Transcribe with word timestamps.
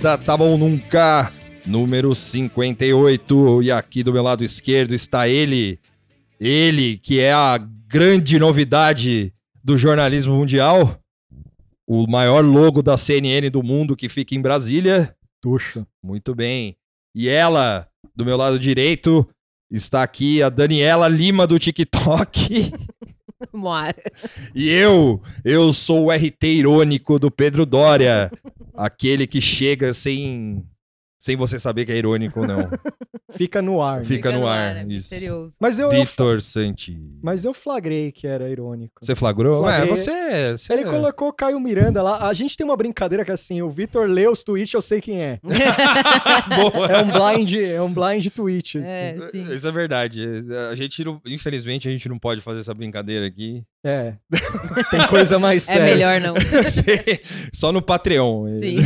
Nada 0.00 0.16
Tá 0.16 0.36
Bom 0.36 0.56
Nunca, 0.56 1.32
número 1.66 2.14
58. 2.14 3.62
E 3.64 3.72
aqui 3.72 4.04
do 4.04 4.12
meu 4.12 4.22
lado 4.22 4.44
esquerdo 4.44 4.94
está 4.94 5.26
ele, 5.26 5.80
ele 6.38 6.98
que 6.98 7.18
é 7.18 7.32
a 7.32 7.58
grande 7.58 8.38
novidade 8.38 9.34
do 9.62 9.76
jornalismo 9.76 10.36
mundial, 10.36 11.00
o 11.84 12.06
maior 12.06 12.44
logo 12.44 12.80
da 12.80 12.96
CNN 12.96 13.50
do 13.50 13.60
mundo 13.60 13.96
que 13.96 14.08
fica 14.08 14.36
em 14.36 14.40
Brasília. 14.40 15.12
Tuxa. 15.42 15.84
Muito 16.00 16.32
bem. 16.32 16.76
E 17.12 17.28
ela, 17.28 17.88
do 18.14 18.24
meu 18.24 18.36
lado 18.36 18.56
direito, 18.56 19.28
está 19.68 20.04
aqui 20.04 20.40
a 20.40 20.48
Daniela 20.48 21.08
Lima 21.08 21.44
do 21.44 21.58
TikTok. 21.58 22.70
Moara. 23.52 23.96
E 24.54 24.68
eu, 24.68 25.20
eu 25.44 25.72
sou 25.72 26.06
o 26.06 26.10
RT 26.12 26.44
irônico 26.44 27.18
do 27.18 27.30
Pedro 27.30 27.66
Dória, 27.66 28.30
aquele 28.78 29.26
que 29.26 29.40
chega 29.40 29.92
sem 29.92 30.64
sem 31.20 31.34
você 31.36 31.58
saber 31.58 31.84
que 31.84 31.90
é 31.90 31.96
irônico 31.96 32.40
ou 32.40 32.46
não. 32.46 32.58
Fica 33.32 33.60
no 33.60 33.82
ar. 33.82 33.98
né? 33.98 34.04
Fica 34.04 34.30
no 34.30 34.46
ar, 34.46 34.76
é 34.76 34.80
isso. 34.82 34.86
misterioso. 35.12 35.54
Mas 35.60 35.76
eu, 35.78 35.92
eu, 35.92 36.04
Vitor 36.04 36.40
Santi. 36.40 36.96
mas 37.20 37.44
eu 37.44 37.52
flagrei 37.52 38.12
que 38.12 38.24
era 38.26 38.48
irônico. 38.48 38.94
Você 39.04 39.16
flagrou? 39.16 39.60
Flagrei. 39.60 39.90
É, 39.92 39.96
você, 39.96 40.56
você- 40.56 40.72
Ele 40.72 40.84
colocou 40.84 41.32
Caio 41.32 41.58
Miranda 41.58 42.02
lá. 42.04 42.28
A 42.28 42.32
gente 42.32 42.56
tem 42.56 42.64
uma 42.64 42.76
brincadeira 42.76 43.24
que 43.24 43.32
é 43.32 43.34
assim, 43.34 43.60
o 43.60 43.68
Vitor 43.68 44.08
lê 44.08 44.28
os 44.28 44.44
tweets, 44.44 44.72
eu 44.72 44.80
sei 44.80 45.00
quem 45.00 45.20
é. 45.20 45.40
Boa. 46.72 46.86
É 46.86 47.02
um 47.02 47.10
blind, 47.10 47.52
é 47.54 47.82
um 47.82 47.92
blind 47.92 48.26
tweet. 48.30 48.78
assim. 48.78 48.88
É, 48.88 49.16
sim. 49.30 49.42
Isso 49.54 49.66
é 49.68 49.72
verdade. 49.72 50.22
A 50.70 50.74
gente, 50.76 51.04
não- 51.04 51.20
infelizmente, 51.26 51.88
a 51.88 51.90
gente 51.90 52.08
não 52.08 52.18
pode 52.18 52.40
fazer 52.40 52.60
essa 52.60 52.72
brincadeira 52.72 53.26
aqui. 53.26 53.62
É. 53.84 54.16
Tem 54.90 55.06
coisa 55.08 55.38
mais 55.38 55.66
É 55.68 55.72
séria. 55.72 55.84
melhor 55.84 56.20
não. 56.20 56.34
Só 57.54 57.70
no 57.70 57.80
Patreon. 57.80 58.52
Sim. 58.54 58.76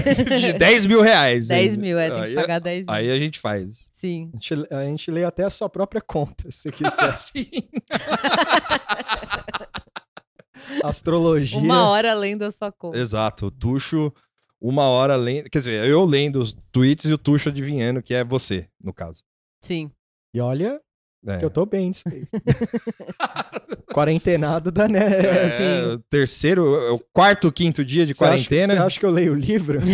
De 0.40 0.52
10 0.52 0.86
mil 0.86 1.00
reais. 1.00 1.48
10 1.48 1.76
mil, 1.76 1.98
é, 1.98 2.10
tem 2.10 2.28
que 2.28 2.34
pagar 2.34 2.58
10 2.60 2.86
mil. 2.86 2.94
Aí 2.94 3.10
a 3.10 3.18
gente 3.18 3.38
faz. 3.38 3.88
Sim. 3.92 4.30
A 4.32 4.36
gente, 4.36 4.74
a 4.74 4.84
gente 4.84 5.10
lê 5.10 5.24
até 5.24 5.44
a 5.44 5.50
sua 5.50 5.68
própria 5.68 6.00
conta, 6.00 6.50
se 6.50 6.70
quiser. 6.70 7.16
Sim. 7.16 7.46
Astrologia. 10.82 11.58
Uma 11.58 11.88
hora 11.88 12.12
além 12.12 12.36
da 12.36 12.50
sua 12.50 12.70
conta. 12.70 12.98
Exato. 12.98 13.46
O 13.46 13.50
Tuxo, 13.50 14.12
uma 14.60 14.84
hora 14.84 15.16
lendo. 15.16 15.48
Quer 15.50 15.58
dizer, 15.58 15.88
eu 15.88 16.04
lendo 16.04 16.36
os 16.38 16.54
tweets 16.70 17.06
e 17.06 17.12
o 17.12 17.19
Tuxo 17.19 17.48
adivinhando 17.48 18.02
que 18.02 18.14
é 18.14 18.22
você, 18.25 18.69
no 18.82 18.92
caso. 18.92 19.22
Sim. 19.62 19.91
E 20.34 20.41
olha 20.41 20.81
É. 21.27 21.38
que 21.38 21.44
eu 21.44 21.50
tô 21.50 21.65
bem 21.65 21.91
disso 21.91 22.03
aí. 22.06 22.25
Quarentenado 23.93 24.72
da 24.72 24.88
né? 24.88 25.00
É, 25.00 25.84
o 25.94 25.99
terceiro, 25.99 26.75
é 26.75 26.91
o 26.93 26.99
quarto, 27.12 27.53
quinto 27.53 27.84
dia 27.84 28.05
de 28.06 28.12
acha, 28.12 28.19
quarentena. 28.19 28.75
você 28.75 28.81
acha 28.81 29.00
que 29.00 29.06
eu 29.06 29.10
leio 29.10 29.32
o 29.32 29.37
livro? 29.37 29.81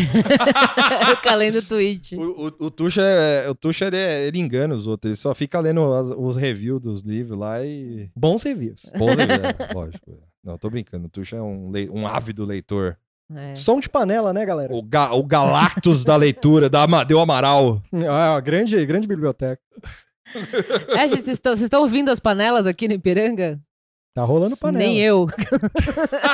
Fica 1.16 1.34
lendo 1.34 1.62
tweet. 1.62 2.16
O, 2.16 2.46
o, 2.46 2.66
o 2.66 2.70
Tuxa, 2.70 3.02
é, 3.02 3.48
o 3.48 3.54
Tuxa 3.54 3.86
ele, 3.86 3.96
é- 3.96 4.26
ele 4.26 4.38
engana 4.38 4.74
os 4.74 4.86
outros, 4.86 5.08
ele 5.10 5.16
só 5.16 5.34
fica 5.34 5.58
lendo 5.60 5.92
as- 5.92 6.10
os 6.16 6.36
reviews 6.36 6.80
dos 6.80 7.02
livros 7.02 7.38
lá 7.38 7.64
e. 7.64 8.08
Bons 8.16 8.42
reviews. 8.44 8.82
Bom, 8.96 9.10
é, 9.10 9.74
lógico. 9.74 10.18
Não, 10.44 10.56
tô 10.56 10.70
brincando. 10.70 11.06
O 11.06 11.10
Tuxa 11.10 11.36
é 11.36 11.42
um, 11.42 11.70
lei- 11.70 11.90
um 11.90 12.06
ávido 12.06 12.44
leitor. 12.44 12.96
É. 13.34 13.54
Som 13.54 13.78
de 13.80 13.88
panela, 13.90 14.32
né, 14.32 14.46
galera? 14.46 14.74
O, 14.74 14.82
ga, 14.82 15.12
o 15.12 15.22
Galactus 15.22 16.02
da 16.04 16.16
leitura, 16.16 16.70
da 16.70 16.84
Amadeu 16.84 17.20
Amaral. 17.20 17.82
Ah, 18.08 18.40
grande, 18.40 18.86
grande 18.86 19.06
biblioteca. 19.08 19.60
É, 20.96 21.08
gente, 21.08 21.22
vocês 21.22 21.36
estão 21.38 21.52
vocês 21.52 21.62
estão 21.66 21.82
ouvindo 21.82 22.10
as 22.10 22.20
panelas 22.20 22.66
aqui 22.66 22.86
no 22.88 22.94
Ipiranga? 22.94 23.60
Tá 24.14 24.24
rolando 24.24 24.56
panela. 24.56 24.84
Nem 24.84 24.98
eu. 25.00 25.26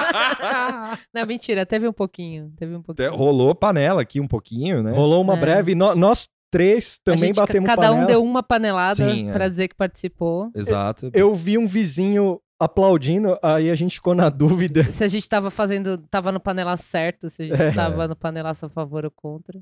Não, 1.13 1.27
mentira, 1.27 1.65
teve 1.67 1.89
um 1.89 1.93
pouquinho. 1.93 2.53
Teve 2.57 2.75
um 2.75 2.79
Até 2.81 2.87
pouquinho. 3.09 3.17
Rolou 3.17 3.55
panela 3.55 4.03
aqui 4.03 4.21
um 4.21 4.29
pouquinho, 4.29 4.83
né? 4.83 4.93
Rolou 4.93 5.21
uma 5.23 5.37
É. 5.37 5.41
breve. 5.41 5.75
nó- 5.75 5.95
nós 5.95 6.29
três 6.51 6.99
também 7.03 7.29
gente, 7.29 7.37
batemos 7.37 7.67
cada 7.67 7.83
panela. 7.83 8.03
um 8.03 8.07
deu 8.07 8.23
uma 8.23 8.43
panelada 8.43 9.11
Sim, 9.11 9.29
é. 9.29 9.33
pra 9.33 9.49
dizer 9.49 9.69
que 9.69 9.75
participou. 9.75 10.51
Exato. 10.55 11.11
Eu 11.13 11.35
vi 11.35 11.59
um 11.59 11.67
vizinho 11.67 12.41
aplaudindo, 12.61 13.37
aí 13.43 13.69
a 13.71 13.75
gente 13.75 13.97
ficou 13.97 14.15
na 14.15 14.29
dúvida. 14.81 14.85
Se 14.85 15.03
a 15.05 15.09
gente 15.09 15.29
tava 15.29 15.51
fazendo, 15.51 15.99
tava 16.09 16.31
no 16.33 16.41
panelaço 16.41 16.85
certo, 16.85 17.29
se 17.29 17.43
a 17.43 17.47
gente 17.47 17.61
É. 17.61 17.73
tava 17.73 18.07
no 18.09 18.17
panelaço 18.17 18.67
a 18.67 18.69
favor 18.69 19.05
ou 19.05 19.11
contra. 19.11 19.61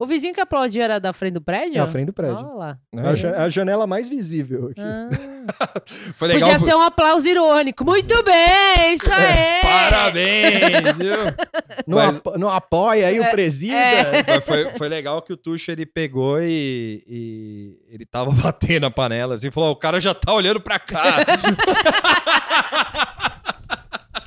O 0.00 0.06
vizinho 0.06 0.32
que 0.32 0.40
aplaudiu 0.40 0.82
era 0.82 0.98
da 0.98 1.12
frente 1.12 1.34
do 1.34 1.42
prédio? 1.42 1.76
Na 1.76 1.86
frente 1.86 2.06
do 2.06 2.12
prédio. 2.14 2.38
Olha 2.38 2.54
lá. 2.54 2.78
É. 2.94 3.00
A, 3.06 3.14
ja- 3.14 3.36
a 3.44 3.48
janela 3.50 3.86
mais 3.86 4.08
visível 4.08 4.68
aqui. 4.70 4.80
Ah. 4.80 5.10
Foi 6.16 6.28
legal. 6.28 6.48
Podia 6.50 6.58
ser 6.64 6.74
um 6.74 6.80
aplauso 6.80 7.28
irônico. 7.28 7.84
Muito 7.84 8.22
bem, 8.24 8.94
isso 8.94 9.12
aí! 9.12 9.60
Parabéns, 9.62 10.96
viu? 10.96 11.16
Não, 11.86 11.98
Mas- 11.98 12.16
apo- 12.16 12.38
não 12.38 12.48
apoia 12.50 13.08
aí 13.08 13.20
o 13.20 13.30
presida. 13.30 13.76
é. 13.76 14.40
Foi, 14.40 14.70
foi 14.78 14.88
legal 14.88 15.20
que 15.20 15.34
o 15.34 15.36
Tuxo 15.36 15.70
ele 15.70 15.84
pegou 15.84 16.40
e, 16.40 17.02
e 17.06 17.78
ele 17.92 18.06
tava 18.06 18.30
batendo 18.42 18.86
a 18.86 18.90
panela 18.90 19.34
assim, 19.34 19.50
falou: 19.50 19.68
"Ó, 19.68 19.72
o 19.72 19.76
cara 19.76 20.00
já 20.00 20.14
tá 20.14 20.32
olhando 20.32 20.60
pra 20.62 20.78
cá. 20.78 21.16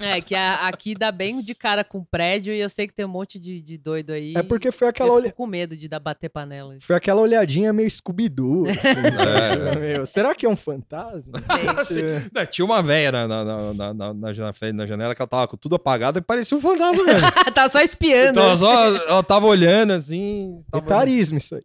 É, 0.03 0.21
que 0.21 0.35
a- 0.35 0.67
aqui 0.67 0.93
dá 0.95 1.11
bem 1.11 1.41
de 1.41 1.55
cara 1.55 1.83
com 1.83 2.03
prédio 2.03 2.53
e 2.53 2.59
eu 2.59 2.69
sei 2.69 2.87
que 2.87 2.93
tem 2.93 3.05
um 3.05 3.09
monte 3.09 3.39
de, 3.39 3.61
de 3.61 3.77
doido 3.77 4.11
aí. 4.11 4.33
É 4.35 4.43
porque 4.43 4.71
foi 4.71 4.87
aquela, 4.89 5.09
fico 5.09 5.21
olha... 5.23 5.31
com 5.31 5.47
medo 5.47 5.75
de 5.77 5.87
dar 5.87 5.99
bater 5.99 6.29
panela. 6.29 6.75
foi 6.79 6.95
aquela 6.95 7.21
olhadinha 7.21 7.71
meio 7.73 7.89
Scooby-Doo. 7.89 8.65
assim, 8.69 8.79
É. 9.07 9.11
sabe? 9.17 9.79
Meu, 9.79 10.05
será 10.05 10.35
que 10.35 10.45
é 10.45 10.49
um 10.49 10.55
fantasma? 10.55 11.33
Gente, 11.89 12.29
Não, 12.33 12.45
Tinha 12.45 12.65
uma 12.65 12.81
velha 12.83 13.11
na, 13.11 13.27
na, 13.27 13.43
na, 13.45 13.73
na, 13.73 13.93
na, 13.93 14.13
na 14.13 14.33
jana- 14.33 14.53
na 14.73 14.85
janela 14.85 15.15
que 15.15 15.21
ela 15.21 15.27
tava 15.27 15.47
com 15.47 15.57
tudo 15.57 15.75
apagado 15.75 16.19
e 16.19 16.21
parecia 16.21 16.57
um 16.57 16.61
fantasma 16.61 17.03
mesmo. 17.03 17.31
tá 17.53 17.67
só 17.69 17.81
espiando. 17.81 18.39
Então, 18.39 18.57
só, 18.57 18.87
ela 18.95 19.23
tava 19.23 19.45
olhando 19.45 19.93
assim. 19.93 20.63
Tava... 20.71 20.85
Etarismo 20.85 21.37
isso 21.37 21.55
aí. 21.55 21.61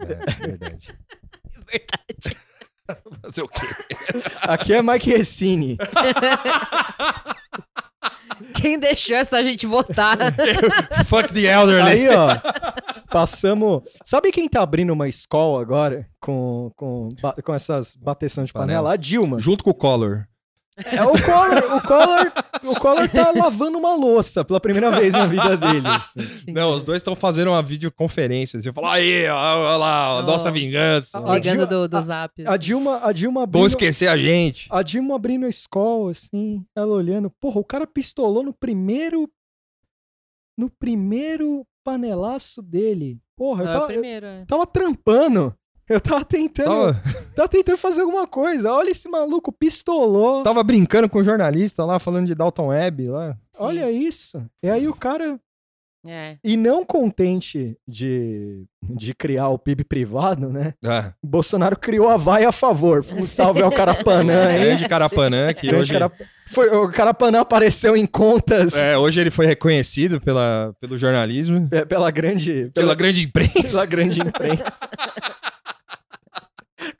É, 0.00 0.46
verdade. 0.46 0.94
Verdade. 1.66 2.36
Fazer 3.22 3.42
o 3.42 3.48
quê? 3.48 3.66
Aqui 4.42 4.74
é 4.74 4.82
Mike 4.82 5.10
Ressini. 5.10 5.78
Quem 8.54 8.78
deixou 8.78 9.16
essa 9.16 9.42
gente 9.42 9.66
votar? 9.66 10.16
Fuck 11.06 11.32
the 11.32 11.42
elderly. 11.42 11.90
Aí, 11.90 12.08
ó, 12.08 12.38
passamos. 13.10 13.82
Sabe 14.04 14.30
quem 14.30 14.48
tá 14.48 14.62
abrindo 14.62 14.92
uma 14.92 15.08
escola 15.08 15.60
agora 15.60 16.06
com, 16.20 16.70
com, 16.76 17.08
com 17.44 17.54
essas 17.54 17.94
bateção 17.94 18.44
de 18.44 18.52
panela? 18.52 18.78
Panela. 18.80 18.94
A 18.94 18.96
Dilma. 18.96 19.38
Junto 19.38 19.64
com 19.64 19.70
o 19.70 19.74
Collor. 19.74 20.26
É 20.86 21.02
o 21.02 21.12
Collor, 21.12 21.76
o 21.76 21.80
Collor, 21.82 22.32
o 22.64 22.80
Collor 22.80 23.08
tá 23.08 23.30
lavando 23.36 23.76
uma 23.78 23.94
louça 23.94 24.42
pela 24.44 24.58
primeira 24.58 24.90
vez 24.90 25.12
na 25.12 25.26
vida 25.26 25.54
dele. 25.56 25.86
assim. 25.86 26.50
Não, 26.52 26.74
os 26.74 26.82
dois 26.82 26.98
estão 26.98 27.14
fazendo 27.14 27.48
uma 27.48 27.62
videoconferência. 27.62 28.60
Você 28.60 28.72
fala, 28.72 28.94
aí, 28.94 29.26
olha 29.28 29.76
lá, 29.76 30.04
a 30.06 30.18
Oh. 30.20 30.22
nossa 30.22 30.50
vingança. 30.50 31.18
A 31.18 31.34
Ligando 31.34 31.42
Dilma- 31.42 31.66
do, 31.66 31.88
do 31.88 32.02
zap. 32.02 32.46
A 32.46 32.56
Dilma, 32.56 33.00
a 33.02 33.12
Dilma 33.12 33.40
Vão 33.40 33.44
abrindo, 33.44 33.66
esquecer 33.66 34.08
a 34.08 34.16
gente. 34.16 34.66
a 34.70 34.82
Dilma 34.82 35.14
abrindo 35.14 35.44
a 35.44 35.48
escola, 35.48 36.10
assim, 36.10 36.64
ela 36.74 36.94
olhando. 36.94 37.28
Porra, 37.30 37.60
o 37.60 37.64
cara 37.64 37.86
pistolou 37.86 38.42
no 38.42 38.52
primeiro, 38.54 39.28
no 40.56 40.70
primeiro 40.70 41.66
panelaço 41.84 42.62
dele. 42.62 43.18
Porra, 43.36 43.64
eu 43.64 43.68
o 43.68 43.72
tava, 43.72 43.82
eu 43.84 43.88
primeiro, 43.88 44.26
é. 44.26 44.44
tava 44.46 44.66
trampando. 44.66 45.54
Eu 45.92 46.00
tava 46.00 46.24
tentando, 46.24 46.68
Tava, 46.94 47.02
tava 47.34 47.48
tentando 47.48 47.76
fazer 47.78 48.00
alguma 48.02 48.26
coisa. 48.26 48.72
Olha 48.72 48.90
esse 48.90 49.08
maluco, 49.08 49.52
pistolou. 49.52 50.42
tava 50.42 50.62
brincando 50.62 51.08
com 51.08 51.18
o 51.18 51.24
jornalista 51.24 51.84
lá, 51.84 51.98
falando 51.98 52.26
de 52.26 52.34
Dalton 52.34 52.68
Webb 52.68 53.08
lá. 53.08 53.36
Sim. 53.52 53.64
Olha 53.64 53.90
isso. 53.90 54.44
E 54.62 54.68
aí 54.70 54.88
o 54.88 54.94
cara 54.94 55.38
É. 56.06 56.36
E 56.42 56.56
não 56.56 56.84
contente 56.84 57.76
de, 57.86 58.64
de 58.82 59.14
criar 59.14 59.48
o 59.50 59.58
PIB 59.58 59.84
privado, 59.84 60.48
né? 60.48 60.74
Ah, 60.84 61.12
Bolsonaro 61.22 61.76
criou 61.78 62.08
a 62.08 62.16
vai 62.16 62.44
a 62.44 62.50
favor. 62.50 63.04
Um 63.12 63.24
salve 63.24 63.62
ao 63.62 63.70
Carapanã, 63.70 64.52
hein? 64.52 64.60
grande 64.60 64.88
Carapanã, 64.88 65.52
que 65.52 65.66
Grande 65.68 65.82
hoje, 65.82 65.92
Cara- 65.92 66.10
Foi, 66.48 66.68
o 66.70 66.88
Carapanã 66.90 67.40
apareceu 67.42 67.96
em 67.96 68.04
contas 68.04 68.74
é, 68.76 68.98
hoje 68.98 69.20
ele 69.20 69.30
foi 69.30 69.46
reconhecido 69.46 70.20
pela, 70.20 70.74
pelo 70.80 70.98
jornalismo, 70.98 71.68
é, 71.70 71.84
pela 71.84 72.10
grande 72.10 72.70
pela, 72.74 72.86
pela, 72.88 72.94
grande 72.96 73.22
imprensa. 73.22 73.62
pela 73.68 73.86
grande 73.86 74.18
imprensa. 74.26 74.88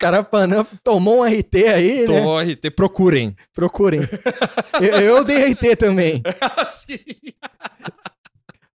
Carapanã 0.02 0.66
tomou 0.82 1.20
um 1.20 1.24
RT 1.24 1.54
aí, 1.72 2.00
né? 2.00 2.06
Tomou 2.06 2.40
RT, 2.40 2.70
procurem. 2.74 3.36
Procurem. 3.54 4.00
eu, 4.82 5.00
eu 5.00 5.24
dei 5.24 5.52
RT 5.52 5.76
também. 5.78 6.20
Sim. 6.70 6.98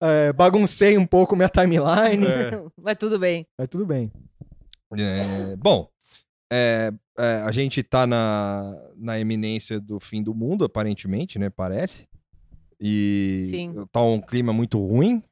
É, 0.00 0.32
baguncei 0.32 0.96
um 0.96 1.06
pouco 1.06 1.34
minha 1.34 1.48
timeline, 1.48 2.24
É. 2.26 2.62
Mas 2.80 2.96
tudo 2.96 3.18
bem. 3.18 3.44
mas 3.58 3.68
tudo 3.68 3.84
bem. 3.84 4.12
É, 4.96 5.56
bom, 5.56 5.88
é, 6.52 6.92
é, 7.18 7.42
a 7.44 7.50
gente 7.50 7.82
tá 7.82 8.06
na, 8.06 8.72
na 8.96 9.18
eminência 9.18 9.80
do 9.80 9.98
fim 9.98 10.22
do 10.22 10.32
mundo, 10.32 10.64
aparentemente, 10.64 11.40
né? 11.40 11.50
Parece. 11.50 12.06
E 12.80 13.48
Sim. 13.50 13.74
tá 13.90 14.00
um 14.00 14.20
clima 14.20 14.52
muito 14.52 14.78
ruim, 14.78 15.24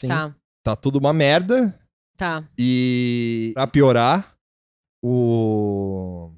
Sim. 0.00 0.08
Tá, 0.08 0.34
tá 0.62 0.74
tudo 0.76 0.98
uma 0.98 1.12
merda. 1.12 1.78
tá. 2.16 2.44
E 2.56 3.50
pra 3.52 3.66
piorar, 3.66 4.33
o, 5.06 6.30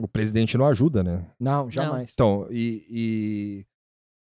o 0.00 0.08
presidente 0.08 0.56
não 0.56 0.66
ajuda, 0.66 1.02
né? 1.02 1.26
Não, 1.38 1.70
jamais. 1.70 2.12
Então, 2.14 2.46
e, 2.50 2.84
e 2.88 3.66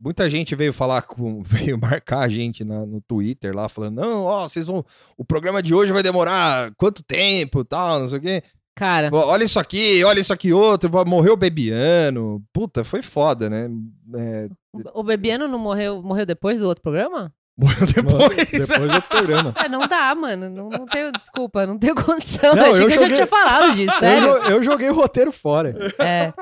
muita 0.01 0.29
gente 0.29 0.55
veio 0.55 0.73
falar 0.73 1.03
com. 1.09 1.43
veio 1.43 1.79
marcar 1.79 2.21
a 2.21 2.29
gente 2.29 2.65
na- 2.65 2.85
no 2.85 3.01
Twitter 3.01 3.55
lá, 3.55 3.69
falando: 3.69 4.01
não, 4.01 4.25
ó, 4.25 4.47
vocês 4.47 4.67
vão. 4.67 4.85
O 5.17 5.25
programa 5.25 5.63
de 5.63 5.75
hoje 5.75 5.93
vai 5.93 6.03
demorar 6.03 6.73
quanto 6.77 7.03
tempo 7.03 7.65
tal, 7.65 8.01
não 8.01 8.09
sei 8.09 8.19
o 8.19 8.23
quê. 8.23 8.43
Cara, 8.75 9.11
Olha 9.13 9.45
isso 9.45 9.61
aqui, 9.61 10.03
olha 10.03 10.19
isso 10.21 10.33
aqui 10.33 10.51
outro, 10.51 10.91
morreu 11.07 11.35
o 11.35 11.37
Bebiano. 11.37 12.43
Puta, 12.55 12.83
foi 12.83 13.03
foda, 13.03 13.51
né? 13.51 13.69
É, 14.17 14.49
o 14.73 15.01
o 15.01 15.03
Bebiano 15.03 15.47
não 15.47 15.59
morreu, 15.59 16.03
morreu 16.03 16.25
depois 16.25 16.59
do 16.59 16.67
outro 16.67 16.81
programa? 16.83 17.31
Morreu 17.57 17.87
depois. 17.87 18.37
Depois 18.51 18.93
do 18.93 19.03
programa. 19.03 19.55
Ah, 19.57 19.69
não 19.69 19.81
dá, 19.87 20.15
mano. 20.15 20.49
Não, 20.51 20.69
não 20.69 20.87
tenho, 20.87 21.13
desculpa, 21.13 21.67
não 21.67 21.79
tenho 21.79 21.95
condição. 21.95 22.55
Não, 22.55 22.67
eu 22.67 22.73
achei 22.73 22.85
eu 22.85 22.89
que 22.89 22.95
eu 22.95 22.99
já 22.99 23.03
joguei- 23.03 23.15
tinha 23.17 23.27
falado 23.27 23.77
disso, 23.77 23.95
Eu, 23.97 23.99
sério. 24.01 24.27
jo- 24.43 24.49
eu 24.51 24.63
joguei 24.63 24.89
o 24.91 24.95
roteiro 24.95 25.31
fora. 25.33 25.75
É. 25.99 26.33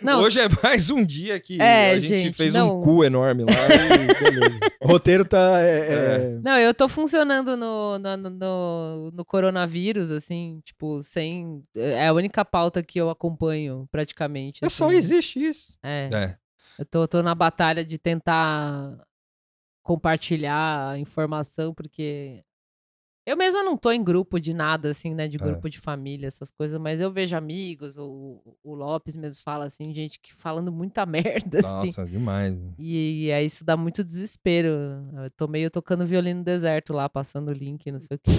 Não, 0.00 0.20
Hoje 0.20 0.40
é 0.40 0.48
mais 0.62 0.90
um 0.90 1.04
dia 1.04 1.38
que 1.40 1.60
É, 1.60 1.92
a 1.92 1.98
gente, 1.98 2.18
gente, 2.18 2.36
fez 2.36 2.54
não. 2.54 2.80
um 2.80 2.82
cu 2.82 3.02
enorme 3.04 3.44
lá 3.44 3.52
beleza. 3.68 4.58
O 4.80 4.88
roteiro 4.88 5.24
tá. 5.24 5.58
é, 5.60 5.78
é, 5.78 6.38
Não, 6.44 6.56
eu 6.58 6.72
tô 6.72 6.86
funcionando 6.88 7.56
no, 7.56 7.98
no, 7.98 8.16
no- 8.16 9.10
no, 9.12 9.24
coronavírus, 9.24 10.10
assim, 10.12 10.60
tipo, 10.64 11.02
sem. 11.02 11.62
É 11.74 12.06
a 12.06 12.12
única 12.12 12.44
pauta 12.44 12.82
que 12.84 13.00
eu 13.00 13.10
acompanho, 13.10 13.88
praticamente. 13.90 14.64
é 14.64 14.68
só 14.68 14.86
assim. 14.86 14.96
existe 14.96 15.44
isso. 15.44 15.76
É. 15.82 16.08
É. 16.14 16.34
Eu 16.78 16.84
tô, 16.84 17.08
tô 17.08 17.22
na 17.22 17.34
batalha 17.34 17.84
de 17.84 17.98
tentar 17.98 18.92
compartilhar 19.86 20.90
a 20.90 20.98
informação, 20.98 21.72
porque 21.72 22.42
eu 23.24 23.36
mesma 23.36 23.62
não 23.62 23.76
tô 23.76 23.92
em 23.92 24.02
grupo 24.02 24.40
de 24.40 24.52
nada, 24.52 24.90
assim, 24.90 25.14
né? 25.14 25.28
De 25.28 25.36
É. 25.36 25.40
grupo 25.40 25.70
de 25.70 25.78
família, 25.78 26.26
essas 26.26 26.50
coisas, 26.50 26.76
mas 26.80 27.00
eu 27.00 27.12
vejo 27.12 27.36
amigos, 27.36 27.96
o, 27.96 28.42
o 28.64 28.74
Lopes 28.74 29.14
mesmo 29.14 29.40
fala 29.44 29.66
assim, 29.66 29.94
gente 29.94 30.18
que 30.18 30.34
falando 30.34 30.72
muita 30.72 31.06
merda, 31.54 31.58
assim. 31.58 31.86
Nossa, 31.86 32.04
demais. 32.04 32.58
E, 32.76 33.30
aí 33.32 33.46
isso 33.46 33.64
dá 33.64 33.76
muito 33.76 34.02
desespero. 34.02 34.68
Eu 35.22 35.30
tô 35.36 35.46
meio 35.46 35.70
tocando 35.70 36.04
violino 36.04 36.40
no 36.40 36.44
deserto 36.44 36.92
lá, 36.92 37.08
passando 37.08 37.48
o 37.50 37.52
link, 37.54 37.88
não 37.92 38.00
sei 38.00 38.16
o 38.16 38.18
quê. 38.18 38.32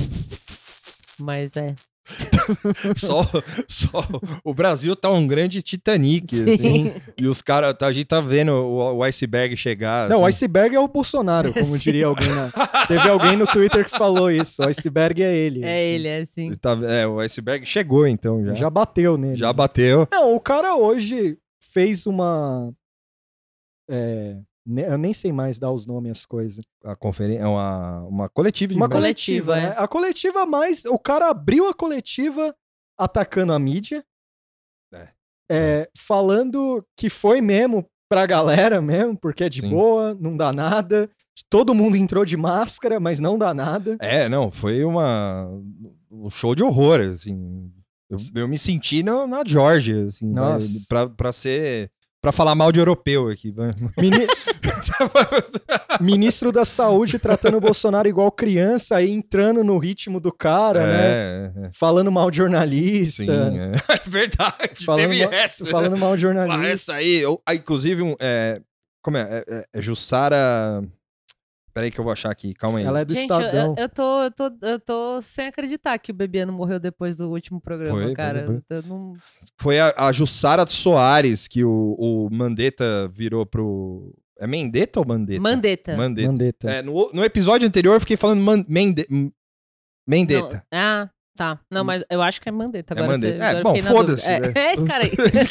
Mas 1.18 1.56
é. 1.56 1.74
Só, 2.96 3.24
só 3.68 4.08
o 4.44 4.54
Brasil 4.54 4.96
tá 4.96 5.10
um 5.12 5.28
grande 5.28 5.62
Titanic, 5.62 6.36
assim. 6.42 6.58
Sim. 6.58 6.94
E 7.18 7.28
os 7.28 7.42
caras, 7.42 7.76
a 7.82 7.92
gente 7.92 8.06
tá 8.06 8.22
vendo 8.22 8.52
o, 8.52 8.98
o 8.98 9.04
iceberg 9.04 9.56
chegar. 9.58 10.10
Não, 10.10 10.22
o 10.22 10.26
assim. 10.26 10.38
iceberg 10.38 10.76
é 10.76 10.80
o 10.80 10.88
Bolsonaro, 10.88 11.54
como 11.54 11.66
Sim. 11.78 11.78
diria 11.78 12.08
alguém 12.08 12.30
na. 12.30 12.50
Teve 12.88 13.10
alguém 13.10 13.36
no 13.36 13.46
Twitter 13.46 13.84
que 13.86 13.92
falou 13.92 14.32
isso. 14.32 14.64
O 14.64 14.70
iceberg 14.70 15.22
é 15.22 15.36
ele. 15.36 15.64
É 15.64 15.78
assim. 15.78 15.84
ele, 15.94 16.08
é 16.08 16.18
assim. 16.22 16.52
Tá- 16.56 16.80
é, 16.84 17.06
o 17.06 17.20
iceberg 17.20 17.66
chegou 17.66 18.08
então 18.08 18.44
já. 18.46 18.54
Já 18.56 18.70
bateu 18.70 19.18
nele. 19.18 19.36
Já 19.36 19.52
bateu. 19.52 20.08
Não, 20.12 20.36
o 20.36 20.40
cara 20.40 20.76
hoje 20.76 21.38
fez 21.74 22.06
uma. 22.08 22.72
é, 23.90 24.38
eu 24.68 24.98
nem 24.98 25.14
sei 25.14 25.32
mais 25.32 25.58
dar 25.58 25.72
os 25.72 25.86
nomes 25.86 26.12
às 26.12 26.26
coisas. 26.26 26.66
A 26.84 26.96
conferência 26.96 27.44
é 27.44 27.48
uma, 27.48 28.04
uma 28.04 28.30
coletiva 28.30 28.74
de 28.74 28.80
Uma 28.80 28.90
coletiva, 28.90 29.54
Coletiva, 29.54 29.76
né? 29.76 29.76
A 29.78 29.88
coletiva 29.88 30.46
mais. 30.46 30.86
O 30.86 31.00
cara 31.00 31.30
abriu 31.30 31.68
a 31.68 31.74
coletiva 31.74 32.54
atacando 32.98 33.54
a 33.54 33.60
mídia. 33.60 34.04
É. 34.94 35.10
é, 35.50 35.90
falando 35.98 36.86
que 36.98 37.10
foi 37.10 37.40
mesmo 37.42 37.86
pra 38.10 38.26
galera 38.26 38.82
mesmo, 38.82 39.18
porque 39.18 39.44
é 39.44 39.50
de 39.50 39.62
Sim. 39.62 39.70
boa, 39.70 40.14
não 40.20 40.36
dá 40.36 40.52
nada. 40.52 41.10
Todo 41.50 41.76
mundo 41.76 41.96
entrou 41.96 42.26
de 42.26 42.36
máscara, 42.36 43.00
mas 43.00 43.20
não 43.20 43.38
dá 43.38 43.54
nada. 43.54 43.96
É, 44.00 44.28
não, 44.28 44.52
foi 44.52 44.84
uma 44.84 45.48
um 46.12 46.30
show 46.30 46.56
de 46.56 46.64
horror, 46.64 47.00
assim. 47.02 47.72
Eu, 48.10 48.18
eu 48.36 48.48
me 48.48 48.58
senti 48.58 49.04
na, 49.04 49.28
na 49.28 49.44
Georgia, 49.46 50.06
assim, 50.06 50.26
Nossa. 50.32 50.86
pra, 50.88 51.08
pra 51.08 51.34
ser 51.34 51.92
pra 52.22 52.32
falar 52.32 52.56
mal 52.56 52.72
de 52.72 52.80
europeu 52.80 53.30
aqui. 53.30 53.54
Mini- 53.98 54.28
Ministro 56.02 56.52
da 56.52 56.66
Saúde 56.66 57.18
tratando 57.20 57.58
o 57.58 57.62
Bolsonaro 57.62 58.08
igual 58.08 58.32
criança, 58.32 58.98
aí 58.98 59.10
entrando 59.12 59.64
no 59.64 59.78
ritmo 59.78 60.20
do 60.20 60.32
cara, 60.32 60.86
né? 60.86 61.00
é, 61.02 61.52
é, 61.66 61.70
Falando 61.74 62.12
mal 62.12 62.30
de 62.32 62.38
jornalista. 62.38 63.24
sim, 63.26 63.60
é. 63.60 63.72
É 64.08 64.10
verdade, 64.10 64.86
Falando, 64.86 65.10
teve 65.10 65.24
mal, 65.24 65.34
essa. 65.34 65.66
falando 65.66 65.98
mal 65.98 66.12
de 66.16 66.26
Ah, 66.28 66.34
jornalista. 66.34 66.68
essa 66.68 66.94
aí, 66.96 67.16
eu, 67.18 67.42
ah, 67.46 67.56
inclusive, 67.56 68.02
um, 68.02 68.16
é, 68.20 68.62
como 69.02 69.18
é? 69.18 69.22
É, 69.22 69.44
é, 69.56 69.66
é 69.74 69.82
Jussara. 69.82 70.84
Peraí 71.78 71.92
que 71.92 72.00
eu 72.00 72.04
vou 72.04 72.12
achar 72.12 72.32
aqui, 72.32 72.56
calma 72.56 72.80
aí. 72.80 72.86
Ela 72.86 73.02
é 73.02 73.06
do 73.06 73.14
Gente, 73.14 73.30
eu, 73.30 73.40
Estadão. 73.40 73.76
eu, 73.78 73.84
eu 73.84 73.90
tô, 73.90 74.24
eu, 74.24 74.32
tô, 74.32 74.66
eu 74.66 74.80
tô 74.80 75.22
sem 75.22 75.46
acreditar 75.46 75.96
que 76.00 76.10
o 76.10 76.14
Bebiano 76.16 76.52
morreu 76.52 76.80
depois 76.80 77.16
do 77.16 77.30
último 77.30 77.62
programa, 77.62 77.94
Foi, 77.94 78.06
foi 78.06 78.14
cara. 78.16 78.40
depois. 78.40 78.64
Eu 78.68 78.82
não... 78.82 79.14
Foi 79.60 79.80
a, 79.80 79.94
a 79.96 80.12
Jussara 80.12 80.66
Soares 80.66 81.48
que 81.48 81.64
o, 81.64 81.96
o 82.00 82.30
Mandetta 82.32 83.08
virou 83.10 83.46
pro. 83.46 84.12
É 84.40 84.48
Mendetta 84.48 85.00
ou 85.00 85.06
Mandetta? 85.06 85.40
Mandetta. 85.40 85.96
Mandetta. 85.96 86.32
Mandetta. 86.32 86.72
É, 86.72 86.82
no, 86.82 87.12
no 87.14 87.24
episódio 87.24 87.68
anterior 87.68 87.94
eu 87.94 88.00
fiquei 88.00 88.18
falando 88.18 88.42
man, 88.42 88.66
Mende, 88.68 89.06
Mendetta. 90.08 90.64
Não, 90.74 90.80
ah, 90.80 91.10
tá. 91.38 91.60
Não, 91.72 91.84
mas 91.84 92.04
eu 92.10 92.22
acho 92.22 92.42
que 92.42 92.50
é 92.50 92.52
Mandetta. 92.52 92.94
É 92.94 92.98
Agora 92.98 93.12
Mandetta. 93.14 93.38
você- 93.38 93.58
É, 93.58 93.62
bom, 93.64 93.82
foda-se? 93.84 94.28
É, 94.28 94.40
é 94.56 94.74
esse 94.74 94.86
cara 94.86 95.04
aí. 95.06 95.12
Esse 95.34 95.48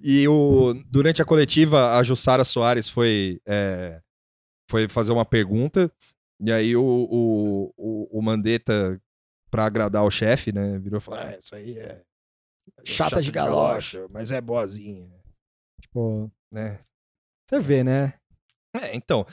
E 0.00 0.28
o, 0.28 0.74
durante 0.86 1.22
a 1.22 1.24
coletiva, 1.24 1.96
a 1.96 2.02
Jussara 2.02 2.44
Soares 2.44 2.88
foi, 2.88 3.40
é, 3.46 4.00
foi 4.70 4.88
fazer 4.88 5.12
uma 5.12 5.24
pergunta. 5.24 5.90
E 6.40 6.52
aí 6.52 6.76
o, 6.76 6.82
o, 6.84 7.72
o, 7.76 8.18
o 8.18 8.22
Mandetta, 8.22 9.00
pra 9.50 9.64
agradar 9.64 10.04
o 10.04 10.10
chefe, 10.10 10.52
né, 10.52 10.78
virou 10.78 10.98
e 10.98 11.00
falou: 11.00 11.20
ah, 11.20 11.36
isso 11.36 11.54
aí 11.54 11.78
é. 11.78 12.02
Chata 12.84 13.20
de 13.22 13.30
galocha. 13.32 14.06
mas 14.10 14.30
é 14.30 14.40
boazinha, 14.40 15.08
Tipo, 15.80 16.30
né? 16.52 16.78
você 17.48 17.58
vê, 17.58 17.82
né? 17.82 18.14
É, 18.76 18.94
então. 18.94 19.26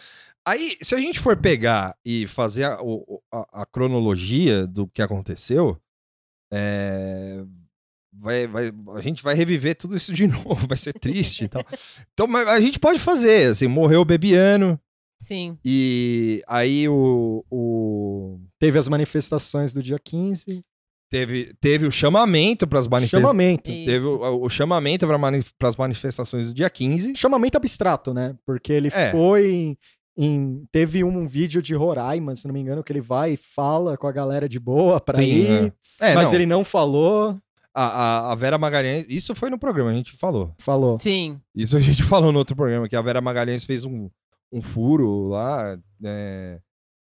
Aí, 0.47 0.77
se 0.81 0.93
a 0.93 0.99
gente 0.99 1.19
for 1.19 1.35
pegar 1.35 1.95
e 2.05 2.27
fazer 2.27 2.65
a, 2.65 2.77
a- 3.31 3.61
a 3.61 3.65
cronologia 3.65 4.67
do 4.67 4.87
que 4.87 5.01
aconteceu, 5.01 5.77
é, 6.53 7.43
vai, 8.13 8.47
vai- 8.47 8.71
a 8.95 9.01
gente 9.01 9.23
vai 9.23 9.35
reviver 9.35 9.75
tudo 9.75 9.95
isso 9.95 10.13
de 10.13 10.27
novo, 10.27 10.67
vai 10.67 10.77
ser 10.77 10.93
triste 10.93 11.45
e 11.45 11.47
tal. 11.47 11.63
Então, 12.13 12.27
mas 12.27 12.47
a 12.47 12.59
gente 12.61 12.79
pode 12.79 12.99
fazer, 12.99 13.51
assim, 13.51 13.67
morreu 13.67 14.01
o 14.01 14.05
Bebiano, 14.05 14.79
Sim. 15.21 15.57
e 15.65 16.43
aí 16.47 16.87
o, 16.87 17.43
o- 17.49 18.39
Teve 18.59 18.77
as 18.77 18.87
manifestações 18.87 19.73
do 19.73 19.81
dia 19.83 19.97
15. 19.99 20.61
teve, 21.09 21.53
teve 21.59 21.85
o 21.87 21.91
chamamento 21.91 22.67
para 22.67 22.79
as 22.79 22.87
manifestações. 22.87 23.21
Chamamento. 23.21 23.71
Isso. 23.71 23.85
Teve 23.85 24.05
o, 24.05 24.41
o 24.43 24.49
chamamento 24.49 25.05
para 25.57 25.69
as 25.69 25.75
manifestações 25.75 26.47
do 26.47 26.53
dia 26.53 26.69
15. 26.69 27.15
Chamamento 27.15 27.57
abstrato, 27.57 28.13
né? 28.13 28.35
Porque 28.45 28.71
ele 28.73 28.89
É. 28.91 29.11
foi 29.11 29.77
em. 30.17 30.65
Teve 30.71 31.03
um 31.03 31.27
vídeo 31.27 31.61
de 31.61 31.73
Roraima, 31.75 32.35
se 32.35 32.45
não 32.47 32.53
me 32.53 32.59
engano, 32.59 32.83
que 32.83 32.91
ele 32.91 33.01
vai 33.01 33.33
e 33.33 33.37
fala 33.37 33.97
com 33.97 34.07
a 34.07 34.11
galera 34.11 34.47
de 34.49 34.59
boa 34.59 34.99
pra 34.99 35.15
Sim, 35.21 35.23
ir. 35.23 35.73
É, 35.99 36.13
mas 36.13 36.29
não, 36.29 36.35
ele 36.35 36.45
não 36.45 36.63
falou. 36.63 37.37
a, 37.73 37.83
a- 37.85 38.31
a 38.31 38.35
Vera 38.35 38.57
Magalhães, 38.57 39.05
isso 39.09 39.35
foi 39.35 39.49
no 39.49 39.57
programa, 39.59 39.89
a 39.89 39.93
gente 39.93 40.15
falou. 40.17 40.53
Falou. 40.57 40.97
Sim. 40.99 41.39
Isso 41.55 41.75
a 41.77 41.79
gente 41.79 42.01
falou 42.03 42.31
no 42.31 42.39
outro 42.39 42.55
programa, 42.55 42.87
que 42.87 42.95
a 42.95 43.01
Vera 43.01 43.19
Magalhães 43.21 43.63
fez 43.65 43.83
um, 43.85 44.09
um 44.51 44.61
furo 44.61 45.27
lá, 45.27 45.77
é, 46.03 46.59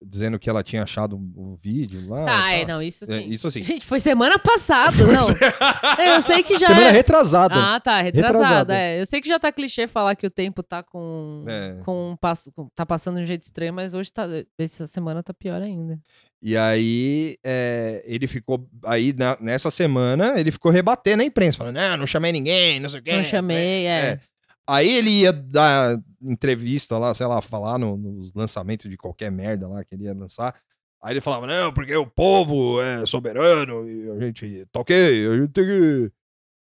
dizendo 0.02 0.38
que 0.38 0.50
ela 0.50 0.64
tinha 0.64 0.84
achado 0.84 1.16
o 1.36 1.58
vídeo 1.62 2.08
lá. 2.08 2.24
Tá, 2.26 2.52
é, 2.52 2.66
não, 2.66 2.82
isso 2.82 3.04
É, 3.06 3.08
sim. 3.20 3.28
isso 3.30 3.50
sim. 3.52 3.64
Gente, 3.64 3.86
foi 3.86 4.00
semana 4.00 4.38
passada, 4.38 4.96
não. 5.06 5.24
Eu 6.16 6.22
sei 6.22 6.44
que 6.44 6.58
já. 6.60 6.68
Semana 6.68 6.90
é- 6.90 6.92
retrasada. 6.92 7.56
Ah, 7.56 7.80
tá, 7.80 8.02
retrasada. 8.02 8.38
Retrasada. 8.38 8.76
É. 8.78 9.02
Eu 9.02 9.06
sei 9.06 9.22
que 9.22 9.28
já 9.28 9.40
tá 9.40 9.52
clichê 9.52 9.88
falar 9.88 10.16
que 10.16 10.26
o 10.28 10.30
tempo 10.30 10.62
tá 10.62 10.84
com. 10.84 11.44
É. 11.48 11.82
com 11.84 12.12
um 12.12 12.16
passo, 12.16 12.52
com- 12.52 12.70
tá 12.76 12.86
passando 12.86 13.18
de 13.18 13.24
um 13.24 13.28
jeito 13.28 13.42
estranho, 13.44 13.74
mas 13.74 13.94
hoje 13.94 14.12
tá. 14.14 14.28
Essa 14.58 14.86
semana 14.88 15.24
tá 15.24 15.34
pior 15.34 15.62
ainda. 15.62 16.00
E 16.42 16.56
aí 16.56 17.36
é, 17.44 18.04
ele 18.06 18.28
ficou. 18.28 18.70
Aí 18.86 19.12
na- 19.14 19.38
nessa 19.42 19.72
semana 19.72 20.40
ele 20.40 20.52
ficou 20.52 20.72
rebatendo 20.72 21.24
a 21.24 21.26
imprensa, 21.26 21.58
falando: 21.58 21.76
não, 21.76 21.98
não 21.98 22.08
chamei 22.08 22.32
ninguém, 22.32 22.80
não 22.80 22.88
sei 22.90 23.00
o 23.00 23.04
quê. 23.04 23.18
Não 23.18 23.24
chamei, 23.24 23.88
é. 23.88 23.90
é. 23.90 24.20
Aí 24.68 24.92
ele 24.92 25.10
ia 25.22 25.32
dar 25.32 25.98
entrevista 26.22 26.98
lá, 26.98 27.14
sei 27.14 27.26
lá, 27.26 27.42
falar 27.42 27.78
no- 27.80 27.96
nos 27.98 28.34
lançamentos 28.34 28.90
de 28.90 28.98
qualquer 28.98 29.32
merda 29.32 29.68
lá 29.68 29.84
que 29.84 29.96
ele 29.96 30.04
ia 30.06 30.14
lançar. 30.14 30.56
Aí 31.02 31.14
ele 31.14 31.22
falava, 31.22 31.48
não, 31.48 31.72
porque 31.72 31.96
o 31.96 32.06
povo 32.08 32.82
é 32.82 33.06
soberano 33.06 33.88
e 33.90 34.10
a 34.12 34.20
gente 34.20 34.66
tá 34.72 34.80
ok, 34.82 35.28
a 35.28 35.38
gente 35.38 35.52
tem 35.54 35.64
que, 35.66 36.12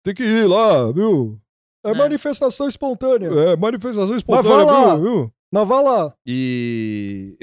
tem 0.02 0.14
que 0.14 0.22
ir 0.24 0.46
lá, 0.46 0.90
viu? 0.92 1.40
É, 1.84 1.90
É. 1.90 1.96
manifestação 1.96 2.66
espontânea. 2.68 3.28
É, 3.28 3.56
manifestação 3.56 4.08
vai 4.08 4.18
espontânea, 4.18 4.64
lá. 4.64 4.96
viu? 4.96 5.02
viu? 5.04 5.32
Mas 5.52 5.68
vai 5.68 5.82
lá. 5.84 6.12
E... 6.26 7.38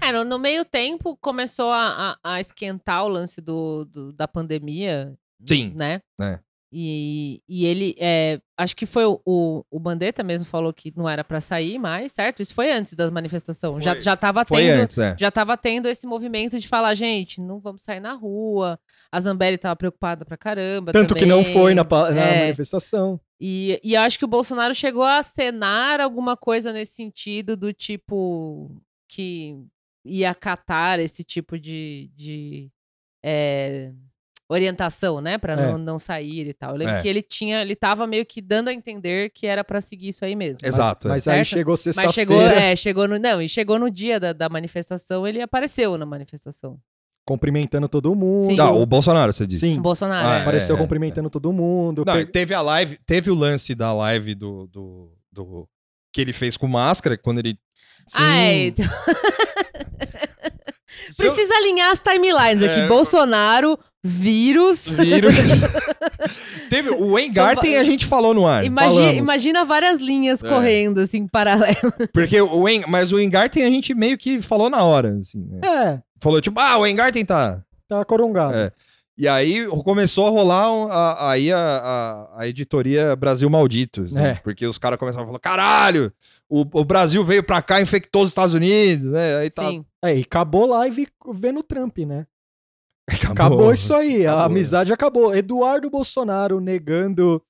É, 0.00 0.10
no, 0.12 0.24
no 0.24 0.38
meio 0.38 0.64
tempo 0.64 1.16
começou 1.18 1.70
a, 1.70 2.16
a- 2.24 2.32
a 2.34 2.40
esquentar 2.40 3.04
o 3.04 3.08
lance 3.08 3.40
do, 3.40 3.84
do- 3.84 4.12
da 4.12 4.26
pandemia. 4.26 5.14
Sim, 5.46 5.72
Né? 5.76 6.00
né. 6.18 6.40
E, 6.74 7.42
e 7.46 7.66
ele, 7.66 7.94
é, 7.98 8.40
acho 8.56 8.74
que 8.74 8.86
foi 8.86 9.04
o, 9.04 9.20
o, 9.26 9.62
o 9.70 9.78
Bandetta 9.78 10.22
mesmo 10.22 10.46
falou 10.46 10.72
que 10.72 10.90
não 10.96 11.06
era 11.06 11.22
pra 11.22 11.38
sair 11.38 11.78
mais, 11.78 12.12
certo? 12.12 12.40
Isso 12.40 12.54
foi 12.54 12.72
antes 12.72 12.94
da 12.94 13.10
manifestação. 13.10 13.78
Já, 13.78 13.92
Foi. 13.92 14.00
já 14.00 14.16
tava 14.16 14.42
foi 14.46 14.62
tendo. 14.62 14.80
antes, 14.82 14.96
é. 14.96 15.14
Já 15.18 15.30
tava 15.30 15.54
tendo 15.58 15.86
esse 15.86 16.06
movimento 16.06 16.58
de 16.58 16.66
falar, 16.66 16.94
gente, 16.94 17.42
não 17.42 17.60
vamos 17.60 17.82
sair 17.82 18.00
na 18.00 18.14
rua. 18.14 18.80
A 19.12 19.20
Zambelli 19.20 19.58
tava 19.58 19.76
preocupada 19.76 20.24
pra 20.24 20.38
caramba. 20.38 20.92
Tanto 20.92 21.14
que 21.14 21.26
não 21.26 21.40
também. 21.42 21.52
foi 21.52 21.74
na, 21.74 21.84
na 21.84 22.20
É. 22.20 22.40
manifestação. 22.44 23.20
E, 23.38 23.78
e 23.84 23.94
acho 23.94 24.18
que 24.18 24.24
o 24.24 24.28
Bolsonaro 24.28 24.74
chegou 24.74 25.02
a 25.02 25.18
acenar 25.18 26.00
alguma 26.00 26.38
coisa 26.38 26.72
nesse 26.72 26.94
sentido 26.94 27.54
do 27.54 27.70
tipo 27.74 28.80
que 29.10 29.58
ia 30.06 30.30
acatar 30.30 30.98
esse 31.00 31.22
tipo 31.22 31.58
de, 31.58 32.10
de 32.16 32.70
é, 33.22 33.92
orientação, 34.52 35.20
né? 35.20 35.38
Pra 35.38 35.54
É. 35.54 35.56
não, 35.72 35.78
não 35.78 35.98
sair 35.98 36.48
e 36.48 36.52
tal. 36.54 36.70
Eu 36.72 36.76
lembro 36.76 36.94
É. 36.94 37.02
que 37.02 37.08
ele 37.08 37.22
tinha, 37.22 37.62
ele 37.62 37.74
tava 37.74 38.06
meio 38.06 38.24
que 38.24 38.40
dando 38.40 38.68
a 38.68 38.72
entender 38.72 39.30
que 39.30 39.46
era 39.46 39.64
pra 39.64 39.80
seguir 39.80 40.08
isso 40.08 40.24
aí 40.24 40.36
mesmo. 40.36 40.58
Exato. 40.62 41.08
Mas 41.08 41.26
é. 41.26 41.30
aí 41.32 41.36
Certo? 41.44 41.48
chegou 41.48 41.72
Mas 41.72 41.80
sexta-feira. 41.80 42.12
chegou, 42.12 42.42
é, 42.42 42.76
chegou 42.76 43.08
no. 43.08 43.18
Não, 43.18 43.40
e 43.42 43.48
chegou 43.48 43.78
no 43.78 43.90
dia 43.90 44.20
da, 44.20 44.32
da 44.32 44.48
manifestação, 44.48 45.26
ele 45.26 45.40
apareceu 45.40 45.96
na 45.98 46.06
manifestação. 46.06 46.78
cumprimentando 47.24 47.88
todo 47.88 48.12
mundo. 48.16 48.46
Sim. 48.56 48.60
O 48.60 48.84
Bolsonaro, 48.84 49.32
você 49.32 49.46
disse. 49.46 49.60
Sim, 49.68 49.78
O 49.78 49.82
Bolsonaro. 49.82 50.26
Ah, 50.26 50.38
é. 50.38 50.40
apareceu 50.42 50.74
é, 50.74 50.78
é, 50.78 50.82
cumprimentando 50.82 51.30
todo 51.30 51.52
mundo. 51.52 52.02
Não, 52.04 52.14
Pe- 52.14 52.26
teve 52.26 52.52
a 52.52 52.60
live, 52.60 52.98
teve 53.06 53.30
o 53.30 53.34
lance 53.34 53.76
da 53.76 53.92
live 53.92 54.34
do, 54.34 54.66
do, 54.66 55.12
do- 55.30 55.68
que 56.12 56.20
ele 56.20 56.32
fez 56.32 56.56
com 56.56 56.66
máscara, 56.66 57.16
quando 57.16 57.38
ele. 57.38 57.56
Ah, 58.16 58.36
é, 58.38 58.66
então- 58.66 58.84
Se 61.12 61.26
eu- 61.26 61.32
Precisa 61.32 61.54
alinhar 61.54 61.90
as 61.92 62.00
timelines 62.00 62.62
aqui. 62.62 62.80
É. 62.80 62.88
Bolsonaro, 62.88 63.78
vírus. 64.02 64.88
Vírus. 64.88 65.34
teve 66.68 66.90
o 66.90 67.18
Engarten 67.18 67.76
a 67.76 67.84
gente 67.84 68.06
falou 68.06 68.34
no 68.34 68.46
ar. 68.46 68.64
Imagina, 68.64 69.12
imagina 69.12 69.64
várias 69.64 70.00
linhas 70.00 70.42
É. 70.42 70.48
correndo, 70.48 70.98
assim, 71.00 71.18
em 71.18 71.26
paralelo. 71.28 71.92
Porque 72.12 72.40
o 72.40 72.68
En, 72.68 72.82
mas 72.88 73.12
o 73.12 73.20
Engarten 73.20 73.64
a 73.64 73.70
gente 73.70 73.94
meio 73.94 74.16
que 74.18 74.40
falou 74.40 74.68
na 74.70 74.82
hora, 74.82 75.16
assim. 75.20 75.44
né? 75.48 75.60
É, 75.64 76.00
Falou 76.20 76.40
tipo, 76.40 76.58
ah, 76.60 76.76
o 76.78 76.86
Engarten 76.86 77.24
tá. 77.24 77.62
tá 77.88 78.04
corongado. 78.04 78.54
É. 78.54 78.70
E 79.18 79.28
aí 79.28 79.66
começou 79.84 80.26
a 80.26 80.30
rolar 80.30 80.66
a- 80.90 81.30
aí 81.30 81.52
a, 81.52 81.58
a, 81.58 82.40
a 82.42 82.48
editoria 82.48 83.14
Brasil 83.14 83.48
Malditos. 83.50 84.12
né? 84.12 84.30
É. 84.30 84.34
Porque 84.36 84.66
os 84.66 84.78
caras 84.78 84.98
começaram 84.98 85.24
a 85.24 85.26
falar: 85.26 85.38
caralho, 85.38 86.12
o, 86.48 86.60
o 86.80 86.84
Brasil 86.84 87.22
veio 87.24 87.42
pra 87.42 87.60
cá, 87.60 87.80
infectou 87.80 88.22
os 88.22 88.30
Estados 88.30 88.54
Unidos, 88.54 89.10
né? 89.12 89.36
Aí 89.36 89.50
tá. 89.50 89.68
Sim. 89.68 89.84
É, 90.02 90.16
e 90.16 90.22
acabou 90.22 90.66
live 90.66 91.06
vendo 91.34 91.60
o 91.60 91.62
Trump, 91.62 91.98
né? 91.98 92.24
Acabou, 93.30 93.72
isso 93.72 93.92
aí, 93.94 94.26
a 94.26 94.32
Acabou. 94.32 94.46
amizade 94.46 94.92
acabou. 94.92 95.34
Eduardo 95.34 95.90
Bolsonaro 95.90 96.60
negando, 96.60 97.42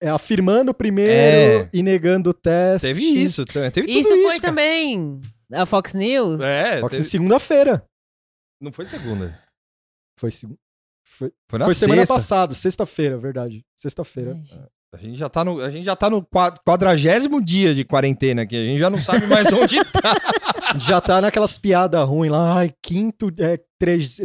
é, 0.00 0.08
afirmando 0.10 0.74
primeiro 0.74 1.64
É. 1.66 1.70
e 1.72 1.82
negando 1.82 2.30
o 2.30 2.34
teste. 2.34 2.86
Teve 2.88 3.00
isso, 3.00 3.44
teve 3.44 3.70
tudo 3.72 3.88
Isso 3.90 4.12
isso. 4.14 4.22
foi 4.22 4.40
cara. 4.40 4.52
também 4.52 5.20
a 5.52 5.64
Fox 5.66 5.94
News. 5.94 6.40
É, 6.40 6.80
que 6.82 6.88
teve- 6.90 7.04
segunda-feira. 7.04 7.84
não 8.60 8.72
foi 8.72 8.86
segunda. 8.86 9.38
Foi, 10.18 10.30
seg- 10.30 10.56
foi, 11.04 11.32
Foi 11.48 11.58
na 11.58 11.64
foi 11.64 11.74
semana 11.74 12.06
passada, 12.06 12.54
sexta-feira, 12.54 13.18
verdade. 13.18 13.64
Sexta-feira. 13.76 14.40
A 14.94 14.96
gente 14.96 15.18
já 15.18 15.28
tá 15.28 15.44
no, 15.44 15.60
a 15.60 15.70
gente 15.70 15.84
já 15.84 15.96
tá 15.96 16.08
no 16.08 16.22
qua- 16.22 16.54
quadragésimo 16.64 17.44
dia 17.44 17.74
de 17.74 17.84
quarentena 17.84 18.42
aqui. 18.42 18.56
A 18.56 18.64
gente 18.64 18.78
já 18.78 18.88
não 18.88 18.98
sabe 18.98 19.26
mais 19.26 19.50
onde 19.52 19.76
tá. 19.84 20.14
Já 20.78 21.00
tá 21.00 21.20
naquelas 21.20 21.58
piadas 21.58 22.06
ruins 22.08 22.30
lá. 22.30 22.58
Ai, 22.58 22.72
quinto, 22.82 23.30
é, 23.38 23.58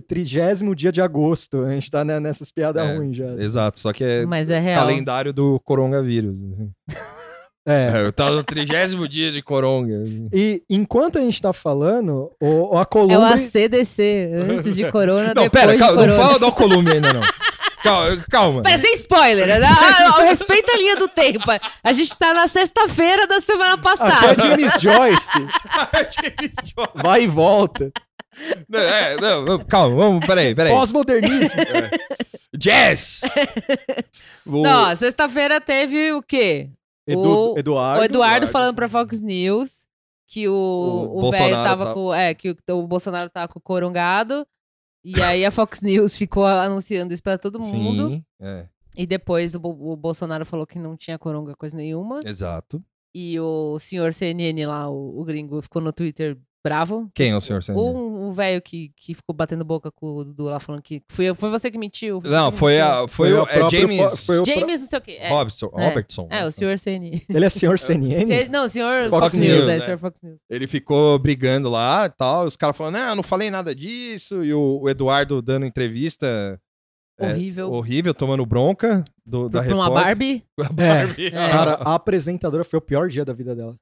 trigésimo 0.07 0.75
dia 0.75 0.91
de 0.91 1.01
agosto. 1.01 1.63
A 1.63 1.71
gente 1.71 1.89
tá 1.89 2.05
né, 2.05 2.19
nessas 2.19 2.51
piadas 2.51 2.87
É, 2.87 2.95
ruins 2.95 3.17
já. 3.17 3.33
Exato, 3.33 3.79
só 3.79 3.91
que 3.91 4.03
é 4.03 4.25
Mas 4.25 4.49
é 4.49 4.59
real. 4.59 4.81
calendário 4.81 5.33
do 5.33 5.59
coronavírus. 5.61 6.35
assim. 6.37 6.69
É. 6.91 7.09
É, 8.07 8.11
tá 8.11 8.31
no 8.31 8.43
trigésimo 8.43 9.07
dia 9.07 9.31
de 9.31 9.43
coronga. 9.43 9.93
E 10.33 10.63
enquanto 10.67 11.19
a 11.19 11.21
gente 11.21 11.39
tá 11.39 11.53
falando, 11.53 12.31
o, 12.41 12.75
a 12.75 12.81
É 12.81 13.17
o. 13.17 13.21
ACDC, 13.21 14.31
antes 14.49 14.75
de 14.75 14.89
corona, 14.91 15.33
Não, 15.35 15.43
depois 15.43 15.51
pera, 15.51 15.73
de 15.73 15.77
calma, 15.77 15.95
corona. 15.97 16.15
não 16.17 16.23
fala 16.23 16.39
do 16.39 16.45
Alcolume 16.45 16.89
ainda 16.91 17.13
não. 17.13 17.21
Calma, 17.83 18.25
calma. 18.29 18.61
Pera, 18.61 18.77
sem 18.77 18.93
spoiler. 18.95 19.47
né? 19.47 19.59
Ah, 19.65 20.15
ah, 20.17 20.21
respeita 20.23 20.73
a 20.73 20.77
linha 20.77 20.95
do 20.97 21.07
tempo. 21.07 21.45
A 21.83 21.93
gente 21.93 22.15
tá 22.17 22.33
na 22.33 22.47
sexta-feira 22.47 23.25
da 23.27 23.39
semana 23.39 23.73
Aqui 23.73 23.83
passada. 23.83 24.33
é 24.43 24.47
James 24.47 24.73
Joyce. 24.81 25.47
Vai 26.95 27.23
e 27.23 27.27
volta. 27.27 27.91
Não, 28.69 28.79
é, 28.79 29.15
não, 29.17 29.59
calma, 29.59 29.95
vamos, 29.97 30.25
peraí, 30.25 30.55
peraí. 30.55 30.71
Pós-modernismo. 30.73 31.55
Jazz! 32.57 33.21
O- 34.45 34.61
Não, 34.63 34.95
sexta-feira 34.95 35.59
teve 35.61 36.11
o 36.13 36.21
quê? 36.21 36.69
Edu- 37.07 37.53
O- 37.53 37.57
Eduardo. 37.59 38.01
o 38.01 38.05
Eduardo 38.05 38.35
Eduardo. 38.35 38.47
falando 38.47 38.75
pra 38.75 38.87
Fox 38.87 39.19
News 39.21 39.87
que 40.27 40.47
O 40.47 40.53
o 40.53 41.27
o 41.27 41.31
velho 41.31 41.55
Bolsonaro 41.55 41.63
tava 41.63 41.85
tá- 41.87 41.93
com. 41.93 42.13
É, 42.13 42.33
que 42.33 42.51
o, 42.51 42.57
o 42.77 42.87
Bolsonaro 42.87 43.29
tava 43.29 43.47
com 43.47 43.57
o 43.59 43.61
corongado. 43.61 44.45
E 45.03 45.21
aí 45.21 45.45
a 45.45 45.51
Fox 45.51 45.81
News 45.81 46.15
ficou 46.17 46.45
anunciando 46.45 47.13
isso 47.13 47.23
pra 47.23 47.37
todo 47.37 47.59
mundo. 47.59 48.09
Sim, 48.09 48.25
é, 48.41 48.67
E 48.95 49.05
depois 49.07 49.55
o, 49.55 49.59
o 49.61 49.95
Bolsonaro 49.95 50.45
falou 50.45 50.67
que 50.67 50.77
não 50.77 50.97
tinha 50.97 51.17
coronga 51.17 51.55
coisa 51.55 51.75
nenhuma. 51.77 52.19
exato. 52.25 52.83
E 53.13 53.39
o 53.39 53.79
senhor 53.79 54.13
CNN 54.13 54.65
lá, 54.67 54.87
o, 54.89 55.19
o 55.19 55.23
gringo, 55.23 55.61
ficou 55.63 55.81
no 55.81 55.91
Twitter 55.91 56.37
bravo. 56.63 57.09
Quem 57.13 57.31
é 57.31 57.35
o 57.37 57.41
senhor 57.41 57.63
Sandro? 57.63 57.81
O 57.81 58.19
o 58.29 58.31
velho 58.31 58.61
que, 58.61 58.91
que 58.95 59.15
ficou 59.15 59.35
batendo 59.35 59.65
boca 59.65 59.89
com 59.91 60.05
o 60.17 60.23
Dudu 60.23 60.43
lá, 60.43 60.59
falando 60.59 60.83
que 60.83 61.01
foi, 61.09 61.33
foi 61.33 61.49
você 61.49 61.71
que 61.71 61.79
mentiu. 61.79 62.21
Não, 62.23 62.51
foi, 62.51 62.73
mentiu. 62.77 62.87
a, 63.03 63.07
foi, 63.07 63.33
o, 63.33 63.43
é 63.47 63.69
James 63.71 63.97
fo- 64.19 64.25
foi 64.25 64.39
o 64.39 64.45
James, 64.45 64.81
não 64.81 64.87
sei 64.87 64.99
o 64.99 65.01
quê. 65.01 65.17
É, 65.19 65.29
Robson, 65.29 65.71
É. 65.75 65.87
Robertson. 65.89 66.27
é 66.29 66.45
o 66.45 66.51
senhor 66.51 66.77
CNN. 66.77 67.21
Ele 67.27 67.45
é 67.45 67.49
senhor 67.49 67.79
CNN? 67.79 68.27
Se- 68.27 68.49
Não, 68.51 68.65
o 68.65 68.69
senhor 68.69 69.09
Fox 69.09 69.31
Fox, 69.31 69.33
News, 69.39 69.57
News, 69.61 69.69
é, 69.69 69.77
né? 69.79 69.85
senhor 69.85 69.97
Fox 69.97 70.19
News. 70.21 70.37
Ele 70.47 70.67
ficou 70.67 71.17
brigando 71.17 71.69
lá 71.71 72.05
e 72.05 72.09
tal. 72.09 72.45
Os 72.45 72.55
caras 72.55 72.77
falando, 72.77 72.93
não, 72.95 73.09
eu 73.09 73.15
não 73.15 73.23
falei 73.23 73.49
nada 73.49 73.73
disso. 73.73 74.43
E 74.43 74.53
o, 74.53 74.79
o 74.83 74.87
Eduardo 74.89 75.41
dando 75.41 75.65
entrevista 75.65 76.59
É, 77.19 77.31
Horrível. 77.31 77.71
horrível, 77.71 78.13
tomando 78.13 78.45
bronca 78.45 79.03
do, 79.25 79.49
da 79.49 79.63
pra 79.63 79.73
uma. 79.75 79.89
Barbie. 79.89 80.43
Barbie. 80.71 81.27
É. 81.27 81.31
Cara, 81.31 81.73
a 81.75 81.95
apresentadora 81.95 82.63
foi 82.63 82.77
o 82.77 82.81
pior 82.81 83.09
dia 83.09 83.25
da 83.25 83.33
vida 83.33 83.55
dela. 83.55 83.75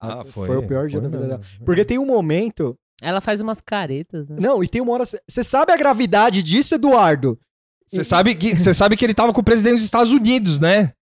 Ah, 0.00 0.24
foi. 0.24 0.46
Foi 0.46 0.56
o 0.56 0.66
pior 0.66 0.88
dia 0.88 1.00
Foi 1.00 1.08
da 1.10 1.18
vida 1.18 1.28
mesmo. 1.28 1.42
dela. 1.44 1.64
Porque 1.64 1.84
tem 1.84 1.98
um 1.98 2.06
momento. 2.06 2.74
Ela 3.02 3.20
faz 3.20 3.40
umas 3.40 3.60
caretas, 3.60 4.28
né? 4.28 4.36
Não, 4.38 4.62
e 4.64 4.68
tem 4.68 4.80
uma 4.80 4.92
hora. 4.92 5.04
Você 5.04 5.42
sabe 5.44 5.72
a 5.72 5.76
gravidade 5.76 6.42
disso, 6.42 6.74
Eduardo? 6.74 7.38
Você 7.86 8.04
sabe, 8.04 8.34
que, 8.36 8.56
você 8.58 8.72
sabe 8.72 8.96
que 8.96 9.04
ele 9.04 9.14
tava 9.14 9.32
com 9.32 9.40
o 9.40 9.44
presidente 9.44 9.74
dos 9.74 9.82
Estados 9.84 10.12
Unidos, 10.12 10.60
né? 10.60 10.92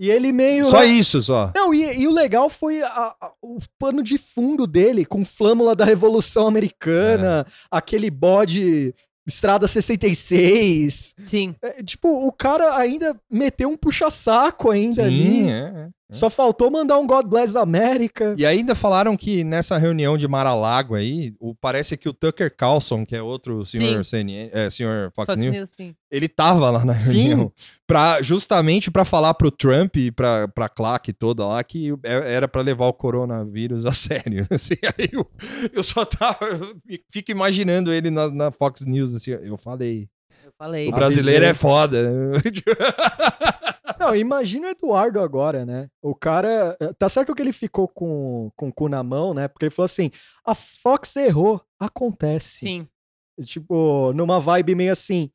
E 0.00 0.10
ele 0.10 0.32
meio. 0.32 0.66
Só 0.66 0.82
isso, 0.84 1.22
só. 1.22 1.52
Não, 1.54 1.72
e, 1.74 2.00
e 2.00 2.08
o 2.08 2.12
legal 2.12 2.48
foi 2.50 2.82
a- 2.82 3.14
a- 3.20 3.32
o 3.42 3.58
pano 3.78 4.02
de 4.02 4.16
fundo 4.18 4.66
dele, 4.66 5.04
com 5.04 5.24
flâmula 5.24 5.76
da 5.76 5.84
Revolução 5.84 6.46
Americana, 6.48 7.46
aquele 7.70 8.10
bode 8.10 8.94
Estrada 9.26 9.68
66. 9.68 11.14
Sim. 11.24 11.54
É, 11.62 11.82
tipo, 11.82 12.08
o 12.26 12.32
cara 12.32 12.76
ainda 12.76 13.14
meteu 13.30 13.68
um 13.68 13.76
puxa-saco 13.76 14.70
ainda 14.70 15.04
ali. 15.04 15.48
é, 15.48 15.52
é. 15.52 15.88
Só 16.10 16.28
faltou 16.30 16.70
mandar 16.70 16.98
um 16.98 17.06
God 17.06 17.26
Bless 17.26 17.56
America. 17.56 18.34
E 18.38 18.44
ainda 18.46 18.74
falaram 18.74 19.16
que 19.16 19.42
nessa 19.42 19.76
reunião 19.78 20.16
de 20.18 20.28
Mar-a-Lago 20.28 20.94
aí, 20.94 21.34
o, 21.40 21.54
parece 21.54 21.96
que 21.96 22.08
o 22.08 22.12
Tucker 22.12 22.54
Carlson, 22.54 23.04
que 23.06 23.16
é 23.16 23.22
outro 23.22 23.64
senhor, 23.66 24.04
CNN, 24.04 24.50
é, 24.52 24.68
senhor 24.70 25.10
Fox, 25.16 25.26
Fox 25.32 25.36
News, 25.42 25.56
News, 25.56 25.70
sim. 25.70 25.94
ele 26.10 26.28
tava 26.28 26.70
lá 26.70 26.84
na 26.84 26.92
reunião 26.92 27.50
pra, 27.86 28.20
justamente 28.22 28.90
pra 28.90 29.04
falar 29.04 29.34
pro 29.34 29.50
Trump 29.50 29.96
e 29.96 30.10
pra, 30.12 30.46
pra 30.46 30.68
claque 30.68 31.12
toda 31.12 31.46
lá 31.46 31.64
que 31.64 31.92
é- 32.04 32.34
era 32.34 32.46
pra 32.46 32.60
levar 32.60 32.86
o 32.86 32.92
coronavírus 32.92 33.84
a 33.86 33.92
sério. 33.94 34.46
Assim, 34.50 34.74
aí 34.98 35.08
eu, 35.10 35.26
eu 35.72 35.82
só 35.82 36.04
tava, 36.04 36.46
eu 36.46 36.76
fico 37.10 37.30
imaginando 37.32 37.92
ele 37.92 38.10
na, 38.10 38.30
na 38.30 38.50
Fox 38.52 38.82
News, 38.82 39.14
assim, 39.14 39.30
eu 39.32 39.56
falei, 39.56 40.08
Eu 40.44 40.52
falei. 40.56 40.88
o 40.88 40.92
brasileiro 40.92 41.44
é 41.46 41.54
foda. 41.54 41.98
Não, 44.06 44.16
imagina 44.16 44.66
o 44.66 44.70
Eduardo 44.70 45.20
agora, 45.20 45.64
né? 45.64 45.88
O 46.02 46.14
cara. 46.14 46.76
Tá 46.98 47.08
certo 47.08 47.34
que 47.34 47.42
ele 47.42 47.52
ficou 47.52 47.88
com, 47.88 48.50
com 48.56 48.68
o 48.68 48.72
cu 48.72 48.88
na 48.88 49.02
mão, 49.02 49.32
né? 49.34 49.48
Porque 49.48 49.64
ele 49.66 49.70
falou 49.74 49.86
assim: 49.86 50.10
a 50.44 50.54
Fox 50.54 51.16
errou. 51.16 51.60
Acontece. 51.78 52.58
Sim. 52.60 52.88
Tipo, 53.44 54.12
numa 54.14 54.38
vibe 54.40 54.74
meio 54.74 54.92
assim. 54.92 55.30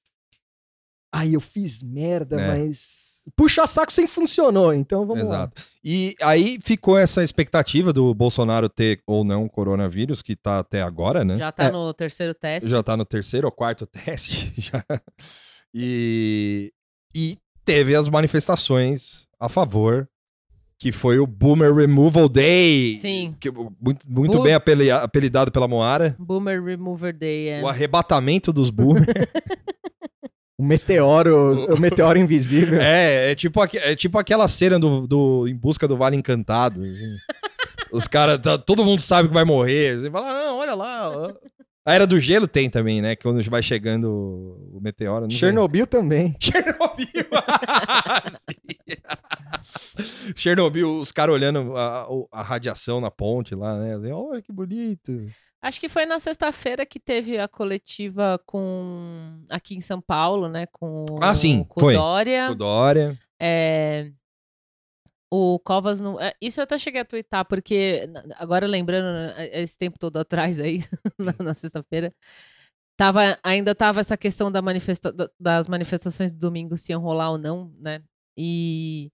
Ai, 1.11 1.35
eu 1.35 1.39
fiz 1.41 1.81
merda, 1.81 2.39
É. 2.39 2.47
mas. 2.47 3.07
Puxa 3.35 3.67
saco 3.67 3.91
sem 3.93 4.07
funcionou, 4.07 4.73
então 4.73 5.05
vamos 5.05 5.27
lá. 5.27 5.35
Exato. 5.41 5.63
E 5.83 6.15
aí 6.21 6.57
ficou 6.63 6.97
essa 6.97 7.23
expectativa 7.23 7.91
do 7.93 8.11
Bolsonaro 8.13 8.67
ter 8.69 9.03
ou 9.05 9.23
não 9.23 9.47
coronavírus, 9.47 10.21
que 10.23 10.35
tá 10.35 10.59
até 10.59 10.81
agora, 10.81 11.23
né? 11.23 11.38
Já 11.38 11.51
tá 11.51 11.65
É. 11.65 11.71
no 11.71 11.93
terceiro 11.93 12.33
teste. 12.33 12.69
Já 12.69 12.81
tá 12.81 12.95
no 12.97 13.05
terceiro 13.05 13.45
ou 13.45 13.51
quarto 13.51 13.85
teste. 14.15 14.53
já. 14.57 14.83
E, 15.73 16.73
e 17.13 17.38
teve 17.69 17.95
as 17.95 18.07
manifestações 18.09 19.27
a 19.39 19.47
favor, 19.47 20.07
que 20.79 20.91
foi 20.91 21.19
o 21.19 21.27
Boomer 21.27 21.73
Removal 21.73 22.27
Day. 22.27 22.97
Sim. 23.01 23.35
Que, 23.39 23.51
muito 23.51 23.99
muito 24.07 24.38
Bu- 24.38 24.43
bem 24.43 24.53
apeli- 24.53 24.89
apelidado 24.89 25.51
pela 25.51 25.67
Moara. 25.67 26.15
Boomer 26.17 26.63
Remover 26.63 27.13
Day, 27.15 27.49
é. 27.49 27.61
O 27.61 27.67
arrebatamento 27.67 28.51
dos 28.51 28.69
boomers. 28.69 29.05
O 30.57 30.63
meteoro, 30.65 31.73
o 31.73 31.79
meteoro 31.79 32.19
invisível. 32.19 32.81
é, 32.81 33.31
é 33.31 33.35
tipo, 33.35 33.63
é 33.63 33.95
tipo 33.95 34.19
aquela 34.19 34.45
cena 34.49 34.77
do, 34.77 35.07
do 35.07 35.47
Em 35.47 35.55
Busca 35.55 35.88
do 35.88 35.95
Vale 35.95 36.17
Encantado. 36.17 36.81
assim. 36.81 37.15
Os 37.93 38.09
caras, 38.09 38.39
tá- 38.39 38.57
todo 38.57 38.83
mundo 38.83 39.01
sabe 39.01 39.29
que 39.29 39.33
vai 39.33 39.45
morrer. 39.45 39.97
Você 39.97 40.11
fala, 40.11 40.27
não, 40.47 40.57
olha 40.57 40.75
lá. 40.75 41.33
A 41.89 41.93
Era 41.96 42.05
do 42.05 42.19
Gelo 42.19 42.48
tem 42.48 42.69
também, 42.69 43.01
né? 43.01 43.15
Que 43.15 43.24
quando 43.24 43.41
vai 43.50 43.63
chegando 43.63 44.08
o 44.72 44.79
meteoro. 44.79 45.22
não 45.22 45.29
sei. 45.31 45.39
Chernobyl 45.39 45.88
também. 45.88 46.36
Chernobyl! 46.39 47.08
Sim. 48.29 50.36
Chernobyl, 50.36 51.00
os 51.00 51.12
caras 51.12 51.34
olhando 51.34 51.75
a, 51.75 52.08
a 52.31 52.43
radiação 52.43 53.01
na 53.01 53.10
ponte 53.10 53.55
lá, 53.55 53.75
né? 53.79 53.96
Assim, 53.96 54.12
Olha 54.12 54.39
que 54.39 54.51
bonito. 54.51 55.25
Acho 55.62 55.79
que 55.79 55.89
foi 55.89 56.05
na 56.05 56.19
sexta-feira 56.19 56.86
que 56.86 57.00
teve 57.00 57.39
a 57.39 57.48
coletiva 57.48 58.39
com 58.46 59.39
aqui 59.50 59.75
em 59.75 59.81
São 59.81 60.00
Paulo, 60.00 60.48
né? 60.48 60.67
Com, 60.72 61.05
Ah, 61.19 61.34
sim, 61.34 61.65
com 61.67 61.79
foi. 61.79 61.96
o 61.96 61.98
Dória. 61.98 62.51
O 62.51 62.55
Dória. 62.55 63.17
É, 63.41 64.12
o 65.31 65.59
Covas 65.59 66.00
não. 66.00 66.19
é, 66.19 66.33
Isso 66.41 66.59
eu 66.59 66.63
até 66.63 66.77
cheguei 66.77 67.01
a 67.01 67.05
twittar, 67.05 67.45
porque 67.45 68.09
agora 68.36 68.67
lembrando, 68.67 69.05
né, 69.38 69.50
esse 69.62 69.77
tempo 69.77 69.98
todo 70.00 70.17
atrás 70.17 70.59
aí, 70.59 70.79
na, 71.19 71.33
na 71.39 71.53
sexta-feira, 71.55 72.13
tava, 72.98 73.38
ainda 73.43 73.75
tava 73.75 74.00
essa 74.00 74.17
questão 74.17 74.51
da 74.51 74.62
manifesta, 74.62 75.12
da- 75.12 75.29
das 75.39 75.67
manifestações 75.67 76.31
do 76.31 76.39
domingo 76.39 76.77
se 76.77 76.91
iam 76.91 77.01
rolar 77.01 77.31
ou 77.31 77.38
não, 77.38 77.71
né? 77.79 78.01
E 78.38 79.12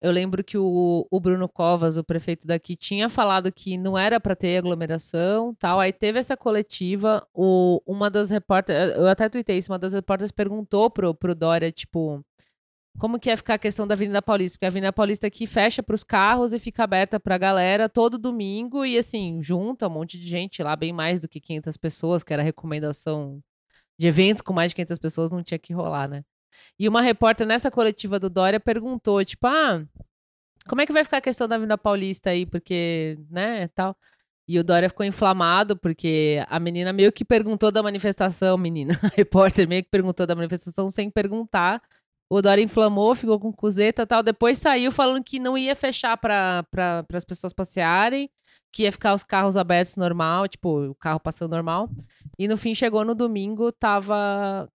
eu 0.00 0.12
lembro 0.12 0.44
que 0.44 0.56
o, 0.56 1.06
o 1.10 1.20
Bruno 1.20 1.48
Covas, 1.48 1.96
o 1.96 2.04
prefeito 2.04 2.46
daqui, 2.46 2.76
tinha 2.76 3.08
falado 3.10 3.52
que 3.52 3.76
não 3.76 3.98
era 3.98 4.20
para 4.20 4.36
ter 4.36 4.56
aglomeração 4.58 5.54
tal. 5.58 5.80
Aí 5.80 5.92
teve 5.92 6.18
essa 6.20 6.36
coletiva, 6.36 7.26
o, 7.34 7.82
uma 7.86 8.08
das 8.10 8.30
repórteres, 8.30 8.96
eu 8.96 9.08
até 9.08 9.28
tuitei 9.28 9.58
isso, 9.58 9.72
uma 9.72 9.78
das 9.78 9.92
repórteres 9.94 10.30
perguntou 10.32 10.88
pro, 10.90 11.14
pro 11.14 11.34
Dória, 11.34 11.72
tipo, 11.72 12.24
como 12.98 13.18
que 13.18 13.30
ia 13.30 13.36
ficar 13.36 13.54
a 13.54 13.58
questão 13.58 13.86
da 13.86 13.94
Avenida 13.94 14.20
Paulista? 14.20 14.56
Porque 14.56 14.66
a 14.66 14.68
Avenida 14.68 14.92
Paulista 14.92 15.26
aqui 15.26 15.46
fecha 15.46 15.82
para 15.82 15.94
os 15.94 16.04
carros 16.04 16.52
e 16.52 16.58
fica 16.58 16.84
aberta 16.84 17.20
para 17.20 17.34
a 17.34 17.38
galera 17.38 17.88
todo 17.88 18.18
domingo 18.18 18.84
e 18.84 18.98
assim, 18.98 19.42
junta 19.42 19.86
um 19.86 19.90
monte 19.90 20.18
de 20.18 20.26
gente 20.26 20.62
lá, 20.62 20.74
bem 20.74 20.92
mais 20.92 21.20
do 21.20 21.28
que 21.28 21.40
500 21.40 21.76
pessoas, 21.76 22.24
que 22.24 22.32
era 22.32 22.42
recomendação 22.42 23.42
de 23.98 24.06
eventos 24.06 24.42
com 24.42 24.52
mais 24.52 24.70
de 24.70 24.76
500 24.76 24.98
pessoas, 24.98 25.30
não 25.30 25.42
tinha 25.42 25.58
que 25.58 25.72
rolar, 25.72 26.08
né? 26.08 26.24
E 26.78 26.88
uma 26.88 27.00
repórter 27.00 27.46
nessa 27.46 27.70
coletiva 27.70 28.18
do 28.18 28.28
Dória 28.28 28.60
perguntou, 28.60 29.24
tipo, 29.24 29.46
ah, 29.46 29.84
como 30.68 30.80
é 30.80 30.86
que 30.86 30.92
vai 30.92 31.04
ficar 31.04 31.18
a 31.18 31.20
questão 31.22 31.48
da 31.48 31.56
Avenida 31.56 31.78
Paulista 31.78 32.30
aí? 32.30 32.46
Porque, 32.46 33.18
né, 33.30 33.68
tal. 33.68 33.96
E 34.46 34.58
o 34.58 34.64
Dória 34.64 34.88
ficou 34.88 35.04
inflamado, 35.04 35.76
porque 35.76 36.42
a 36.48 36.58
menina 36.58 36.92
meio 36.92 37.12
que 37.12 37.24
perguntou 37.24 37.70
da 37.70 37.82
manifestação, 37.82 38.56
menina, 38.56 38.98
a 39.02 39.08
repórter 39.08 39.68
meio 39.68 39.82
que 39.82 39.90
perguntou 39.90 40.26
da 40.26 40.34
manifestação 40.34 40.90
sem 40.90 41.10
perguntar. 41.10 41.82
O 42.30 42.42
Dória 42.42 42.62
inflamou, 42.62 43.14
ficou 43.14 43.40
com 43.40 43.52
cuzeta 43.52 44.02
e 44.02 44.06
tal. 44.06 44.22
Depois 44.22 44.58
saiu 44.58 44.92
falando 44.92 45.24
que 45.24 45.38
não 45.38 45.56
ia 45.56 45.74
fechar 45.74 46.16
para 46.16 46.62
pra, 46.70 47.04
as 47.14 47.24
pessoas 47.24 47.52
passearem, 47.54 48.28
que 48.72 48.82
ia 48.82 48.92
ficar 48.92 49.14
os 49.14 49.24
carros 49.24 49.56
abertos 49.56 49.96
normal, 49.96 50.46
tipo, 50.46 50.88
o 50.90 50.94
carro 50.94 51.18
passando 51.18 51.52
normal. 51.52 51.88
E 52.38 52.46
no 52.46 52.56
fim 52.58 52.74
chegou 52.74 53.02
no 53.04 53.14
domingo, 53.14 53.72
tava. 53.72 54.68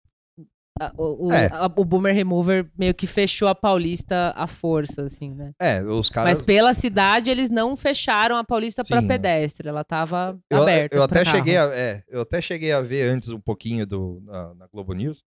O, 0.97 1.27
o, 1.27 1.31
É. 1.33 1.47
a- 1.51 1.65
o 1.75 1.85
Boomer 1.85 2.15
Remover 2.15 2.67
meio 2.75 2.93
que 2.95 3.05
fechou 3.05 3.47
a 3.47 3.53
Paulista 3.53 4.33
à 4.35 4.47
força, 4.47 5.03
assim, 5.03 5.31
né? 5.31 5.51
É, 5.59 5.83
os 5.83 6.09
caras. 6.09 6.29
Mas 6.39 6.41
pela 6.41 6.73
cidade 6.73 7.29
eles 7.29 7.49
não 7.51 7.75
fecharam 7.75 8.35
a 8.35 8.43
Paulista 8.43 8.83
para 8.83 9.03
pedestre, 9.03 9.67
ela 9.67 9.83
tava 9.83 10.39
Eu, 10.49 10.61
aberta. 10.63 10.95
eu 10.95 11.03
até 11.03 11.23
carro. 11.23 11.35
cheguei 11.37 11.57
a, 11.57 11.65
é, 11.65 12.01
eu 12.07 12.21
até 12.21 12.41
cheguei 12.41 12.71
a 12.71 12.81
ver 12.81 13.03
antes 13.09 13.29
um 13.29 13.39
pouquinho 13.39 13.85
do, 13.85 14.21
na, 14.25 14.55
na 14.55 14.67
Globo 14.67 14.93
News 14.93 15.21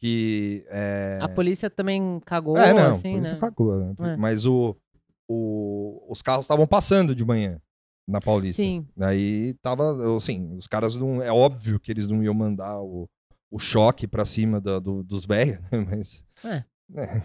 que 0.00 0.64
é, 0.68 1.18
A 1.20 1.28
polícia 1.28 1.68
também 1.68 2.20
cagou, 2.24 2.56
é, 2.56 2.72
não, 2.72 2.90
assim, 2.90 3.14
por 3.14 3.22
isso 3.22 3.32
né? 3.34 3.38
cagou, 3.40 3.76
né? 3.76 3.94
É. 4.12 4.16
Mas 4.16 4.46
o, 4.46 4.76
o, 5.28 6.04
os 6.08 6.22
carros 6.22 6.44
estavam 6.44 6.66
passando 6.66 7.14
de 7.14 7.24
manhã 7.24 7.60
na 8.08 8.20
Paulista. 8.20 8.62
Sim. 8.62 8.86
Aí 9.00 9.54
tava, 9.62 10.16
assim, 10.16 10.54
os 10.56 10.66
caras 10.66 10.94
não. 10.94 11.20
É 11.22 11.32
óbvio 11.32 11.78
que 11.80 11.90
eles 11.92 12.08
não 12.08 12.22
iam 12.22 12.32
mandar 12.32 12.80
o, 12.80 13.06
o 13.50 13.58
choque 13.58 14.06
pra 14.06 14.24
cima 14.24 14.60
da- 14.60 14.78
do- 14.78 15.02
dos 15.02 15.26
velhos, 15.26 15.58
né? 15.60 15.68
Mas. 15.90 16.22
É. 16.44 16.64
é. 16.96 17.22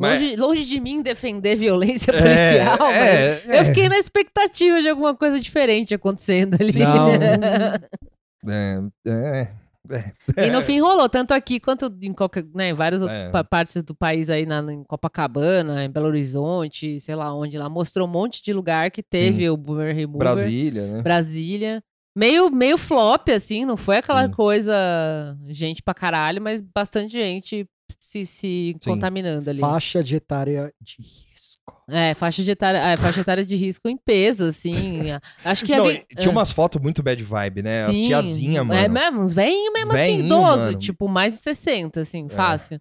Mas- 0.00 0.20
Longe, 0.22 0.36
longe 0.36 0.64
de 0.64 0.78
mim 0.80 1.02
defender 1.02 1.56
violência 1.56 2.12
policial, 2.12 2.78
mas 2.78 2.96
é, 2.96 3.42
é, 3.48 3.60
eu 3.60 3.64
fiquei 3.64 3.88
na 3.88 3.98
expectativa 3.98 4.80
de 4.80 4.88
alguma 4.88 5.12
coisa 5.12 5.40
diferente 5.40 5.92
acontecendo 5.92 6.54
ali. 6.54 6.72
Não. 6.78 7.08
É, 9.06 9.52
é, 9.90 10.12
E 10.46 10.50
no 10.50 10.60
fim 10.62 10.80
rolou, 10.80 11.08
tanto 11.08 11.32
aqui 11.32 11.58
quanto 11.60 11.92
em, 12.02 12.12
qualquer, 12.12 12.44
né, 12.54 12.70
em 12.70 12.74
várias 12.74 13.02
outras 13.02 13.24
É. 13.24 13.30
pa- 13.30 13.44
partes 13.44 13.82
do 13.82 13.94
país 13.94 14.28
aí, 14.30 14.44
na, 14.46 14.60
em 14.72 14.82
Copacabana, 14.84 15.84
em 15.84 15.90
Belo 15.90 16.06
Horizonte, 16.06 17.00
sei 17.00 17.14
lá 17.14 17.34
onde 17.34 17.56
lá. 17.58 17.68
Mostrou 17.68 18.06
um 18.06 18.10
monte 18.10 18.42
de 18.42 18.52
lugar 18.52 18.90
que 18.90 19.02
teve 19.02 19.48
o 19.48 19.56
Boomer 19.56 19.94
Remover. 19.94 20.18
Brasília, 20.18 20.86
né? 20.86 21.02
Brasília. 21.02 21.82
Meio, 22.16 22.50
meio 22.50 22.76
flop, 22.76 23.28
assim, 23.28 23.64
não 23.64 23.76
foi 23.76 23.98
aquela 23.98 24.26
Sim. 24.26 24.32
coisa, 24.32 24.72
gente 25.46 25.82
pra 25.82 25.94
caralho, 25.94 26.42
mas 26.42 26.60
bastante 26.60 27.12
gente 27.12 27.64
se, 28.00 28.26
se 28.26 28.74
Sim. 28.80 28.90
contaminando 28.90 29.48
ali. 29.48 29.60
Faixa 29.60 30.02
de 30.02 30.16
etária 30.16 30.72
de 30.80 30.96
risco. 31.38 31.82
É, 31.88 32.14
faixa 32.14 32.42
de 32.42 32.50
etária, 32.50 32.78
é, 32.78 32.96
faixa 32.96 33.20
etária 33.20 33.44
de 33.46 33.56
risco 33.56 33.88
em 33.88 33.96
peso, 33.96 34.44
assim. 34.46 35.02
Acho 35.44 35.64
que 35.64 35.74
Não, 35.76 35.86
havia- 35.86 36.04
e 36.10 36.14
tinha 36.16 36.30
umas 36.30 36.50
fotos 36.52 36.80
muito 36.80 37.02
bad 37.02 37.22
vibe, 37.22 37.62
né? 37.62 37.84
As 37.84 37.96
Sim. 37.96 38.02
tiazinha, 38.04 38.64
mano. 38.64 38.80
É 38.80 38.88
mesmo, 38.88 39.20
uns 39.20 39.32
velhinhos 39.34 39.72
mesmo 39.72 39.92
assim, 39.92 40.00
Velhinho, 40.02 40.26
idoso, 40.26 40.58
mano. 40.64 40.78
tipo, 40.78 41.08
mais 41.08 41.34
de 41.34 41.38
60, 41.40 42.00
assim, 42.02 42.26
É. 42.30 42.34
fácil. 42.34 42.80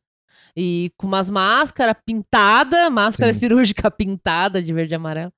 E 0.56 0.92
com 0.98 1.06
umas 1.08 1.30
máscaras 1.30 1.96
pintada, 2.06 2.90
máscara 2.90 3.32
Sim. 3.34 3.40
cirúrgica 3.42 3.92
pintada 3.92 4.62
de 4.62 4.74
verde 4.74 4.94
e 4.94 4.96
amarelo. 4.96 5.32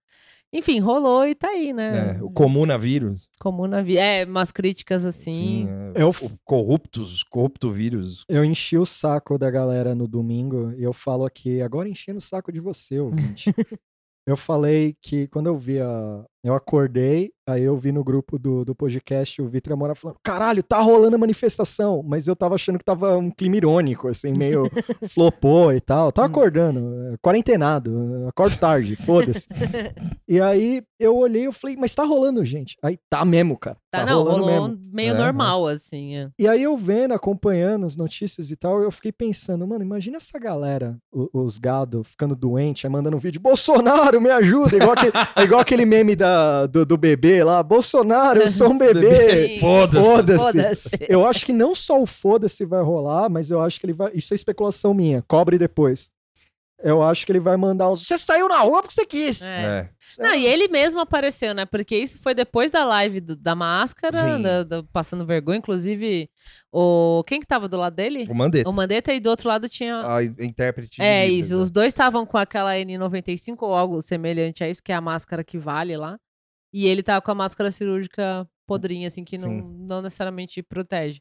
Enfim, 0.51 0.79
rolou 0.79 1.27
e 1.27 1.35
tá 1.35 1.47
aí, 1.49 1.71
né? 1.71 2.17
É, 2.17 2.23
o 2.23 2.29
comunavírus. 2.31 3.27
Comum 3.39 3.67
na 3.67 3.81
vida. 3.83 3.99
É, 4.01 4.25
umas 4.25 4.51
críticas 4.51 5.05
assim. 5.05 5.67
Sim, 5.67 5.67
é, 5.95 6.01
Eu- 6.03 6.09
o 6.09 6.31
corruptos, 6.43 7.23
corrupto 7.23 7.71
vírus. 7.71 8.25
Eu 8.27 8.43
enchi 8.43 8.77
o 8.77 8.85
saco 8.85 9.37
da 9.37 9.49
galera 9.51 9.93
no 9.93 10.07
domingo 10.07 10.73
e 10.75 10.83
eu 10.83 10.91
falo 10.93 11.23
aqui, 11.25 11.61
agora 11.61 11.87
enchendo 11.87 12.17
o 12.17 12.21
saco 12.21 12.51
de 12.51 12.59
você, 12.59 12.99
ouvinte. 12.99 13.45
eu 14.25 14.35
falei 14.35 14.95
que 15.01 15.27
quando 15.27 15.47
eu 15.47 15.57
vi 15.57 15.79
a. 15.79 16.25
Eu 16.43 16.53
acordei, 16.53 17.31
aí 17.45 17.63
eu 17.63 17.75
vi 17.77 17.91
no 17.91 18.01
grupo 18.03 18.39
do, 18.39 18.63
do 18.63 18.73
podcast 18.73 19.41
o 19.41 19.47
Vitor 19.49 19.73
Amora 19.73 19.93
falando: 19.93 20.17
caralho, 20.23 20.63
tá 20.63 20.79
rolando 20.79 21.15
a 21.15 21.19
manifestação. 21.19 22.01
Mas 22.05 22.27
eu 22.27 22.35
tava 22.35 22.55
achando 22.55 22.79
que 22.79 22.85
tava 22.85 23.17
um 23.17 23.29
clima 23.29 23.57
irônico, 23.57 24.07
assim, 24.07 24.31
meio 24.31 24.63
flopou 25.09 25.73
e 25.73 25.81
tal. 25.81 26.11
Tava 26.13 26.27
Hum. 26.27 26.31
acordando, 26.31 26.79
é, 27.13 27.17
quarentenado, 27.21 28.25
acordo 28.29 28.55
tarde, 28.57 28.95
foda-se. 29.05 29.47
E 30.27 30.39
aí 30.39 30.81
eu 30.99 31.17
olhei 31.17 31.47
e 31.47 31.51
falei: 31.51 31.75
mas 31.77 31.93
tá 31.93 32.03
rolando, 32.05 32.43
gente. 32.45 32.77
Aí 32.81 32.97
tá 33.09 33.25
mesmo, 33.25 33.57
cara. 33.57 33.75
Tá, 33.91 33.99
Tá, 33.99 34.05
não, 34.05 34.19
rolando 34.23 34.43
rolou 34.45 34.67
mesmo. 34.69 34.79
meio 34.93 35.13
É, 35.15 35.17
normal, 35.17 35.65
assim. 35.67 36.15
é. 36.15 36.29
E 36.37 36.47
aí 36.47 36.61
eu 36.61 36.77
vendo, 36.77 37.11
acompanhando 37.13 37.85
as 37.87 37.97
notícias 37.97 38.51
e 38.51 38.55
tal, 38.55 38.83
eu 38.83 38.91
fiquei 38.91 39.11
pensando, 39.11 39.67
mano, 39.67 39.83
imagina 39.83 40.17
essa 40.17 40.37
galera, 40.37 40.95
o- 41.11 41.27
os 41.33 41.57
gado, 41.57 42.03
ficando 42.03 42.35
doente, 42.35 42.85
aí 42.85 42.93
mandando 42.93 43.17
um 43.17 43.19
vídeo, 43.19 43.41
Bolsonaro, 43.41 44.21
me 44.21 44.29
ajuda, 44.29 44.75
igual 44.77 44.91
aquele, 44.91 45.11
é 45.35 45.43
igual 45.43 45.59
aquele 45.61 45.85
meme 45.85 46.15
da, 46.15 46.28
do, 46.71 46.85
do 46.85 46.97
bebê 46.97 47.43
lá, 47.43 47.61
Bolsonaro, 47.63 48.41
eu 48.41 48.49
sou 48.49 48.69
um 48.69 48.77
bebê. 48.77 49.57
Foda-se. 49.61 50.07
Foda-se. 50.07 50.89
Eu 51.07 51.25
acho 51.25 51.45
que 51.45 51.53
não 51.53 51.73
só 51.73 52.01
o 52.01 52.05
foda-se 52.05 52.65
vai 52.65 52.81
rolar, 52.81 53.29
mas 53.29 53.51
eu 53.51 53.61
acho 53.61 53.79
que 53.79 53.85
ele 53.85 53.93
vai. 53.93 54.11
Isso 54.13 54.33
é 54.33 54.35
especulação 54.35 54.93
minha, 54.93 55.23
cobre 55.27 55.57
depois. 55.57 56.11
Eu 56.81 57.01
acho 57.03 57.25
que 57.25 57.31
ele 57.31 57.39
vai 57.39 57.57
mandar 57.57 57.89
uns. 57.89 58.05
Você 58.07 58.17
saiu 58.17 58.47
na 58.47 58.59
rua 58.59 58.81
porque 58.81 58.93
você 58.93 59.05
quis. 59.05 59.41
É. 59.41 59.89
É. 60.17 60.23
Não, 60.23 60.33
e 60.33 60.45
ele 60.45 60.67
mesmo 60.67 60.99
apareceu, 60.99 61.53
né? 61.53 61.65
Porque 61.65 61.95
isso 61.97 62.19
foi 62.19 62.33
depois 62.33 62.71
da 62.71 62.83
live 62.85 63.19
do- 63.21 63.35
da 63.35 63.53
máscara, 63.55 64.13
Sim. 64.37 64.41
da- 64.41 64.63
da- 64.63 64.83
passando 64.91 65.25
vergonha. 65.25 65.57
Inclusive, 65.57 66.29
o 66.71 67.23
quem 67.27 67.39
que 67.39 67.45
tava 67.47 67.67
do 67.67 67.77
lado 67.77 67.95
dele? 67.95 68.25
O 68.29 68.33
Mandetta. 68.35 68.69
O 68.69 68.73
Mandetta 68.73 69.13
e 69.13 69.19
do 69.19 69.29
outro 69.29 69.47
lado 69.49 69.67
tinha. 69.69 70.01
A 70.05 70.23
intérprete 70.23 71.01
é 71.01 71.27
isso, 71.27 71.55
né? 71.55 71.61
os 71.61 71.69
dois 71.71 71.87
estavam 71.87 72.25
com 72.25 72.37
aquela 72.37 72.73
N95 72.75 73.57
ou 73.61 73.73
algo 73.75 74.01
semelhante 74.01 74.63
a 74.63 74.69
isso, 74.69 74.81
que 74.83 74.91
é 74.91 74.95
a 74.95 75.01
máscara 75.01 75.43
que 75.43 75.57
vale 75.57 75.95
lá. 75.97 76.17
E 76.73 76.85
ele 76.87 77.03
tava 77.03 77.21
com 77.21 77.31
a 77.31 77.35
máscara 77.35 77.71
cirúrgica 77.71 78.47
podrinha, 78.67 79.07
assim, 79.07 79.23
que 79.23 79.37
não, 79.37 79.49
Sim. 79.49 79.63
não 79.87 80.01
necessariamente 80.01 80.61
protege. 80.61 81.19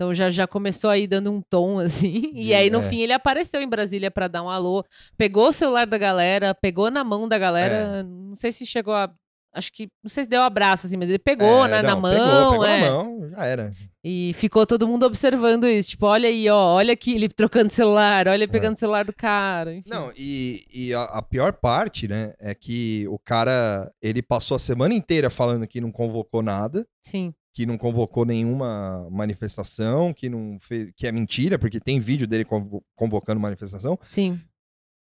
Então 0.00 0.14
já, 0.14 0.30
já 0.30 0.46
começou 0.46 0.88
aí 0.88 1.06
dando 1.06 1.30
um 1.30 1.42
tom, 1.42 1.76
assim. 1.84 2.30
E 2.32 2.54
aí, 2.54 2.70
no 2.70 2.78
é. 2.78 2.88
fim, 2.88 3.00
ele 3.00 3.12
apareceu 3.12 3.60
em 3.60 3.68
Brasília 3.68 4.10
pra 4.10 4.28
dar 4.28 4.42
um 4.42 4.48
alô. 4.48 4.82
Pegou 5.18 5.48
o 5.48 5.52
celular 5.52 5.86
da 5.86 5.98
galera, 5.98 6.54
pegou 6.54 6.90
na 6.90 7.04
mão 7.04 7.28
da 7.28 7.36
É. 7.36 7.38
galera. 7.38 8.02
Não 8.02 8.34
sei 8.34 8.50
se 8.50 8.64
chegou 8.64 8.94
a. 8.94 9.12
Acho 9.52 9.70
que. 9.70 9.88
Não 10.02 10.08
sei 10.08 10.24
se 10.24 10.30
deu 10.30 10.40
um 10.40 10.44
abraço, 10.44 10.86
assim, 10.86 10.96
mas 10.96 11.10
ele 11.10 11.18
pegou 11.18 11.66
É, 11.66 11.68
né, 11.68 11.82
na 11.82 11.90
não, 11.94 12.00
mão. 12.00 12.12
Pegou, 12.14 12.50
pegou 12.52 12.64
é. 12.64 12.80
na 12.80 12.90
mão, 12.90 13.28
já 13.28 13.44
era. 13.44 13.72
E 14.02 14.32
ficou 14.38 14.64
todo 14.66 14.88
mundo 14.88 15.04
observando 15.04 15.68
isso. 15.68 15.90
Tipo, 15.90 16.06
olha 16.06 16.30
aí, 16.30 16.48
ó, 16.48 16.76
olha 16.76 16.94
aqui 16.94 17.14
ele 17.14 17.28
trocando 17.28 17.70
celular, 17.70 18.26
olha 18.26 18.36
ele 18.36 18.44
É. 18.44 18.46
pegando 18.46 18.76
o 18.76 18.78
celular 18.78 19.04
do 19.04 19.12
cara. 19.12 19.74
Enfim. 19.74 19.90
Não, 19.90 20.10
e, 20.16 20.64
e 20.72 20.94
a, 20.94 21.02
a 21.02 21.20
pior 21.20 21.52
parte, 21.52 22.08
né, 22.08 22.32
é 22.40 22.54
que 22.54 23.06
o 23.08 23.18
cara, 23.18 23.92
ele 24.00 24.22
passou 24.22 24.54
a 24.54 24.58
semana 24.58 24.94
inteira 24.94 25.28
falando 25.28 25.66
que 25.66 25.78
não 25.78 25.92
convocou 25.92 26.40
nada, 26.40 26.86
Sim. 27.02 27.34
Que 27.52 27.66
não 27.66 27.76
convocou 27.76 28.24
nenhuma 28.24 29.08
manifestação, 29.10 30.12
que 30.14 30.28
não 30.28 30.58
fez, 30.60 30.90
que 30.96 31.06
é 31.06 31.12
mentira, 31.12 31.58
porque 31.58 31.80
tem 31.80 31.98
vídeo 32.00 32.26
dele 32.26 32.44
convo- 32.44 32.84
convocando 32.94 33.40
manifestação. 33.40 33.98
Sim. 34.04 34.40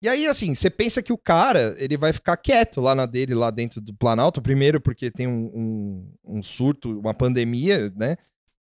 E 0.02 0.08
aí, 0.08 0.26
assim, 0.26 0.54
você 0.54 0.68
pensa 0.68 1.02
que 1.02 1.12
o 1.12 1.18
cara, 1.18 1.74
ele 1.78 1.96
vai 1.96 2.12
ficar 2.12 2.36
quieto 2.36 2.80
lá 2.80 2.94
na 2.94 3.06
dele, 3.06 3.34
lá 3.34 3.50
dentro 3.50 3.80
do 3.80 3.94
Planalto, 3.94 4.42
primeiro 4.42 4.78
porque 4.78 5.10
tem 5.10 5.26
um, 5.26 5.50
um, 5.54 6.36
um 6.38 6.42
surto, 6.42 6.98
uma 7.00 7.14
pandemia, 7.14 7.90
né? 7.96 8.16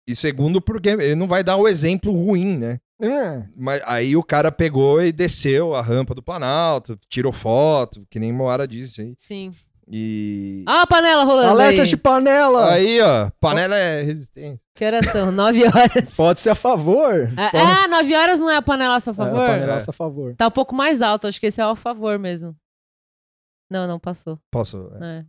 E 0.07 0.15
segundo, 0.15 0.59
porque 0.59 0.89
ele 0.89 1.15
não 1.15 1.27
vai 1.27 1.43
dar 1.43 1.57
o 1.57 1.67
exemplo 1.67 2.11
ruim, 2.11 2.57
né? 2.57 2.79
É. 2.99 3.43
Mas 3.55 3.81
aí 3.85 4.15
o 4.15 4.23
cara 4.23 4.51
pegou 4.51 5.03
e 5.03 5.11
desceu 5.11 5.75
a 5.75 5.81
rampa 5.81 6.15
do 6.15 6.23
Planalto, 6.23 6.97
tirou 7.07 7.31
foto, 7.31 8.07
que 8.09 8.19
nem 8.19 8.33
Moara 8.33 8.67
disse 8.67 9.01
aí. 9.01 9.13
Sim. 9.17 9.51
E. 9.89 10.63
Ah, 10.67 10.81
a 10.81 10.87
panela 10.87 11.23
rolando 11.23 11.49
Alerta 11.51 11.81
aí. 11.83 11.87
de 11.87 11.95
panela! 11.95 12.71
Aí, 12.73 12.99
ó, 13.01 13.29
panela 13.39 13.75
é 13.75 14.01
resistente. 14.01 14.61
Que 14.75 14.83
horas 14.85 15.09
são? 15.11 15.31
Nove 15.31 15.63
horas. 15.65 16.13
Pode 16.15 16.39
ser 16.41 16.49
a 16.49 16.55
favor. 16.55 17.31
Ah, 17.37 17.49
Pode- 17.51 17.63
ah, 17.63 17.87
nove 17.87 18.13
horas 18.15 18.39
não 18.39 18.49
é 18.49 18.57
a 18.57 18.61
panela 18.61 18.95
a 18.95 18.99
seu 18.99 19.11
É, 19.13 19.15
favor? 19.15 19.39
a 19.39 19.47
panelaça 19.53 19.91
a 19.91 19.93
favor. 19.93 20.35
Tá 20.35 20.47
um 20.47 20.51
pouco 20.51 20.75
mais 20.75 21.01
alto, 21.01 21.25
acho 21.27 21.39
que 21.39 21.45
esse 21.47 21.61
é 21.61 21.65
o 21.65 21.69
a 21.69 21.75
favor 21.75 22.19
mesmo. 22.19 22.53
Não, 23.71 23.87
não 23.87 23.97
passou. 23.99 24.37
Posso? 24.51 24.89
É. 25.01 25.23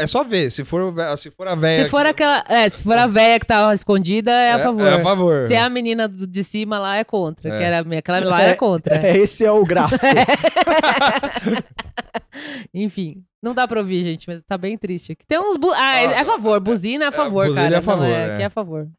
É 0.00 0.06
só 0.06 0.24
ver, 0.24 0.50
se 0.50 0.64
for, 0.64 0.94
se 1.18 1.30
for 1.30 1.46
a 1.46 1.54
velha. 1.54 1.84
Se 1.84 1.90
for 1.90 2.06
aquela. 2.06 2.42
É, 2.48 2.66
se 2.66 2.82
for 2.82 2.96
a 2.96 3.06
véia 3.06 3.38
que 3.38 3.46
tá 3.46 3.72
escondida, 3.74 4.30
é 4.30 4.52
a 4.54 4.58
favor. 4.58 4.86
É 4.86 4.94
a 4.94 5.02
favor. 5.02 5.42
Se 5.42 5.52
é 5.54 5.60
a 5.60 5.68
menina 5.68 6.08
do- 6.08 6.26
de 6.26 6.42
cima 6.42 6.78
lá, 6.78 6.96
é 6.96 7.04
contra. 7.04 7.54
É. 7.54 7.58
Que 7.58 7.62
era, 7.62 7.78
a 7.80 7.84
minha- 7.84 7.98
aquela 7.98 8.24
lá 8.24 8.40
era 8.40 8.56
contra. 8.56 8.96
É, 9.06 9.18
esse 9.18 9.44
é 9.44 9.52
o 9.52 9.62
gráfico. 9.64 10.00
Enfim, 12.74 13.24
não 13.42 13.54
dá 13.54 13.66
pra 13.66 13.80
ouvir, 13.80 14.02
gente, 14.04 14.28
mas 14.28 14.42
tá 14.46 14.56
bem 14.58 14.76
triste 14.78 15.12
aqui. 15.12 15.24
Tem 15.26 15.38
uns. 15.38 15.56
Bu... 15.56 15.70
Ah, 15.72 15.96
é, 15.98 16.04
é 16.04 16.20
a 16.20 16.24
favor, 16.24 16.60
buzina 16.60 17.04
é 17.06 17.08
a 17.08 17.12
favor, 17.12 17.46
buzina 17.46 17.62
cara. 17.62 17.74
é 17.74 17.78
a 17.78 17.82
favor, 17.82 18.06
não, 18.06 18.14
é, 18.14 18.28
é. 18.28 18.32
aqui 18.34 18.42
é 18.42 18.46
a 18.46 18.50
favor. 18.50 18.90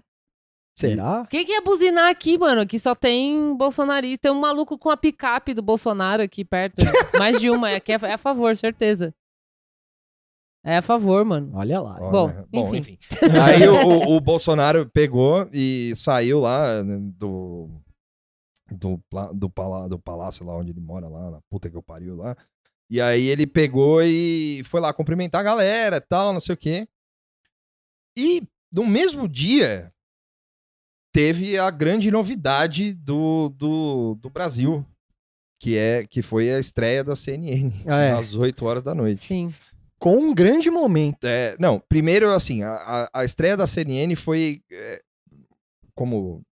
Será? 0.75 1.21
O 1.21 1.27
que, 1.27 1.45
que 1.45 1.51
é 1.51 1.61
buzinar 1.61 2.09
aqui, 2.09 2.35
mano? 2.37 2.61
Aqui 2.61 2.79
só 2.79 2.95
tem 2.95 3.55
bolsonarista. 3.55 4.23
Tem 4.23 4.31
um 4.31 4.39
maluco 4.39 4.75
com 4.77 4.89
a 4.89 4.97
picape 4.97 5.53
do 5.53 5.61
Bolsonaro 5.61 6.23
aqui 6.23 6.43
perto. 6.43 6.77
Mais 7.19 7.39
de 7.39 7.49
uma. 7.51 7.75
Aqui 7.75 7.91
é, 7.91 7.99
é 8.01 8.13
a 8.13 8.17
favor, 8.17 8.57
certeza. 8.57 9.13
É 10.65 10.77
a 10.77 10.81
favor, 10.81 11.23
mano. 11.25 11.51
Olha 11.53 11.79
lá. 11.79 11.97
Ó, 12.01 12.09
Bom, 12.09 12.27
né? 12.29 12.45
enfim. 12.79 12.97
Aí 13.45 13.67
o, 13.67 13.75
o- 14.13 14.15
o 14.15 14.21
Bolsonaro 14.21 14.89
pegou 14.89 15.47
e 15.53 15.93
saiu 15.95 16.39
lá 16.39 16.81
né, 16.83 16.97
do. 17.17 17.69
Do, 18.71 18.99
do, 19.33 19.49
palá- 19.51 19.87
do 19.87 19.99
palácio 19.99 20.43
lá 20.43 20.55
onde 20.57 20.71
ele 20.71 20.79
mora, 20.79 21.07
lá 21.07 21.29
na 21.29 21.39
puta 21.51 21.69
que 21.69 21.75
eu 21.77 21.83
pariu 21.83 22.15
lá. 22.15 22.35
E 22.89 23.01
aí 23.01 23.25
ele 23.27 23.47
pegou 23.47 24.01
e 24.03 24.61
foi 24.65 24.79
lá 24.81 24.93
cumprimentar 24.93 25.41
a 25.41 25.43
galera 25.43 25.97
e 25.97 26.01
tal, 26.01 26.31
não 26.33 26.39
sei 26.39 26.53
o 26.53 26.57
quê. 26.57 26.87
E 28.17 28.43
no 28.71 28.85
mesmo 28.85 29.27
dia 29.27 29.91
teve 31.11 31.57
a 31.57 31.69
grande 31.71 32.09
novidade 32.11 32.93
do, 32.93 33.49
do, 33.49 34.15
do 34.15 34.29
Brasil, 34.29 34.85
que 35.59 35.77
é 35.77 36.05
que 36.05 36.21
foi 36.21 36.51
a 36.51 36.59
estreia 36.59 37.03
da 37.03 37.15
CNN 37.15 37.71
Ah, 37.87 38.01
é. 38.01 38.11
às 38.13 38.35
8 38.35 38.65
horas 38.65 38.83
da 38.83 38.93
noite. 38.93 39.21
Sim. 39.21 39.53
Com 39.97 40.17
um 40.17 40.33
grande 40.35 40.69
momento. 40.69 41.23
É, 41.25 41.55
não, 41.59 41.79
primeiro, 41.79 42.29
assim, 42.31 42.61
a, 42.63 42.73
a- 42.75 43.09
a 43.21 43.25
estreia 43.25 43.55
da 43.55 43.65
CNN 43.65 44.15
foi 44.15 44.61
é, 44.71 45.01
como 45.95 46.43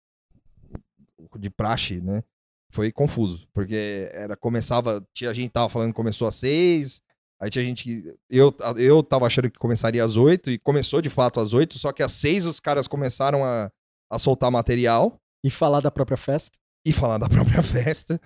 de 1.39 1.51
praxe, 1.51 2.01
né? 2.01 2.23
Foi 2.71 2.93
confuso, 2.93 3.47
porque 3.53 4.09
era, 4.13 4.37
começava, 4.37 5.05
tinha 5.13 5.35
gente 5.35 5.51
tava 5.51 5.69
falando 5.69 5.89
que 5.91 5.97
começou 5.97 6.29
às 6.29 6.37
seis, 6.37 7.03
aí 7.41 7.51
tinha 7.51 7.65
gente 7.65 7.83
que, 7.83 8.15
eu, 8.31 8.55
eu 8.77 9.03
tava 9.03 9.27
achando 9.27 9.51
que 9.51 9.59
começaria 9.59 10.05
às 10.05 10.17
oito, 10.17 10.51
e 10.51 10.59
começou 10.59 11.03
de 11.03 11.11
fato 11.11 11.41
às 11.41 11.53
oito, 11.53 11.77
só 11.79 11.93
que 11.93 12.03
às 12.03 12.13
seis 12.13 12.47
os 12.47 12.61
caras 12.61 12.87
começaram 12.87 13.45
a, 13.45 13.71
a 14.11 14.19
soltar 14.19 14.51
material, 14.53 15.21
E 15.45 15.51
falar 15.51 15.81
da 15.81 15.91
própria 15.91 16.17
festa. 16.17 16.59
e 16.87 16.93
falar 16.93 17.19
da 17.19 17.29
própria 17.31 17.63
festa, 17.63 18.21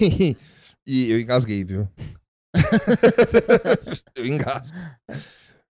e, 0.00 0.36
e 0.86 1.10
eu 1.10 1.20
engasguei, 1.20 1.64
viu? 1.64 1.88
eu 4.14 4.26
engasgo. 4.26 4.76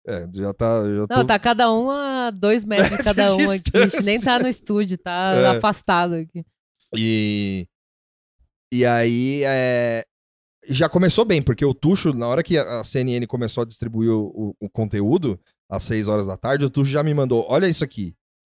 É, 0.05 0.27
já 0.33 0.53
tá. 0.53 0.83
Já 0.83 1.07
tô... 1.07 1.15
Não, 1.15 1.25
tá 1.25 1.39
cada 1.39 1.71
um 1.71 1.89
a 1.89 2.29
dois 2.29 2.65
metros 2.65 2.97
de 2.97 3.03
cada 3.03 3.33
um 3.35 3.51
aqui. 3.51 3.71
A 3.77 3.87
gente 3.87 4.03
nem 4.03 4.19
tá 4.19 4.37
no 4.37 4.47
estúdio, 4.47 4.97
tá 4.97 5.31
É. 5.33 5.47
afastado 5.57 6.15
aqui. 6.15 6.45
E. 6.95 7.67
E 8.73 8.85
aí. 8.85 9.43
É... 9.45 10.03
Já 10.67 10.87
começou 10.87 11.25
bem, 11.25 11.41
porque 11.41 11.65
o 11.65 11.73
Tuxo, 11.73 12.13
na 12.13 12.25
hora 12.27 12.41
que 12.41 12.57
a 12.57 12.83
CNN 12.85 13.27
começou 13.27 13.63
a 13.63 13.65
distribuir 13.67 14.09
o, 14.11 14.23
o- 14.33 14.55
o 14.61 14.69
conteúdo, 14.69 15.37
às 15.69 15.83
6 15.83 16.07
horas 16.07 16.25
da 16.25 16.37
tarde, 16.37 16.63
o 16.63 16.69
Tuxo 16.69 16.89
já 16.91 17.03
me 17.03 17.13
mandou: 17.13 17.45
olha 17.49 17.67
isso 17.67 17.83
aqui. 17.83 18.15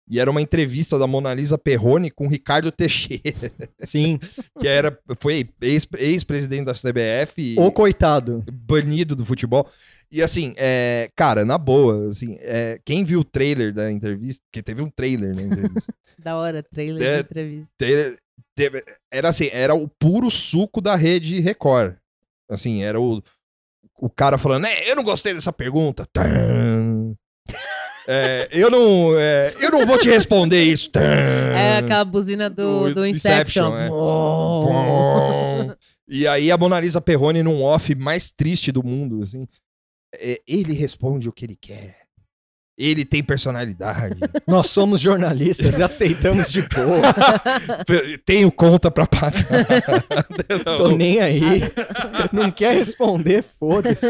E 0.10 0.22
era 0.22 0.32
uma 0.32 0.42
entrevista 0.42 0.98
da 0.98 1.06
Mona 1.06 1.34
Lisa 1.34 1.58
Perrone 1.58 2.10
com 2.10 2.28
o 2.28 2.30
Ricardo 2.30 2.72
Teixeira, 2.72 3.52
Sim. 3.84 4.18
que 4.58 4.66
era, 4.66 4.98
foi 5.20 5.50
ex- 5.62 5.86
ex-presidente 5.98 6.64
da 6.64 6.74
CBF. 6.74 7.56
Ô, 7.60 7.70
coitado. 7.74 8.42
banido 8.50 9.14
do 9.14 9.26
futebol. 9.26 9.70
E 10.10 10.22
assim, 10.24 10.54
é, 10.56 11.12
cara, 11.14 11.44
na 11.44 11.58
boa, 11.58 12.08
assim, 12.08 12.38
é, 12.40 12.80
quem 12.86 13.04
viu 13.04 13.20
o 13.20 13.24
trailer 13.26 13.74
da 13.74 13.92
entrevista, 13.92 14.42
porque 14.50 14.64
teve 14.64 14.82
um 14.82 14.90
trailer 14.90 15.36
na 15.36 15.42
entrevista, 15.42 15.94
Da 16.18 16.38
hora, 16.38 16.64
trailer 16.64 17.04
É. 17.06 17.16
de 17.18 17.20
entrevista. 17.30 17.70
Teve- 17.78 18.18
teve- 18.58 18.84
era 19.14 19.30
assim, 19.30 19.50
era 19.54 19.74
o 19.76 19.88
puro 19.88 20.30
suco 20.32 20.82
da 20.82 20.96
rede 20.96 21.40
Record. 21.40 21.96
Assim, 22.50 22.84
era 22.84 23.00
o, 23.00 23.22
o 24.00 24.10
cara 24.10 24.38
falando, 24.38 24.66
é, 24.66 24.90
eu 24.90 24.96
não 24.96 25.04
gostei 25.04 25.34
dessa 25.34 25.54
pergunta. 25.54 26.08
É, 28.10 28.48
eu 28.52 28.70
não, 28.70 29.18
é, 29.20 29.54
eu 29.60 29.70
não 29.70 29.86
vou 29.86 29.98
te 30.00 30.08
responder 30.10 30.64
isso. 30.64 30.90
É 30.96 31.78
aquela 31.78 32.06
buzina 32.06 32.50
do, 32.50 32.94
Do 32.94 33.06
Inception. 33.06 33.68
Inception. 33.70 33.94
Oh. 33.94 35.74
E 36.08 36.26
aí 36.26 36.50
a 36.50 36.58
Mona 36.58 36.80
Lisa 36.80 37.02
Perrone 37.02 37.44
num 37.44 37.62
off 37.62 37.94
mais 37.96 38.32
triste 38.32 38.72
do 38.72 38.82
mundo, 38.82 39.24
assim. 39.24 39.46
é, 40.16 40.40
ele 40.48 40.72
responde 40.72 41.28
o 41.28 41.34
que 41.34 41.44
ele 41.46 41.58
quer. 41.60 42.07
Ele 42.78 43.04
tem 43.04 43.24
personalidade. 43.24 44.20
Nós 44.46 44.68
somos 44.70 45.00
jornalistas 45.02 45.80
e 45.80 45.82
aceitamos 45.82 46.52
de 46.52 46.62
boa. 46.62 47.02
Tenho 48.24 48.52
conta 48.52 48.92
pra 48.92 49.08
pagar. 49.08 49.42
Tô 50.78 50.92
nem 50.96 51.20
aí. 51.20 51.62
Não 52.32 52.52
quer 52.52 52.76
responder, 52.76 53.44
foda-se. 53.60 54.06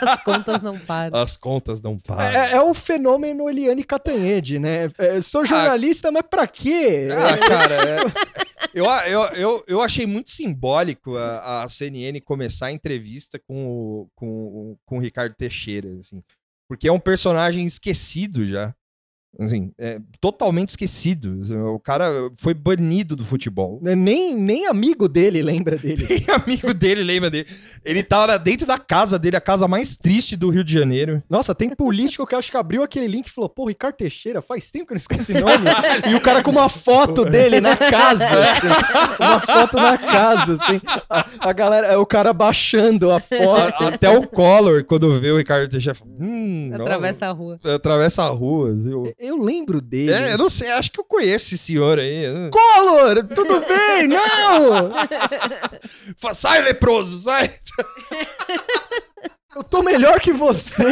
As 0.00 0.22
contas 0.24 0.62
não 0.62 0.78
param. 0.78 1.18
As 1.20 1.36
contas 1.36 1.82
não 1.82 1.98
param. 1.98 2.38
É, 2.38 2.52
é 2.52 2.60
o 2.62 2.72
fenômeno 2.72 3.50
Eliane 3.50 3.84
Catanhede, 3.84 4.58
né? 4.58 4.90
É, 4.96 5.20
sou 5.20 5.44
jornalista, 5.44 6.10
mas 6.10 6.22
pra 6.28 6.46
quê? 6.46 7.08
Ah, 7.12 7.36
cara, 7.46 7.74
é- 7.74 8.36
eu, 8.72 8.84
eu, 8.86 9.22
eu, 9.34 9.64
eu 9.68 9.80
achei 9.82 10.06
muito 10.06 10.30
simbólico 10.30 11.16
a, 11.16 11.64
a 11.64 11.68
CNN 11.68 12.18
começar 12.20 12.66
a 12.66 12.72
entrevista 12.72 13.38
com 13.46 13.66
o, 13.66 14.08
com, 14.14 14.26
o- 14.26 14.78
com 14.86 14.96
o 14.96 15.00
Ricardo 15.00 15.34
Teixeira, 15.34 15.88
assim. 16.00 16.22
Porque 16.68 16.88
é 16.88 16.92
um 16.92 17.00
personagem 17.00 17.64
esquecido 17.64 18.46
já. 18.46 18.74
Assim, 19.38 19.70
é 19.78 19.98
totalmente 20.20 20.70
esquecido. 20.70 21.40
O 21.74 21.78
cara 21.78 22.06
foi 22.36 22.54
banido 22.54 23.14
do 23.14 23.24
futebol. 23.24 23.78
Nem, 23.82 24.34
nem 24.34 24.66
amigo 24.66 25.08
dele 25.08 25.42
lembra 25.42 25.76
dele. 25.76 26.06
Nem 26.08 26.24
amigo 26.34 26.72
dele 26.72 27.02
lembra 27.02 27.30
dele. 27.30 27.46
Ele 27.84 28.02
tava 28.02 28.38
dentro 28.38 28.66
da 28.66 28.78
casa 28.78 29.18
dele, 29.18 29.36
a 29.36 29.40
casa 29.40 29.68
mais 29.68 29.96
triste 29.96 30.36
do 30.36 30.48
Rio 30.48 30.64
de 30.64 30.72
Janeiro. 30.72 31.22
Nossa, 31.28 31.54
tem 31.54 31.68
político 31.70 32.26
que 32.26 32.34
acho 32.34 32.50
que 32.50 32.56
abriu 32.56 32.82
aquele 32.82 33.06
link 33.06 33.26
e 33.26 33.30
falou: 33.30 33.50
pô, 33.50 33.66
Ricardo 33.66 33.96
Teixeira, 33.96 34.40
faz 34.40 34.70
tempo 34.70 34.86
que 34.86 34.92
eu 34.92 34.94
não 34.94 34.98
esqueci 34.98 35.32
esse 35.32 35.40
nome. 35.40 35.66
e 36.10 36.14
o 36.14 36.20
cara 36.20 36.42
com 36.42 36.50
uma 36.50 36.68
foto 36.68 37.24
dele 37.28 37.60
na 37.60 37.76
casa. 37.76 38.24
assim. 38.26 38.66
uma 39.20 39.40
foto 39.40 39.76
na 39.76 39.98
casa, 39.98 40.54
assim. 40.54 40.80
A, 41.10 41.48
a 41.50 41.52
galera, 41.52 42.00
o 42.00 42.06
cara 42.06 42.32
baixando 42.32 43.10
a 43.10 43.20
foto. 43.20 43.84
A- 43.84 43.88
até 43.88 44.08
o 44.16 44.26
Collor, 44.26 44.84
quando 44.84 45.18
vê 45.20 45.30
o 45.30 45.36
Ricardo 45.38 45.68
Teixeira, 45.70 45.94
fala, 45.98 46.10
hum, 46.18 46.70
Atravessa 46.74 47.26
a 47.26 47.32
rua. 47.32 47.60
atravessa 47.74 48.22
a 48.22 48.28
rua. 48.28 48.70
assim, 48.72 48.92
o- 48.94 49.12
Eu 49.26 49.36
lembro 49.36 49.80
dele. 49.80 50.12
É, 50.12 50.32
eu 50.34 50.38
não 50.38 50.48
sei, 50.48 50.70
acho 50.70 50.90
que 50.90 51.00
eu 51.00 51.04
conheço 51.04 51.46
esse 51.54 51.58
senhor 51.58 51.98
aí. 51.98 52.22
Collor, 52.50 53.26
tudo 53.34 53.60
bem? 53.60 54.06
Não! 54.08 54.90
Sai, 56.34 56.62
leproso, 56.62 57.18
sai! 57.18 57.52
Eu 59.54 59.64
tô 59.64 59.82
melhor 59.82 60.20
que 60.20 60.32
você. 60.32 60.84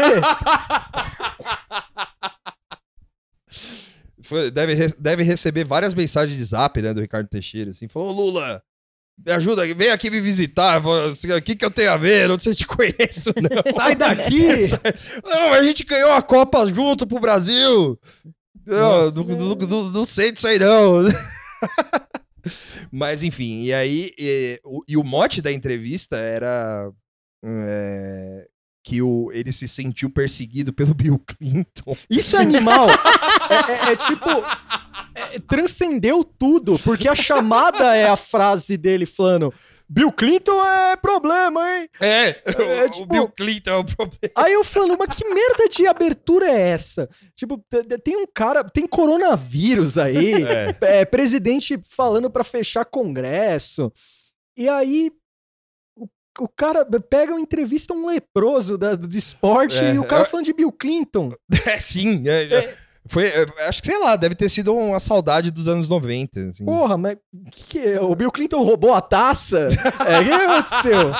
Foi- 4.24 4.50
deve, 4.50 4.88
deve 4.98 5.22
receber 5.22 5.64
várias 5.64 5.92
mensagens 5.94 6.36
de 6.38 6.44
zap, 6.44 6.80
né, 6.80 6.94
do 6.94 7.00
Ricardo 7.00 7.28
Teixeira, 7.28 7.70
assim, 7.72 7.88
falou, 7.88 8.08
"Ô, 8.08 8.12
Lula, 8.12 8.62
me 9.24 9.32
ajuda, 9.32 9.62
vem 9.74 9.90
aqui 9.90 10.10
me 10.10 10.20
visitar, 10.20 10.82
assim, 11.10 11.30
o 11.32 11.40
que 11.42 11.54
que 11.54 11.64
eu 11.64 11.70
tenho 11.70 11.92
a 11.92 11.96
ver, 11.96 12.28
não 12.28 12.38
sei 12.38 12.52
se 12.52 12.58
te 12.60 12.66
conheço, 12.68 13.32
não. 13.40 13.72
Sai 13.74 13.94
daqui! 13.94 14.48
Não, 15.24 15.52
a 15.52 15.62
gente 15.62 15.84
ganhou 15.84 16.12
a 16.12 16.20
Copa 16.22 16.66
junto 16.66 17.06
pro 17.06 17.20
Brasil. 17.20 17.98
Não, 18.66 18.76
Nossa. 19.12 19.16
não, 19.16 19.54
não- 19.56 19.90
não- 19.90 20.04
sei 20.04 20.32
disso 20.32 20.48
aí, 20.48 20.58
não. 20.58 21.02
Mas, 22.90 23.22
enfim, 23.22 23.62
e 23.62 23.72
aí, 23.72 24.12
e, 24.18 24.60
o, 24.64 24.82
e 24.88 24.96
o 24.96 25.04
mote 25.04 25.40
da 25.42 25.50
entrevista 25.52 26.16
era 26.16 26.90
é, 27.44 28.46
que 28.84 29.00
o, 29.02 29.30
ele 29.32 29.50
se 29.52 29.66
sentiu 29.66 30.10
perseguido 30.10 30.72
pelo 30.72 30.94
Bill 30.94 31.18
Clinton. 31.18 31.96
Isso 32.08 32.36
é 32.36 32.40
animal. 32.40 32.88
É, 33.50 33.72
é- 33.90 33.92
é 33.92 33.96
tipo. 33.96 34.28
É- 35.14 35.38
transcendeu 35.38 36.24
tudo, 36.24 36.78
porque 36.80 37.08
a 37.08 37.14
chamada 37.14 37.96
é 37.96 38.08
a 38.08 38.16
frase 38.16 38.76
dele 38.76 39.06
falando: 39.06 39.52
Bill 39.88 40.10
Clinton 40.12 40.64
é 40.64 40.96
problema, 40.96 41.60
hein? 41.78 41.88
É, 42.00 42.28
É, 42.46 42.84
o, 42.86 42.90
tipo- 42.90 43.02
o 43.04 43.06
Bill 43.06 43.28
Clinton 43.28 43.70
é 43.70 43.76
o 43.76 43.84
problema. 43.84 44.32
Aí 44.36 44.52
eu 44.52 44.64
falo, 44.64 44.96
mas 44.98 45.16
que 45.16 45.24
merda 45.28 45.68
de 45.68 45.86
abertura 45.86 46.46
é 46.46 46.68
essa? 46.70 47.08
Tipo, 47.36 47.58
te- 47.68 47.84
te- 47.84 47.98
tem 47.98 48.16
um 48.16 48.26
cara, 48.26 48.64
tem 48.64 48.86
coronavírus 48.86 49.98
aí, 49.98 50.42
É. 50.42 50.76
é, 51.00 51.04
presidente 51.04 51.78
falando 51.90 52.30
pra 52.30 52.42
fechar 52.44 52.84
congresso. 52.84 53.92
E 54.56 54.68
aí 54.68 55.10
o, 55.96 56.06
o 56.40 56.48
cara 56.48 56.84
pega 57.00 57.32
uma 57.32 57.40
entrevista 57.40 57.92
um 57.92 58.06
leproso 58.06 58.78
da, 58.78 58.94
do 58.94 59.16
esporte 59.16 59.78
É, 59.78 59.94
e 59.94 59.98
o 59.98 60.04
cara 60.04 60.24
falando 60.24 60.46
de 60.46 60.52
Bill 60.52 60.72
Clinton. 60.72 61.32
É, 61.66 61.78
sim. 61.80 62.22
é, 62.26 62.74
Foi, 63.06 63.26
é, 63.26 63.46
acho 63.68 63.82
que, 63.82 63.88
sei 63.88 63.98
lá, 63.98 64.16
deve 64.16 64.34
ter 64.34 64.48
sido 64.48 64.74
uma 64.74 64.98
saudade 64.98 65.50
dos 65.50 65.68
anos 65.68 65.88
90. 65.88 66.40
assim. 66.50 66.64
Porra, 66.64 66.96
mas 66.96 67.16
que 67.52 67.64
que 67.64 67.78
é? 67.78 68.00
o 68.00 68.14
Bill 68.14 68.32
Clinton 68.32 68.62
roubou 68.62 68.94
a 68.94 69.00
taça? 69.00 69.68
É, 70.06 70.20
o 70.20 70.24
que 70.24 70.30
aconteceu? 70.32 71.12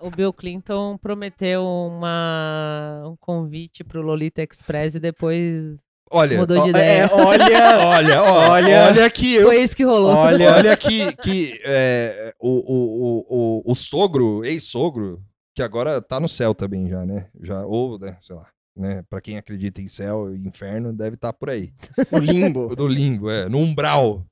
O 0.00 0.10
Bill 0.10 0.32
Clinton 0.32 0.98
prometeu 0.98 1.62
uma, 1.64 3.02
um 3.06 3.16
convite 3.18 3.82
pro 3.82 4.02
Lolita 4.02 4.42
Express 4.42 4.94
e 4.96 5.00
depois 5.00 5.76
Olha, 6.10 6.38
mudou 6.38 6.56
de 6.62 6.62
Ó, 6.64 6.70
ideia. 6.70 7.02
é, 7.04 7.14
olha, 7.14 7.82
olha, 7.86 8.22
Olha- 8.22 8.84
olha 8.88 9.10
que 9.10 9.34
eu 9.36 9.46
Foi 9.48 9.62
isso 9.62 9.74
que 9.76 9.84
rolou. 9.84 10.14
olha, 10.14 10.52
Olha 10.54 10.76
que, 10.76 11.12
que 11.16 11.60
é, 11.64 12.34
o, 12.38 12.50
o, 12.50 12.76
o, 12.76 13.26
o, 13.66 13.72
o 13.72 13.74
sogro, 13.74 14.44
ex-sogro, 14.44 15.20
que 15.54 15.62
agora 15.62 16.00
tá 16.02 16.20
no 16.20 16.28
céu 16.28 16.54
também 16.54 16.88
já, 16.88 17.04
né? 17.06 17.26
Já, 17.42 17.64
ou, 17.64 17.98
né, 17.98 18.16
sei 18.20 18.36
lá, 18.36 18.46
né? 18.76 19.02
Pra 19.08 19.20
quem 19.20 19.36
acredita 19.38 19.80
em 19.80 19.88
céu 19.88 20.34
e 20.34 20.46
inferno, 20.46 20.92
deve 20.92 21.14
estar 21.16 21.32
por 21.32 21.50
aí. 21.50 21.72
o 22.12 22.18
limbo. 22.18 22.68
No 22.76 22.86
limbo, 22.86 23.30
é, 23.30 23.48
no 23.48 23.58
umbral. 23.58 24.24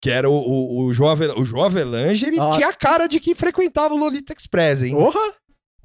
Que 0.00 0.10
era 0.10 0.30
o, 0.30 0.34
o, 0.34 0.84
o 0.84 0.92
João 0.94 1.10
Avel- 1.10 1.38
o 1.40 1.44
João 1.44 1.64
Avelange, 1.64 2.24
ele 2.26 2.38
Ah. 2.38 2.50
tinha 2.50 2.68
a 2.68 2.74
cara 2.74 3.08
de 3.08 3.18
que 3.18 3.34
frequentava 3.34 3.94
o 3.94 3.96
Lolita 3.98 4.32
Express, 4.32 4.82
hein? 4.82 4.92
Porra, 4.94 5.34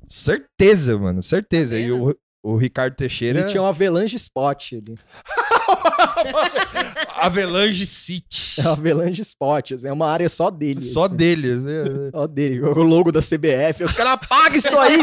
Certeza, 0.07 0.97
mano, 0.97 1.23
certeza. 1.23 1.75
Tá 1.75 1.81
E 1.81 1.91
o, 1.91 2.15
o 2.43 2.55
Ricardo 2.57 2.95
Teixeira... 2.95 3.39
ele 3.39 3.47
tinha 3.49 3.63
um 3.63 3.65
avalanche 3.65 4.15
spot 4.17 4.73
ali. 4.73 4.97
Avelange 7.15 7.85
City. 7.85 8.61
É 8.61 8.67
avalanche 8.67 9.21
spot, 9.21 9.71
assim, 9.73 9.87
é 9.87 9.93
uma 9.93 10.09
área 10.09 10.29
só 10.29 10.49
dele. 10.49 10.81
Só 10.81 11.05
assim. 11.05 11.15
deles. 11.15 11.63
né? 11.63 11.83
Só 12.11 12.27
dele, 12.27 12.61
o 12.61 12.83
logo 12.83 13.11
da 13.11 13.21
CBF. 13.21 13.83
Os 13.83 13.93
caras 13.93 14.13
apagam 14.13 14.57
isso 14.57 14.77
aí! 14.77 14.99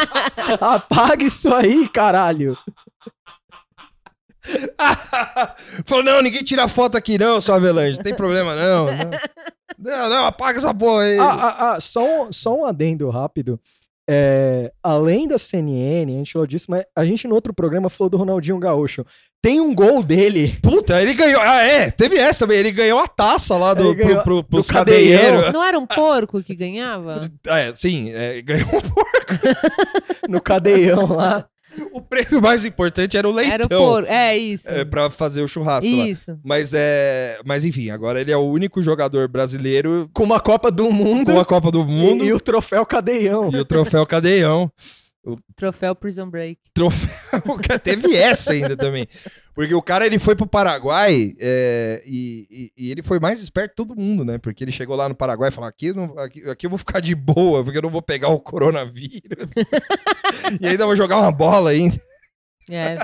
Apaga 0.60 1.24
isso 1.24 1.52
aí, 1.52 1.88
caralho! 1.88 2.56
Falou, 5.84 6.04
não, 6.04 6.22
ninguém 6.22 6.42
tira 6.42 6.68
foto 6.68 6.96
aqui 6.96 7.18
não, 7.18 7.40
seu 7.40 7.54
Avelange. 7.54 7.96
Não 7.96 8.04
tem 8.04 8.14
problema 8.14 8.54
não. 8.54 8.86
Não, 8.86 9.10
não, 9.78 10.08
não, 10.08 10.26
apaga 10.26 10.58
essa 10.58 10.74
porra 10.74 11.02
aí. 11.02 11.18
Ah, 11.18 11.32
ah, 11.32 11.72
ah, 11.72 11.80
só, 11.80 12.24
um, 12.24 12.32
só 12.32 12.54
um 12.54 12.64
adendo 12.64 13.08
rápido. 13.10 13.60
É, 14.10 14.72
além 14.82 15.28
da 15.28 15.38
CNN, 15.38 16.14
a 16.14 16.18
gente 16.18 16.32
falou 16.32 16.46
disso, 16.46 16.66
mas 16.70 16.82
a 16.96 17.04
gente 17.04 17.28
no 17.28 17.34
outro 17.34 17.52
programa 17.52 17.90
falou 17.90 18.08
do 18.08 18.16
Ronaldinho 18.16 18.58
Gaúcho. 18.58 19.04
Tem 19.40 19.60
um 19.60 19.72
gol 19.72 20.02
dele. 20.02 20.58
Puta, 20.60 21.00
ele 21.00 21.14
ganhou. 21.14 21.40
Ah, 21.40 21.62
é, 21.62 21.90
teve 21.90 22.16
essa 22.16 22.40
também. 22.40 22.58
Ele 22.58 22.72
ganhou 22.72 22.98
a 22.98 23.06
taça 23.06 23.56
lá 23.56 23.72
do, 23.72 23.92
Ele 23.92 23.94
ganhou 23.94 24.22
pro, 24.22 24.42
pro, 24.42 24.44
pros 24.44 24.66
do 24.66 24.72
cadeião. 24.72 25.20
cadeieiros. 25.20 25.52
Não 25.52 25.62
era 25.62 25.78
um 25.78 25.86
porco 25.86 26.42
que 26.42 26.54
ganhava? 26.54 27.20
É, 27.46 27.72
sim, 27.74 28.10
é, 28.12 28.42
ganhou 28.42 28.68
um 28.68 30.28
no 30.28 30.40
cadeião 30.40 31.06
lá. 31.14 31.46
O 31.92 32.00
prêmio 32.00 32.42
mais 32.42 32.64
importante 32.64 33.16
era 33.16 33.28
o 33.28 33.32
leitão. 33.32 33.54
Era 33.54 33.66
o 33.66 33.68
porco. 33.68 34.08
É 34.08 34.36
isso. 34.36 34.68
é, 34.68 34.84
pra 34.84 35.08
fazer 35.10 35.42
o 35.42 35.48
churrasco 35.48 35.88
lá. 35.88 36.08
isso. 36.08 36.36
Mas 36.44 36.72
é. 36.74 37.38
Mas 37.44 37.64
enfim, 37.64 37.90
agora 37.90 38.20
ele 38.20 38.32
é 38.32 38.36
o 38.36 38.40
único 38.44 38.82
jogador 38.82 39.28
brasileiro 39.28 40.10
Com 40.12 40.24
uma 40.24 40.40
Copa 40.40 40.70
do 40.70 40.90
Mundo 40.90 41.32
com 41.32 41.40
a 41.40 41.44
Copa 41.44 41.70
do 41.70 41.84
Mundo 41.84 42.24
e, 42.24 42.28
e, 42.28 42.32
o 42.32 42.40
troféu 42.40 42.84
cadeião. 42.84 43.48
o 43.48 43.64
troféu 43.64 44.04
cadeião. 44.04 44.70
Troféu 45.56 45.94
Prison 45.94 46.28
Break. 46.30 46.60
Troféu. 46.72 47.10
Teve 47.82 48.14
essa 48.16 48.52
ainda 48.52 48.76
também. 48.76 49.06
Porque 49.54 49.74
o 49.74 49.82
cara 49.82 50.06
ele 50.06 50.18
foi 50.18 50.36
pro 50.36 50.46
Paraguai 50.46 51.34
é, 51.40 52.02
e, 52.06 52.46
e- 52.50 52.72
e 52.86 52.90
ele 52.90 53.02
foi 53.02 53.18
mais 53.18 53.42
esperto 53.42 53.70
de 53.70 53.76
todo 53.76 54.00
mundo, 54.00 54.24
né? 54.24 54.38
Porque 54.38 54.62
ele 54.62 54.72
chegou 54.72 54.94
lá 54.96 55.08
no 55.08 55.14
Paraguai 55.14 55.48
e 55.48 55.52
falou: 55.52 55.68
aqui, 55.68 55.86
eu 55.86 55.94
não- 55.94 56.18
aqui, 56.18 56.48
aqui 56.48 56.66
eu 56.66 56.70
vou 56.70 56.78
ficar 56.78 57.00
de 57.00 57.14
boa, 57.14 57.62
porque 57.64 57.78
eu 57.78 57.82
não 57.82 57.90
vou 57.90 58.02
pegar 58.02 58.28
o 58.28 58.40
coronavírus. 58.40 59.48
e 60.60 60.66
ainda 60.66 60.86
vou 60.86 60.96
jogar 60.96 61.18
uma 61.18 61.32
bola 61.32 61.70
ainda. 61.70 62.00
É. 62.70 62.96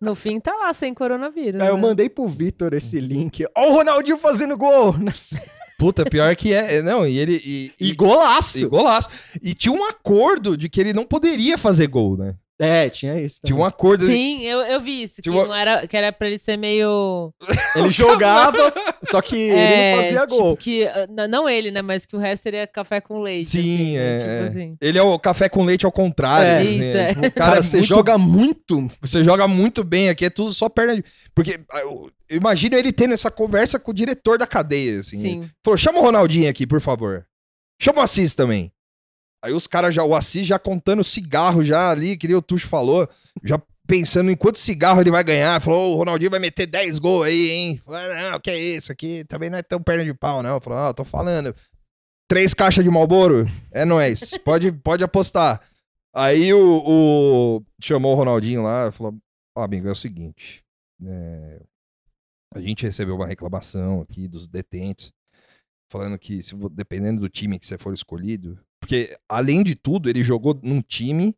No 0.00 0.14
fim 0.14 0.38
tá 0.40 0.54
lá 0.54 0.72
sem 0.72 0.94
coronavírus. 0.94 1.60
Eu 1.60 1.74
né? 1.76 1.80
mandei 1.82 2.08
pro 2.08 2.28
Vitor 2.28 2.72
esse 2.72 3.00
link. 3.00 3.44
Ó 3.56 3.68
o 3.68 3.72
Ronaldinho 3.74 4.16
fazendo 4.18 4.56
gol! 4.56 4.94
Puta, 5.82 6.04
pior 6.04 6.36
que 6.36 6.52
é. 6.52 6.76
é, 6.76 6.82
Não, 6.82 7.04
e 7.04 7.18
ele. 7.18 7.42
E, 7.44 7.72
E 7.80 7.90
e, 7.90 7.94
golaço! 7.94 8.58
e 8.58 8.64
golaço. 8.64 9.08
E 9.42 9.52
tinha 9.52 9.72
um 9.74 9.84
acordo 9.84 10.56
de 10.56 10.68
que 10.68 10.80
ele 10.80 10.92
não 10.92 11.04
poderia 11.04 11.58
fazer 11.58 11.88
gol, 11.88 12.16
né? 12.16 12.36
É, 12.64 12.88
tinha 12.88 13.20
isso. 13.20 13.40
Tinha 13.44 13.56
também. 13.56 13.64
um 13.64 13.66
acordo. 13.66 14.06
Sim, 14.06 14.42
eu, 14.42 14.60
eu 14.60 14.80
vi 14.80 15.02
isso. 15.02 15.16
Que, 15.16 15.22
Tipo- 15.22 15.46
não 15.46 15.52
era, 15.54 15.84
que 15.84 15.96
era 15.96 16.12
pra 16.12 16.28
ele 16.28 16.38
ser 16.38 16.56
meio. 16.56 17.34
Ele 17.74 17.90
jogava, 17.90 18.72
só 19.02 19.22
que 19.22 19.34
ele 19.34 19.58
é, 19.58 19.96
não 19.96 20.02
fazia 20.02 20.20
tipo, 20.26 20.36
gol. 20.36 20.56
Que, 20.58 20.84
ah, 20.86 21.26
não 21.26 21.48
ele, 21.48 21.70
né? 21.70 21.80
Mas 21.80 22.04
que 22.04 22.14
o 22.14 22.18
resto 22.18 22.42
seria 22.42 22.66
café 22.66 23.00
com 23.00 23.22
leite. 23.22 23.48
Sim, 23.48 23.60
assim, 23.60 23.96
né, 23.96 24.16
é, 24.16 24.18
tipo 24.18 24.30
é. 24.30 24.46
assim. 24.46 24.76
Ele 24.78 24.98
é 24.98 25.02
o 25.02 25.18
café 25.18 25.48
com 25.48 25.64
leite 25.64 25.86
ao 25.86 25.90
contrário. 25.90 26.46
É. 26.46 26.58
assim, 26.58 26.80
Isso, 26.80 26.96
é. 26.96 27.08
tipo, 27.14 27.26
o 27.26 27.32
Cara, 27.32 27.50
cara, 27.52 27.56
é 27.58 27.62
você 27.62 27.76
muito 27.78 27.88
joga 27.88 28.18
muito. 28.18 28.88
Você 29.00 29.24
joga 29.24 29.48
muito 29.48 29.82
bem 29.82 30.10
aqui, 30.10 30.26
é 30.26 30.30
tudo 30.30 30.52
só 30.52 30.68
perna 30.68 30.96
de. 30.96 31.04
Porque 31.34 31.60
ah, 31.70 31.80
eu, 31.80 32.10
eu 32.28 32.36
imagino 32.36 32.76
ele 32.76 32.92
tendo 32.92 33.14
essa 33.14 33.30
conversa 33.30 33.78
com 33.78 33.90
o 33.90 33.94
diretor 33.94 34.36
da 34.36 34.46
cadeia, 34.46 35.00
assim. 35.00 35.16
Sim. 35.16 35.50
Falou: 35.64 35.78
chama 35.78 35.98
o 35.98 36.02
Ronaldinho 36.02 36.50
aqui, 36.50 36.66
por 36.66 36.80
favor. 36.80 37.26
Chama 37.80 38.00
o 38.00 38.02
Assis 38.02 38.34
também. 38.34 38.70
Aí 39.44 39.52
os 39.52 39.66
caras 39.66 39.94
já, 39.94 40.04
o 40.04 40.14
Assis 40.14 40.46
já 40.46 40.58
contando 40.58 41.02
cigarro 41.02 41.64
já 41.64 41.90
ali, 41.90 42.16
que 42.16 42.28
nem 42.28 42.36
o 42.36 42.42
Tuxo 42.42 42.68
falou, 42.68 43.08
já 43.42 43.60
pensando 43.86 44.30
em 44.30 44.36
quanto 44.36 44.58
cigarro 44.58 45.00
ele 45.00 45.10
vai 45.10 45.24
ganhar. 45.24 45.60
Falou: 45.60 45.90
"Ô, 45.90 45.94
o 45.94 45.96
Ronaldinho 45.96 46.30
vai 46.30 46.38
meter 46.40 46.66
10 46.66 46.98
gols 46.98 47.26
aí, 47.26 47.50
hein? 47.50 47.78
Falou: 47.84 48.00
"Ah, 48.00 48.30
não, 48.32 48.40
que 48.40 48.50
é 48.50 48.56
isso 48.58 48.92
aqui? 48.92 49.24
Também 49.24 49.50
não 49.50 49.58
é 49.58 49.62
tão 49.62 49.82
perna 49.82 50.04
de 50.04 50.14
pau, 50.14 50.42
não. 50.42 50.60
Falou: 50.60 50.78
ah, 50.78 50.94
tô 50.94 51.04
falando. 51.04 51.54
Três 52.28 52.54
caixas 52.54 52.84
de 52.84 52.90
Malboro? 52.90 53.46
É 53.72 53.84
nóis. 53.84 54.38
Pode, 54.44 54.70
pode 54.80 55.02
apostar. 55.04 55.60
Aí 56.14 56.52
o, 56.54 56.82
o- 56.86 57.64
chamou 57.82 58.12
o 58.12 58.16
Ronaldinho 58.16 58.62
lá 58.62 58.92
falou: 58.92 59.16
Ó, 59.56 59.62
amigo, 59.64 59.88
é 59.88 59.92
o 59.92 59.96
seguinte. 59.96 60.62
é, 61.04 61.60
a 62.54 62.60
gente 62.60 62.84
recebeu 62.84 63.16
uma 63.16 63.26
reclamação 63.26 64.02
aqui 64.02 64.28
dos 64.28 64.46
detentos, 64.46 65.10
falando 65.90 66.18
que 66.18 66.42
se, 66.42 66.54
dependendo 66.70 67.20
do 67.20 67.28
time 67.28 67.58
que 67.58 67.66
você 67.66 67.76
for 67.76 67.92
escolhido. 67.94 68.58
Porque, 68.82 69.16
além 69.28 69.62
de 69.62 69.76
tudo, 69.76 70.10
ele 70.10 70.24
jogou 70.24 70.58
num 70.60 70.82
time 70.82 71.36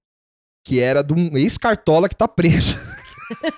que 0.64 0.80
era 0.80 1.04
de 1.04 1.12
um 1.12 1.37
ex-cartola 1.37 2.09
que 2.09 2.16
tá 2.16 2.26
preso. 2.26 2.74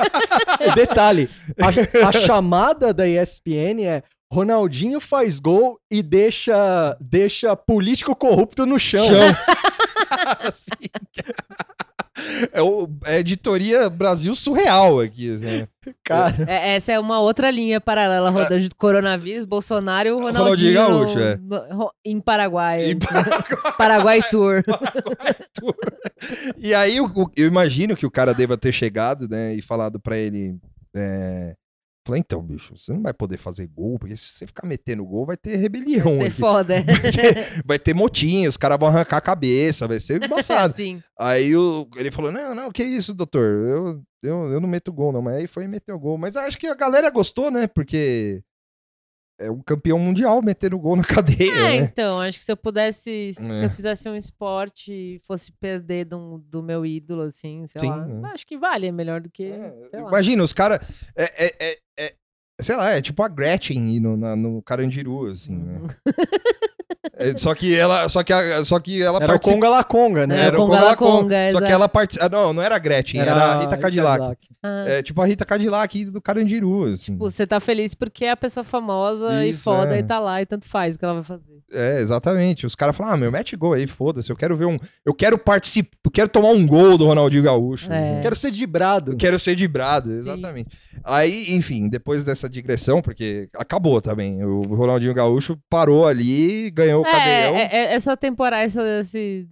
Detalhe, 0.74 1.30
a, 1.56 2.08
a 2.08 2.12
chamada 2.12 2.92
da 2.92 3.06
ESPN 3.06 3.84
é 3.84 4.02
Ronaldinho 4.32 4.98
faz 4.98 5.38
gol 5.38 5.78
e 5.88 6.02
deixa, 6.02 6.96
deixa 7.00 7.54
político 7.54 8.16
corrupto 8.16 8.66
no 8.66 8.76
chão. 8.76 9.06
Chão. 9.06 9.28
Assim, 10.40 10.70
é, 12.52 12.62
o, 12.62 12.88
é 13.04 13.18
editoria 13.18 13.88
Brasil 13.90 14.34
surreal 14.34 15.00
aqui. 15.00 15.28
né? 15.36 15.68
Cara, 16.02 16.44
É, 16.48 16.74
essa 16.76 16.90
é 16.92 16.98
uma 16.98 17.20
outra 17.20 17.50
linha 17.50 17.80
paralela 17.80 18.30
rodando 18.30 18.60
de 18.60 18.70
coronavírus, 18.70 19.44
Bolsonaro 19.44 20.08
e 20.08 20.12
o 20.12 20.16
Ronaldinho, 20.20 20.42
Ronaldinho 20.42 20.74
Gaúcho, 20.74 21.18
no- 21.40 21.56
é. 21.56 21.74
no- 21.74 21.92
em 22.04 22.20
Paraguai. 22.20 22.90
Em 22.90 22.98
Paraguai 23.78 24.20
Tour. 24.30 24.64
E 26.58 26.74
aí, 26.74 27.00
o- 27.00 27.06
o- 27.06 27.30
eu 27.36 27.46
imagino 27.46 27.96
que 27.96 28.06
o 28.06 28.10
cara 28.10 28.32
deva 28.34 28.56
ter 28.56 28.72
chegado, 28.72 29.28
né, 29.28 29.54
e 29.54 29.62
falado 29.62 30.00
pra 30.00 30.16
ele. 30.16 30.56
É... 30.94 31.54
Falou, 32.06 32.18
então, 32.18 32.40
bicho, 32.40 32.76
você 32.76 32.92
não 32.92 33.02
vai 33.02 33.12
poder 33.12 33.36
fazer 33.36 33.66
gol, 33.66 33.98
porque 33.98 34.16
se 34.16 34.30
você 34.30 34.46
ficar 34.46 34.64
metendo 34.64 35.04
gol, 35.04 35.26
vai 35.26 35.36
ter 35.36 35.56
rebelião. 35.56 36.04
Vai 36.04 36.16
ser 36.18 36.24
aqui. 36.26 36.40
foda. 36.40 36.74
Vai 37.02 37.10
ter, 37.12 37.62
vai 37.66 37.78
ter 37.80 37.94
motim, 37.94 38.46
os 38.46 38.56
caras 38.56 38.78
vão 38.78 38.88
arrancar 38.88 39.16
a 39.16 39.20
cabeça, 39.20 39.88
vai 39.88 39.98
ser 39.98 40.22
embaçado. 40.24 40.74
Sim. 40.76 41.02
aí 41.18 41.56
o- 41.56 41.88
ele 41.96 42.12
falou: 42.12 42.30
Não, 42.30 42.54
não, 42.54 42.70
que 42.70 42.84
isso, 42.84 43.12
doutor? 43.12 43.42
Eu, 43.44 44.02
eu, 44.22 44.52
eu 44.52 44.60
não 44.60 44.68
meto 44.68 44.92
gol, 44.92 45.12
não. 45.12 45.20
Mas 45.20 45.34
aí 45.34 45.46
foi 45.48 45.64
e 45.64 45.68
meteu 45.68 45.98
gol. 45.98 46.16
Mas 46.16 46.36
acho 46.36 46.56
que 46.56 46.66
a 46.68 46.74
galera 46.74 47.10
gostou, 47.10 47.50
né? 47.50 47.66
Porque 47.66 48.40
é 49.38 49.50
um 49.50 49.60
campeão 49.60 49.98
mundial 49.98 50.40
metendo 50.42 50.78
gol 50.78 50.96
na 50.96 51.02
cadeia, 51.04 51.50
É, 51.52 51.62
né? 51.62 51.76
então, 51.76 52.20
acho 52.20 52.38
que 52.38 52.44
se 52.44 52.50
eu 52.52 52.56
pudesse, 52.56 53.32
se 53.34 53.62
É. 53.62 53.66
eu 53.66 53.70
fizesse 53.70 54.08
um 54.08 54.16
esporte 54.16 54.92
e 54.92 55.18
fosse 55.26 55.52
perder 55.52 56.06
do, 56.06 56.38
do 56.38 56.62
meu 56.62 56.86
ídolo, 56.86 57.22
assim, 57.22 57.66
sei 57.66 57.80
Sim, 57.82 57.88
lá, 57.90 58.08
é. 58.30 58.32
acho 58.32 58.46
que 58.46 58.56
vale, 58.56 58.86
é 58.86 58.92
melhor 58.92 59.20
do 59.20 59.28
que, 59.30 59.44
É. 59.44 60.00
Imagina, 60.00 60.42
os 60.42 60.52
caras. 60.52 60.80
É, 61.14 61.46
é, 61.46 61.54
é- 61.60 61.78
é- 61.98 62.14
sei 62.60 62.74
lá, 62.76 62.90
é 62.90 63.02
tipo 63.02 63.22
a 63.22 63.28
Gretchen 63.28 64.00
no, 64.00 64.16
na- 64.16 64.34
no 64.36 64.62
Carandiru, 64.62 65.26
assim, 65.30 65.54
né? 65.56 65.80
É, 67.18 67.36
só 67.36 67.54
que 67.54 67.76
ela. 67.76 68.08
Só 68.08 68.22
que, 68.22 68.32
a- 68.32 68.64
só 68.64 68.78
que 68.78 69.02
ela 69.02 69.18
era 69.22 69.34
o 69.34 69.40
Conga 69.40 69.68
La 69.68 69.82
Conga, 69.84 70.26
né? 70.26 70.36
É, 70.40 70.44
Era 70.46 70.56
o 70.56 70.66
Conga 70.66 70.76
Conga 70.76 70.84
La 70.90 70.96
Conga, 70.96 71.22
Conga, 71.22 71.50
Só 71.50 71.60
que 71.60 71.72
ela 71.72 71.88
participa. 71.88 72.28
Não, 72.28 72.52
não 72.52 72.62
era 72.62 72.76
a 72.76 72.78
Gretchen, 72.78 73.20
era, 73.20 73.32
a 73.34 73.60
Rita 73.60 73.76
Cadillac. 73.76 74.36
Ah, 74.62 74.84
É 74.86 75.02
tipo 75.02 75.20
a 75.20 75.26
Rita 75.26 75.44
Cadillac 75.44 76.04
do 76.06 76.20
Carandiru, 76.20 76.84
assim. 76.84 77.12
tipo, 77.12 77.18
você 77.30 77.46
tá 77.46 77.58
feliz 77.60 77.94
porque 77.94 78.24
é 78.24 78.30
a 78.30 78.36
pessoa 78.36 78.64
famosa 78.64 79.44
e 79.44 79.50
Isso, 79.50 79.64
foda 79.64 79.96
é. 79.96 80.00
e 80.00 80.02
tá 80.02 80.18
lá 80.18 80.40
e 80.42 80.46
tanto 80.46 80.68
faz 80.68 80.96
o 80.96 80.98
que 80.98 81.04
ela 81.04 81.14
vai 81.14 81.24
fazer. 81.24 81.56
É, 81.72 82.00
exatamente. 82.00 82.64
Os 82.64 82.76
caras 82.76 82.96
falam, 82.96 83.12
ah, 83.14 83.16
meu, 83.16 83.32
mete 83.32 83.56
gol 83.56 83.72
aí, 83.72 83.88
foda-se. 83.88 84.30
Eu 84.30 84.36
quero 84.36 84.56
ver 84.56 84.66
um. 84.66 84.78
Eu 85.04 85.12
quero 85.12 85.36
participar. 85.36 85.90
Eu 86.04 86.10
quero 86.12 86.28
tomar 86.28 86.50
um 86.50 86.64
gol 86.64 86.96
do 86.96 87.06
Ronaldinho 87.06 87.42
Gaúcho. 87.42 87.92
É. 87.92 88.20
Quero 88.22 88.36
ser 88.36 88.52
dibrado. 88.52 89.12
Eu 89.12 89.16
quero 89.16 89.36
ser 89.38 89.56
dibrado, 89.56 90.12
exatamente. 90.12 90.70
Aí, 91.04 91.52
enfim, 91.56 91.88
depois 91.88 92.22
dessa 92.22 92.48
digressão, 92.48 93.02
porque 93.02 93.48
acabou 93.56 94.00
também. 94.00 94.44
O 94.44 94.62
Ronaldinho 94.76 95.12
Gaúcho 95.12 95.58
parou 95.68 96.06
ali, 96.06 96.70
ganhou 96.76 97.02
o 97.02 97.06
É, 97.06 97.10
cadeião. 97.10 97.56
é, 97.56 97.62
é, 97.72 97.94
essa 97.94 98.16
temporada, 98.16 98.62
essa, 98.62 98.82
esse- 99.00 99.46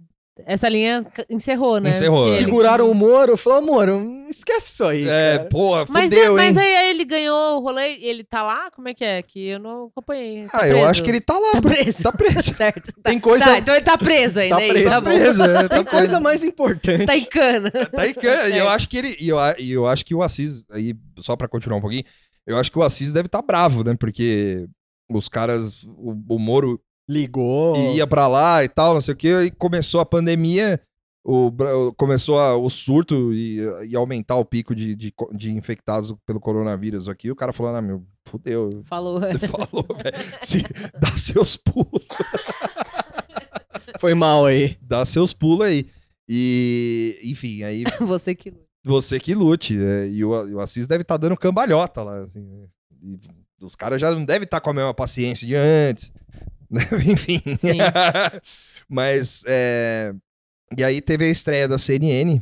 essa 0.45 0.67
linha 0.67 1.05
encerrou, 1.29 1.79
né? 1.79 1.91
Encerrou. 1.91 2.27
Ele- 2.27 2.35
Seguraram 2.37 2.91
o 2.91 2.93
Moro, 2.93 3.37
falou, 3.37 3.61
Moro, 3.61 4.25
esquece 4.29 4.73
isso 4.73 4.83
aí. 4.83 5.07
É, 5.07 5.37
cara." 5.37 5.49
porra, 5.49 5.85
Mas, 5.87 6.11
é, 6.11 6.15
fudeu, 6.15 6.35
mas 6.35 6.57
hein? 6.57 6.61
aí, 6.63 6.75
aí 6.75 6.89
ele 6.89 7.05
ganhou 7.05 7.55
o 7.57 7.59
rolê, 7.61 7.93
ele 8.01 8.21
tá 8.23 8.43
lá? 8.43 8.69
Como 8.71 8.89
é 8.89 8.93
que 8.93 9.05
é? 9.05 9.21
Que 9.21 9.47
eu 9.47 9.59
não 9.59 9.85
acompanhei. 9.85 10.45
Tá 10.47 10.59
Ah, 10.61 10.67
eu 10.67 10.73
preso? 10.75 10.89
acho 10.89 11.03
que 11.03 11.09
ele 11.09 11.21
tá 11.21 11.39
lá. 11.39 11.51
Tá 11.53 11.61
preso. 11.61 12.03
Tá 12.03 12.11
preso. 12.11 12.41
certo. 12.53 12.91
Tá. 13.01 13.09
Tem 13.09 13.19
coisa, 13.19 13.45
Tá, 13.45 13.57
então 13.59 13.73
ele 13.75 13.85
tá 13.85 13.97
preso 13.97 14.39
ainda, 14.41 14.57
tá 14.57 14.61
é 14.63 14.67
preso, 14.69 14.89
tá 14.89 15.01
preso, 15.01 15.43
é, 15.43 15.53
tá 15.53 15.69
tem 15.69 15.83
coisa 15.85 16.19
mais 16.19 16.43
importante. 16.43 17.05
Tá 17.05 17.15
em 17.15 17.23
cana. 17.25 17.71
Tá 17.71 18.05
em 18.07 18.13
cana. 18.13 18.49
E 18.53 18.57
eu 18.57 18.65
É. 18.65 18.73
acho 18.73 18.89
que 18.89 18.97
ele. 18.97 19.15
E 19.19 19.29
eu, 19.29 19.37
e 19.57 19.71
eu 19.71 19.87
acho 19.87 20.03
que 20.05 20.13
o 20.13 20.21
Assis, 20.21 20.65
aí, 20.69 20.93
só 21.19 21.35
pra 21.37 21.47
continuar 21.47 21.77
um 21.77 21.81
pouquinho, 21.81 22.03
eu 22.45 22.57
acho 22.57 22.69
que 22.69 22.77
o 22.77 22.83
Assis 22.83 23.13
deve 23.13 23.27
estar 23.27 23.41
bravo, 23.41 23.85
né? 23.85 23.95
Porque 23.97 24.65
os 25.09 25.29
caras. 25.29 25.83
O, 25.83 26.13
o 26.35 26.37
Moro 26.39 26.77
Ligou. 27.07 27.75
ia 27.95 28.07
pra 28.07 28.27
lá 28.27 28.63
e 28.63 28.69
tal, 28.69 28.93
não 28.95 29.01
sei 29.01 29.13
o 29.13 29.17
quê, 29.17 29.41
e 29.43 29.51
começou 29.51 29.99
a 30.01 30.05
pandemia. 30.05 30.81
O, 31.27 31.51
começou 31.97 32.39
a- 32.39 32.55
o 32.55 32.69
surto 32.69 33.33
e, 33.33 33.57
e 33.89 33.95
aumentar 33.95 34.35
o 34.35 34.45
pico 34.45 34.75
de, 34.75 34.95
de, 34.95 35.11
de 35.33 35.51
infectados 35.51 36.13
pelo 36.23 36.39
coronavírus 36.39 37.09
aqui. 37.09 37.31
O 37.31 37.35
cara 37.35 37.51
falou: 37.51 37.75
Ah, 37.75 37.81
meu, 37.81 38.03
fudeu. 38.27 38.83
Falou. 38.85 39.19
Falou, 39.39 39.87
velho. 40.03 40.15
Se- 40.41 40.61
Dá 40.99 41.17
seus 41.17 41.57
pulos. 41.57 42.05
Foi 43.99 44.13
mal 44.13 44.45
aí. 44.45 44.77
Dá 44.81 45.03
seus 45.05 45.33
pulos 45.33 45.65
aí. 45.65 45.87
E, 46.29 47.19
enfim, 47.23 47.63
aí 47.63 47.83
Você 48.01 48.33
que 48.35 48.49
luta. 48.51 48.65
você 48.83 49.19
que 49.19 49.33
lute. 49.35 49.77
é, 49.79 50.07
e 50.07 50.23
o, 50.23 50.29
o 50.55 50.59
Assis 50.59 50.85
deve 50.87 51.01
estar 51.03 51.17
dando 51.17 51.37
cambalhota 51.37 52.03
lá. 52.03 52.23
assim, 52.23 52.41
né? 52.41 52.65
e 53.01 53.19
os 53.65 53.75
caras 53.75 54.01
já 54.01 54.11
não 54.11 54.25
devem 54.25 54.43
estar 54.45 54.59
com 54.59 54.69
a 54.69 54.73
mesma 54.73 54.93
paciência 54.93 55.47
de 55.47 55.55
antes. 55.55 56.11
Enfim. 57.11 57.41
Mas. 58.89 59.43
é, 59.47 60.13
E 60.77 60.83
aí 60.83 61.01
teve 61.01 61.25
a 61.25 61.29
estreia 61.29 61.67
da 61.67 61.77
CNN. 61.77 62.41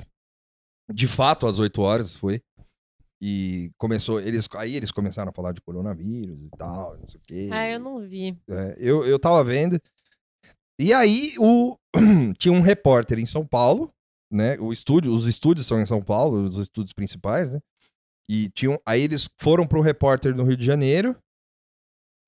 De 0.94 1.08
fato, 1.08 1.48
às 1.48 1.60
8 1.60 1.82
horas 1.82 2.16
foi. 2.16 2.42
E 3.22 3.72
começou. 3.78 4.20
Eles, 4.20 4.50
aí 4.56 4.76
eles 4.76 4.92
começaram 4.92 5.30
a 5.30 5.34
falar 5.34 5.54
de 5.54 5.62
coronavírus 5.62 6.38
e 6.42 6.50
tal, 6.58 6.98
não 6.98 7.08
sei 7.08 7.20
o 7.20 7.24
quê. 7.26 7.50
Ah, 7.52 7.70
eu 7.70 7.80
não 7.80 8.02
vi. 8.02 8.38
É, 8.50 8.76
eu, 8.78 9.06
eu 9.06 9.18
tava 9.18 9.42
vendo. 9.46 9.80
E 10.80 10.92
aí 10.94 11.34
o 11.40 11.78
tinha 12.38 12.52
um 12.52 12.60
repórter 12.60 13.20
em 13.20 13.26
São 13.26 13.48
Paulo, 13.48 13.94
né? 14.30 14.58
O 14.60 14.74
estúdio, 14.74 15.14
os 15.14 15.26
estúdios 15.26 15.66
são 15.66 15.80
em 15.80 15.86
São 15.86 16.02
Paulo, 16.04 16.44
os 16.44 16.58
estúdios 16.58 16.92
principais, 16.94 17.54
né? 17.54 17.62
E 18.30 18.50
tinham, 18.50 18.78
aí 18.86 19.02
eles 19.02 19.30
foram 19.38 19.66
pro 19.66 19.80
repórter 19.82 20.36
no 20.36 20.44
Rio 20.44 20.58
de 20.58 20.66
Janeiro. 20.66 21.16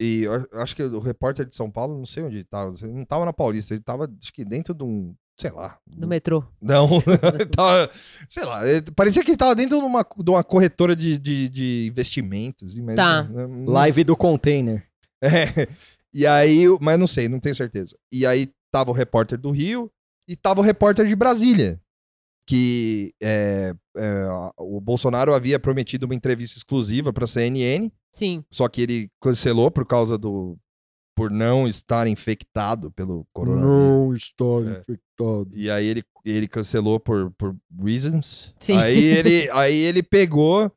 E 0.02 0.24
eu 0.24 0.46
acho 0.62 0.76
que 0.76 0.84
o 0.84 1.00
repórter 1.00 1.46
de 1.46 1.56
São 1.56 1.72
Paulo, 1.72 1.98
não 1.98 2.06
sei 2.06 2.24
onde 2.24 2.38
ele 2.38 2.44
tava, 2.44 2.74
ele 2.82 2.92
não 2.94 3.06
tava 3.06 3.24
na 3.26 3.32
Paulista, 3.34 3.74
ele 3.74 3.82
tava 3.84 4.12
acho 4.22 4.34
que 4.34 4.44
dentro 4.44 4.74
de 4.74 4.84
um, 4.84 5.16
sei 5.40 5.52
lá. 5.52 5.78
Do 5.88 6.06
metrô. 6.08 6.44
Não, 6.62 6.88
tava, 7.56 7.90
sei 8.28 8.44
lá, 8.44 8.68
ele- 8.68 8.92
parecia 8.92 9.24
que 9.24 9.32
ele 9.32 9.38
tava 9.38 9.56
dentro 9.56 9.80
de 9.80 9.86
uma, 9.86 10.04
de 10.18 10.30
uma 10.30 10.44
corretora 10.44 10.96
de, 10.96 11.18
de, 11.18 11.48
de 11.50 11.88
investimentos. 11.88 12.78
Mas, 12.80 12.96
Tá. 12.98 13.24
né, 13.24 13.48
não- 13.48 13.66
Live 13.72 14.04
do 14.04 14.18
container. 14.18 14.86
é. 15.24 15.68
E 16.14 16.26
aí, 16.26 16.64
mas 16.80 16.98
não 16.98 17.08
sei, 17.08 17.28
não 17.28 17.40
tenho 17.42 17.54
certeza. 17.56 17.98
E 18.12 18.26
aí 18.26 18.50
tava 18.72 18.90
o 18.90 18.94
repórter 18.94 19.38
do 19.38 19.52
Rio 19.52 19.92
e 20.30 20.36
tava 20.36 20.62
o 20.62 20.64
repórter 20.64 21.06
de 21.06 21.16
Brasília. 21.16 21.78
Que 22.48 23.14
é, 23.22 23.74
é, 23.98 24.26
o 24.58 24.80
Bolsonaro 24.80 25.34
havia 25.34 25.60
prometido 25.60 26.06
uma 26.06 26.14
entrevista 26.14 26.58
exclusiva 26.58 27.12
pra 27.12 27.26
CNN, 27.26 27.92
Sim. 28.14 28.44
só 28.52 28.68
que 28.68 28.82
ele 28.82 29.10
cancelou 29.22 29.72
por 29.72 29.86
causa 29.86 30.16
do. 30.18 30.56
por 31.16 31.32
não 31.32 31.68
estar 31.68 32.06
infectado 32.08 32.92
pelo 32.92 33.26
coronavírus. 33.34 33.68
Não 33.68 34.14
está 34.14 34.46
É. 34.46 34.82
infectado. 34.82 35.50
E 35.54 35.70
aí 35.72 35.86
ele, 35.88 36.04
ele 36.24 36.48
cancelou 36.48 37.00
por, 37.00 37.32
por 37.32 37.56
reasons. 37.84 38.54
Sim. 38.60 38.78
Aí 38.78 39.04
ele, 39.04 39.50
aí 39.54 39.76
ele 39.76 40.04
pegou 40.04 40.72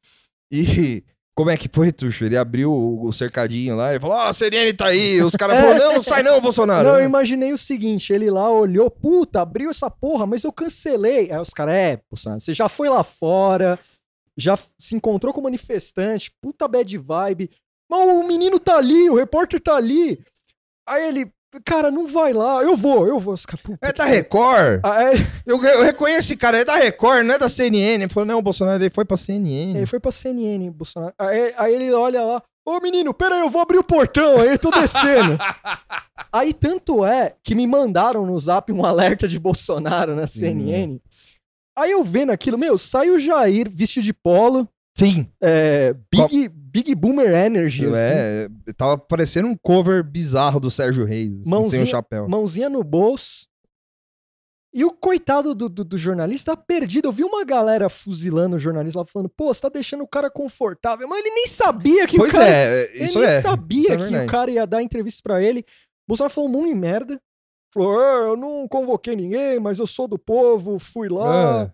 e. 0.51 1.05
Como 1.39 1.51
é 1.51 1.57
que 1.57 1.71
foi, 1.73 1.93
Tuxo? 1.93 2.25
Ele 2.25 2.37
abriu 2.37 2.73
o, 2.73 3.07
o 3.07 3.13
cercadinho 3.13 3.77
lá 3.77 3.95
e 3.95 4.01
falou: 4.01 4.17
Ó, 4.17 4.25
a 4.25 4.33
CNN 4.33 4.73
tá 4.73 4.87
aí. 4.87 5.23
Os 5.23 5.37
caras 5.37 5.61
falaram: 5.61 5.79
Não, 5.79 5.95
não 5.95 6.03
sai 6.03 6.21
não, 6.21 6.41
Bolsonaro. 6.41 6.89
Não, 6.89 6.99
eu 6.99 7.05
imaginei 7.05 7.53
o 7.53 7.59
seguinte, 7.59 8.13
ele 8.13 8.29
lá 8.29 8.51
olhou, 8.51 8.91
puta, 8.91 9.41
abriu 9.41 9.71
essa 9.71 9.89
porra, 9.89 10.27
mas 10.27 10.43
eu 10.43 10.51
cancelei. 10.51 11.31
Aí 11.31 11.39
os 11.39 11.51
caras, 11.51 11.75
é, 11.77 12.01
Bolsonaro, 12.11 12.41
você 12.41 12.53
já 12.53 12.69
foi 12.69 12.89
lá 12.89 13.05
fora, 13.05 13.79
já 14.37 14.59
se 14.81 14.97
encontrou 14.97 15.33
com 15.33 15.41
manifestante, 15.41 16.33
puta 16.43 16.67
bad 16.67 16.99
vibe. 16.99 17.51
Mas 17.89 18.01
o 18.01 18.27
menino 18.27 18.59
tá 18.59 18.77
ali, 18.77 19.09
o 19.09 19.15
repórter 19.15 19.61
tá 19.61 19.77
ali. 19.77 20.21
Aí 20.89 21.07
ele, 21.07 21.33
cara, 21.65 21.91
não 21.91 22.07
vai 22.07 22.33
lá, 22.33 22.63
eu 22.63 22.77
vou, 22.77 23.07
eu 23.07 23.19
vou. 23.19 23.35
Puta 23.63 23.79
É 23.81 23.93
da. 23.93 24.05
Record. 24.05 24.81
Aí 24.85 25.17
Eu, 25.47 25.63
eu 25.65 25.83
reconheço 25.83 26.19
esse 26.21 26.37
cara, 26.37 26.59
é 26.59 26.65
da 26.65 26.77
Record, 26.77 27.25
não 27.25 27.35
é 27.35 27.39
da 27.39 27.49
CNN. 27.49 28.03
Ele 28.05 28.09
falou: 28.09 28.27
Não, 28.27 28.39
o 28.39 28.43
Bolsonaro 28.43 28.83
ele 28.83 28.91
foi 28.91 29.05
pra 29.05 29.17
CNN. 29.17 29.77
ele 29.77 29.87
foi 29.87 30.01
pra 30.01 30.13
CNN, 30.13 30.71
Bolsonaro. 30.71 31.15
Aí, 31.19 31.53
aí 31.57 31.75
ele 31.75 31.93
olha 31.93 32.23
lá, 32.23 32.43
ô 32.67 32.81
menino, 32.81 33.15
pera 33.15 33.37
aí, 33.37 33.41
eu 33.41 33.51
vou 33.51 33.63
abrir 33.63 33.79
o 33.79 33.85
portão, 33.85 34.41
aí 34.41 34.49
eu 34.51 34.59
tô 34.59 34.71
descendo. 34.71 35.39
aí 36.33 36.53
tanto 36.53 37.05
é 37.05 37.35
que 37.43 37.55
me 37.55 37.67
mandaram 37.67 38.27
no 38.27 38.39
zap 38.39 38.71
um 38.73 38.85
alerta 38.85 39.27
de 39.27 39.39
Bolsonaro 39.39 40.15
na 40.15 40.27
CNN. 40.27 40.99
Aí 41.77 41.93
eu 41.93 42.03
vendo 42.05 42.31
aquilo, 42.33 42.59
meu, 42.59 42.77
sai 42.77 43.09
o 43.11 43.19
Jair 43.21 43.71
vestido 43.71 44.05
de 44.05 44.13
polo, 44.13 44.69
Sim. 44.97 45.29
é, 45.41 45.95
Big, 46.11 46.51
Big 46.79 46.95
Boomer 46.95 47.33
Energy, 47.35 47.87
assim, 47.87 47.95
É, 47.97 48.49
tava 48.77 48.97
parecendo 48.97 49.49
um 49.49 49.57
cover 49.57 50.03
bizarro 50.05 50.61
do 50.61 50.71
Sérgio 50.71 51.05
Reis, 51.05 51.31
assim, 51.33 51.43
sem 51.43 51.51
Mãozinha- 51.51 51.83
o 51.83 51.87
chapéu. 51.87 52.29
mãozinha 52.29 52.69
no 52.71 52.85
bolso. 52.85 53.47
E 54.73 54.85
o 54.85 54.93
coitado 54.93 55.55
do, 55.55 55.69
do, 55.69 55.83
do 55.83 55.97
jornalista 55.99 56.55
tá 56.55 56.63
perdido. 56.63 57.09
Eu 57.09 57.13
vi 57.13 57.25
uma 57.25 57.43
galera 57.45 57.89
fuzilando 57.89 58.57
o 58.57 58.59
jornalista 58.59 58.99
lá, 59.01 59.05
falando, 59.05 59.29
pô, 59.31 59.53
você 59.53 59.63
tá 59.63 59.69
deixando 59.71 60.05
o 60.05 60.09
cara 60.09 60.31
confortável. 60.31 61.09
Mas 61.09 61.21
ele 61.21 61.31
nem 61.35 61.47
sabia 61.47 62.07
que 62.07 62.17
Pois 62.19 62.33
o 62.33 62.37
cara... 62.37 62.49
é, 62.49 62.83
isso 62.95 63.19
ele 63.19 63.27
nem 63.27 63.37
é. 63.37 63.41
sabia 63.41 63.95
isso 63.95 64.15
é 64.15 64.19
que 64.21 64.25
o 64.25 64.27
cara 64.27 64.51
ia 64.51 64.67
dar 64.67 64.83
entrevista 64.83 65.21
pra 65.25 65.43
ele. 65.43 65.65
Bolsonaro 66.07 66.33
falou 66.35 66.51
um 66.51 66.53
monte 66.53 66.69
de 66.69 66.75
merda. 66.75 67.19
Falou, 67.73 67.99
"Ah, 67.99 68.21
eu 68.29 68.37
não 68.37 68.69
convoquei 68.69 69.17
ninguém, 69.17 69.59
mas 69.59 69.79
eu 69.79 69.87
sou 69.87 70.07
do 70.07 70.19
povo, 70.19 70.79
fui 70.79 71.09
lá. 71.09 71.73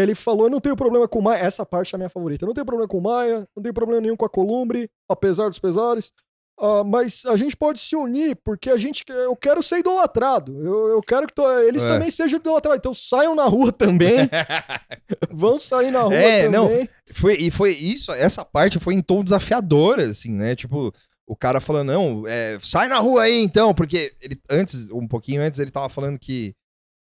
Ele 0.00 0.14
falou, 0.14 0.46
eu 0.46 0.50
não 0.50 0.60
tenho 0.60 0.76
problema 0.76 1.06
com 1.08 1.20
Maia. 1.20 1.38
Essa 1.40 1.64
parte 1.64 1.94
é 1.94 1.96
a 1.96 1.98
minha 1.98 2.10
favorita. 2.10 2.44
Eu 2.44 2.48
não 2.48 2.54
tenho 2.54 2.66
problema 2.66 2.88
com 2.88 3.00
Maia, 3.00 3.48
não 3.56 3.62
tenho 3.62 3.74
problema 3.74 4.00
nenhum 4.00 4.16
com 4.16 4.24
a 4.24 4.28
Columbre, 4.28 4.90
apesar 5.08 5.48
dos 5.48 5.58
pesares. 5.58 6.12
Ah, 6.58 6.82
mas 6.82 7.22
a 7.26 7.36
gente 7.36 7.54
pode 7.54 7.78
se 7.78 7.94
unir, 7.94 8.34
porque 8.42 8.70
a 8.70 8.76
gente. 8.78 9.04
Eu 9.08 9.36
quero 9.36 9.62
ser 9.62 9.78
idolatrado. 9.80 10.56
Eu, 10.64 10.88
eu 10.88 11.02
quero 11.02 11.26
que 11.26 11.34
to- 11.34 11.46
eles 11.60 11.84
É. 11.84 11.88
também 11.88 12.10
sejam 12.10 12.38
idolatrados. 12.38 12.78
Então 12.78 12.94
saiam 12.94 13.34
na 13.34 13.44
rua 13.44 13.70
também. 13.76 14.16
Vão 15.30 15.58
sair 15.58 15.90
na 15.90 16.02
rua 16.02 16.14
É, 16.14 16.48
não, 16.48 16.68
também. 16.68 16.88
Foi, 17.14 17.34
e 17.34 17.50
foi 17.50 17.70
isso, 17.72 18.10
essa 18.12 18.44
parte 18.44 18.78
foi 18.78 18.94
em 18.94 19.02
tom 19.02 19.22
desafiador, 19.22 20.00
assim, 20.00 20.32
né? 20.32 20.56
Tipo, 20.56 20.92
o 21.26 21.36
cara 21.36 21.60
falando, 21.60 21.88
não, 21.92 22.22
é, 22.26 22.58
sai 22.62 22.88
na 22.88 22.98
rua 22.98 23.22
aí 23.24 23.38
então, 23.42 23.74
porque 23.74 24.12
ele, 24.20 24.40
antes, 24.50 24.90
um 24.90 25.06
pouquinho 25.06 25.42
antes, 25.42 25.60
ele 25.60 25.70
tava 25.70 25.88
falando 25.88 26.18
que 26.18 26.54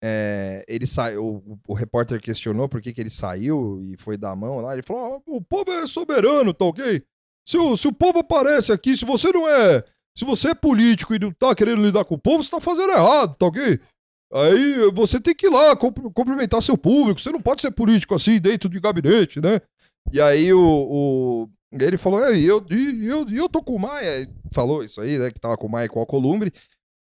é, 0.09 0.65
ele 0.69 0.87
saiu, 0.87 1.25
o, 1.25 1.59
o 1.67 1.75
repórter 1.75 2.21
questionou 2.21 2.69
por 2.69 2.81
que, 2.81 2.93
que 2.93 3.01
ele 3.01 3.11
saiu 3.11 3.81
e 3.83 3.97
foi 3.97 4.17
dar 4.17 4.31
a 4.31 4.37
mão 4.37 4.61
lá. 4.61 4.73
Ele 4.73 4.83
falou: 4.83 5.17
"Ah, 5.17 5.23
o 5.27 5.41
povo 5.41 5.71
é 5.73 5.87
soberano, 5.87 6.55
tá 6.55 6.65
ok? 6.65 7.03
Se 7.49 7.57
o, 7.59 7.77
se 7.77 7.89
o 7.89 7.93
povo 7.93 8.19
aparece 8.21 8.73
aqui, 8.73 8.97
se 8.97 9.05
você 9.05 9.31
não 9.33 9.49
é. 9.49 9.85
Se 10.17 10.25
você 10.25 10.51
é 10.51 10.55
político 10.55 11.15
e 11.15 11.19
não 11.19 11.31
tá 11.33 11.55
querendo 11.55 11.83
lidar 11.83 12.05
com 12.05 12.15
o 12.15 12.19
povo, 12.19 12.43
você 12.43 12.51
tá 12.51 12.61
fazendo 12.61 12.91
errado, 12.93 13.35
tá 13.37 13.47
ok? 13.47 13.79
Aí 14.33 14.91
você 14.93 15.21
tem 15.21 15.35
que 15.35 15.47
ir 15.47 15.51
lá 15.51 15.77
cumpri- 15.77 16.11
cumprimentar 16.15 16.63
seu 16.63 16.77
público. 16.79 17.21
Você 17.21 17.31
não 17.31 17.41
pode 17.41 17.61
ser 17.63 17.71
político 17.71 18.15
assim 18.15 18.41
dentro 18.41 18.69
de 18.69 18.81
gabinete, 18.81 19.41
né? 19.41 19.61
E 20.13 20.21
aí 20.21 20.53
o, 20.53 20.61
o- 20.61 21.49
ele 21.73 21.99
falou, 21.99 22.25
é, 22.25 22.37
eu, 22.39 22.65
eu, 22.71 23.29
e 23.29 23.37
eu 23.37 23.49
tô 23.49 23.63
com 23.63 23.75
o 23.75 23.79
Maia, 23.79 24.29
falou 24.55 24.83
isso 24.83 25.01
aí, 25.01 25.19
né? 25.19 25.31
Que 25.31 25.39
tava 25.39 25.57
com 25.57 25.67
o 25.67 25.71
Maia 25.71 25.89
com 25.89 26.01
a 26.01 26.07
Columbre, 26.07 26.53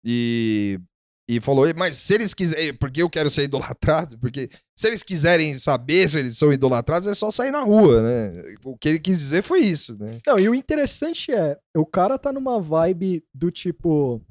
e, 0.03 0.79
e 1.27 1.41
falou, 1.41 1.65
mas 1.75 1.97
se 1.97 2.13
eles 2.13 2.33
quiserem, 2.33 2.73
porque 2.75 3.01
eu 3.01 3.09
quero 3.09 3.31
ser 3.31 3.43
idolatrado, 3.43 4.17
porque 4.19 4.49
se 4.77 4.87
eles 4.87 5.01
quiserem 5.01 5.57
saber 5.57 6.07
se 6.07 6.19
eles 6.19 6.37
são 6.37 6.53
idolatrados, 6.53 7.07
é 7.07 7.15
só 7.15 7.31
sair 7.31 7.49
na 7.51 7.61
rua, 7.61 8.01
né? 8.01 8.43
O 8.63 8.77
que 8.77 8.89
ele 8.89 8.99
quis 8.99 9.17
dizer 9.17 9.41
foi 9.41 9.59
isso, 9.61 9.97
né? 9.97 10.11
Não, 10.27 10.37
e 10.37 10.47
o 10.47 10.53
interessante 10.53 11.33
é, 11.33 11.57
o 11.75 11.85
cara 11.85 12.19
tá 12.19 12.31
numa 12.31 12.59
vibe 12.61 13.23
do 13.33 13.49
tipo. 13.49 14.21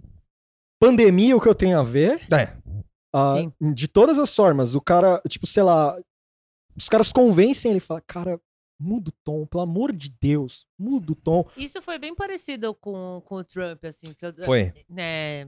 Pandemia, 0.81 1.37
o 1.37 1.41
que 1.41 1.49
eu 1.49 1.55
tenho 1.55 1.79
a 1.79 1.83
ver? 1.83 2.21
É, 2.33 2.53
Ah, 3.13 3.35
Sim. 3.37 3.53
de 3.73 3.89
todas 3.89 4.19
as 4.19 4.35
formas, 4.35 4.75
o 4.75 4.81
cara, 4.81 5.21
tipo, 5.29 5.47
sei 5.47 5.63
lá, 5.63 5.99
os 6.77 6.89
caras 6.89 7.13
convencem 7.13 7.71
ele, 7.71 7.81
fala, 7.81 8.01
cara, 8.03 8.41
muda 8.79 9.11
o 9.11 9.15
tom, 9.25 9.47
pelo 9.47 9.63
amor 9.63 9.93
de 9.93 10.11
Deus, 10.21 10.67
muda 10.79 11.13
o 11.13 11.15
tom. 11.15 11.49
Isso 11.57 11.81
foi 11.81 11.99
bem 11.99 12.15
parecido 12.15 12.75
com, 12.75 13.23
com 13.25 13.37
o 13.37 13.45
Trump, 13.45 13.85
assim. 13.85 14.13
Que 14.15 14.27
eu, 14.27 14.35
foi. 14.45 14.73
né, 14.89 15.47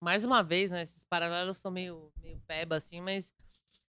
mais 0.00 0.24
uma 0.24 0.42
vez, 0.42 0.70
né? 0.70 0.82
Esses 0.82 1.04
paralelos 1.04 1.58
são 1.58 1.70
meio, 1.70 2.10
meio 2.22 2.40
peba, 2.46 2.76
assim, 2.76 3.00
mas 3.00 3.32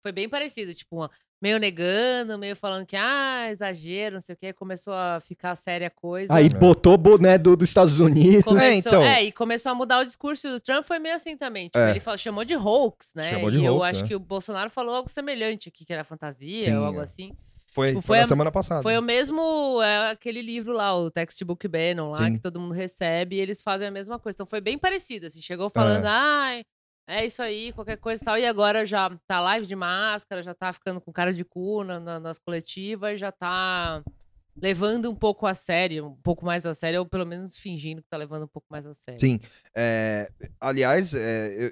foi 0.01 0.11
bem 0.11 0.29
parecido. 0.29 0.73
Tipo, 0.73 1.09
meio 1.41 1.57
negando, 1.57 2.37
meio 2.37 2.55
falando 2.55 2.85
que, 2.85 2.95
ah, 2.95 3.49
exagero, 3.51 4.15
não 4.15 4.21
sei 4.21 4.35
o 4.35 4.37
quê. 4.37 4.53
Começou 4.53 4.93
a 4.93 5.19
ficar 5.21 5.55
séria 5.55 5.87
a 5.87 5.89
coisa. 5.91 6.33
Aí 6.33 6.49
botou 6.49 6.93
o 6.93 6.97
boné 6.97 7.37
do, 7.37 7.55
dos 7.55 7.69
Estados 7.69 7.99
Unidos. 7.99 8.43
Começou, 8.43 8.67
É, 8.69 8.75
então. 8.75 9.03
é, 9.03 9.23
e 9.23 9.31
começou 9.31 9.71
a 9.71 9.75
mudar 9.75 9.99
o 9.99 10.05
discurso 10.05 10.49
do 10.49 10.59
Trump, 10.59 10.85
foi 10.85 10.99
meio 10.99 11.15
assim 11.15 11.37
também. 11.37 11.67
Tipo, 11.67 11.79
É. 11.79 11.91
ele 11.91 11.99
falou, 11.99 12.17
chamou 12.17 12.43
de 12.45 12.55
hoax, 12.55 13.13
né? 13.15 13.31
Chamou 13.31 13.51
de 13.51 13.59
e 13.59 13.65
eu 13.65 13.75
hoax, 13.77 13.91
acho 13.91 14.05
é. 14.05 14.07
que 14.07 14.15
o 14.15 14.19
Bolsonaro 14.19 14.69
falou 14.69 14.95
algo 14.95 15.09
semelhante 15.09 15.69
aqui, 15.69 15.85
que 15.85 15.93
era 15.93 16.03
fantasia 16.03 16.63
Sim, 16.63 16.75
ou 16.77 16.85
algo 16.85 16.99
é. 16.99 17.03
assim. 17.03 17.35
Foi, 17.80 17.88
Tipo, 17.89 18.01
foi 18.01 18.07
foi 18.07 18.17
na 18.17 18.23
a- 18.23 18.27
semana 18.27 18.51
passada. 18.51 18.82
Foi 18.84 18.97
o 18.97 19.01
mesmo, 19.01 19.82
é, 19.82 20.11
aquele 20.11 20.41
livro 20.41 20.73
lá, 20.73 20.95
o 20.95 21.09
Textbook 21.09 21.67
Bannon 21.67 22.11
lá, 22.11 22.25
Sim. 22.25 22.34
que 22.34 22.39
todo 22.39 22.59
mundo 22.59 22.73
recebe, 22.73 23.36
e 23.36 23.39
eles 23.39 23.61
fazem 23.61 23.88
a 23.88 23.91
mesma 23.91 24.19
coisa. 24.19 24.36
Então 24.36 24.45
foi 24.45 24.61
bem 24.61 24.77
parecido, 24.77 25.25
assim, 25.27 25.41
chegou 25.41 25.69
falando, 25.69 26.05
ai, 26.05 26.63
é 27.07 27.25
isso 27.25 27.41
aí, 27.41 27.71
qualquer 27.73 27.97
coisa 27.97 28.21
e 28.21 28.25
tal, 28.25 28.38
e 28.38 28.45
agora 28.45 28.86
já 28.86 29.09
tá 29.27 29.39
live 29.41 29.65
de 29.65 29.75
máscara, 29.75 30.43
já 30.43 30.53
tá 30.53 30.71
ficando 30.71 31.01
com 31.01 31.11
cara 31.11 31.34
de 31.34 31.43
cu 31.43 31.84
na- 31.84 31.99
na- 31.99 32.19
nas 32.19 32.38
coletivas, 32.38 33.19
já 33.19 33.32
tá 33.32 34.03
levando 34.61 35.09
um 35.09 35.15
pouco 35.15 35.47
a 35.47 35.53
sério, 35.53 36.05
um 36.07 36.21
pouco 36.21 36.45
mais 36.45 36.65
a 36.65 36.73
sério, 36.73 36.99
ou 36.99 37.05
pelo 37.05 37.25
menos 37.25 37.55
fingindo 37.57 38.01
que 38.01 38.09
tá 38.09 38.17
levando 38.17 38.43
um 38.43 38.47
pouco 38.47 38.67
mais 38.69 38.86
a 38.86 38.93
sério. 38.93 39.19
Sim. 39.19 39.39
É, 39.75 40.30
aliás, 40.59 41.13
é, 41.13 41.71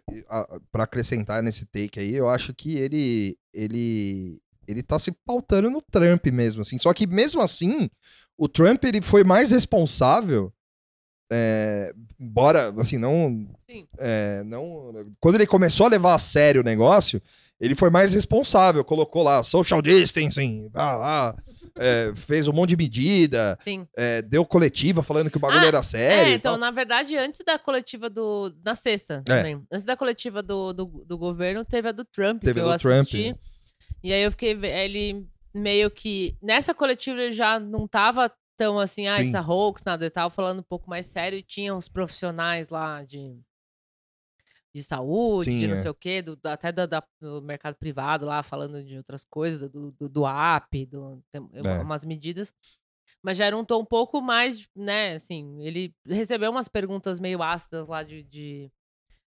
para 0.71 0.85
acrescentar 0.85 1.43
nesse 1.43 1.65
take 1.65 1.99
aí, 1.99 2.15
eu 2.15 2.29
acho 2.29 2.53
que 2.53 2.77
ele, 2.77 3.37
ele, 3.53 4.41
ele 4.67 4.83
tá 4.83 4.99
se 4.99 5.11
pautando 5.25 5.69
no 5.69 5.81
Trump 5.81 6.25
mesmo, 6.27 6.61
assim. 6.61 6.77
Só 6.77 6.93
que 6.93 7.07
mesmo 7.07 7.41
assim, 7.41 7.89
o 8.37 8.47
Trump 8.47 8.83
ele 8.83 9.01
foi 9.01 9.23
mais 9.23 9.51
responsável. 9.51 10.51
É, 11.31 11.93
embora, 12.19 12.73
assim, 12.77 12.97
não, 12.97 13.47
é, 13.97 14.43
não. 14.45 14.91
Quando 15.19 15.35
ele 15.35 15.47
começou 15.47 15.85
a 15.85 15.89
levar 15.89 16.13
a 16.13 16.19
sério 16.19 16.61
o 16.61 16.63
negócio, 16.63 17.21
ele 17.59 17.75
foi 17.75 17.89
mais 17.89 18.13
responsável. 18.13 18.83
Colocou 18.83 19.23
lá 19.23 19.43
social 19.43 19.81
distancing, 19.81 20.69
ah, 20.73 20.95
lá, 20.97 21.35
é, 21.79 22.13
fez 22.15 22.47
um 22.47 22.53
monte 22.53 22.69
de 22.69 22.77
medida, 22.77 23.57
Sim. 23.59 23.85
é, 23.95 24.21
deu 24.21 24.45
coletiva 24.45 25.03
falando 25.03 25.29
que 25.29 25.37
o 25.37 25.39
bagulho 25.39 25.63
Ah, 25.63 25.67
era 25.67 25.83
sério. 25.83 26.31
É, 26.31 26.35
então, 26.35 26.57
na 26.57 26.71
verdade, 26.71 27.15
antes 27.17 27.41
da 27.45 27.59
coletiva 27.59 28.09
do. 28.09 28.53
Na 28.63 28.73
sexta 28.73 29.15
É. 29.15 29.37
também. 29.37 29.61
Antes 29.71 29.85
da 29.85 29.97
coletiva 29.97 30.41
do, 30.41 30.71
do, 30.71 30.85
do 31.05 31.17
governo, 31.17 31.65
teve 31.65 31.89
a 31.89 31.91
do 31.91 32.05
Trump, 32.05 32.41
Teve 32.41 32.53
que 32.53 32.59
a 32.61 32.63
eu 32.63 32.73
do 32.73 32.79
Trump, 32.79 32.99
assisti. 32.99 33.35
E 34.03 34.13
aí 34.13 34.21
eu 34.21 34.31
fiquei. 34.31 34.51
Ele 34.51 35.27
meio 35.53 35.89
que. 35.91 36.35
Nessa 36.41 36.73
coletiva 36.73 37.19
ele 37.21 37.33
já 37.33 37.59
não 37.59 37.87
tava 37.87 38.31
tão 38.57 38.79
assim, 38.79 39.07
ah, 39.07 39.17
a 39.17 39.41
hoax, 39.41 39.83
nada, 39.83 40.03
ele 40.05 40.09
tava 40.09 40.31
falando 40.33 40.59
um 40.59 40.63
pouco 40.63 40.89
mais 40.89 41.05
sério 41.05 41.37
e 41.37 41.43
tinha 41.43 41.75
uns 41.75 41.87
profissionais 41.87 42.69
lá 42.69 43.03
de. 43.03 43.39
De 44.73 44.83
saúde, 44.83 45.49
Sim, 45.51 45.59
de 45.59 45.67
não 45.67 45.73
é. 45.73 45.77
sei 45.77 45.89
o 45.89 45.95
quê, 45.95 46.21
do, 46.21 46.37
até 46.43 46.71
da- 46.71 46.85
da- 46.85 47.03
do 47.19 47.41
mercado 47.41 47.75
privado 47.75 48.25
lá, 48.25 48.43
falando 48.43 48.83
de 48.83 48.95
outras 48.97 49.25
coisas, 49.25 49.71
do, 49.71 49.91
do, 49.91 50.07
do 50.09 50.27
app, 50.27 50.85
do, 50.85 51.23
É. 51.33 51.79
umas 51.79 52.05
medidas. 52.05 52.53
Mas 53.23 53.37
já 53.37 53.45
era 53.45 53.57
um 53.57 53.65
tom 53.65 53.81
um 53.81 53.85
pouco 53.85 54.21
mais, 54.21 54.67
né, 54.75 55.15
assim, 55.15 55.57
ele 55.63 55.95
recebeu 56.05 56.51
umas 56.51 56.67
perguntas 56.67 57.19
meio 57.19 57.41
ácidas 57.41 57.87
lá 57.87 58.03
de, 58.03 58.23
de, 58.23 58.71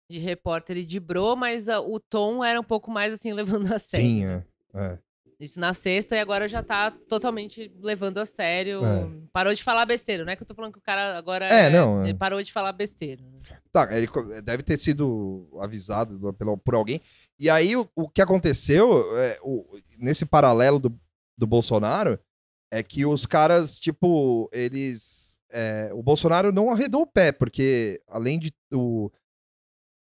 de 0.10 0.20
repórter 0.20 0.78
e 0.78 0.86
de 0.86 1.00
bro, 1.00 1.36
mas 1.36 1.68
ah, 1.68 1.82
o 1.82 2.00
tom 2.00 2.44
era 2.44 2.60
um 2.60 2.64
pouco 2.64 2.92
mais, 2.92 3.12
assim, 3.14 3.34
levando 3.64 3.74
a 3.74 3.80
sério. 3.80 4.06
Sim, 4.06 4.26
é. 4.26 4.46
É. 4.74 4.98
Isso 5.40 5.58
na 5.58 5.74
sexta 5.74 6.18
e 6.18 6.20
agora 6.20 6.50
já 6.50 6.62
tá 6.62 6.92
totalmente 7.08 7.72
levando 7.82 8.18
a 8.18 8.26
sério. 8.26 8.86
É. 8.86 9.08
Parou 9.32 9.54
de 9.54 9.64
falar 9.64 9.86
besteira, 9.86 10.26
não 10.26 10.34
é 10.34 10.36
que 10.36 10.44
eu 10.44 10.48
tô 10.48 10.54
falando 10.54 10.74
que 10.74 10.80
o 10.80 10.82
cara 10.82 11.18
agora 11.18 11.46
É, 11.46 11.70
não, 11.70 12.02
é. 12.04 12.10
Ele 12.10 12.18
parou 12.18 12.44
de 12.44 12.52
falar 12.52 12.74
besteira. 12.74 13.24
né? 13.24 13.58
Tá, 13.72 13.88
ele 13.96 14.10
deve 14.44 14.64
ter 14.64 14.76
sido 14.76 15.48
avisado 15.62 16.34
pelo, 16.34 16.58
por 16.58 16.76
alguém. 16.76 17.00
E 17.40 17.50
aí, 17.50 17.74
o, 17.78 17.88
o 17.96 18.10
que 18.10 18.22
aconteceu, 18.22 19.16
é, 19.18 19.40
o- 19.42 19.80
nesse 19.98 20.26
paralelo 20.26 20.78
do, 20.78 21.00
do 21.38 21.48
Bolsonaro, 21.48 22.20
é 22.70 22.84
que 22.84 23.06
os 23.06 23.26
caras, 23.26 23.80
tipo, 23.80 24.50
eles. 24.52 25.40
é, 25.50 25.90
o 25.94 26.04
Bolsonaro 26.04 26.52
não 26.52 26.70
arredou 26.70 27.04
o 27.04 27.08
pé, 27.08 27.32
porque 27.32 28.02
além 28.10 28.38
de. 28.40 28.54
O, 28.74 29.10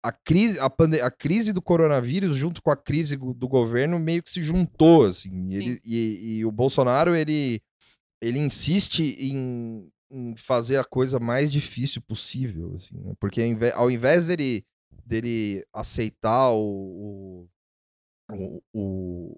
a, 0.03 0.11
crise, 0.13 0.59
a, 0.59 0.69
pande- 0.71 1.01
a 1.01 1.11
crise 1.11 1.53
do 1.53 1.61
coronavírus, 1.63 2.37
junto 2.37 2.63
com 2.63 2.71
a 2.71 2.77
crise 2.77 3.17
do 3.17 3.49
governo, 3.49 3.99
meio 3.99 4.23
que 4.23 4.31
se 4.31 4.43
juntou, 4.43 5.05
assim. 5.07 5.47
E, 5.49 5.55
ele- 5.57 5.81
e- 5.85 6.37
e 6.39 6.45
o 6.45 6.51
Bolsonaro, 6.53 7.15
ele, 7.15 7.61
ele 8.21 8.39
insiste 8.39 9.01
em, 9.19 9.91
em 10.11 10.37
fazer 10.37 10.77
a 10.79 10.85
coisa 10.85 11.19
mais 11.21 11.51
difícil 11.53 12.01
possível, 12.03 12.75
assim, 12.77 12.97
né? 12.99 13.13
porque 13.21 13.41
ao 13.43 13.47
invés, 13.49 13.73
ao 13.75 13.91
invés 13.91 14.27
dele, 14.27 14.65
dele 15.05 15.65
aceitar 15.73 16.51
o, 16.53 17.49
o, 18.31 18.63
o, 18.73 19.37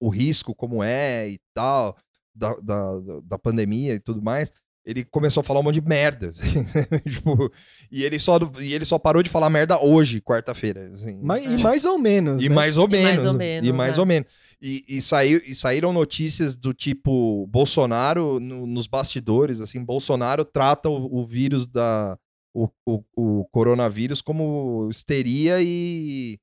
o 0.00 0.08
risco 0.08 0.54
como 0.54 0.82
é 0.82 1.28
e 1.30 1.38
tal, 1.54 1.96
da, 2.34 2.54
da- 2.56 3.00
da 3.24 3.38
pandemia 3.38 3.94
e 3.94 4.00
tudo 4.00 4.20
mais, 4.22 4.50
ele 4.86 5.04
começou 5.04 5.40
a 5.40 5.44
falar 5.44 5.58
um 5.60 5.64
monte 5.64 5.80
de 5.80 5.86
merda. 5.88 6.32
tipo, 7.04 7.52
e, 7.90 8.04
ele 8.04 8.20
só, 8.20 8.38
e 8.60 8.72
ele 8.72 8.84
só 8.84 8.98
parou 9.00 9.20
de 9.22 9.28
falar 9.28 9.50
merda 9.50 9.82
hoje, 9.82 10.20
quarta-feira. 10.20 10.92
assim. 10.94 11.18
Mas, 11.20 11.44
e 11.44 11.62
mais 11.62 11.84
ou 11.84 11.98
menos. 11.98 12.40
E 12.42 12.48
né? 12.48 12.54
mais 12.54 12.76
ou 12.78 12.86
E 12.86 12.90
mais 12.92 13.02
menos. 13.04 13.24
ou 13.24 13.32
E 13.34 13.36
menos, 13.36 13.70
mais 13.76 13.98
é. 13.98 14.00
ou 14.00 14.06
menos. 14.06 14.28
E, 14.62 14.84
e, 14.88 15.02
saiu, 15.02 15.42
e 15.44 15.54
saíram 15.56 15.92
notícias 15.92 16.56
do 16.56 16.72
tipo: 16.72 17.46
Bolsonaro, 17.48 18.38
no- 18.38 18.66
nos 18.66 18.86
bastidores, 18.86 19.60
assim, 19.60 19.84
Bolsonaro 19.84 20.44
trata 20.44 20.88
o, 20.88 21.20
o 21.20 21.26
vírus 21.26 21.66
da. 21.66 22.16
O, 22.54 22.70
o, 22.86 23.02
o 23.14 23.44
coronavírus 23.52 24.22
como 24.22 24.88
histeria 24.90 25.56
e. 25.60 26.38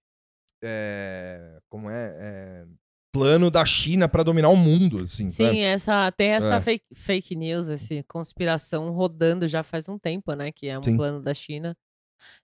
é, 0.64 1.58
como 1.70 1.90
é? 1.90 2.14
É, 2.20 2.66
plano 3.14 3.52
da 3.52 3.64
China 3.64 4.10
para 4.10 4.24
dominar 4.24 4.50
o 4.50 4.56
mundo, 4.58 5.04
assim. 5.04 5.30
Sim, 5.30 5.46
sabe? 5.46 5.60
essa, 5.60 6.12
tem 6.12 6.30
essa 6.32 6.56
É. 6.56 6.60
fake, 6.62 6.84
fake 6.96 7.36
news, 7.36 7.70
essa 7.70 7.94
conspiração 8.08 8.90
rodando 8.92 9.48
já 9.48 9.62
faz 9.64 9.88
um 9.88 9.98
tempo, 10.00 10.34
né? 10.34 10.52
Que 10.52 10.68
é 10.68 10.78
um 10.80 10.82
Sim. 10.82 10.98
plano 10.98 11.22
da 11.22 11.34
China. 11.34 11.76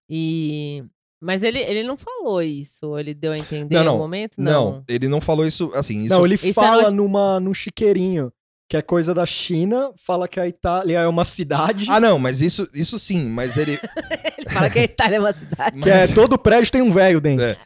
E. 0.09 0.84
Mas 1.22 1.43
ele, 1.43 1.59
ele 1.59 1.84
não 1.84 1.97
falou 1.97 2.41
isso, 2.41 2.97
ele 2.97 3.13
deu 3.13 3.34
a 3.34 3.38
entender 3.38 3.76
Não, 3.76 3.84
no 3.84 3.91
não. 3.91 3.97
momento? 3.97 4.36
Não. 4.38 4.84
ele 4.88 5.09
não 5.09 5.20
falou 5.20 5.45
isso 5.45 5.70
assim. 5.76 6.03
Isso, 6.05 6.15
Não, 6.15 6.24
ele 6.26 6.36
Isso 6.36 6.47
é 6.47 6.53
fala 6.53 6.89
no- 6.89 7.03
numa, 7.03 7.41
num 7.41 7.53
chiqueirinho, 7.53 8.32
que 8.70 8.78
é 8.78 8.82
coisa 8.82 9.13
da 9.13 9.26
China, 9.26 9.91
fala 9.97 10.30
que 10.30 10.39
a 10.39 10.47
Itália 10.47 10.99
é 10.99 11.07
uma 11.07 11.26
cidade, 11.26 11.88
Ah, 11.89 11.99
não, 11.99 12.17
mas 12.17 12.41
isso, 12.41 12.70
isso 12.74 12.97
sim, 12.97 13.26
mas 13.26 13.57
ele. 13.57 13.78
Ele 14.39 14.49
fala 14.49 14.70
que 14.70 14.80
a 14.80 14.84
Itália 14.84 15.17
é 15.17 15.20
uma 15.20 15.34
cidade. 15.34 15.82
que 15.82 15.89
é 15.89 16.07
todo 16.07 16.38
prédio 16.39 16.72
tem 16.72 16.82
um 16.82 16.89
velho 16.91 17.20
dentro. 17.20 17.43
É. 17.45 17.57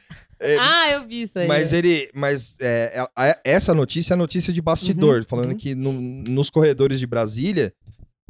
é, 0.44 0.58
Ah, 0.60 0.92
eu 0.92 1.08
vi 1.08 1.22
isso 1.24 1.40
aí. 1.40 1.48
Mas 1.48 1.74
ele. 1.74 2.10
Mas 2.14 2.58
é, 2.62 3.00
a- 3.00 3.10
a- 3.32 3.40
essa 3.44 3.74
notícia 3.74 4.14
é 4.14 4.18
notícia 4.18 4.52
de 4.54 4.62
bastidor, 4.62 5.20
Uhum, 5.20 5.26
falando 5.28 5.50
uhum. 5.52 5.58
que 5.58 5.74
no- 5.76 5.92
nos 5.94 6.50
corredores 6.50 7.00
de 7.00 7.08
Brasília, 7.08 7.74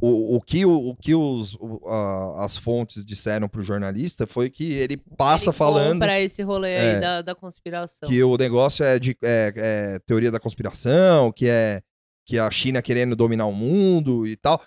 o, 0.00 0.36
o 0.36 0.40
que, 0.40 0.64
o, 0.66 0.88
o 0.88 0.96
que 0.96 1.14
os, 1.14 1.54
o- 1.54 1.80
a- 1.88 2.44
as 2.44 2.56
fontes 2.58 3.04
disseram 3.06 3.48
pro 3.48 3.62
jornalista 3.62 4.26
foi 4.26 4.50
que 4.50 4.72
ele 4.74 4.96
passa 5.16 5.50
Ele 5.50 5.56
falando 5.56 5.92
compra 5.94 6.20
esse 6.20 6.42
rolê 6.42 6.70
É. 6.72 6.80
aí 6.94 7.00
da, 7.00 7.22
da 7.22 7.34
conspiração. 7.34 8.08
que 8.08 8.22
o 8.22 8.36
negócio 8.36 8.84
é 8.84 8.98
de 8.98 9.16
é, 9.22 9.52
é 9.56 9.98
teoria 10.06 10.30
da 10.30 10.40
conspiração, 10.40 11.30
que 11.32 11.46
é 11.48 11.80
que 12.26 12.38
a 12.38 12.50
China 12.50 12.80
querendo 12.80 13.14
dominar 13.14 13.44
o 13.46 13.52
mundo 13.52 14.26
e 14.26 14.34
tal. 14.34 14.60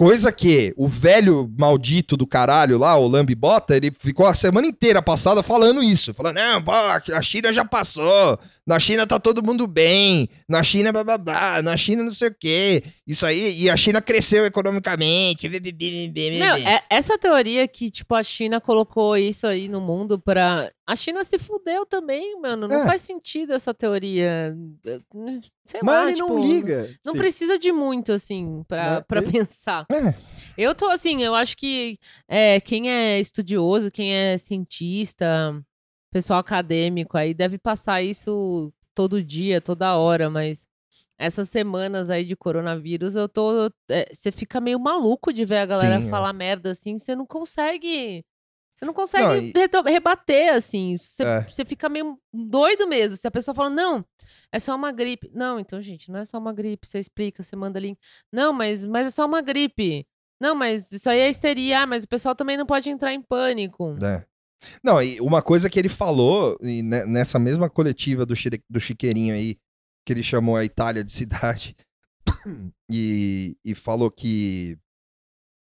Coisa 0.00 0.32
que 0.32 0.72
o 0.78 0.88
velho 0.88 1.46
maldito 1.58 2.16
do 2.16 2.26
caralho 2.26 2.78
lá, 2.78 2.96
o 2.96 3.06
Lambibota, 3.06 3.76
ele 3.76 3.92
ficou 3.98 4.26
a 4.26 4.34
semana 4.34 4.66
inteira 4.66 5.02
passada 5.02 5.42
falando 5.42 5.82
isso. 5.82 6.14
Falando, 6.14 6.36
não, 6.36 6.62
pô, 6.62 6.72
a 6.72 7.20
China 7.20 7.52
já 7.52 7.66
passou. 7.66 8.38
Na 8.66 8.80
China 8.80 9.06
tá 9.06 9.20
todo 9.20 9.44
mundo 9.44 9.66
bem. 9.66 10.26
Na 10.48 10.62
China, 10.62 10.90
bababá. 10.90 11.60
Na 11.60 11.76
China 11.76 12.02
não 12.02 12.14
sei 12.14 12.28
o 12.28 12.34
quê. 12.34 12.82
Isso 13.06 13.26
aí. 13.26 13.60
E 13.64 13.68
a 13.68 13.76
China 13.76 14.00
cresceu 14.00 14.46
economicamente. 14.46 15.46
Meu, 16.38 16.56
é- 16.66 16.82
essa 16.88 17.18
teoria 17.18 17.68
que, 17.68 17.90
tipo, 17.90 18.14
a 18.14 18.22
China 18.22 18.58
colocou 18.58 19.18
isso 19.18 19.46
aí 19.46 19.68
no 19.68 19.82
mundo 19.82 20.18
pra. 20.18 20.70
A 20.90 20.96
China 20.96 21.22
se 21.22 21.38
fudeu 21.38 21.86
também, 21.86 22.40
mano. 22.40 22.66
Não 22.66 22.82
É. 22.82 22.86
faz 22.86 23.02
sentido 23.02 23.52
essa 23.52 23.72
teoria. 23.72 24.56
Sei 25.64 25.80
Mas 25.82 25.94
lá, 25.96 26.04
ele 26.08 26.14
tipo, 26.14 26.28
não 26.28 26.40
liga. 26.40 26.90
Não 27.04 27.12
Sim. 27.12 27.18
precisa 27.18 27.58
de 27.58 27.70
muito, 27.70 28.10
assim, 28.12 28.64
pra, 28.66 28.96
Né? 28.96 29.04
pra 29.06 29.22
pensar. 29.22 29.86
É. 29.92 30.14
Eu 30.58 30.74
tô 30.74 30.88
assim, 30.88 31.22
eu 31.22 31.34
acho 31.34 31.56
que 31.56 31.96
é, 32.28 32.60
quem 32.60 32.90
é 32.90 33.20
estudioso, 33.20 33.90
quem 33.90 34.12
é 34.12 34.36
cientista, 34.36 35.54
pessoal 36.12 36.40
acadêmico 36.40 37.16
aí, 37.16 37.32
deve 37.32 37.56
passar 37.56 38.02
isso 38.02 38.72
todo 38.94 39.22
dia, 39.22 39.60
toda 39.60 39.96
hora, 39.96 40.28
mas 40.28 40.66
essas 41.16 41.48
semanas 41.50 42.10
aí 42.10 42.24
de 42.24 42.34
coronavírus, 42.34 43.14
eu 43.14 43.28
tô. 43.28 43.70
é, 43.90 44.06
Você 44.12 44.32
fica 44.32 44.60
meio 44.60 44.80
maluco 44.80 45.32
de 45.32 45.44
ver 45.44 45.58
a 45.58 45.66
galera 45.66 46.00
Sim, 46.00 46.06
é. 46.06 46.10
falar 46.10 46.32
merda 46.32 46.70
assim, 46.70 46.98
você 46.98 47.14
não 47.14 47.26
consegue. 47.26 48.24
Você 48.80 48.86
não 48.86 48.94
consegue 48.94 49.24
Não, 49.24 49.34
e- 49.36 49.92
rebater, 49.92 50.54
assim. 50.54 50.96
Você 50.96 51.22
É. 51.22 51.42
você 51.42 51.66
fica 51.66 51.86
meio 51.86 52.18
doido 52.32 52.88
mesmo. 52.88 53.14
Se 53.18 53.28
a 53.28 53.30
pessoa 53.30 53.54
fala, 53.54 53.68
não, 53.68 54.02
é 54.50 54.58
só 54.58 54.74
uma 54.74 54.90
gripe. 54.90 55.30
Não, 55.34 55.60
então, 55.60 55.82
gente, 55.82 56.10
não 56.10 56.20
é 56.20 56.24
só 56.24 56.38
uma 56.38 56.50
gripe. 56.50 56.88
Você 56.88 56.98
explica, 56.98 57.42
você 57.42 57.54
manda 57.54 57.78
link. 57.78 57.98
Não, 58.32 58.54
mas, 58.54 58.86
mas 58.86 59.08
é 59.08 59.10
só 59.10 59.26
uma 59.26 59.42
gripe. 59.42 60.06
Não, 60.40 60.54
mas 60.54 60.90
isso 60.92 61.10
aí 61.10 61.18
é 61.18 61.28
histeria. 61.28 61.80
Ah, 61.80 61.86
mas 61.86 62.04
o 62.04 62.08
pessoal 62.08 62.34
também 62.34 62.56
não 62.56 62.64
pode 62.64 62.88
entrar 62.88 63.12
em 63.12 63.20
pânico. 63.20 63.98
É. 64.02 64.24
Não, 64.82 65.02
e 65.02 65.20
uma 65.20 65.42
coisa 65.42 65.68
que 65.68 65.78
ele 65.78 65.90
falou 65.90 66.56
ne- 66.62 67.04
nessa 67.04 67.38
mesma 67.38 67.68
coletiva 67.68 68.24
do, 68.24 68.32
do 68.70 68.80
Chiqueirinho 68.80 69.34
aí, 69.34 69.58
que 70.06 70.12
ele 70.14 70.22
chamou 70.22 70.56
a 70.56 70.64
Itália 70.64 71.04
de 71.04 71.12
cidade, 71.12 71.76
e, 72.90 73.54
e 73.62 73.74
falou 73.74 74.10
que. 74.10 74.78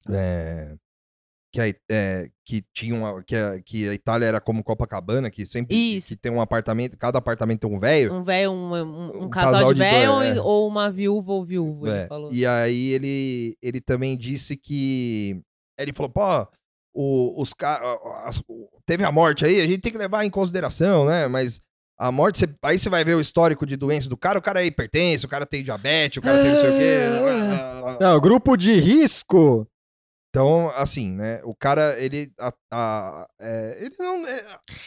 é, 0.09 0.77
que, 1.53 1.61
a, 1.61 1.69
é, 1.91 2.29
que, 2.47 2.63
tinha 2.73 2.95
uma, 2.95 3.23
que, 3.25 3.35
a, 3.35 3.61
que 3.61 3.89
a 3.89 3.95
Itália 3.95 4.27
era 4.27 4.41
como 4.41 4.63
Copacabana, 4.63 5.31
que 5.31 5.45
sempre 5.45 5.75
Isso. 5.97 6.09
que 6.09 6.17
tem 6.17 6.31
um 6.31 6.41
apartamento, 6.41 6.97
cada 6.97 7.19
apartamento 7.19 7.61
tem 7.67 7.71
um 7.77 7.81
velho. 7.81 8.15
Um 8.15 8.23
velho, 8.23 8.53
um, 8.53 8.73
um- 8.75 9.17
um 9.19 9.25
Um 9.25 9.29
casal, 9.31 9.53
casal 9.53 9.69
de 9.75 9.81
de 9.81 9.81
velho 9.91 10.23
é. 10.23 10.41
ou 10.41 10.69
uma 10.69 10.91
viúva 10.91 11.33
ou 11.33 11.45
viúvo, 11.45 11.87
ele 11.89 11.97
É, 11.97 12.07
falou. 12.07 12.31
E 12.33 12.47
aí 12.47 12.91
ele, 12.93 13.57
ele 13.63 13.81
também 13.81 14.17
disse 14.17 14.57
que. 14.57 15.41
Ele 15.79 15.93
falou, 15.93 16.11
pô, 16.11 16.47
o- 16.95 17.41
os 17.41 17.53
caras. 17.53 17.99
Teve 18.87 19.05
a 19.05 19.13
morte 19.13 19.45
aí, 19.45 19.61
a 19.61 19.67
gente 19.67 19.79
tem 19.81 19.93
que 19.93 19.99
levar 19.99 20.25
em 20.25 20.31
consideração, 20.31 21.07
né? 21.07 21.27
Mas 21.29 21.61
a 21.99 22.11
morte, 22.11 22.39
cê- 22.41 22.49
aí 22.63 22.79
você 22.79 22.89
vai 22.89 23.05
ver 23.05 23.15
o 23.15 23.21
histórico 23.21 23.65
de 23.67 23.77
doença 23.77 24.09
do 24.09 24.17
cara, 24.17 24.39
o 24.39 24.43
cara 24.43 24.63
é 24.63 24.67
hipertenso, 24.67 25.27
o 25.27 25.29
cara 25.31 25.45
tem 25.47 25.63
diabetes, 25.63 26.17
o 26.19 26.23
cara 26.23 26.43
tem 26.43 26.53
não 26.53 26.61
sei 26.61 26.71
o 26.71 26.79
quê. 26.79 27.99
Não, 28.01 28.21
grupo 28.21 28.57
de 28.57 28.79
risco. 28.81 29.67
Então, 30.31 30.71
assim, 30.77 31.11
né? 31.11 31.41
O 31.43 31.53
cara, 31.57 31.97
ele. 31.99 32.33
a- 32.39 32.53
a- 32.71 33.29
é, 33.41 33.79
ele 33.81 33.97
não. 33.99 34.25
é, 34.25 34.39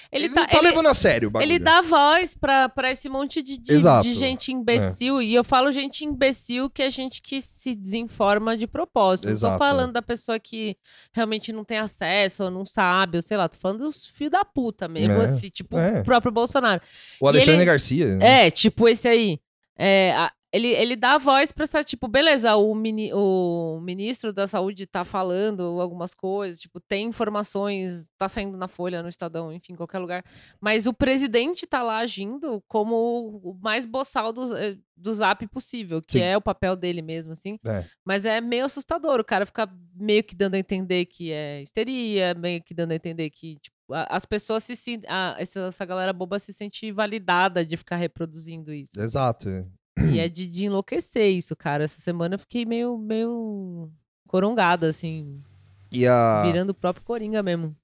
Ele, 0.09 0.25
ele 0.25 0.29
tá, 0.33 0.39
não 0.41 0.47
tá 0.47 0.57
ele, 0.57 0.67
levando 0.69 0.87
a 0.87 0.93
sério 0.93 1.27
o 1.27 1.31
bagulho. 1.31 1.51
ele 1.51 1.59
dá 1.59 1.81
voz 1.81 2.33
pra, 2.33 2.69
pra 2.69 2.89
esse 2.91 3.09
monte 3.09 3.43
de, 3.43 3.57
de, 3.57 3.77
de 4.01 4.13
gente 4.13 4.53
imbecil. 4.53 5.21
E 5.21 5.35
eu 5.35 5.43
falo 5.43 5.69
gente 5.73 6.05
imbecil 6.05 6.69
que 6.69 6.81
é 6.81 6.89
gente 6.89 7.21
que 7.21 7.41
se 7.41 7.75
desinforma 7.75 8.55
de 8.55 8.65
propósito. 8.67 9.25
Não 9.25 9.33
Exato, 9.33 9.53
tô 9.55 9.59
falando 9.59 9.91
da 9.91 10.01
pessoa 10.01 10.39
que 10.39 10.77
realmente 11.11 11.51
não 11.51 11.65
tem 11.65 11.77
acesso 11.77 12.45
ou 12.45 12.49
não 12.49 12.65
sabe, 12.65 13.17
ou 13.17 13.21
sei 13.21 13.35
lá. 13.35 13.49
Tô 13.49 13.57
falando 13.57 13.79
dos 13.79 14.07
filhos 14.07 14.31
da 14.31 14.45
puta 14.45 14.87
mesmo, 14.87 15.15
É, 15.15 15.25
assim, 15.25 15.49
tipo 15.49 15.77
é. 15.77 15.99
o 15.99 16.03
próprio 16.05 16.31
Bolsonaro. 16.31 16.81
O 17.19 17.27
Alexandre 17.27 17.55
ele- 17.55 17.65
Garcia. 17.65 18.15
né? 18.15 18.45
É, 18.47 18.49
tipo 18.51 18.87
esse 18.87 19.09
aí. 19.09 19.41
É, 19.77 20.13
a- 20.15 20.31
ele, 20.53 20.67
ele 20.67 20.95
dá 20.95 21.17
voz 21.17 21.51
pra 21.51 21.63
essa, 21.63 21.83
tipo, 21.83 22.07
beleza, 22.07 22.55
o, 22.55 22.75
mini, 22.75 23.11
o 23.13 23.79
ministro 23.81 24.31
da 24.31 24.45
saúde 24.45 24.85
tá 24.85 25.03
falando 25.03 25.81
algumas 25.81 26.13
coisas, 26.13 26.59
tipo, 26.61 26.79
tem 26.79 27.07
informações, 27.07 28.07
tá 28.17 28.29
saindo 28.29 28.55
na 28.55 28.67
Folha, 28.67 29.01
no 29.01 29.09
Estadão, 29.09 29.51
enfim, 29.51 29.73
em 29.73 29.75
qualquer 29.75 29.97
lugar. 29.99 30.23
Mas 30.61 30.85
o 30.85 30.93
presidente 30.93 31.65
tá 31.65 31.81
lá 31.81 31.97
agindo 31.97 32.63
como 32.67 33.41
o 33.43 33.57
mais 33.61 33.85
boçal 33.85 34.31
do, 34.31 34.55
eh, 34.55 34.77
do 34.95 35.13
zap 35.13 35.45
possível, 35.47 36.01
que 36.01 36.19
Sim. 36.19 36.23
é 36.23 36.37
o 36.37 36.41
papel 36.41 36.75
dele 36.75 37.01
mesmo, 37.01 37.33
assim. 37.33 37.57
É. 37.65 37.83
Mas 38.05 38.23
é 38.23 38.39
meio 38.39 38.65
assustador, 38.65 39.19
o 39.19 39.25
cara 39.25 39.45
fica 39.45 39.67
meio 39.95 40.23
que 40.23 40.35
dando 40.35 40.53
a 40.53 40.59
entender 40.59 41.05
que 41.07 41.31
é 41.31 41.61
histeria, 41.63 42.33
meio 42.35 42.61
que 42.63 42.73
dando 42.75 42.91
a 42.91 42.95
entender 42.95 43.29
que, 43.31 43.55
tipo, 43.59 43.75
a- 43.91 44.07
as 44.15 44.25
pessoas 44.25 44.63
se 44.63 44.75
sentem. 44.75 45.09
Essa, 45.37 45.61
essa 45.61 45.83
galera 45.85 46.13
boba 46.13 46.37
se 46.37 46.53
sente 46.53 46.91
validada 46.91 47.65
de 47.65 47.75
ficar 47.75 47.95
reproduzindo 47.95 48.71
isso. 48.71 48.91
assim. 48.93 49.01
Exato. 49.01 49.49
E 49.97 50.19
é 50.19 50.27
de, 50.29 50.47
de 50.47 50.65
enlouquecer 50.65 51.31
isso, 51.31 51.55
cara. 51.55 51.83
Essa 51.83 52.01
semana 52.01 52.35
eu 52.35 52.39
fiquei 52.39 52.65
meio, 52.65 52.97
meio 52.97 53.91
corongada, 54.27 54.87
assim, 54.89 55.43
E 55.91 56.07
a. 56.07 56.41
virando 56.43 56.71
o 56.71 56.75
próprio 56.75 57.05
Coringa 57.05 57.43
mesmo. 57.43 57.75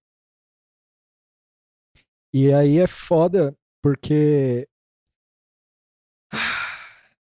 E 2.33 2.51
aí 2.53 2.77
é 2.77 2.87
foda, 2.87 3.55
porque. 3.81 4.67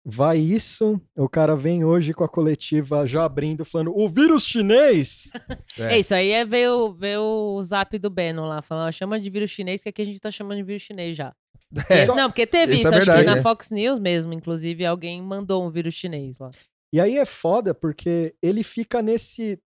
Vai 0.03 0.39
isso, 0.39 0.99
o 1.15 1.29
cara 1.29 1.55
vem 1.55 1.85
hoje 1.85 2.11
com 2.11 2.23
a 2.23 2.29
coletiva 2.29 3.05
já 3.05 3.23
abrindo, 3.23 3.63
falando: 3.63 3.95
o 3.95 4.09
vírus 4.09 4.43
chinês! 4.43 5.31
É, 5.77 5.99
isso 5.99 6.13
aí 6.13 6.31
é 6.31 6.43
ver 6.43 6.69
o, 6.69 6.91
ver 6.91 7.19
o 7.19 7.63
zap 7.63 7.97
do 7.97 8.09
Bannon 8.09 8.45
lá, 8.45 8.61
falando, 8.61 8.91
chama 8.91 9.19
de 9.19 9.29
vírus 9.29 9.51
chinês, 9.51 9.81
que 9.83 9.89
aqui 9.89 10.01
a 10.01 10.05
gente 10.05 10.19
tá 10.19 10.31
chamando 10.31 10.57
de 10.57 10.63
vírus 10.63 10.81
chinês 10.81 11.15
já. 11.15 11.33
É. 11.89 12.05
Só- 12.05 12.15
Não, 12.15 12.29
porque 12.29 12.45
teve 12.45 12.73
Isso 12.73 12.81
isso, 12.87 12.93
é 12.93 12.97
acho 12.97 13.05
verdade, 13.05 13.25
que 13.25 13.31
na 13.31 13.37
é. 13.37 13.41
Fox 13.41 13.71
News 13.71 13.99
mesmo, 13.99 14.33
inclusive, 14.33 14.85
alguém 14.85 15.21
mandou 15.21 15.65
um 15.65 15.69
vírus 15.71 15.93
chinês 15.93 16.37
lá. 16.39 16.51
E 16.93 16.99
aí 16.99 17.17
é 17.17 17.25
foda, 17.25 17.73
porque 17.73 18.35
ele 18.41 18.63
fica 18.63 19.01
nesse. 19.01 19.57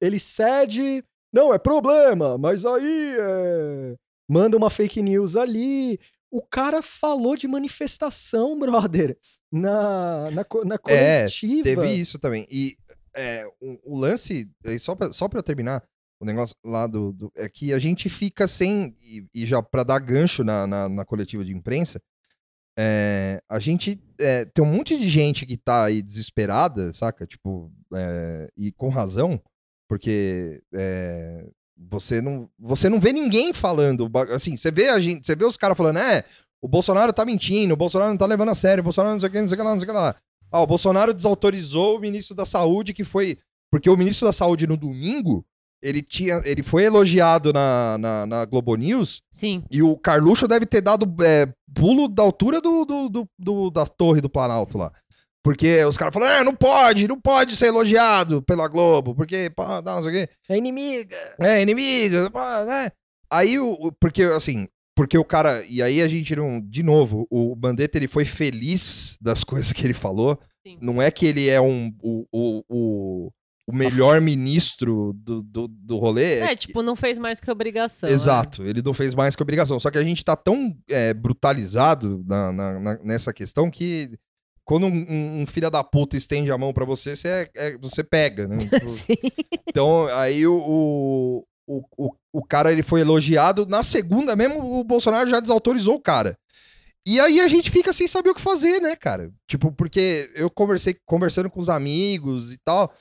Ele 0.00 0.18
cede. 0.18 1.02
Não, 1.32 1.54
é 1.54 1.58
problema, 1.58 2.36
mas 2.36 2.66
aí 2.66 3.16
é... 3.18 3.94
manda 4.28 4.56
uma 4.56 4.68
fake 4.68 5.00
news 5.00 5.34
ali. 5.36 5.98
O 6.30 6.42
cara 6.42 6.82
falou 6.82 7.36
de 7.36 7.48
manifestação, 7.48 8.58
brother, 8.60 9.16
na, 9.50 10.30
na, 10.30 10.46
na 10.64 10.74
É, 10.88 11.20
coletiva. 11.22 11.62
Teve 11.62 11.88
isso 11.92 12.18
também. 12.18 12.46
E 12.50 12.76
é, 13.14 13.46
o, 13.60 13.94
o 13.94 13.98
lance, 13.98 14.50
aí 14.66 14.78
só 14.78 14.94
pra, 14.94 15.12
só 15.12 15.28
pra 15.28 15.38
eu 15.38 15.42
terminar, 15.42 15.82
o 16.22 16.24
negócio 16.24 16.54
lá 16.64 16.86
do, 16.86 17.12
do- 17.12 17.32
É 17.36 17.48
que 17.48 17.72
a 17.72 17.78
gente 17.80 18.08
fica 18.08 18.46
sem. 18.46 18.94
E, 19.02 19.26
e 19.42 19.46
já 19.46 19.60
pra 19.62 19.82
dar 19.82 19.98
gancho 19.98 20.44
na, 20.44 20.66
na, 20.66 20.88
na 20.88 21.04
coletiva 21.04 21.44
de 21.44 21.52
imprensa, 21.52 22.00
é, 22.78 23.42
a 23.48 23.58
gente. 23.58 24.00
é, 24.20 24.44
tem 24.44 24.64
um 24.64 24.72
monte 24.72 24.96
de 24.98 25.08
gente 25.08 25.44
que 25.44 25.56
tá 25.56 25.84
aí 25.84 26.00
desesperada, 26.00 26.92
saca? 26.94 27.26
Tipo, 27.26 27.70
é, 27.94 28.48
e 28.56 28.72
com 28.72 28.88
razão, 28.88 29.40
porque. 29.88 30.62
é, 30.74 31.46
você 31.84 32.20
não, 32.22 32.48
você 32.56 32.88
não 32.88 33.00
vê 33.00 33.12
ninguém 33.12 33.52
falando, 33.52 34.08
assim, 34.30 34.56
você 34.56 34.70
vê 34.70 34.88
a 34.88 35.00
gente, 35.00 35.26
você 35.26 35.34
vê 35.34 35.44
os 35.44 35.56
caras 35.56 35.76
falando, 35.76 35.98
é, 35.98 36.22
o 36.60 36.68
Bolsonaro 36.68 37.12
tá 37.12 37.24
mentindo, 37.24 37.74
o 37.74 37.76
Bolsonaro 37.76 38.10
não 38.10 38.16
tá 38.16 38.26
levando 38.26 38.50
a 38.50 38.54
sério, 38.54 38.82
o 38.82 38.84
Bolsonaro 38.84 39.14
não 39.14 39.18
sei 39.20 39.28
o 39.28 39.32
que, 39.32 39.40
não 39.40 39.48
sei 39.48 39.56
o 39.56 39.58
que 39.58 39.64
lá, 39.64 39.72
não 39.72 39.80
sei 39.80 39.88
o 39.88 39.90
que 39.90 39.96
lá. 39.96 40.14
Ah, 40.52 40.60
o 40.60 40.66
Bolsonaro 40.66 41.12
desautorizou 41.12 41.96
o 41.96 42.00
ministro 42.00 42.36
da 42.36 42.46
Saúde, 42.46 42.92
que 42.94 43.02
foi. 43.02 43.36
Porque 43.68 43.90
o 43.90 43.96
ministro 43.96 44.28
da 44.28 44.32
Saúde 44.32 44.64
no 44.66 44.76
domingo, 44.76 45.44
ele 45.82 46.02
tinha. 46.02 46.40
Ele 46.44 46.62
foi 46.62 46.84
elogiado 46.84 47.52
na, 47.52 47.98
na, 47.98 48.26
na 48.26 48.44
Globo 48.44 48.74
News 48.76 49.20
Sim. 49.30 49.62
e 49.70 49.82
o 49.82 49.96
Carluxo 49.96 50.46
deve 50.46 50.64
ter 50.66 50.80
dado 50.80 51.06
é, 51.24 51.52
pulo 51.74 52.08
da 52.08 52.22
altura 52.22 52.60
do, 52.60 52.84
do, 52.84 53.08
do- 53.08 53.28
do- 53.38 53.70
da 53.70 53.84
torre 53.86 54.20
do 54.20 54.30
Planalto 54.30 54.78
lá. 54.78 54.92
Porque 55.44 55.84
os 55.84 55.96
caras 55.96 56.14
falam, 56.14 56.28
é, 56.28 56.44
não 56.44 56.54
pode, 56.54 57.08
não 57.08 57.20
pode 57.20 57.56
ser 57.56 57.66
elogiado 57.66 58.40
pela 58.42 58.68
Globo, 58.68 59.12
porque, 59.12 59.50
pá, 59.56 59.80
dá, 59.80 59.96
não 59.96 60.02
sei 60.04 60.10
o 60.10 60.14
quê. 60.14 60.32
É 60.48 60.56
inimiga. 60.56 61.16
É, 61.40 61.60
inimigo, 61.60 62.30
pá, 62.30 62.64
né? 62.64 62.92
Aí, 63.28 63.58
o, 63.58 63.72
o- 63.72 63.90
porque, 63.92 64.22
assim, 64.22 64.68
porque 64.96 65.18
o 65.18 65.24
cara, 65.24 65.64
e 65.68 65.82
aí 65.82 66.00
a 66.00 66.06
gente 66.06 66.36
não, 66.36 66.60
de 66.60 66.84
novo, 66.84 67.26
o 67.28 67.56
Bandetta, 67.56 67.98
ele 67.98 68.06
foi 68.06 68.24
feliz 68.24 69.16
das 69.20 69.42
coisas 69.44 69.72
que 69.72 69.84
ele 69.84 69.94
falou, 69.94 70.38
Sim. 70.64 70.78
não 70.80 71.02
é 71.02 71.10
que 71.10 71.26
ele 71.26 71.48
é 71.48 71.60
um, 71.60 71.92
o, 72.00 72.24
o, 72.30 72.64
o, 72.68 73.30
o 73.72 73.76
melhor 73.76 74.20
ministro 74.20 75.12
do, 75.16 75.42
do, 75.42 75.66
do 75.68 75.96
rolê. 75.98 76.40
É, 76.40 76.48
que- 76.48 76.66
tipo, 76.68 76.82
não 76.82 76.94
fez 76.94 77.18
mais 77.18 77.40
que 77.40 77.50
obrigação. 77.50 78.08
né? 78.08 78.14
Exato, 78.14 78.62
ele 78.64 78.82
não 78.82 78.92
fez 78.92 79.14
mais 79.14 79.34
que 79.34 79.42
obrigação. 79.42 79.80
Só 79.80 79.90
que 79.90 79.98
a 79.98 80.04
gente 80.04 80.24
tá 80.24 80.36
tão 80.36 80.76
é, 80.90 81.14
brutalizado 81.14 82.22
na, 82.26 82.52
na- 82.52 82.80
na- 82.80 82.98
nessa 83.02 83.32
questão 83.32 83.70
que 83.70 84.10
quando 84.64 84.86
um, 84.86 85.06
um, 85.08 85.42
um 85.42 85.46
filho 85.46 85.70
da 85.70 85.82
puta 85.82 86.16
estende 86.16 86.52
a 86.52 86.58
mão 86.58 86.72
pra 86.72 86.84
você, 86.84 87.16
você, 87.16 87.28
é- 87.28 87.50
é- 87.56 87.78
você 87.78 88.04
pega, 88.04 88.46
né? 88.46 88.58
Tipo, 88.80 88.88
Sim. 88.88 89.14
então, 89.68 90.06
aí 90.18 90.46
o, 90.46 90.54
o, 90.56 91.44
o, 91.66 91.82
o, 91.96 92.10
o 92.32 92.44
cara 92.44 92.70
ele 92.72 92.82
foi 92.82 93.00
elogiado. 93.00 93.66
Na 93.66 93.82
segunda 93.82 94.36
mesmo, 94.36 94.78
o 94.80 94.84
Bolsonaro 94.84 95.28
já 95.28 95.40
desautorizou 95.40 95.94
o 95.96 96.00
cara. 96.00 96.36
E 97.04 97.18
aí 97.18 97.40
a 97.40 97.48
gente 97.48 97.68
fica 97.68 97.92
sem 97.92 98.06
saber 98.06 98.30
o 98.30 98.34
que 98.34 98.40
fazer, 98.40 98.80
né, 98.80 98.94
cara? 98.94 99.32
Tipo, 99.48 99.72
porque 99.72 100.30
eu 100.36 100.48
conversei 100.48 100.96
conversando 101.04 101.50
com 101.50 101.58
os 101.58 101.68
amigos 101.68 102.52
e 102.52 102.58
tal. 102.64 102.94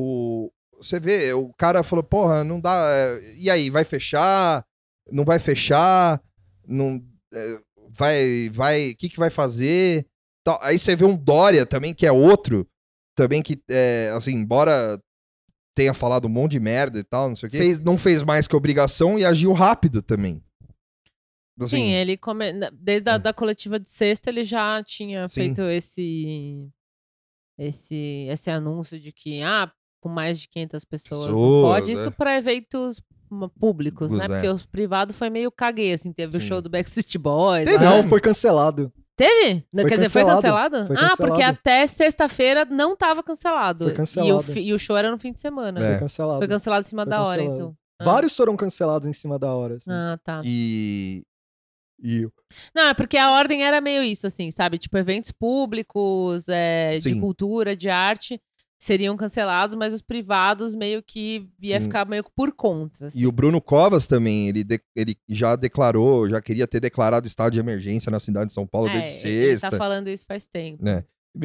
O, 0.00 0.52
você 0.80 1.00
vê, 1.00 1.32
o 1.32 1.52
cara 1.54 1.82
falou, 1.82 2.04
porra, 2.04 2.44
não 2.44 2.60
dá. 2.60 2.86
é, 2.88 3.34
E 3.36 3.50
aí, 3.50 3.68
vai 3.68 3.82
fechar? 3.82 4.64
Não 5.10 5.24
vai 5.24 5.40
fechar? 5.40 6.22
Não. 6.64 7.02
é, 7.34 7.60
vai. 7.90 8.48
Vai. 8.50 8.90
O 8.90 8.96
que, 8.96 9.08
que 9.08 9.18
vai 9.18 9.30
fazer? 9.30 10.06
Tal. 10.44 10.58
Aí 10.62 10.78
você 10.78 10.94
vê 10.94 11.04
um 11.04 11.16
Dória 11.16 11.66
também, 11.66 11.92
que 11.92 12.06
é 12.06 12.12
outro. 12.12 12.68
Também 13.16 13.42
que, 13.42 13.60
é, 13.68 14.12
assim, 14.16 14.32
embora 14.32 15.02
tenha 15.74 15.92
falado 15.92 16.26
um 16.26 16.28
monte 16.28 16.52
de 16.52 16.60
merda 16.60 16.98
e 17.00 17.04
tal, 17.04 17.28
não 17.28 17.34
sei 17.34 17.48
o 17.48 17.50
quê. 17.50 17.58
Fez, 17.58 17.80
não 17.80 17.98
fez 17.98 18.22
mais 18.22 18.46
que 18.46 18.54
obrigação 18.54 19.18
e 19.18 19.24
agiu 19.24 19.52
rápido 19.52 20.00
também. 20.00 20.40
Assim, 21.60 21.76
Sim, 21.76 21.90
ele 21.90 22.16
come... 22.16 22.52
desde 22.72 23.10
a 23.10 23.14
É. 23.14 23.18
da 23.18 23.32
coletiva 23.32 23.80
de 23.80 23.90
sexta 23.90 24.30
ele 24.30 24.44
já 24.44 24.80
tinha 24.84 25.26
Sim. 25.26 25.34
feito 25.34 25.62
esse 25.62 26.68
esse 27.58 28.26
esse 28.30 28.48
anúncio 28.50 29.00
de 29.00 29.10
que 29.12 29.42
ah, 29.42 29.72
com 30.00 30.08
mais 30.08 30.38
de 30.38 30.48
500 30.48 30.84
pessoas 30.84 31.20
não 31.20 31.26
Pessoas, 31.36 31.62
pode. 31.80 31.90
é. 31.90 31.94
Isso 31.94 32.10
para 32.12 32.36
eventos 32.36 33.02
ma- 33.30 33.48
públicos, 33.48 34.10
né? 34.10 34.24
É. 34.24 34.28
Porque 34.28 34.48
os 34.48 34.64
privados 34.66 35.16
foi 35.16 35.28
meio 35.30 35.50
caguei, 35.50 35.92
assim, 35.92 36.12
teve 36.12 36.36
o 36.36 36.40
Sim. 36.40 36.46
show 36.48 36.62
do 36.62 36.70
Backstreet 36.70 37.16
Boys. 37.18 37.64
Teve, 37.66 37.84
lá. 37.84 37.96
Não, 37.96 38.02
foi 38.02 38.20
cancelado. 38.20 38.92
Teve? 39.16 39.64
Foi 39.74 39.88
Quer 39.88 39.96
dizer, 39.96 40.08
foi 40.10 40.24
cancelado. 40.24 40.70
cancelado? 40.76 40.86
Foi 40.86 40.96
Ah, 40.96 41.08
porque 41.16 41.30
cancelado. 41.32 41.58
até 41.60 41.86
sexta-feira 41.88 42.64
não 42.64 42.96
tava 42.96 43.20
cancelado. 43.22 43.84
Foi 43.86 43.90
E 43.90 43.94
o, 43.94 43.96
cancelado. 43.96 44.42
fi- 44.44 44.60
e 44.60 44.72
o 44.72 44.78
show 44.78 44.96
era 44.96 45.10
no 45.10 45.18
fim 45.18 45.32
de 45.32 45.40
semana. 45.40 45.80
É. 45.84 45.90
Foi 45.90 45.98
cancelado. 46.00 46.38
Foi 46.38 46.48
cancelado 46.48 46.86
em 46.86 46.88
cima 46.88 47.02
Foi 47.02 47.10
da 47.10 47.20
hora, 47.22 47.38
cancelado. 47.38 47.56
então. 47.56 47.76
Ah. 48.00 48.04
Vários 48.04 48.36
foram 48.36 48.56
cancelados 48.56 49.08
em 49.08 49.12
cima 49.12 49.36
da 49.36 49.52
hora. 49.52 49.74
assim. 49.74 49.90
Ah, 49.90 50.16
tá. 50.22 50.40
E. 50.44 51.24
E. 52.00 52.28
Não, 52.72 52.84
é 52.90 52.94
porque 52.94 53.16
a 53.16 53.32
ordem 53.32 53.64
era 53.64 53.80
meio 53.80 54.04
isso, 54.04 54.24
assim, 54.24 54.52
sabe? 54.52 54.78
Tipo, 54.78 54.96
eventos 54.98 55.32
públicos, 55.32 56.48
é, 56.48 56.96
de 56.98 57.10
Sim. 57.10 57.20
cultura, 57.20 57.76
de 57.76 57.88
arte. 57.88 58.40
Seriam 58.78 59.16
cancelados, 59.16 59.74
mas 59.74 59.92
os 59.92 60.00
privados 60.00 60.74
meio 60.74 61.02
que 61.02 61.48
ia 61.60 61.80
ficar 61.80 62.06
meio 62.06 62.22
que 62.22 62.30
por 62.34 62.52
conta. 62.52 63.06
assim. 63.06 63.18
E 63.20 63.26
o 63.26 63.32
Bruno 63.32 63.60
Covas 63.60 64.06
também, 64.06 64.48
ele, 64.48 64.62
de- 64.62 64.80
ele 64.94 65.16
já 65.28 65.56
declarou, 65.56 66.28
já 66.28 66.40
queria 66.40 66.66
ter 66.66 66.78
declarado 66.80 67.26
estado 67.26 67.52
de 67.52 67.58
emergência 67.58 68.08
na 68.10 68.20
cidade 68.20 68.46
de 68.48 68.52
São 68.52 68.66
Paulo 68.66 68.88
É, 68.88 68.92
desde 69.00 69.26
Ele 69.28 69.46
sexta. 69.50 69.70
tá 69.70 69.76
falando 69.76 70.08
isso 70.08 70.24
faz 70.26 70.46
tempo. 70.46 70.84
né? 70.84 71.04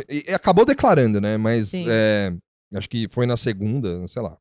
E, 0.09 0.25
e 0.29 0.33
acabou 0.33 0.65
declarando, 0.65 1.19
né? 1.19 1.35
Mas 1.37 1.73
é, 1.73 2.33
acho 2.75 2.87
que 2.89 3.07
foi 3.09 3.25
na 3.25 3.35
segunda, 3.35 4.07
sei 4.07 4.21
lá. 4.21 4.37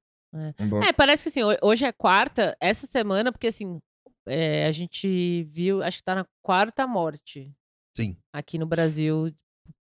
Um 0.61 0.83
É, 0.83 0.93
parece 0.93 1.23
que 1.25 1.29
assim, 1.31 1.43
ho- 1.43 1.59
hoje 1.63 1.85
é 1.85 1.93
quarta, 1.93 2.57
essa 2.61 2.87
semana, 2.87 3.31
porque 3.33 3.47
assim, 3.49 3.79
é, 4.27 4.67
a 4.67 4.73
gente 4.73 5.45
viu, 5.51 5.83
acho 5.83 5.99
que 5.99 6.05
tá 6.05 6.15
na 6.15 6.27
quarta 6.43 6.87
morte 6.87 7.51
Sim. 7.97 8.17
aqui 8.33 8.59
no 8.59 8.65
Brasil, 8.67 9.31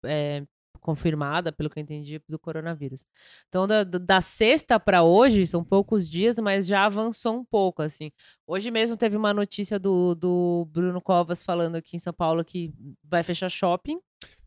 é, 0.04 0.42
confirmada, 0.80 1.52
pelo 1.52 1.70
que 1.70 1.78
eu 1.78 1.82
entendi, 1.82 2.20
do 2.28 2.38
coronavírus. 2.38 3.06
Então, 3.48 3.66
da, 3.66 3.84
da- 3.84 4.20
sexta 4.20 4.78
para 4.80 5.02
hoje, 5.02 5.46
são 5.46 5.62
poucos 5.62 6.08
dias, 6.10 6.36
mas 6.38 6.66
já 6.66 6.84
avançou 6.84 7.36
um 7.36 7.44
pouco, 7.44 7.82
assim. 7.82 8.10
Hoje 8.46 8.70
mesmo 8.70 8.96
teve 8.96 9.16
uma 9.16 9.32
notícia 9.32 9.78
do, 9.78 10.14
do 10.14 10.66
Bruno 10.70 11.00
Covas 11.00 11.44
falando 11.44 11.76
aqui 11.76 11.96
em 11.96 12.00
São 12.00 12.12
Paulo 12.12 12.44
que 12.44 12.72
vai 13.04 13.22
fechar 13.22 13.48
shopping. 13.48 14.00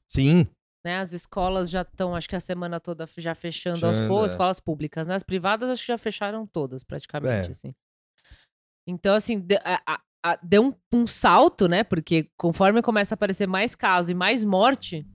Sim, 0.08 0.48
Né, 0.86 0.98
as 1.00 1.14
escolas 1.14 1.70
já 1.70 1.82
estão, 1.84 2.14
acho 2.14 2.28
que 2.28 2.36
a 2.36 2.40
semana 2.42 2.80
toda 2.80 3.08
já 3.18 3.34
fechando 3.34 3.86
aos 3.86 3.96
Fechando, 3.96 4.08
poucos, 4.10 4.32
é. 4.32 4.34
escolas 4.34 4.60
públicas, 4.60 5.08
né? 5.08 5.16
As 5.16 5.24
privadas 5.24 5.70
acho 5.70 5.82
que 5.84 5.88
já 5.88 5.98
fecharam 5.98 6.46
todas, 6.46 6.84
praticamente, 6.84 7.48
É. 7.48 7.52
assim. 7.52 7.74
Então, 8.88 9.16
assim, 9.16 9.40
de- 9.40 9.56
a- 9.64 9.82
a- 9.88 10.02
a- 10.26 10.40
deu 10.44 10.64
um, 10.66 10.74
um 11.02 11.08
salto, 11.08 11.68
né? 11.68 11.84
Porque 11.84 12.30
conforme 12.38 12.82
começa 12.82 13.14
a 13.14 13.16
aparecer 13.16 13.48
mais 13.48 13.76
casos 13.76 14.10
e 14.10 14.14
mais 14.14 14.44
morte, 14.44 15.08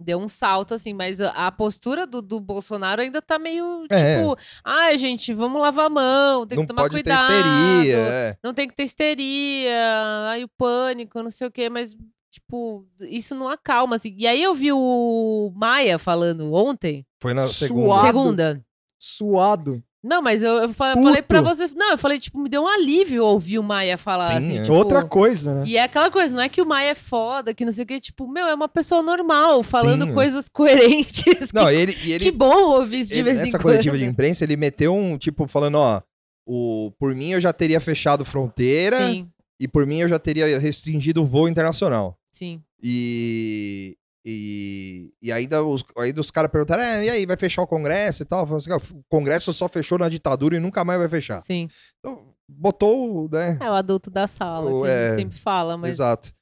deu 0.00 0.18
um 0.18 0.28
salto, 0.28 0.74
assim, 0.74 0.94
mas 0.94 1.20
a, 1.20 1.50
postura 1.50 2.06
do, 2.06 2.22
do 2.22 2.38
Bolsonaro 2.38 3.02
ainda 3.02 3.20
tá 3.20 3.38
meio, 3.38 3.84
É. 3.90 4.16
tipo, 4.18 4.36
ai, 4.64 4.96
gente, 4.96 5.34
vamos 5.34 5.60
lavar 5.60 5.86
a 5.86 5.90
mão, 5.90 6.46
tem 6.46 6.56
não 6.56 6.64
que 6.64 6.68
tomar 6.68 6.82
pode 6.82 6.94
cuidado. 6.94 7.26
ter 7.26 7.34
histeria. 7.36 7.96
é. 7.96 8.36
Não 8.42 8.54
tem 8.54 8.68
que 8.68 8.74
ter 8.76 8.84
histeria, 8.84 10.28
aí 10.30 10.44
o 10.44 10.48
pânico, 10.48 11.22
não 11.22 11.30
sei 11.30 11.48
o 11.48 11.50
quê, 11.50 11.68
mas, 11.68 11.96
tipo, 12.30 12.86
isso 13.00 13.34
não 13.34 13.48
acalma, 13.48 13.96
assim. 13.96 14.14
E 14.16 14.26
aí 14.26 14.42
eu 14.42 14.54
vi 14.54 14.72
o 14.72 15.52
Maia 15.56 15.98
falando 15.98 16.52
ontem, 16.54 17.04
Foi 17.20 17.34
na 17.34 17.42
Suado. 17.42 17.54
segunda. 17.54 18.00
segunda. 18.06 18.64
Suado. 19.00 19.82
Não, 20.02 20.22
mas 20.22 20.42
eu, 20.44 20.52
eu 20.58 20.72
fa- 20.72 20.92
Puto. 20.94 21.02
falei 21.06 21.22
pra 21.22 21.40
você. 21.40 21.66
Não, 21.74 21.90
eu 21.90 21.98
falei, 21.98 22.20
tipo, 22.20 22.38
me 22.38 22.48
deu 22.48 22.62
um 22.62 22.68
alívio 22.68 23.24
ouvir 23.24 23.58
o 23.58 23.62
Maia 23.64 23.98
falar 23.98 24.28
Sim, 24.28 24.38
assim. 24.38 24.58
é. 24.58 24.62
tipo, 24.62 24.74
Outra 24.74 25.04
coisa, 25.04 25.54
né? 25.56 25.62
E 25.66 25.76
é 25.76 25.82
aquela 25.82 26.08
coisa, 26.10 26.32
não 26.34 26.40
é 26.42 26.48
que 26.48 26.62
o 26.62 26.66
Maia 26.66 26.90
é 26.90 26.94
foda, 26.94 27.52
que 27.52 27.64
não 27.64 27.72
sei 27.72 27.82
o 27.82 27.86
quê, 27.86 27.98
tipo, 27.98 28.28
meu, 28.28 28.46
é 28.46 28.54
uma 28.54 28.68
pessoa 28.68 29.02
normal, 29.02 29.62
falando 29.64 30.04
Sim. 30.06 30.14
coisas 30.14 30.48
coerentes. 30.52 31.52
Não, 31.52 31.66
que, 31.66 31.74
ele, 31.74 31.98
e 32.04 32.12
ele, 32.12 32.24
que 32.26 32.30
bom 32.30 32.76
ouvir 32.78 33.00
isso 33.00 33.12
de 33.12 33.18
ele 33.18 33.24
vez 33.24 33.38
em 33.38 33.40
nessa 33.46 33.58
quando. 33.58 33.62
coletiva 33.72 33.98
de 33.98 34.04
imprensa, 34.04 34.44
ele 34.44 34.56
meteu 34.56 34.94
um, 34.94 35.18
tipo, 35.18 35.48
falando, 35.48 35.74
ó, 35.76 36.00
o, 36.46 36.92
por 36.98 37.12
mim 37.14 37.30
eu 37.32 37.40
já 37.40 37.52
teria 37.52 37.80
fechado 37.80 38.24
fronteira 38.24 38.98
Sim, 39.08 39.28
e 39.60 39.66
por 39.66 39.84
mim 39.84 39.98
eu 39.98 40.08
já 40.08 40.18
teria 40.18 40.58
restringido 40.60 41.22
o 41.22 41.26
voo 41.26 41.48
internacional. 41.48 42.16
sim. 42.32 42.62
E, 42.80 43.96
e, 44.24 45.12
e 45.22 45.32
ainda 45.32 45.62
os, 45.64 45.84
ainda 45.96 46.20
os 46.20 46.30
caras 46.30 46.50
perguntaram, 46.50 46.82
é, 46.82 47.04
e 47.06 47.10
aí, 47.10 47.26
vai 47.26 47.36
fechar 47.36 47.62
o 47.62 47.66
Congresso 47.66 48.22
e 48.22 48.26
tal? 48.26 48.54
Assim, 48.54 48.70
"Ah, 48.72 48.76
o 48.76 49.02
Congresso 49.08 49.52
só 49.52 49.68
fechou 49.68 49.98
na 49.98 50.08
ditadura 50.08 50.56
e 50.56 50.60
nunca 50.60 50.84
mais 50.84 50.98
vai 50.98 51.08
fechar. 51.08 51.40
Sim. 51.40 51.68
Então, 51.98 52.34
botou, 52.48 53.28
né? 53.30 53.58
É 53.60 53.70
o 53.70 53.74
adulto 53.74 54.10
da 54.10 54.26
sala, 54.26 54.70
O- 54.70 54.82
que 54.82 54.88
a 54.88 54.92
é, 54.92 55.06
gente 55.08 55.16
sempre 55.16 55.38
fala, 55.38 55.76
mas 55.76 55.90
Exato. 55.90 56.32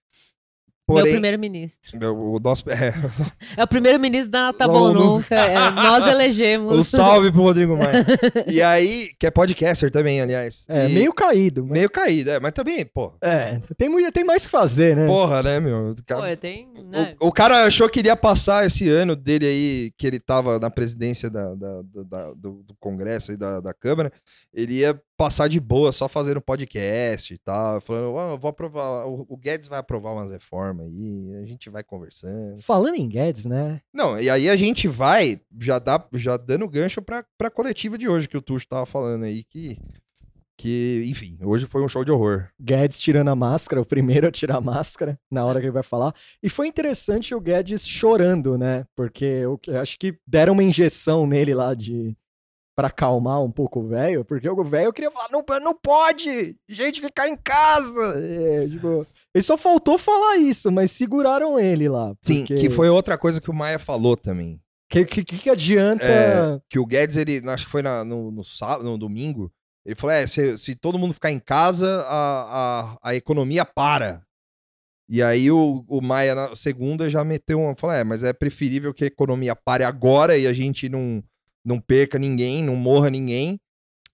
Meu 0.88 0.98
Porém, 0.98 1.12
primeiro-ministro. 1.14 1.98
o, 2.14 2.38
nosso, 2.38 2.62
é, 2.70 2.94
É 3.56 3.64
o 3.64 3.66
primeiro-ministro 3.66 4.30
da 4.30 4.52
Tá 4.52 4.68
Bom 4.68 4.92
Nunca. 4.92 5.34
é, 5.34 5.54
nós 5.72 6.06
elegemos. 6.06 6.72
o 6.78 6.84
salve 6.84 7.32
pro 7.32 7.42
Rodrigo 7.42 7.76
Maia. 7.76 8.06
e 8.46 8.62
aí, 8.62 9.08
que 9.18 9.26
é 9.26 9.30
podcaster 9.32 9.90
também, 9.90 10.20
aliás. 10.20 10.64
É, 10.68 10.88
E- 10.88 10.92
meio 10.94 11.12
caído. 11.12 11.62
Mas... 11.64 11.72
meio 11.72 11.90
caído, 11.90 12.30
é, 12.30 12.38
mas 12.38 12.52
também, 12.52 12.86
pô, 12.86 13.12
É, 13.20 13.60
tem, 13.76 14.10
tem 14.12 14.24
mais 14.24 14.44
o 14.44 14.46
que 14.46 14.52
fazer, 14.52 14.94
né? 14.94 15.06
porra, 15.08 15.42
né, 15.42 15.58
meu? 15.58 15.90
O 15.90 15.96
cara- 16.06 16.30
Pô, 16.30 16.36
tem, 16.36 16.68
né? 16.92 17.14
O, 17.20 17.28
o 17.28 17.32
cara 17.32 17.64
achou 17.64 17.88
que 17.88 17.98
iria 17.98 18.14
passar 18.16 18.64
esse 18.64 18.88
ano 18.88 19.16
dele 19.16 19.44
aí, 19.46 19.92
que 19.98 20.06
ele 20.06 20.20
tava 20.20 20.60
na 20.60 20.70
presidência 20.70 21.28
da, 21.28 21.52
da- 21.56 21.82
da- 21.82 22.02
da- 22.04 22.30
do, 22.34 22.62
do 22.62 22.76
Congresso 22.78 23.32
e 23.32 23.36
da, 23.36 23.58
da 23.60 23.74
Câmara, 23.74 24.12
ele 24.54 24.74
ia 24.74 24.96
passar 25.16 25.48
de 25.48 25.58
boa, 25.58 25.92
só 25.92 26.08
fazendo 26.08 26.40
podcast 26.40 27.32
e 27.32 27.38
tal, 27.38 27.80
falando, 27.80 28.18
"Ah, 28.18 28.30
eu 28.32 28.38
vou 28.38 28.50
aprovar, 28.50 29.06
o, 29.06 29.24
o 29.28 29.36
Guedes 29.36 29.68
vai 29.68 29.78
aprovar 29.78 30.12
umas 30.12 30.30
reformas 30.30 30.86
aí, 30.86 31.34
a 31.42 31.46
gente 31.46 31.70
vai 31.70 31.82
conversando. 31.82 32.60
Falando 32.60 32.96
em 32.96 33.08
Guedes, 33.08 33.46
né? 33.46 33.80
Não, 33.92 34.18
e 34.20 34.28
aí 34.28 34.48
a 34.48 34.56
gente 34.56 34.86
vai, 34.88 35.40
já, 35.60 35.78
dá, 35.78 36.04
já 36.14 36.36
dando 36.36 36.68
gancho 36.68 37.00
pra, 37.00 37.24
pra 37.38 37.50
coletiva 37.50 37.96
de 37.96 38.08
hoje, 38.08 38.28
que 38.28 38.36
o 38.36 38.42
Tuxo 38.42 38.68
tava 38.68 38.84
falando 38.84 39.24
aí, 39.24 39.42
que, 39.44 39.78
que, 40.58 41.02
enfim, 41.06 41.38
hoje 41.42 41.66
foi 41.66 41.82
um 41.82 41.88
show 41.88 42.04
de 42.04 42.10
horror. 42.12 42.48
Guedes 42.60 42.98
tirando 42.98 43.28
a 43.28 43.36
máscara, 43.36 43.80
o 43.80 43.86
primeiro 43.86 44.26
a 44.26 44.30
tirar 44.30 44.56
a 44.56 44.60
máscara 44.60 45.18
na 45.30 45.44
hora 45.44 45.60
que 45.60 45.66
ele 45.66 45.72
vai 45.72 45.82
falar. 45.82 46.14
E 46.42 46.48
foi 46.48 46.66
interessante 46.66 47.34
o 47.34 47.40
Guedes 47.40 47.86
chorando, 47.86 48.56
né? 48.58 48.84
Porque 48.94 49.24
eu 49.24 49.58
eu 49.66 49.80
acho 49.80 49.98
que 49.98 50.18
deram 50.26 50.52
uma 50.52 50.62
injeção 50.62 51.26
nele 51.26 51.54
lá 51.54 51.74
de 51.74 52.16
para 52.76 52.88
acalmar 52.88 53.42
um 53.42 53.50
pouco 53.50 53.80
o 53.80 53.88
velho, 53.88 54.22
porque 54.22 54.46
o 54.46 54.62
velho 54.62 54.92
queria 54.92 55.10
falar, 55.10 55.30
não, 55.32 55.42
não 55.62 55.74
pode, 55.74 56.54
gente 56.68 57.00
ficar 57.00 57.26
em 57.26 57.34
casa. 57.34 58.14
É, 58.18 58.68
tipo, 58.68 59.06
ele 59.34 59.42
só 59.42 59.56
faltou 59.56 59.96
falar 59.96 60.36
isso, 60.36 60.70
mas 60.70 60.92
seguraram 60.92 61.58
ele 61.58 61.88
lá. 61.88 62.14
Sim, 62.20 62.40
porque 62.40 62.54
que 62.54 62.70
foi 62.70 62.90
outra 62.90 63.16
coisa 63.16 63.40
que 63.40 63.50
o 63.50 63.54
Maia 63.54 63.78
falou 63.78 64.14
também. 64.14 64.60
que, 64.90 65.06
que, 65.06 65.24
que 65.24 65.48
adianta? 65.48 66.04
É, 66.04 66.60
que 66.68 66.78
o 66.78 66.84
Guedes, 66.84 67.16
ele, 67.16 67.42
acho 67.48 67.64
que 67.64 67.70
foi 67.72 67.80
na- 67.82 68.04
no, 68.04 68.30
no 68.30 68.44
sábado, 68.44 68.84
no 68.84 68.98
domingo, 68.98 69.50
ele 69.84 69.94
falou: 69.96 70.14
é, 70.14 70.26
se, 70.26 70.58
se 70.58 70.74
todo 70.76 70.98
mundo 70.98 71.14
ficar 71.14 71.30
em 71.32 71.40
casa, 71.40 72.02
a, 72.06 72.90
a, 73.02 73.10
a 73.10 73.14
economia 73.14 73.64
para. 73.64 74.20
E 75.08 75.22
aí 75.22 75.50
o, 75.50 75.82
o 75.88 76.02
Maia, 76.02 76.34
na 76.34 76.54
segunda, 76.54 77.08
já 77.08 77.24
meteu 77.24 77.60
uma. 77.60 77.74
Falou: 77.74 77.96
é, 77.96 78.04
mas 78.04 78.22
é 78.22 78.34
preferível 78.34 78.92
que 78.92 79.04
a 79.04 79.06
economia 79.06 79.56
pare 79.56 79.82
agora 79.82 80.36
e 80.36 80.46
a 80.46 80.52
gente 80.52 80.88
não, 80.90 81.22
não 81.66 81.80
perca 81.80 82.18
ninguém, 82.18 82.62
não 82.62 82.76
morra 82.76 83.10
ninguém, 83.10 83.58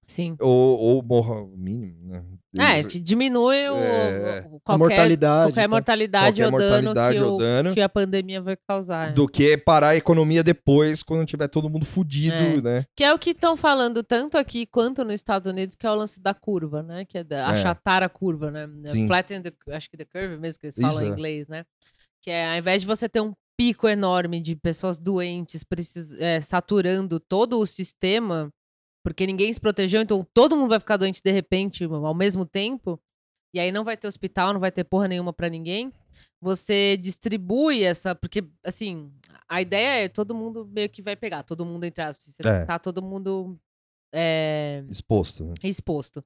Sim. 0.06 0.34
ou, 0.40 0.78
ou 0.78 1.02
morra 1.02 1.34
o 1.42 1.56
mínimo, 1.56 1.98
né? 2.08 2.22
É, 2.58 2.82
diminui 2.82 3.66
o, 3.70 3.76
É, 3.76 4.40
a 4.40 4.42
qualquer, 4.62 4.76
mortalidade. 4.78 5.52
qualquer 5.52 5.62
tá? 5.62 5.68
mortalidade 5.68 6.42
Qualquer 6.42 6.44
ou 6.54 6.60
dano, 6.60 6.84
mortalidade 6.84 7.16
que, 7.16 7.22
ou 7.24 7.34
o- 7.34 7.38
dano. 7.38 7.72
que 7.72 7.80
a 7.80 7.88
pandemia 7.88 8.42
vai 8.42 8.56
causar. 8.68 9.14
do 9.14 9.26
que 9.26 9.56
parar 9.56 9.88
a 9.90 9.96
economia 9.96 10.42
depois, 10.44 11.02
quando 11.02 11.24
tiver 11.24 11.48
todo 11.48 11.70
mundo 11.70 11.86
fudido, 11.86 12.34
É. 12.34 12.60
né? 12.60 12.84
Que 12.94 13.04
é 13.04 13.14
o 13.14 13.18
que 13.18 13.30
estão 13.30 13.56
falando 13.56 14.02
tanto 14.02 14.36
aqui 14.36 14.66
quanto 14.66 15.02
nos 15.02 15.14
Estados 15.14 15.50
Unidos, 15.50 15.74
que 15.76 15.86
é 15.86 15.90
o 15.90 15.94
lance 15.94 16.20
da 16.20 16.34
curva, 16.34 16.82
né? 16.82 17.06
Que 17.06 17.18
é 17.18 17.24
da, 17.24 17.36
É. 17.38 17.44
achatar 17.44 18.02
a 18.02 18.08
curva, 18.10 18.50
né? 18.50 18.68
Sim. 18.84 19.06
Flatten 19.06 19.40
the, 19.40 19.52
acho 19.70 19.88
que 19.88 19.96
the 19.96 20.04
curve 20.04 20.36
mesmo 20.36 20.60
que 20.60 20.66
eles 20.66 20.76
Isso, 20.76 20.86
falam 20.86 21.02
em 21.04 21.06
é. 21.06 21.08
inglês, 21.10 21.48
né? 21.48 21.64
Que 22.20 22.30
é 22.30 22.50
ao 22.52 22.58
invés 22.58 22.82
de 22.82 22.86
você 22.86 23.08
ter 23.08 23.22
um 23.22 23.32
pico 23.62 23.88
enorme 23.88 24.40
de 24.40 24.56
pessoas 24.56 24.98
doentes 24.98 25.62
precis, 25.62 26.12
é, 26.14 26.40
saturando 26.40 27.20
todo 27.20 27.60
o 27.60 27.66
sistema, 27.66 28.52
porque 29.04 29.24
ninguém 29.24 29.52
se 29.52 29.60
protegeu, 29.60 30.00
então 30.02 30.26
todo 30.34 30.56
mundo 30.56 30.70
vai 30.70 30.80
ficar 30.80 30.96
doente 30.96 31.22
de 31.22 31.30
repente 31.30 31.84
ao 31.84 32.14
mesmo 32.14 32.44
tempo, 32.44 33.00
e 33.54 33.60
aí 33.60 33.70
não 33.70 33.84
vai 33.84 33.96
ter 33.96 34.08
hospital, 34.08 34.52
não 34.52 34.60
vai 34.60 34.72
ter 34.72 34.82
porra 34.84 35.06
nenhuma 35.06 35.32
pra 35.32 35.48
ninguém. 35.48 35.92
Você 36.40 36.96
distribui 36.96 37.84
essa, 37.84 38.14
porque 38.16 38.44
assim, 38.64 39.12
a 39.48 39.62
ideia 39.62 40.04
é 40.04 40.08
todo 40.08 40.34
mundo 40.34 40.66
meio 40.66 40.88
que 40.90 41.00
vai 41.02 41.14
pegar, 41.14 41.44
todo 41.44 41.64
mundo 41.64 41.84
entre 41.84 42.02
aspas, 42.02 42.26
você 42.34 42.42
É. 42.46 42.64
tá 42.64 42.78
todo 42.80 43.00
mundo 43.00 43.56
é, 44.12 44.84
Exposto, 44.90 45.44
né? 45.44 45.54
exposto. 45.62 46.24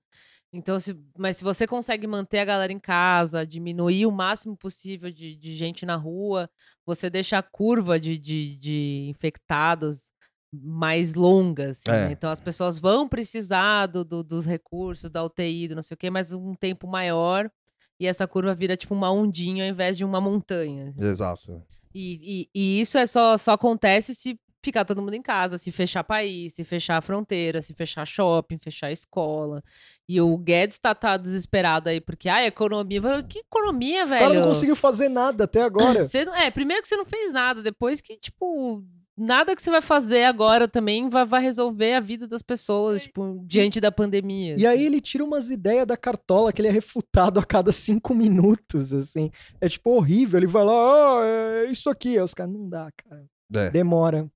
Então, 0.56 0.78
se, 0.80 0.96
mas 1.18 1.36
se 1.36 1.44
você 1.44 1.66
consegue 1.66 2.06
manter 2.06 2.38
a 2.40 2.44
galera 2.44 2.72
em 2.72 2.78
casa, 2.78 3.46
diminuir 3.46 4.06
o 4.06 4.10
máximo 4.12 4.56
possível 4.56 5.10
de, 5.10 5.36
de 5.36 5.56
gente 5.56 5.84
na 5.86 5.96
rua, 5.96 6.48
você 6.84 7.08
deixa 7.10 7.38
a 7.38 7.42
curva 7.42 7.98
de, 8.00 8.16
de, 8.18 8.56
de 8.56 9.06
infectados 9.08 10.10
mais 10.52 11.14
longa, 11.14 11.70
assim, 11.70 11.90
É. 11.90 12.06
né? 12.06 12.12
Então 12.12 12.30
as 12.30 12.40
pessoas 12.40 12.78
vão 12.78 13.08
precisar 13.08 13.86
do, 13.86 14.04
do- 14.04 14.24
dos 14.24 14.46
recursos, 14.46 15.10
da 15.10 15.22
UTI, 15.24 15.68
do 15.68 15.74
não 15.74 15.82
sei 15.82 15.94
o 15.94 15.98
quê, 15.98 16.08
mas 16.10 16.32
um 16.32 16.54
tempo 16.54 16.86
maior. 16.86 17.50
E 17.98 18.06
essa 18.06 18.26
curva 18.26 18.54
vira 18.54 18.76
tipo 18.76 18.94
uma 18.94 19.10
ondinha 19.10 19.64
ao 19.64 19.70
invés 19.70 19.96
de 19.98 20.04
uma 20.04 20.20
montanha. 20.20 20.94
Exato. 20.98 21.62
E, 21.94 22.42
e- 22.42 22.48
e 22.54 22.80
isso 22.80 22.96
é 22.98 23.06
só, 23.06 23.36
só 23.36 23.52
acontece 23.52 24.14
se 24.14 24.38
ficar 24.66 24.84
todo 24.84 25.00
mundo 25.02 25.14
em 25.14 25.22
casa, 25.22 25.56
se 25.56 25.72
fechar 25.72 26.04
país, 26.04 26.54
se 26.54 26.64
fechar 26.64 26.98
a 26.98 27.00
fronteira, 27.00 27.62
se 27.62 27.72
fechar 27.72 28.06
shopping, 28.06 28.58
fechar 28.58 28.92
escola. 28.92 29.62
E 30.08 30.20
o 30.20 30.36
Guedes 30.36 30.78
tá, 30.78 30.94
tá 30.94 31.16
desesperado 31.16 31.88
aí, 31.88 32.00
porque, 32.00 32.28
ah, 32.28 32.44
economia. 32.44 33.00
Que 33.22 33.40
economia, 33.40 34.04
O 34.04 34.08
velho? 34.08 34.20
cara 34.20 34.40
não 34.40 34.48
conseguiu 34.48 34.76
fazer 34.76 35.08
nada 35.08 35.44
até 35.44 35.62
agora. 35.64 36.04
Você 36.04 36.18
é, 36.18 36.50
primeiro 36.50 36.82
que 36.82 36.88
você 36.88 36.96
não 36.96 37.04
fez 37.04 37.32
nada, 37.32 37.62
depois 37.62 38.00
que, 38.00 38.16
tipo, 38.16 38.84
nada 39.16 39.56
que 39.56 39.62
você 39.62 39.70
vai 39.70 39.80
fazer 39.80 40.24
agora 40.24 40.68
também 40.68 41.08
vai, 41.08 41.24
vai 41.24 41.42
resolver 41.42 41.94
a 41.94 42.00
vida 42.00 42.28
das 42.28 42.42
pessoas, 42.42 43.02
tipo, 43.02 43.42
diante 43.46 43.80
da 43.80 43.90
pandemia. 43.90 44.56
E 44.56 44.66
aí 44.66 44.76
assim. 44.76 44.86
ele 44.86 45.00
tira 45.00 45.24
umas 45.24 45.48
ideias 45.48 45.86
da 45.86 45.96
cartola 45.96 46.52
que 46.52 46.60
ele 46.60 46.68
é 46.68 46.72
refutado 46.72 47.40
a 47.40 47.44
cada 47.44 47.72
cinco 47.72 48.14
minutos, 48.14 48.92
assim. 48.92 49.30
É 49.60 49.68
tipo 49.68 49.90
horrível. 49.90 50.38
Ele 50.38 50.46
vai 50.46 50.64
lá, 50.64 50.72
ah, 50.72 51.24
é 51.64 51.70
isso 51.70 51.88
aqui. 51.88 52.16
Aí 52.18 52.22
os 52.22 52.34
caras, 52.34 52.52
não 52.52 52.68
dá, 52.68 52.90
cara. 52.96 53.24
É. 53.54 53.70
Demora. 53.70 54.28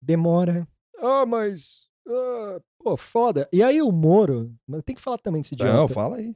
Demora. 0.00 0.66
Ah, 0.98 1.24
mas. 1.26 1.86
ah, 2.08 2.60
pô, 2.78 2.96
foda. 2.96 3.48
E 3.52 3.62
aí 3.62 3.80
o 3.82 3.92
Moro. 3.92 4.54
Tem 4.84 4.94
que 4.94 5.02
falar 5.02 5.18
também 5.18 5.42
desse 5.42 5.54
idiota. 5.54 5.72
Não, 5.72 5.88
fala 5.88 6.16
aí. 6.16 6.34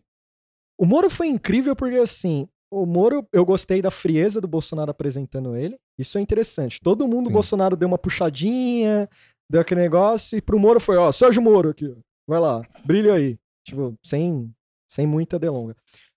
O 0.79 0.87
Moro 0.87 1.09
foi 1.09 1.29
incrível 1.29 1.77
porque, 1.77 1.97
assim, 1.97 2.49
o 2.73 2.87
Moro, 2.87 3.27
eu 3.33 3.45
gostei 3.45 3.83
da 3.83 3.91
frieza 3.91 4.41
do 4.41 4.49
Bolsonaro 4.49 4.91
apresentando 4.91 5.55
ele. 5.55 5.79
Isso 5.99 6.17
é 6.19 6.21
interessante. 6.21 6.81
Todo 6.81 7.07
mundo, 7.07 7.27
o 7.27 7.29
Sim. 7.29 7.35
Bolsonaro 7.35 7.77
deu 7.77 7.87
uma 7.87 7.99
puxadinha, 7.99 9.09
deu 9.49 9.61
aquele 9.61 9.83
negócio, 9.83 10.39
e 10.39 10.41
pro 10.41 10.59
Moro 10.59 10.81
foi, 10.81 10.97
ó, 10.97 11.13
Sérgio 11.13 11.43
Moro 11.43 11.69
aqui. 11.69 11.95
Vai 12.27 12.41
lá, 12.41 12.63
brilha 12.85 13.15
aí. 13.15 13.39
Tipo, 13.65 13.95
sem, 14.03 14.51
sem 14.89 15.07
muita 15.07 15.39
delonga. 15.39 15.77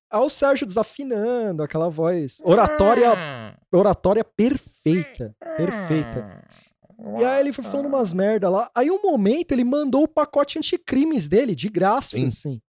Aí 0.10 0.22
o 0.22 0.30
Sérgio 0.30 0.66
desafinando, 0.66 1.62
aquela 1.62 1.89
voz. 1.89 2.39
Oratória, 2.43 3.12
oratória 3.72 4.24
perfeita. 4.24 5.36
Perfeita. 5.58 6.48
E 7.20 7.24
aí 7.26 7.41
ele 7.41 7.54
foi 7.54 7.64
falando 7.64 7.88
umas 7.88 8.14
merda 8.14 8.50
lá. 8.50 8.70
Aí 8.76 8.89
um 8.89 9.02
momento 9.02 9.52
ele 9.52 9.64
mandou 9.64 10.04
o 10.04 10.08
pacote 10.08 10.58
anticrimes 10.58 11.28
dele, 11.28 11.56
de 11.56 11.68
graça, 11.70 12.16
Sim. 12.18 12.28
assim. 12.28 12.62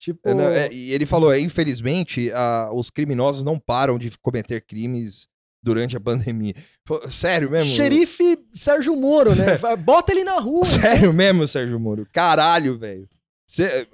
Tipo. 0.00 0.20
É, 0.28 0.34
não, 0.34 0.44
é, 0.44 0.72
e 0.72 0.92
ele 0.92 1.06
falou, 1.06 1.32
é, 1.32 1.40
infelizmente, 1.40 2.30
a- 2.32 2.70
os 2.72 2.88
criminosos 2.90 3.42
não 3.44 3.58
param 3.58 3.98
de 3.98 4.10
cometer 4.22 4.60
crimes 4.64 5.26
durante 5.62 5.96
a 5.96 6.00
pandemia. 6.00 6.54
Pô, 6.84 7.08
Sério 7.10 7.50
mesmo? 7.50 7.72
Xerife 7.74 8.38
Sérgio 8.54 8.94
Moro, 8.96 9.34
né? 9.34 9.56
Vai- 9.56 9.76
Bota 9.76 10.12
ele 10.12 10.22
na 10.24 10.38
rua. 10.38 10.64
Sério 10.64 11.12
mesmo, 11.12 11.46
Sérgio 11.48 11.78
Moro? 11.80 12.06
Caralho, 12.12 12.78
velho. 12.78 13.08
Cê- 13.46 13.88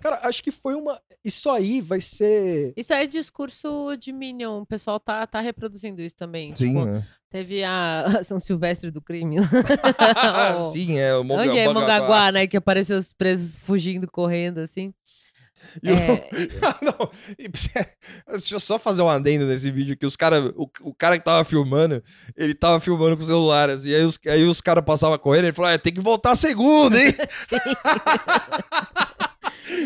Cara, 0.00 0.20
acho 0.22 0.42
que 0.42 0.50
foi 0.50 0.74
uma. 0.74 1.00
Isso 1.24 1.50
aí 1.50 1.80
vai 1.80 2.00
ser. 2.00 2.72
Isso 2.76 2.92
aí 2.94 3.04
é 3.04 3.06
discurso 3.06 3.94
de 3.98 4.12
Minion. 4.12 4.62
O 4.62 4.66
pessoal 4.66 4.98
tá, 4.98 5.26
tá 5.26 5.40
reproduzindo 5.40 6.00
isso 6.00 6.16
também. 6.16 6.54
Sim, 6.54 6.68
Tipo, 6.72 6.84
né? 6.86 7.06
Teve 7.30 7.62
a 7.62 8.04
São 8.24 8.40
Silvestre 8.40 8.90
do 8.90 9.00
crime. 9.02 9.36
O- 9.40 9.44
Sim, 10.72 10.98
é 10.98 11.14
o 11.14 11.22
Monga- 11.22 11.42
Onde 11.42 11.58
é 11.58 11.64
Mongaguá. 11.66 11.80
Mongaguá, 11.98 12.32
né? 12.32 12.46
Que 12.46 12.56
apareceu 12.56 12.96
os 12.98 13.12
presos 13.12 13.56
fugindo, 13.56 14.10
correndo, 14.10 14.58
assim. 14.58 14.92
E 15.82 15.92
o- 15.92 15.94
É, 15.94 16.28
e- 16.32 16.48
Ah, 16.64 16.78
não. 16.82 17.10
E, 17.38 17.46
Deixa 18.30 18.54
eu 18.54 18.60
só 18.60 18.78
fazer 18.78 19.02
um 19.02 19.08
adendo 19.08 19.44
nesse 19.46 19.70
vídeo 19.70 19.96
que 19.96 20.06
os 20.06 20.16
cara, 20.16 20.40
o, 20.56 20.68
o 20.80 20.94
cara 20.94 21.18
que 21.18 21.24
tava 21.24 21.44
filmando, 21.44 22.02
ele 22.34 22.54
tava 22.54 22.80
filmando 22.80 23.16
com 23.16 23.22
o 23.22 23.26
celular, 23.26 23.68
assim, 23.68 23.92
aí 23.94 24.02
os, 24.02 24.18
aí 24.26 24.44
os 24.44 24.60
caras 24.62 24.82
passavam 24.84 25.18
correndo, 25.18 25.44
ele 25.44 25.52
falou, 25.52 25.70
é, 25.70 25.76
tem 25.78 25.92
que 25.92 26.00
voltar 26.00 26.34
segundo, 26.34 26.96
hein? 26.96 27.14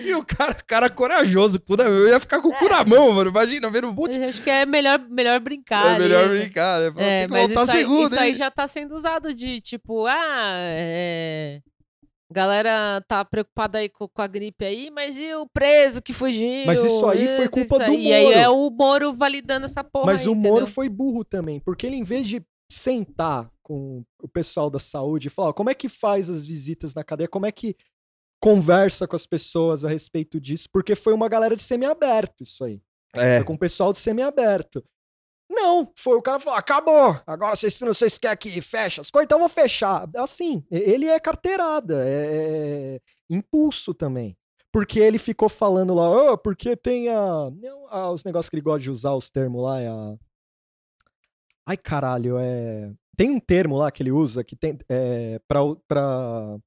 E 0.04 0.14
o 0.14 0.24
cara, 0.24 0.54
cara 0.54 0.90
corajoso, 0.90 1.60
cura, 1.60 1.84
eu 1.84 2.08
ia 2.08 2.20
ficar 2.20 2.40
com 2.40 2.48
o 2.48 2.58
cu 2.58 2.68
na 2.68 2.84
mão, 2.84 3.12
mano, 3.12 3.30
imagina, 3.30 3.70
vendo 3.70 3.88
um 3.88 3.92
monte 3.92 4.18
acho 4.22 4.42
que 4.42 4.50
é 4.50 4.64
melhor, 4.64 4.98
melhor 5.08 5.38
brincar. 5.40 5.96
É 5.96 5.98
melhor 5.98 6.24
ali, 6.24 6.34
né? 6.34 6.40
brincar, 6.40 6.80
né? 6.80 6.86
É, 6.96 7.20
tem 7.20 7.28
que 7.28 7.32
mas 7.32 7.46
voltar 7.48 7.62
isso, 7.62 7.72
aí, 7.72 8.04
isso 8.04 8.20
aí 8.20 8.30
hein? 8.30 8.34
já 8.36 8.50
tá 8.50 8.66
sendo 8.66 8.94
usado 8.94 9.34
de 9.34 9.60
tipo, 9.60 10.06
ah, 10.06 10.54
é. 10.56 11.60
Galera 12.32 13.00
tá 13.06 13.24
preocupada 13.24 13.78
aí 13.78 13.88
com, 13.88 14.08
com 14.08 14.22
a 14.22 14.26
gripe 14.26 14.64
aí, 14.64 14.90
mas 14.90 15.16
e 15.16 15.34
o 15.34 15.46
preso 15.46 16.02
que 16.02 16.12
fugiu? 16.12 16.66
Mas 16.66 16.82
isso 16.82 17.06
aí 17.06 17.28
foi 17.36 17.48
culpa 17.48 17.78
do 17.78 17.84
aí. 17.84 18.06
E 18.08 18.12
aí 18.12 18.24
Moro. 18.24 18.38
é 18.38 18.48
o 18.48 18.70
Moro 18.70 19.12
validando 19.12 19.66
essa 19.66 19.84
porra 19.84 20.06
Mas 20.06 20.22
aí, 20.22 20.28
o 20.28 20.34
Moro 20.34 20.48
entendeu? 20.48 20.66
foi 20.66 20.88
burro 20.88 21.24
também, 21.24 21.60
porque 21.60 21.86
ele, 21.86 21.96
em 21.96 22.02
vez 22.02 22.26
de 22.26 22.42
sentar 22.68 23.48
com 23.62 24.02
o 24.20 24.28
pessoal 24.28 24.68
da 24.68 24.78
saúde 24.78 25.28
e 25.28 25.30
falar 25.30 25.50
ó, 25.50 25.52
como 25.52 25.70
é 25.70 25.74
que 25.74 25.88
faz 25.88 26.28
as 26.28 26.44
visitas 26.44 26.94
na 26.94 27.04
cadeia, 27.04 27.28
como 27.28 27.46
é 27.46 27.52
que 27.52 27.76
conversa 28.44 29.08
com 29.08 29.16
as 29.16 29.24
pessoas 29.24 29.86
a 29.86 29.88
respeito 29.88 30.38
disso, 30.38 30.68
porque 30.70 30.94
foi 30.94 31.14
uma 31.14 31.30
galera 31.30 31.56
de 31.56 31.62
semiaberto 31.62 32.42
isso 32.42 32.62
aí. 32.62 32.78
É, 33.16 33.38
Foi 33.38 33.46
com 33.46 33.54
o 33.54 33.58
pessoal 33.58 33.90
de 33.90 33.98
semiaberto. 33.98 34.84
Não, 35.48 35.90
foi 35.96 36.18
o 36.18 36.22
cara 36.22 36.38
falou, 36.38 36.58
acabou, 36.58 37.18
agora 37.26 37.56
vocês, 37.56 37.72
se 37.74 37.84
vocês 37.86 38.18
querem 38.18 38.36
que 38.36 38.60
feche 38.60 39.00
as 39.00 39.10
coisas, 39.10 39.24
então 39.24 39.36
eu 39.38 39.40
vou 39.40 39.48
fechar. 39.48 40.06
Assim, 40.16 40.62
ele 40.70 41.06
é 41.06 41.18
carteirada, 41.18 42.04
é, 42.06 42.96
é 42.96 43.00
impulso 43.30 43.94
também. 43.94 44.36
Porque 44.70 44.98
ele 45.00 45.16
ficou 45.18 45.48
falando 45.48 45.94
lá, 45.94 46.32
"Ah, 46.32 46.36
porque 46.36 46.76
tem 46.76 47.08
a, 47.08 47.50
não, 47.50 47.86
ah, 47.88 48.10
os 48.10 48.24
negócios 48.24 48.50
que 48.50 48.56
ele 48.56 48.62
gosta 48.62 48.80
de 48.80 48.90
usar, 48.90 49.14
os 49.14 49.30
termos 49.30 49.62
lá, 49.62 49.80
é 49.80 49.88
a... 49.88 50.16
Ai, 51.66 51.76
caralho, 51.78 52.36
é... 52.38 52.92
Tem 53.16 53.30
um 53.30 53.40
termo 53.40 53.76
lá 53.78 53.90
que 53.90 54.02
ele 54.02 54.10
usa 54.12 54.44
que 54.44 54.54
tem, 54.56 54.76
é, 54.88 55.40
pra, 55.48 55.60
pra... 55.88 56.58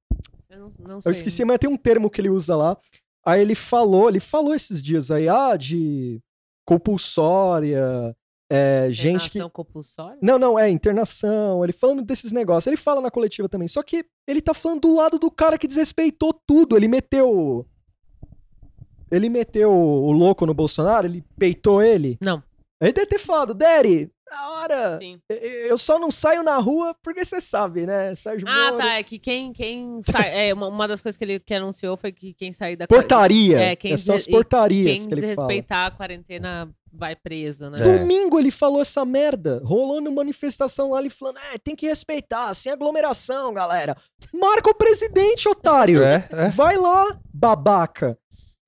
Eu 0.50 0.58
não, 0.58 0.72
não 0.78 1.02
sei. 1.02 1.10
Eu 1.10 1.12
esqueci, 1.12 1.44
mas 1.44 1.58
tem 1.58 1.68
um 1.68 1.76
termo 1.76 2.10
que 2.10 2.20
ele 2.20 2.30
usa 2.30 2.56
lá. 2.56 2.76
Aí 3.24 3.40
ele 3.40 3.54
falou, 3.54 4.08
ele 4.08 4.20
falou 4.20 4.54
esses 4.54 4.82
dias 4.82 5.10
aí, 5.10 5.28
ah, 5.28 5.56
de 5.56 6.22
compulsória, 6.64 8.16
é, 8.50 8.88
gente 8.90 9.30
que... 9.30 9.38
Internação 9.38 9.50
compulsória? 9.50 10.18
Não, 10.22 10.38
não, 10.38 10.58
é 10.58 10.70
internação, 10.70 11.62
ele 11.62 11.72
falando 11.72 12.02
desses 12.02 12.32
negócios. 12.32 12.66
Ele 12.66 12.76
fala 12.76 13.00
na 13.00 13.10
coletiva 13.10 13.48
também, 13.48 13.68
só 13.68 13.82
que 13.82 14.06
ele 14.26 14.40
tá 14.40 14.54
falando 14.54 14.82
do 14.82 14.94
lado 14.94 15.18
do 15.18 15.30
cara 15.30 15.58
que 15.58 15.66
desrespeitou 15.66 16.32
tudo. 16.32 16.76
Ele 16.76 16.88
meteu... 16.88 17.66
Ele 19.10 19.30
meteu 19.30 19.72
o 19.72 20.12
louco 20.12 20.44
no 20.44 20.52
Bolsonaro, 20.52 21.06
ele 21.06 21.24
peitou 21.38 21.82
ele. 21.82 22.18
Não. 22.22 22.42
Ele 22.80 22.92
deve 22.92 23.06
ter 23.06 23.18
falado, 23.18 23.54
Daddy, 23.54 24.10
na 24.30 24.50
hora, 24.50 24.96
Sim. 24.98 25.20
eu 25.28 25.76
só 25.78 25.98
não 25.98 26.10
saio 26.10 26.42
na 26.42 26.56
rua 26.58 26.94
porque 27.02 27.24
você 27.24 27.40
sabe, 27.40 27.86
né, 27.86 28.14
Sérgio 28.14 28.46
Ah, 28.48 28.70
Moro. 28.72 28.78
tá. 28.78 28.92
É 28.94 29.02
que 29.02 29.18
quem, 29.18 29.52
quem 29.52 30.00
sai. 30.02 30.48
É, 30.48 30.54
uma, 30.54 30.68
uma 30.68 30.86
das 30.88 31.00
coisas 31.02 31.16
que 31.16 31.24
ele 31.24 31.40
que 31.40 31.54
anunciou 31.54 31.96
foi 31.96 32.12
que 32.12 32.34
quem 32.34 32.52
sair 32.52 32.76
da 32.76 32.86
Portaria, 32.86 33.58
É, 33.58 33.76
quem 33.76 33.96
são 33.96 34.14
as 34.14 34.26
portarias 34.26 34.98
Quem 34.98 35.08
que 35.08 35.14
ele 35.14 35.20
fala. 35.22 35.34
desrespeitar 35.34 35.86
a 35.86 35.90
quarentena 35.90 36.68
vai 36.92 37.14
preso, 37.14 37.68
né? 37.70 37.78
É. 37.80 37.98
Domingo 37.98 38.38
ele 38.38 38.50
falou 38.50 38.80
essa 38.80 39.04
merda. 39.04 39.60
Rolou 39.64 40.00
numa 40.00 40.16
manifestação 40.16 40.90
lá, 40.90 41.00
ele 41.00 41.10
falando: 41.10 41.38
é, 41.52 41.58
tem 41.58 41.76
que 41.76 41.86
respeitar, 41.86 42.52
sem 42.54 42.72
aglomeração, 42.72 43.52
galera. 43.52 43.96
Marca 44.32 44.70
o 44.70 44.74
presidente, 44.74 45.48
otário. 45.48 46.02
é, 46.02 46.26
é. 46.32 46.48
Vai 46.48 46.76
lá, 46.76 47.18
babaca. 47.32 48.18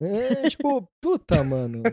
É, 0.01 0.49
tipo, 0.49 0.89
puta, 0.99 1.43
mano. 1.43 1.83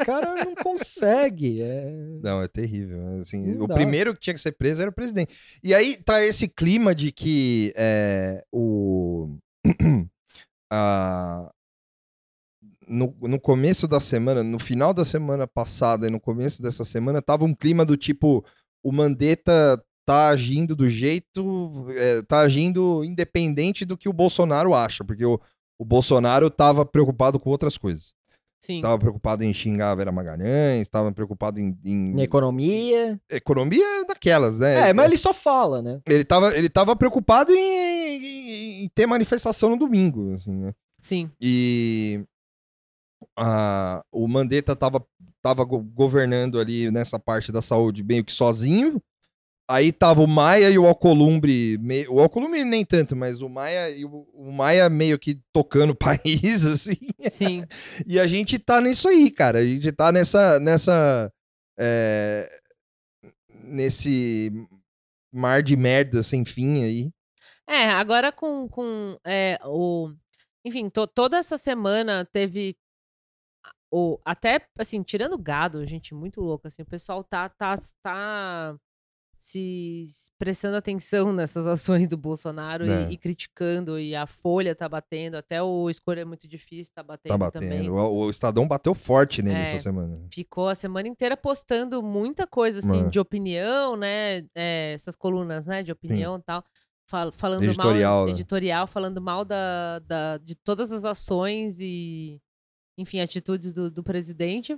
O 0.00 0.04
cara 0.04 0.44
não 0.44 0.54
consegue. 0.54 1.62
É... 1.62 1.90
Não, 2.22 2.42
é 2.42 2.48
terrível. 2.48 3.20
Assim, 3.20 3.42
Não 3.54 3.64
o 3.64 3.66
dá. 3.66 3.74
primeiro 3.74 4.14
que 4.14 4.20
tinha 4.20 4.34
que 4.34 4.40
ser 4.40 4.52
preso 4.52 4.82
era 4.82 4.90
o 4.90 4.94
presidente. 4.94 5.34
E 5.62 5.74
aí 5.74 5.96
tá 5.96 6.22
esse 6.22 6.46
clima 6.48 6.94
de 6.94 7.10
que 7.10 7.72
é, 7.76 8.42
o. 8.52 9.36
a- 10.70 11.50
no, 12.86 13.16
no 13.22 13.40
começo 13.40 13.88
da 13.88 13.98
semana, 13.98 14.42
no 14.42 14.58
final 14.58 14.92
da 14.92 15.04
semana 15.06 15.46
passada 15.46 16.06
e 16.06 16.10
no 16.10 16.20
começo 16.20 16.60
dessa 16.62 16.84
semana, 16.84 17.22
tava 17.22 17.44
um 17.44 17.54
clima 17.54 17.84
do 17.84 17.96
tipo: 17.96 18.44
o 18.82 18.92
Mandetta 18.92 19.82
tá 20.06 20.28
agindo 20.28 20.76
do 20.76 20.88
jeito. 20.90 21.86
é, 21.96 22.20
tá 22.22 22.40
agindo 22.40 23.02
independente 23.02 23.86
do 23.86 23.96
que 23.96 24.08
o 24.08 24.12
Bolsonaro 24.12 24.74
acha, 24.74 25.02
porque 25.02 25.24
o, 25.24 25.40
o 25.78 25.84
Bolsonaro 25.84 26.48
tava 26.50 26.84
preocupado 26.86 27.38
com 27.40 27.50
outras 27.50 27.76
coisas. 27.76 28.12
Sim. 28.60 28.80
Tava 28.80 28.98
preocupado 28.98 29.44
em 29.44 29.52
xingar 29.52 29.90
a 29.90 29.94
Vera 29.94 30.10
Magalhães, 30.10 30.88
tava 30.88 31.12
preocupado 31.12 31.60
em, 31.60 31.76
em- 31.84 32.14
Na 32.14 32.22
economia. 32.22 33.20
economia 33.30 34.04
daquelas, 34.06 34.58
né? 34.58 34.88
É, 34.88 34.92
mas 34.94 35.06
ele 35.06 35.18
só 35.18 35.34
fala, 35.34 35.82
né? 35.82 36.00
ele 36.08 36.24
tava, 36.24 36.56
ele 36.56 36.70
tava 36.70 36.96
preocupado 36.96 37.52
em, 37.52 38.16
em- 38.24 38.84
em 38.84 38.88
ter 38.94 39.06
manifestação 39.06 39.68
no 39.70 39.76
domingo, 39.76 40.32
assim, 40.34 40.52
né? 40.52 40.72
Sim. 40.98 41.30
E 41.38 42.24
a- 43.36 44.02
o 44.10 44.26
Mandetta 44.26 44.74
tava, 44.74 45.04
tava 45.42 45.64
go- 45.64 45.82
governando 45.82 46.58
ali 46.58 46.90
nessa 46.90 47.18
parte 47.18 47.52
da 47.52 47.60
saúde 47.60 48.02
meio 48.02 48.24
que 48.24 48.32
sozinho. 48.32 49.00
Aí 49.68 49.92
tava 49.92 50.20
o 50.20 50.26
Maia 50.26 50.68
e 50.70 50.78
o 50.78 50.86
Alcolumbre, 50.86 51.78
me- 51.78 52.06
o 52.08 52.20
Alcolumbre 52.20 52.62
nem 52.64 52.84
tanto, 52.84 53.16
mas 53.16 53.40
o 53.40 53.48
Maia 53.48 53.88
e 53.96 54.04
o, 54.04 54.26
o 54.34 54.52
Maia 54.52 54.90
meio 54.90 55.18
que 55.18 55.40
tocando 55.52 55.90
o 55.90 55.96
país, 56.54 56.66
assim. 56.66 56.96
Sim. 57.30 57.64
E 58.06 58.20
a 58.20 58.26
gente 58.26 58.58
tá 58.58 58.80
nisso 58.80 59.08
aí, 59.08 59.30
cara. 59.30 59.60
A 59.60 59.64
gente 59.64 59.90
tá 59.92 60.12
nessa. 60.12 60.60
nessa 60.60 61.32
é, 61.78 62.48
nesse 63.62 64.50
mar 65.32 65.62
de 65.62 65.76
merda 65.76 66.22
sem 66.22 66.44
fim 66.44 66.84
aí. 66.84 67.10
É, 67.66 67.88
agora 67.88 68.30
com, 68.30 68.68
com 68.68 69.18
é, 69.24 69.58
o. 69.64 70.12
Enfim, 70.64 70.90
to- 70.90 71.06
toda 71.06 71.38
essa 71.38 71.56
semana 71.56 72.26
teve. 72.30 72.76
O, 73.90 74.18
até, 74.24 74.60
assim, 74.78 75.02
tirando 75.02 75.38
gado, 75.38 75.86
gente 75.86 76.14
muito 76.14 76.40
louca, 76.40 76.66
assim, 76.68 76.82
o 76.82 76.86
pessoal 76.86 77.22
tá, 77.22 77.48
tá, 77.48 77.78
tá 78.02 78.76
se 79.46 80.06
prestando 80.38 80.74
atenção 80.74 81.30
nessas 81.30 81.66
ações 81.66 82.08
do 82.08 82.16
Bolsonaro 82.16 82.86
e- 82.86 82.90
É. 82.90 83.10
e, 83.10 83.18
criticando, 83.18 83.98
e 84.00 84.16
a 84.16 84.26
Folha 84.26 84.74
tá 84.74 84.88
batendo, 84.88 85.34
até 85.36 85.62
o 85.62 85.90
Escolha 85.90 86.22
é 86.22 86.24
Muito 86.24 86.48
Difícil 86.48 86.94
tá 86.94 87.02
batendo, 87.02 87.32
Tá 87.32 87.36
batendo. 87.36 87.60
também. 87.62 87.90
O, 87.90 87.94
o 87.94 88.30
Estadão 88.30 88.66
bateu 88.66 88.94
forte 88.94 89.42
nele 89.42 89.58
É. 89.58 89.62
essa 89.74 89.80
semana. 89.82 90.18
Ficou 90.32 90.66
a 90.70 90.74
semana 90.74 91.08
inteira 91.08 91.36
postando 91.36 92.02
muita 92.02 92.46
coisa, 92.46 92.78
assim, 92.78 93.02
É. 93.04 93.08
de 93.10 93.20
opinião, 93.20 93.96
né? 93.98 94.46
é, 94.54 94.94
essas 94.94 95.14
colunas, 95.14 95.66
né? 95.66 95.82
De 95.82 95.92
opinião 95.92 96.38
e 96.38 96.42
tal. 96.42 96.64
fal- 97.06 97.30
falando 97.30 97.64
Editorial, 97.64 98.16
mal, 98.16 98.24
né? 98.24 98.30
editorial, 98.32 98.86
falando 98.86 99.20
mal 99.20 99.44
da, 99.44 99.98
da- 99.98 100.38
de 100.38 100.54
todas 100.54 100.90
as 100.90 101.04
ações 101.04 101.76
e, 101.78 102.40
enfim, 102.96 103.20
atitudes 103.20 103.74
do, 103.74 103.90
do 103.90 104.02
presidente. 104.02 104.74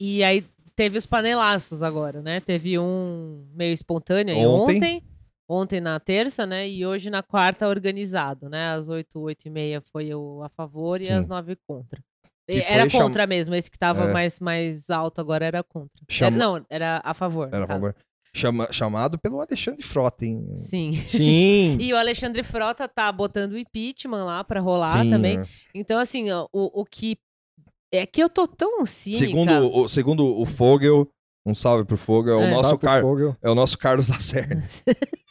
E 0.00 0.22
aí 0.22 0.46
teve 0.76 0.98
os 0.98 1.06
panelaços 1.06 1.82
agora, 1.82 2.20
né? 2.22 2.40
Teve 2.40 2.78
um 2.78 3.46
meio 3.54 3.72
espontâneo 3.72 4.34
aí 4.34 4.46
Ontem. 4.46 4.76
ontem, 4.76 5.02
Ontem 5.46 5.78
na 5.80 6.00
terça, 6.00 6.46
né? 6.46 6.66
E 6.66 6.86
hoje 6.86 7.10
na 7.10 7.22
quarta 7.22 7.68
organizado, 7.68 8.48
né? 8.48 8.70
Às 8.72 8.88
8, 8.88 9.20
8 9.20 9.44
e 9.46 9.50
meia 9.50 9.82
foi 9.92 10.14
o 10.14 10.42
a 10.42 10.48
favor 10.48 11.00
e 11.02 11.04
Sim. 11.04 11.12
às 11.12 11.26
9 11.26 11.54
contra. 11.68 12.00
Que 12.48 12.56
E 12.56 12.62
Era 12.62 12.82
foi 12.84 12.90
cham- 12.92 13.02
contra 13.02 13.26
mesmo, 13.26 13.54
esse 13.54 13.70
que 13.70 13.78
tava 13.78 14.04
É. 14.04 14.12
mais, 14.12 14.40
mais 14.40 14.88
alto 14.88 15.20
agora 15.20 15.44
era 15.44 15.62
contra. 15.62 15.90
Era- 16.18 16.30
não, 16.34 16.64
era 16.70 17.02
a 17.04 17.12
favor. 17.12 17.48
Era 17.52 17.64
a 17.64 17.68
favor. 17.68 17.94
Chama- 18.34 18.72
chamado 18.72 19.18
pelo 19.18 19.38
Alexandre 19.38 19.82
Frota, 19.82 20.24
hein? 20.24 20.56
Sim. 20.56 20.92
Sim. 21.06 21.76
E 21.78 21.92
o 21.92 21.96
Alexandre 21.98 22.42
Frota 22.42 22.88
tá 22.88 23.12
botando 23.12 23.52
o 23.52 23.58
impeachment 23.58 24.24
lá 24.24 24.42
pra 24.42 24.60
rolar 24.60 25.02
Sim, 25.02 25.10
também. 25.10 25.38
né? 25.38 25.44
Então, 25.74 25.98
assim, 26.00 26.30
ó, 26.30 26.48
o, 26.52 26.80
o 26.80 26.84
que. 26.86 27.18
É 27.96 28.06
que 28.06 28.22
eu 28.22 28.28
tô 28.28 28.46
tão 28.48 28.84
cínica. 28.86 29.24
Segundo, 29.24 29.72
o, 29.76 29.88
segundo 29.88 30.24
o 30.40 30.44
Fogel, 30.46 31.08
um 31.46 31.54
salve 31.54 31.84
pro 31.84 31.96
Fogel, 31.96 32.40
é 32.40 32.44
o 32.44 32.48
É. 32.48 32.50
nosso, 32.50 32.78
Car... 32.78 33.00
Fogel. 33.00 33.36
é 33.42 33.50
o 33.50 33.54
nosso 33.54 33.78
Carlos 33.78 34.08
Lacerda. 34.08 34.62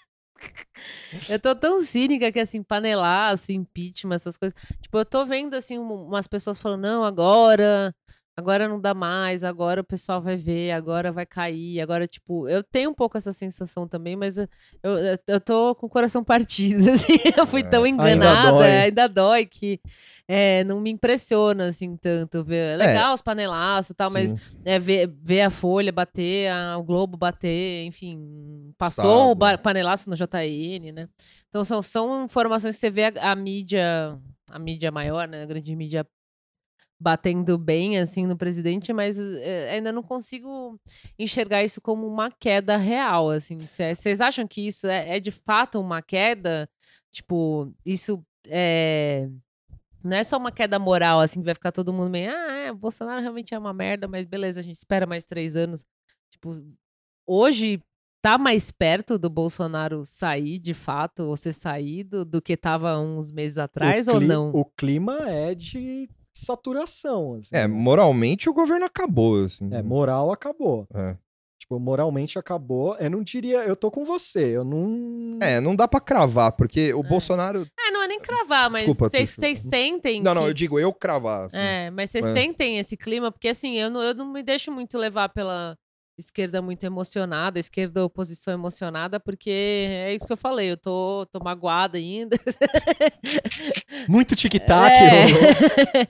Eu 1.29 1.39
tô 1.39 1.55
tão 1.55 1.81
cínica 1.83 2.31
que, 2.31 2.39
assim, 2.39 2.61
panelaço, 2.63 3.51
impeachment, 3.51 4.15
essas 4.15 4.35
coisas. 4.35 4.57
Tipo, 4.81 4.97
eu 4.97 5.05
tô 5.05 5.25
vendo, 5.25 5.53
assim, 5.53 5.77
um- 5.77 6.07
umas 6.07 6.27
pessoas 6.27 6.59
falando, 6.59 6.81
não, 6.81 7.03
agora, 7.05 7.93
agora 8.35 8.67
não 8.67 8.79
dá 8.81 8.93
mais, 8.93 9.43
agora 9.43 9.81
o 9.81 9.83
pessoal 9.83 10.21
vai 10.21 10.35
ver, 10.35 10.71
agora 10.71 11.11
vai 11.11 11.25
cair, 11.25 11.79
agora, 11.79 12.07
tipo, 12.07 12.47
eu 12.49 12.63
tenho 12.63 12.89
um 12.89 12.93
pouco 12.93 13.17
essa 13.17 13.31
sensação 13.31 13.87
também, 13.87 14.15
mas 14.15 14.37
eu, 14.37 14.47
eu, 14.83 15.17
eu 15.27 15.39
tô 15.39 15.75
com 15.75 15.85
o 15.85 15.89
coração 15.89 16.23
partido, 16.23 16.79
assim, 16.89 17.13
eu 17.37 17.45
fui 17.45 17.61
É. 17.61 17.63
tão 17.69 17.83
Ainda 17.83 18.07
enganada, 18.09 18.51
dói. 18.57 18.71
ainda 18.71 19.07
dói, 19.07 19.45
que 19.45 19.79
é, 20.27 20.63
não 20.63 20.79
me 20.79 20.89
impressiona, 20.89 21.67
assim, 21.67 21.95
tanto. 21.97 22.43
Ver. 22.43 22.73
É 22.73 22.77
legal 22.77 23.13
os 23.13 23.21
panelaços 23.21 23.91
e 23.91 23.93
tal, 23.93 24.09
mas 24.09 24.31
Sim. 24.31 24.37
é, 24.65 24.79
ver, 24.79 25.07
ver 25.21 25.41
a 25.41 25.49
Folha 25.49 25.91
bater, 25.91 26.49
a- 26.51 26.77
o 26.77 26.83
Globo 26.83 27.15
bater, 27.17 27.85
enfim, 27.85 28.73
passou 28.77 29.31
o 29.31 29.35
ba- 29.35 29.57
panelaço 29.57 30.09
no 30.09 30.15
JN, 30.15 30.91
né? 30.91 31.07
Então 31.49 31.63
são, 31.63 31.81
são 31.83 32.25
informações 32.25 32.75
que 32.75 32.79
você 32.81 32.89
vê 32.89 33.05
a, 33.05 33.31
a 33.31 33.35
mídia, 33.35 34.17
a 34.49 34.57
mídia 34.57 34.91
maior, 34.91 35.27
né? 35.27 35.43
A 35.43 35.45
grande 35.45 35.75
mídia 35.75 36.05
batendo 37.03 37.57
bem, 37.57 37.99
assim, 37.99 38.25
no 38.25 38.37
presidente, 38.37 38.93
mas 38.93 39.19
é, 39.19 39.71
ainda 39.71 39.91
não 39.91 40.01
consigo 40.01 40.79
enxergar 41.19 41.61
isso 41.61 41.81
como 41.81 42.07
uma 42.07 42.31
queda 42.31 42.77
real, 42.77 43.29
assim. 43.29 43.59
Vocês 43.59 44.21
acham 44.21 44.47
que 44.47 44.65
isso 44.65 44.87
é, 44.87 45.17
é 45.17 45.19
de 45.19 45.31
fato 45.31 45.81
uma 45.81 46.01
queda? 46.01 46.69
Tipo, 47.11 47.73
isso 47.85 48.23
é... 48.47 49.29
Não 50.01 50.17
é 50.17 50.23
só 50.23 50.37
uma 50.37 50.51
queda 50.51 50.79
moral, 50.79 51.19
assim, 51.19 51.39
que 51.39 51.45
vai 51.45 51.53
ficar 51.53 51.71
todo 51.71 51.93
mundo 51.93 52.09
meio, 52.09 52.31
ah, 52.31 52.51
é, 52.51 52.73
Bolsonaro 52.73 53.21
realmente 53.21 53.53
é 53.53 53.59
uma 53.59 53.73
merda, 53.73 54.07
mas 54.07 54.25
beleza, 54.25 54.59
a 54.59 54.63
gente 54.63 54.75
espera 54.75 55.05
mais 55.05 55.25
três 55.25 55.55
anos. 55.55 55.85
Tipo, 56.31 56.61
hoje 57.27 57.81
tá 58.21 58.37
mais 58.37 58.71
perto 58.71 59.17
do 59.17 59.29
Bolsonaro 59.29 60.05
sair, 60.05 60.59
de 60.59 60.73
fato, 60.73 61.23
ou 61.23 61.35
ser 61.35 61.53
saído, 61.53 62.23
do 62.23 62.41
que 62.41 62.55
tava 62.55 62.97
uns 62.97 63.31
meses 63.31 63.57
atrás, 63.57 64.07
o 64.07 64.13
ou 64.13 64.21
não? 64.21 64.51
O 64.51 64.63
clima 64.63 65.29
é 65.29 65.53
de 65.53 66.09
saturação. 66.33 67.35
Assim, 67.35 67.55
É, 67.55 67.61
né? 67.61 67.67
moralmente 67.67 68.49
o 68.49 68.53
governo 68.53 68.85
acabou, 68.85 69.43
assim. 69.45 69.69
É, 69.73 69.81
moral 69.81 70.31
acabou. 70.31 70.87
É. 70.93 71.15
Tipo, 71.59 71.79
moralmente 71.79 72.37
acabou. 72.37 72.97
Eu 72.97 73.09
não 73.09 73.23
diria, 73.23 73.59
eu 73.63 73.73
tô 73.75 73.89
com 73.89 74.03
você. 74.03 74.43
Eu 74.57 74.65
não. 74.65 75.39
É, 75.41 75.61
não 75.61 75.73
dá 75.73 75.87
pra 75.87 76.01
cravar, 76.01 76.51
porque 76.51 76.93
o 76.93 77.01
Bolsonaro. 77.01 77.65
É, 77.79 77.89
não 77.89 78.03
é 78.03 78.07
nem 78.07 78.19
cravar, 78.19 78.69
mas 78.69 78.85
vocês 78.97 79.29
sentem 79.59 80.21
Não, 80.21 80.35
não, 80.35 80.41
que- 80.43 80.49
eu 80.49 80.53
digo 80.53 80.77
eu 80.77 80.91
cravar. 80.91 81.45
assim. 81.45 81.57
É, 81.57 81.89
mas 81.89 82.09
vocês 82.09 82.25
É. 82.25 82.33
sentem 82.33 82.79
esse 82.79 82.97
clima? 82.97 83.31
Porque 83.31 83.47
assim, 83.47 83.75
eu 83.75 83.89
não, 83.89 84.01
eu 84.01 84.13
não 84.13 84.31
me 84.33 84.43
deixo 84.43 84.73
muito 84.73 84.97
levar 84.97 85.29
pela 85.29 85.77
esquerda 86.17 86.61
muito 86.61 86.83
emocionada, 86.83 87.59
esquerda 87.59 88.05
oposição 88.05 88.53
emocionada, 88.53 89.19
porque 89.19 89.49
é 89.49 90.15
isso 90.15 90.27
que 90.27 90.33
eu 90.33 90.37
falei, 90.37 90.71
eu 90.71 90.77
tô, 90.77 91.25
tô 91.31 91.39
magoada 91.43 91.97
ainda. 91.97 92.37
Muito 94.07 94.35
tic-tac. 94.35 94.93
É. 94.93 96.07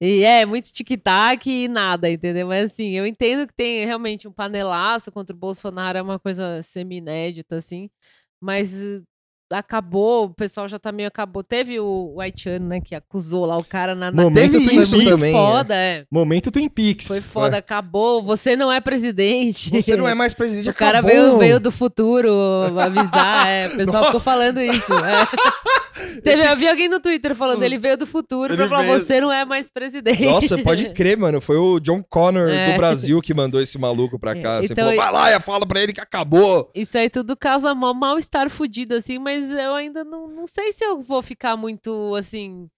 e 0.00 0.24
é, 0.24 0.46
muito 0.46 0.72
tic-tac 0.72 1.48
e 1.48 1.68
nada, 1.68 2.10
entendeu? 2.10 2.48
Mas 2.48 2.72
assim, 2.72 2.90
eu 2.90 3.06
entendo 3.06 3.46
que 3.46 3.54
tem 3.54 3.84
realmente 3.84 4.26
um 4.26 4.32
panelaço 4.32 5.12
contra 5.12 5.34
o 5.34 5.38
Bolsonaro, 5.38 5.98
é 5.98 6.02
uma 6.02 6.18
coisa 6.18 6.62
semi-inédita, 6.62 7.56
assim, 7.56 7.90
mas 8.40 8.72
acabou, 9.52 10.24
o 10.26 10.34
pessoal 10.34 10.68
já 10.68 10.78
tá 10.78 10.90
meio 10.90 11.08
acabou. 11.08 11.42
Teve 11.42 11.78
o, 11.78 12.12
o 12.14 12.20
Haitiano, 12.20 12.66
né, 12.66 12.80
que 12.80 12.94
acusou 12.94 13.46
lá 13.46 13.56
o 13.56 13.64
cara 13.64 13.94
na, 13.94 14.10
na 14.10 14.22
Momento 14.22 14.52
Teve 14.52 14.76
isso 14.76 15.02
também, 15.04 15.30
é. 15.30 15.32
foda, 15.32 15.74
é. 15.74 16.04
Momento 16.10 16.50
Twin 16.50 16.68
Peaks. 16.68 17.06
Foi 17.06 17.20
foda, 17.20 17.58
acabou. 17.58 18.22
Você 18.22 18.56
não 18.56 18.72
é 18.72 18.80
presidente. 18.80 19.70
Você 19.70 19.96
não 19.96 20.08
é 20.08 20.14
mais 20.14 20.34
presidente, 20.34 20.68
O 20.70 20.74
cara 20.74 20.98
acabou. 20.98 21.14
veio, 21.14 21.38
veio 21.38 21.60
do 21.60 21.70
futuro 21.70 22.30
avisar. 22.78 23.46
É, 23.46 23.68
o 23.68 23.76
pessoal 23.76 24.04
ficou 24.04 24.20
falando 24.20 24.60
isso. 24.60 24.92
é. 24.92 25.26
Teve, 26.22 26.42
Eu 26.42 26.56
vi 26.56 26.68
alguém 26.68 26.88
no 26.88 27.00
Twitter 27.00 27.34
falando, 27.34 27.62
ele 27.62 27.78
veio 27.78 27.96
do 27.96 28.06
futuro 28.06 28.52
Ele 28.52 28.56
pra 28.56 28.68
falar, 28.68 28.82
veio- 28.82 28.98
você 28.98 29.20
não 29.20 29.32
é 29.32 29.44
mais 29.44 29.70
presidente. 29.70 30.24
Nossa, 30.26 30.58
pode 30.62 30.90
crer, 30.92 31.16
mano. 31.16 31.40
Foi 31.40 31.56
o 31.56 31.80
John 31.80 32.02
Connor 32.02 32.48
É. 32.48 32.72
do 32.72 32.76
Brasil 32.76 33.20
que 33.20 33.32
mandou 33.34 33.60
esse 33.60 33.78
maluco 33.78 34.18
pra 34.18 34.34
cá. 34.40 34.58
Você 34.60 34.72
Então, 34.72 34.84
falou, 34.84 34.92
e- 34.92 34.96
vai 34.96 35.12
lá 35.12 35.32
e 35.32 35.40
fala 35.40 35.66
pra 35.66 35.82
ele 35.82 35.92
que 35.92 36.00
acabou. 36.00 36.70
Isso 36.74 36.96
aí 36.98 37.08
tudo 37.08 37.36
causa 37.36 37.74
mó 37.74 37.92
mal-estar 37.94 38.50
fudido, 38.50 38.94
assim, 38.94 39.18
mas 39.18 39.50
eu 39.50 39.74
ainda 39.74 40.04
não, 40.04 40.28
não 40.28 40.46
sei 40.46 40.72
se 40.72 40.84
eu 40.84 41.00
vou 41.00 41.22
ficar 41.22 41.56
muito, 41.56 42.14
assim, 42.14 42.68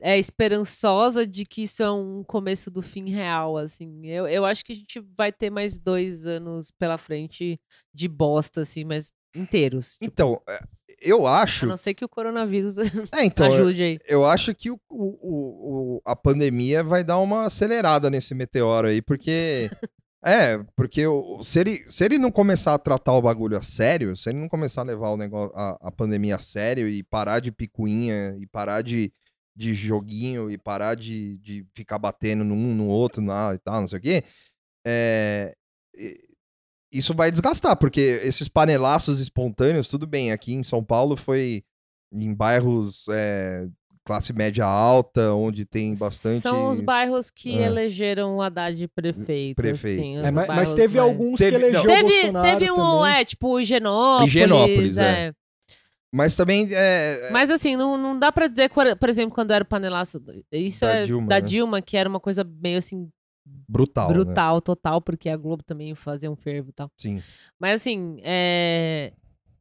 é, 0.00 0.18
esperançosa 0.18 1.26
de 1.26 1.44
que 1.46 1.62
isso 1.62 1.82
é 1.82 1.90
um 1.90 2.22
começo 2.24 2.70
do 2.70 2.82
fim 2.82 3.08
real, 3.10 3.56
assim. 3.56 4.06
Eu, 4.06 4.26
eu 4.26 4.44
acho 4.44 4.64
que 4.64 4.72
a 4.72 4.76
gente 4.76 5.00
vai 5.16 5.32
ter 5.32 5.48
mais 5.50 5.78
dois 5.78 6.26
anos 6.26 6.70
pela 6.78 6.98
frente 6.98 7.58
de 7.94 8.08
bosta, 8.08 8.60
assim, 8.62 8.84
mas 8.84 9.12
inteiros. 9.36 9.92
Tipo, 9.92 10.04
Então, 10.04 10.40
é, 10.48 10.60
eu 11.00 11.26
a 11.26 11.42
acho. 11.42 11.66
não 11.66 11.76
ser 11.76 11.94
que 11.94 12.04
o 12.04 12.08
coronavírus 12.08 12.76
É, 13.12 13.24
então, 13.24 13.46
ajude 13.46 13.82
aí. 13.82 13.98
eu 14.08 14.24
acho 14.24 14.54
que 14.54 14.70
o, 14.70 14.80
o- 14.90 15.96
o- 15.96 16.02
a 16.04 16.16
pandemia 16.16 16.82
vai 16.82 17.04
dar 17.04 17.18
uma 17.18 17.44
acelerada 17.46 18.08
nesse 18.10 18.34
meteoro 18.34 18.88
aí, 18.88 19.00
porque. 19.02 19.70
é, 20.24 20.58
porque 20.74 21.02
se, 21.42 21.60
ele, 21.60 21.76
se 21.90 22.04
ele 22.04 22.18
não 22.18 22.32
começar 22.32 22.74
a 22.74 22.78
tratar 22.78 23.12
o 23.12 23.22
bagulho 23.22 23.56
a 23.56 23.62
sério, 23.62 24.16
se 24.16 24.30
ele 24.30 24.38
não 24.38 24.48
começar 24.48 24.80
a 24.80 24.84
levar 24.84 25.10
o 25.10 25.16
negócio, 25.16 25.52
a, 25.56 25.76
a 25.88 25.92
pandemia 25.92 26.36
a 26.36 26.40
sério 26.40 26.88
e 26.88 27.02
parar 27.02 27.40
de 27.40 27.52
picuinha 27.52 28.34
e 28.38 28.46
parar 28.46 28.82
de, 28.82 29.12
de 29.54 29.72
joguinho 29.74 30.50
e 30.50 30.58
parar 30.58 30.94
de, 30.96 31.38
de 31.38 31.64
ficar 31.74 31.98
batendo 31.98 32.42
num 32.42 32.74
no 32.74 32.88
outro 32.88 33.24
lá 33.24 33.54
e 33.54 33.58
tal, 33.58 33.80
não 33.80 33.88
sei 33.88 33.98
o 33.98 34.02
quê, 34.02 34.24
é, 34.86 35.54
isso 36.92 37.14
vai 37.14 37.30
desgastar, 37.30 37.76
porque 37.76 38.20
esses 38.22 38.48
panelaços 38.48 39.20
espontâneos, 39.20 39.88
tudo 39.88 40.06
bem, 40.06 40.32
aqui 40.32 40.54
em 40.54 40.62
São 40.62 40.82
Paulo 40.84 41.16
foi 41.16 41.64
em 42.12 42.32
bairros 42.32 43.06
é, 43.10 43.66
classe 44.04 44.32
média 44.32 44.64
alta, 44.64 45.32
onde 45.34 45.64
tem 45.64 45.94
bastante. 45.96 46.40
São 46.40 46.68
os 46.70 46.80
bairros 46.80 47.30
que 47.30 47.58
É. 47.58 47.62
elegeram 47.66 48.36
o 48.36 48.42
Haddad 48.42 48.86
prefeito. 48.94 49.56
Prefeito. 49.56 50.00
Assim, 50.00 50.16
É, 50.18 50.28
os 50.28 50.34
mas, 50.34 50.46
mas 50.46 50.74
teve 50.74 50.96
mais- 50.98 51.10
alguns 51.10 51.38
Teve- 51.38 51.50
que 51.58 51.64
elegeu 51.64 51.82
não. 51.84 51.90
o 51.90 51.94
Teve, 51.96 52.10
Bolsonaro 52.22 52.58
teve 52.58 52.70
um, 52.70 52.76
também. 52.76 53.12
é, 53.20 53.24
tipo, 53.24 53.60
Higienópolis. 53.60 54.28
Higienópolis, 54.30 54.98
é. 54.98 55.26
é. 55.28 55.32
Mas 56.12 56.36
também 56.36 56.68
é, 56.70 57.28
Mas 57.32 57.50
assim, 57.50 57.76
não, 57.76 57.98
não 57.98 58.16
dá 58.18 58.30
pra 58.30 58.46
dizer, 58.46 58.70
por 58.70 58.96
por 58.96 59.08
exemplo, 59.08 59.34
quando 59.34 59.50
era 59.50 59.64
o 59.64 59.66
panelaço. 59.66 60.22
Isso 60.52 60.80
Da 60.82 60.94
é 60.94 61.04
Dilma, 61.04 61.26
da 61.28 61.34
né? 61.34 61.40
Dilma, 61.40 61.82
que 61.82 61.96
era 61.96 62.08
uma 62.08 62.20
coisa 62.20 62.44
meio 62.62 62.78
assim, 62.78 63.10
brutal. 63.46 64.08
né? 64.08 64.14
brutal, 64.14 64.60
total, 64.60 65.00
porque 65.00 65.28
a 65.28 65.36
Globo 65.36 65.62
também 65.62 65.94
fazia 65.94 66.30
um 66.30 66.36
fervo 66.36 66.70
e 66.70 66.72
tal. 66.72 66.90
Sim. 66.96 67.22
Mas 67.58 67.80
assim, 67.80 68.18
é. 68.22 69.12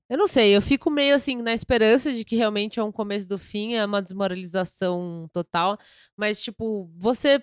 Eu 0.07 0.19
não 0.19 0.27
sei, 0.27 0.55
eu 0.55 0.61
fico 0.61 0.91
meio 0.91 1.15
assim 1.15 1.41
na 1.41 1.51
esperança 1.51 2.13
de 2.13 2.23
que 2.23 2.35
realmente 2.35 2.79
é 2.79 2.83
um 2.83 2.91
começo 2.91 3.27
do 3.27 3.39
fim, 3.39 3.73
é 3.73 3.83
uma 3.83 4.03
desmoralização 4.03 5.27
total. 5.33 5.79
Mas, 6.15 6.39
tipo, 6.39 6.87
você 6.95 7.41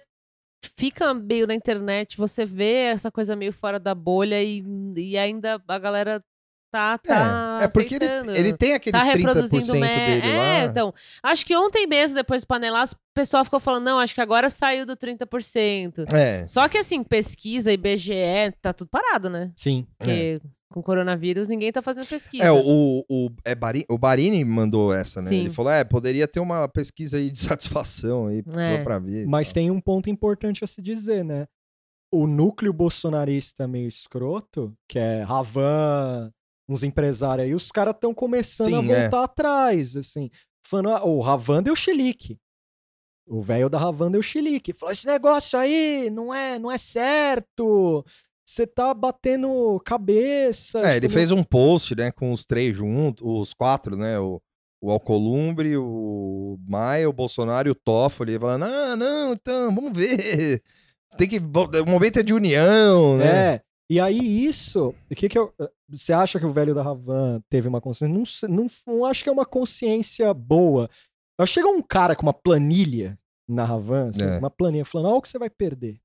fica 0.76 1.12
meio 1.12 1.46
na 1.46 1.54
internet, 1.54 2.16
você 2.16 2.44
vê 2.44 2.84
essa 2.84 3.10
coisa 3.10 3.34
meio 3.34 3.52
fora 3.52 3.80
da 3.80 3.94
bolha 3.94 4.40
e, 4.40 4.62
e 4.96 5.18
ainda 5.18 5.60
a 5.66 5.78
galera 5.78 6.24
tá. 6.72 6.98
tá 6.98 7.58
é, 7.60 7.64
é 7.64 7.68
porque 7.68 7.94
ele, 7.94 8.06
ele 8.36 8.56
tem 8.56 8.72
aqueles 8.72 8.98
Tá 9.00 9.06
30% 9.12 9.16
reproduzindo 9.16 9.74
me... 9.74 9.80
dele 9.80 10.26
É, 10.26 10.36
lá. 10.36 10.64
então. 10.64 10.94
Acho 11.22 11.46
que 11.46 11.54
ontem 11.56 11.86
mesmo, 11.86 12.16
depois 12.16 12.42
do 12.42 12.46
panelaço, 12.46 12.94
o 12.94 12.98
pessoal 13.14 13.44
ficou 13.44 13.60
falando, 13.60 13.84
não, 13.84 13.98
acho 13.98 14.14
que 14.14 14.20
agora 14.20 14.48
saiu 14.50 14.84
do 14.86 14.96
30%. 14.96 16.12
É. 16.12 16.46
Só 16.46 16.66
que 16.68 16.78
assim, 16.78 17.02
pesquisa, 17.04 17.72
IBGE, 17.72 18.12
tá 18.60 18.72
tudo 18.72 18.88
parado, 18.88 19.28
né? 19.30 19.52
Sim. 19.56 19.86
Porque 19.98 20.40
com 20.72 20.82
coronavírus 20.82 21.48
ninguém 21.48 21.70
tá 21.70 21.82
fazendo 21.82 22.06
pesquisa. 22.06 22.44
É, 22.44 22.50
o, 22.50 23.04
o, 23.08 23.28
é 23.44 23.54
Bari, 23.54 23.84
o 23.90 23.98
Barini 23.98 24.42
mandou 24.42 24.92
essa, 24.92 25.20
né? 25.20 25.28
Sim. 25.28 25.40
Ele 25.40 25.50
falou: 25.50 25.70
é, 25.70 25.84
poderia 25.84 26.26
ter 26.26 26.40
uma 26.40 26.66
pesquisa 26.66 27.18
aí 27.18 27.30
de 27.30 27.38
satisfação 27.40 28.28
aí, 28.28 28.42
É. 28.56 28.82
pra 28.82 28.98
ver. 28.98 29.26
Mas 29.26 29.48
tal. 29.48 29.54
tem 29.54 29.70
um 29.70 29.80
ponto 29.80 30.08
importante 30.08 30.64
a 30.64 30.66
se 30.66 30.80
dizer, 30.80 31.24
né? 31.24 31.46
O 32.10 32.26
núcleo 32.26 32.72
bolsonarista 32.72 33.66
meio 33.68 33.88
escroto, 33.88 34.74
que 34.88 34.98
é 34.98 35.22
Ravan, 35.22 36.30
uns 36.68 36.82
empresários 36.82 37.46
aí, 37.46 37.54
os 37.54 37.70
caras 37.70 37.94
estão 37.94 38.14
começando 38.14 38.76
a 38.76 38.82
Sim, 38.82 38.92
é. 38.92 39.00
voltar 39.02 39.24
atrás, 39.24 39.96
assim. 39.96 40.30
Falando, 40.66 40.90
ah, 40.90 41.04
o 41.04 41.20
Ravan 41.20 41.62
deu 41.62 41.74
chilique. 41.74 42.38
O 43.26 43.40
velho 43.42 43.68
da 43.68 43.78
Ravan 43.78 44.10
deu 44.10 44.22
chilique. 44.22 44.72
Falou, 44.72 44.92
esse 44.92 45.06
negócio 45.06 45.58
aí 45.58 46.10
não 46.10 46.32
é, 46.32 46.58
não 46.58 46.70
é 46.70 46.78
certo. 46.78 48.04
você 48.44 48.66
tá 48.66 48.92
batendo 48.94 49.80
cabeça. 49.84 50.80
É, 50.80 50.96
ele 50.96 51.08
tipo, 51.08 51.14
fez 51.14 51.32
um 51.32 51.42
post, 51.42 51.94
né, 51.94 52.10
com 52.10 52.32
os 52.32 52.44
três 52.44 52.76
juntos, 52.76 53.22
os 53.26 53.54
quatro, 53.54 53.96
né, 53.96 54.18
o, 54.18 54.40
o 54.80 54.90
Alcolumbre, 54.90 55.76
o 55.76 56.58
Maia, 56.66 57.08
o 57.08 57.12
Bolsonaro 57.12 57.68
e 57.68 57.72
o 57.72 57.74
Toffoli, 57.74 58.38
falando, 58.38 58.64
ah, 58.64 58.96
não, 58.96 59.32
então, 59.32 59.74
vamos 59.74 59.92
ver, 59.96 60.62
tem 61.16 61.28
que, 61.28 61.38
o 61.38 61.86
momento 61.90 62.18
é 62.18 62.22
de 62.22 62.32
união, 62.32 63.16
né? 63.16 63.54
É. 63.54 63.62
E 63.92 64.00
aí, 64.00 64.46
isso. 64.46 64.94
O 65.10 65.14
que 65.14 65.28
que 65.28 65.38
eu. 65.38 65.52
Você 65.90 66.14
acha 66.14 66.38
que 66.40 66.46
o 66.46 66.52
velho 66.52 66.74
da 66.74 66.82
Ravan 66.82 67.42
teve 67.50 67.68
uma 67.68 67.78
consciência? 67.78 68.48
Não, 68.48 68.62
não, 68.64 68.66
não 68.86 69.04
acho 69.04 69.22
que 69.22 69.28
é 69.28 69.32
uma 69.32 69.44
consciência 69.44 70.32
boa. 70.32 70.88
Chega 71.46 71.68
um 71.68 71.82
cara 71.82 72.16
com 72.16 72.22
uma 72.22 72.32
planilha 72.32 73.18
na 73.46 73.66
Ravan, 73.66 74.08
assim, 74.08 74.24
É. 74.24 74.38
uma 74.38 74.48
planilha, 74.48 74.86
falando: 74.86 75.08
olha 75.08 75.16
o 75.18 75.20
que 75.20 75.28
você 75.28 75.38
vai 75.38 75.50
perder. 75.50 76.00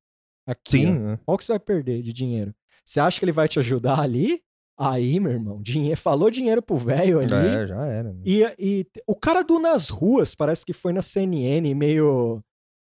Aqui, 0.46 0.80
Sim, 0.80 1.00
né? 1.00 1.20
Olha 1.26 1.36
o 1.36 1.38
que 1.38 1.46
você 1.46 1.54
vai 1.54 1.60
perder 1.60 2.02
de 2.02 2.12
dinheiro. 2.12 2.54
Você 2.84 3.00
acha 3.00 3.20
que 3.20 3.24
ele 3.24 3.32
vai 3.32 3.48
te 3.48 3.58
ajudar 3.60 4.02
ali? 4.02 4.42
Aí, 4.78 5.18
meu 5.20 5.32
irmão, 5.32 5.62
dinheiro, 5.62 6.00
falou 6.00 6.30
dinheiro 6.30 6.62
pro 6.62 6.76
velho 6.78 7.20
ali. 7.20 7.34
É, 7.34 7.68
já 7.68 7.86
era. 7.86 8.12
né? 8.12 8.22
E, 8.26 8.44
e 8.60 8.86
o 9.08 9.16
cara 9.16 9.44
do 9.44 9.60
Nas 9.60 9.88
Ruas, 9.88 10.36
parece 10.36 10.66
que 10.66 10.74
foi 10.74 10.92
na 10.92 11.02
CNN, 11.02 11.74
meio. 11.74 12.42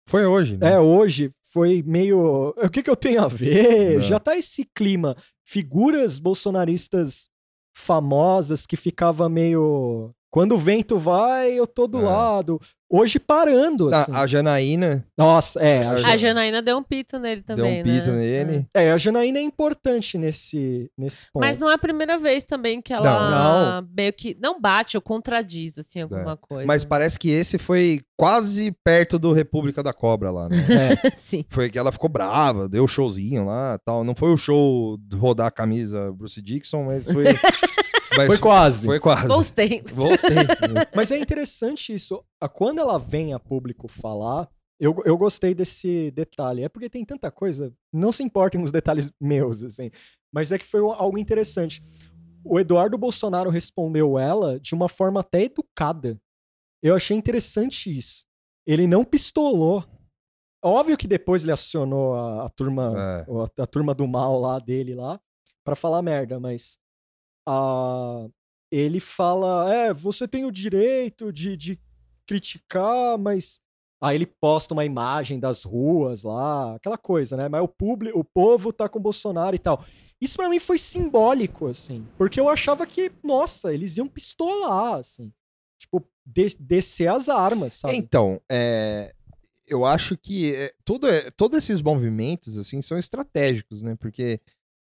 Foi 0.08 0.24
hoje, 0.24 0.56
né? 0.56 0.72
É, 0.72 0.80
hoje 0.80 1.30
foi 1.58 1.82
meio. 1.84 2.54
O 2.56 2.70
que, 2.70 2.84
que 2.84 2.90
eu 2.90 2.94
tenho 2.94 3.20
a 3.20 3.26
ver? 3.26 3.96
Não. 3.96 4.02
Já 4.02 4.20
tá 4.20 4.36
esse 4.36 4.64
clima. 4.64 5.16
Figuras 5.44 6.20
bolsonaristas 6.20 7.28
famosas 7.74 8.64
que 8.64 8.76
ficava 8.76 9.28
meio. 9.28 10.14
Quando 10.30 10.54
o 10.54 10.58
vento 10.58 10.98
vai, 10.98 11.52
eu 11.52 11.66
tô 11.66 11.86
do 11.86 11.98
É. 11.98 12.02
lado. 12.02 12.60
Hoje 12.90 13.18
parando, 13.18 13.94
assim. 13.94 14.12
A, 14.12 14.20
a 14.22 14.26
Janaína 14.26 15.04
Nossa, 15.16 15.60
é. 15.60 15.84
A, 15.84 15.90
A 15.92 15.96
Ja- 16.00 16.08
A 16.12 16.16
Janaína 16.16 16.62
deu 16.62 16.78
um 16.78 16.82
pito 16.82 17.18
nele 17.18 17.42
também, 17.42 17.82
deu 17.82 17.92
um 17.92 17.96
pito 17.98 18.10
né? 18.10 18.16
nele. 18.44 18.66
é, 18.72 18.90
a 18.92 18.96
Janaína 18.96 19.38
é 19.38 19.42
importante 19.42 20.16
nesse, 20.16 20.90
nesse 20.96 21.26
ponto. 21.30 21.42
Mas 21.42 21.58
não 21.58 21.70
é 21.70 21.74
a 21.74 21.78
primeira 21.78 22.16
vez 22.18 22.44
também 22.44 22.80
que 22.80 22.92
ela 22.94 23.80
Não. 23.82 23.88
meio 23.94 24.10
que 24.14 24.34
não 24.40 24.58
bate 24.58 24.96
ou 24.96 25.02
contradiz 25.02 25.76
assim 25.78 26.00
alguma 26.00 26.34
coisa. 26.36 26.66
Mas 26.66 26.82
parece 26.82 27.18
que 27.18 27.28
esse 27.30 27.58
foi 27.58 28.00
quase 28.16 28.74
perto 28.82 29.18
do 29.18 29.34
República 29.34 29.82
da 29.82 29.92
Cobra 29.92 30.30
lá, 30.30 30.48
né? 30.48 30.56
É, 31.04 31.10
sim. 31.18 31.44
Foi 31.50 31.68
que 31.68 31.78
ela 31.78 31.92
ficou 31.92 32.08
brava, 32.08 32.70
deu 32.70 32.88
showzinho 32.88 33.44
lá 33.44 33.78
tal. 33.84 34.02
Não 34.02 34.14
foi 34.14 34.32
o 34.32 34.36
show 34.38 34.96
de 34.98 35.14
rodar 35.14 35.48
a 35.48 35.50
camisa 35.50 36.10
Bruce 36.12 36.40
Dixon, 36.40 36.84
mas 36.84 37.04
foi. 37.04 37.24
mas 38.18 38.26
foi 38.28 38.38
quase. 38.38 38.86
Foi 38.86 39.00
quase. 39.00 39.28
Bons 39.28 39.50
tempos. 39.50 39.96
Gostei. 39.96 40.36
Mas 40.94 41.10
é 41.10 41.18
interessante 41.18 41.92
isso. 41.92 42.22
Quando 42.54 42.78
ela 42.80 42.98
vem 42.98 43.32
a 43.32 43.38
público 43.38 43.88
falar, 43.88 44.48
eu, 44.78 44.94
eu 45.04 45.16
gostei 45.16 45.54
desse 45.54 46.10
detalhe. 46.12 46.62
É 46.62 46.68
porque 46.68 46.88
tem 46.90 47.04
tanta 47.04 47.30
coisa. 47.30 47.72
Não 47.92 48.12
se 48.12 48.22
importem 48.22 48.60
com 48.60 48.64
os 48.64 48.72
detalhes 48.72 49.10
meus, 49.20 49.62
assim. 49.62 49.90
Mas 50.32 50.52
é 50.52 50.58
que 50.58 50.64
foi 50.64 50.80
algo 50.80 51.18
interessante. 51.18 51.82
O 52.44 52.60
Eduardo 52.60 52.96
Bolsonaro 52.96 53.50
respondeu 53.50 54.18
ela 54.18 54.60
de 54.60 54.74
uma 54.74 54.88
forma 54.88 55.20
até 55.20 55.42
educada. 55.42 56.18
Eu 56.82 56.94
achei 56.94 57.16
interessante 57.16 57.94
isso. 57.96 58.24
Ele 58.66 58.86
não 58.86 59.04
pistolou. 59.04 59.84
Óbvio 60.62 60.96
que 60.96 61.08
depois 61.08 61.42
ele 61.42 61.52
acionou 61.52 62.14
a, 62.14 62.46
a 62.46 62.48
turma 62.50 62.94
É. 62.96 63.26
a, 63.60 63.62
a 63.62 63.66
turma 63.66 63.94
do 63.94 64.06
mal 64.06 64.38
lá 64.40 64.58
dele 64.58 64.94
lá 64.94 65.20
pra 65.64 65.76
falar 65.76 66.02
merda, 66.02 66.40
mas 66.40 66.78
a, 67.50 68.28
ele 68.70 69.00
fala, 69.00 69.72
é, 69.74 69.94
você 69.94 70.28
tem 70.28 70.44
o 70.44 70.50
direito 70.52 71.32
de, 71.32 71.56
de 71.56 71.80
criticar, 72.26 73.18
mas 73.18 73.60
aí 74.00 74.14
ele 74.16 74.26
posta 74.26 74.74
uma 74.74 74.84
imagem 74.84 75.40
das 75.40 75.64
ruas 75.64 76.22
lá, 76.22 76.74
aquela 76.76 76.98
coisa, 76.98 77.36
né? 77.36 77.48
Mas 77.48 77.62
o 77.62 77.68
público, 77.68 78.18
o 78.18 78.24
povo 78.24 78.72
tá 78.72 78.88
com 78.88 79.00
Bolsonaro 79.00 79.56
e 79.56 79.58
tal. 79.58 79.84
Isso 80.20 80.36
pra 80.36 80.48
mim 80.48 80.58
foi 80.58 80.78
simbólico, 80.78 81.66
assim, 81.68 82.06
porque 82.18 82.38
eu 82.38 82.48
achava 82.48 82.86
que, 82.86 83.10
nossa, 83.24 83.72
eles 83.72 83.96
iam 83.96 84.06
pistolar, 84.06 84.94
assim, 84.98 85.32
tipo, 85.80 86.04
de- 86.26 86.56
descer 86.58 87.08
as 87.08 87.28
armas, 87.28 87.72
sabe? 87.74 87.96
Então, 87.96 88.40
é, 88.50 89.14
eu 89.66 89.84
acho 89.84 90.16
que 90.16 90.54
é, 90.54 90.74
tudo 90.84 91.06
é- 91.06 91.30
todos 91.30 91.56
esses 91.58 91.80
movimentos 91.80 92.58
assim 92.58 92.82
são 92.82 92.98
estratégicos, 92.98 93.80
né? 93.82 93.96
Porque 93.98 94.40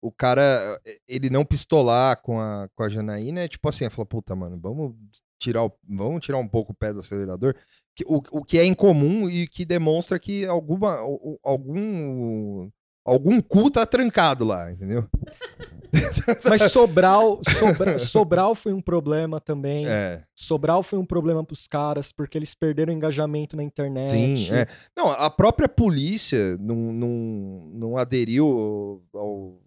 o 0.06 0.12
cara, 0.12 0.80
é, 0.84 0.96
ele 1.08 1.30
não 1.30 1.44
pistolar 1.44 2.20
com 2.22 2.38
a, 2.40 2.68
com 2.74 2.82
a 2.82 2.88
Janaína, 2.88 3.40
é 3.42 3.48
tipo 3.48 3.68
assim, 3.68 3.88
falou, 3.88 4.06
puta, 4.06 4.34
mano, 4.36 4.58
vamos 4.60 4.94
tirar, 5.38 5.64
o- 5.64 5.72
vamos 5.88 6.22
tirar 6.24 6.38
um 6.38 6.48
pouco 6.48 6.72
o 6.72 6.74
pé 6.74 6.92
do 6.92 7.00
acelerador, 7.00 7.54
que- 7.96 8.04
o, 8.06 8.20
o 8.30 8.44
que 8.44 8.58
é 8.58 8.64
incomum 8.66 9.28
e 9.30 9.46
que 9.46 9.64
demonstra 9.64 10.18
que 10.18 10.44
alguma, 10.44 11.02
o- 11.02 11.38
algum, 11.42 12.68
algum 13.04 13.40
cu 13.40 13.70
tá 13.70 13.86
trancado 13.86 14.44
lá, 14.44 14.70
entendeu? 14.70 15.06
Mas 16.44 16.72
Sobral, 16.72 17.40
Sobra- 17.58 17.98
Sobral 17.98 18.54
foi 18.54 18.72
um 18.72 18.80
problema 18.82 19.40
também. 19.40 19.86
É, 19.86 20.24
Sobral 20.34 20.82
foi 20.82 20.98
um 20.98 21.04
problema 21.06 21.44
pros 21.44 21.68
caras, 21.68 22.10
porque 22.10 22.36
eles 22.36 22.54
perderam 22.54 22.92
engajamento 22.92 23.56
na 23.56 23.62
internet. 23.62 24.10
sim, 24.36 24.52
é. 24.54 24.66
Não, 24.96 25.10
a 25.12 25.30
própria 25.30 25.68
polícia 25.68 26.56
não, 26.58 26.74
não, 26.92 27.08
não 27.72 27.96
aderiu 27.96 29.00
ao, 29.14 29.60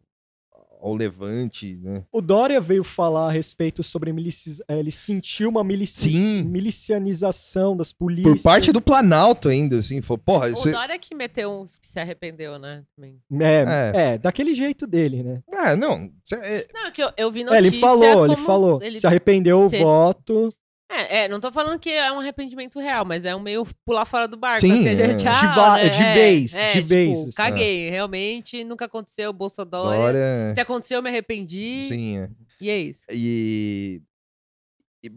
ao 0.80 0.96
levante, 0.96 1.76
né? 1.82 2.04
O 2.12 2.22
Dória 2.22 2.62
veio 2.62 2.84
falar 2.84 3.28
a 3.28 3.32
respeito 3.32 3.84
sobre 3.84 4.12
milici... 4.14 4.58
eh, 4.68 4.80
ele 4.80 4.92
sentiu 4.92 5.50
uma 5.50 5.64
milici... 5.64 6.12
Sim. 6.12 6.44
milicianização 6.44 7.76
das 7.76 7.92
polícias. 7.92 8.36
Por 8.42 8.44
parte 8.44 8.72
do 8.72 8.82
Planalto 8.82 9.50
ainda, 9.50 9.78
assim, 9.80 10.02
falou, 10.02 10.18
porra, 10.20 10.48
O 10.48 10.54
isso... 10.54 10.72
Dória 10.72 10.98
que 11.00 11.14
meteu 11.16 11.52
uns 11.52 11.76
que 11.78 11.88
se 11.88 12.00
arrependeu, 12.00 12.58
né? 12.60 12.84
Também. 12.96 13.20
É, 13.40 13.92
É. 13.94 14.14
é, 14.14 14.18
daquele 14.18 14.56
jeito 14.56 14.86
dele, 14.88 15.24
né? 15.24 15.42
É, 15.52 15.76
não, 15.76 16.12
isso 16.24 16.36
é- 16.36 16.68
Não, 16.74 16.88
é 16.88 16.92
que 16.92 17.04
eu, 17.04 17.10
eu 17.18 17.32
vi 17.32 17.42
É, 17.42 17.44
notícia 17.46 17.58
ele 17.68 17.80
falou, 17.80 18.26
ele 18.26 18.36
falou. 18.36 18.80
ele- 18.82 19.00
Se 19.00 19.08
arrependeu 19.08 19.68
se- 19.70 19.76
o 19.78 19.80
voto. 19.84 20.54
É, 20.90 21.24
é, 21.24 21.28
não 21.28 21.40
tô 21.40 21.52
falando 21.52 21.78
que 21.80 21.90
é 21.90 22.10
um 22.12 22.20
arrependimento 22.20 22.80
real, 22.80 23.04
mas 23.04 23.26
é 23.26 23.36
um 23.36 23.42
meio 23.42 23.66
pular 23.86 24.06
fora 24.06 24.28
do 24.28 24.38
barco. 24.38 24.62
Sim, 24.62 24.72
assim, 24.72 24.88
a 24.88 24.92
é. 24.92 24.96
gente, 24.96 25.28
ah, 25.28 25.32
De 25.34 25.48
va- 25.48 25.76
né, 25.76 25.90
de 25.90 26.02
é, 26.04 26.14
vez, 26.14 26.56
é, 26.56 26.68
de 26.68 26.74
tipo, 26.74 26.88
vez, 26.88 27.20
assim. 27.20 27.32
Caguei, 27.32 27.90
realmente, 27.90 28.64
nunca 28.64 28.86
aconteceu, 28.86 29.34
Bolsonaro. 29.34 29.70
Dória... 29.70 30.54
Se 30.54 30.62
aconteceu, 30.62 31.00
eu 31.00 31.04
me 31.04 31.10
arrependi. 31.10 31.84
Sim, 31.84 32.18
é. 32.20 32.30
E 32.62 32.70
é 32.70 32.80
isso. 32.80 33.02
E... 33.12 34.02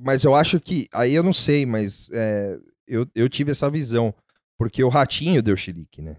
Mas 0.03 0.25
eu 0.25 0.35
acho 0.35 0.61
que, 0.61 0.89
aí 0.93 1.14
eu 1.14 1.23
não 1.23 1.33
sei, 1.33 1.64
mas 1.64 2.11
é, 2.12 2.59
eu, 2.87 3.07
eu 3.14 3.29
tive 3.29 3.53
essa 3.53 3.71
visão, 3.71 4.12
porque 4.59 4.83
o 4.83 4.89
Ratinho 4.89 5.43
deu 5.43 5.57
chilique, 5.57 6.03
né? 6.03 6.16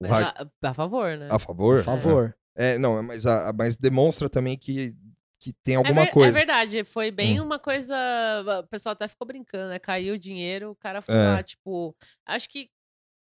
O 0.00 0.08
Mas 0.08 0.24
Ra- 0.24 0.48
a, 0.62 0.68
a 0.70 0.74
favor, 0.74 1.16
né? 1.16 1.28
A 1.30 1.38
favor? 1.38 1.78
Por 1.78 1.84
favor. 1.84 2.36
É, 2.56 2.78
não, 2.78 3.02
mas, 3.02 3.26
a, 3.26 3.52
mas 3.52 3.76
demonstra 3.76 4.28
também 4.28 4.56
que, 4.56 4.96
que 5.52 5.58
tem 5.64 5.76
alguma 5.76 6.02
é, 6.02 6.04
ver- 6.06 6.12
coisa. 6.12 6.28
É 6.30 6.32
verdade, 6.44 6.84
foi 6.84 7.10
bem 7.10 7.40
Hum. 7.40 7.44
uma 7.44 7.58
coisa. 7.58 7.94
O 8.64 8.66
pessoal 8.68 8.92
até 8.92 9.08
ficou 9.08 9.26
brincando, 9.26 9.68
né? 9.70 9.78
Caiu 9.78 10.14
o 10.14 10.18
dinheiro, 10.18 10.70
o 10.70 10.76
cara 10.76 11.00
foi 11.02 11.14
É. 11.14 11.28
lá, 11.34 11.42
tipo. 11.42 11.94
Acho 12.26 12.48
que. 12.48 12.68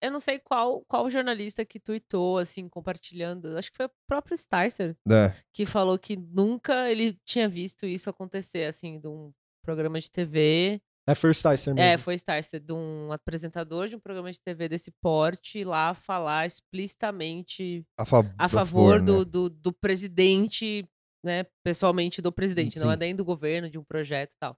Eu 0.03 0.11
não 0.11 0.21
sei 0.21 0.39
qual, 0.39 0.83
qual 0.89 1.11
jornalista 1.11 1.63
que 1.65 1.79
tweetou, 1.79 2.39
assim, 2.39 2.69
compartilhando. 2.71 3.57
Acho 3.59 3.71
que 3.71 3.77
foi 3.77 3.87
o 3.87 3.91
próprio 4.09 4.37
Sticer 4.37 4.97
É, 5.11 5.33
que 5.53 5.67
falou 5.67 5.99
que 5.99 6.17
nunca 6.17 6.91
ele 6.91 7.19
tinha 7.25 7.47
visto 7.49 7.85
isso 7.87 8.09
acontecer, 8.09 8.65
assim, 8.65 8.99
de 8.99 9.07
um 9.09 9.31
programa 9.63 10.01
de 10.01 10.11
TV. 10.11 10.81
É 11.07 11.15
First 11.15 11.43
Tyson 11.43 11.75
mesmo. 11.75 11.81
É, 11.87 11.99
foi 11.99 12.15
Starcer, 12.15 12.61
de 12.61 12.73
um 12.73 13.11
apresentador 13.13 13.89
de 13.89 13.97
um 13.97 14.01
programa 14.01 14.31
de 14.33 14.41
TV 14.41 14.69
desse 14.69 14.91
porte 15.03 15.59
ir 15.59 15.65
lá 15.65 15.93
falar 15.93 16.47
explicitamente 16.47 17.85
a, 17.99 18.05
fa 18.05 18.19
a 18.39 18.49
favor 18.49 19.01
do, 19.03 19.19
né? 19.21 19.25
do, 19.25 19.51
do 19.51 19.73
presidente, 19.73 20.87
né? 21.25 21.45
Pessoalmente 21.65 22.21
do 22.23 22.33
presidente, 22.33 22.79
não 22.79 22.91
é 22.91 22.95
Sim. 22.95 23.01
nem 23.01 23.17
do 23.17 23.25
governo, 23.25 23.69
de 23.71 23.79
um 23.79 23.85
projeto 23.85 24.33
e 24.33 24.39
tal. 24.39 24.57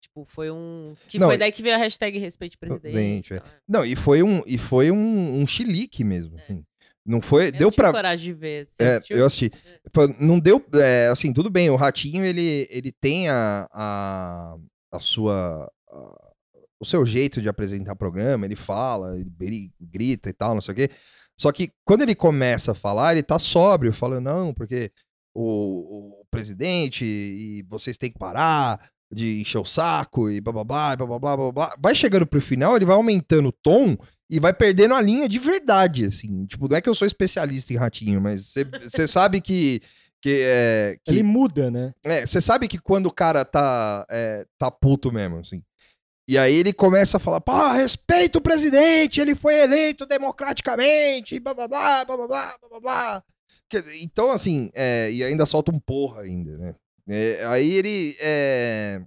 Tipo, 0.00 0.24
foi 0.28 0.50
um. 0.50 0.94
Que 1.08 1.18
Não, 1.18 1.28
foi 1.28 1.38
daí 1.38 1.50
que 1.50 1.62
veio 1.62 1.74
a 1.74 1.78
hashtag 1.78 2.18
respeite 2.18 2.56
presidente. 2.58 3.34
É. 3.34 3.40
tal. 3.40 3.48
Não, 3.68 3.84
e 3.84 3.96
foi 3.96 4.22
um, 4.22 4.42
e 4.46 4.58
foi 4.58 4.90
um, 4.90 5.40
um 5.40 5.46
chilique 5.46 6.04
mesmo. 6.04 6.36
assim. 6.38 6.62
Não 7.04 7.20
foi. 7.22 7.48
Eu 7.48 7.52
deu 7.52 7.72
pra. 7.72 7.92
coragem 7.92 8.24
de 8.24 8.32
ver. 8.32 8.68
É, 8.80 8.98
eu 9.10 9.24
assisti. 9.24 9.50
Foi- 9.94 10.14
Não 10.20 10.38
deu. 10.38 10.64
é, 10.74 11.08
assim, 11.08 11.32
tudo 11.32 11.48
bem, 11.48 11.70
o 11.70 11.76
Ratinho, 11.76 12.24
ele, 12.24 12.66
ele 12.70 12.92
tem 12.92 13.28
a, 13.28 13.66
a, 13.72 14.56
a 14.92 15.00
sua. 15.00 15.70
a- 15.88 16.26
o 16.78 16.84
seu 16.84 17.06
jeito 17.06 17.40
de 17.40 17.48
apresentar 17.48 17.96
programa, 17.96 18.44
ele 18.44 18.54
fala, 18.54 19.18
ele, 19.18 19.32
ele 19.40 19.72
grita 19.80 20.28
e 20.28 20.32
tal, 20.34 20.54
não 20.54 20.60
sei 20.60 20.72
o 20.72 20.76
quê. 20.76 20.90
Só 21.40 21.50
que 21.50 21.72
quando 21.86 22.02
ele 22.02 22.14
começa 22.14 22.72
a 22.72 22.74
falar, 22.74 23.12
ele 23.12 23.22
tá 23.22 23.38
sóbrio, 23.38 23.94
falando, 23.94 24.24
não, 24.24 24.52
porque 24.52 24.92
o, 25.38 26.20
o 26.22 26.24
presidente 26.30 27.04
e 27.04 27.62
vocês 27.68 27.96
têm 27.96 28.10
que 28.10 28.18
parar 28.18 28.90
de 29.12 29.40
encher 29.40 29.58
o 29.58 29.64
saco 29.64 30.30
e 30.30 30.40
blá 30.40 30.52
blá 30.52 30.64
blá, 30.64 30.96
blá 30.96 31.18
blá 31.18 31.52
blá. 31.52 31.76
Vai 31.78 31.94
chegando 31.94 32.26
pro 32.26 32.40
final, 32.40 32.74
ele 32.76 32.84
vai 32.84 32.96
aumentando 32.96 33.48
o 33.48 33.52
tom 33.52 33.96
e 34.28 34.40
vai 34.40 34.52
perdendo 34.52 34.94
a 34.94 35.00
linha 35.00 35.28
de 35.28 35.38
verdade, 35.38 36.06
assim. 36.06 36.46
Tipo, 36.46 36.68
não 36.68 36.76
é 36.76 36.80
que 36.80 36.88
eu 36.88 36.94
sou 36.94 37.06
especialista 37.06 37.72
em 37.72 37.76
ratinho, 37.76 38.20
mas 38.20 38.54
você 38.82 39.06
sabe 39.06 39.40
que. 39.40 39.80
que, 40.20 40.40
é, 40.44 40.98
que 41.04 41.12
Ele 41.12 41.22
muda, 41.22 41.70
né? 41.70 41.92
você 42.26 42.40
sabe 42.40 42.66
que 42.66 42.78
quando 42.78 43.06
o 43.06 43.12
cara 43.12 43.44
tá, 43.44 44.04
é, 44.10 44.44
tá 44.58 44.70
puto 44.70 45.12
mesmo, 45.12 45.38
assim. 45.38 45.62
E 46.28 46.36
aí 46.36 46.56
ele 46.56 46.72
começa 46.72 47.18
a 47.18 47.20
falar, 47.20 47.40
pô, 47.40 47.52
respeita 47.70 48.38
o 48.38 48.40
presidente, 48.42 49.20
ele 49.20 49.36
foi 49.36 49.54
eleito 49.62 50.04
democraticamente, 50.04 51.38
blá 51.38 51.54
blá 51.54 51.68
blá, 51.68 52.04
blá 52.04 52.16
blá 52.16 52.26
blá, 52.26 52.58
blá 52.58 52.68
blá 52.68 52.80
blá. 52.80 53.20
Que- 53.20 53.35
Então, 54.02 54.30
assim, 54.30 54.70
é, 54.74 55.10
e 55.12 55.22
ainda 55.24 55.44
solta 55.46 55.72
um 55.72 55.78
porra 55.78 56.22
ainda, 56.22 56.56
né? 56.58 56.74
É, 57.08 57.44
aí 57.46 57.72
ele. 57.72 58.16
é, 58.20 59.00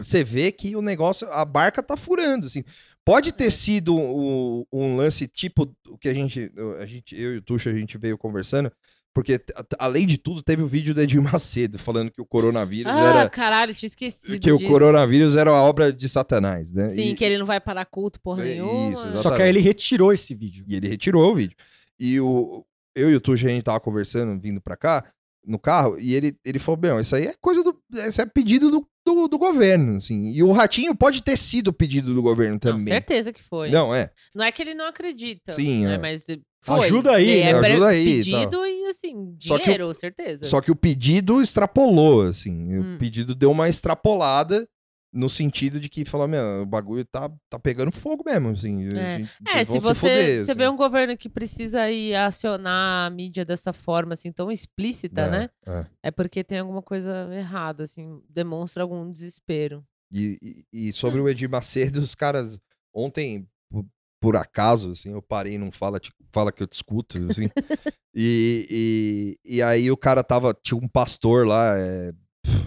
Você 0.00 0.22
vê 0.22 0.52
que 0.52 0.76
o 0.76 0.82
negócio, 0.82 1.28
a 1.32 1.44
barca 1.44 1.82
tá 1.82 1.96
furando, 1.96 2.46
assim. 2.46 2.62
Pode 3.04 3.32
ter 3.32 3.50
sido 3.50 3.96
o- 3.96 4.66
um 4.72 4.96
lance 4.96 5.26
tipo 5.26 5.74
o 5.88 5.98
que 5.98 6.08
a 6.08 6.14
gente, 6.14 6.52
a 6.80 6.86
gente, 6.86 7.16
eu 7.20 7.34
e 7.34 7.36
o 7.38 7.42
Tuxo, 7.42 7.68
a 7.68 7.72
gente 7.74 7.98
veio 7.98 8.16
conversando, 8.16 8.70
porque, 9.12 9.40
além 9.76 10.06
de 10.06 10.16
tudo, 10.16 10.40
teve 10.40 10.62
o 10.62 10.68
vídeo 10.68 10.94
do 10.94 11.00
Edir 11.02 11.20
Macedo 11.20 11.78
falando 11.80 12.12
que 12.12 12.20
o 12.20 12.26
coronavírus 12.26 12.92
Ah, 12.92 13.00
era. 13.08 13.28
caralho, 13.30 13.74
tinha 13.74 13.88
esquecido 13.88 14.38
Que 14.38 14.52
o 14.52 14.58
disso. 14.58 14.70
coronavírus 14.70 15.34
era 15.34 15.50
uma 15.50 15.62
obra 15.62 15.92
de 15.92 16.08
Satanás, 16.08 16.72
né? 16.72 16.90
Sim, 16.90 17.02
E- 17.12 17.16
que 17.16 17.24
ele 17.24 17.38
não 17.38 17.46
vai 17.46 17.58
parar 17.60 17.84
culto 17.86 18.20
porra 18.20 18.44
É, 18.46 18.50
nenhuma. 18.50 18.92
isso, 18.92 19.16
Só 19.16 19.34
que 19.34 19.42
aí 19.42 19.48
ele 19.48 19.58
retirou 19.60 20.12
esse 20.12 20.32
vídeo. 20.32 20.64
E 20.68 20.76
ele 20.76 20.86
retirou 20.86 21.32
o 21.32 21.34
vídeo. 21.34 21.56
E 21.98 22.20
o, 22.20 22.64
eu 22.98 23.10
e 23.10 23.14
o 23.16 23.20
Tuxo, 23.20 23.46
a 23.46 23.50
gente 23.50 23.62
tava 23.64 23.80
conversando, 23.80 24.40
vindo 24.40 24.60
pra 24.60 24.76
cá, 24.76 25.04
no 25.46 25.58
carro, 25.58 25.98
e 25.98 26.14
ele, 26.14 26.36
ele 26.44 26.58
falou, 26.58 26.78
meu, 26.80 27.00
isso 27.00 27.16
aí 27.16 27.26
é 27.26 27.34
coisa 27.40 27.62
do... 27.62 27.74
Isso 28.06 28.20
é 28.20 28.26
pedido 28.26 28.70
do, 28.70 28.86
do, 29.06 29.28
do 29.28 29.38
governo, 29.38 29.96
assim. 29.96 30.28
E 30.30 30.42
o 30.42 30.52
Ratinho 30.52 30.94
pode 30.94 31.22
ter 31.22 31.38
sido 31.38 31.72
pedido 31.72 32.12
do 32.12 32.20
governo 32.20 32.54
Não, 32.54 32.58
também. 32.58 32.86
certeza 32.86 33.32
que 33.32 33.42
foi. 33.42 33.70
Não, 33.70 33.94
é. 33.94 34.10
Não 34.34 34.44
é 34.44 34.52
que 34.52 34.60
ele 34.60 34.74
não 34.74 34.86
acredita. 34.86 35.52
Sim, 35.52 35.86
né? 35.86 35.94
é. 35.94 35.98
Mas 35.98 36.26
foi. 36.60 36.86
Ajuda 36.86 37.12
aí, 37.12 37.40
É, 37.40 37.52
né? 37.60 37.68
Ajuda 37.68 37.86
aí 37.88 38.04
Pedido 38.04 38.66
e, 38.66 38.86
assim, 38.88 39.36
Só 39.40 39.54
que 39.56 39.62
o- 39.62 39.64
dinheiro, 39.64 39.94
certeza. 39.94 40.44
Só 40.44 40.60
que 40.60 40.70
o 40.70 40.76
pedido 40.76 41.40
extrapolou, 41.40 42.22
assim. 42.22 42.76
Hum. 42.76 42.96
O 42.96 42.98
pedido 42.98 43.34
deu 43.34 43.50
uma 43.50 43.68
extrapolada 43.70 44.68
no 45.12 45.28
sentido 45.28 45.80
de 45.80 45.88
que 45.88 46.04
falou, 46.04 46.28
meu, 46.28 46.62
o 46.62 46.66
bagulho 46.66 47.04
tá, 47.04 47.30
tá 47.48 47.58
pegando 47.58 47.90
fogo 47.90 48.22
mesmo, 48.26 48.50
assim. 48.50 48.86
É. 48.88 49.18
gente- 49.18 49.32
É, 49.54 49.64
se 49.64 49.78
você, 49.78 50.00
foder, 50.00 50.44
você 50.44 50.50
assim. 50.52 50.58
vê 50.58 50.68
um 50.68 50.76
governo 50.76 51.16
que 51.16 51.28
precisa 51.28 51.90
ir 51.90 52.14
acionar 52.14 53.06
a 53.06 53.10
mídia 53.10 53.44
dessa 53.44 53.72
forma, 53.72 54.12
assim, 54.12 54.30
tão 54.30 54.50
explícita, 54.52 55.22
É, 55.22 55.30
né? 55.30 55.50
é. 55.66 55.86
É 56.04 56.10
porque 56.10 56.44
tem 56.44 56.58
alguma 56.58 56.82
coisa 56.82 57.28
errada, 57.32 57.84
assim, 57.84 58.22
demonstra 58.28 58.82
algum 58.82 59.10
desespero. 59.10 59.82
E, 60.12 60.38
e- 60.72 60.88
e 60.88 60.92
sobre 60.92 61.20
o 61.20 61.28
Edir 61.28 61.48
Macedo, 61.50 62.00
os 62.00 62.14
caras. 62.14 62.58
Ontem, 62.94 63.46
por, 63.70 63.84
por 64.20 64.36
acaso, 64.36 64.90
assim, 64.92 65.12
eu 65.12 65.22
parei 65.22 65.56
num 65.58 65.70
fala, 65.72 65.98
Te- 66.00 66.12
fala 66.32 66.50
que 66.52 66.62
eu 66.62 66.66
te 66.66 66.74
escuto, 66.74 67.18
assim. 67.30 67.48
e, 68.14 69.36
e, 69.44 69.56
e 69.56 69.62
aí 69.62 69.90
o 69.90 69.96
cara 69.96 70.22
tava. 70.24 70.54
Tinha 70.62 70.78
um 70.78 70.88
pastor 70.88 71.46
lá, 71.46 71.76
é, 71.78 72.12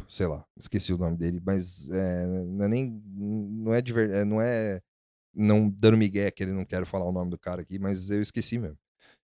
sei 0.08 0.28
lá, 0.28 0.46
esqueci 0.58 0.94
o 0.94 0.98
nome 0.98 1.18
dele, 1.18 1.42
mas 1.46 1.90
é, 1.92 2.26
não 2.26 2.66
é 2.66 2.68
nem. 2.68 3.02
Não 3.16 3.74
é 3.74 3.82
de 3.82 3.94
verdade. 3.94 4.30
Não 4.30 4.42
é. 4.42 4.82
Não 5.34 5.70
dando 5.70 5.98
migué, 5.98 6.30
que 6.30 6.44
ele 6.44 6.52
não 6.52 6.66
quer 6.66 6.86
falar 6.86 7.06
o 7.06 7.12
nome 7.12 7.32
do 7.32 7.40
cara 7.40 7.62
aqui, 7.62 7.80
mas 7.80 8.10
eu 8.10 8.22
esqueci 8.22 8.60
mesmo. 8.60 8.78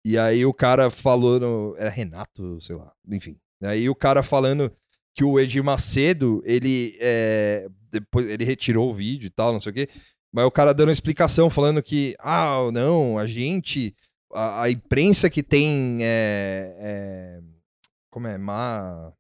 E 0.06 0.18
aí 0.18 0.46
o 0.46 0.54
cara 0.54 0.90
falou. 0.90 1.40
No, 1.40 1.76
era 1.78 1.90
Renato, 1.90 2.60
sei 2.62 2.76
lá, 2.76 2.92
enfim. 3.08 3.38
Aí 3.62 3.90
o 3.90 3.96
cara 3.96 4.24
falando 4.24 4.72
que 5.14 5.24
o 5.24 5.40
Edir 5.40 5.64
Macedo, 5.64 6.42
ele 6.46 6.98
é, 7.00 7.68
depois 7.92 8.28
ele 8.28 8.46
retirou 8.46 8.90
o 8.90 8.94
vídeo 8.94 9.28
e 9.28 9.30
tal, 9.30 9.54
não 9.54 9.62
sei 9.62 9.72
o 9.72 9.76
quê. 9.76 9.90
Mas 10.32 10.46
o 10.46 10.52
cara 10.52 10.74
dando 10.74 10.88
uma 10.88 10.94
explicação, 10.94 11.50
falando 11.50 11.84
que, 11.84 12.16
ah, 12.20 12.70
não, 12.72 13.18
a 13.18 13.28
gente, 13.28 13.94
a, 14.34 14.64
a 14.64 14.72
imprensa 14.72 15.30
que 15.30 15.44
tem, 15.44 15.98
é, 16.02 16.76
é, 16.80 17.42
como 18.10 18.28
é, 18.28 18.38
má, 18.38 19.12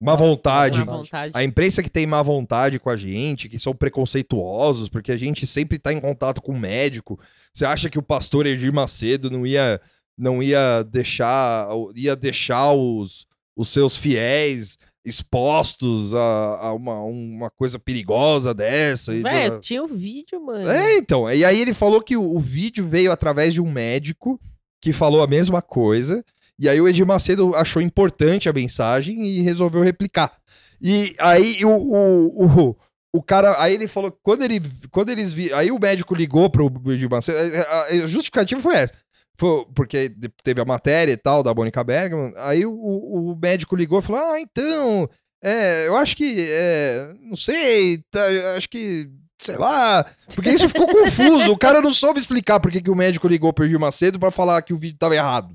má 0.00 0.14
vontade, 0.14 0.84
Má 0.84 0.96
vontade. 0.98 1.32
a 1.34 1.42
imprensa 1.42 1.82
que 1.82 1.88
tem 1.90 2.06
má 2.06 2.20
vontade 2.22 2.78
com 2.78 2.90
a 2.90 2.96
gente, 2.96 3.48
que 3.48 3.58
são 3.58 3.74
preconceituosos, 3.74 4.88
porque 4.88 5.10
a 5.10 5.16
gente 5.16 5.46
sempre 5.46 5.78
tá 5.78 5.92
em 5.92 6.00
contato 6.00 6.40
com 6.42 6.52
o 6.52 6.58
médico. 6.58 7.18
Você 7.52 7.64
acha 7.64 7.88
que 7.88 7.98
o 7.98 8.02
pastor 8.02 8.46
Edir 8.46 8.72
Macedo 8.72 9.30
não 9.30 9.46
ia, 9.46 9.80
não 10.16 10.42
ia 10.42 10.82
deixar, 10.82 11.68
ia 11.94 12.14
deixar 12.14 12.72
os, 12.72 13.26
os 13.56 13.68
seus 13.68 13.96
fiéis 13.96 14.76
expostos 15.02 16.12
a, 16.14 16.58
a 16.66 16.72
uma, 16.74 17.00
uma 17.02 17.50
coisa 17.50 17.78
perigosa 17.78 18.52
dessa? 18.52 19.14
E 19.14 19.22
Véi, 19.22 19.58
tinha 19.60 19.82
o 19.82 19.86
vídeo, 19.88 20.44
mano. 20.44 20.68
é, 20.68 20.96
então. 20.98 21.30
E 21.30 21.44
aí 21.44 21.60
ele 21.60 21.72
falou 21.72 22.00
que 22.02 22.16
o, 22.16 22.34
o 22.34 22.38
vídeo 22.38 22.86
veio 22.86 23.10
através 23.12 23.54
de 23.54 23.60
um 23.60 23.70
médico 23.70 24.38
que 24.80 24.92
falou 24.92 25.22
a 25.22 25.26
mesma 25.26 25.62
coisa. 25.62 26.24
E 26.58 26.68
aí 26.68 26.80
o 26.80 26.88
Edir 26.88 27.06
Macedo 27.06 27.54
achou 27.54 27.82
importante 27.82 28.48
a 28.48 28.52
mensagem 28.52 29.26
e 29.26 29.42
resolveu 29.42 29.82
replicar. 29.82 30.32
E 30.80 31.14
aí 31.18 31.64
o, 31.64 31.70
o, 31.70 32.46
o, 32.46 32.76
o 33.14 33.22
cara. 33.22 33.60
Aí 33.60 33.74
ele 33.74 33.88
falou. 33.88 34.10
Quando, 34.22 34.42
ele, 34.42 34.60
quando 34.90 35.10
eles 35.10 35.34
vi, 35.34 35.52
Aí 35.52 35.70
o 35.70 35.78
médico 35.78 36.14
ligou 36.14 36.48
pro 36.48 36.72
Edir 36.86 37.10
Macedo. 37.10 37.38
A, 37.68 37.82
a 37.84 38.06
justificativa 38.06 38.60
foi 38.60 38.74
essa. 38.76 38.94
Foi 39.38 39.66
porque 39.74 40.14
teve 40.42 40.60
a 40.60 40.64
matéria 40.64 41.12
e 41.12 41.16
tal 41.16 41.42
da 41.42 41.54
Mônica 41.54 41.84
Bergman. 41.84 42.32
Aí 42.38 42.64
o, 42.64 42.72
o 42.72 43.38
médico 43.40 43.76
ligou 43.76 43.98
e 43.98 44.02
falou: 44.02 44.22
Ah, 44.22 44.40
então. 44.40 45.08
É, 45.42 45.86
eu 45.86 45.96
acho 45.96 46.16
que. 46.16 46.36
é, 46.38 47.14
não 47.20 47.36
sei. 47.36 47.98
tá, 48.10 48.20
acho 48.56 48.68
que 48.68 49.08
sei 49.40 49.56
lá. 49.56 50.06
Porque 50.34 50.50
isso 50.50 50.68
ficou 50.68 50.86
confuso. 50.86 51.52
O 51.52 51.58
cara 51.58 51.80
não 51.82 51.92
soube 51.92 52.18
explicar 52.18 52.60
por 52.60 52.70
que 52.70 52.90
o 52.90 52.96
médico 52.96 53.28
ligou 53.28 53.52
pro 53.52 53.64
Edir 53.64 53.78
Macedo 53.78 54.18
pra 54.18 54.30
falar 54.30 54.62
que 54.62 54.72
o 54.72 54.78
vídeo 54.78 54.98
tava 54.98 55.14
errado. 55.14 55.54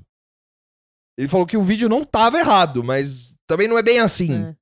Ele 1.18 1.28
falou 1.28 1.46
que 1.46 1.56
o 1.56 1.62
vídeo 1.62 1.88
não 1.88 2.04
tava 2.04 2.38
errado, 2.38 2.82
mas 2.82 3.34
também 3.46 3.68
não 3.68 3.78
é 3.78 3.82
bem 3.82 4.00
assim. 4.00 4.32
É. 4.44 4.56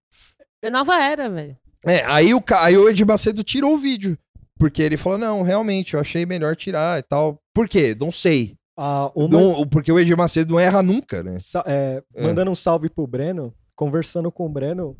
É 0.62 0.70
nova 0.70 1.00
era, 1.00 1.28
velho. 1.30 1.56
É, 1.86 2.04
aí, 2.04 2.34
o, 2.34 2.42
aí 2.58 2.76
o 2.76 2.88
Edir 2.88 3.06
Macedo 3.06 3.42
tirou 3.42 3.74
o 3.74 3.78
vídeo. 3.78 4.18
Porque 4.58 4.82
ele 4.82 4.96
falou: 4.98 5.16
não, 5.16 5.42
realmente, 5.42 5.94
eu 5.94 6.00
achei 6.00 6.26
melhor 6.26 6.54
tirar 6.54 6.98
e 6.98 7.02
tal. 7.02 7.40
Por 7.54 7.66
quê? 7.68 7.96
Não 7.98 8.12
sei. 8.12 8.56
Ah, 8.76 9.10
uma- 9.14 9.28
Não, 9.28 9.66
porque 9.66 9.90
o 9.90 9.98
Edir 9.98 10.16
Macedo 10.16 10.52
não 10.52 10.60
erra 10.60 10.82
nunca, 10.82 11.22
né? 11.22 11.38
Sa- 11.38 11.64
é, 11.66 12.02
É. 12.14 12.22
Mandando 12.22 12.50
um 12.50 12.54
salve 12.54 12.90
pro 12.90 13.06
Breno, 13.06 13.54
conversando 13.74 14.30
com 14.30 14.44
o 14.44 14.48
Breno, 14.50 14.94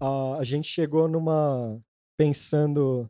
a, 0.00 0.38
a 0.38 0.44
gente 0.44 0.66
chegou 0.68 1.06
numa. 1.06 1.78
pensando 2.18 3.08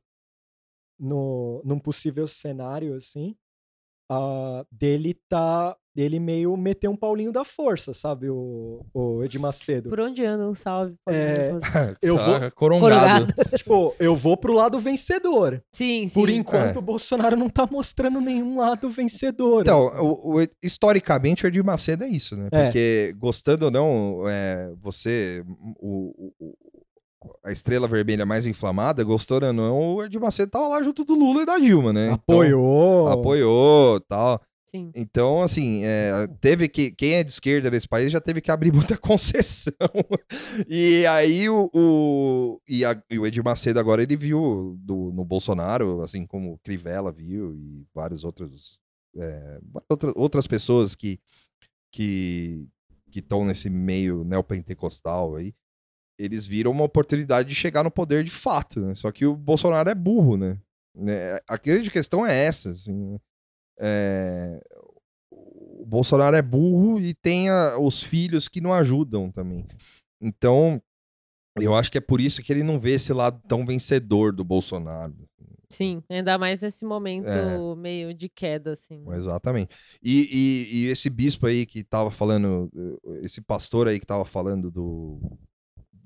no, 0.98 1.62
num 1.64 1.78
possível 1.78 2.26
cenário, 2.26 2.94
assim, 2.94 3.34
ah, 4.10 4.64
dele 4.70 5.14
tá. 5.28 5.76
Dele 5.94 6.18
meio 6.18 6.56
meter 6.56 6.88
um 6.88 6.96
Paulinho 6.96 7.30
da 7.30 7.44
força, 7.44 7.92
sabe? 7.92 8.28
O, 8.30 8.80
o 8.94 9.22
Ed 9.22 9.38
Macedo. 9.38 9.90
Por 9.90 10.00
onde 10.00 10.24
anda 10.24 10.48
um 10.48 10.54
salve? 10.54 10.94
É, 11.08 11.50
Eu 12.00 12.16
vou. 12.16 12.50
Corongado. 12.52 13.26
tipo, 13.54 13.94
eu 13.98 14.16
vou 14.16 14.36
pro 14.36 14.52
lado 14.54 14.78
vencedor. 14.80 15.62
Sim, 15.72 16.08
sim. 16.08 16.14
Por 16.20 16.30
enquanto, 16.30 16.76
É. 16.76 16.78
o 16.78 16.82
Bolsonaro 16.82 17.36
não 17.36 17.48
tá 17.50 17.68
mostrando 17.70 18.20
nenhum 18.20 18.58
lado 18.58 18.88
vencedor. 18.90 19.62
Então, 19.62 19.88
assim. 19.88 20.00
o, 20.00 20.38
o- 20.40 20.48
historicamente, 20.62 21.44
o 21.44 21.48
Edir 21.48 21.64
Macedo 21.64 22.04
é 22.04 22.08
isso, 22.08 22.36
né? 22.36 22.48
É. 22.50 22.64
Porque, 22.64 23.14
gostando 23.18 23.66
ou 23.66 23.70
não, 23.70 24.22
é, 24.26 24.72
você, 24.82 25.44
o, 25.78 26.32
o- 26.40 26.54
a 27.44 27.52
estrela 27.52 27.86
vermelha 27.86 28.26
mais 28.26 28.46
inflamada, 28.46 29.04
gostou 29.04 29.40
ou 29.44 29.52
não, 29.52 29.94
o 29.96 30.04
Edir 30.04 30.20
Macedo 30.20 30.50
tava 30.50 30.66
lá 30.68 30.82
junto 30.82 31.04
do 31.04 31.14
Lula 31.14 31.42
e 31.42 31.46
da 31.46 31.58
Dilma, 31.58 31.92
né? 31.92 32.06
Então, 32.06 32.16
Apoiou. 32.36 33.08
apoiou 33.08 34.00
tal. 34.00 34.40
Sim. 34.74 34.90
Então, 34.94 35.42
assim, 35.42 35.82
é, 35.84 36.26
teve 36.40 36.66
que. 36.68 36.90
Quem 36.92 37.14
é 37.14 37.22
de 37.24 37.30
esquerda 37.30 37.70
nesse 37.70 37.86
país 37.86 38.10
já 38.10 38.20
teve 38.20 38.40
que 38.40 38.50
abrir 38.50 38.72
muita 38.96 38.96
concessão. 38.96 39.72
E 40.68 41.04
aí 41.06 41.48
o. 41.48 41.70
o 41.74 42.60
e, 42.66 42.84
a- 42.84 43.02
e 43.10 43.18
o 43.18 43.26
Edir 43.26 43.44
Macedo 43.44 43.78
agora 43.78 44.02
ele 44.02 44.16
viu 44.16 44.74
do- 44.80 45.12
no 45.12 45.24
Bolsonaro, 45.24 46.00
assim 46.02 46.26
como 46.26 46.58
Crivella 46.64 47.12
viu, 47.12 47.54
e 47.54 47.84
vários 47.94 48.24
outros. 48.24 48.78
é, 49.16 49.58
outra- 49.90 50.12
outras 50.16 50.46
pessoas 50.46 50.94
que 50.94 51.20
que 51.90 52.66
estão 53.14 53.44
nesse 53.44 53.68
meio 53.68 54.24
neopentecostal 54.24 55.36
aí, 55.36 55.54
eles 56.18 56.46
viram 56.46 56.70
uma 56.70 56.84
oportunidade 56.84 57.48
de 57.48 57.54
chegar 57.54 57.84
no 57.84 57.90
poder 57.90 58.24
de 58.24 58.30
fato, 58.30 58.80
né? 58.80 58.94
Só 58.94 59.12
que 59.12 59.26
o 59.26 59.36
Bolsonaro 59.36 59.90
é 59.90 59.94
burro, 59.94 60.36
né? 60.36 60.58
Né, 60.94 61.38
A 61.48 61.56
grande 61.56 61.90
questão 61.90 62.24
é 62.26 62.36
essa, 62.46 62.70
assim, 62.70 63.18
é, 63.82 64.60
o 65.30 65.84
Bolsonaro 65.84 66.36
é 66.36 66.42
burro 66.42 67.00
e 67.00 67.12
tem 67.12 67.50
a- 67.50 67.76
os 67.78 68.02
filhos 68.02 68.48
que 68.48 68.60
não 68.60 68.72
ajudam 68.72 69.30
também. 69.30 69.66
Então, 70.20 70.80
eu 71.60 71.74
acho 71.74 71.90
que 71.90 71.98
é 71.98 72.00
por 72.00 72.20
isso 72.20 72.42
que 72.42 72.52
ele 72.52 72.62
não 72.62 72.78
vê 72.78 72.92
esse 72.92 73.12
lado 73.12 73.40
tão 73.48 73.66
vencedor 73.66 74.32
do 74.32 74.44
Bolsonaro. 74.44 75.14
Sim, 75.68 76.02
ainda 76.08 76.36
mais 76.38 76.60
nesse 76.60 76.84
momento 76.84 77.26
É. 77.28 77.74
meio 77.76 78.14
de 78.14 78.28
queda, 78.28 78.72
assim. 78.72 79.02
Exatamente. 79.10 79.74
E, 80.02 80.28
e- 80.30 80.76
e 80.76 80.86
esse 80.90 81.08
bispo 81.10 81.46
aí 81.46 81.64
que 81.66 81.82
tava 81.82 82.10
falando, 82.10 82.70
eh, 82.76 83.20
esse 83.22 83.40
pastor 83.40 83.88
aí 83.88 83.98
que 83.98 84.06
tava 84.06 84.24
falando 84.26 84.70
do, 84.70 85.18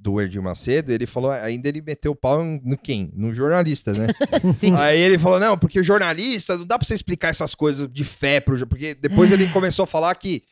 do 0.07 0.21
Edir 0.21 0.41
Macedo, 0.41 0.93
ele 0.93 1.05
falou, 1.05 1.33
ainda 1.33 1.69
ele 1.69 1.83
meteu 1.83 2.13
o 2.13 2.17
pau 2.17 2.45
no 2.45 2.79
quem? 2.79 3.11
No 3.13 3.35
jornalista, 3.35 3.93
né? 3.93 4.07
Sim. 4.57 4.73
Aí 4.77 5.01
ele 5.01 5.19
falou: 5.19 5.41
não, 5.41 5.59
porque 5.59 5.81
o 5.81 5.85
jornalista, 5.85 6.57
não 6.57 6.65
dá 6.65 6.79
pra 6.79 6.87
você 6.87 6.95
explicar 6.95 7.29
essas 7.29 7.57
coisas 7.57 7.89
de 7.93 8.05
fé, 8.05 8.39
pro, 8.39 8.65
porque 8.69 8.95
depois 8.95 9.33
ele 9.33 9.49
começou 9.49 9.83
a 9.83 9.87
falar 9.87 10.15
que 10.15 10.45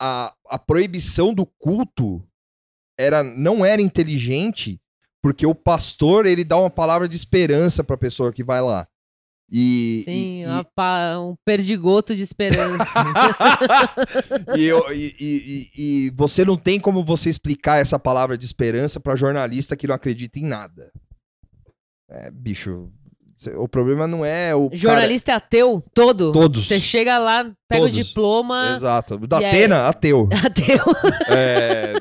a, 0.00 0.32
a 0.48 0.58
proibição 0.60 1.34
do 1.34 1.44
culto 1.44 2.22
era, 2.96 3.24
não 3.24 3.64
era 3.64 3.82
inteligente, 3.82 4.80
porque 5.20 5.44
o 5.44 5.56
pastor 5.56 6.24
ele 6.24 6.44
dá 6.44 6.56
uma 6.56 6.70
palavra 6.70 7.08
de 7.08 7.16
esperança 7.16 7.82
pra 7.82 7.96
pessoa 7.96 8.32
que 8.32 8.44
vai 8.44 8.60
lá. 8.60 8.86
E, 9.52 10.02
Sim, 10.04 10.42
e, 10.42 10.64
pa- 10.76 11.18
um 11.18 11.34
perdigoto 11.44 12.14
de 12.14 12.22
esperança. 12.22 12.84
e, 14.56 14.64
eu- 14.64 14.92
e- 14.92 15.14
e- 15.18 15.70
e- 15.76 16.06
e 16.06 16.10
você 16.14 16.44
não 16.44 16.56
tem 16.56 16.78
como 16.78 17.04
você 17.04 17.28
explicar 17.28 17.78
essa 17.78 17.98
palavra 17.98 18.38
de 18.38 18.44
esperança 18.44 19.00
pra 19.00 19.16
jornalista 19.16 19.76
que 19.76 19.86
não 19.88 19.94
acredita 19.94 20.38
em 20.38 20.44
nada. 20.44 20.92
É, 22.08 22.30
bicho, 22.30 22.90
o 23.56 23.66
problema 23.68 24.06
não 24.06 24.24
é 24.24 24.54
o 24.54 24.68
cara- 24.68 24.76
Jornalista 24.80 25.32
é 25.32 25.34
ateu, 25.34 25.82
todo. 25.94 26.30
Todos. 26.32 26.66
Você 26.68 26.80
chega 26.80 27.18
lá, 27.18 27.44
pega 27.68 27.82
o 27.84 27.88
Todos. 27.88 28.06
diploma, 28.06 28.72
Exato. 28.76 29.18
Da 29.26 29.40
E 29.40 29.44
aí? 29.44 29.50
Atena, 29.50 29.88
ateu. 29.88 30.28
ateu. 30.44 30.84
É, 31.28 31.94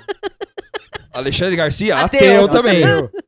Alexandre 1.20 1.56
Garcia, 1.56 1.98
Ateu. 1.98 2.20
ateu, 2.46 2.48
também. 2.50 2.84
Ateu. 2.84 3.10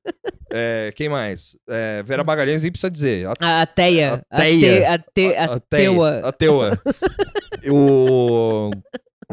É, 0.54 0.92
quem 0.98 1.08
mais? 1.08 1.56
É, 1.70 2.04
Vera 2.04 2.26
Magalhães 2.26 2.62
nem 2.62 2.70
precisa 2.70 2.92
dizer. 2.92 3.26
A- 3.26 3.34
A 3.40 3.62
ateia. 3.62 4.22
Ateia. 4.30 4.96
Ate, 4.96 5.34
ateua. 5.38 6.20
Ateua. 6.28 6.78
o... 7.72 8.70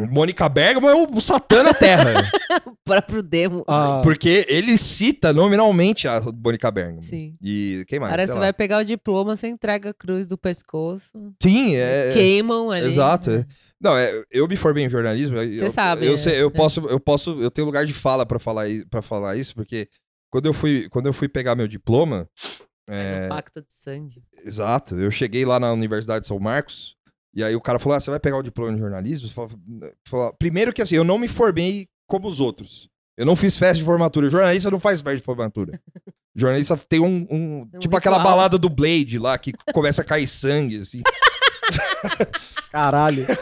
o 0.05 0.07
Mônica 0.09 0.49
Bergman 0.49 0.91
é 0.91 0.95
o 0.95 1.20
Satã 1.20 1.62
na 1.62 1.75
Terra. 1.75 2.12
O 2.66 2.91
próprio 2.91 3.23
demo. 3.23 3.65
Ah, 3.69 4.01
porque 4.03 4.47
ele 4.49 4.79
cita 4.79 5.31
nominalmente 5.33 6.09
a 6.09 6.23
Mônica 6.23 6.70
Bergman. 6.70 7.03
Sim. 7.03 7.37
E 7.43 7.85
quem 7.87 8.01
mais? 8.01 8.11
Agora 8.12 8.23
Sei 8.23 8.33
você 8.33 8.39
lá. 8.39 8.47
vai 8.47 8.53
pegar 8.55 8.79
o 8.79 8.85
diploma, 8.85 9.37
você 9.37 9.47
entrega 9.47 9.91
a 9.91 9.95
cruz 9.95 10.27
do 10.27 10.39
pescoço. 10.39 11.12
Sim, 11.43 11.77
é. 11.77 12.12
Queimam 12.15 12.70
ali. 12.70 12.87
Exato. 12.87 13.31
é. 13.31 13.47
Não, 13.79 13.95
é, 13.97 14.25
eu 14.31 14.49
me 14.49 14.57
formei 14.57 14.85
em 14.85 14.89
jornalismo. 14.89 15.37
Você 15.37 15.66
eu, 15.66 15.70
sabe, 15.70 16.07
Eu, 16.07 16.12
né? 16.12 16.16
sei, 16.16 16.41
eu 16.41 16.49
É. 16.49 16.51
posso, 16.51 16.81
eu 16.87 16.99
posso, 16.99 17.39
eu 17.43 17.51
tenho 17.51 17.66
lugar 17.66 17.85
de 17.85 17.93
fala 17.93 18.25
pra 18.25 18.39
falar 18.39 18.66
para 18.91 19.03
falar 19.03 19.37
isso, 19.37 19.55
porque 19.55 19.87
quando 20.31 20.47
eu 20.47 20.55
fui, 20.55 20.89
quando 20.89 21.07
eu 21.07 21.12
fui 21.12 21.29
pegar 21.29 21.55
meu 21.55 21.69
diploma, 21.69 22.27
Faz 22.89 22.99
é, 23.07 23.27
um 23.27 23.29
pacto 23.29 23.61
de 23.61 23.73
sangue. 23.75 24.23
exato, 24.45 24.97
eu 24.99 25.11
cheguei 25.11 25.45
lá 25.45 25.61
na 25.61 25.70
Universidade 25.73 26.23
de 26.23 26.27
São 26.27 26.39
Marcos 26.41 26.97
e 27.35 27.43
aí 27.45 27.55
o 27.55 27.61
cara 27.61 27.79
falou: 27.79 27.97
ah, 27.97 28.01
você 28.01 28.11
vai 28.11 28.21
pegar 28.21 28.39
o 28.39 28.43
diploma 28.43 28.73
de 28.75 28.79
jornalismo? 28.81 29.29
Fala- 30.07 30.33
Primeiro 30.39 30.73
que 30.73 30.83
assim, 30.83 30.95
eu 30.97 31.05
não 31.05 31.19
me 31.19 31.29
formei 31.29 31.89
como 32.07 32.29
os 32.29 32.41
outros. 32.41 32.89
Eu 33.17 33.27
não 33.27 33.35
fiz 33.35 33.57
festa 33.57 33.79
de 33.79 33.85
formatura. 33.85 34.27
O 34.27 34.31
jornalista 34.31 34.71
não 34.71 34.79
faz 34.79 35.01
festa 35.01 35.17
de 35.17 35.23
formatura. 35.25 35.73
O 36.07 36.41
jornalista 36.41 36.77
tem 36.89 37.01
um, 37.01 37.27
um- 37.31 37.69
um 37.75 37.79
tipo 37.81 37.97
aquela 37.97 38.19
balada 38.21 38.57
do 38.57 38.69
Blade 38.69 39.19
lá 39.19 39.37
que 39.37 39.53
começa 39.75 40.03
a 40.03 40.05
cair 40.05 40.27
sangue 40.29 40.79
assim. 40.81 41.03
caralho. 42.71 43.27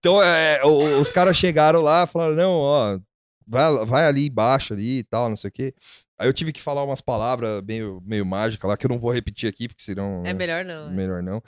Então, 0.00 0.22
é, 0.22 0.64
os 0.64 1.10
caras 1.10 1.36
chegaram 1.36 1.80
lá 1.82 2.04
e 2.04 2.06
falaram, 2.06 2.36
não, 2.36 2.52
ó, 2.52 2.98
vai, 3.44 3.84
vai 3.84 4.06
ali 4.06 4.28
embaixo 4.28 4.72
ali 4.72 4.98
e 4.98 5.02
tal, 5.02 5.28
não 5.28 5.36
sei 5.36 5.48
o 5.48 5.52
quê. 5.52 5.74
Aí 6.16 6.28
eu 6.28 6.32
tive 6.32 6.52
que 6.52 6.62
falar 6.62 6.84
umas 6.84 7.00
palavras 7.00 7.60
meio, 7.66 8.00
meio 8.06 8.24
mágicas 8.24 8.68
lá, 8.68 8.76
que 8.76 8.86
eu 8.86 8.90
não 8.90 8.98
vou 9.00 9.10
repetir 9.12 9.48
aqui, 9.48 9.66
porque 9.66 9.82
senão... 9.82 10.22
É 10.24 10.32
melhor 10.32 10.64
não. 10.64 10.88
né? 10.88 10.94
Melhor 10.94 11.20
não. 11.20 11.42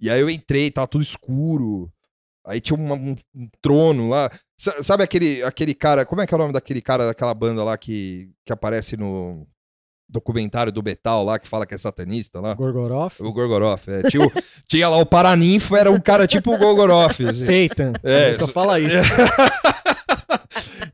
E 0.00 0.10
aí 0.10 0.20
eu 0.20 0.28
entrei, 0.30 0.70
tava 0.70 0.86
tudo 0.86 1.02
escuro. 1.02 1.90
Aí 2.46 2.60
tinha 2.60 2.78
uma- 2.78 2.94
um, 2.94 3.16
um 3.34 3.48
trono 3.60 4.08
lá. 4.08 4.30
Sa- 4.56 4.82
Sabe 4.82 5.02
aquele, 5.02 5.42
aquele 5.42 5.74
cara, 5.74 6.04
como 6.06 6.20
é 6.20 6.26
que 6.26 6.32
é 6.34 6.36
o 6.36 6.38
nome 6.38 6.52
daquele 6.52 6.80
cara 6.80 7.06
daquela 7.06 7.34
banda 7.34 7.64
lá 7.64 7.76
que, 7.76 8.30
que 8.44 8.52
aparece 8.52 8.96
no 8.96 9.46
documentário 10.08 10.70
do 10.70 10.80
Betal 10.80 11.24
lá, 11.24 11.36
que 11.38 11.48
fala 11.48 11.66
que 11.66 11.74
é 11.74 11.78
satanista 11.78 12.38
lá? 12.40 12.54
Gorgoroth? 12.54 13.18
O 13.20 13.32
Gorgoroth, 13.32 13.88
é. 13.88 14.08
Tinha, 14.08 14.24
o- 14.24 14.30
tinha 14.68 14.88
lá 14.88 14.96
o 14.98 15.04
Paraninfo, 15.06 15.74
era 15.74 15.90
um 15.90 15.98
cara 16.00 16.26
tipo 16.28 16.54
o 16.54 16.58
Gorgoroth. 16.58 17.20
assim. 17.22 17.68
Satan. 17.68 17.92
É, 18.04 18.32
só 18.34 18.44
isso- 18.44 18.52
fala 18.52 18.78
isso. 18.80 18.94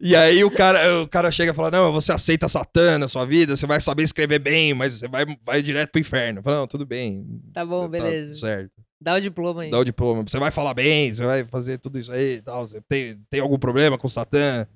E 0.00 0.16
aí 0.16 0.42
o 0.42 0.50
cara, 0.50 1.02
o 1.02 1.06
cara 1.08 1.30
chega 1.30 1.52
e 1.52 1.54
fala: 1.54 1.70
Não, 1.70 1.92
você 1.92 2.12
aceita 2.12 2.48
Satã 2.48 2.98
na 2.98 3.06
sua 3.06 3.24
vida, 3.24 3.54
você 3.56 3.66
vai 3.66 3.80
saber 3.80 4.02
escrever 4.02 4.38
bem, 4.40 4.74
mas 4.74 4.94
você 4.94 5.06
vai, 5.08 5.24
vai 5.44 5.62
direto 5.62 5.90
pro 5.92 6.00
inferno. 6.00 6.38
Eu 6.40 6.42
falo, 6.42 6.56
não, 6.56 6.66
tudo 6.66 6.84
bem. 6.84 7.24
Tá 7.52 7.64
bom, 7.64 7.82
tá 7.82 7.88
beleza. 7.88 8.34
certo. 8.34 8.72
Dá 9.02 9.14
o 9.14 9.20
diploma 9.20 9.62
aí. 9.62 9.70
Dá 9.70 9.78
o 9.78 9.84
diploma. 9.84 10.22
Você 10.26 10.38
vai 10.38 10.50
falar 10.50 10.74
bem, 10.74 11.12
você 11.12 11.24
vai 11.24 11.44
fazer 11.44 11.78
tudo 11.78 11.98
isso 11.98 12.12
aí 12.12 12.36
e 12.36 12.42
tal. 12.42 12.66
Você 12.66 12.80
tem, 12.88 13.18
tem 13.28 13.40
algum 13.40 13.58
problema 13.58 13.98
com 13.98 14.08
Satã? 14.08 14.66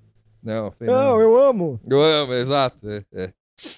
Não, 0.43 0.67
eu 0.67 0.73
falei, 0.73 0.95
Não, 0.95 1.21
eu 1.21 1.39
amo. 1.39 1.81
eu 1.89 2.03
amo, 2.03 2.35
exato. 2.35 2.89
é, 2.89 3.03
é. 3.15 3.33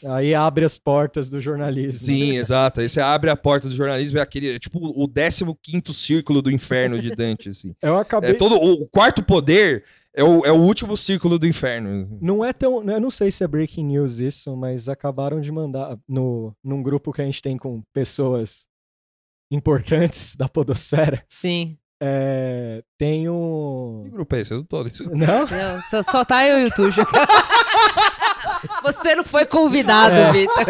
Aí 0.07 0.35
abre 0.35 0.65
as 0.65 0.77
portas 0.77 1.29
do 1.29 1.41
jornalismo. 1.41 1.99
Sim, 1.99 2.37
exato. 2.39 2.81
Aí 2.81 2.89
você 2.89 3.01
abre 3.01 3.31
a 3.31 3.37
porta 3.37 3.69
do 3.69 3.75
jornalismo, 3.75 4.19
é 4.19 4.23
aquele, 4.23 4.57
é 4.57 4.59
tipo 4.59 4.79
o 4.79 5.09
15 5.09 5.95
círculo 5.95 6.43
do 6.43 6.51
inferno 6.51 7.01
de 7.01 7.15
Dante, 7.15 7.51
assim. 7.51 7.75
Eu 7.81 7.97
acabei. 7.97 8.31
É 8.31 8.35
todo, 8.35 8.57
o, 8.57 8.83
o 8.83 8.89
quarto 8.89 9.23
poder 9.23 9.85
é 10.15 10.25
o, 10.25 10.45
é 10.45 10.51
o 10.51 10.57
último 10.57 10.97
círculo 10.97 11.39
do 11.39 11.47
inferno. 11.47 12.19
Não 12.21 12.45
é 12.45 12.53
tão. 12.53 12.83
Eu 12.91 13.01
não 13.01 13.11
sei 13.11 13.31
se 13.31 13.45
é 13.45 13.47
breaking 13.47 13.85
news 13.85 14.19
isso, 14.19 14.57
mas 14.57 14.89
acabaram 14.89 15.41
de 15.41 15.53
mandar 15.53 15.97
no, 16.09 16.53
num 16.63 16.83
grupo 16.83 17.13
que 17.13 17.23
a 17.23 17.25
gente 17.25 17.41
tem 17.41 17.57
com 17.57 17.83
pessoas 17.93 18.68
importantes 19.51 20.35
da 20.39 20.49
Podosfera. 20.49 21.23
Sim. 21.29 21.77
É, 22.01 22.81
tem 22.97 23.23
Que 23.23 23.29
um. 23.29 24.09
grupo 24.13 24.37
é 24.37 24.41
esse? 24.41 24.53
Eu 24.53 24.59
não 24.59 24.65
tô 24.65 24.85
nesse 24.85 25.03
Não? 25.05 25.17
Não, 25.47 25.83
só, 25.91 26.03
só 26.03 26.25
tá 26.25 26.47
eu 26.47 26.61
e 26.61 26.67
o 26.67 26.71
Tuxo. 26.71 27.01
Você 28.85 29.15
não 29.17 29.25
foi 29.25 29.45
convidado, 29.45 30.15
É. 30.15 30.33
Vitor. 30.33 30.65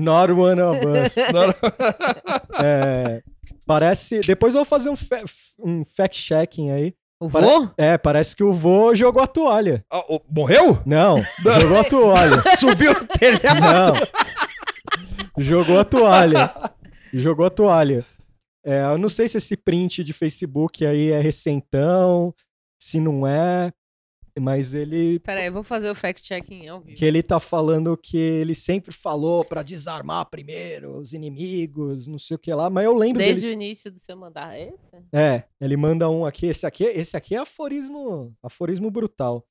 Not 0.00 0.32
one 0.32 0.60
of 0.60 0.80
us. 0.86 1.14
Não, 1.32 1.46
não. 1.46 1.54
É, 2.64 3.22
parece. 3.66 4.20
Depois 4.22 4.54
eu 4.54 4.58
vou 4.60 4.64
fazer 4.64 4.88
um, 4.90 4.96
fa- 4.96 5.22
um 5.58 5.84
fact-checking 5.96 6.70
aí. 6.72 6.94
O 7.20 7.30
Pare- 7.30 7.46
vô? 7.46 7.68
É, 7.78 7.96
parece 7.96 8.34
que 8.34 8.42
o 8.42 8.52
vô 8.52 8.94
jogou 8.94 9.22
a 9.22 9.26
toalha. 9.26 9.84
Ah, 9.90 10.02
o- 10.08 10.20
morreu? 10.28 10.80
Não, 10.84 11.16
jogou 11.60 11.78
a 11.78 11.84
toalha. 11.84 12.42
Subiu 12.58 12.90
o 12.92 13.06
telhado. 13.06 13.60
Não. 13.60 13.94
Jogou 15.38 15.78
a 15.80 15.84
toalha. 15.84 16.52
Jogou 17.16 17.46
a 17.46 17.50
toalha. 17.50 18.04
É, 18.64 18.82
eu 18.82 18.98
não 18.98 19.08
sei 19.08 19.28
se 19.28 19.38
esse 19.38 19.56
print 19.56 20.02
de 20.02 20.12
Facebook 20.12 20.84
aí 20.84 21.10
é 21.10 21.20
recentão, 21.20 22.34
se 22.78 22.98
não 22.98 23.26
é, 23.26 23.72
mas 24.40 24.74
ele 24.74 25.20
Pera 25.20 25.40
aí, 25.40 25.46
eu 25.46 25.52
vou 25.52 25.62
fazer 25.62 25.88
o 25.90 25.94
fact-checking 25.94 26.66
ao 26.66 26.80
vivo. 26.80 26.96
que 26.96 27.04
ele 27.04 27.22
tá 27.22 27.38
falando 27.38 27.96
que 27.96 28.16
ele 28.16 28.54
sempre 28.54 28.92
falou 28.92 29.44
pra 29.44 29.62
desarmar 29.62 30.28
primeiro 30.28 30.98
os 30.98 31.12
inimigos, 31.12 32.08
não 32.08 32.18
sei 32.18 32.34
o 32.34 32.38
que 32.38 32.52
lá, 32.52 32.68
mas 32.68 32.84
eu 32.84 32.96
lembro 32.96 33.22
Desde 33.22 33.42
dele 33.42 33.52
o 33.52 33.58
início 33.62 33.92
do 33.92 33.98
seu 34.00 34.16
mandato. 34.16 34.52
É 34.52 34.68
esse? 34.70 34.96
É, 35.12 35.44
ele 35.60 35.76
manda 35.76 36.10
um 36.10 36.24
aqui, 36.24 36.46
esse 36.46 36.66
aqui, 36.66 36.84
esse 36.84 37.16
aqui 37.16 37.36
é 37.36 37.38
aforismo, 37.38 38.34
aforismo 38.42 38.90
brutal. 38.90 39.46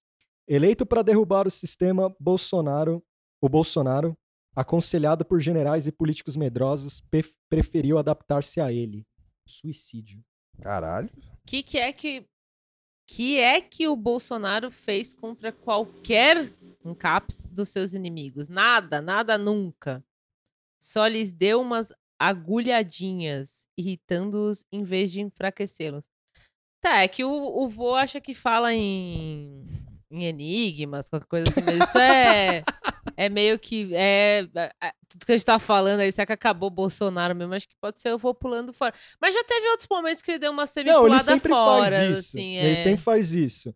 Eleito 0.45 0.85
para 0.85 1.01
derrubar 1.01 1.47
o 1.47 1.51
sistema 1.51 2.13
Bolsonaro, 2.19 3.01
o 3.39 3.47
Bolsonaro, 3.47 4.17
aconselhado 4.55 5.23
por 5.25 5.39
generais 5.39 5.87
e 5.87 5.91
políticos 5.91 6.35
medrosos, 6.35 7.01
pe- 7.01 7.25
preferiu 7.49 7.97
adaptar-se 7.97 8.59
a 8.61 8.71
ele. 8.71 9.05
Suicídio. 9.47 10.23
Caralho. 10.61 11.09
O 11.17 11.47
que, 11.47 11.63
que 11.63 11.77
é 11.77 11.91
que. 11.91 12.25
que 13.07 13.37
é 13.39 13.59
que 13.61 13.87
o 13.87 13.95
Bolsonaro 13.95 14.69
fez 14.71 15.13
contra 15.13 15.51
qualquer 15.51 16.53
um 16.85 16.93
caps 16.93 17.47
dos 17.47 17.69
seus 17.69 17.93
inimigos? 17.93 18.47
Nada, 18.47 19.01
nada 19.01 19.37
nunca. 19.37 20.03
Só 20.79 21.07
lhes 21.07 21.31
deu 21.31 21.61
umas 21.61 21.91
agulhadinhas, 22.19 23.67
irritando-os 23.77 24.65
em 24.71 24.83
vez 24.83 25.11
de 25.11 25.21
enfraquecê-los. 25.21 26.05
Tá, 26.81 26.99
é 27.01 27.07
que 27.07 27.23
o, 27.23 27.31
o 27.31 27.67
vô 27.67 27.95
acha 27.95 28.19
que 28.21 28.33
fala 28.33 28.73
em, 28.73 29.65
em 30.11 30.25
enigmas, 30.25 31.09
qualquer 31.09 31.27
coisa 31.27 31.49
assim, 31.49 31.61
mas 31.65 31.87
isso 31.89 31.97
é. 31.97 32.63
É 33.15 33.29
meio 33.29 33.57
que. 33.59 33.89
É, 33.93 34.47
é, 34.55 34.91
tudo 35.07 35.25
que 35.25 35.31
a 35.31 35.37
gente 35.37 35.45
tá 35.45 35.59
falando 35.59 35.99
aí, 35.99 36.11
será 36.11 36.25
que 36.25 36.33
acabou 36.33 36.67
o 36.67 36.71
Bolsonaro 36.71 37.35
mesmo? 37.35 37.53
Acho 37.53 37.67
que 37.67 37.75
pode 37.79 37.99
ser 38.01 38.09
eu 38.09 38.17
vou 38.17 38.33
pulando 38.33 38.73
fora. 38.73 38.93
Mas 39.21 39.33
já 39.33 39.43
teve 39.43 39.67
outros 39.69 39.87
momentos 39.89 40.21
que 40.21 40.31
ele 40.31 40.39
deu 40.39 40.51
uma 40.51 40.63
Não, 40.65 41.07
ele 41.07 41.19
semi-pulada 41.19 41.23
sempre 41.23 41.49
fora. 41.49 41.91
faz 41.91 42.09
isso. 42.19 42.29
Assim, 42.37 42.55
Ele 42.55 42.71
é. 42.71 42.75
sempre 42.75 43.01
faz 43.03 43.33
isso. 43.33 43.75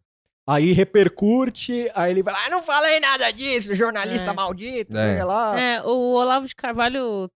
Aí 0.50 0.72
repercute, 0.72 1.92
aí 1.94 2.12
ele 2.12 2.24
vai 2.24 2.34
lá, 2.34 2.46
ah, 2.46 2.50
não 2.50 2.64
falei 2.64 3.00
nada 3.02 3.30
disso, 3.32 3.76
jornalista 3.76 4.30
É. 4.30 4.34
maldito, 4.34 4.96
É. 4.98 5.16
sei 5.16 5.24
lá. 5.26 5.60
É, 5.60 5.82
o 5.84 6.14
Olavo 6.14 6.48
de 6.48 6.56
Carvalho 6.56 7.30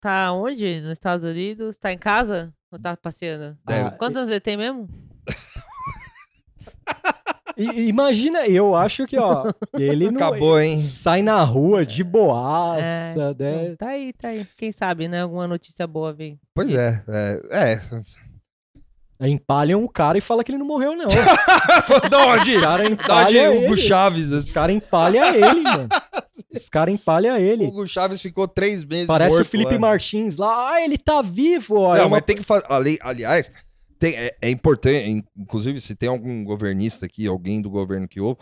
tá 0.00 0.32
onde? 0.32 0.80
Nos 0.80 0.92
Estados 0.92 1.24
Unidos? 1.24 1.76
Tá 1.78 1.92
em 1.92 1.98
casa? 1.98 2.52
Ou 2.72 2.78
tá 2.78 2.96
passeando? 2.96 3.56
Deve- 3.66 3.88
Ah, 3.88 3.90
Quantos 3.92 4.16
anos 4.16 4.30
ele 4.30 4.40
tem 4.40 4.56
mesmo? 4.56 4.88
E 7.56 7.88
imagina, 7.88 8.46
eu 8.46 8.74
acho 8.74 9.06
que, 9.06 9.16
ó, 9.18 9.50
ele 9.78 10.10
não 10.10 10.16
Acabou, 10.16 10.60
hein? 10.60 10.82
sai 10.92 11.22
na 11.22 11.42
rua 11.42 11.84
de 11.86 12.02
boaça, 12.02 12.82
É, 12.82 13.34
né? 13.38 13.76
Tá 13.76 13.88
aí, 13.90 14.12
tá 14.12 14.28
aí. 14.28 14.46
Quem 14.56 14.72
sabe, 14.72 15.06
né? 15.08 15.22
Alguma 15.22 15.46
notícia 15.46 15.86
boa 15.86 16.12
vem. 16.12 16.38
Pois 16.54 16.70
é. 16.74 17.02
É. 17.08 17.40
é. 17.52 17.80
Empalham 19.20 19.82
o 19.84 19.88
cara 19.88 20.18
e 20.18 20.20
fala 20.20 20.42
que 20.42 20.50
ele 20.50 20.58
não 20.58 20.66
morreu, 20.66 20.94
não. 20.96 21.06
da 22.10 22.26
onde? 22.26 22.56
Os 22.56 22.62
onde 22.66 22.92
empalham 22.92 23.56
Hugo 23.56 23.64
ele. 23.74 23.76
Chaves? 23.78 24.30
Os 24.32 24.50
caras 24.50 24.74
empalham 24.76 25.24
ele, 25.34 25.60
mano. 25.62 25.88
Os 26.52 26.68
caras 26.68 26.92
empalham 26.92 27.36
ele. 27.36 27.64
Hugo 27.64 27.86
Chaves 27.86 28.20
ficou 28.20 28.46
três 28.48 28.84
meses 28.84 29.06
Parece 29.06 29.34
o 29.34 29.38
morto 29.38 29.48
Felipe 29.48 29.74
lá. 29.74 29.78
Martins 29.80 30.36
lá. 30.36 30.72
Ah, 30.72 30.82
ele 30.82 30.98
tá 30.98 31.22
vivo, 31.22 31.76
ó. 31.78 31.94
É 31.94 31.98
Não, 32.00 32.06
uma- 32.06 32.16
mas 32.16 32.22
tem 32.26 32.36
que 32.36 32.42
fazer. 32.42 32.64
ali- 32.68 32.98
Aliás, 33.00 33.50
tem- 34.10 34.14
é, 34.16 34.36
é 34.42 34.50
importante, 34.50 35.08
in- 35.08 35.24
inclusive, 35.36 35.80
se 35.80 35.94
tem 35.94 36.08
algum 36.08 36.44
governista 36.44 37.06
aqui, 37.06 37.26
alguém 37.26 37.62
do 37.62 37.70
governo 37.70 38.06
que 38.08 38.20
ouve, 38.20 38.40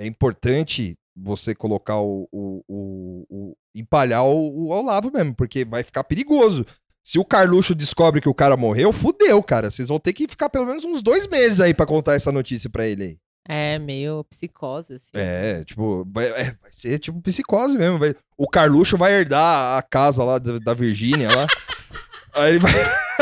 é 0.00 0.06
importante 0.06 0.96
você 1.16 1.54
colocar 1.54 1.98
o. 2.00 2.28
o, 2.32 2.64
o, 2.68 3.26
o 3.28 3.56
empalhar 3.74 4.24
o, 4.24 4.66
o 4.66 4.68
Olavo 4.68 5.10
mesmo, 5.12 5.34
porque 5.34 5.64
vai 5.64 5.82
ficar 5.82 6.04
perigoso. 6.04 6.64
Se 7.04 7.18
o 7.18 7.24
Carluxo 7.24 7.74
descobre 7.74 8.20
que 8.20 8.28
o 8.28 8.34
cara 8.34 8.56
morreu, 8.56 8.92
fudeu, 8.92 9.42
cara. 9.42 9.70
Vocês 9.70 9.88
vão 9.88 9.98
ter 9.98 10.12
que 10.12 10.28
ficar 10.28 10.48
pelo 10.50 10.66
menos 10.66 10.84
uns 10.84 11.02
dois 11.02 11.26
meses 11.26 11.60
aí 11.60 11.72
pra 11.74 11.86
contar 11.86 12.14
essa 12.14 12.30
notícia 12.30 12.68
pra 12.70 12.86
ele 12.86 13.02
aí. 13.04 13.18
É, 13.48 13.78
meio 13.78 14.22
psicose, 14.24 14.94
assim. 14.94 15.10
É, 15.14 15.64
tipo, 15.64 16.06
vai, 16.12 16.26
é, 16.26 16.44
vai 16.60 16.70
ser 16.70 16.98
tipo 16.98 17.20
psicose 17.22 17.76
mesmo. 17.76 17.98
vai- 17.98 18.14
o 18.36 18.46
Carluxo 18.48 18.96
vai 18.96 19.12
herdar 19.14 19.78
a 19.78 19.82
casa 19.82 20.22
lá 20.24 20.38
da, 20.38 20.58
da 20.58 20.74
Virgínia 20.74 21.28
lá. 21.28 21.46
aí 22.34 22.50
ele 22.50 22.58
vai. 22.60 22.72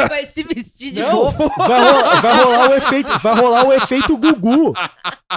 Vai 0.08 0.26
se 0.26 0.42
vestir 0.42 0.92
de 0.92 1.00
Não, 1.00 1.12
roupa. 1.30 1.48
vai, 1.66 1.80
ro- 1.92 2.20
vai 2.22 2.42
rolar 2.44 2.70
o 2.70 2.74
efeito, 2.74 3.18
vai 3.18 3.34
rolar 3.34 3.66
o 3.66 3.72
efeito 3.72 4.16
Gugu. 4.16 4.72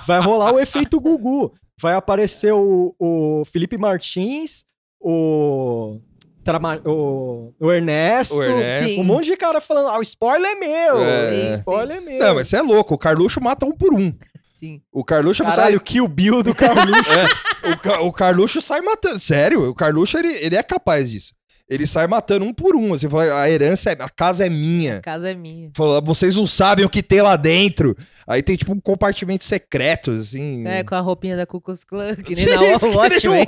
Vai 0.06 0.20
rolar 0.20 0.54
o 0.54 0.60
efeito 0.60 1.00
Gugu. 1.00 1.54
Vai 1.80 1.94
aparecer 1.96 2.54
o, 2.54 2.94
o 3.00 3.44
Felipe 3.52 3.78
Martins, 3.78 4.66
o, 5.00 6.00
Trama- 6.44 6.80
o, 6.86 7.54
o 7.60 7.72
Ernesto, 7.72 8.36
O 8.36 8.44
Ernesto. 8.44 8.90
Sim. 8.96 9.02
um 9.02 9.04
monte 9.04 9.26
de 9.26 9.38
cara 9.38 9.60
falando, 9.62 9.90
ah, 9.90 9.98
o 9.98 10.02
spoiler 10.02 10.52
é 10.52 10.56
meu, 10.56 11.02
É. 11.02 11.32
o 11.56 11.60
spoiler 11.60 11.98
é 11.98 12.02
meu. 12.02 12.20
Não, 12.20 12.36
mas 12.36 12.48
você 12.48 12.58
é 12.58 12.62
louco. 12.62 12.94
O 12.94 12.98
Carluxo 12.98 13.42
mata 13.42 13.66
um 13.66 13.72
por 13.72 13.94
um. 13.94 14.14
Sim. 14.58 14.82
O 14.92 15.04
Carluxo 15.04 15.44
sai. 15.44 15.56
Caralho, 15.56 15.82
Kill 15.82 16.08
Bill 16.08 16.44
do 16.44 16.54
Carluxo. 16.56 16.92
O, 17.64 17.78
Ca- 17.78 18.02
o 18.02 18.12
Carluxo 18.12 18.60
sai 18.60 18.82
matando. 18.82 19.20
Sério, 19.20 19.70
o 19.70 19.76
Carluxo 19.76 20.18
ele, 20.18 20.34
ele 20.44 20.56
é 20.56 20.64
capaz 20.64 21.12
disso. 21.12 21.32
Ele 21.72 21.88
sai 21.88 22.06
matando 22.06 22.44
um 22.44 22.54
por 22.54 22.76
um. 22.76 22.90
Você 22.90 23.10
fala, 23.10 23.44
a 23.44 23.50
herança, 23.50 23.92
é, 23.92 23.98
a 23.98 24.10
casa 24.10 24.46
é 24.46 24.50
minha. 24.50 24.98
A 24.98 25.02
casa 25.02 25.32
é 25.32 25.34
minha. 25.34 25.72
Fala, 25.74 26.02
vocês 26.02 26.36
não 26.36 26.46
sabem 26.46 26.84
o 26.84 26.90
que 26.90 27.02
tem 27.02 27.22
lá 27.22 27.38
dentro. 27.38 27.96
Aí 28.28 28.44
tem 28.44 28.58
tipo 28.58 28.74
um 28.74 28.80
compartimento 28.82 29.46
secreto, 29.46 30.12
assim. 30.12 30.68
É, 30.68 30.84
com 30.84 30.96
a 30.96 31.00
roupinha 31.00 31.38
da 31.38 31.46
Ku 31.46 31.62
Klux 31.62 31.86
Klan, 31.86 32.18
que 32.18 32.36
nem 32.36 32.44
Sim, 32.44 32.56
na 32.56 32.78
que 32.78 32.86
Watchmen. 32.88 33.46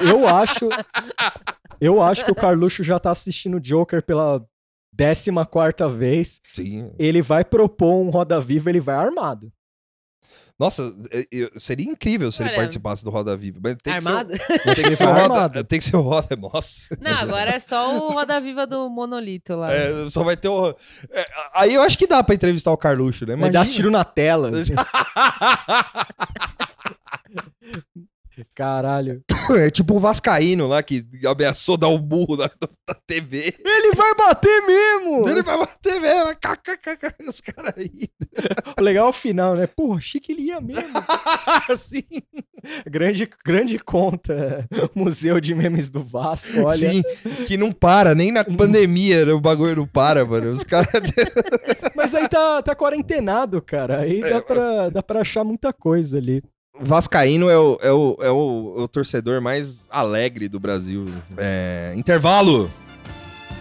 eu, 0.00 0.08
eu 0.08 0.28
acho. 0.28 0.68
Eu 1.80 2.00
acho 2.00 2.24
que 2.24 2.30
o 2.30 2.36
Carluxo 2.36 2.84
já 2.84 3.00
tá 3.00 3.10
assistindo 3.10 3.58
Joker 3.58 4.00
pela 4.00 4.40
14 4.96 5.32
quarta 5.50 5.88
vez. 5.88 6.40
Sim. 6.54 6.92
Ele 7.00 7.20
vai 7.20 7.44
propor 7.44 7.94
um 7.94 8.10
Roda 8.10 8.40
Viva, 8.40 8.70
ele 8.70 8.80
vai 8.80 8.94
armado. 8.94 9.52
Nossa, 10.58 10.92
eu- 11.30 11.50
seria 11.56 11.86
incrível 11.88 12.32
se 12.32 12.42
ele 12.42 12.48
Olha, 12.48 12.58
participasse 12.58 13.04
do 13.04 13.10
Roda 13.10 13.36
Viva. 13.36 13.60
Mas 13.62 13.76
tem 13.76 13.92
Armado? 13.92 14.32
Que 14.32 14.38
ser, 14.38 14.54
o- 14.54 14.58
tem, 14.64 14.74
que 14.74 14.80
Ele 14.80 14.96
ser 14.96 15.04
Roda, 15.04 15.20
armado. 15.22 15.64
tem 15.64 15.78
que 15.78 15.84
ser 15.84 15.96
o 15.96 16.00
Roda. 16.00 16.34
Nossa. 16.36 16.88
Não, 17.00 17.12
agora 17.16 17.50
é 17.50 17.58
só 17.60 17.96
o 17.96 18.10
Roda 18.12 18.40
Viva 18.40 18.66
do 18.66 18.88
Monolito 18.90 19.54
lá. 19.54 19.72
É, 19.72 20.08
só 20.10 20.24
vai 20.24 20.36
ter 20.36 20.48
o. 20.48 20.70
é, 21.12 21.26
aí 21.54 21.74
eu 21.74 21.82
acho 21.82 21.96
que 21.96 22.08
dá 22.08 22.24
pra 22.24 22.34
entrevistar 22.34 22.72
o 22.72 22.76
Carluxo, 22.76 23.24
né? 23.24 23.36
Vai 23.36 23.50
dar 23.50 23.60
Imagina. 23.60 23.76
tiro 23.76 23.90
na 23.90 24.04
tela. 24.04 24.50
assim. 24.56 24.74
Caralho. 28.54 29.22
É 29.50 29.70
tipo 29.70 29.94
o 29.94 29.98
Vascaíno 30.00 30.66
lá 30.66 30.82
que 30.82 31.06
ameaçou 31.26 31.76
dar 31.76 31.88
um 31.88 31.98
burro 31.98 32.36
na, 32.36 32.50
na 32.86 32.94
TV. 33.06 33.54
Ele 33.64 33.94
vai 33.94 34.14
bater 34.14 34.62
mesmo! 34.66 35.28
Ele 35.28 35.42
vai 35.42 35.58
bater 35.58 36.00
mesmo. 36.00 36.34
kkkk, 36.36 37.28
Os 37.28 37.40
caras 37.40 37.74
aí. 37.76 38.08
O 38.78 38.82
legal 38.82 39.06
é 39.06 39.10
o 39.10 39.12
final, 39.12 39.54
né? 39.54 39.66
Pô, 39.66 39.94
achei 39.94 40.20
que 40.20 40.32
ele 40.32 40.42
ia 40.42 40.60
mesmo. 40.60 40.82
Assim. 41.70 42.02
grande, 42.86 43.28
grande 43.44 43.78
conta. 43.78 44.66
Museu 44.94 45.40
de 45.40 45.54
Memes 45.54 45.88
do 45.88 46.02
Vasco, 46.02 46.60
olha. 46.64 46.90
Sim, 46.90 47.02
que 47.46 47.56
não 47.56 47.72
para, 47.72 48.14
nem 48.14 48.30
na 48.30 48.44
pandemia 48.44 49.34
o 49.34 49.40
bagulho 49.40 49.76
não 49.76 49.86
para, 49.86 50.24
mano. 50.24 50.50
Os 50.50 50.64
caras. 50.64 50.88
Mas 51.96 52.14
aí 52.14 52.28
tá, 52.28 52.62
tá 52.62 52.74
quarentenado, 52.74 53.60
cara. 53.62 54.00
Aí 54.00 54.22
É, 54.22 54.30
dá 54.30 54.42
pra, 54.42 54.88
dá 54.90 55.02
pra 55.02 55.20
achar 55.20 55.44
muita 55.44 55.72
coisa 55.72 56.18
ali. 56.18 56.42
Vascaíno 56.80 57.48
é 57.50 57.58
o, 57.58 57.78
é, 57.82 57.92
o, 57.92 58.16
é, 58.20 58.30
o, 58.30 58.74
é 58.78 58.80
o 58.82 58.88
torcedor 58.88 59.40
mais 59.40 59.86
alegre 59.90 60.48
do 60.48 60.60
Brasil. 60.60 61.06
É, 61.36 61.92
intervalo. 61.96 62.70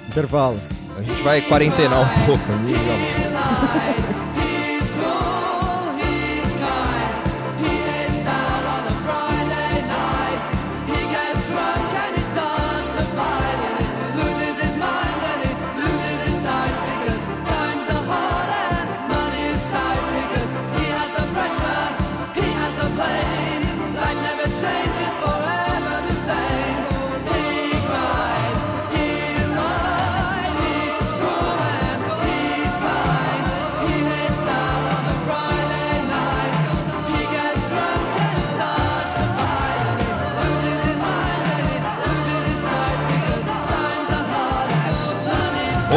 Intervalo. 0.08 0.60
A 0.98 1.02
gente 1.02 1.22
vai 1.22 1.42
quarentenar 1.42 2.02
um 2.02 2.26
pouco. 2.26 2.44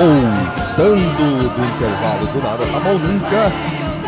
Voltando 0.01 1.55
do 1.55 1.77
intervalo 1.77 2.27
do 2.33 2.39
nada, 2.43 2.65
tá 2.65 2.81
bom 2.81 2.99
nunca. 2.99 3.51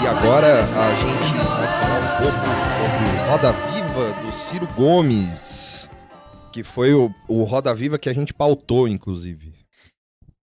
E 0.02 0.06
agora 0.06 0.62
a 0.62 0.94
gente 0.94 1.36
vai 1.36 1.66
falar 1.66 2.00
um 2.00 2.22
pouco 2.22 2.38
sobre 2.78 3.28
Roda 3.28 3.52
Viva 3.52 4.22
do 4.22 4.32
Ciro 4.32 4.66
Gomes, 4.74 5.86
que 6.50 6.64
foi 6.64 6.94
o, 6.94 7.14
o 7.28 7.42
Roda 7.42 7.74
Viva 7.74 7.98
que 7.98 8.08
a 8.08 8.14
gente 8.14 8.32
pautou, 8.32 8.88
inclusive. 8.88 9.52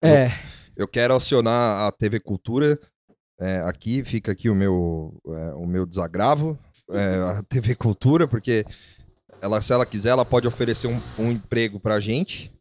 É, 0.01 0.31
Eu 0.77 0.87
quero 0.87 1.13
acionar 1.13 1.87
a 1.87 1.91
TV 1.91 2.21
Cultura. 2.21 2.79
é, 3.37 3.63
aqui 3.65 4.01
fica 4.01 4.31
aqui 4.31 4.49
o 4.49 4.55
meu, 4.55 5.19
é, 5.27 5.53
o 5.55 5.67
meu 5.67 5.85
desagravo. 5.85 6.57
é, 6.89 7.37
a 7.37 7.43
TV 7.43 7.75
Cultura, 7.75 8.29
porque 8.29 8.63
ela, 9.41 9.61
se 9.61 9.73
ela 9.73 9.85
quiser, 9.85 10.11
ela 10.11 10.23
pode 10.23 10.47
oferecer 10.47 10.87
um, 10.87 11.01
um 11.19 11.33
emprego 11.33 11.81
pra 11.81 11.99
gente 11.99 12.52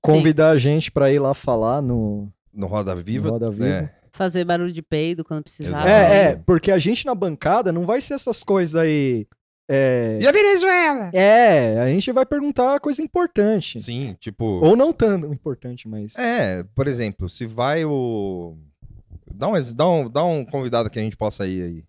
convidar 0.00 0.50
a 0.50 0.58
gente 0.58 0.90
pra 0.90 1.12
ir 1.12 1.18
lá 1.18 1.34
falar 1.34 1.80
no, 1.82 2.28
no 2.52 2.66
Roda 2.66 2.94
Viva. 2.96 3.26
no 3.26 3.32
Roda 3.32 3.50
Viva. 3.50 3.66
É, 3.66 3.94
Fazer 4.12 4.44
barulho 4.44 4.72
de 4.72 4.82
peido 4.82 5.24
quando 5.24 5.42
precisar. 5.44 5.86
É, 5.88 6.22
é, 6.32 6.36
porque 6.44 6.70
a 6.70 6.78
gente 6.78 7.06
na 7.06 7.14
bancada 7.14 7.72
não 7.72 7.86
vai 7.86 8.00
ser 8.00 8.14
essas 8.14 8.42
coisas 8.42 8.74
aí. 8.76 9.26
É, 9.68 10.18
E 10.20 10.26
a 10.26 10.32
Venezuela? 10.32 11.10
é, 11.14 11.78
a 11.80 11.86
gente 11.86 12.10
vai 12.10 12.26
perguntar 12.26 12.80
coisa 12.80 13.00
importante. 13.00 13.78
Sim, 13.80 14.16
tipo. 14.18 14.44
Ou 14.44 14.74
não 14.74 14.92
tão 14.92 15.32
importante, 15.32 15.88
mas. 15.88 16.18
É, 16.18 16.64
por 16.74 16.88
exemplo, 16.88 17.28
se 17.28 17.46
vai 17.46 17.84
o. 17.84 18.56
Dá 19.32 19.46
um, 19.48 19.52
dá, 19.74 19.88
um, 19.88 20.10
dá 20.10 20.24
um 20.24 20.44
convidado 20.44 20.90
que 20.90 20.98
a 20.98 21.02
gente 21.02 21.16
possa 21.16 21.46
ir 21.46 21.62
aí. 21.62 21.84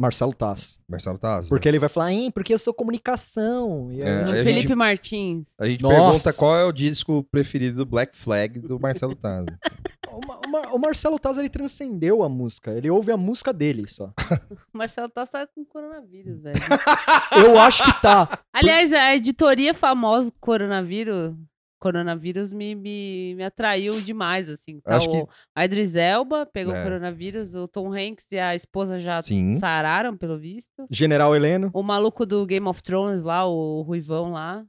Marcelo 0.00 0.32
Tass. 0.32 0.80
Marcelo 0.88 1.18
Taz. 1.18 1.46
Porque 1.46 1.68
ele 1.68 1.78
vai 1.78 1.88
falar, 1.90 2.10
hein, 2.12 2.30
porque 2.30 2.54
eu 2.54 2.58
sou 2.58 2.72
comunicação. 2.72 3.92
E 3.92 4.02
aí, 4.02 4.08
É, 4.08 4.24
aí 4.24 4.44
Felipe 4.44 4.68
gente- 4.68 4.74
Martins. 4.74 5.54
A 5.58 5.66
gente 5.66 5.82
Nossa. 5.82 5.96
pergunta 6.24 6.32
qual 6.32 6.56
é 6.58 6.64
o 6.64 6.72
disco 6.72 7.22
preferido 7.30 7.76
do 7.78 7.86
Black 7.86 8.16
Flag 8.16 8.58
do 8.60 8.80
Marcelo 8.80 9.14
Taz. 9.14 9.44
o, 10.10 10.16
o 10.16 10.76
o 10.76 10.78
Marcelo 10.78 11.18
Taz, 11.18 11.36
ele 11.38 11.48
transcendeu 11.48 12.22
a 12.22 12.28
música. 12.28 12.70
Ele 12.72 12.88
ouve 12.90 13.12
a 13.12 13.16
música 13.16 13.52
dele 13.52 13.86
só. 13.88 14.12
O 14.72 14.78
Marcelo 14.78 15.08
Tassi 15.08 15.32
tá 15.32 15.46
com 15.48 15.64
coronavírus, 15.64 16.40
velho. 16.40 16.56
Eu 17.44 17.58
acho 17.58 17.82
que 17.84 18.00
tá. 18.00 18.38
Aliás, 18.52 18.92
a 18.92 19.14
editoria 19.16 19.74
famosa 19.74 20.32
coronavírus, 20.40 21.34
coronavírus 21.80 22.52
me, 22.52 22.74
me, 22.74 23.34
me 23.34 23.42
atraiu 23.42 24.00
demais, 24.00 24.48
assim. 24.48 24.78
Tá 24.80 24.96
Acho 24.98 25.10
o, 25.10 25.28
A 25.54 25.64
Idris 25.64 25.96
Elba 25.96 26.46
pegou 26.46 26.74
É. 26.74 26.82
coronavírus, 26.82 27.54
o 27.54 27.66
Tom 27.66 27.92
Hanks 27.92 28.30
e 28.30 28.38
a 28.38 28.54
esposa 28.54 29.00
já 29.00 29.20
Sim. 29.22 29.54
sararam, 29.54 30.16
pelo 30.16 30.38
visto. 30.38 30.86
General 30.90 31.34
Heleno. 31.34 31.70
O 31.74 31.82
maluco 31.82 32.24
do 32.24 32.46
Game 32.46 32.66
of 32.68 32.82
Thrones 32.82 33.22
lá, 33.22 33.44
o 33.46 33.82
Ruivão 33.82 34.30
lá. 34.30 34.64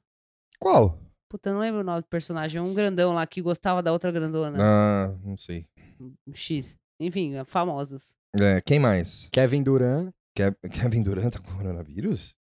Qual? 0.59 0.97
Puta, 1.29 1.51
não 1.51 1.59
lembro 1.59 1.81
o 1.81 1.83
nome 1.83 2.01
do 2.01 2.07
personagem. 2.07 2.59
Um 2.59 2.73
grandão 2.73 3.13
lá 3.13 3.25
que 3.27 3.41
gostava 3.41 3.81
da 3.83 3.91
outra 3.91 4.11
grandona. 4.11 4.57
Ah, 4.59 5.13
não 5.23 5.37
sei. 5.37 5.65
X. 6.33 6.77
Enfim, 6.99 7.33
famosos. 7.45 8.15
É, 8.39 8.61
quem 8.61 8.79
mais? 8.79 9.27
Kevin 9.31 9.63
Durant. 9.63 10.11
Kev- 10.35 10.55
Kevin 10.71 11.03
Durant 11.03 11.31
tá 11.33 11.39
com 11.39 11.51
coronavírus? 11.57 12.33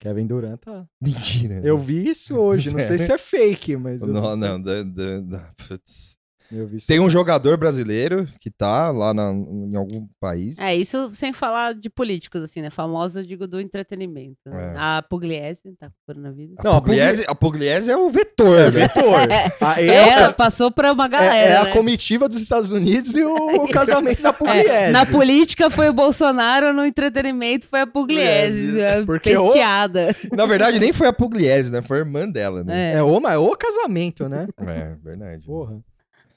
Kevin 0.00 0.26
Durant 0.26 0.58
tá. 0.58 0.86
Mentira. 1.00 1.60
Eu 1.64 1.78
vi 1.78 2.08
isso 2.08 2.36
hoje. 2.36 2.72
Não 2.72 2.80
sei 2.80 2.98
se 2.98 3.12
é 3.12 3.18
fake, 3.18 3.76
mas. 3.76 4.00
Não, 4.00 4.36
não, 4.36 4.60
da, 4.60 4.82
da, 4.82 5.20
da- 5.20 5.54
putz. 5.68 6.15
Eu 6.52 6.66
vi 6.66 6.76
isso. 6.76 6.86
Tem 6.86 7.00
um 7.00 7.10
jogador 7.10 7.56
brasileiro 7.56 8.26
que 8.40 8.50
tá 8.50 8.90
lá 8.90 9.12
na- 9.12 9.32
em 9.32 9.74
algum 9.74 10.06
país. 10.20 10.58
É, 10.58 10.74
isso 10.74 11.10
sem 11.14 11.32
falar 11.32 11.74
de 11.74 11.90
políticos, 11.90 12.42
assim, 12.42 12.62
né? 12.62 12.70
Famosa, 12.70 13.20
eu 13.20 13.24
digo, 13.26 13.46
do 13.46 13.60
entretenimento. 13.60 14.36
né? 14.46 14.72
É. 14.74 14.78
A 14.78 15.02
Pugliese 15.02 15.62
tá 15.78 15.86
com 15.88 15.94
coronavírus. 16.06 16.54
A, 16.58 16.62
Não, 16.62 16.76
a 16.76 16.80
Pugliese, 16.80 17.24
a 17.26 17.34
Pugliese 17.34 17.90
é 17.90 17.96
o 17.96 18.10
vetor, 18.10 18.58
É, 18.58 18.70
né? 18.70 18.88
Vitor. 18.88 19.14
Ah, 19.60 19.74
é, 19.80 19.86
É, 19.86 20.04
o 20.04 20.08
ela 20.10 20.32
passou 20.32 20.70
pra 20.70 20.92
uma 20.92 21.06
é- 21.06 21.08
galera. 21.08 21.50
é 21.52 21.56
a 21.56 21.64
né? 21.64 21.72
comitiva 21.72 22.28
dos 22.28 22.40
Estados 22.40 22.70
Unidos 22.70 23.14
e 23.14 23.22
o, 23.24 23.34
o 23.64 23.68
casamento 23.68 24.22
da 24.22 24.32
Pugliese. 24.32 24.68
É, 24.68 24.90
na 24.90 25.04
política 25.06 25.68
foi 25.70 25.88
o 25.88 25.92
Bolsonaro, 25.92 26.72
no 26.72 26.84
entretenimento 26.86 27.66
foi 27.66 27.80
a 27.80 27.86
Pugliese. 27.86 28.82
a 28.84 29.04
Porque 29.04 29.36
o- 29.36 29.42
Pesteada. 29.44 30.14
Na 30.32 30.46
verdade, 30.46 30.78
nem 30.78 30.92
foi 30.92 31.06
a 31.08 31.12
Pugliese, 31.12 31.70
né? 31.72 31.82
Foi 31.82 31.98
a 31.98 32.00
irmã 32.00 32.28
dela, 32.28 32.62
né? 32.62 32.92
É, 32.92 32.96
É 32.98 33.02
o, 33.02 33.20
mas 33.20 33.32
é 33.34 33.38
o 33.38 33.56
casamento, 33.56 34.28
né? 34.28 34.46
É, 34.60 34.94
verdade. 35.02 35.44
Porra. 35.46 35.78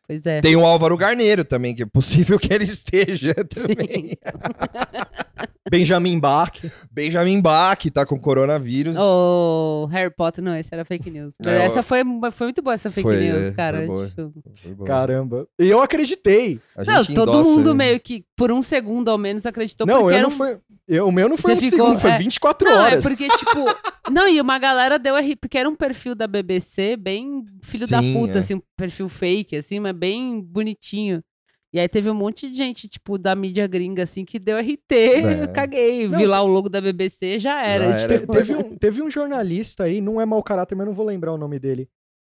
Pois 0.09 0.25
é. 0.25 0.41
Tem 0.41 0.55
o 0.55 0.65
Álvaro 0.65 0.97
Garneiro 0.97 1.45
também, 1.45 1.75
que 1.75 1.83
é 1.83 1.85
possível 1.85 2.39
que 2.39 2.51
ele 2.51 2.63
esteja 2.63 3.35
também. 3.45 4.17
Benjamin 5.69 6.19
Bach. 6.19 6.51
Benjamin 6.91 7.41
Bach 7.41 7.79
tá 7.93 8.05
com 8.05 8.19
coronavírus. 8.19 8.95
O 8.97 9.87
Harry 9.91 10.13
Potter, 10.13 10.43
não, 10.43 10.55
esse 10.55 10.73
era 10.73 10.83
fake 10.83 11.09
news. 11.09 11.35
É, 11.45 11.63
essa 11.65 11.83
foi, 11.83 11.99
foi 12.31 12.47
muito 12.47 12.61
boa, 12.61 12.73
essa 12.73 12.89
fake 12.91 13.07
Foi, 13.07 13.17
news, 13.19 13.47
é, 13.47 13.51
cara. 13.51 13.77
foi 13.77 13.87
boa. 13.87 14.07
Tipo. 14.07 14.83
Caramba. 14.85 15.47
E 15.59 15.67
eu 15.69 15.81
acreditei. 15.81 16.59
A 16.75 16.83
Não, 16.83 17.05
todo 17.05 17.11
endossa, 17.31 17.49
mundo 17.49 17.73
né? 17.73 17.85
meio 17.85 17.99
que, 17.99 18.25
por 18.35 18.51
um 18.51 18.61
segundo 18.63 19.09
ao 19.09 19.17
menos, 19.17 19.45
acreditou 19.45 19.85
não, 19.85 20.01
porque 20.01 20.13
eu 20.13 20.17
era 20.17 20.27
não 20.27 20.33
um... 20.33 20.37
foi. 20.37 20.57
Eu, 20.87 21.07
o 21.07 21.11
meu 21.11 21.29
não 21.29 21.37
foi 21.37 21.55
Você 21.55 21.67
um 21.67 21.69
ficou- 21.69 21.85
segundo, 21.85 21.99
foi 21.99 22.09
é. 22.11 22.17
24 22.17 22.67
Não, 22.67 22.77
horas. 22.81 23.05
é 23.05 23.07
porque, 23.07 23.27
tipo... 23.27 23.65
não, 24.11 24.27
e 24.27 24.41
uma 24.41 24.57
galera 24.57 24.97
deu 24.97 25.15
RT, 25.15 25.35
porque 25.39 25.57
era 25.59 25.69
um 25.69 25.75
perfil 25.75 26.15
da 26.15 26.25
BBC 26.25 26.95
bem 26.97 27.45
filho 27.61 27.87
da 27.87 28.01
Sim, 28.01 28.13
puta, 28.13 28.33
é. 28.33 28.39
assim, 28.39 28.55
um 28.55 28.61
perfil 28.75 29.07
fake, 29.07 29.55
assim, 29.55 29.79
mas 29.79 29.93
bem 29.95 30.41
bonitinho. 30.41 31.21
E 31.71 31.79
aí 31.79 31.87
teve 31.87 32.09
um 32.09 32.15
monte 32.15 32.49
de 32.49 32.57
gente, 32.57 32.87
tipo, 32.87 33.17
da 33.17 33.35
mídia 33.35 33.67
gringa, 33.67 34.01
assim, 34.03 34.25
que 34.25 34.39
deu 34.39 34.57
RT, 34.57 34.91
É. 34.91 35.43
eu 35.43 35.53
caguei. 35.53 36.07
Vi 36.07 36.23
Não. 36.23 36.25
lá 36.25 36.41
o 36.41 36.47
logo 36.47 36.67
da 36.67 36.81
BBC, 36.81 37.37
já 37.37 37.63
era. 37.63 37.91
Já 37.93 37.99
era. 37.99 38.19
tipo, 38.19 38.33
Te- 38.33 38.37
teve, 38.39 38.55
um, 38.55 38.63
teve 38.77 39.01
um 39.03 39.09
jornalista 39.09 39.83
aí, 39.83 40.01
não 40.01 40.19
é 40.19 40.25
mau 40.25 40.41
caráter, 40.41 40.73
mas 40.75 40.87
não 40.87 40.93
vou 40.93 41.05
lembrar 41.05 41.31
o 41.31 41.37
nome 41.37 41.59
dele. 41.59 41.87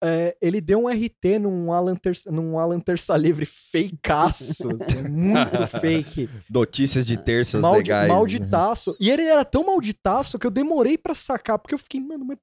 É, 0.05 0.37
ele 0.43 0.61
deu 0.61 0.81
um 0.83 0.89
RT 0.89 1.39
num 1.41 1.73
Alan, 1.73 1.95
Terça, 1.95 2.29
num 2.31 2.59
Alan 2.59 2.81
Terça 2.81 3.17
Livre 3.17 3.47
fakeaço, 3.47 4.69
assim, 4.81 5.03
muito 5.09 5.67
fake. 5.81 6.29
Notícias 6.51 7.07
de 7.07 7.17
terças 7.17 7.61
Maldi, 7.61 7.79
legais. 7.79 8.09
malditaço. 8.09 8.97
E 9.01 9.11
ele 9.11 9.23
era 9.23 9.45
tão 9.45 9.65
malditaço 9.65 10.39
que 10.39 10.47
eu 10.47 10.51
demorei 10.51 10.99
pra 10.99 11.15
sacar, 11.15 11.59
porque 11.59 11.75
eu 11.75 11.79
fiquei, 11.79 12.01
mano, 12.01 12.25
mas 12.25 12.37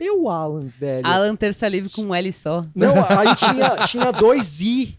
meu 0.00 0.28
Alan, 0.28 0.66
velho. 0.66 1.06
Alan 1.06 1.36
Terça 1.36 1.68
Livre 1.68 1.90
com 1.90 2.02
um 2.02 2.14
L 2.14 2.32
só. 2.32 2.66
Não, 2.74 2.92
aí 2.96 3.34
tinha, 3.36 3.86
tinha 3.86 4.10
dois 4.10 4.60
I. 4.60 4.98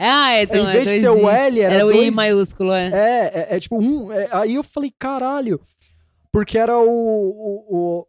Ah, 0.00 0.32
é, 0.32 0.42
então 0.44 0.64
em 0.64 0.68
é 0.68 0.72
vez 0.72 0.90
de 0.90 1.00
ser 1.00 1.08
o. 1.10 1.28
L, 1.28 1.60
era, 1.60 1.74
Era 1.74 1.86
o 1.86 1.90
I 1.90 1.94
dois 1.94 2.14
maiúsculo, 2.14 2.72
é. 2.72 2.88
É, 2.92 3.48
é, 3.52 3.56
é 3.56 3.60
tipo 3.60 3.76
um. 3.78 4.10
é, 4.12 4.28
aí 4.32 4.54
eu 4.54 4.62
falei, 4.64 4.92
caralho. 4.98 5.60
Porque 6.32 6.56
era 6.56 6.78
o, 6.78 6.88
o, 6.88 7.66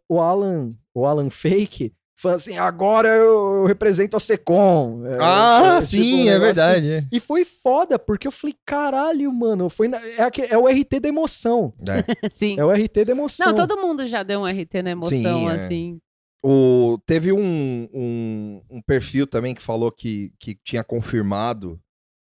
o, 0.08 0.16
o 0.16 0.20
Alan, 0.20 0.70
o 0.94 1.04
Alan 1.06 1.28
Fake, 1.28 1.92
falando 2.16 2.36
assim, 2.36 2.56
agora 2.56 3.08
eu, 3.08 3.56
eu 3.56 3.64
represento 3.66 4.16
a 4.16 4.20
Secom. 4.20 5.02
Ah, 5.20 5.78
é, 5.82 5.84
tipo, 5.84 5.86
sim, 5.88 6.14
um 6.14 6.20
é 6.20 6.24
negócio 6.38 6.54
verdade. 6.54 6.90
é. 6.92 6.98
assim. 6.98 7.08
E 7.10 7.18
foi 7.18 7.44
foda, 7.44 7.98
porque 7.98 8.28
eu 8.28 8.32
falei, 8.32 8.54
caralho, 8.64 9.32
mano, 9.32 9.68
foi 9.68 9.88
na- 9.88 10.00
é, 10.16 10.22
aque- 10.22 10.46
é 10.48 10.56
o 10.56 10.68
RT 10.68 11.00
da 11.00 11.08
emoção. 11.08 11.72
É. 11.88 12.30
Sim. 12.30 12.54
É 12.60 12.64
o 12.64 12.70
RT 12.70 13.04
da 13.06 13.10
emoção. 13.10 13.46
Não, 13.48 13.54
todo 13.54 13.76
mundo 13.76 14.06
já 14.06 14.22
deu 14.22 14.40
um 14.40 14.46
RT 14.46 14.82
na 14.84 14.90
emoção, 14.92 15.10
Sim, 15.18 15.48
é. 15.48 15.52
assim. 15.52 15.98
O, 16.44 16.98
teve 17.06 17.32
um, 17.32 17.88
um, 17.94 18.62
um 18.68 18.82
perfil 18.82 19.26
também 19.26 19.54
que 19.54 19.62
falou 19.62 19.92
que, 19.92 20.32
que 20.40 20.56
tinha 20.64 20.82
confirmado 20.82 21.80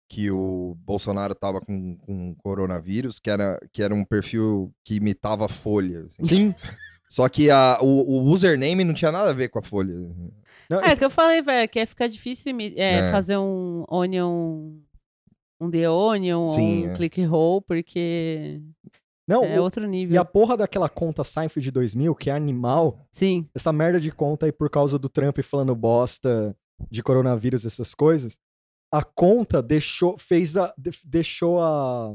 que 0.09 0.29
o 0.31 0.77
Bolsonaro 0.85 1.35
tava 1.35 1.61
com, 1.61 1.97
com 1.99 2.35
coronavírus, 2.35 3.21
que 3.21 3.31
era, 3.31 3.61
que 3.73 3.81
era 3.81 3.95
um 3.95 4.05
perfil 4.05 4.75
que 4.85 4.95
imitava 4.97 5.47
Folha. 5.49 6.07
assim. 6.21 6.25
Sim. 6.51 6.55
Só 7.09 7.29
que 7.29 7.49
a, 7.51 7.79
o, 7.81 7.87
o 7.87 8.23
username 8.23 8.83
não 8.85 8.95
tinha 8.95 9.13
nada 9.13 9.31
a 9.31 9.35
ver 9.35 9.49
com 9.49 9.61
a 9.61 9.63
Folha. 9.63 9.95
Não, 10.69 10.81
É, 10.81 10.97
que 10.97 11.05
eu 11.05 11.11
falei, 11.11 11.43
velho, 11.43 11.69
que 11.69 11.79
ia 11.79 11.87
ficar 11.87 12.09
difícil 12.09 12.57
é, 12.77 12.99
É. 12.99 13.11
fazer 13.13 13.37
um 13.37 13.85
Onion. 13.89 14.73
Um 15.61 15.71
The 15.71 15.89
Onion 15.91 16.45
ou 16.45 16.51
Sim, 16.51 16.87
um 16.87 16.91
é. 16.91 16.95
Click 16.95 17.23
Roll, 17.25 17.61
porque 17.63 18.61
não, 19.31 19.45
é 19.45 19.59
o- 19.61 19.63
outro 19.63 19.85
e 19.85 19.89
nível. 19.89 20.21
a 20.21 20.25
porra 20.25 20.57
daquela 20.57 20.89
conta 20.89 21.25
Seinfeld 21.25 21.71
2000, 21.71 22.15
que 22.15 22.29
é 22.31 22.35
animal, 22.35 22.99
Sim. 23.11 23.49
essa 23.55 23.73
merda 23.73 24.01
de 24.01 24.11
conta 24.11 24.47
aí 24.47 24.53
por 24.53 24.69
causa 24.69 24.99
do 24.99 25.09
Trump 25.09 25.39
falando 25.43 25.75
bosta 25.75 26.55
de 26.91 27.03
coronavírus, 27.03 27.65
essas 27.65 27.95
coisas, 27.95 28.39
a 28.93 29.03
conta 29.05 29.63
deixou, 29.63 30.17
fez 30.19 30.57
a, 30.57 30.75
de- 30.77 30.91
deixou 31.05 31.61
a, 31.61 32.13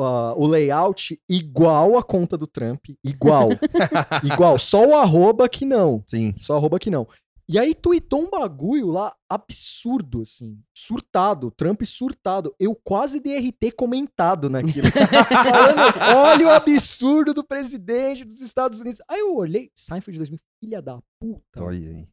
a- 0.00 0.34
o 0.36 0.46
layout 0.46 1.20
igual 1.28 1.96
a 1.96 2.02
conta 2.02 2.36
do 2.36 2.46
Trump, 2.46 2.84
igual, 3.04 3.48
igual, 4.24 4.58
só 4.58 4.86
o 4.86 4.94
arroba 4.96 5.48
que 5.48 5.64
não, 5.64 6.02
Sim. 6.06 6.34
só 6.38 6.56
arroba 6.56 6.78
que 6.78 6.90
não. 6.90 7.06
E 7.48 7.58
aí 7.58 7.74
tweetou 7.74 8.22
um 8.22 8.30
bagulho 8.30 8.88
lá 8.88 9.14
absurdo, 9.28 10.22
assim, 10.22 10.58
surtado, 10.74 11.50
Trump 11.50 11.82
surtado. 11.84 12.54
Eu 12.58 12.74
quase 12.74 13.20
dei 13.20 13.38
RT 13.38 13.72
comentado 13.76 14.48
naquilo. 14.48 14.88
Falando, 14.92 16.18
olha 16.18 16.46
o 16.46 16.50
absurdo 16.50 17.34
do 17.34 17.44
presidente 17.44 18.24
dos 18.24 18.40
Estados 18.40 18.80
Unidos. 18.80 19.00
Aí 19.08 19.20
eu 19.20 19.34
olhei, 19.34 19.70
Seinfeld 19.74 20.18
2000, 20.18 20.38
filha 20.60 20.80
da 20.80 21.00
puta. 21.18 21.62
Olha 21.62 21.90
aí. 21.90 22.08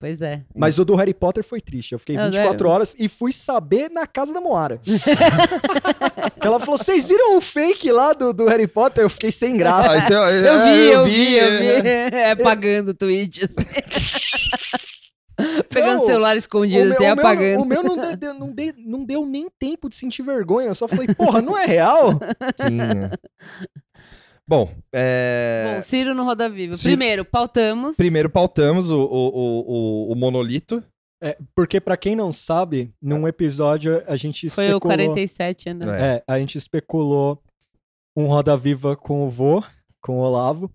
Pois 0.00 0.22
é. 0.22 0.40
Mas 0.56 0.78
o 0.78 0.84
do 0.84 0.94
Harry 0.96 1.12
Potter 1.12 1.44
foi 1.44 1.60
triste. 1.60 1.92
Eu 1.92 1.98
fiquei 1.98 2.16
Ah, 2.16 2.24
24 2.30 2.56
velho. 2.56 2.70
horas 2.70 2.96
e 2.98 3.06
fui 3.06 3.32
saber 3.34 3.90
na 3.90 4.06
casa 4.06 4.32
da 4.32 4.40
Moara. 4.40 4.80
Ela 6.42 6.58
falou: 6.58 6.78
vocês 6.78 7.06
viram 7.06 7.36
o 7.36 7.40
fake 7.42 7.92
lá 7.92 8.14
do, 8.14 8.32
do 8.32 8.46
Harry 8.46 8.66
Potter? 8.66 9.04
Eu 9.04 9.10
fiquei 9.10 9.30
sem 9.30 9.58
graça. 9.58 9.92
Ah, 9.92 10.10
Eu 10.10 10.24
é- 10.24 10.64
vi, 10.64 10.78
é, 10.88 10.94
eu 10.94 11.04
vi, 11.04 11.34
eu 11.36 11.50
vi. 11.82 11.88
é. 11.88 12.08
É 12.12 12.30
apagando 12.30 12.88
o 12.88 12.94
tweet, 12.94 13.44
assim. 13.44 13.66
Pegando 15.70 15.96
Não, 15.98 16.02
o 16.02 16.06
celular 16.06 16.36
escondido, 16.36 16.92
assim, 16.92 17.04
o, 17.04 17.06
meu, 17.06 17.12
apagando. 17.14 17.62
o 17.62 17.64
meu 17.64 17.82
não, 17.82 17.96
de- 17.96 18.16
de- 18.16 18.32
não, 18.34 18.52
de- 18.52 18.74
não 18.78 19.04
deu 19.06 19.24
nem 19.24 19.48
tempo 19.58 19.88
de 19.88 19.96
sentir 19.96 20.22
vergonha. 20.22 20.68
Eu 20.68 20.74
só 20.74 20.86
falei, 20.86 21.06
porra, 21.14 21.40
não 21.40 21.56
é 21.56 21.64
real? 21.64 22.20
Sim, 22.66 22.78
é. 22.80 23.10
Bom, 24.50 24.68
é, 24.92 25.74
Bom, 25.76 25.82
Ciro 25.84 26.12
no 26.12 26.24
Roda 26.24 26.50
Viva. 26.50 26.74
Ciro- 26.74 26.88
Primeiro, 26.90 27.24
pautamos. 27.24 27.96
primeiro 27.96 28.28
pautamos 28.28 28.90
o, 28.90 28.98
o, 28.98 29.28
o, 30.08 30.12
o- 30.12 30.16
monolito. 30.16 30.82
É, 31.22 31.36
porque 31.54 31.80
pra 31.80 31.96
quem 31.96 32.16
não 32.16 32.32
sabe, 32.32 32.90
num 33.00 33.28
episódio 33.28 34.02
a 34.08 34.16
gente 34.16 34.50
Foi 34.50 34.64
especulou... 34.64 34.76
o 34.78 34.80
47, 34.80 35.74
né? 35.74 35.86
É. 35.86 36.14
É, 36.16 36.22
a 36.26 36.36
gente 36.40 36.58
especulou 36.58 37.40
um 38.16 38.26
Roda 38.26 38.56
Viva 38.56 38.96
com 38.96 39.24
o 39.24 39.28
vô, 39.28 39.62
com 40.02 40.18
o 40.18 40.22
Olavo, 40.22 40.68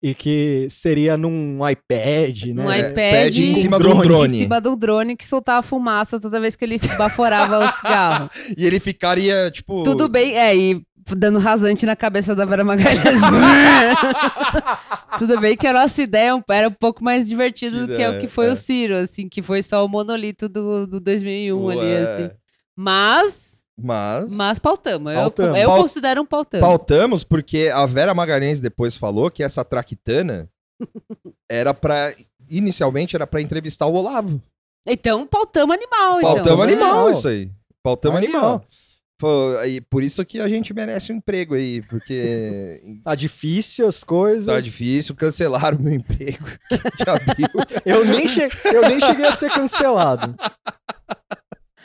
e 0.00 0.14
que 0.14 0.68
seria 0.70 1.16
num 1.16 1.58
iPad, 1.68 2.44
né? 2.54 2.64
Um 2.64 2.72
iPad 2.72 2.94
pad 2.94 3.44
em 3.44 3.54
cima 3.56 3.78
drone. 3.80 3.98
um 3.98 4.02
drone. 4.02 4.34
Em 4.36 4.38
cima 4.38 4.60
do 4.60 4.76
drone 4.76 5.16
que 5.16 5.26
soltava 5.26 5.60
fumaça 5.66 6.20
toda 6.20 6.38
vez 6.38 6.54
que 6.54 6.64
ele 6.64 6.78
baforava 6.96 7.58
o 7.64 7.68
cigarro. 7.68 8.30
E 8.56 8.64
ele 8.64 8.78
ficaria, 8.78 9.50
tipo. 9.50 9.82
Tudo 9.82 10.08
bem, 10.08 10.36
é, 10.38 10.54
e 10.56 10.82
dando 11.16 11.38
rasante 11.38 11.86
na 11.86 11.96
cabeça 11.96 12.34
da 12.34 12.44
Vera 12.44 12.64
Magalhães. 12.64 12.98
Tudo 15.18 15.40
bem 15.40 15.56
que 15.56 15.66
a 15.66 15.72
nossa 15.72 16.00
ideia 16.02 16.42
era 16.50 16.68
um 16.68 16.72
pouco 16.72 17.02
mais 17.02 17.28
divertida 17.28 17.86
do 17.86 17.94
que 17.94 18.02
é 18.02 18.10
o 18.10 18.20
que 18.20 18.28
foi 18.28 18.46
É, 18.46 18.50
é. 18.50 18.52
o 18.52 18.56
Ciro, 18.56 18.96
assim, 18.96 19.28
que 19.28 19.42
foi 19.42 19.62
só 19.62 19.84
o 19.84 19.88
monolito 19.88 20.48
do, 20.48 20.86
do 20.86 21.00
2001 21.00 21.70
ali, 21.70 21.86
é, 21.86 22.00
assim. 22.02 22.30
Mas, 22.76 23.62
Mas. 23.76 24.34
mas 24.34 24.58
pautamos. 24.58 25.12
Eu, 25.12 25.18
Pautamos. 25.20 25.58
eu 25.58 25.68
Paut- 25.68 25.82
considero 25.82 26.22
um 26.22 26.26
pautamo. 26.26 26.62
Pautamos 26.62 27.24
porque 27.24 27.70
a 27.72 27.84
Vera 27.86 28.14
Magalhães 28.14 28.60
depois 28.60 28.96
falou 28.96 29.30
que 29.30 29.42
essa 29.42 29.64
traquitana 29.64 30.48
era 31.50 31.74
pra. 31.74 32.14
Inicialmente 32.50 33.14
era 33.14 33.26
pra 33.26 33.42
entrevistar 33.42 33.86
o 33.86 33.94
Olavo. 33.94 34.40
Então, 34.86 35.26
pautamos 35.26 35.76
animal, 35.76 36.18
então. 36.18 36.34
Pautamos 36.36 36.66
né? 36.66 36.72
animal, 36.72 36.90
Animal. 36.92 37.10
isso 37.10 37.28
aí. 37.28 37.50
Pautamos 37.82 38.16
Animal. 38.18 38.40
animal. 38.42 38.64
Pô, 39.18 39.56
aí, 39.58 39.80
por 39.80 40.02
isso 40.04 40.24
que 40.24 40.38
a 40.40 40.48
gente 40.48 40.72
merece 40.72 41.12
um 41.12 41.16
emprego 41.16 41.54
aí, 41.54 41.82
porque 41.82 42.80
Tá 43.04 43.14
difícil 43.16 43.88
as 43.88 44.04
coisas. 44.04 44.46
tá 44.46 44.60
difícil, 44.60 45.14
cancelaram 45.16 45.76
o 45.78 45.82
meu 45.82 45.94
emprego 45.94 46.44
de 46.96 47.10
abril. 47.10 47.48
Eu 47.84 48.04
nem, 48.04 48.28
che... 48.28 48.48
eu 48.66 48.82
nem 48.82 49.00
cheguei 49.00 49.26
a 49.26 49.32
ser 49.32 49.50
cancelado. 49.50 50.36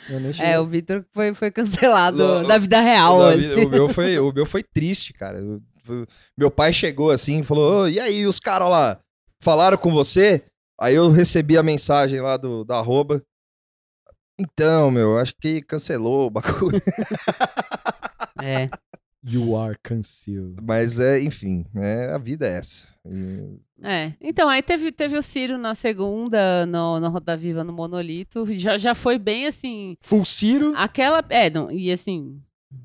Eu 0.08 0.20
nem 0.20 0.32
cheguei. 0.32 0.52
É, 0.52 0.60
o 0.60 0.66
Vitor 0.66 1.04
foi, 1.12 1.34
foi 1.34 1.50
cancelado 1.50 2.18
Lo- 2.18 2.46
da 2.46 2.58
vida 2.58 2.80
real, 2.80 3.18
O, 3.18 3.22
assim. 3.28 3.64
o 3.64 3.68
meu 3.68 3.88
foi, 3.88 4.18
o 4.18 4.32
meu 4.32 4.46
foi 4.46 4.62
triste, 4.62 5.12
cara. 5.12 5.38
Eu- 5.38 5.60
eu- 5.88 6.06
meu 6.38 6.50
pai 6.50 6.72
chegou 6.72 7.10
assim 7.10 7.40
e 7.40 7.44
falou: 7.44 7.82
"Ô, 7.82 7.88
e 7.88 7.98
aí, 7.98 8.26
os 8.26 8.38
caras 8.38 8.68
lá 8.68 8.98
falaram 9.40 9.76
com 9.76 9.90
você? 9.92 10.42
Aí 10.80 10.94
eu 10.94 11.10
recebi 11.10 11.56
a 11.56 11.62
mensagem 11.62 12.20
lá 12.20 12.36
do, 12.36 12.64
da 12.64 12.76
arroba. 12.78 13.22
Então, 14.38 14.90
meu, 14.90 15.18
acho 15.18 15.34
que 15.40 15.62
cancelou 15.62 16.26
o 16.26 16.30
bagulho. 16.30 16.82
É. 18.42 18.68
You 19.26 19.56
are 19.56 19.76
concealed. 19.86 20.56
Mas 20.62 21.00
é, 21.00 21.20
enfim, 21.22 21.64
é, 21.76 22.12
a 22.12 22.18
vida 22.18 22.46
é 22.46 22.58
essa. 22.58 22.86
E- 23.06 23.58
É, 23.82 24.12
então 24.20 24.48
aí 24.48 24.62
teve, 24.62 24.92
teve 24.92 25.16
o 25.16 25.22
Ciro 25.22 25.56
na 25.56 25.74
segunda, 25.74 26.66
no, 26.66 27.00
no 27.00 27.08
Roda 27.08 27.36
Viva, 27.36 27.64
no 27.64 27.72
Monolito, 27.72 28.44
já, 28.58 28.76
já 28.76 28.94
foi 28.94 29.18
bem 29.18 29.46
assim, 29.46 29.96
Full 30.02 30.24
Ciro. 30.24 30.72
aquela, 30.76 31.24
é, 31.30 31.48
não, 31.50 31.70
e 31.70 31.90
assim, 31.90 32.38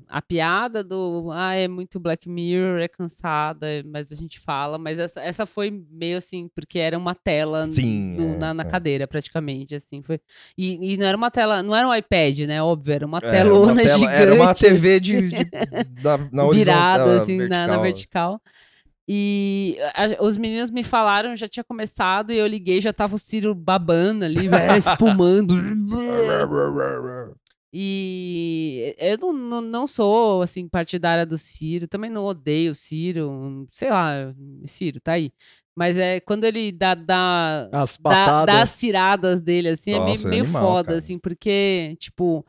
a 0.08 0.20
piada 0.20 0.82
do, 0.82 1.30
ah, 1.32 1.54
é 1.54 1.68
muito 1.68 2.00
Black 2.00 2.28
Mirror, 2.28 2.80
é 2.80 2.88
cansada, 2.88 3.66
mas 3.86 4.10
a 4.10 4.14
gente 4.16 4.40
fala, 4.40 4.76
mas 4.78 4.98
essa, 4.98 5.20
essa 5.20 5.46
foi 5.46 5.70
meio 5.90 6.16
assim, 6.18 6.48
porque 6.54 6.78
era 6.78 6.98
uma 6.98 7.14
tela 7.14 7.70
Sim, 7.70 8.16
no- 8.16 8.34
é, 8.34 8.38
na, 8.38 8.54
na 8.54 8.62
é. 8.62 8.66
cadeira, 8.66 9.06
praticamente, 9.06 9.74
assim, 9.74 10.02
foi, 10.02 10.20
e, 10.58 10.94
e 10.94 10.96
não 10.96 11.06
era 11.06 11.16
uma 11.16 11.30
tela, 11.30 11.62
não 11.62 11.74
era 11.74 11.86
um 11.86 11.94
iPad, 11.94 12.40
né, 12.40 12.62
óbvio, 12.62 12.92
era 12.92 13.06
uma 13.06 13.18
é, 13.18 13.30
telona 13.30 13.72
uma 13.72 13.82
tela- 13.82 13.98
gigante. 13.98 14.14
Era 14.16 14.34
uma 14.34 14.54
TV 14.54 14.94
assim. 14.96 15.00
de, 15.04 15.28
de- 15.28 15.44
da, 16.02 16.18
na 16.32 16.48
virada, 16.48 17.16
assim, 17.18 17.36
na, 17.46 17.66
na 17.66 17.76
vertical. 17.78 17.82
vertical. 17.82 18.42
E 19.12 19.76
a- 19.94 20.22
os 20.24 20.36
meninos 20.36 20.70
me 20.70 20.84
falaram, 20.84 21.34
já 21.36 21.48
tinha 21.48 21.64
começado, 21.64 22.32
e 22.32 22.36
eu 22.38 22.46
liguei, 22.46 22.80
já 22.80 22.92
tava 22.92 23.16
o 23.16 23.18
Ciro 23.18 23.54
babando 23.54 24.24
ali, 24.24 24.46
velho, 24.48 24.76
espumando. 24.76 25.54
E 27.72 28.96
eu 28.98 29.16
não, 29.18 29.32
não, 29.32 29.60
não 29.60 29.86
sou, 29.86 30.42
assim, 30.42 30.68
partidária 30.68 31.24
do 31.24 31.38
Ciro, 31.38 31.86
também 31.86 32.10
não 32.10 32.24
odeio 32.24 32.72
o 32.72 32.74
Ciro, 32.74 33.66
sei 33.70 33.90
lá, 33.90 34.34
Ciro, 34.64 35.00
tá 35.00 35.12
aí. 35.12 35.32
Mas 35.76 35.96
é 35.96 36.18
quando 36.20 36.44
ele 36.44 36.72
dá, 36.72 36.94
dá, 36.94 37.68
As 37.72 37.96
dá, 37.96 38.44
dá 38.44 38.62
as 38.62 38.78
tiradas 38.78 39.40
dele, 39.40 39.68
assim, 39.68 39.92
Nossa, 39.92 40.10
é 40.10 40.14
é 40.14 40.16
meio, 40.16 40.28
meio 40.28 40.42
animal, 40.42 40.62
foda, 40.62 40.86
cara. 40.88 40.98
assim, 40.98 41.18
porque, 41.18 41.96
tipo, 41.98 42.44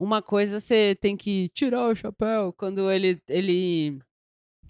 uma 0.00 0.20
coisa 0.20 0.58
você 0.58 0.96
tem 1.00 1.16
que 1.16 1.48
tirar 1.50 1.86
o 1.88 1.94
chapéu 1.94 2.52
quando 2.52 2.90
ele, 2.90 3.20
ele 3.28 3.98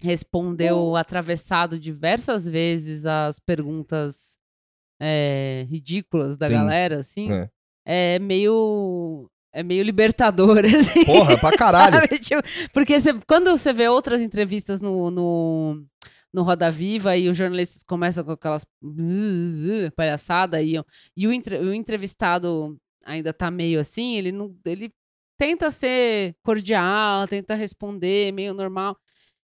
respondeu 0.01 0.95
atravessado 0.95 1.79
diversas 1.79 2.47
vezes 2.47 3.05
as 3.05 3.39
perguntas 3.39 4.37
é, 5.01 5.65
ridículas 5.69 6.37
da 6.37 6.47
Sim. 6.47 6.53
galera, 6.53 6.99
assim, 6.99 7.31
É. 7.31 7.49
é, 8.15 8.19
meio. 8.19 9.29
É 9.57 9.63
meio 9.63 9.83
libertador, 9.83 10.59
assim. 10.65 11.03
Porra, 11.05 11.35
pra 11.37 11.51
caralho. 11.57 12.07
Tipo, 12.19 12.43
porque 12.71 12.99
você- 12.99 13.13
quando 13.27 13.49
você 13.49 13.73
vê 13.73 13.87
outras 13.89 14.21
entrevistas 14.21 14.81
no, 14.81 15.09
no, 15.09 15.83
no 16.31 16.43
Roda 16.43 16.69
Viva 16.69 17.17
e 17.17 17.27
os 17.27 17.35
jornalistas 17.35 17.81
começam 17.83 18.23
com 18.23 18.31
aquelas 18.33 18.63
palhaçada 19.95 20.61
e, 20.61 20.75
e 21.15 21.27
o, 21.27 21.31
entre- 21.33 21.57
o 21.57 21.73
entrevistado 21.73 22.77
ainda 23.03 23.33
tá 23.33 23.49
meio 23.49 23.79
assim, 23.79 24.15
ele 24.15 24.31
não. 24.31 24.55
Ele 24.65 24.91
tenta 25.39 25.69
ser 25.71 26.35
cordial, 26.43 27.27
tenta 27.27 27.53
responder, 27.55 28.31
meio 28.31 28.53
normal. 28.53 28.97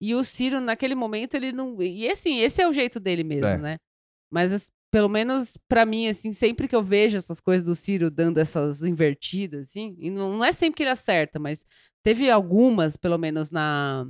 E 0.01 0.13
o 0.15 0.23
Ciro, 0.23 0.59
naquele 0.59 0.95
momento, 0.95 1.35
ele 1.35 1.51
não. 1.51 1.81
E 1.81 2.09
assim, 2.09 2.39
esse 2.39 2.61
é 2.61 2.67
o 2.67 2.73
jeito 2.73 2.99
dele 2.99 3.23
mesmo, 3.23 3.47
É. 3.47 3.57
né? 3.57 3.77
Mas 4.31 4.51
as- 4.51 4.71
pelo 4.93 5.09
menos 5.09 5.57
pra 5.67 5.87
mim, 5.87 6.07
assim, 6.07 6.31
sempre 6.31 6.67
que 6.67 6.75
eu 6.75 6.83
vejo 6.83 7.17
essas 7.17 7.39
coisas 7.39 7.63
do 7.63 7.73
Ciro 7.73 8.11
dando 8.11 8.37
essas 8.37 8.83
invertidas, 8.83 9.69
assim, 9.69 9.95
e 9.97 10.11
não, 10.11 10.45
é 10.45 10.53
sempre 10.53 10.77
que 10.77 10.83
ele 10.83 10.91
acerta, 10.91 11.39
mas 11.39 11.65
teve 12.03 12.29
algumas, 12.29 12.95
pelo 12.95 13.17
menos 13.17 13.49
na 13.49 14.05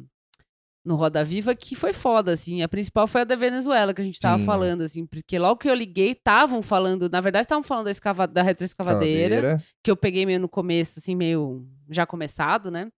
no 0.84 0.96
Roda 0.96 1.24
Viva, 1.24 1.56
que 1.56 1.74
foi 1.74 1.94
foda, 1.94 2.34
assim. 2.34 2.62
A 2.62 2.68
principal 2.68 3.08
foi 3.08 3.22
a 3.22 3.24
da 3.24 3.38
Venezuela, 3.38 3.94
que 3.94 4.02
a 4.02 4.04
gente 4.04 4.20
tava 4.20 4.40
Sim, 4.40 4.46
falando, 4.46 4.82
assim, 4.82 5.06
porque 5.06 5.40
logo 5.40 5.56
que 5.56 5.70
eu 5.70 5.74
liguei, 5.74 6.12
estavam 6.12 6.62
falando, 6.62 7.10
na 7.10 7.22
verdade, 7.22 7.46
estavam 7.46 7.64
falando 7.64 7.86
da, 7.86 7.92
escava, 7.92 8.28
da 8.28 8.42
retroescavadeira, 8.42 9.64
que 9.82 9.90
eu 9.90 9.96
peguei 9.96 10.26
meio 10.26 10.42
no 10.42 10.50
começo, 10.50 11.00
assim, 11.00 11.16
meio 11.16 11.66
já 11.90 12.06
começado, 12.06 12.70
né? 12.70 12.90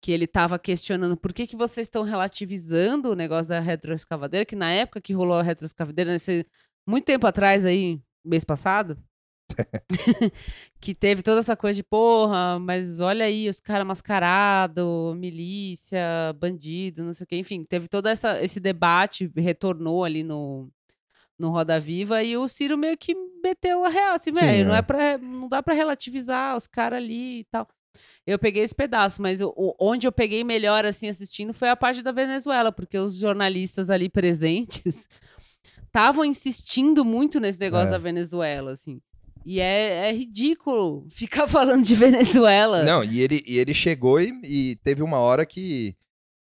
Que 0.00 0.10
ele 0.10 0.26
tava 0.26 0.58
questionando 0.58 1.18
por 1.18 1.34
que, 1.34 1.46
que 1.46 1.54
vocês 1.54 1.86
estão 1.86 2.02
relativizando 2.02 3.10
o 3.10 3.14
negócio 3.14 3.50
da 3.50 3.60
retroescavadeira, 3.60 4.46
que 4.46 4.56
na 4.56 4.70
época 4.70 5.02
que 5.02 5.12
rolou 5.12 5.36
a 5.36 5.42
retroescavadeira, 5.42 6.12
nesse, 6.12 6.46
muito 6.90 7.04
tempo 7.04 7.26
atrás 7.26 7.64
aí, 7.64 8.00
mês 8.24 8.44
passado, 8.44 8.98
que 10.80 10.94
teve 10.94 11.22
toda 11.22 11.40
essa 11.40 11.56
coisa 11.56 11.76
de 11.76 11.82
porra, 11.82 12.58
mas 12.58 13.00
olha 13.00 13.24
aí, 13.24 13.48
os 13.48 13.60
caras 13.60 13.86
mascarados, 13.86 15.16
milícia, 15.16 16.00
bandido, 16.38 17.04
não 17.04 17.12
sei 17.14 17.24
o 17.24 17.26
quê. 17.26 17.36
Enfim, 17.36 17.64
teve 17.64 17.88
todo 17.88 18.06
essa, 18.06 18.42
esse 18.42 18.60
debate, 18.60 19.30
retornou 19.36 20.04
ali 20.04 20.22
no, 20.22 20.68
no 21.38 21.50
Roda 21.50 21.78
Viva 21.80 22.22
e 22.22 22.36
o 22.36 22.48
Ciro 22.48 22.76
meio 22.76 22.96
que 22.96 23.14
meteu 23.42 23.84
a 23.84 23.88
real, 23.88 24.14
assim, 24.14 24.32
velho, 24.32 24.68
não, 24.68 24.74
é. 24.74 24.84
é 25.12 25.18
não 25.18 25.48
dá 25.48 25.62
pra 25.62 25.74
relativizar 25.74 26.56
os 26.56 26.66
caras 26.66 26.98
ali 26.98 27.40
e 27.40 27.44
tal. 27.44 27.66
Eu 28.24 28.38
peguei 28.38 28.62
esse 28.62 28.74
pedaço, 28.74 29.20
mas 29.20 29.40
o- 29.40 29.74
onde 29.78 30.06
eu 30.06 30.12
peguei 30.12 30.44
melhor, 30.44 30.84
assim, 30.86 31.08
assistindo 31.08 31.52
foi 31.52 31.68
a 31.68 31.76
parte 31.76 32.02
da 32.02 32.12
Venezuela, 32.12 32.70
porque 32.70 32.96
os 32.96 33.16
jornalistas 33.16 33.90
ali 33.90 34.08
presentes 34.08 35.08
estavam 35.90 36.24
insistindo 36.24 37.04
muito 37.04 37.40
nesse 37.40 37.58
negócio 37.60 37.88
É. 37.88 37.90
da 37.90 37.98
Venezuela, 37.98 38.72
assim. 38.72 39.00
E 39.44 39.58
é, 39.60 40.08
é 40.08 40.12
ridículo 40.12 41.06
ficar 41.12 41.46
falando 41.46 41.82
de 41.84 41.94
Venezuela. 41.94 42.82
Não, 42.84 43.02
e 43.02 43.20
ele, 43.20 43.42
e 43.46 43.58
ele 43.58 43.74
chegou 43.74 44.20
e, 44.20 44.32
e 44.44 44.76
teve 44.84 45.02
uma 45.02 45.18
hora 45.18 45.44
que 45.44 45.94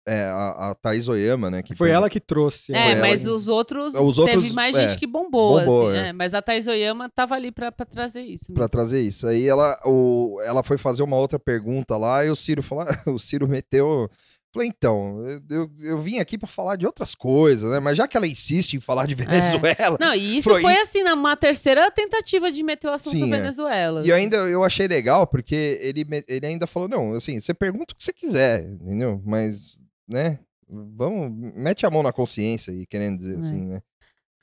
é, 0.06 0.24
a, 0.24 0.70
a 0.70 0.74
Thaís 0.74 1.08
Oyama, 1.08 1.50
né? 1.50 1.62
Que 1.62 1.74
Foi 1.74 1.88
ela 1.90 2.10
que 2.10 2.20
trouxe. 2.20 2.74
É, 2.74 3.00
mas 3.00 3.22
que- 3.24 3.30
os 3.30 3.48
outros, 3.48 3.94
Os 3.94 4.16
teve 4.16 4.36
outros, 4.36 4.52
mais 4.52 4.76
é, 4.76 4.88
gente 4.88 4.98
que 4.98 5.06
bombou, 5.06 5.58
bombou, 5.58 5.88
assim, 5.88 5.98
é. 5.98 6.08
é. 6.08 6.12
Mas 6.12 6.34
a 6.34 6.42
Thais 6.42 6.66
Oyama 6.68 7.08
tava 7.08 7.34
ali 7.34 7.50
pra, 7.50 7.72
pra 7.72 7.86
trazer 7.86 8.20
isso. 8.20 8.52
Pra 8.52 8.64
mesmo. 8.64 8.68
trazer 8.70 9.00
isso. 9.00 9.26
Aí 9.26 9.46
ela, 9.46 9.78
o, 9.84 10.38
ela 10.44 10.62
foi 10.62 10.76
fazer 10.76 11.02
uma 11.02 11.16
outra 11.16 11.38
pergunta 11.38 11.96
lá 11.96 12.22
e 12.24 12.28
o 12.30 12.36
Ciro 12.36 12.62
falou, 12.62 12.84
o 13.06 13.18
Ciro 13.18 13.48
meteu. 13.48 14.10
Falei, 14.54 14.68
então, 14.68 15.20
eu, 15.50 15.68
eu, 15.80 15.98
vim 15.98 16.20
aqui 16.20 16.38
pra 16.38 16.46
falar 16.46 16.76
de 16.76 16.86
outras 16.86 17.12
coisas, 17.12 17.68
né? 17.72 17.80
Mas 17.80 17.96
já 17.98 18.06
que 18.06 18.16
ela 18.16 18.24
insiste 18.24 18.74
em 18.74 18.80
falar 18.80 19.04
de 19.04 19.14
Venezuela, 19.16 19.98
Não, 20.00 20.14
e 20.14 20.38
isso 20.38 20.48
foi 20.48 20.62
e- 20.72 20.78
assim, 20.80 21.02
na 21.02 21.34
terceira 21.34 21.90
tentativa 21.90 22.52
de 22.52 22.62
meter 22.62 22.86
o 22.86 22.92
assunto 22.92 23.16
Sim, 23.16 23.32
é. 23.32 23.36
Venezuela. 23.36 24.06
E 24.06 24.08
eu 24.10 24.14
ainda 24.14 24.36
eu 24.36 24.62
achei 24.62 24.86
legal, 24.86 25.26
porque 25.26 25.80
ele, 25.82 26.06
ele 26.28 26.46
ainda 26.46 26.68
falou, 26.68 26.88
não, 26.88 27.14
assim, 27.14 27.40
você 27.40 27.52
pergunta 27.52 27.92
o 27.94 27.96
que 27.96 28.04
você 28.04 28.12
quiser, 28.12 28.64
entendeu? 28.64 29.20
Mas, 29.26 29.80
né, 30.06 30.38
vamos, 30.68 31.32
mete 31.56 31.84
a 31.84 31.90
mão 31.90 32.04
na 32.04 32.12
consciência 32.12 32.72
aí, 32.72 32.86
querendo 32.86 33.18
dizer 33.18 33.34
É. 33.36 33.40
assim, 33.40 33.64
né? 33.66 33.82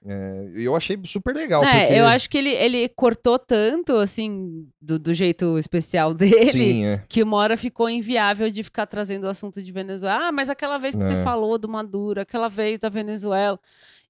É, 0.04 0.50
eu 0.56 0.76
achei 0.76 1.00
super 1.06 1.36
legal, 1.36 1.64
É, 1.64 1.82
porque... 1.86 2.00
eu 2.00 2.06
acho 2.08 2.28
que 2.30 2.38
ele, 2.38 2.50
ele 2.50 2.90
cortou 2.90 3.38
tanto, 3.38 3.94
assim, 3.98 4.68
do, 4.82 4.98
do 4.98 5.14
jeito 5.14 5.60
especial 5.60 6.14
dele, 6.16 6.52
Sim, 6.52 6.86
é. 6.86 7.04
que 7.08 7.22
uma 7.22 7.38
hora 7.38 7.56
ficou 7.56 7.88
inviável 7.90 8.50
de 8.50 8.64
ficar 8.64 8.88
trazendo 8.88 9.26
o 9.26 9.30
assunto 9.30 9.62
de 9.62 9.72
Venezuela. 9.72 10.30
Ah, 10.30 10.32
mas 10.32 10.50
aquela 10.50 10.78
vez 10.80 10.96
que 10.96 11.04
É. 11.04 11.06
você 11.08 11.24
falou 11.24 11.58
do 11.60 11.70
Maduro, 11.70 12.20
aquela 12.22 12.48
vez 12.50 12.80
da 12.80 12.90
Venezuela. 12.90 13.60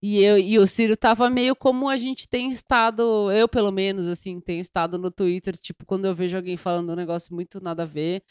E, 0.02 0.24
eu, 0.24 0.38
e 0.40 0.58
o 0.58 0.66
Ciro 0.66 0.98
tava 0.98 1.30
meio 1.30 1.56
como 1.56 1.88
a 1.88 1.96
gente 1.98 2.28
tem 2.28 2.50
estado, 2.52 3.30
eu 3.32 3.48
pelo 3.48 3.72
menos, 3.72 4.08
assim, 4.08 4.40
tenho 4.40 4.60
estado 4.62 4.98
no 4.98 5.12
Twitter, 5.12 5.56
tipo, 5.58 5.86
quando 5.86 6.06
eu 6.06 6.16
vejo 6.16 6.36
alguém 6.38 6.58
falando 6.58 6.92
um 6.92 6.96
negócio 6.96 7.36
muito 7.36 7.62
nada 7.62 7.84
a 7.84 7.86
ver. 7.86 8.24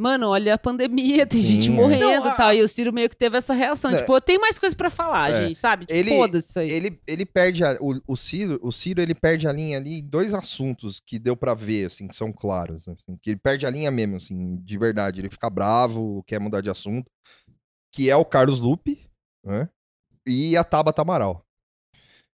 Mano, 0.00 0.28
olha 0.28 0.54
a 0.54 0.58
pandemia, 0.58 1.26
tem 1.26 1.40
gente 1.40 1.66
Sim, 1.66 1.72
é. 1.72 1.76
morrendo 1.76 2.04
Não, 2.06 2.24
e 2.24 2.28
a- 2.28 2.34
tal. 2.34 2.52
E 2.54 2.62
o 2.62 2.66
Ciro 2.68 2.92
meio 2.92 3.08
que 3.10 3.16
teve 3.16 3.36
essa 3.36 3.52
reação. 3.54 3.90
É. 3.90 4.00
Tipo, 4.00 4.16
eu 4.16 4.20
tenho 4.20 4.40
mais 4.40 4.58
coisa 4.58 4.74
pra 4.74 4.90
falar, 4.90 5.30
É. 5.30 5.46
gente, 5.46 5.58
sabe? 5.58 5.86
Tipo, 5.86 5.96
Ele- 5.98 6.10
Foda-se 6.16 6.48
isso 6.48 6.58
aí. 6.58 6.70
Ele, 6.70 7.00
ele 7.06 7.26
perde 7.26 7.62
a, 7.62 7.76
o, 7.80 8.00
o 8.06 8.16
Ciro, 8.16 8.58
o 8.62 8.72
Ciro 8.72 9.00
ele 9.02 9.14
perde 9.14 9.46
a 9.46 9.52
linha 9.52 9.76
ali 9.78 9.98
em 10.00 10.04
dois 10.08 10.34
assuntos 10.34 10.98
que 11.06 11.18
deu 11.18 11.36
pra 11.36 11.54
ver, 11.54 11.86
assim, 11.86 12.08
que 12.08 12.16
são 12.16 12.32
claros, 12.32 12.88
assim, 12.88 13.16
que 13.22 13.30
ele 13.30 13.38
perde 13.40 13.66
a 13.66 13.70
linha 13.70 13.90
mesmo, 13.90 14.16
assim, 14.16 14.56
de 14.56 14.78
verdade, 14.78 15.20
ele 15.20 15.30
fica 15.30 15.48
bravo, 15.50 16.24
quer 16.26 16.40
mudar 16.40 16.62
de 16.62 16.70
assunto, 16.70 17.08
que 17.94 18.08
é 18.10 18.16
o 18.16 18.24
Carlos 18.24 18.58
Lupe, 18.58 19.06
né? 19.44 19.68
E 20.26 20.56
a 20.56 20.64
Tabata 20.64 21.02
Amaral. 21.02 21.44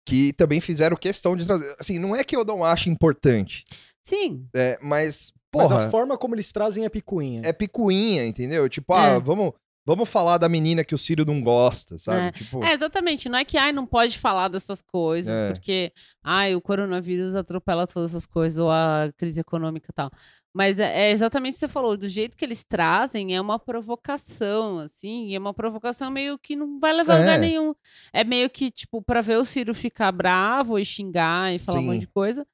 Que 0.07 0.33
também 0.35 0.61
fizeram 0.61 0.97
questão 0.97 1.35
de 1.37 1.47
trazer. 1.47 1.75
Assim, 1.79 1.99
não 1.99 2.15
é 2.15 2.23
que 2.25 2.37
eu 2.37 2.45
não 2.45 2.63
acho 2.63 2.91
importante, 2.91 3.65
Sim. 4.03 4.47
é, 4.55 4.79
mas, 4.83 5.33
Mas 5.55 5.69
porra, 5.69 5.87
a 5.87 5.91
forma 5.91 6.17
como 6.19 6.35
eles 6.35 6.51
trazem 6.53 6.85
é 6.85 6.89
picuinha. 6.89 7.43
é 7.45 7.53
picuinha, 7.53 8.27
entendeu? 8.27 8.69
Tipo, 8.69 8.93
ah, 8.95 9.07
É. 9.07 9.21
vamos, 9.21 9.53
vamos 9.87 10.09
falar 10.09 10.39
da 10.39 10.49
menina 10.49 10.83
que 10.85 10.95
o 10.95 10.99
Ciro 10.99 11.25
não 11.25 11.41
gosta, 11.43 11.99
sabe? 11.99 12.29
É. 12.29 12.33
Tipo, 12.33 12.65
É, 12.65 12.73
exatamente. 12.73 13.29
Não 13.29 13.39
é 13.39 13.45
que, 13.45 13.57
ai, 13.59 13.73
não 13.73 13.87
pode 13.87 14.19
falar 14.19 14.49
dessas 14.49 14.81
coisas, 14.83 15.33
É. 15.33 15.53
porque, 15.53 15.93
ai, 16.23 16.55
o 16.55 16.61
coronavírus 16.61 17.35
atropela 17.37 17.87
todas 17.87 18.11
essas 18.13 18.27
coisas, 18.27 18.59
ou 18.59 18.71
a 18.71 19.11
crise 19.17 19.41
econômica 19.41 19.89
e 19.91 19.95
tal. 19.95 20.11
Mas 20.57 20.79
é, 20.79 21.09
é 21.09 21.11
exatamente 21.11 21.55
o 21.55 21.57
que 21.57 21.61
você 21.61 21.69
falou, 21.69 21.97
do 21.97 22.07
jeito 22.07 22.37
que 22.37 22.45
eles 22.45 22.63
trazem, 22.63 23.35
é 23.35 23.41
uma 23.41 23.59
provocação, 23.59 24.79
assim, 24.79 25.27
e 25.27 25.35
é 25.35 25.39
uma 25.39 25.53
provocação 25.55 26.11
meio 26.11 26.39
que 26.39 26.55
não 26.55 26.79
vai 26.79 26.93
levar 26.93 27.17
a 27.17 27.19
lugar 27.19 27.37
É. 27.39 27.41
nenhum. 27.41 27.75
É 28.13 28.23
meio 28.23 28.49
que, 28.51 28.71
tipo, 28.71 29.03
pra 29.03 29.21
ver 29.21 29.39
o 29.39 29.45
Ciro 29.45 29.75
ficar 29.75 30.13
bravo 30.13 30.79
e 30.79 30.85
xingar 30.85 31.53
e 31.53 31.59
falar 31.59 31.79
um 31.79 31.83
Sim. 31.83 31.87
monte 31.89 32.01
de 32.03 32.07
coisa. 32.07 32.47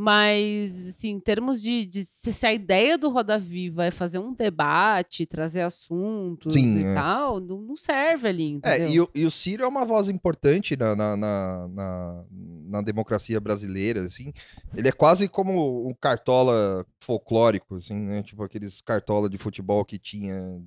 Mas, 0.00 0.86
assim, 0.86 1.08
em 1.08 1.18
termos 1.18 1.60
de, 1.60 1.84
de 1.84 2.04
se, 2.04 2.46
a 2.46 2.54
ideia 2.54 2.96
do 2.96 3.08
Roda 3.10 3.36
Viva 3.36 3.84
é 3.84 3.90
fazer 3.90 4.20
um 4.20 4.32
debate, 4.32 5.26
trazer 5.26 5.62
assuntos 5.62 6.54
Sim, 6.54 6.78
e 6.78 6.84
é. 6.84 6.94
tal, 6.94 7.40
não, 7.40 7.60
não 7.60 7.74
serve 7.76 8.28
ali, 8.28 8.60
É, 8.62 8.76
entendeu? 8.76 8.88
e 8.92 9.00
o, 9.00 9.10
e 9.12 9.24
o 9.26 9.30
Ciro 9.30 9.64
é 9.64 9.66
uma 9.66 9.84
voz 9.84 10.08
importante 10.08 10.76
na, 10.76 10.94
na, 10.94 11.16
na, 11.16 11.68
na- 11.68 12.24
na 12.30 12.80
democracia 12.82 13.40
brasileira, 13.40 14.04
assim. 14.04 14.32
Ele 14.76 14.86
é 14.88 14.92
quase 14.92 15.26
como 15.28 15.88
um 15.88 15.94
cartola 15.94 16.86
folclórico, 17.00 17.74
assim, 17.74 17.96
né? 17.96 18.22
Tipo 18.22 18.44
aqueles 18.44 18.80
cartola 18.80 19.28
de 19.28 19.36
futebol 19.36 19.84
que 19.84 19.98
tinha 19.98 20.62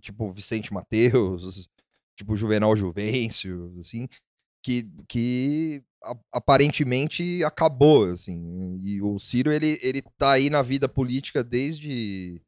tipo 0.00 0.30
Vicente 0.30 0.72
Mateus, 0.72 1.68
tipo 2.16 2.36
Juvenal 2.36 2.76
Juvencio, 2.76 3.74
assim, 3.80 4.08
que, 4.62 4.88
que 5.08 5.82
aparentemente 6.32 7.42
acabou, 7.44 8.10
assim. 8.12 8.78
E 8.80 9.00
o 9.02 9.18
Ciro, 9.18 9.52
ele, 9.52 9.78
ele 9.82 10.02
tá 10.18 10.32
aí 10.32 10.50
na 10.50 10.62
vida 10.62 10.88
política 10.88 11.42
desde, 11.44 12.40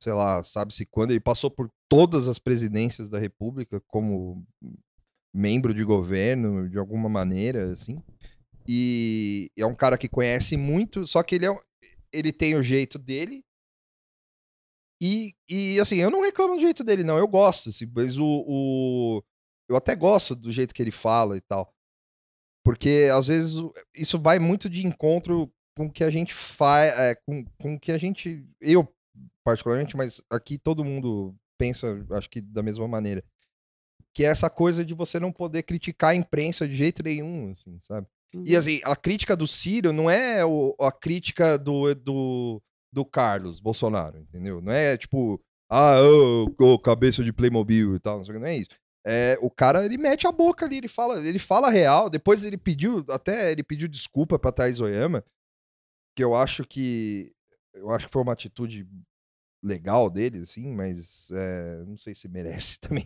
sei 0.00 0.12
lá, 0.12 0.42
sabe-se 0.44 0.86
quando, 0.86 1.10
ele 1.12 1.20
passou 1.20 1.50
por 1.50 1.70
todas 1.88 2.28
as 2.28 2.38
presidências 2.38 3.08
da 3.08 3.18
República 3.18 3.80
como 3.88 4.44
membro 5.34 5.72
de 5.74 5.84
governo, 5.84 6.68
de 6.68 6.78
alguma 6.78 7.08
maneira, 7.08 7.72
assim. 7.72 8.02
E 8.68 9.50
é 9.58 9.66
um 9.66 9.74
cara 9.74 9.98
que 9.98 10.08
conhece 10.08 10.56
muito, 10.56 11.06
só 11.06 11.22
que 11.22 11.34
ele, 11.36 11.46
é, 11.46 11.58
ele 12.12 12.32
tem 12.32 12.54
o 12.54 12.62
jeito 12.62 12.98
dele. 12.98 13.44
E, 15.02 15.32
e, 15.48 15.80
assim, 15.80 15.96
eu 15.96 16.10
não 16.10 16.20
reclamo 16.22 16.56
do 16.56 16.60
jeito 16.60 16.84
dele, 16.84 17.02
não. 17.02 17.18
Eu 17.18 17.26
gosto, 17.26 17.70
assim, 17.70 17.86
mas 17.94 18.18
o, 18.18 18.24
o- 18.46 19.22
Eu 19.68 19.76
até 19.76 19.94
gosto 19.96 20.34
do 20.34 20.50
jeito 20.52 20.74
que 20.74 20.82
ele 20.82 20.90
fala 20.90 21.36
e 21.36 21.40
tal. 21.40 21.72
Porque, 22.64 23.08
às 23.12 23.28
vezes, 23.28 23.54
isso 23.94 24.18
vai 24.18 24.38
muito 24.38 24.68
de 24.68 24.86
encontro 24.86 25.50
com 25.76 25.86
o 25.86 25.90
que 25.90 26.04
a 26.04 26.10
gente 26.10 26.34
faz. 26.34 26.92
com, 27.26 27.44
com 27.60 27.74
o 27.74 27.80
que 27.80 27.90
a 27.92 27.98
gente. 27.98 28.44
Eu, 28.60 28.86
particularmente, 29.44 29.96
mas 29.96 30.20
aqui 30.30 30.58
todo 30.58 30.84
mundo 30.84 31.34
pensa, 31.58 32.04
acho 32.12 32.28
que 32.28 32.40
da 32.40 32.62
mesma 32.62 32.86
maneira. 32.86 33.24
Que 34.12 34.24
é 34.24 34.28
essa 34.28 34.50
coisa 34.50 34.84
de 34.84 34.92
você 34.92 35.20
não 35.20 35.32
poder 35.32 35.62
criticar 35.62 36.10
a 36.10 36.14
imprensa 36.16 36.66
de 36.68 36.74
jeito 36.76 37.02
nenhum, 37.02 37.52
assim, 37.52 37.78
sabe? 37.82 38.06
E 38.44 38.54
assim, 38.56 38.80
a 38.84 38.94
crítica 38.94 39.36
do 39.36 39.46
Ciro 39.46 39.92
não 39.92 40.08
é 40.10 40.44
o- 40.44 40.74
a 40.80 40.92
crítica 40.92 41.56
do, 41.58 41.94
do, 41.94 42.62
do 42.92 43.04
Carlos 43.04 43.60
Bolsonaro, 43.60 44.18
entendeu? 44.18 44.60
Não 44.60 44.72
é 44.72 44.96
tipo, 44.96 45.40
ah, 45.68 45.96
ô, 46.02 46.78
cabeça 46.78 47.22
de 47.24 47.32
Playmobil 47.32 47.94
e 47.96 48.00
tal, 48.00 48.18
não 48.18 48.24
sei 48.24 48.38
não 48.38 48.46
é 48.46 48.56
isso. 48.56 48.70
É, 49.06 49.38
o 49.40 49.50
cara, 49.50 49.84
ele 49.84 49.96
mete 49.96 50.26
a 50.26 50.32
boca 50.32 50.66
ali, 50.66 50.76
ele 50.76 50.88
fala, 50.88 51.26
ele 51.26 51.38
fala 51.38 51.70
real, 51.70 52.10
depois 52.10 52.44
ele 52.44 52.58
pediu, 52.58 53.04
até 53.08 53.50
ele 53.50 53.62
pediu 53.62 53.88
desculpa 53.88 54.38
pra 54.38 54.52
Thaís 54.52 54.80
Oyama, 54.80 55.24
que 56.14 56.22
eu 56.22 56.34
acho 56.34 56.64
que, 56.64 57.32
eu 57.72 57.90
acho 57.90 58.06
que 58.06 58.12
foi 58.12 58.20
uma 58.22 58.32
atitude 58.34 58.86
legal 59.62 60.08
dele, 60.08 60.38
assim, 60.38 60.74
mas 60.74 61.30
é, 61.32 61.82
não 61.86 61.96
sei 61.96 62.14
se 62.14 62.26
merece 62.28 62.78
também. 62.80 63.04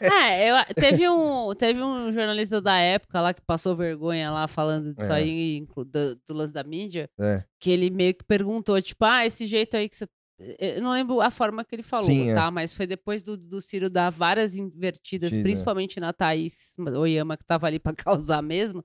É, 0.00 0.50
eu, 0.50 0.74
teve, 0.74 1.08
um, 1.08 1.54
teve 1.54 1.80
um 1.82 2.12
jornalista 2.12 2.60
da 2.60 2.76
época 2.78 3.20
lá 3.20 3.32
que 3.32 3.40
passou 3.40 3.76
vergonha 3.76 4.30
lá 4.30 4.48
falando 4.48 4.94
disso 4.94 5.12
É. 5.12 5.14
aí, 5.16 5.66
do, 5.76 6.16
do 6.26 6.34
lance 6.34 6.52
da 6.52 6.64
mídia, 6.64 7.08
É. 7.18 7.44
que 7.60 7.70
ele 7.70 7.88
meio 7.90 8.14
que 8.14 8.24
perguntou, 8.24 8.80
tipo, 8.82 9.04
ah, 9.04 9.24
esse 9.26 9.46
jeito 9.46 9.76
aí 9.76 9.88
que 9.88 9.96
você. 9.96 10.06
Eu 10.38 10.82
não 10.82 10.92
lembro 10.92 11.20
a 11.20 11.30
forma 11.30 11.64
que 11.64 11.74
ele 11.74 11.82
falou, 11.82 12.06
Sim, 12.06 12.30
é. 12.30 12.34
tá? 12.34 12.50
Mas 12.50 12.74
foi 12.74 12.86
depois 12.86 13.22
do, 13.22 13.36
do 13.36 13.60
Ciro 13.60 13.88
dar 13.88 14.10
várias 14.10 14.54
invertidas, 14.54 15.32
Sim, 15.32 15.40
é. 15.40 15.42
principalmente 15.42 15.98
na 15.98 16.12
Thaís 16.12 16.74
Oyama, 16.78 17.36
que 17.36 17.44
tava 17.44 17.66
ali 17.66 17.78
pra 17.78 17.94
causar 17.96 18.42
mesmo, 18.42 18.84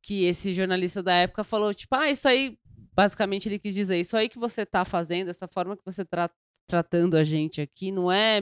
que 0.00 0.24
esse 0.24 0.52
jornalista 0.52 1.02
da 1.02 1.14
época 1.14 1.42
falou, 1.42 1.74
tipo, 1.74 1.94
ah, 1.94 2.10
isso 2.10 2.28
aí. 2.28 2.56
Basicamente, 2.94 3.46
ele 3.46 3.58
quis 3.58 3.74
dizer, 3.74 4.00
isso 4.00 4.16
aí 4.16 4.26
que 4.26 4.38
você 4.38 4.64
tá 4.64 4.82
fazendo, 4.82 5.28
essa 5.28 5.46
forma 5.46 5.76
que 5.76 5.84
você 5.84 6.02
tá 6.02 6.30
tratando 6.66 7.16
a 7.16 7.24
gente 7.24 7.60
aqui, 7.60 7.92
não 7.92 8.10
é 8.10 8.40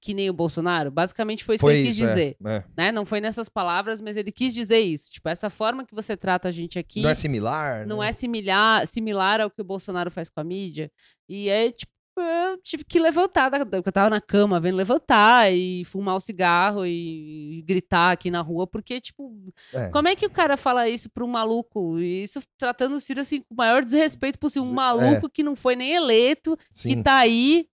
que 0.00 0.14
nem 0.14 0.30
o 0.30 0.32
Bolsonaro? 0.32 0.90
Basicamente 0.90 1.44
foi 1.44 1.56
isso 1.56 1.66
que 1.66 1.72
ele 1.72 1.86
quis 1.86 1.96
isso, 1.96 2.04
é, 2.04 2.08
dizer 2.08 2.36
é. 2.44 2.64
né? 2.76 2.92
Não 2.92 3.04
foi 3.04 3.20
nessas 3.20 3.48
palavras, 3.48 4.00
mas 4.00 4.16
ele 4.16 4.32
quis 4.32 4.54
dizer 4.54 4.80
isso. 4.80 5.10
Tipo, 5.12 5.28
essa 5.28 5.50
forma 5.50 5.84
que 5.84 5.94
você 5.94 6.16
trata 6.16 6.48
a 6.48 6.52
gente 6.52 6.78
aqui 6.78 7.02
Não 7.02 7.10
é 7.10 7.14
similar, 7.14 7.86
não 7.86 7.98
né? 7.98 8.08
é 8.08 8.12
similar, 8.12 8.86
similar 8.86 9.40
ao 9.40 9.50
que 9.50 9.60
o 9.60 9.64
Bolsonaro 9.64 10.10
faz 10.10 10.30
com 10.30 10.40
a 10.40 10.44
mídia. 10.44 10.90
E 11.28 11.48
é, 11.48 11.70
tipo, 11.70 11.92
eu 12.20 12.58
tive 12.62 12.84
que 12.84 12.98
levantar, 12.98 13.50
porque 13.50 13.88
eu 13.88 13.92
tava 13.92 14.10
na 14.10 14.20
cama 14.20 14.58
vendo 14.60 14.76
levantar 14.76 15.52
e 15.52 15.84
fumar 15.84 16.16
o 16.16 16.20
cigarro 16.20 16.84
e, 16.86 17.62
gritar 17.66 18.12
aqui 18.12 18.30
na 18.30 18.40
rua, 18.40 18.66
porque, 18.66 19.00
tipo, 19.00 19.32
É. 19.72 19.88
como 19.90 20.08
é 20.08 20.16
que 20.16 20.26
o 20.26 20.30
cara 20.30 20.56
fala 20.56 20.88
isso 20.88 21.08
pra 21.10 21.24
um 21.24 21.28
maluco? 21.28 21.98
E 21.98 22.22
Isso 22.22 22.40
tratando 22.58 22.96
o 22.96 23.00
Ciro 23.00 23.20
assim, 23.20 23.40
com 23.40 23.54
o 23.54 23.56
maior 23.56 23.84
desrespeito 23.84 24.38
possível. 24.38 24.68
Um 24.68 24.72
maluco 24.74 25.28
que 25.28 25.42
não 25.42 25.54
foi 25.56 25.76
nem 25.76 25.92
eleito, 25.94 26.56
que 26.56 26.64
Sim. 26.72 27.02
tá 27.02 27.16
aí, 27.16 27.66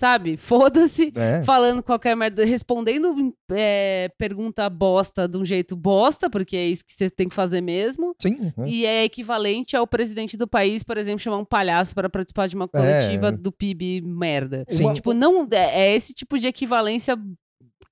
sabe? 0.00 0.38
Foda-se 0.38 1.12
É. 1.14 1.42
falando 1.42 1.82
qualquer 1.82 2.16
merda, 2.16 2.42
respondendo 2.42 3.34
é, 3.52 4.10
pergunta 4.16 4.68
bosta 4.70 5.28
de 5.28 5.36
um 5.36 5.44
jeito 5.44 5.76
bosta, 5.76 6.30
porque 6.30 6.56
é 6.56 6.66
isso 6.66 6.82
que 6.86 6.94
você 6.94 7.10
tem 7.10 7.28
que 7.28 7.34
fazer 7.34 7.60
mesmo. 7.60 8.14
Sim. 8.18 8.50
né? 8.56 8.64
E 8.66 8.86
é 8.86 9.04
equivalente 9.04 9.76
ao 9.76 9.86
presidente 9.86 10.38
do 10.38 10.48
país, 10.48 10.82
por 10.82 10.96
exemplo, 10.96 11.18
chamar 11.18 11.36
um 11.36 11.44
palhaço 11.44 11.94
para 11.94 12.08
participar 12.08 12.48
de 12.48 12.56
uma 12.56 12.66
coletiva 12.66 13.28
É. 13.28 13.32
do 13.32 13.52
PIB 13.52 14.00
merda. 14.00 14.64
Sim. 14.68 14.90
Tipo, 14.94 15.12
não 15.12 15.46
é, 15.52 15.82
é 15.90 15.94
esse 15.94 16.14
tipo 16.14 16.38
de 16.38 16.46
equivalência 16.46 17.14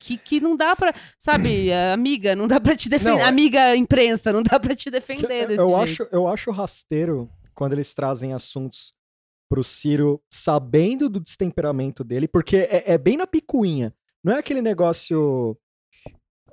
que, 0.01 0.17
que 0.17 0.41
não 0.41 0.57
dá 0.57 0.75
pra. 0.75 0.95
Sabe, 1.19 1.69
amiga, 1.93 2.35
não 2.35 2.47
dá 2.49 2.59
pra 2.59 2.75
te 2.75 2.89
defender. 2.89 3.19
É- 3.21 3.25
Amiga 3.25 3.77
imprensa, 3.77 4.33
não 4.33 4.43
dá 4.43 4.59
pra 4.59 4.75
te 4.75 4.91
defender 4.91 5.43
eu- 5.43 5.49
desse 5.49 5.61
eu 5.61 5.67
jeito. 5.67 5.83
acho, 5.83 6.09
eu 6.11 6.27
acho 6.29 6.51
rasteiro 6.53 7.29
quando 7.55 7.75
eles 7.75 7.93
trazem 7.93 8.33
assuntos 8.33 8.95
pro 9.49 9.65
Ciro 9.65 10.21
sabendo 10.31 11.09
do 11.09 11.21
destemperamento 11.21 12.05
dele, 12.05 12.29
porque 12.29 12.57
é, 12.57 12.93
é 12.93 12.99
bem 12.99 13.17
na 13.17 13.27
picuinha. 13.27 13.95
Não 14.23 14.35
é 14.35 14.39
aquele 14.39 14.61
negócio. 14.63 15.57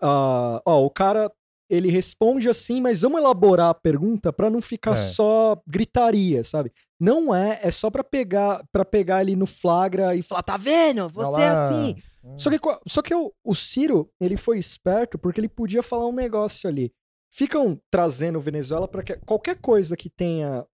ah, 0.01 0.61
ó, 0.65 0.85
o 0.85 0.89
cara 0.89 1.31
ele 1.67 1.89
responde 1.89 2.47
assim, 2.47 2.79
mas 2.79 3.01
vamos 3.01 3.19
elaborar 3.19 3.69
a 3.69 3.73
pergunta 3.73 4.31
pra 4.31 4.51
não 4.51 4.61
ficar 4.61 4.93
É. 4.93 4.97
só 4.97 5.59
gritaria, 5.67 6.43
sabe? 6.43 6.71
Não 6.99 7.33
é, 7.33 7.59
é 7.63 7.71
só 7.71 7.89
pra 7.89 8.03
pegar 8.03 8.63
para 8.71 8.85
pegar 8.85 9.21
ele 9.21 9.35
no 9.35 9.47
flagra 9.47 10.15
e 10.15 10.21
falar, 10.21 10.43
tá 10.43 10.57
vendo? 10.57 11.09
Você 11.09 11.31
Vai 11.31 11.43
é 11.43 11.47
assim. 11.47 11.95
Só 12.37 12.49
que, 12.49 12.59
só 12.87 13.01
que 13.01 13.13
o, 13.13 13.31
o 13.43 13.53
Ciro, 13.53 14.09
ele 14.19 14.37
foi 14.37 14.57
esperto 14.57 15.17
porque 15.17 15.39
ele 15.39 15.49
podia 15.49 15.83
falar 15.83 16.07
um 16.07 16.13
negócio 16.13 16.67
ali. 16.69 16.91
Ficam 17.31 17.79
trazendo 17.91 18.39
Venezuela 18.39 18.87
para 18.87 19.03
que 19.03 19.15
qualquer 19.25 19.55
coisa 19.59 19.97
que 19.97 20.09
tenha 20.09 20.65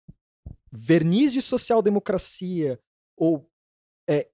verniz 0.71 1.33
de 1.33 1.41
social-democracia 1.41 2.79
ou 3.17 3.47
é, 4.09 4.27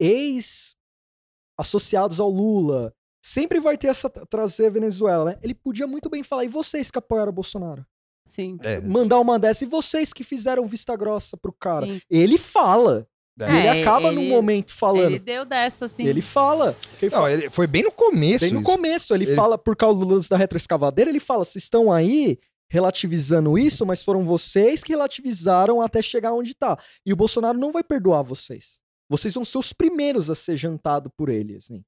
ex-associados 1.60 2.20
ao 2.20 2.30
Lula, 2.30 2.94
sempre 3.22 3.60
vai 3.60 3.78
ter 3.78 3.88
essa 3.88 4.10
trazer 4.10 4.70
Venezuela, 4.72 5.26
né? 5.32 5.40
Ele 5.42 5.54
podia 5.54 5.88
muito 5.88 6.10
bem 6.10 6.24
falar, 6.24 6.46
e 6.46 6.48
vocês 6.50 6.90
que 6.92 6.98
apoiaram 6.98 7.30
o 7.32 7.36
Bolsonaro? 7.36 7.86
Sim. 8.28 8.58
É. 8.62 8.80
Mandar 8.82 9.20
uma 9.20 9.40
dessa, 9.40 9.64
e 9.64 9.68
vocês 9.68 10.12
que 10.14 10.24
fizeram 10.24 10.66
vista 10.68 10.96
grossa 10.96 11.38
pro 11.38 11.54
cara? 11.54 11.86
sim. 11.86 12.02
Ele 12.10 12.38
fala. 12.38 13.08
É. 13.40 13.46
ele 13.46 13.68
É, 13.68 13.82
acaba 13.82 14.08
ele- 14.08 14.16
num 14.16 14.30
momento 14.30 14.74
falando. 14.74 15.06
Ele 15.12 15.20
deu 15.20 15.46
dessa, 15.46 15.86
assim. 15.86 16.06
Ele 16.08 16.22
fala. 16.22 16.76
Ele 17.02 17.14
Não, 17.16 17.30
ele 17.30 17.50
foi 17.52 17.68
bem 17.68 17.84
no 17.84 17.92
começo. 17.92 18.46
Bem 18.46 18.54
no 18.54 18.62
isso. 18.62 18.70
começo, 18.72 19.14
ele, 19.14 19.26
Ele- 19.26 19.36
fala, 19.36 19.58
por 19.60 19.76
causa 19.76 20.00
do 20.00 20.08
lance 20.08 20.28
da 20.30 20.36
retroescavadeira, 20.36 21.12
ele 21.12 21.20
fala: 21.20 21.46
vocês 21.46 21.64
estão 21.64 21.92
aí 21.92 22.40
relativizando 22.69 23.57
isso, 23.57 23.85
mas 23.85 24.03
foram 24.03 24.26
vocês 24.26 24.84
que 24.84 24.91
relativizaram 24.91 25.81
até 25.81 26.02
chegar 26.02 26.34
onde 26.34 26.53
tá. 26.53 26.77
E 27.06 27.14
o 27.14 27.15
Bolsonaro 27.15 27.57
não 27.57 27.72
vai 27.72 27.84
perdoar 27.84 28.22
vocês. 28.23 28.80
Vocês 29.10 29.34
vão 29.34 29.45
ser 29.45 29.57
os 29.57 29.72
primeiros 29.72 30.30
a 30.30 30.35
ser 30.35 30.57
jantado 30.57 31.10
por 31.18 31.30
ele, 31.30 31.56
assim. 31.56 31.84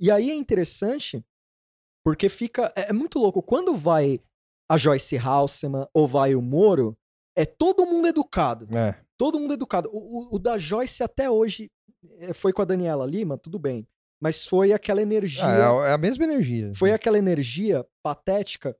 E 0.00 0.10
aí 0.10 0.30
é 0.30 0.34
interessante, 0.34 1.22
porque 2.04 2.28
fica. 2.28 2.72
É, 2.74 2.90
é 2.90 2.92
muito 2.92 3.18
louco. 3.18 3.42
Quando 3.42 3.74
vai 3.76 4.20
a 4.70 4.76
Joyce 4.78 5.16
Halseman 5.18 5.86
ou 5.92 6.08
vai 6.08 6.34
o 6.34 6.40
Moro, 6.42 6.96
é 7.36 7.44
todo 7.44 7.84
mundo 7.86 8.08
educado. 8.08 8.66
É. 8.76 8.98
Todo 9.18 9.38
mundo 9.38 9.54
educado. 9.54 9.90
O, 9.92 9.98
o- 10.32 10.36
o 10.36 10.38
da 10.38 10.56
Joyce 10.58 11.02
até 11.02 11.30
hoje 11.30 11.70
eh, 12.18 12.32
foi 12.32 12.52
com 12.52 12.62
a 12.62 12.64
Daniela 12.64 13.06
Lima, 13.06 13.36
tudo 13.38 13.58
bem. 13.58 13.86
Mas 14.20 14.46
foi 14.46 14.72
aquela 14.72 15.02
energia. 15.02 15.44
Ah, 15.44 15.84
é 15.86 15.90
é 15.90 15.92
a 15.92 15.98
mesma 15.98 16.24
energia. 16.24 16.72
Foi 16.74 16.92
aquela 16.92 17.18
energia 17.18 17.86
patética. 18.02 18.74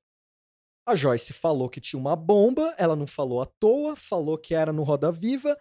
A 0.86 0.94
Joyce 0.94 1.32
falou 1.32 1.68
que 1.68 1.80
tinha 1.80 1.98
uma 1.98 2.14
bomba, 2.14 2.74
ela 2.76 2.94
não 2.94 3.06
falou 3.06 3.40
à 3.40 3.46
toa, 3.46 3.96
falou 3.96 4.36
que 4.36 4.54
era 4.54 4.72
no 4.72 4.82
Roda 4.82 5.10
Viva. 5.10 5.56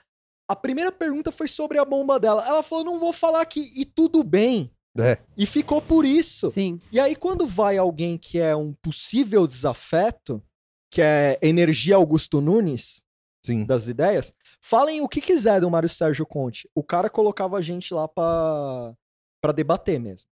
A 0.47 0.55
primeira 0.55 0.91
pergunta 0.91 1.31
foi 1.31 1.47
sobre 1.47 1.77
a 1.77 1.85
bomba 1.85 2.19
dela. 2.19 2.45
Ela 2.45 2.61
falou: 2.61 2.83
não 2.83 2.99
vou 2.99 3.13
falar 3.13 3.41
aqui, 3.41 3.71
e 3.75 3.85
tudo 3.85 4.23
bem. 4.23 4.69
É. 4.99 5.17
E 5.35 5.45
ficou 5.45 5.81
por 5.81 6.05
isso. 6.05 6.51
Sim. 6.51 6.79
E 6.91 6.99
aí, 6.99 7.15
quando 7.15 7.47
vai 7.47 7.77
alguém 7.77 8.17
que 8.17 8.39
é 8.39 8.55
um 8.55 8.73
possível 8.73 9.47
desafeto, 9.47 10.43
que 10.91 11.01
é 11.01 11.39
energia 11.41 11.95
Augusto 11.95 12.39
Nunes, 12.39 13.03
Sim. 13.43 13.65
das 13.65 13.87
ideias, 13.87 14.33
falem 14.61 15.01
o 15.01 15.09
que 15.09 15.19
quiser 15.19 15.61
do 15.61 15.71
Mário 15.71 15.89
Sérgio 15.89 16.25
Conte. 16.25 16.69
O 16.75 16.83
cara 16.83 17.09
colocava 17.09 17.57
a 17.57 17.61
gente 17.61 17.93
lá 17.93 18.07
pra, 18.07 18.93
pra 19.41 19.51
debater 19.51 19.99
mesmo. 19.99 20.29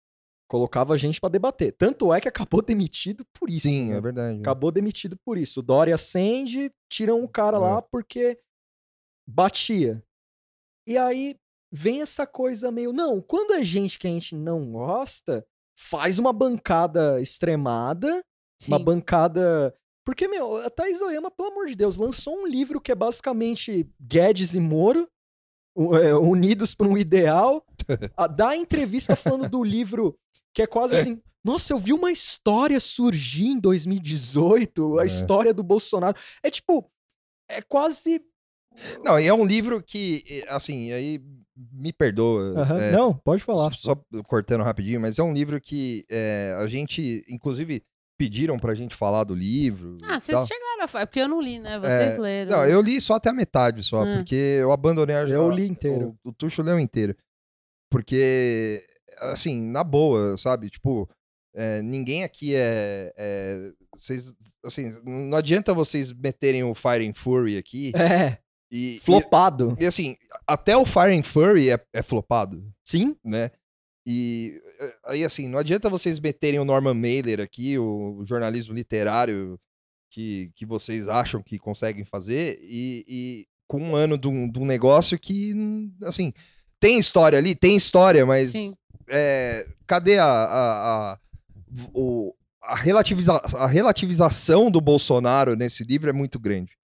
Colocava 0.49 0.95
a 0.95 0.97
gente 0.97 1.21
pra 1.21 1.29
debater. 1.29 1.73
Tanto 1.77 2.11
é 2.11 2.19
que 2.19 2.27
acabou 2.27 2.61
demitido 2.65 3.23
por 3.33 3.49
isso. 3.49 3.67
Sim, 3.67 3.89
né? 3.91 3.97
é 3.97 4.01
verdade. 4.01 4.39
Acabou 4.41 4.71
demitido 4.71 5.15
por 5.23 5.37
isso. 5.37 5.59
O 5.59 5.63
Dória 5.63 5.93
acende, 5.95 6.71
tiram 6.91 7.23
o 7.23 7.29
cara 7.29 7.57
É. 7.57 7.59
lá 7.59 7.81
porque 7.81 8.39
batia. 9.27 10.03
E 10.87 10.97
aí 10.97 11.35
vem 11.71 12.01
essa 12.01 12.25
coisa 12.25 12.71
meio. 12.71 12.91
Não, 12.91 13.21
quando 13.21 13.53
é 13.53 13.63
gente 13.63 13.99
que 13.99 14.07
a 14.07 14.09
gente 14.09 14.35
não 14.35 14.71
gosta, 14.71 15.45
faz 15.77 16.17
uma 16.17 16.33
bancada 16.33 17.21
extremada, 17.21 18.23
sim. 18.61 18.71
uma 18.71 18.79
bancada. 18.79 19.75
Porque, 20.03 20.27
meu, 20.27 20.57
a 20.57 20.69
Thaís 20.71 20.99
Oyama, 20.99 21.29
pelo 21.29 21.49
amor 21.51 21.67
de 21.67 21.75
Deus, 21.75 21.95
lançou 21.97 22.35
um 22.35 22.47
livro 22.47 22.81
que 22.81 22.91
é 22.91 22.95
basicamente 22.95 23.87
Guedes 24.01 24.55
e 24.55 24.59
Moro. 24.59 25.07
é, 26.01 26.15
unidos 26.15 26.73
por 26.73 26.87
um 26.87 26.97
ideal, 26.97 27.63
a, 28.17 28.25
dá 28.25 28.57
entrevista 28.57 29.15
falando 29.15 29.47
do 29.47 29.63
livro 29.63 30.17
que 30.53 30.61
é 30.61 30.67
quase 30.67 30.95
assim. 30.95 31.21
Nossa, 31.43 31.71
eu 31.73 31.79
vi 31.79 31.93
uma 31.93 32.11
história 32.11 32.79
surgir 32.79 33.47
em 33.47 33.59
2018, 33.59 34.99
a 34.99 35.03
É. 35.03 35.05
história 35.05 35.53
do 35.53 35.63
Bolsonaro. 35.63 36.17
É 36.43 36.49
tipo, 36.49 36.91
é 37.49 37.61
quase. 37.61 38.21
Não, 39.03 39.19
e 39.19 39.25
é 39.25 39.33
um 39.33 39.45
livro 39.45 39.81
que, 39.81 40.23
assim, 40.49 40.91
aí 40.91 41.19
me 41.73 41.91
perdoa. 41.91 42.53
É, 42.79 42.91
Não, 42.91 43.13
pode 43.13 43.43
falar. 43.43 43.73
Só 43.73 43.95
só 43.95 44.21
cortando 44.27 44.63
rapidinho, 44.63 44.99
mas 45.01 45.17
é 45.17 45.23
um 45.23 45.33
livro 45.33 45.59
que 45.59 46.05
é, 46.09 46.55
a 46.57 46.67
gente, 46.67 47.23
inclusive, 47.29 47.83
pediram 48.17 48.59
pra 48.59 48.75
gente 48.75 48.95
falar 48.95 49.23
do 49.23 49.33
livro. 49.33 49.97
Ah, 50.03 50.19
vocês 50.19 50.37
tal. 50.37 50.45
chegaram 50.45 50.83
a 50.83 50.87
falar, 50.87 51.07
porque 51.07 51.19
eu 51.21 51.27
não 51.27 51.41
li, 51.41 51.57
né? 51.57 51.79
Vocês 51.79 52.15
É, 52.15 52.17
leram. 52.19 52.57
Não, 52.57 52.65
eu 52.65 52.81
li 52.81 52.99
só 53.01 53.15
até 53.15 53.29
a 53.29 53.33
metade 53.33 53.81
só, 53.81 54.03
Hum. 54.03 54.17
porque 54.17 54.35
eu 54.35 54.71
abandonei 54.73 55.15
a 55.15 55.21
Eu 55.27 55.49
li 55.49 55.67
inteiro. 55.67 56.17
O, 56.23 56.29
o 56.29 56.33
Tuxo 56.33 56.61
leu 56.61 56.77
inteiro. 56.79 57.15
Porque, 57.89 58.85
assim, 59.21 59.61
na 59.61 59.83
boa, 59.83 60.37
sabe? 60.37 60.69
Tipo, 60.69 61.09
é, 61.53 61.81
ninguém 61.81 62.23
aqui 62.23 62.55
é. 62.55 63.13
é 63.17 63.71
vocês, 63.95 64.33
assim, 64.63 64.93
não 65.03 65.37
adianta 65.37 65.73
vocês 65.73 66.11
meterem 66.11 66.63
o 66.63 66.75
Fire 66.75 67.07
and 67.07 67.13
Fury 67.13 67.57
aqui 67.57 67.91
É, 67.97 68.37
e, 68.71 68.99
flopado. 69.03 69.75
e, 69.79 69.83
e, 69.83 69.87
assim, 69.87 70.15
até 70.47 70.77
o 70.77 70.85
Fire 70.85 71.17
and 71.17 71.23
Fury 71.23 71.71
é, 71.71 71.79
é 71.93 72.03
flopado, 72.03 72.63
Sim? 72.83 73.15
né? 73.23 73.51
E 74.05 74.59
eh, 74.79 74.97
aí, 75.05 75.23
assim, 75.23 75.47
não 75.47 75.59
adianta 75.59 75.89
vocês 75.89 76.19
meterem 76.19 76.59
o 76.59 76.65
Norman 76.65 76.93
Mailer 76.93 77.41
aqui, 77.41 77.77
o, 77.77 78.17
o 78.19 78.25
jornalismo 78.25 78.73
literário 78.73 79.59
que, 80.11 80.51
que 80.55 80.65
vocês 80.65 81.07
acham 81.07 81.43
que 81.43 81.59
conseguem 81.59 82.05
fazer, 82.05 82.57
e, 82.61 83.03
e 83.07 83.45
com 83.67 83.79
um 83.79 83.95
ano 83.95 84.17
de 84.17 84.27
um, 84.27 84.49
de 84.49 84.59
um 84.59 84.65
negócio 84.65 85.19
que, 85.19 85.53
assim, 86.03 86.33
tem 86.79 86.97
história 86.97 87.37
ali, 87.37 87.53
tem 87.53 87.75
história, 87.75 88.25
mas 88.25 88.51
Sim. 88.51 88.73
É, 89.09 89.67
cadê 89.87 90.17
a, 90.19 90.25
a, 90.25 91.11
a, 91.13 91.19
o- 91.93 92.33
a, 92.61 92.75
relativiza- 92.75 93.41
a 93.57 93.67
relativização 93.67 94.69
do 94.71 94.79
Bolsonaro 94.81 95.55
nesse 95.55 95.83
livro 95.83 96.09
é 96.09 96.13
muito 96.13 96.39
grande. 96.39 96.77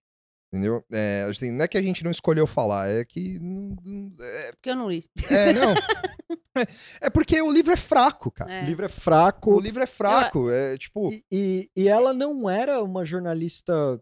Entendeu? 0.52 0.84
É, 0.92 1.26
assim, 1.30 1.50
não 1.50 1.64
é 1.64 1.68
que 1.68 1.76
a 1.76 1.82
gente 1.82 2.04
não 2.04 2.10
escolheu 2.10 2.46
falar, 2.46 2.88
é 2.88 3.04
que. 3.04 3.38
não- 3.40 3.76
É, 4.20 4.52
Porque 4.52 4.70
eu 4.70 4.76
não 4.76 4.88
li. 4.90 5.04
é, 5.28 5.52
não. 5.52 5.74
É, 6.58 6.66
é 7.02 7.10
porque 7.10 7.38
o 7.42 7.52
livro 7.52 7.70
é 7.70 7.76
fraco, 7.76 8.30
cara. 8.30 8.50
É. 8.50 8.62
O 8.62 8.66
livro 8.66 8.84
é 8.84 8.88
O 8.88 8.90
fraco. 8.90 9.60
livro 9.60 9.82
é 9.82 9.86
fraco. 9.86 10.48
É 10.50 10.78
tipo. 10.78 11.12
E, 11.12 11.22
e, 11.30 11.70
e 11.76 11.86
ela 11.86 12.14
não 12.14 12.48
era 12.48 12.82
uma 12.82 13.04
jornalista 13.04 14.00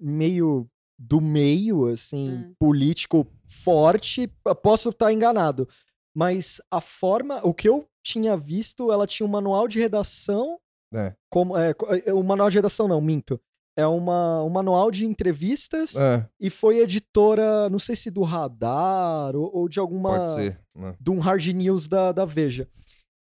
meio 0.00 0.68
do 0.98 1.20
meio, 1.20 1.86
assim, 1.86 2.28
Hum. 2.32 2.54
político 2.58 3.24
forte. 3.46 4.26
Posso 4.64 4.88
estar 4.88 5.12
enganado. 5.12 5.68
Mas 6.14 6.60
a 6.70 6.80
forma. 6.80 7.40
O 7.44 7.54
que 7.54 7.68
eu 7.68 7.86
tinha 8.04 8.36
visto, 8.36 8.90
ela 8.92 9.06
tinha 9.06 9.26
um 9.26 9.30
manual 9.30 9.66
de 9.68 9.80
redação. 9.80 10.58
É. 10.94 11.14
Como, 11.30 11.56
é, 11.56 11.72
co- 11.72 11.86
é, 11.94 12.12
o 12.12 12.22
manual 12.22 12.50
de 12.50 12.56
redação 12.56 12.86
não, 12.86 13.00
minto. 13.00 13.40
É 13.74 13.86
uma, 13.86 14.42
um 14.44 14.50
manual 14.50 14.90
de 14.90 15.06
entrevistas 15.06 15.96
É, 15.96 16.28
e 16.38 16.50
foi 16.50 16.80
editora, 16.80 17.70
não 17.70 17.78
sei 17.78 17.96
se 17.96 18.10
do 18.10 18.20
Radar 18.22 19.34
ou, 19.34 19.50
ou 19.54 19.66
de 19.66 19.80
alguma 19.80 20.10
pode 20.18 20.30
ser. 20.34 20.60
né? 20.74 20.94
de 21.00 21.10
um 21.10 21.18
hard 21.18 21.46
news 21.54 21.88
da, 21.88 22.12
da 22.12 22.26
Veja. 22.26 22.68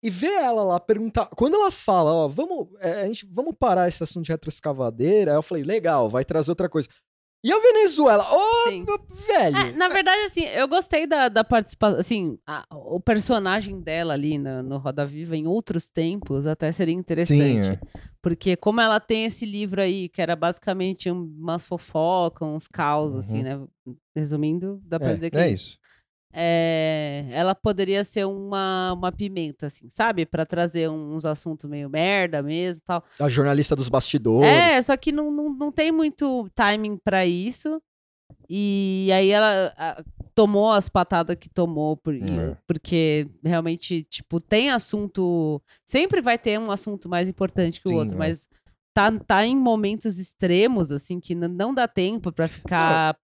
E 0.04 0.10
ver 0.10 0.32
ela 0.42 0.64
lá 0.64 0.80
perguntar. 0.80 1.28
Quando 1.36 1.54
ela 1.54 1.70
fala, 1.70 2.12
ó, 2.12 2.28
vamos, 2.28 2.70
é, 2.80 3.04
a 3.04 3.08
gente, 3.08 3.28
vamos 3.28 3.54
parar 3.56 3.88
esse 3.88 4.02
assunto 4.04 4.26
de 4.26 4.32
retroescavadeira, 4.32 5.32
aí 5.32 5.38
eu 5.38 5.44
falei, 5.44 5.64
legal, 5.64 6.10
vai 6.10 6.26
trazer 6.26 6.50
outra 6.50 6.68
coisa. 6.68 6.90
E 7.44 7.52
a 7.52 7.60
Venezuela? 7.60 8.24
Ô, 8.32 8.72
meu 8.72 9.00
velho! 9.28 9.58
É, 9.58 9.72
na 9.74 9.88
verdade, 9.90 10.22
assim, 10.26 10.42
eu 10.46 10.68
gostei 10.68 11.08
da, 11.08 11.28
da 11.28 11.44
participação. 11.44 12.00
Assim, 12.00 12.38
a- 12.46 12.66
o 12.72 13.00
personagem 13.00 13.80
dela 13.82 14.14
ali 14.14 14.38
na- 14.38 14.62
no 14.62 14.78
Roda 14.78 15.06
Viva 15.08 15.36
em 15.36 15.48
outros 15.48 15.90
tempos 15.90 16.46
até 16.46 16.72
seria 16.72 16.94
interessante. 16.94 17.66
Sim, 17.66 17.72
é. 17.72 17.80
Porque 18.22 18.56
como 18.56 18.80
ela 18.80 19.00
tem 19.00 19.26
esse 19.26 19.44
livro 19.48 19.82
aí, 19.82 20.08
que 20.08 20.22
era 20.22 20.36
basicamente 20.36 21.10
um- 21.10 21.24
umas 21.40 21.66
fofocas, 21.66 22.48
uns 22.48 22.68
caos, 22.68 23.16
assim, 23.16 23.42
né? 23.42 23.60
Resumindo, 24.16 24.80
dá 24.86 25.00
pra 25.00 25.12
É, 25.12 25.16
dizer 25.16 25.32
que 25.32 25.38
É 25.38 25.50
isso. 25.50 25.80
É, 26.34 27.28
ela 27.32 27.54
poderia 27.56 28.04
ser 28.04 28.26
uma, 28.26 28.94
uma 28.94 29.12
pimenta, 29.12 29.68
assim, 29.68 29.90
sabe? 29.90 30.26
Pra 30.26 30.46
trazer 30.46 30.90
uns 30.90 31.26
assuntos 31.26 31.70
meio 31.70 31.90
merda 31.90 32.42
mesmo 32.42 32.84
tal. 32.86 33.04
A 33.20 33.30
jornalista 33.30 33.76
dos 33.76 33.90
bastidores. 33.90 34.48
É, 34.50 34.82
só 34.82 34.96
que 34.98 35.12
não, 35.12 35.32
não, 35.32 35.50
não 35.54 35.72
tem 35.72 35.92
muito 35.92 36.50
timing 36.56 36.98
pra 36.98 37.26
isso. 37.26 37.82
E 38.50 39.10
aí 39.14 39.30
ela 39.30 39.74
a, 39.78 40.04
tomou 40.34 40.72
as 40.72 40.88
patadas 40.90 41.36
que 41.40 41.50
tomou, 41.50 41.98
por- 41.98 42.16
É. 42.16 42.58
porque 42.66 43.28
realmente, 43.44 44.04
tipo, 44.04 44.40
tem 44.40 44.70
assunto. 44.72 45.62
Sempre 45.86 46.22
vai 46.22 46.38
ter 46.38 46.58
um 46.60 46.72
assunto 46.72 47.10
mais 47.10 47.28
importante 47.28 47.82
que 47.82 47.90
o 47.90 47.92
Sim, 47.92 47.98
outro, 47.98 48.16
é. 48.16 48.18
mas 48.18 48.50
tá, 48.94 49.12
tá 49.20 49.46
em 49.46 49.56
momentos 49.58 50.18
extremos, 50.18 50.92
assim, 50.92 51.20
que 51.20 51.36
não 51.36 51.74
dá 51.74 51.88
tempo 51.88 52.32
pra 52.32 52.48
ficar 52.48 53.18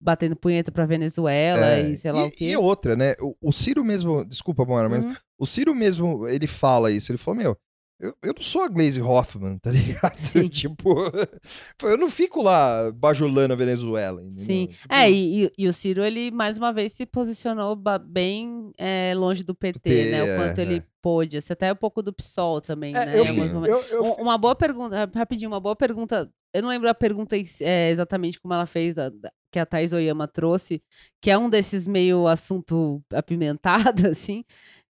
batendo 0.00 0.36
punheta 0.36 0.70
pra 0.70 0.84
Venezuela 0.86 1.66
É, 1.66 1.90
e 1.90 1.96
sei 1.96 2.12
lá 2.12 2.24
e, 2.24 2.28
o 2.28 2.30
quê. 2.30 2.44
e 2.50 2.56
outra, 2.56 2.94
né? 2.96 3.14
O, 3.20 3.34
o 3.40 3.52
Ciro 3.52 3.84
mesmo. 3.84 4.24
Desculpa, 4.24 4.64
Mora, 4.64 4.88
mas 4.88 5.04
Uhum. 5.04 5.14
o 5.38 5.46
Ciro 5.46 5.74
mesmo, 5.74 6.26
ele 6.28 6.46
fala 6.46 6.90
isso. 6.90 7.10
Ele 7.10 7.18
falou, 7.18 7.40
meu. 7.40 7.56
Eu, 8.00 8.12
eu 8.20 8.34
não 8.34 8.42
sou 8.42 8.62
a 8.64 8.68
Glaze 8.68 9.00
Hoffman, 9.00 9.58
tá 9.62 9.70
ligado? 9.70 10.18
Sim. 10.18 10.48
tipo, 10.48 10.92
eu 11.84 11.96
não 11.96 12.10
fico 12.10 12.42
lá 12.42 12.90
bajulando 12.90 13.54
a 13.54 13.56
Venezuela. 13.56 14.20
Sim. 14.38 14.66
Tipo, 14.66 14.92
É, 14.92 15.08
e, 15.08 15.44
e- 15.44 15.52
e 15.56 15.68
o 15.68 15.72
Ciro, 15.72 16.02
ele 16.02 16.32
mais 16.32 16.58
uma 16.58 16.72
vez 16.72 16.90
se 16.92 17.06
posicionou 17.06 17.78
bem 18.04 18.72
é, 18.76 19.14
longe 19.14 19.44
do 19.44 19.54
PT, 19.54 20.10
né? 20.10 20.22
O 20.22 20.26
é, 20.26 20.36
quanto 20.36 20.58
ele 20.58 20.78
é. 20.78 20.82
pôde. 21.00 21.36
Assim, 21.36 21.52
até 21.52 21.72
um 21.72 21.76
pouco 21.76 22.02
do 22.02 22.12
PSOL 22.12 22.60
também, 22.60 22.92
É, 22.96 23.06
né? 23.06 23.18
eu 23.20 23.24
eu- 23.24 23.82
eu 23.90 24.02
Um- 24.02 24.14
Uma 24.22 24.36
boa 24.36 24.56
pergunta, 24.56 24.96
rap- 24.96 25.14
rapidinho, 25.14 25.50
uma 25.52 25.60
boa 25.60 25.76
pergunta. 25.76 26.28
Eu 26.54 26.62
não 26.62 26.68
lembro 26.68 26.88
a 26.88 26.94
pergunta 26.94 27.36
é, 27.60 27.90
exatamente 27.90 28.40
como 28.40 28.52
ela 28.54 28.66
fez, 28.66 28.94
da- 28.94 29.08
da- 29.10 29.32
que 29.50 29.58
a 29.58 29.66
Thais 29.66 29.92
Oyama 29.92 30.26
trouxe, 30.28 30.82
que 31.20 31.30
é 31.30 31.36
um 31.38 31.48
desses 31.50 31.86
meio 31.86 32.26
assunto 32.26 33.02
apimentado, 33.12 34.06
assim, 34.08 34.44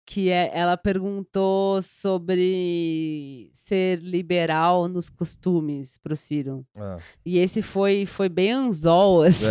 que 0.07 0.29
é, 0.31 0.51
ela 0.53 0.77
perguntou 0.77 1.81
sobre 1.83 3.51
ser 3.55 3.99
liberal 4.01 4.87
nos 4.89 5.09
costumes 5.09 5.97
pro 5.99 6.17
Ciro. 6.17 6.65
ah. 6.77 6.99
E 7.25 7.39
esse 7.39 7.63
foi, 7.63 8.05
foi 8.07 8.29
bem 8.29 8.53
anzol, 8.53 9.23
assim. 9.25 9.47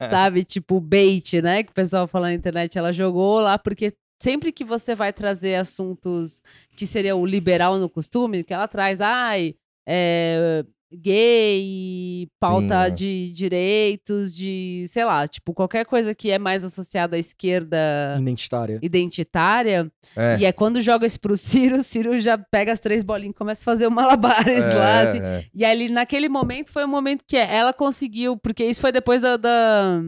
É. 0.00 0.08
sabe? 0.08 0.44
Tipo 0.44 0.80
bait, 0.80 1.40
né? 1.42 1.62
Que 1.62 1.70
o 1.70 1.74
pessoal 1.74 2.06
fala 2.06 2.28
na 2.28 2.34
internet. 2.34 2.78
Ela 2.78 2.92
jogou 2.92 3.40
lá 3.40 3.58
porque 3.58 3.92
sempre 4.22 4.50
que 4.52 4.64
você 4.64 4.94
vai 4.94 5.12
trazer 5.12 5.56
assuntos 5.56 6.40
que 6.76 6.86
seria 6.86 7.14
o 7.14 7.26
liberal 7.26 7.78
no 7.78 7.88
costume, 7.90 8.42
que 8.42 8.54
ela 8.54 8.66
traz, 8.66 9.00
ai, 9.00 9.54
é, 9.86 10.64
gay, 10.92 12.28
pauta 12.40 12.84
Sim, 12.84 12.86
é. 12.86 12.90
de 12.90 13.32
direitos, 13.32 14.34
de, 14.34 14.84
sei 14.88 15.04
lá, 15.04 15.26
tipo, 15.26 15.52
qualquer 15.52 15.84
coisa 15.84 16.14
que 16.14 16.30
é 16.30 16.38
mais 16.38 16.64
associada 16.64 17.16
à 17.16 17.18
esquerda 17.18 17.76
Identitária. 18.18 18.78
identitária. 18.82 19.90
É. 20.16 20.38
E 20.38 20.44
é 20.44 20.52
quando 20.52 20.80
joga 20.80 21.06
isso 21.06 21.20
pro 21.20 21.36
Ciro, 21.36 21.76
o 21.78 21.82
Ciro 21.82 22.18
já 22.18 22.38
pega 22.38 22.72
as 22.72 22.80
três 22.80 23.02
bolinhas 23.02 23.34
e 23.34 23.38
começa 23.38 23.62
a 23.62 23.64
fazer 23.64 23.86
o 23.86 23.90
malabares 23.90 24.66
lá, 24.74 25.00
assim. 25.02 25.20
é. 25.20 25.44
E 25.54 25.64
ali, 25.64 25.88
naquele 25.88 26.28
momento, 26.28 26.72
foi 26.72 26.84
um 26.84 26.88
momento 26.88 27.24
que 27.26 27.36
ela 27.36 27.72
conseguiu, 27.72 28.36
porque 28.36 28.64
isso 28.64 28.80
foi 28.80 28.92
depois 28.92 29.22
da, 29.22 29.36
da, 29.36 30.00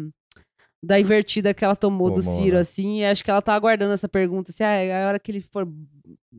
da 0.82 0.98
invertida 1.00 1.52
que 1.52 1.64
ela 1.64 1.74
tomou 1.74 2.08
do 2.10 2.20
Tomou, 2.22 2.36
Ciro, 2.36 2.54
né? 2.54 2.60
assim, 2.60 2.98
e 3.00 3.04
acho 3.04 3.24
que 3.24 3.30
ela 3.30 3.42
tá 3.42 3.54
aguardando 3.54 3.92
essa 3.92 4.08
pergunta, 4.08 4.50
assim, 4.52 4.62
ah, 4.62 5.04
a 5.04 5.08
hora 5.08 5.18
que 5.18 5.30
ele 5.32 5.40
for 5.40 5.66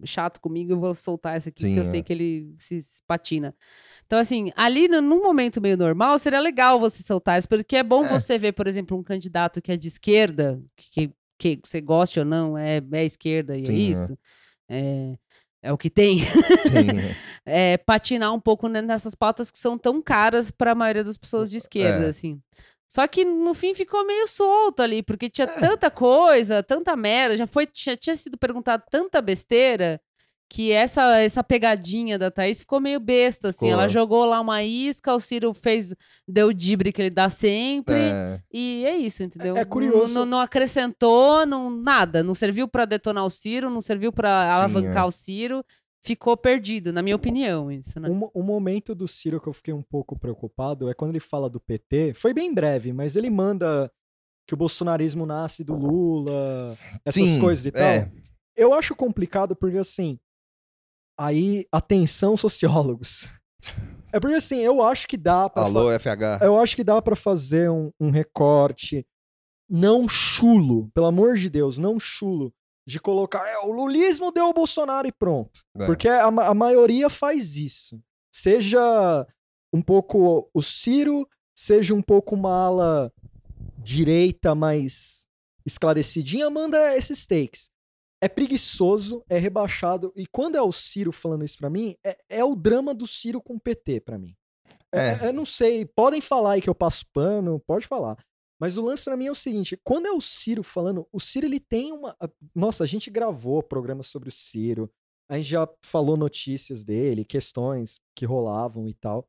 chato 0.05 0.39
comigo, 0.39 0.71
eu 0.73 0.79
vou 0.79 0.95
soltar 0.95 1.35
essa 1.35 1.49
aqui, 1.49 1.63
Sim, 1.63 1.73
que 1.73 1.79
eu 1.79 1.83
é. 1.83 1.85
sei 1.85 2.01
que 2.01 2.13
ele 2.13 2.55
se 2.57 2.79
patina. 3.05 3.53
Então, 4.05 4.17
assim, 4.17 4.51
ali, 4.55 4.87
no- 4.87 5.01
num 5.01 5.21
momento 5.21 5.59
meio 5.59 5.75
normal, 5.75 6.17
seria 6.17 6.39
legal 6.39 6.79
você 6.79 7.03
soltar 7.03 7.37
isso, 7.37 7.49
porque 7.49 7.75
é 7.75 7.83
bom 7.83 8.05
É. 8.05 8.07
você 8.07 8.37
ver, 8.37 8.53
por 8.53 8.65
exemplo, 8.65 8.97
um 8.97 9.03
candidato 9.03 9.61
que 9.61 9.71
é 9.73 9.77
de 9.77 9.89
esquerda, 9.89 10.61
que, 10.77 11.11
que 11.37 11.59
você 11.63 11.81
goste 11.81 12.17
ou 12.19 12.25
não, 12.25 12.57
é, 12.57 12.81
é 12.93 13.03
esquerda 13.05 13.57
e 13.57 13.63
é 13.63 13.67
Sim, 13.67 13.87
é. 13.87 13.91
isso. 13.91 14.17
É, 14.69 15.17
é 15.63 15.73
o 15.73 15.77
que 15.77 15.89
tem 15.89 16.19
é, 17.45 17.77
patinar 17.77 18.33
um 18.33 18.39
pouco 18.39 18.67
ne- 18.67 18.81
nessas 18.81 19.15
pautas 19.15 19.51
que 19.51 19.57
são 19.57 19.77
tão 19.77 20.01
caras 20.01 20.49
para 20.51 20.71
a 20.71 20.75
maioria 20.75 21.03
das 21.03 21.17
pessoas 21.17 21.49
de 21.51 21.57
esquerda, 21.57 22.05
É. 22.05 22.09
assim. 22.09 22.41
Só 22.89 23.07
que 23.07 23.23
no 23.23 23.53
fim 23.53 23.75
ficou 23.75 24.03
meio 24.03 24.27
solto 24.27 24.81
ali, 24.81 25.03
porque 25.03 25.29
tinha 25.29 25.45
É. 25.47 25.59
tanta 25.59 25.91
coisa, 25.91 26.63
tanta 26.63 26.95
merda, 26.95 27.37
já 27.37 27.45
foi 27.45 27.67
já 27.73 27.95
tinha 27.95 28.15
sido 28.15 28.35
perguntado 28.37 28.83
tanta 28.89 29.21
besteira 29.21 30.01
que 30.51 30.71
essa 30.71 31.17
essa 31.19 31.43
pegadinha 31.43 32.17
da 32.17 32.31
Thaís 32.31 32.61
ficou 32.61 32.79
meio 32.79 32.99
besta, 32.99 33.49
assim. 33.49 33.67
Ficou. 33.67 33.73
Ela 33.73 33.87
jogou 33.87 34.25
lá 34.25 34.41
uma 34.41 34.63
isca, 34.63 35.13
o 35.13 35.19
Ciro 35.19 35.53
fez, 35.53 35.93
deu 36.27 36.47
o 36.47 36.53
dibre 36.53 36.91
que 36.91 36.99
ele 37.03 37.11
dá 37.11 37.29
sempre. 37.29 37.93
é. 37.93 38.41
E 38.51 38.83
é 38.83 38.97
isso, 38.97 39.21
entendeu? 39.21 39.55
É 39.55 39.63
curioso. 39.63 40.11
Não, 40.15 40.25
não 40.25 40.39
acrescentou 40.39 41.45
não, 41.45 41.69
nada. 41.69 42.23
Não 42.23 42.33
serviu 42.33 42.67
pra 42.67 42.85
detonar 42.85 43.23
o 43.23 43.29
Ciro, 43.29 43.69
não 43.69 43.81
serviu 43.81 44.11
pra 44.11 44.51
alavancar 44.51 45.03
é. 45.03 45.07
o 45.07 45.11
Ciro. 45.11 45.63
Ficou 46.01 46.35
perdido, 46.37 46.93
na 46.93 47.01
minha 47.01 47.15
opinião, 47.15 47.71
isso, 47.71 47.99
né? 47.99 48.09
Um, 48.09 48.15
mo- 48.15 48.31
um 48.33 48.41
momento 48.43 48.95
do 48.95 49.07
Ciro 49.07 49.39
que 49.41 49.47
eu 49.47 49.53
fiquei 49.53 49.73
um 49.73 49.81
pouco 49.83 50.17
preocupado 50.17 50.89
é 50.89 50.93
quando 50.93 51.11
ele 51.11 51.19
fala 51.19 51.49
do 51.49 51.59
PT. 51.59 52.13
Foi 52.13 52.33
bem 52.33 52.53
breve, 52.53 52.93
mas 52.93 53.15
ele 53.15 53.29
manda 53.29 53.91
que 54.47 54.53
o 54.53 54.57
bolsonarismo 54.57 55.25
nasce 55.25 55.63
do 55.63 55.75
Lula, 55.75 56.77
essas 57.05 57.29
Sim, 57.29 57.39
coisas 57.39 57.65
e 57.65 57.71
tal. 57.71 57.81
é. 57.83 58.11
Eu 58.55 58.73
acho 58.73 58.95
complicado 58.95 59.55
porque, 59.55 59.77
assim, 59.77 60.17
aí, 61.17 61.65
atenção, 61.71 62.35
sociólogos. 62.37 63.29
É 64.11 64.19
porque, 64.19 64.35
assim, 64.37 64.59
eu 64.59 64.81
acho 64.81 65.07
que 65.07 65.15
dá 65.17 65.49
pra 65.49 65.63
Alô, 65.63 65.91
FH. 65.91 66.39
eu 66.41 66.57
acho 66.59 66.75
que 66.75 66.83
dá 66.83 67.01
pra 67.01 67.15
fazer 67.15 67.69
um, 67.69 67.91
um 67.99 68.09
recorte 68.09 69.05
não 69.69 70.07
chulo, 70.09 70.89
pelo 70.95 71.05
amor 71.05 71.35
de 71.37 71.47
Deus, 71.49 71.77
não 71.77 71.99
chulo, 71.99 72.51
de 72.87 72.99
colocar, 72.99 73.47
é, 73.47 73.57
o 73.59 73.71
lulismo 73.71 74.31
deu 74.31 74.49
o 74.49 74.53
Bolsonaro 74.53 75.07
e 75.07 75.11
pronto. 75.11 75.61
É. 75.77 75.85
Porque 75.85 76.07
a, 76.07 76.25
a 76.25 76.53
maioria 76.53 77.09
faz 77.09 77.55
isso. 77.55 78.01
Seja 78.33 79.27
um 79.73 79.81
pouco 79.81 80.49
o 80.53 80.61
Ciro, 80.61 81.27
seja 81.55 81.93
um 81.93 82.01
pouco 82.01 82.35
uma 82.35 82.65
ala 82.65 83.13
direita 83.77 84.55
mais 84.55 85.27
esclarecidinha, 85.65 86.49
manda 86.49 86.95
esses 86.95 87.25
takes. 87.25 87.69
É 88.21 88.27
preguiçoso, 88.27 89.23
é 89.29 89.37
rebaixado. 89.37 90.11
E 90.15 90.27
quando 90.27 90.55
é 90.55 90.61
o 90.61 90.71
Ciro 90.71 91.11
falando 91.11 91.45
isso 91.45 91.57
pra 91.57 91.69
mim, 91.69 91.95
é, 92.03 92.17
é 92.27 92.43
o 92.43 92.55
drama 92.55 92.93
do 92.93 93.07
Ciro 93.07 93.41
com 93.41 93.55
o 93.55 93.59
PT 93.59 94.01
pra 94.01 94.17
mim. 94.17 94.35
É. 94.93 95.11
É, 95.11 95.27
eu 95.27 95.33
não 95.33 95.45
sei, 95.45 95.85
podem 95.85 96.19
falar 96.19 96.53
aí 96.53 96.61
que 96.61 96.69
eu 96.69 96.75
passo 96.75 97.05
pano, 97.13 97.59
pode 97.59 97.85
falar. 97.85 98.17
Mas 98.59 98.75
o 98.77 98.81
lance 98.83 99.05
pra 99.05 99.15
mim 99.15 99.27
é 99.27 99.31
o 99.31 99.35
seguinte, 99.35 99.79
quando 99.83 100.07
é 100.07 100.11
o 100.11 100.19
Ciro 100.19 100.63
falando, 100.63 101.07
o 101.13 101.19
Ciro 101.19 101.45
ele 101.45 101.59
tem 101.59 101.91
uma, 101.93 102.15
nossa, 102.53 102.83
a 102.83 102.87
gente 102.87 103.09
gravou 103.09 103.63
programa 103.63 104.03
sobre 104.03 104.27
o 104.29 104.31
Ciro, 104.31 104.89
a 105.29 105.37
gente 105.37 105.47
já 105.49 105.67
falou 105.83 106.17
notícias 106.17 106.83
dele, 106.83 107.23
questões 107.23 107.99
que 108.15 108.25
rolavam 108.25 108.87
e 108.89 108.93
tal. 108.95 109.25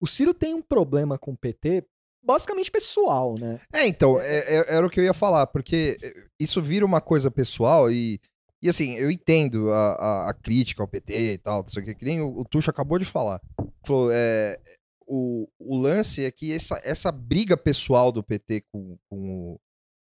O 0.00 0.06
Ciro 0.06 0.32
tem 0.34 0.54
um 0.54 0.62
problema 0.62 1.18
com 1.18 1.32
o 1.32 1.36
PT, 1.36 1.84
basicamente 2.24 2.70
pessoal, 2.70 3.36
né? 3.38 3.60
É, 3.72 3.86
então, 3.86 4.20
é- 4.20 4.38
é- 4.56 4.74
era 4.76 4.86
o 4.86 4.90
que 4.90 4.98
eu 4.98 5.04
ia 5.04 5.14
falar, 5.14 5.46
porque 5.48 5.96
é, 6.02 6.26
isso 6.40 6.60
vira 6.62 6.84
uma 6.84 7.00
coisa 7.00 7.30
pessoal 7.30 7.90
e, 7.92 8.20
e 8.62 8.68
assim, 8.68 8.94
eu 8.94 9.10
entendo 9.10 9.70
a, 9.70 9.92
a- 9.92 10.30
a 10.30 10.34
crítica 10.34 10.82
ao 10.82 10.88
PT 10.88 11.34
e 11.34 11.38
tal, 11.38 11.62
não 11.62 11.68
sei 11.68 11.82
o 11.82 11.86
que, 11.86 11.94
que 11.94 12.04
nem 12.04 12.20
o, 12.20 12.40
o 12.40 12.44
Tuxo 12.44 12.70
acabou 12.70 12.98
de 12.98 13.04
falar. 13.04 13.40
Falou, 13.86 14.10
é, 14.12 14.58
o, 15.08 15.48
o 15.58 15.76
lance 15.76 16.24
é 16.24 16.30
que 16.30 16.52
essa, 16.52 16.78
essa 16.84 17.10
briga 17.10 17.56
pessoal 17.56 18.12
do 18.12 18.22
PT 18.22 18.62
com, 18.70 18.98
com, 19.08 19.30
o, 19.54 19.60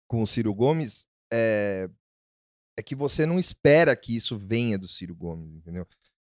com 0.06 0.22
o 0.22 0.26
Ciro 0.26 0.54
Gomes 0.54 1.06
é, 1.32 1.88
é 2.78 2.82
que 2.82 2.94
você 2.94 3.24
não 3.24 3.38
espera 3.38 3.96
que 3.96 4.14
isso 4.14 4.38
venha 4.38 4.78
do 4.78 4.86
Ciro 4.86 5.16
Gomes, 5.16 5.54
entendeu? 5.54 5.86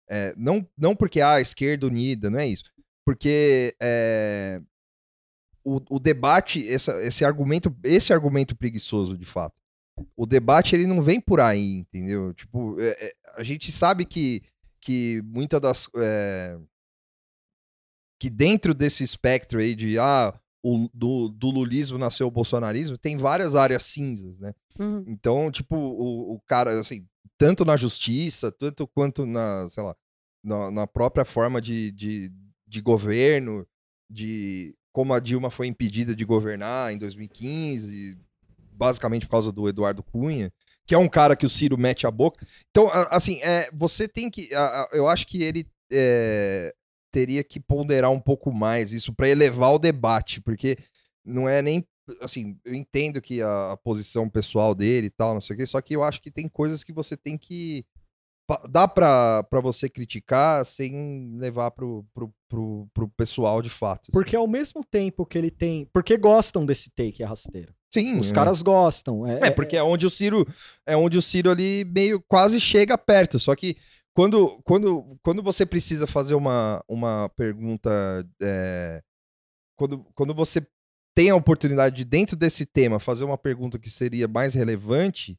É, 0.10 0.34
não, 0.38 0.68
não 0.78 0.96
porque 0.96 1.20
ah, 1.22 1.34
a 1.36 1.42
esquerda 1.42 1.88
unida, 1.88 2.30
não 2.30 2.40
é 2.40 2.48
isso. 2.48 2.64
Porque 3.06 3.76
é, 3.82 4.62
o, 5.64 5.80
o 5.90 6.00
debate, 6.00 6.68
essa- 6.68 7.02
esse 7.04 7.24
argumento, 7.26 7.76
esse 7.84 8.14
argumento 8.14 8.56
preguiçoso, 8.56 9.18
de 9.18 9.26
fato. 9.26 9.56
O 10.16 10.26
debate 10.26 10.76
ele 10.76 10.88
não 10.88 11.02
vem 11.04 11.20
por 11.20 11.40
aí, 11.40 11.76
entendeu? 11.76 12.34
Tipo, 12.34 12.80
é- 12.80 13.08
é, 13.08 13.14
a 13.36 13.44
gente 13.44 13.72
sabe 13.72 14.06
que, 14.06 14.42
que 14.82 15.22
muitas 15.26 15.60
das. 15.62 15.90
Que 18.22 18.30
dentro 18.30 18.76
desse 18.76 19.04
espectro 19.04 19.60
aí 19.60 19.74
de 19.74 19.98
ah, 19.98 20.32
o, 20.62 20.88
do, 20.94 21.28
do 21.28 21.50
lulismo 21.50 21.98
nasceu 21.98 22.28
o 22.28 22.32
bolsonarismo, 22.32 22.96
tem 22.96 23.18
várias 23.18 23.56
áreas 23.56 23.82
cinzas, 23.82 24.38
né? 24.38 24.54
Uhum. 24.80 25.04
Então, 25.08 25.50
tipo, 25.50 25.76
o, 25.76 26.36
o 26.36 26.42
cara, 26.42 26.80
assim, 26.80 27.08
tanto 27.36 27.66
na 27.66 27.76
justiça, 27.76 28.52
tanto 28.52 28.86
quanto 28.86 29.26
na, 29.26 29.68
sei 29.72 29.82
lá, 29.82 29.96
na, 30.44 30.70
na 30.70 30.86
própria 30.86 31.26
forma 31.26 31.60
de, 31.60 31.92
de, 31.94 32.32
de 32.68 32.80
governo, 32.80 33.66
de 34.08 34.76
como 34.94 35.16
a 35.16 35.20
Dilma 35.20 35.50
foi 35.50 35.66
impedida 35.66 36.16
de 36.16 36.24
governar 36.24 36.94
em 36.94 37.00
2015, 37.00 38.20
basicamente 38.72 39.26
por 39.26 39.32
causa 39.32 39.52
do 39.52 39.68
Eduardo 39.68 40.04
Cunha, 40.04 40.54
que 40.86 40.94
é 40.94 40.98
um 40.98 41.10
cara 41.10 41.36
que 41.36 41.48
o 41.48 41.50
Ciro 41.50 41.76
mete 41.76 42.06
a 42.06 42.12
boca. 42.12 42.46
Então, 42.70 42.88
assim, 43.10 43.42
é, 43.42 43.68
você 43.74 44.08
tem 44.08 44.30
que. 44.30 44.48
eu 44.94 45.08
acho 45.08 45.26
que 45.26 45.42
ele 45.42 45.66
é, 45.92 46.72
teria 47.12 47.44
que 47.44 47.60
ponderar 47.60 48.12
um 48.12 48.20
pouco 48.20 48.52
mais 48.52 48.94
isso 48.94 49.14
para 49.14 49.30
elevar 49.30 49.74
o 49.74 49.80
debate, 49.80 50.42
porque 50.42 50.78
não 51.26 51.48
é 51.48 51.62
nem. 51.62 51.86
Assim, 52.22 52.58
eu 52.66 52.74
entendo 52.74 53.22
que 53.22 53.42
a, 53.42 53.72
a 53.72 53.78
posição 53.78 54.28
pessoal 54.30 54.74
dele 54.74 55.08
e 55.08 55.12
tal, 55.12 55.34
não 55.34 55.42
sei 55.42 55.56
o 55.56 55.60
quê, 55.60 55.68
só 55.68 55.80
que 55.82 55.96
eu 55.96 56.04
acho 56.04 56.22
que 56.22 56.32
tem 56.32 56.48
coisas 56.48 56.84
que 56.84 56.94
você 56.94 57.16
tem 57.16 57.38
que. 57.38 57.86
Dá 58.70 58.86
pra, 58.86 59.44
pra 59.44 59.62
você 59.62 59.88
criticar 59.88 60.66
sem 60.66 61.38
levar 61.38 61.72
pro, 61.72 62.06
pro, 62.14 62.34
pro, 62.50 62.88
pro 62.94 63.08
pessoal 63.10 63.62
de 63.62 63.70
fato. 63.70 64.02
assim. 64.04 64.12
Porque 64.12 64.36
ao 64.36 64.48
mesmo 64.48 64.84
tempo 64.84 65.26
que 65.26 65.38
ele 65.38 65.52
tem. 65.52 65.88
Porque 65.94 66.18
gostam 66.18 66.66
desse 66.66 66.90
take 66.90 67.24
rasteiro. 67.24 67.74
Sim, 67.94 68.20
Os 68.20 68.32
é. 68.32 68.34
caras 68.34 68.62
gostam. 68.62 69.26
É, 69.28 69.48
É, 69.48 69.52
porque 69.52 69.78
é 69.78 69.84
onde 69.84 70.06
o 70.06 70.10
Ciro 70.10 70.46
é 70.86 70.96
onde 70.98 71.18
o 71.18 71.22
Ciro 71.22 71.52
ali 71.52 71.86
meio 71.86 72.22
quase 72.28 72.60
chega 72.60 72.98
perto. 72.98 73.40
Só 73.40 73.56
que 73.56 73.78
quando, 74.14 74.62
quando, 74.64 75.18
quando 75.24 75.42
você 75.42 75.66
precisa 75.66 76.06
fazer 76.06 76.36
uma, 76.36 76.84
uma 76.88 77.30
pergunta. 77.30 77.90
é, 78.42 79.02
quando, 79.76 80.06
quando 80.14 80.34
você 80.34 80.66
tem 81.16 81.30
a 81.30 81.36
oportunidade 81.36 81.98
de, 81.98 82.06
dentro 82.06 82.36
desse 82.36 82.66
tema, 82.66 83.00
fazer 83.00 83.24
uma 83.24 83.38
pergunta 83.38 83.80
que 83.80 83.90
seria 83.90 84.28
mais 84.28 84.54
relevante, 84.54 85.38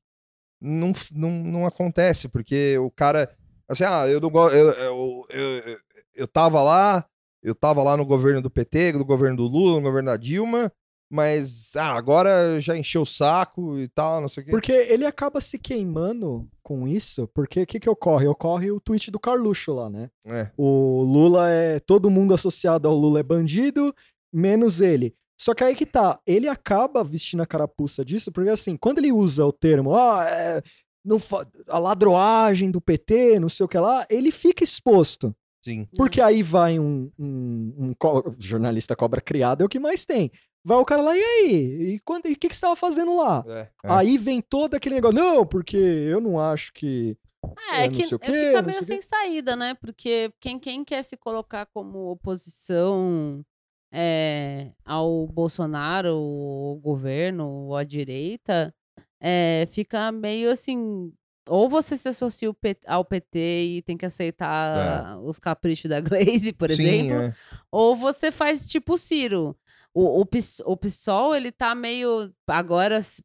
não, 0.60 0.92
não, 1.12 1.30
não 1.30 1.66
acontece, 1.66 2.28
porque 2.28 2.78
o 2.78 2.90
cara. 2.90 3.34
Assim, 3.68 3.84
ah, 3.84 4.06
eu 4.06 4.20
não 4.20 4.30
gosto. 4.30 4.56
Eu, 4.56 4.70
eu, 4.70 5.26
eu, 5.30 5.78
eu 6.14 6.28
tava 6.28 6.62
lá, 6.62 7.06
eu 7.42 7.54
tava 7.54 7.82
lá 7.82 7.96
no 7.96 8.06
governo 8.06 8.42
do 8.42 8.50
PT, 8.50 8.92
no 8.92 9.04
governo 9.04 9.36
do 9.36 9.44
Lula, 9.44 9.76
no 9.76 9.82
governo 9.82 10.10
da 10.10 10.16
Dilma. 10.16 10.72
Mas 11.14 11.76
ah, 11.76 11.92
agora 11.92 12.58
já 12.58 12.74
encheu 12.74 13.02
o 13.02 13.06
saco 13.06 13.78
e 13.78 13.86
tal, 13.86 14.20
não 14.22 14.28
sei 14.28 14.42
o 14.42 14.46
quê. 14.46 14.50
Porque 14.50 14.72
ele 14.72 15.04
acaba 15.04 15.42
se 15.42 15.58
queimando 15.58 16.48
com 16.62 16.88
isso, 16.88 17.28
porque 17.34 17.62
o 17.62 17.66
que, 17.66 17.78
que 17.78 17.90
ocorre? 17.90 18.26
Ocorre 18.26 18.70
o 18.70 18.80
tweet 18.80 19.10
do 19.10 19.20
Carluxo 19.20 19.74
lá, 19.74 19.90
né? 19.90 20.08
É. 20.24 20.50
O 20.56 21.02
Lula 21.02 21.50
é. 21.50 21.78
Todo 21.80 22.08
mundo 22.10 22.32
associado 22.32 22.88
ao 22.88 22.96
Lula 22.96 23.20
é 23.20 23.22
bandido, 23.22 23.94
menos 24.32 24.80
ele. 24.80 25.14
Só 25.38 25.54
que 25.54 25.62
aí 25.62 25.74
que 25.74 25.84
tá, 25.84 26.18
ele 26.26 26.48
acaba 26.48 27.04
vestindo 27.04 27.42
a 27.42 27.46
carapuça 27.46 28.02
disso, 28.04 28.32
porque 28.32 28.48
assim, 28.48 28.76
quando 28.76 28.98
ele 28.98 29.12
usa 29.12 29.44
o 29.44 29.52
termo, 29.52 29.94
ah, 29.94 30.24
é, 30.30 30.62
não 31.04 31.18
a 31.68 31.78
ladroagem 31.78 32.70
do 32.70 32.80
PT, 32.80 33.38
não 33.38 33.48
sei 33.50 33.64
o 33.66 33.68
que 33.68 33.76
lá, 33.78 34.06
ele 34.08 34.30
fica 34.30 34.64
exposto. 34.64 35.34
Sim. 35.62 35.86
Porque 35.96 36.20
aí 36.20 36.42
vai 36.42 36.78
um, 36.78 37.10
um- 37.18 37.74
um 37.78 37.94
co- 37.98 38.34
jornalista 38.38 38.96
cobra 38.96 39.20
criado, 39.20 39.62
é 39.62 39.64
o 39.64 39.68
que 39.68 39.78
mais 39.78 40.04
tem. 40.04 40.30
Vai 40.64 40.76
o 40.78 40.84
cara 40.84 41.02
lá, 41.02 41.16
e 41.16 41.20
aí? 41.22 41.94
E 41.94 42.00
quando- 42.00 42.26
e 42.26 42.32
o 42.32 42.36
que, 42.36 42.48
que 42.48 42.54
você 42.54 42.60
tava 42.60 42.76
fazendo 42.76 43.16
lá? 43.16 43.44
É, 43.48 43.60
é. 43.60 43.68
Aí 43.92 44.16
vem 44.16 44.40
todo 44.40 44.74
aquele 44.74 44.94
negócio, 44.96 45.18
não, 45.18 45.44
porque 45.46 45.76
eu 45.76 46.20
não 46.20 46.38
acho 46.40 46.72
que. 46.72 47.16
É, 47.72 47.80
É, 47.82 47.84
é 47.86 47.88
que 47.88 48.14
o 48.14 48.18
quê, 48.20 48.26
fica 48.26 48.62
não 48.62 48.66
meio 48.68 48.80
o 48.80 48.84
sem 48.84 49.02
saída, 49.02 49.56
né? 49.56 49.74
Porque 49.74 50.32
quem, 50.40 50.58
quem 50.60 50.84
quer 50.84 51.02
se 51.02 51.16
colocar 51.16 51.66
como 51.66 52.10
oposição 52.10 53.44
é, 53.92 54.70
ao 54.84 55.26
Bolsonaro, 55.26 56.14
ou 56.16 56.70
ao 56.70 56.76
governo, 56.76 57.48
ou 57.48 57.76
à 57.76 57.82
direita, 57.84 58.72
é, 59.20 59.66
fica 59.72 60.12
meio 60.12 60.50
assim. 60.50 61.12
Ou 61.48 61.68
você 61.68 61.96
se 61.96 62.08
associa 62.08 62.54
ao 62.86 63.04
PT 63.04 63.38
e 63.64 63.82
tem 63.82 63.96
que 63.96 64.06
aceitar 64.06 65.18
os 65.24 65.40
caprichos 65.40 65.88
da 65.90 66.00
Glaze, 66.00 66.52
por 66.52 66.70
É. 66.70 66.76
Sim, 66.76 66.82
exemplo, 66.84 67.22
é. 67.24 67.34
ou 67.70 67.96
você 67.96 68.30
faz 68.30 68.68
tipo 68.68 68.94
o 68.94 68.98
Ciro. 68.98 69.56
O, 69.94 70.22
o, 70.22 70.26
o 70.66 70.76
PSOL, 70.76 71.34
ele 71.34 71.52
tá 71.52 71.74
meio. 71.74 72.32
Agora, 72.46 72.96
s- 72.96 73.22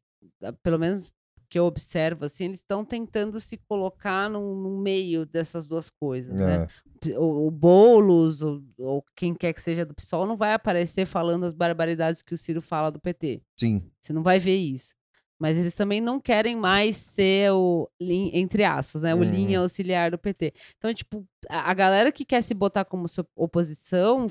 pelo 0.62 0.78
menos 0.78 1.10
que 1.48 1.58
eu 1.58 1.64
observo, 1.64 2.26
assim, 2.26 2.44
eles 2.44 2.58
estão 2.58 2.84
tentando 2.84 3.40
se 3.40 3.56
colocar 3.56 4.28
no, 4.28 4.54
no 4.54 4.78
meio 4.82 5.24
dessas 5.24 5.66
duas 5.66 5.88
coisas, 5.88 6.34
né? 6.34 6.66
É. 7.06 7.16
O, 7.18 7.46
o 7.46 7.50
Boulos, 7.50 8.42
ou, 8.42 8.60
ou 8.78 9.04
quem 9.16 9.32
quer 9.34 9.52
que 9.54 9.62
seja 9.62 9.86
do 9.86 9.94
PSOL, 9.94 10.26
não 10.26 10.36
vai 10.36 10.52
aparecer 10.52 11.06
falando 11.06 11.44
as 11.44 11.54
barbaridades 11.54 12.20
que 12.20 12.34
o 12.34 12.38
Ciro 12.38 12.60
fala 12.60 12.90
do 12.90 13.00
PT. 13.00 13.40
Sim. 13.58 13.82
Você 14.00 14.12
não 14.12 14.22
vai 14.22 14.38
ver 14.38 14.56
isso. 14.56 14.94
Mas 15.38 15.56
eles 15.56 15.74
também 15.76 16.00
não 16.00 16.20
querem 16.20 16.56
mais 16.56 16.96
ser 16.96 17.52
o, 17.52 17.88
entre 18.00 18.64
aspas, 18.64 19.02
né? 19.02 19.14
O 19.14 19.18
Uhum. 19.18 19.24
linha 19.24 19.60
auxiliar 19.60 20.10
do 20.10 20.18
PT. 20.18 20.52
Então, 20.76 20.92
tipo, 20.92 21.24
a, 21.48 21.70
a 21.70 21.74
galera 21.74 22.10
que 22.10 22.24
quer 22.24 22.42
se 22.42 22.52
botar 22.52 22.84
como 22.84 23.06
oposição 23.36 24.26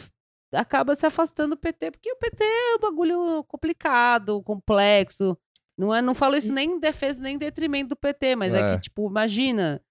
acaba 0.54 0.96
se 0.96 1.06
afastando 1.06 1.56
do 1.56 1.60
PT, 1.60 1.92
porque 1.92 2.12
o 2.12 2.16
PT 2.18 2.44
é 2.44 2.76
um 2.76 2.80
bagulho 2.80 3.44
complicado, 3.46 4.42
complexo. 4.44 5.38
Não, 5.78 5.94
é, 5.94 6.02
não 6.02 6.16
falo 6.16 6.36
isso 6.36 6.54
nem 6.54 6.72
em 6.72 6.80
defesa, 6.80 7.22
nem 7.22 7.36
em 7.36 7.40
detrimento 7.40 7.90
do 7.90 7.96
PT, 7.96 8.36
mas 8.36 8.54
é. 8.54 8.74
É. 8.74 8.76
que, 8.76 8.84
tipo, 8.84 9.08
imagina 9.10 9.82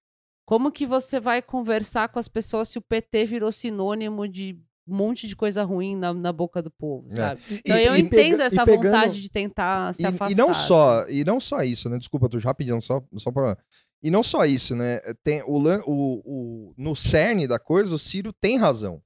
como 0.45 0.71
que 0.71 0.85
você 0.85 1.19
vai 1.19 1.41
conversar 1.41 2.09
com 2.09 2.19
as 2.19 2.27
pessoas 2.27 2.69
se 2.69 2.77
o 2.77 2.81
PT 2.81 3.25
virou 3.25 3.51
sinônimo 3.51 4.27
de 4.27 4.57
um 4.87 4.95
monte 4.95 5.27
de 5.27 5.35
coisa 5.35 5.63
ruim 5.63 5.95
na, 5.97 6.13
na 6.13 6.31
boca 6.31 6.61
do 6.61 6.71
povo, 6.71 7.07
É. 7.11 7.15
sabe? 7.15 7.41
E- 7.51 7.61
Então 7.65 7.77
eu 7.77 7.95
e- 7.97 7.99
entendo 8.01 8.41
essa 8.41 8.63
pegando- 8.65 8.85
vontade 8.85 9.21
de 9.21 9.29
tentar 9.29 9.93
se 9.93 10.01
E, 10.03 10.05
afastar. 10.05 10.31
e 10.31 10.35
não 10.35 10.49
assim. 10.51 10.67
só, 10.67 11.05
e 11.09 11.23
não 11.25 11.39
só 11.41 11.61
isso, 11.63 11.89
né? 11.89 11.97
Desculpa, 11.97 12.29
tu 12.29 12.37
rapidinho, 12.39 12.81
só, 12.81 13.03
só 13.17 13.29
pra. 13.31 13.57
E 14.01 14.09
não 14.11 14.23
só 14.23 14.45
isso, 14.45 14.75
né? 14.75 14.99
Tem 15.23 15.41
o, 15.43 15.57
o, 15.85 16.21
o, 16.25 16.73
no 16.77 16.95
cerne 16.95 17.47
da 17.47 17.59
coisa, 17.59 17.93
o 17.95 17.99
Ciro 17.99 18.31
tem 18.31 18.57
razão. 18.57 19.01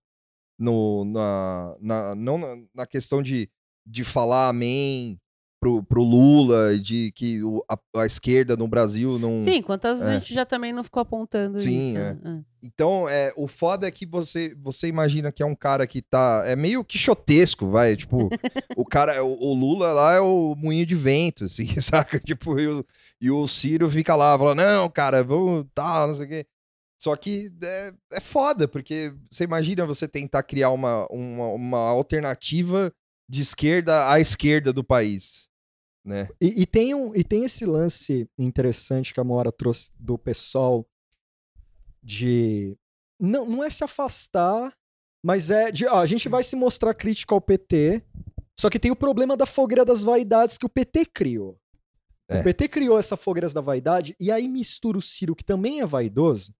No, 0.60 1.06
na, 1.06 1.76
na, 1.82 2.16
não 2.16 2.38
na, 2.38 2.58
na 2.76 2.86
questão 2.86 3.22
de, 3.24 3.50
de 3.86 4.04
falar 4.04 4.48
amém 4.50 5.20
pro, 5.60 5.84
pro 5.84 6.04
Lula, 6.04 6.78
de 6.80 7.12
que 7.16 7.44
o- 7.44 7.64
a, 7.70 8.02
a 8.02 8.06
esquerda 8.06 8.56
no 8.58 8.68
Brasil 8.68 9.18
não. 9.20 9.40
Sim, 9.40 9.62
quantas 9.62 10.00
vezes 10.00 10.12
É. 10.14 10.16
a 10.16 10.20
gente 10.20 10.34
já 10.34 10.46
também 10.46 10.72
não 10.74 10.84
ficou 10.84 11.02
apontando 11.02 11.60
Sim, 11.60 11.90
isso. 11.90 11.98
é. 11.98 12.14
né? 12.16 12.44
Então, 12.64 13.08
é, 13.10 13.32
o 13.36 13.48
foda 13.48 13.88
é 13.88 13.92
que 13.92 14.06
você, 14.06 14.56
você 14.62 14.88
imagina 14.88 15.32
que 15.32 15.42
é 15.42 15.46
um 15.46 15.56
cara 15.56 15.86
que 15.88 16.00
tá. 16.02 16.44
É 16.46 16.56
meio 16.56 16.84
quixotesco, 16.84 17.68
vai. 17.70 17.96
Tipo, 17.96 18.30
o 18.78 18.86
cara, 18.86 19.24
o, 19.24 19.34
o 19.50 19.54
Lula 19.54 19.92
lá 19.94 20.14
é 20.14 20.20
o 20.20 20.56
moinho 20.56 20.86
de 20.86 20.96
vento, 20.96 21.46
assim, 21.46 21.66
saca? 21.82 22.20
Tipo, 22.20 22.60
e 22.60 22.68
o, 22.68 22.86
e 23.20 23.32
o 23.32 23.48
Ciro 23.48 23.90
fica 23.90 24.16
lá, 24.16 24.38
falando, 24.38 24.60
não, 24.60 24.90
cara, 24.90 25.24
vamos, 25.24 25.66
tal, 25.74 26.08
não 26.10 26.16
sei 26.16 26.26
o 26.26 26.30
quê. 26.30 26.46
Só 27.02 27.16
que 27.16 27.52
é, 27.64 27.94
é 28.14 28.20
foda, 28.20 28.68
porque 28.68 29.12
você 29.28 29.44
imagina 29.44 29.88
você 29.88 30.08
tentar 30.08 30.44
criar 30.44 30.70
uma, 30.70 31.08
uma, 31.08 31.48
uma 31.48 31.80
alternativa 31.80 32.94
de 33.28 33.42
esquerda 33.42 34.08
à 34.08 34.20
esquerda 34.20 34.72
do 34.72 34.84
país, 34.84 35.50
né? 36.06 36.30
E, 36.40 36.62
e 36.62 36.66
tem 36.68 36.94
um, 36.94 37.16
e 37.16 37.24
tem 37.24 37.44
esse 37.44 37.66
lance 37.66 38.30
interessante 38.38 39.16
que 39.16 39.20
a 39.20 39.24
Moara 39.24 39.52
trouxe 39.52 39.90
do 40.00 40.16
pessoal 40.16 40.88
de. 42.04 42.78
Não, 43.20 43.48
não 43.48 43.64
é 43.64 43.70
se 43.72 43.84
afastar, 43.84 44.72
mas 45.26 45.50
é 45.50 45.72
de. 45.72 45.88
Ó, 45.88 45.96
a 45.96 46.06
gente 46.06 46.30
vai 46.30 46.44
se 46.44 46.56
mostrar 46.56 46.94
crítico 46.94 47.34
ao 47.34 47.42
PT, 47.42 48.04
só 48.60 48.70
que 48.70 48.78
tem 48.78 48.92
o 48.92 48.96
problema 48.96 49.36
da 49.36 49.48
fogueira 49.48 49.84
das 49.84 50.04
vaidades 50.04 50.56
que 50.56 50.68
o 50.68 50.70
PT 50.70 51.08
criou. 51.08 51.60
É. 52.30 52.42
O 52.42 52.44
PT 52.44 52.68
criou 52.68 53.00
essa 53.00 53.18
fogueira 53.18 53.50
da 53.50 53.60
vaidade 53.60 54.16
e 54.20 54.30
aí 54.30 54.48
mistura 54.48 55.00
o 55.00 55.02
Ciro, 55.02 55.36
que 55.36 55.44
também 55.44 55.82
é 55.82 55.86
vaidoso, 55.86 56.54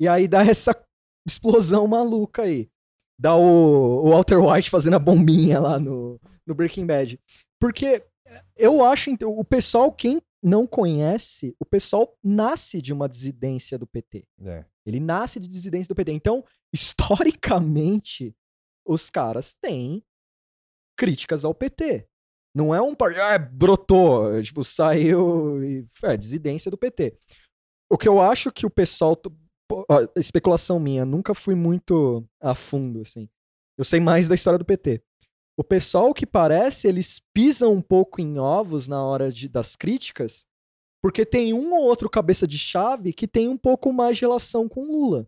e 0.00 0.06
aí 0.06 0.28
dá 0.28 0.44
essa 0.44 0.74
explosão 1.26 1.86
maluca 1.86 2.42
aí. 2.42 2.70
Dá 3.18 3.34
o, 3.34 4.04
o 4.04 4.10
Walter 4.10 4.38
White 4.38 4.70
fazendo 4.70 4.94
a 4.94 4.98
bombinha 5.00 5.58
lá 5.58 5.78
no, 5.78 6.20
no 6.46 6.54
Breaking 6.54 6.86
Bad. 6.86 7.20
Porque 7.60 8.04
eu 8.56 8.84
acho, 8.84 9.10
então, 9.10 9.36
o 9.36 9.44
pessoal, 9.44 9.92
quem 9.92 10.22
não 10.42 10.66
conhece, 10.66 11.54
o 11.58 11.64
pessoal 11.64 12.16
nasce 12.22 12.80
de 12.80 12.92
uma 12.92 13.08
dissidência 13.08 13.78
do 13.78 13.86
PT. 13.86 14.24
É. 14.42 14.64
Ele 14.86 15.00
nasce 15.00 15.40
de 15.40 15.48
dissidência 15.48 15.88
do 15.88 15.94
PT. 15.94 16.12
Então, 16.12 16.44
historicamente, 16.72 18.34
os 18.86 19.10
caras 19.10 19.54
têm 19.54 20.02
críticas 20.96 21.44
ao 21.44 21.54
PT. 21.54 22.08
Não 22.54 22.74
é 22.74 22.80
um 22.80 22.94
partido, 22.94 23.22
ah, 23.22 23.38
brotou, 23.38 24.42
tipo, 24.42 24.64
saiu 24.64 25.62
e 25.62 25.86
é 26.02 26.16
dissidência 26.16 26.70
do 26.70 26.78
PT. 26.78 27.16
O 27.90 27.96
que 27.96 28.08
eu 28.08 28.20
acho 28.20 28.50
que 28.50 28.66
o 28.66 28.70
pessoal, 28.70 29.16
especulação 30.16 30.78
minha, 30.80 31.04
nunca 31.04 31.34
fui 31.34 31.54
muito 31.54 32.24
a 32.40 32.54
fundo 32.54 33.00
assim. 33.00 33.28
Eu 33.76 33.84
sei 33.84 34.00
mais 34.00 34.28
da 34.28 34.34
história 34.34 34.58
do 34.58 34.64
PT. 34.64 35.02
O 35.56 35.64
pessoal 35.64 36.14
que 36.14 36.26
parece, 36.26 36.86
eles 36.86 37.20
pisam 37.34 37.72
um 37.72 37.82
pouco 37.82 38.20
em 38.20 38.38
ovos 38.38 38.88
na 38.88 39.02
hora 39.04 39.30
de, 39.30 39.48
das 39.48 39.74
críticas, 39.76 40.46
porque 41.02 41.24
tem 41.26 41.52
um 41.52 41.72
ou 41.74 41.82
outro 41.84 42.08
cabeça 42.08 42.46
de 42.46 42.58
chave 42.58 43.12
que 43.12 43.26
tem 43.26 43.48
um 43.48 43.56
pouco 43.58 43.92
mais 43.92 44.16
de 44.16 44.22
relação 44.22 44.68
com 44.68 44.84
Lula. 44.90 45.26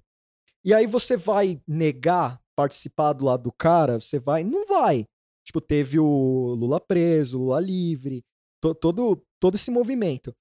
E 0.64 0.74
aí 0.74 0.86
você 0.86 1.16
vai 1.16 1.60
negar 1.66 2.40
participar 2.56 3.12
do 3.12 3.24
lado 3.24 3.44
do 3.44 3.52
cara? 3.52 4.00
Você 4.00 4.18
vai? 4.18 4.44
Não 4.44 4.66
vai. 4.66 5.06
Tipo, 5.44 5.60
teve 5.60 5.98
o 5.98 6.54
Lula 6.54 6.80
preso, 6.80 7.38
Lula 7.38 7.60
livre, 7.60 8.22
to- 8.60 8.74
todo, 8.74 9.24
todo 9.40 9.54
esse 9.54 9.70
movimento. 9.70 10.34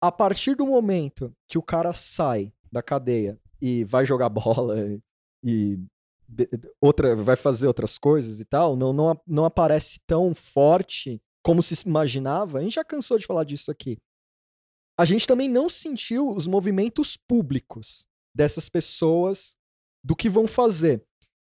A 0.00 0.12
partir 0.12 0.54
do 0.54 0.66
momento 0.66 1.34
que 1.48 1.58
o 1.58 1.62
cara 1.62 1.92
sai 1.92 2.52
da 2.76 2.82
cadeia 2.82 3.38
e 3.60 3.84
vai 3.84 4.04
jogar 4.04 4.28
bola 4.30 4.76
e 5.42 5.78
de- 6.28 6.48
outra, 6.80 7.16
vai 7.16 7.36
fazer 7.36 7.66
outras 7.66 7.96
coisas 7.98 8.40
e 8.40 8.44
tal, 8.44 8.76
não, 8.76 8.92
não, 8.92 9.20
não 9.26 9.44
aparece 9.44 9.98
tão 10.06 10.34
forte 10.34 11.20
como 11.42 11.62
se 11.62 11.74
imaginava. 11.86 12.58
A 12.58 12.62
gente 12.62 12.74
já 12.74 12.84
cansou 12.84 13.18
de 13.18 13.26
falar 13.26 13.44
disso 13.44 13.70
aqui. 13.70 13.96
A 14.98 15.04
gente 15.04 15.26
também 15.26 15.48
não 15.48 15.68
sentiu 15.68 16.30
os 16.30 16.46
movimentos 16.46 17.16
públicos 17.16 18.06
dessas 18.34 18.68
pessoas 18.68 19.56
do 20.04 20.16
que 20.16 20.28
vão 20.28 20.46
fazer. 20.46 21.04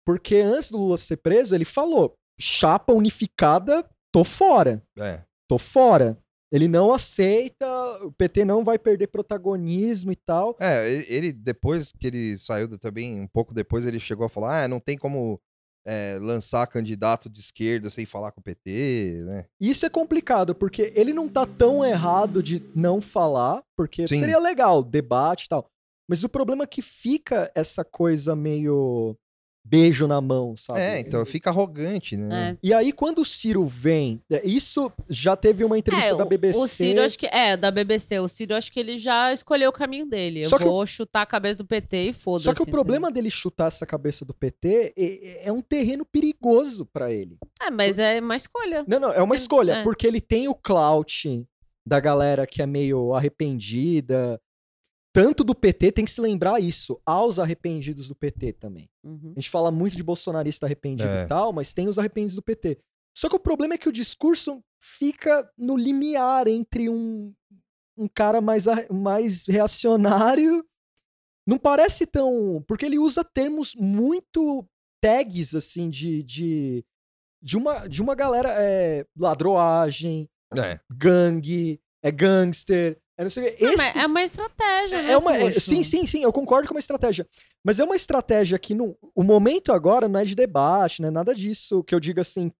Porque 0.06 0.38
antes 0.38 0.72
do 0.72 0.78
Lula 0.78 0.98
ser 0.98 1.18
preso, 1.18 1.54
ele 1.56 1.66
falou: 1.66 2.16
chapa 2.40 2.92
unificada, 2.94 3.88
tô 4.12 4.24
fora. 4.24 4.84
É. 4.98 5.24
Tô 5.48 5.58
fora. 5.58 6.18
Ele 6.52 6.68
não 6.68 6.94
aceita, 6.94 7.68
o 8.04 8.12
PT 8.12 8.46
não 8.46 8.64
vai 8.64 8.80
perder 8.80 9.08
protagonismo 9.08 10.12
e 10.12 10.16
tal. 10.16 10.56
É, 10.60 10.90
ele, 10.90 11.06
ele, 11.10 11.34
depois 11.34 11.92
que 11.92 12.08
ele 12.08 12.38
saiu 12.38 12.68
da- 12.68 12.78
também, 12.78 13.20
um 13.20 13.28
pouco 13.28 13.54
depois, 13.54 13.86
ele 13.86 14.00
chegou 14.00 14.26
a 14.26 14.30
falar: 14.30 14.64
ah, 14.64 14.68
não 14.68 14.80
tem 14.80 14.98
como 14.98 15.40
é, 15.86 16.18
lançar 16.22 16.66
candidato 16.68 17.30
de 17.30 17.40
esquerda 17.40 17.90
sem 17.90 18.06
falar 18.06 18.32
com 18.32 18.40
o 18.40 18.44
PT, 18.44 19.24
né? 19.26 19.46
Isso 19.60 19.86
é 19.86 19.90
complicado, 19.90 20.56
porque 20.56 20.94
ele 20.96 21.14
não 21.14 21.28
tá 21.28 21.46
tão 21.46 21.84
errado 21.84 22.42
de 22.42 22.64
não 22.74 23.02
falar, 23.02 23.62
porque 23.76 24.08
Sim. 24.08 24.20
seria 24.20 24.40
legal, 24.40 24.84
debate 24.84 25.46
e 25.46 25.50
tal. 25.50 25.70
Mas 26.10 26.24
o 26.24 26.30
problema 26.30 26.64
é 26.64 26.68
que 26.68 26.82
fica 26.82 27.52
essa 27.54 27.84
coisa 27.84 28.36
meio 28.36 29.18
beijo 29.70 30.08
na 30.08 30.22
mão, 30.22 30.56
sabe? 30.56 30.80
É, 30.80 31.00
então 31.00 31.26
fica 31.26 31.50
arrogante, 31.50 32.16
né? 32.16 32.52
É. 32.52 32.58
E 32.64 32.74
aí, 32.74 32.92
quando 32.92 33.20
o 33.20 33.26
Ciro 33.26 33.66
vem, 33.66 34.22
é, 34.30 34.42
isso 34.48 34.92
já 35.10 35.36
teve 35.36 35.64
uma 35.64 35.78
entrevista 35.78 36.12
É, 36.14 36.18
da 36.18 36.26
BBC. 36.26 36.60
O 36.60 36.68
Ciro, 36.68 37.02
acho 37.02 37.20
que. 37.20 37.26
É, 37.28 37.58
da 37.58 37.70
BBC. 37.70 38.20
O 38.20 38.28
Ciro, 38.28 38.56
acho 38.56 38.72
que 38.72 38.80
ele 38.80 38.98
já 38.98 39.34
escolheu 39.34 39.70
o 39.70 39.74
caminho 39.74 40.06
dele. 40.06 40.44
Eu 40.46 40.50
Só 40.50 40.58
que 40.58 40.64
vou 40.64 40.86
chutar 40.86 41.22
a 41.24 41.26
cabeça 41.26 41.58
do 41.58 41.66
PT 41.66 42.10
e 42.10 42.14
foda-se. 42.14 42.46
Só 42.46 42.54
que 42.54 42.62
o 42.62 42.68
problema 42.72 43.12
dele 43.12 43.30
chutar 43.30 43.68
essa 43.68 43.86
cabeça 43.86 44.24
do 44.24 44.34
PT 44.34 44.94
é, 44.98 45.48
é 45.48 45.52
um 45.52 45.62
terreno 45.62 46.06
perigoso 46.06 46.86
pra 46.86 47.12
ele. 47.12 47.38
É, 47.62 47.70
mas 47.70 48.00
é 48.00 48.20
uma 48.20 48.36
escolha. 48.36 48.86
Não, 48.88 49.00
não, 49.00 49.12
é 49.12 49.22
uma 49.22 49.36
escolha, 49.36 49.74
É. 49.78 49.84
porque 49.84 50.08
ele 50.08 50.22
tem 50.22 50.48
o 50.48 50.56
clout 50.56 51.46
da 51.86 52.00
galera 52.00 52.46
que 52.46 52.62
é 52.62 52.66
meio 52.66 53.14
arrependida. 53.14 54.40
Tanto 55.20 55.44
do 55.44 55.56
PT, 55.56 55.92
tem 55.94 56.06
que 56.06 56.12
se 56.12 56.22
lembrar 56.22 56.60
isso, 56.62 57.02
aos 57.04 57.40
arrependidos 57.40 58.08
do 58.08 58.14
PT 58.16 58.54
também. 58.54 58.88
Uhum. 59.04 59.32
A 59.36 59.40
gente 59.40 59.50
fala 59.50 59.72
muito 59.72 59.98
de 59.98 60.04
bolsonarista 60.04 60.68
arrependido 60.68 61.10
É. 61.10 61.24
e 61.24 61.28
tal, 61.28 61.52
mas 61.52 61.74
tem 61.74 61.88
os 61.88 61.98
arrependidos 61.98 62.36
do 62.36 62.42
PT. 62.44 62.78
Só 63.16 63.28
que 63.28 63.36
o 63.36 63.40
problema 63.40 63.74
é 63.74 63.78
que 63.80 63.90
o 63.90 63.92
discurso 63.92 64.64
fica 64.80 65.50
no 65.58 65.76
limiar 65.76 66.48
entre 66.48 66.88
um, 66.88 67.34
um 67.98 68.08
cara 68.08 68.40
mais, 68.42 68.66
mais 68.92 69.48
reacionário. 69.48 70.64
Não 71.48 71.58
parece 71.58 72.06
tão. 72.06 72.64
Porque 72.68 72.86
ele 72.86 73.00
usa 73.00 73.24
termos 73.24 73.74
muito 73.76 74.64
tags, 75.02 75.56
assim, 75.56 75.90
de. 75.90 76.22
de 76.22 76.86
de 77.40 77.56
uma, 77.56 77.88
de 77.88 78.02
uma 78.02 78.16
galera 78.16 78.50
é 78.58 79.06
ladroagem, 79.16 80.28
É. 80.58 80.80
gangue, 80.92 81.80
é 82.04 82.12
gangster, 82.12 83.00
não 83.24 83.30
sei 83.32 83.50
o 83.50 83.56
quê. 83.56 83.66
Mas 83.78 83.90
Esses- 83.90 84.04
é 84.04 84.06
uma 84.08 84.24
estratégia, 84.24 84.96
é, 84.96 85.02
né, 85.04 85.12
é 85.12 85.18
uma, 85.18 85.36
é- 85.36 85.60
sim, 85.60 85.84
sim, 85.84 86.06
sim, 86.06 86.24
eu 86.24 86.32
concordo 86.34 86.68
com 86.68 86.74
uma 86.74 86.80
estratégia. 86.80 87.28
Mas 87.64 87.80
é 87.80 87.84
uma 87.84 87.96
estratégia 87.96 88.60
que 88.60 88.74
no, 88.74 88.98
o 89.16 89.24
momento 89.24 89.72
agora 89.74 90.08
não 90.08 90.20
é 90.20 90.26
de 90.26 90.36
debate, 90.36 91.02
não 91.02 91.10
é 91.10 91.12
nada 91.12 91.34
disso 91.34 91.84
que 91.84 91.94
eu 91.96 92.00
diga 92.00 92.22
assim, 92.22 92.52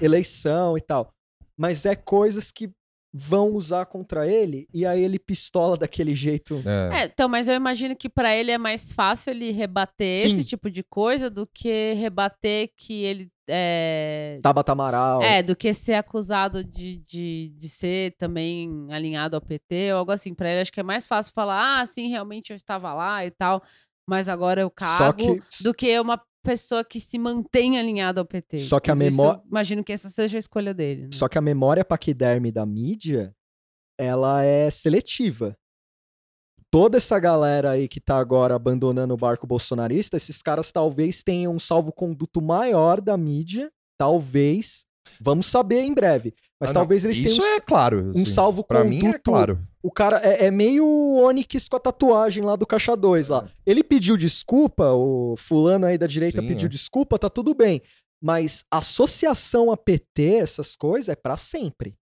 eleição 0.00 0.76
e 0.76 0.80
tal. 0.80 1.12
Mas 1.56 1.86
é 1.86 1.94
coisas 1.94 2.50
que 2.50 2.70
vão 3.16 3.52
usar 3.54 3.86
contra 3.86 4.26
ele 4.26 4.66
e 4.74 4.84
aí 4.84 5.00
ele 5.00 5.20
pistola 5.20 5.76
daquele 5.76 6.16
jeito. 6.16 6.60
É. 6.66 7.02
É, 7.02 7.04
então, 7.04 7.28
mas 7.28 7.46
eu 7.48 7.54
imagino 7.54 7.94
que 7.94 8.08
pra 8.08 8.34
ele 8.34 8.50
é 8.50 8.58
mais 8.58 8.92
fácil 8.92 9.30
ele 9.30 9.52
rebater 9.52 10.16
Sim. 10.16 10.32
esse 10.32 10.44
tipo 10.44 10.68
de 10.68 10.82
coisa 10.82 11.30
do 11.30 11.46
que 11.46 11.92
rebater 11.94 12.70
que 12.76 13.04
ele 13.04 13.30
é, 13.48 14.38
Tabata 14.42 14.72
Amaral. 14.72 15.22
É, 15.22 15.42
do 15.42 15.54
que 15.56 15.72
ser 15.74 15.94
acusado 15.94 16.64
de, 16.64 16.98
de, 17.06 17.52
de 17.56 17.68
ser 17.68 18.14
também 18.16 18.86
alinhado 18.90 19.36
ao 19.36 19.42
PT 19.42 19.92
ou 19.92 19.98
algo 19.98 20.10
assim. 20.12 20.34
Pra 20.34 20.50
ele, 20.50 20.60
acho 20.60 20.72
que 20.72 20.80
é 20.80 20.84
mais 20.84 21.06
fácil 21.06 21.32
falar, 21.32 21.80
ah, 21.80 21.86
sim, 21.86 22.08
realmente 22.08 22.50
eu 22.50 22.56
estava 22.56 22.92
lá 22.94 23.24
e 23.24 23.30
tal, 23.30 23.62
mas 24.08 24.28
agora 24.28 24.60
eu 24.60 24.70
cago, 24.70 25.16
que- 25.40 25.62
do 25.62 25.72
que 25.74 25.98
uma 26.00 26.20
pessoa 26.42 26.84
que 26.84 27.00
se 27.00 27.18
mantém 27.18 27.78
alinhada 27.78 28.20
ao 28.20 28.26
PT. 28.26 28.58
Só 28.58 28.78
que 28.78 28.90
a 28.90 28.94
Mas 28.94 29.14
isso, 29.14 29.22
memó- 29.22 29.40
Imagino 29.46 29.82
que 29.84 29.92
essa 29.92 30.10
seja 30.10 30.36
a 30.36 30.40
escolha 30.40 30.74
dele. 30.74 31.04
né? 31.04 31.08
Só 31.12 31.26
que 31.28 31.38
a 31.38 31.40
memória 31.40 31.84
paquiderme 31.84 32.52
da 32.52 32.66
mídia, 32.66 33.34
ela 33.98 34.42
é 34.44 34.70
seletiva. 34.70 35.56
Toda 36.74 36.96
essa 36.96 37.20
galera 37.20 37.70
aí 37.70 37.86
que 37.86 38.00
tá 38.00 38.18
agora 38.18 38.56
abandonando 38.56 39.14
o 39.14 39.16
barco 39.16 39.46
bolsonarista, 39.46 40.16
esses 40.16 40.42
caras 40.42 40.72
talvez 40.72 41.22
tenham 41.22 41.54
um 41.54 41.58
salvo-conduto 41.60 42.42
maior 42.42 43.00
da 43.00 43.16
mídia, 43.16 43.70
talvez. 43.96 44.84
Vamos 45.20 45.46
saber 45.46 45.82
em 45.82 45.94
breve. 45.94 46.34
Mas 46.60 46.70
Ah, 46.70 46.74
não, 46.74 46.80
talvez 46.80 47.04
eles 47.04 47.18
Isso 47.18 47.40
tenham 47.40 47.54
é 47.54 47.60
claro. 47.60 48.06
um 48.06 48.22
assim. 48.22 48.24
salvo-conduto. 48.24 48.66
Pra 48.66 48.82
mim 48.82 49.06
é 49.06 49.16
claro. 49.20 49.60
O 49.80 49.92
cara 49.92 50.20
é, 50.24 50.46
é 50.46 50.50
meio 50.50 50.84
o 50.84 51.24
Onyx 51.24 51.68
com 51.68 51.76
a 51.76 51.80
tatuagem 51.80 52.42
lá 52.42 52.56
do 52.56 52.66
Caixa 52.66 52.96
2 52.96 53.28
lá. 53.28 53.48
Ele 53.64 53.84
pediu 53.84 54.16
desculpa, 54.16 54.90
o 54.90 55.36
fulano 55.38 55.86
aí 55.86 55.96
da 55.96 56.08
direita 56.08 56.42
Sim, 56.42 56.48
pediu 56.48 56.66
é. 56.66 56.70
desculpa, 56.70 57.20
tá 57.20 57.30
tudo 57.30 57.54
bem. 57.54 57.82
Mas 58.20 58.64
associação 58.68 59.70
a 59.70 59.76
PT, 59.76 60.38
essas 60.38 60.74
coisas, 60.74 61.08
é 61.08 61.14
pra 61.14 61.36
sempre. 61.36 61.94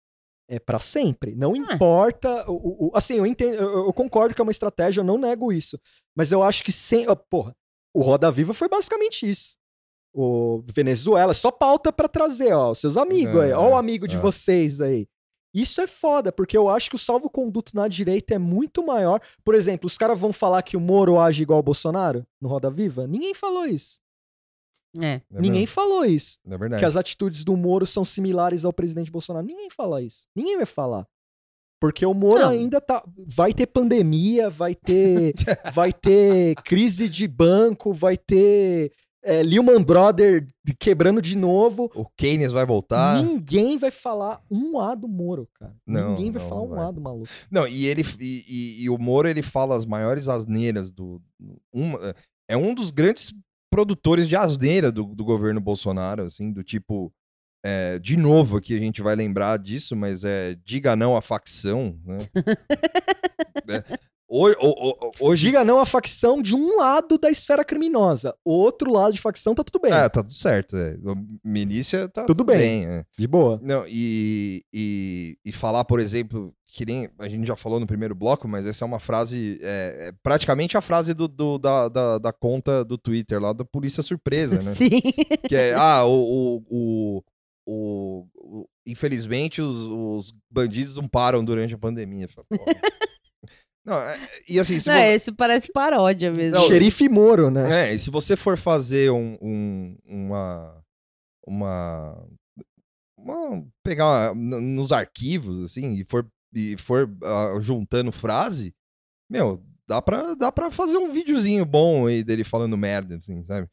É 0.50 0.58
pra 0.58 0.80
sempre. 0.80 1.34
Não 1.36 1.54
importa. 1.54 2.44
O, 2.50 2.88
o- 2.88 2.90
assim, 2.94 3.14
eu, 3.14 3.24
entendo, 3.26 3.54
eu, 3.54 3.86
eu 3.86 3.92
concordo 3.92 4.34
que 4.34 4.40
é 4.40 4.44
uma 4.44 4.50
estratégia, 4.50 5.00
eu 5.00 5.04
não 5.04 5.16
nego 5.16 5.52
isso. 5.52 5.78
Mas 6.16 6.32
eu 6.32 6.42
acho 6.42 6.64
que 6.64 6.72
sem. 6.72 7.08
ó, 7.08 7.14
Porra, 7.14 7.54
o 7.94 8.02
Roda 8.02 8.30
Viva 8.32 8.52
foi 8.52 8.68
basicamente 8.68 9.28
isso. 9.30 9.56
o 10.12 10.62
Venezuela, 10.74 11.30
é 11.30 11.34
só 11.34 11.52
pauta 11.52 11.92
pra 11.92 12.08
trazer, 12.08 12.52
ó, 12.52 12.74
seus 12.74 12.96
amigos 12.96 13.40
aí, 13.42 13.52
ó 13.52 13.70
o 13.70 13.76
amigo 13.76 14.08
de 14.08 14.16
é. 14.16 14.18
vocês 14.18 14.80
aí. 14.80 15.06
Isso 15.54 15.80
é 15.80 15.86
foda, 15.86 16.30
porque 16.32 16.56
eu 16.58 16.68
acho 16.68 16.88
que 16.90 16.96
o 16.96 16.98
salvo-conduto 16.98 17.74
na 17.76 17.86
direita 17.88 18.34
é 18.34 18.38
muito 18.38 18.84
maior. 18.84 19.20
Por 19.44 19.54
exemplo, 19.54 19.86
os 19.86 19.96
caras 19.98 20.18
vão 20.18 20.32
falar 20.32 20.62
que 20.62 20.76
o 20.76 20.80
Moro 20.80 21.18
age 21.18 21.42
igual 21.42 21.58
o 21.60 21.62
Bolsonaro 21.62 22.24
no 22.40 22.48
Roda 22.48 22.70
Viva? 22.70 23.06
Ninguém 23.06 23.34
falou 23.34 23.66
isso. 23.66 24.00
É. 24.98 25.14
É 25.14 25.22
Ninguém 25.30 25.60
mesmo, 25.60 25.74
falou 25.74 26.04
isso. 26.04 26.38
É 26.46 26.56
verdade. 26.58 26.80
Que 26.80 26.86
as 26.86 26.96
atitudes 26.96 27.44
do 27.44 27.56
Moro 27.56 27.86
são 27.86 28.04
similares 28.04 28.64
ao 28.64 28.72
presidente 28.72 29.10
Bolsonaro. 29.10 29.46
Ninguém 29.46 29.70
fala 29.70 30.02
isso. 30.02 30.26
Ninguém 30.34 30.56
vai 30.56 30.66
falar. 30.66 31.06
Porque 31.80 32.04
o 32.04 32.12
Moro 32.12 32.40
Não. 32.40 32.50
ainda 32.50 32.80
tá. 32.80 33.02
Vai 33.26 33.54
ter 33.54 33.66
pandemia, 33.66 34.50
vai 34.50 34.74
ter. 34.74 35.34
vai 35.72 35.92
ter 35.92 36.54
crise 36.56 37.08
de 37.08 37.26
banco, 37.26 37.92
vai 37.92 38.18
ter 38.18 38.92
é, 39.22 39.42
Lehman 39.42 39.82
Brother 39.82 40.46
quebrando 40.78 41.22
de 41.22 41.38
novo. 41.38 41.90
O 41.94 42.04
Keynes 42.16 42.52
vai 42.52 42.66
voltar. 42.66 43.22
Ninguém 43.22 43.78
vai 43.78 43.90
falar 43.90 44.42
um 44.50 44.78
A 44.78 44.94
do 44.94 45.08
Moro, 45.08 45.48
cara. 45.54 45.74
Não, 45.86 46.10
Ninguém 46.16 46.30
vai 46.32 46.42
não, 46.42 46.48
falar 46.50 46.60
não 46.60 46.66
um 46.72 46.76
vai. 46.76 46.84
A 46.86 46.90
do 46.90 47.00
maluco. 47.00 47.28
Não, 47.50 47.66
e 47.66 47.86
ele 47.86 48.02
e, 48.18 48.44
e- 48.48 48.84
e 48.84 48.90
o 48.90 48.98
Moro 48.98 49.26
ele 49.28 49.42
fala 49.42 49.74
as 49.74 49.86
maiores 49.86 50.28
asneiras 50.28 50.90
do. 50.92 51.22
uma- 51.72 52.14
é 52.48 52.56
um 52.56 52.74
dos 52.74 52.90
grandes 52.90 53.32
produtores 53.70 54.28
de 54.28 54.34
asneira 54.36 54.90
do, 54.90 55.04
do 55.04 55.24
governo 55.24 55.60
Bolsonaro, 55.60 56.24
assim, 56.24 56.52
do 56.52 56.62
tipo. 56.64 57.12
é, 57.64 57.98
de 57.98 58.16
novo 58.16 58.56
aqui 58.56 58.74
a 58.74 58.78
gente 58.80 59.00
vai 59.02 59.14
lembrar 59.14 59.58
disso, 59.58 59.94
mas 59.94 60.24
é 60.24 60.56
diga 60.64 60.96
não 60.96 61.16
à 61.16 61.22
facção, 61.22 61.98
né? 62.04 62.18
É, 63.68 63.84
ho- 64.28 64.48
ho- 64.52 64.96
ho- 65.00 65.10
hoje. 65.20 65.46
Diga 65.48 65.64
não 65.64 65.78
a 65.78 65.86
facção 65.86 66.40
de 66.42 66.54
um 66.54 66.76
lado 66.78 67.18
da 67.18 67.30
esfera 67.30 67.64
criminosa. 67.64 68.34
O 68.44 68.52
outro 68.52 68.90
lado 68.92 69.12
de 69.12 69.20
facção 69.20 69.54
tá 69.54 69.62
tudo 69.64 69.80
bem. 69.80 69.92
É, 69.92 70.08
tá 70.08 70.22
tudo 70.22 70.34
certo. 70.34 70.76
É. 70.76 70.96
Milícia 71.44 72.08
tá 72.08 72.24
Tudo 72.24 72.44
bem. 72.44 72.86
é. 72.86 73.04
De 73.18 73.26
boa. 73.26 73.60
Não, 73.62 73.84
e, 73.88 74.62
e, 74.72 75.36
e 75.44 75.52
falar, 75.52 75.84
por 75.84 76.00
exemplo, 76.00 76.52
que 76.72 76.86
nem 76.86 77.08
a 77.18 77.28
gente 77.28 77.46
já 77.46 77.56
falou 77.56 77.78
no 77.80 77.86
primeiro 77.86 78.14
bloco, 78.14 78.46
mas 78.48 78.66
essa 78.66 78.84
é 78.84 78.86
uma 78.86 79.00
frase, 79.00 79.58
é, 79.62 80.08
é 80.08 80.12
praticamente 80.22 80.76
a 80.76 80.80
frase 80.80 81.12
do, 81.14 81.26
do- 81.28 81.58
da, 81.58 81.88
da, 81.88 82.18
da 82.18 82.32
conta 82.32 82.84
do 82.84 82.96
Twitter 82.96 83.40
lá 83.40 83.52
da 83.52 83.64
Polícia 83.64 84.02
Surpresa, 84.02 84.56
né? 84.56 84.74
Sim. 84.74 85.00
que 85.48 85.56
é, 85.56 85.74
ah, 85.74 86.04
o, 86.04 86.12
o, 86.12 86.64
o, 86.70 87.22
o- 87.66 88.26
o- 88.34 88.68
infelizmente 88.86 89.60
os, 89.60 89.80
os 89.82 90.32
bandidos 90.50 90.94
não 90.96 91.08
param 91.08 91.44
durante 91.44 91.74
a 91.74 91.78
pandemia. 91.78 92.28
Não, 93.84 93.96
é- 93.98 94.20
e 94.48 94.58
assim, 94.60 94.78
se 94.78 94.88
Não, 94.90 94.94
você- 94.96 95.12
esse 95.14 95.32
parece 95.32 95.72
paródia 95.72 96.30
mesmo. 96.30 96.58
Não, 96.58 96.66
Xerife 96.68 97.08
Moro, 97.08 97.50
né? 97.50 97.88
é, 97.90 97.94
e 97.94 97.98
se 97.98 98.10
você 98.10 98.36
for 98.36 98.58
fazer 98.58 99.10
um, 99.10 99.38
um- 99.40 99.96
uma. 100.06 100.84
Uma. 101.46 102.26
uma- 103.18 103.66
pegar 103.82 104.34
n- 104.36 104.60
nos 104.60 104.92
arquivos, 104.92 105.64
assim, 105.64 105.94
e 105.94 106.04
for, 106.04 106.30
e 106.54 106.76
for 106.76 107.10
ah, 107.22 107.58
juntando 107.60 108.10
frase, 108.12 108.74
meu, 109.28 109.62
dá 109.86 110.00
pra, 110.00 110.34
dá 110.34 110.52
pra 110.52 110.70
fazer 110.70 110.96
um 110.96 111.12
videozinho 111.12 111.64
bom 111.64 112.06
aí 112.06 112.22
dele 112.22 112.44
falando 112.44 112.76
merda, 112.76 113.16
assim, 113.16 113.42
sabe? 113.44 113.68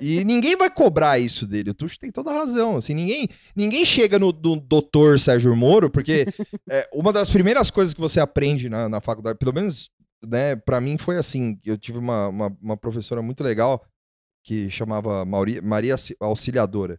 E 0.00 0.24
ninguém 0.24 0.56
vai 0.56 0.68
cobrar 0.68 1.18
isso 1.20 1.46
dele. 1.46 1.70
O 1.70 1.74
Tuxo 1.74 1.98
tem 1.98 2.10
toda 2.10 2.30
a 2.30 2.34
razão. 2.34 2.76
Assim, 2.76 2.92
ninguém, 2.92 3.28
ninguém 3.54 3.84
chega 3.84 4.18
no, 4.18 4.32
do 4.32 4.56
doutor 4.56 5.20
Sérgio 5.20 5.54
Moro, 5.54 5.88
porque 5.88 6.26
é, 6.68 6.88
uma 6.92 7.12
das 7.12 7.30
primeiras 7.30 7.70
coisas 7.70 7.94
que 7.94 8.00
você 8.00 8.18
aprende 8.18 8.68
na, 8.68 8.88
na 8.88 9.00
faculdade, 9.00 9.38
pelo 9.38 9.54
menos 9.54 9.88
né, 10.26 10.56
para 10.56 10.80
mim 10.80 10.98
foi 10.98 11.18
assim. 11.18 11.58
Eu 11.64 11.78
tive 11.78 11.98
uma, 11.98 12.28
uma, 12.28 12.56
uma 12.60 12.76
professora 12.76 13.22
muito 13.22 13.44
legal 13.44 13.84
que 14.42 14.68
chamava 14.70 15.24
Mauri, 15.24 15.60
Maria 15.60 15.94
Auxi- 15.94 16.16
Auxiliadora. 16.18 16.98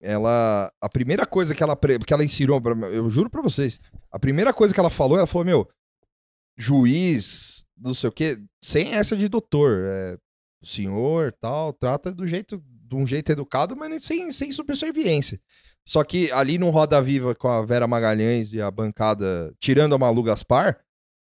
Ela, 0.00 0.70
a 0.80 0.88
primeira 0.88 1.24
coisa 1.26 1.54
que 1.54 1.62
ela, 1.62 1.76
que 2.06 2.12
ela 2.12 2.24
ensinou, 2.24 2.60
pra, 2.60 2.72
eu 2.88 3.08
juro 3.08 3.30
pra 3.30 3.42
vocês, 3.42 3.80
a 4.16 4.18
primeira 4.18 4.52
coisa 4.52 4.72
que 4.72 4.80
ela 4.80 4.90
falou, 4.90 5.18
ela 5.18 5.26
falou, 5.26 5.44
meu, 5.44 5.68
juiz, 6.56 7.64
não 7.76 7.94
sei 7.94 8.08
o 8.08 8.12
quê, 8.12 8.38
sem 8.62 8.94
essa 8.94 9.16
de 9.16 9.28
doutor, 9.28 9.82
é, 9.84 10.16
senhor, 10.62 11.32
tal, 11.40 11.72
trata 11.72 12.10
do 12.12 12.26
jeito, 12.26 12.62
de 12.66 12.94
um 12.96 13.06
jeito 13.06 13.30
educado, 13.32 13.76
mas 13.76 14.02
sem, 14.04 14.30
sem 14.32 14.50
superserviência. 14.52 15.40
Só 15.86 16.02
que 16.02 16.32
ali 16.32 16.58
no 16.58 16.70
Roda 16.70 17.00
Viva 17.00 17.34
com 17.34 17.46
a 17.48 17.62
Vera 17.64 17.86
Magalhães 17.86 18.52
e 18.52 18.60
a 18.60 18.70
bancada, 18.70 19.54
tirando 19.60 19.94
a 19.94 19.98
Malu 19.98 20.22
Gaspar, 20.22 20.80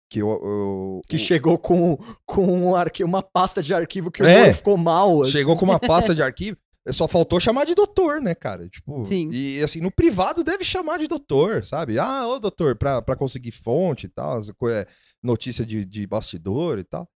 que 0.08 0.20
eu, 0.20 0.28
eu- 0.28 1.00
Que 1.08 1.16
o- 1.16 1.18
chegou 1.18 1.58
com, 1.58 1.96
com 2.24 2.46
um 2.46 2.74
uma 3.04 3.22
pasta 3.22 3.60
de 3.60 3.74
arquivo 3.74 4.08
que 4.10 4.22
o 4.22 4.26
É. 4.26 4.40
Moro 4.42 4.54
ficou 4.54 4.76
mal. 4.76 5.22
assim. 5.22 5.32
chegou 5.32 5.56
com 5.56 5.64
uma 5.64 5.80
pasta 5.80 6.14
de 6.14 6.22
arquivo, 6.22 6.56
só 6.92 7.08
faltou 7.08 7.40
chamar 7.40 7.64
de 7.66 7.74
doutor, 7.74 8.20
né, 8.20 8.34
cara? 8.34 8.68
Tipo, 8.68 9.04
Sim. 9.04 9.28
e 9.32 9.60
assim, 9.62 9.80
no 9.80 9.90
privado 9.90 10.44
deve 10.44 10.62
chamar 10.64 10.98
de 10.98 11.06
doutor, 11.06 11.64
sabe? 11.64 11.98
Ah, 11.98 12.26
ô 12.26 12.38
doutor, 12.38 12.76
pra, 12.76 13.02
pra 13.02 13.16
conseguir 13.16 13.50
fonte 13.52 14.06
e 14.06 14.08
tal, 14.08 14.40
é, 14.70 14.86
notícia 15.22 15.64
de, 15.66 15.84
de 15.84 16.06
bastidor 16.06 16.78
e 16.78 16.84
tal. 16.84 17.08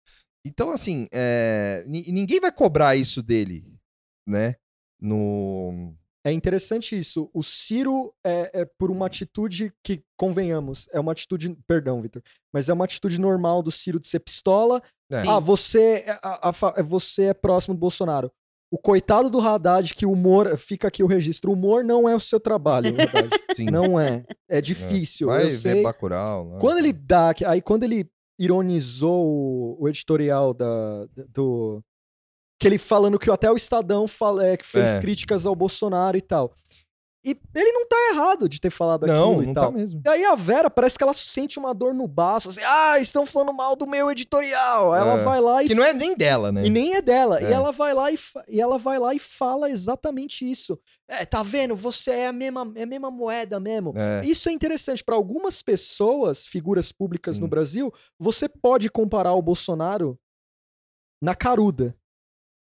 Então, 0.47 0.71
assim, 0.71 1.07
é, 1.13 1.85
ni- 1.89 2.11
ninguém 2.11 2.41
vai 2.41 2.51
cobrar 2.53 2.97
isso 2.97 3.23
dele, 3.23 3.65
né? 4.27 4.55
No. 5.01 5.95
É 6.25 6.33
interessante 6.33 6.99
isso. 6.99 7.31
O 7.33 7.43
Ciro 7.43 8.13
é, 8.25 8.51
é 8.63 8.65
por 8.65 8.91
uma 8.91 9.07
atitude 9.07 9.73
que, 9.83 10.03
convenhamos, 10.17 10.89
é 10.93 10.99
uma 11.01 11.13
atitude. 11.13 11.57
Perdão, 11.67 12.03
Vitor. 12.03 12.23
Mas 12.53 12.69
é 12.69 12.73
uma 12.73 12.85
atitude 12.85 13.21
normal 13.21 13.63
do 13.63 13.71
Ciro 13.71 14.01
de 14.01 14.07
ser 14.09 14.21
pistola. 14.21 14.83
É. 15.11 15.21
Ah, 15.27 15.39
você 15.39 16.05
é, 16.07 16.19
a- 16.23 16.51
a 16.51 16.53
é- 16.77 16.83
você 16.83 17.25
é 17.25 17.35
próximo 17.35 17.75
do 17.75 17.81
Bolsonaro. 17.81 18.31
O 18.71 18.77
coitado 18.77 19.31
do 19.31 19.41
Haddad, 19.41 19.95
que 19.95 20.05
o 20.05 20.13
humor. 20.13 20.57
Fica 20.59 20.89
aqui 20.89 21.03
o 21.03 21.07
registro. 21.07 21.51
O 21.51 21.55
humor 21.55 21.83
não 21.83 22.09
é 22.09 22.15
o 22.15 22.21
seu 22.21 22.39
trabalho, 22.39 22.95
não 23.73 23.99
é. 23.99 24.25
É 24.49 24.61
difícil. 24.61 25.29
vai 25.29 25.47
eu 25.47 25.51
sei. 25.51 25.83
Bacurau. 25.83 26.51
lá. 26.51 26.59
Quando 26.59 26.79
ele 26.79 26.93
dá. 26.93 27.35
Aí 27.47 27.63
quando 27.63 27.85
ele 27.85 28.11
ironizou 28.39 29.77
o, 29.81 29.89
editorial 29.89 30.53
da, 30.55 31.07
do. 31.33 31.83
Que 32.61 32.67
ele 32.67 32.79
falando 32.79 33.19
que 33.19 33.31
até 33.31 33.51
o 33.51 33.57
Estadão 33.57 34.07
fala, 34.07 34.47
é, 34.47 34.57
que 34.57 34.67
fez 34.67 34.97
É. 34.97 35.01
críticas 35.01 35.47
ao 35.47 35.55
Bolsonaro 35.55 36.17
e 36.17 36.21
tal. 36.23 36.53
E 37.25 37.37
ele 37.55 37.73
não 37.73 37.87
tá 37.87 37.97
errado 38.13 38.49
de 38.49 38.61
ter 38.61 38.71
falado 38.71 39.05
Não, 39.07 39.27
aquilo 39.33 39.43
e 39.43 39.47
não 39.47 39.55
tal. 39.55 39.65
tá 39.65 39.71
mesmo. 39.79 40.01
E 40.05 40.09
aí 40.09 40.25
a 40.25 40.37
Vera 40.37 40.71
parece 40.71 40.97
que 40.97 41.03
ela 41.03 41.13
sente 41.13 41.59
uma 41.59 41.75
dor 41.75 41.93
no 41.93 42.07
baço, 42.07 42.49
assim, 42.49 42.61
ah, 42.65 42.99
estão 43.01 43.27
falando 43.27 43.53
mal 43.53 43.75
do 43.75 43.89
meu 43.89 44.09
editorial. 44.11 44.93
Aí 44.95 45.01
Ela 45.01 45.15
É. 45.21 45.25
vai 45.25 45.41
lá 45.41 45.63
e 45.63 45.67
Que 45.69 45.75
não 45.75 45.83
é 45.85 45.93
nem 45.93 46.17
dela, 46.17 46.53
né? 46.53 46.65
e 46.65 46.71
nem 46.71 46.95
é 46.95 47.03
dela. 47.03 47.41
E 47.43 47.47
É. 47.47 47.51
ela 47.53 47.73
vai 47.73 47.93
lá 47.93 48.11
e, 48.13 48.17
fa- 48.17 48.45
e 48.49 48.61
ela 48.61 48.79
vai 48.79 48.99
lá 49.01 49.13
e 49.15 49.19
fala 49.19 49.69
exatamente 49.69 50.49
isso. 50.49 50.79
É, 51.09 51.27
tá 51.27 51.43
vendo? 51.43 51.75
Você 51.75 52.13
é 52.13 52.27
a 52.29 52.33
mesma, 52.33 52.71
é 52.77 52.85
a 52.85 52.87
mesma 52.87 53.11
moeda 53.11 53.59
mesmo. 53.59 53.93
É. 53.97 54.25
Isso 54.25 54.49
é 54.49 54.53
interessante 54.53 55.03
para 55.03 55.17
algumas 55.17 55.61
pessoas, 55.61 56.47
figuras 56.47 56.93
públicas 56.93 57.37
Sim. 57.37 57.43
no 57.43 57.49
Brasil, 57.49 57.93
você 58.19 58.49
pode 58.49 58.89
comparar 58.89 59.33
o 59.35 59.43
Bolsonaro 59.43 60.17
na 61.21 61.35
caruda. 61.35 61.97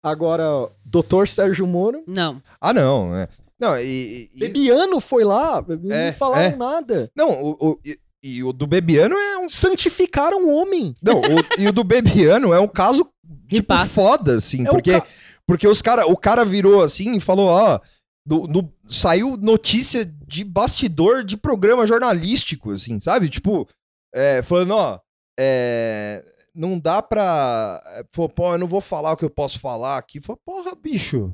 Agora, 0.05 0.69
doutor 0.85 1.27
Sérgio 1.27 1.65
Moro, 1.65 2.03
Não. 2.05 2.41
Ah, 2.61 2.73
não. 2.73 3.15
É. 3.15 3.27
Não, 3.63 3.77
e. 3.79 4.29
e- 4.35 4.39
Bebiano 4.39 4.99
foi 4.99 5.23
lá, 5.23 5.63
não 5.81 5.95
É, 5.95 6.11
falaram 6.11 6.53
é. 6.53 6.55
nada. 6.55 7.11
não, 7.15 7.29
o, 7.31 7.57
o- 7.59 7.79
e, 7.85 7.97
e 8.23 8.43
o 8.43 8.51
do 8.53 8.67
Bebiano 8.67 9.15
é 9.17 9.37
um. 9.39 9.47
Santificaram 9.49 10.45
o 10.45 10.53
homem. 10.53 10.95
Não, 11.01 11.19
o- 11.19 11.59
e 11.61 11.67
o 11.67 11.71
do 11.71 11.83
Bebiano 11.83 12.53
é 12.53 12.59
um 12.59 12.67
caso, 12.67 13.07
tipo, 13.47 13.67
passa. 13.67 13.87
foda, 13.93 14.37
assim. 14.37 14.65
É 14.67 14.69
porque, 14.69 14.91
ca- 14.99 15.07
porque 15.47 15.67
os 15.67 15.81
cara, 15.81 16.05
o 16.07 16.17
cara 16.17 16.43
virou 16.45 16.83
assim 16.83 17.13
e 17.15 17.19
falou: 17.19 17.47
ó. 17.49 17.79
do- 18.25 18.47
do- 18.47 18.73
saiu 18.87 19.35
notícia 19.35 20.05
de 20.05 20.43
bastidor 20.45 21.23
de 21.25 21.35
programa 21.35 21.85
jornalístico, 21.85 22.71
assim, 22.71 22.99
sabe? 23.01 23.29
Tipo, 23.29 23.67
é, 24.15 24.41
falando, 24.41 24.71
ó. 24.75 24.99
é, 25.37 26.23
não 26.55 26.79
dá 26.79 27.01
pra. 27.01 27.81
é, 27.97 28.03
Falou, 28.13 28.29
pô, 28.29 28.53
eu 28.53 28.57
não 28.57 28.67
vou 28.67 28.79
falar 28.79 29.11
o 29.11 29.17
que 29.17 29.25
eu 29.25 29.29
posso 29.29 29.59
falar 29.59 29.97
aqui. 29.97 30.21
Falei, 30.21 30.39
porra, 30.45 30.73
bicho. 30.75 31.33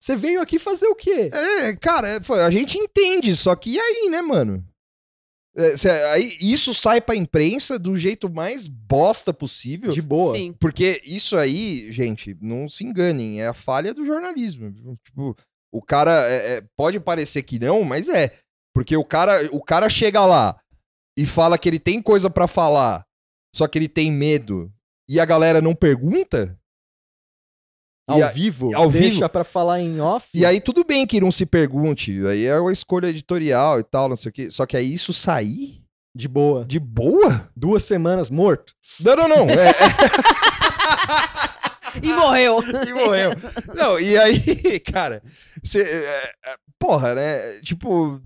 Você 0.00 0.16
veio 0.16 0.40
aqui 0.40 0.58
fazer 0.58 0.86
o 0.86 0.94
quê? 0.94 1.28
É, 1.32 1.76
cara, 1.76 2.08
é, 2.08 2.22
foi, 2.22 2.40
a 2.42 2.50
gente 2.50 2.78
entende, 2.78 3.36
só 3.36 3.54
que 3.54 3.70
e 3.74 3.78
aí, 3.80 4.08
né, 4.10 4.22
mano? 4.22 4.64
É, 5.54 5.76
cê- 5.76 5.90
aí, 5.90 6.36
isso 6.40 6.72
sai 6.72 7.00
pra 7.00 7.16
imprensa 7.16 7.78
do 7.78 7.98
jeito 7.98 8.30
mais 8.30 8.66
bosta 8.66 9.32
possível. 9.34 9.90
De 9.90 10.00
boa. 10.00 10.34
Sim. 10.36 10.52
Porque 10.58 11.02
isso 11.04 11.36
aí, 11.36 11.92
gente, 11.92 12.36
não 12.40 12.68
se 12.68 12.84
enganem, 12.84 13.42
é 13.42 13.48
a 13.48 13.52
falha 13.54 13.92
do 13.92 14.06
jornalismo. 14.06 14.72
Tipo, 15.04 15.36
o 15.72 15.82
cara 15.82 16.26
é- 16.28 16.56
é, 16.58 16.64
pode 16.76 16.98
parecer 17.00 17.42
que 17.42 17.58
não, 17.58 17.82
mas 17.82 18.08
é. 18.08 18.38
Porque 18.72 18.96
o 18.96 19.04
cara, 19.04 19.48
o 19.52 19.60
cara 19.62 19.90
chega 19.90 20.24
lá 20.24 20.56
e 21.18 21.26
fala 21.26 21.58
que 21.58 21.68
ele 21.68 21.80
tem 21.80 22.00
coisa 22.00 22.30
pra 22.30 22.46
falar, 22.46 23.04
só 23.54 23.66
que 23.66 23.76
ele 23.76 23.88
tem 23.88 24.10
medo, 24.12 24.72
e 25.08 25.18
a 25.18 25.24
galera 25.24 25.60
não 25.60 25.74
pergunta. 25.74 26.56
Ao 28.10 28.18
E 28.18 28.22
a- 28.22 28.28
vivo, 28.28 28.74
ao 28.74 28.90
deixa 28.90 29.10
vivo. 29.16 29.28
pra 29.28 29.44
falar 29.44 29.80
em 29.80 30.00
off. 30.00 30.28
E 30.34 30.44
aí 30.44 30.60
tudo 30.60 30.84
bem 30.84 31.06
que 31.06 31.20
não 31.20 31.30
se 31.32 31.44
pergunte, 31.46 32.12
aí 32.26 32.44
é 32.46 32.58
uma 32.58 32.72
escolha 32.72 33.06
editorial 33.08 33.78
e 33.80 33.84
tal, 33.84 34.08
não 34.08 34.16
sei 34.16 34.30
o 34.30 34.32
quê. 34.32 34.50
Só 34.50 34.64
que 34.66 34.76
aí 34.76 34.92
isso 34.94 35.12
sair 35.12 35.80
De 36.14 36.26
boa. 36.28 36.64
de 36.64 36.78
boa? 36.80 37.48
Duas 37.56 37.84
semanas 37.84 38.30
morto. 38.30 38.72
Não, 39.00 39.14
não, 39.16 39.28
não. 39.28 39.50
É, 39.50 39.68
é- 39.68 39.72
e 42.02 42.12
morreu. 42.12 42.62
e 42.88 42.92
morreu. 42.92 43.30
Não, 43.74 43.98
e 44.00 44.16
aí, 44.16 44.80
cara, 44.92 45.22
cê, 45.62 45.82
é, 45.82 46.32
é, 46.46 46.56
porra, 46.78 47.14
né? 47.14 47.38
Tipo, 47.62 48.20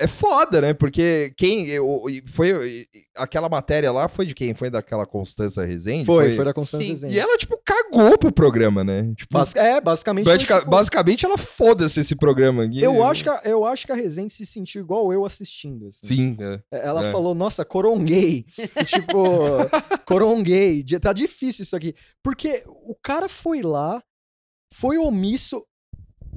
é 0.00 0.06
foda, 0.06 0.60
né? 0.60 0.74
Porque 0.74 1.32
quem. 1.36 1.66
eu- 1.68 2.04
foi. 2.26 2.86
Aquela 3.16 3.48
matéria 3.48 3.92
lá 3.92 4.08
foi 4.08 4.26
de 4.26 4.34
quem? 4.34 4.54
Foi 4.54 4.70
daquela 4.70 5.06
Constança 5.06 5.64
Rezende? 5.64 6.04
Foi, 6.06 6.32
foi 6.32 6.44
da 6.44 6.54
Constância 6.54 6.84
Sim. 6.86 6.92
Rezende. 6.92 7.14
E 7.14 7.18
ela, 7.20 7.36
tipo, 7.38 7.56
cagou 7.64 8.16
pro 8.18 8.32
programa, 8.32 8.82
né? 8.82 9.12
Tipo, 9.16 9.32
Bas- 9.34 9.54
é, 9.54 9.80
basicamente. 9.80 10.24
foi, 10.24 10.34
Basica- 10.34 10.58
tipo, 10.60 10.70
basicamente, 10.70 11.24
ela 11.26 11.36
foda-se 11.38 12.00
esse 12.00 12.16
programa. 12.16 12.64
E- 12.66 12.82
eu, 12.82 13.04
acho 13.04 13.22
que 13.24 13.28
a, 13.30 13.40
eu 13.44 13.64
acho 13.64 13.86
que 13.86 13.92
a 13.92 13.94
Rezende 13.94 14.32
se 14.32 14.46
sentiu 14.46 14.82
igual 14.82 15.12
eu 15.12 15.24
assistindo. 15.24 15.86
assim. 15.88 16.06
Sim, 16.06 16.36
é. 16.40 16.60
Ela 16.72 17.06
É. 17.06 17.12
falou, 17.12 17.34
nossa, 17.34 17.64
coronguei. 17.64 18.46
E, 18.58 18.84
tipo, 18.84 19.22
coronguei. 20.06 20.84
Tá 21.00 21.12
difícil 21.12 21.62
isso 21.62 21.76
aqui. 21.76 21.94
Porque 22.22 22.62
o 22.66 22.94
cara 23.02 23.28
foi 23.28 23.62
lá, 23.62 24.02
foi 24.74 24.98
omisso, 24.98 25.64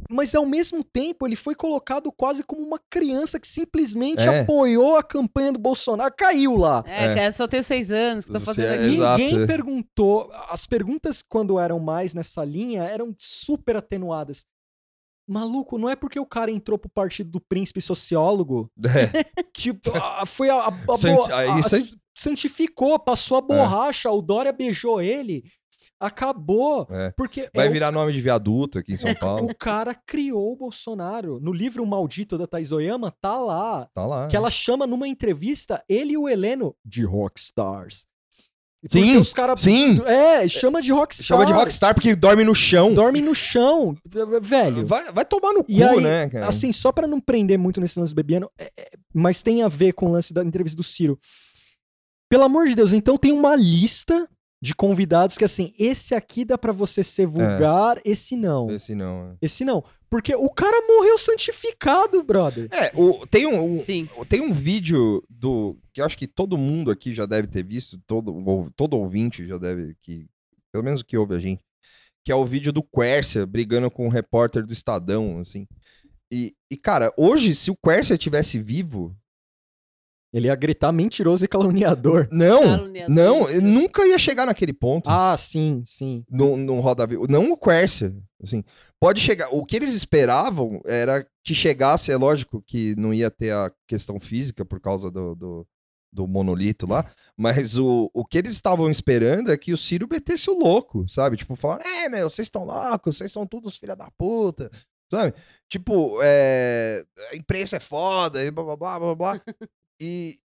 mas 0.10 0.34
ao 0.36 0.46
mesmo 0.46 0.84
tempo 0.84 1.26
ele 1.28 1.36
foi 1.36 1.56
colocado 1.56 2.12
quase 2.12 2.44
como 2.44 2.62
uma 2.62 2.80
criança 2.90 3.40
que 3.40 3.48
simplesmente 3.48 4.22
É. 4.22 4.42
apoiou 4.42 4.98
a 4.98 5.04
campanha 5.04 5.52
do 5.52 5.60
Bolsonaro. 5.60 6.14
Caiu 6.18 6.56
lá. 6.56 6.84
É, 6.86 7.26
É. 7.26 7.32
só 7.32 7.48
tenho 7.48 7.64
seis 7.64 7.92
anos, 7.92 8.26
que 8.26 8.32
tô 8.32 8.40
Você 8.40 8.46
fazendo 8.46 8.66
é- 8.68 8.76
aqui. 8.76 8.94
Exato. 8.94 9.22
Ninguém 9.22 9.48
perguntou. 9.48 10.32
As 10.50 10.66
perguntas, 10.68 11.22
quando 11.22 11.60
eram 11.60 11.80
mais 11.80 12.14
nessa 12.14 12.44
linha, 12.44 12.84
eram 12.84 13.16
super 13.20 13.78
atenuadas. 13.78 14.46
Maluco, 15.28 15.78
não 15.78 15.88
é 15.90 15.96
porque 15.96 16.20
o 16.20 16.26
cara 16.26 16.52
entrou 16.52 16.78
pro 16.78 16.90
partido 16.90 17.32
do 17.32 17.40
príncipe 17.40 17.80
sociólogo 17.82 18.70
É. 18.86 19.24
que 19.54 19.72
ah, 19.94 20.26
foi 20.26 20.50
a, 20.50 20.56
a- 20.56 20.68
a 20.68 20.96
Sant- 20.98 21.16
bo- 21.16 21.34
aí 21.34 21.50
a- 21.50 21.60
isso 21.60 21.76
aí- 21.76 21.82
É. 21.82 21.84
s- 21.86 21.96
santificou, 22.16 23.00
passou 23.00 23.38
a 23.38 23.42
borracha, 23.42 24.12
o 24.12 24.22
Dória 24.22 24.52
beijou 24.52 25.02
ele, 25.02 25.44
acabou. 26.06 26.88
É. 26.90 27.12
Porque 27.18 27.50
Vai 27.56 27.68
é 27.68 27.70
virar 27.70 27.92
nome 27.92 28.14
de 28.14 28.22
viaduto 28.22 28.80
aqui 28.80 28.94
em 28.94 28.98
São 28.98 29.14
Paulo. 29.16 29.46
o 29.50 29.56
cara 29.56 29.94
criou 29.94 30.54
o 30.54 30.56
Bolsonaro. 30.56 31.40
No 31.42 31.52
livro 31.52 31.86
Maldito 31.86 32.38
da 32.38 32.46
Thais 32.48 32.72
Oyama, 32.72 33.12
tá 33.22 33.38
lá. 33.38 33.88
Tá 33.94 34.06
lá. 34.06 34.28
Que 34.28 34.36
ela 34.36 34.50
chama 34.52 34.86
numa 34.88 35.08
entrevista 35.08 35.84
ele 35.88 36.14
e 36.14 36.18
o 36.18 36.28
Heleno 36.30 36.76
de 36.86 37.04
rockstars. 37.06 38.06
Sim, 38.86 39.00
Porque 39.02 39.18
os 39.18 39.34
caras. 39.34 39.62
Sim, 39.62 40.02
É, 40.06 40.46
chama 40.46 40.82
de 40.82 40.92
rockstar. 40.92 41.26
chama 41.26 41.46
de 41.46 41.54
rockstar 41.54 41.96
porque 41.96 42.14
dorme 42.18 42.44
no 42.44 42.54
chão. 42.54 42.94
Dorme 42.94 43.22
no 43.22 43.34
chão. 43.34 43.96
Velho. 44.42 44.86
Vai, 44.86 45.10
vai 45.10 45.24
tomar 45.24 45.54
no 45.54 45.64
cu, 45.64 45.72
aí, 45.72 46.02
né, 46.02 46.28
cara? 46.28 46.50
Assim, 46.50 46.70
só 46.74 46.92
pra 46.92 47.08
não 47.08 47.22
prender 47.22 47.58
muito 47.58 47.80
nesse 47.80 47.98
lance 47.98 48.14
bebiano, 48.14 48.52
é- 48.58 48.70
é- 48.78 48.90
mas 49.14 49.42
tem 49.42 49.62
a 49.64 49.70
ver 49.70 49.94
com 49.94 50.08
o 50.08 50.12
lance 50.12 50.34
da 50.34 50.44
entrevista 50.44 50.76
do 50.76 50.84
Ciro. 50.84 51.18
Pelo 52.30 52.44
amor 52.44 52.68
de 52.68 52.76
Deus, 52.76 52.92
então 52.92 53.18
tem 53.18 53.32
uma 53.32 53.56
lista 53.56 54.28
de 54.64 54.73
convidados 54.73 55.38
que 55.38 55.44
assim, 55.44 55.73
esse 55.77 56.15
aqui 56.15 56.45
dá 56.45 56.57
pra 56.57 56.72
você 56.72 57.03
ser 57.03 57.27
vulgar, 57.27 57.99
esse 58.06 58.38
não. 58.38 58.72
Esse 58.72 58.95
não. 58.95 59.31
é. 59.31 59.35
Esse 59.41 59.65
não. 59.65 59.84
Porque 60.10 60.34
o 60.34 60.49
cara 60.49 60.77
morreu 60.88 61.18
santificado, 61.19 62.23
brother. 62.23 62.69
É, 62.72 62.90
o, 62.95 63.27
tem, 63.27 63.45
um, 63.45 63.76
um- 63.76 63.81
Sim. 63.81 64.07
tem 64.30 64.40
um 64.40 64.53
vídeo 64.53 65.22
do. 65.30 65.76
que 65.91 65.99
eu 65.99 66.06
acho 66.06 66.18
que 66.18 66.26
todo 66.27 66.57
mundo 66.57 66.90
aqui 66.91 67.14
já 67.14 67.26
deve 67.26 67.49
ter 67.49 67.61
visto, 67.61 67.99
todo, 68.07 68.72
todo 68.73 68.95
ouvinte 68.95 69.45
já 69.45 69.57
deve. 69.57 69.98
Que, 70.02 70.27
pelo 70.72 70.85
menos 70.85 71.02
o 71.02 71.06
que 71.06 71.18
ouve 71.18 71.35
a 71.35 71.40
gente. 71.40 71.61
Que 72.23 72.31
é 72.31 72.35
o 72.35 72.45
vídeo 72.45 72.72
do 72.72 72.81
Quercia 72.81 73.45
brigando 73.45 73.91
com 73.91 74.07
o 74.07 74.10
repórter 74.10 74.65
do 74.65 74.72
Estadão, 74.72 75.40
assim. 75.40 75.68
E, 76.31 76.56
e, 76.72 76.77
cara, 76.77 77.11
hoje, 77.18 77.53
se 77.53 77.69
o 77.69 77.76
Quercia 77.76 78.18
tivesse 78.18 78.61
vivo. 78.61 79.14
Ele 80.34 80.48
ia 80.48 80.56
gritar 80.56 80.92
mentiroso 80.92 81.46
e 81.46 81.48
caluniador. 81.48 82.28
Não! 82.32 82.64
Caluniador. 82.64 83.16
Não, 83.16 83.50
ele 83.50 83.62
nunca 83.62 84.06
ia 84.08 84.18
chegar 84.18 84.48
naquele 84.48 84.74
ponto. 84.74 85.08
Ah, 85.08 85.38
sim, 85.38 85.84
sim. 85.86 86.26
Num, 86.30 86.58
num 86.58 86.80
Roda. 86.80 87.08
Não 87.30 87.52
o 87.52 87.58
Quercia. 87.58 88.16
Assim, 88.42 88.64
pode 89.00 89.22
chegar. 89.22 89.50
O 89.52 89.64
que 89.64 89.76
eles 89.76 89.94
esperavam 89.94 90.82
era 90.86 91.26
que 91.44 91.54
chegasse, 91.54 92.12
é 92.12 92.18
lógico 92.18 92.64
que 92.66 92.96
não 92.98 93.14
ia 93.14 93.30
ter 93.30 93.52
a 93.52 93.72
questão 93.88 94.20
física 94.20 94.66
por 94.66 94.80
causa 94.80 95.12
do, 95.12 95.36
do, 95.36 95.68
do 96.12 96.28
monolito 96.28 96.88
lá, 96.88 97.06
mas 97.38 97.78
o, 97.78 98.10
o 98.14 98.26
que 98.26 98.38
eles 98.38 98.54
estavam 98.54 98.90
esperando 98.90 99.52
é 99.52 99.58
que 99.58 99.74
o 99.74 99.78
Ciro 99.78 100.08
metesse 100.10 100.50
o 100.50 100.58
louco, 100.58 101.08
sabe? 101.08 101.38
Tipo, 101.38 101.56
falar, 101.56 101.82
é, 101.86 102.08
meu, 102.08 102.30
vocês 102.30 102.48
estão 102.48 102.64
loucos, 102.64 103.18
vocês 103.18 103.32
são 103.32 103.46
todos 103.46 103.78
filha 103.78 103.96
da 103.96 104.10
puta, 104.18 104.70
sabe? 105.12 105.34
Tipo, 105.70 106.20
é, 106.24 107.04
a 107.32 107.36
imprensa 107.36 107.78
é 107.78 107.80
foda, 107.80 108.44
e 108.44 108.50
blá 108.50 108.64
blá 108.64 108.78
blá 108.78 109.00
blá 109.00 109.16
blá. 109.16 109.42
E 110.04 110.36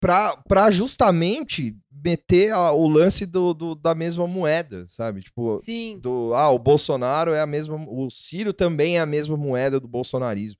pra, 0.00 0.36
pra 0.48 0.70
justamente 0.70 1.74
meter 1.90 2.52
a- 2.52 2.72
o 2.72 2.86
lance 2.86 3.24
do, 3.26 3.54
do- 3.54 3.74
da 3.74 3.94
mesma 3.94 4.26
moeda, 4.26 4.86
sabe? 4.88 5.20
Tipo, 5.22 5.56
Sim. 5.58 5.98
do 5.98 6.32
ah, 6.34 6.50
o 6.50 6.58
Bolsonaro 6.58 7.32
é 7.32 7.40
a 7.40 7.46
mesma, 7.46 7.76
o 7.88 8.10
Ciro 8.10 8.52
também 8.52 8.96
é 8.98 9.00
a 9.00 9.06
mesma 9.06 9.36
moeda 9.36 9.80
do 9.80 9.88
bolsonarismo. 9.88 10.58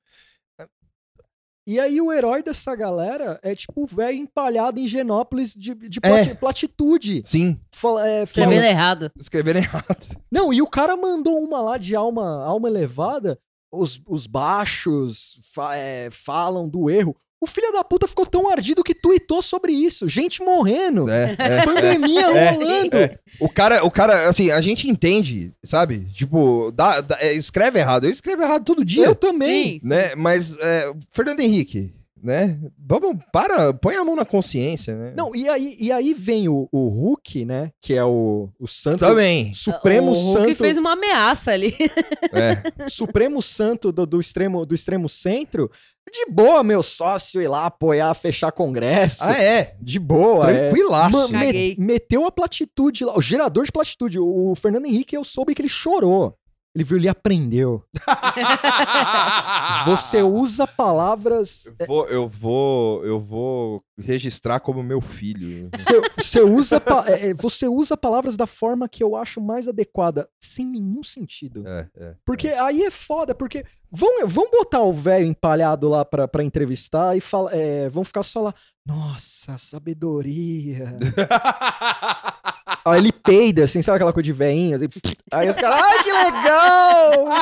E 1.68 1.80
aí 1.80 2.00
o 2.00 2.12
herói 2.12 2.44
dessa 2.44 2.76
galera 2.76 3.40
é 3.42 3.52
tipo 3.52 3.82
o 3.82 3.86
velho 3.86 4.16
empalhado 4.16 4.78
em 4.78 4.86
Genópolis 4.86 5.52
de, 5.52 5.74
de 5.74 5.98
É. 6.00 6.08
plati- 6.08 6.34
platitude. 6.36 7.22
Sim, 7.24 7.60
Fala, 7.72 8.08
é, 8.08 8.22
Escrevendo 8.22 8.54
fala- 8.60 8.68
errado. 8.68 9.12
escreveram 9.18 9.58
errado. 9.60 10.06
Não, 10.30 10.52
e 10.52 10.62
o 10.62 10.68
cara 10.68 10.96
mandou 10.96 11.42
uma 11.42 11.60
lá 11.60 11.76
de 11.76 11.96
alma, 11.96 12.44
alma 12.44 12.68
elevada. 12.68 13.36
Os, 13.72 14.00
os 14.06 14.28
baixos 14.28 15.40
fa- 15.52 15.74
é, 15.76 16.08
falam 16.10 16.68
do 16.68 16.88
erro. 16.88 17.16
O 17.40 17.46
filho 17.46 17.70
da 17.72 17.84
puta 17.84 18.08
ficou 18.08 18.24
tão 18.24 18.48
ardido 18.48 18.82
que 18.82 18.94
tweetou 18.94 19.42
sobre 19.42 19.70
isso. 19.72 20.08
Gente 20.08 20.42
morrendo. 20.42 21.08
É, 21.10 21.36
é, 21.38 21.62
Pandemia 21.66 22.22
É, 22.22 22.50
rolando. 22.50 22.96
é. 22.96 23.18
O 23.38 23.48
cara, 23.48 23.84
o 23.84 23.90
cara, 23.90 24.28
assim, 24.28 24.50
a 24.50 24.60
gente 24.62 24.88
entende, 24.88 25.50
sabe? 25.62 26.06
Tipo, 26.14 26.72
dá, 26.72 27.00
dá- 27.02 27.18
é, 27.20 27.34
escreve 27.34 27.78
errado. 27.78 28.04
Eu 28.04 28.10
escrevo 28.10 28.42
errado 28.42 28.64
todo 28.64 28.84
dia, 28.84 29.04
Eu 29.04 29.14
também. 29.14 29.78
Sim. 29.80 29.86
né? 29.86 30.14
Mas, 30.14 30.56
é, 30.58 30.90
Fernando 31.10 31.40
Henrique, 31.40 31.92
né? 32.22 32.58
Vamos, 32.78 33.18
para, 33.30 33.72
põe 33.74 33.94
a 33.96 34.02
mão 34.04 34.16
na 34.16 34.24
consciência, 34.24 34.96
né? 34.96 35.12
Não, 35.14 35.36
e 35.36 35.46
aí, 35.46 35.76
e 35.78 35.92
aí 35.92 36.14
vem 36.14 36.48
o, 36.48 36.66
o 36.72 36.88
Hulk, 36.88 37.44
né? 37.44 37.70
Que 37.82 37.92
é 37.94 38.04
o, 38.04 38.48
o 38.58 38.66
santo. 38.66 39.00
Também. 39.00 39.52
Supremo 39.52 40.12
o 40.12 40.14
Hulk 40.14 40.32
santo. 40.46 40.56
fez 40.56 40.78
uma 40.78 40.92
ameaça 40.94 41.50
ali. 41.52 41.74
É. 42.32 42.88
Supremo 42.88 43.42
santo 43.42 43.92
do, 43.92 44.06
do 44.06 44.18
extremo, 44.18 44.64
do 44.64 44.74
extremo 44.74 45.06
centro. 45.08 45.70
De 46.12 46.26
boa, 46.30 46.62
meu 46.62 46.82
sócio, 46.82 47.42
ir 47.42 47.48
lá 47.48 47.66
apoiar, 47.66 48.14
fechar 48.14 48.52
congresso. 48.52 49.24
Ah, 49.24 49.40
é. 49.40 49.74
De 49.80 49.98
boa. 49.98 50.50
é. 50.50 50.68
Tranquilaço. 50.68 51.10
Ma- 51.32 51.38
me- 51.78 51.86
meteu 51.86 52.24
a 52.24 52.30
platitude 52.32 53.04
lá, 53.04 53.16
o 53.16 53.20
gerador 53.20 53.64
de 53.64 53.72
platitude. 53.72 54.18
O 54.18 54.54
Fernando 54.54 54.86
Henrique, 54.86 55.16
eu 55.16 55.24
soube 55.24 55.54
que 55.54 55.60
ele 55.62 55.68
chorou. 55.68 56.34
Ele 56.76 56.84
viu, 56.84 56.98
ele 56.98 57.08
aprendeu. 57.08 57.82
Você 59.86 60.22
usa 60.22 60.66
palavras. 60.66 61.64
Eu 61.78 61.86
vou, 61.86 62.06
eu 62.06 62.28
vou, 62.28 63.04
eu 63.06 63.18
vou 63.18 63.82
registrar 63.98 64.60
como 64.60 64.82
meu 64.82 65.00
filho. 65.00 65.70
Você, 65.74 66.02
você 66.18 66.40
usa, 66.42 66.82
é, 67.06 67.28
é, 67.28 67.34
você 67.34 67.66
usa 67.66 67.96
palavras 67.96 68.36
da 68.36 68.46
forma 68.46 68.90
que 68.90 69.02
eu 69.02 69.16
acho 69.16 69.40
mais 69.40 69.66
adequada, 69.66 70.28
sem 70.38 70.66
nenhum 70.66 71.02
sentido. 71.02 71.66
É, 71.66 71.88
é. 71.96 72.14
Porque 72.26 72.48
aí 72.48 72.82
é 72.82 72.90
foda, 72.90 73.34
porque 73.34 73.64
vão, 73.90 74.28
vão 74.28 74.50
botar 74.50 74.82
o 74.82 74.92
velho 74.92 75.24
empalhado 75.24 75.88
lá 75.88 76.04
pra, 76.04 76.28
pra 76.28 76.44
entrevistar 76.44 77.16
e 77.16 77.22
fala, 77.22 77.52
é, 77.54 77.88
vão 77.88 78.04
ficar 78.04 78.22
só 78.22 78.42
lá. 78.42 78.54
Nossa, 78.84 79.56
sabedoria. 79.56 80.94
Aí 82.86 83.00
ele 83.00 83.10
peida, 83.10 83.64
assim, 83.64 83.82
sabe 83.82 83.96
aquela 83.96 84.12
coisa 84.12 84.24
de 84.24 84.32
veinho? 84.32 84.76
Assim, 84.76 84.86
aí 85.32 85.48
os 85.50 85.56
caras, 85.56 85.82
ai 85.82 86.04
que 86.04 86.12
legal! 86.12 87.32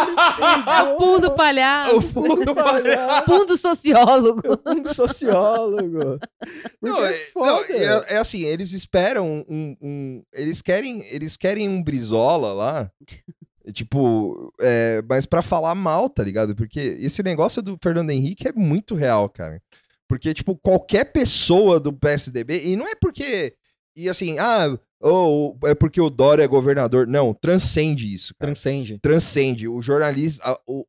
É 0.88 0.92
o 0.92 0.96
pum 0.96 1.20
do 1.20 1.30
palhaço. 1.32 1.96
O 1.96 2.00
fundo 2.00 2.44
do 2.46 2.54
palhaço. 2.54 3.24
Pum 3.26 3.44
do 3.44 3.56
sociólogo. 3.58 4.40
Um 4.66 4.80
do 4.82 4.94
sociólogo. 4.94 6.18
Não, 6.80 7.04
é, 7.04 7.10
é 7.12 7.18
foda. 7.32 7.50
não, 7.68 7.74
é- 7.74 8.04
é 8.14 8.16
assim, 8.16 8.42
eles 8.44 8.72
esperam 8.72 9.44
um, 9.46 9.76
um- 9.82 10.22
eles 10.32 10.62
querem, 10.62 11.04
eles 11.10 11.36
querem 11.36 11.68
um 11.68 11.82
brizola 11.82 12.52
lá, 12.54 12.90
tipo, 13.72 14.52
é, 14.60 15.02
mas 15.08 15.26
pra 15.26 15.42
falar 15.42 15.74
mal, 15.74 16.08
tá 16.08 16.22
ligado? 16.24 16.54
Porque 16.54 16.80
esse 16.80 17.22
negócio 17.22 17.60
do 17.62 17.78
Fernando 17.82 18.10
Henrique 18.10 18.48
é 18.48 18.52
muito 18.52 18.94
real, 18.94 19.28
cara. 19.28 19.60
Porque 20.08 20.32
tipo, 20.34 20.56
qualquer 20.56 21.04
pessoa 21.12 21.80
do 21.80 21.92
PSDB, 21.92 22.62
e 22.64 22.76
não 22.76 22.86
é 22.86 22.94
porque 22.94 23.54
e 23.96 24.08
assim, 24.08 24.38
ah, 24.38 24.76
ou 25.10 25.58
é 25.64 25.74
porque 25.74 26.00
o 26.00 26.08
Dória 26.10 26.42
é 26.42 26.46
governador, 26.48 27.06
não, 27.06 27.34
transcende 27.34 28.12
isso, 28.12 28.34
cara. 28.38 28.48
Transcende. 28.52 28.98
Transcende 29.00 29.68
o 29.68 29.80
jornalista, 29.82 30.42
a, 30.50 30.58
o- 30.66 30.86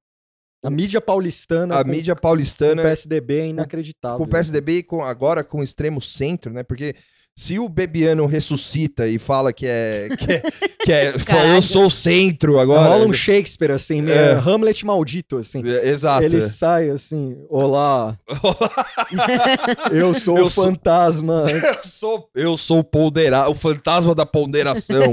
A 0.63 0.69
mídia 0.69 0.99
paulistana 1.01 1.77
a 1.79 1.83
com, 1.83 1.89
mídia 1.91 2.15
com 2.15 2.21
paulistana 2.21 2.81
o 2.81 2.85
PSDB 2.85 3.39
é 3.39 3.47
inacreditável. 3.47 4.17
com 4.17 4.23
o 4.23 4.27
PSDB 4.27 4.77
e 4.79 4.83
com, 4.83 5.03
agora 5.03 5.43
com 5.43 5.59
o 5.59 5.63
extremo 5.63 6.01
centro, 6.01 6.51
né? 6.53 6.63
Porque 6.63 6.95
se 7.37 7.59
o 7.59 7.67
Bebiano 7.67 8.25
ressuscita 8.25 9.07
e 9.07 9.19
fala 9.19 9.51
que 9.51 9.67
é. 9.67 10.07
Que 10.17 10.31
é, 10.31 10.41
que 10.85 10.91
é 10.91 11.11
Caraca. 11.25 11.47
eu 11.49 11.61
sou 11.61 11.87
o 11.87 11.91
centro 11.91 12.57
agora. 12.59 12.87
Rola 12.89 13.05
um 13.07 13.11
Shakespeare, 13.13 13.71
assim, 13.71 14.01
meio 14.01 14.17
É. 14.17 14.31
Hamlet 14.33 14.85
maldito, 14.85 15.37
assim. 15.37 15.61
É, 15.67 15.89
Exato. 15.89 16.23
Ele 16.23 16.41
sai 16.41 16.89
assim, 16.89 17.35
olá, 17.49 18.17
eu 19.91 20.13
sou 20.13 20.37
Eu 20.37 20.45
o 20.45 20.49
sou- 20.49 20.63
fantasma. 20.65 21.45
Eu 21.75 21.83
sou, 21.83 22.29
eu 22.35 22.57
sou 22.57 22.79
o 22.79 22.83
pondera, 22.83 23.49
o 23.49 23.55
fantasma 23.55 24.13
da 24.15 24.25
ponderação. 24.25 25.11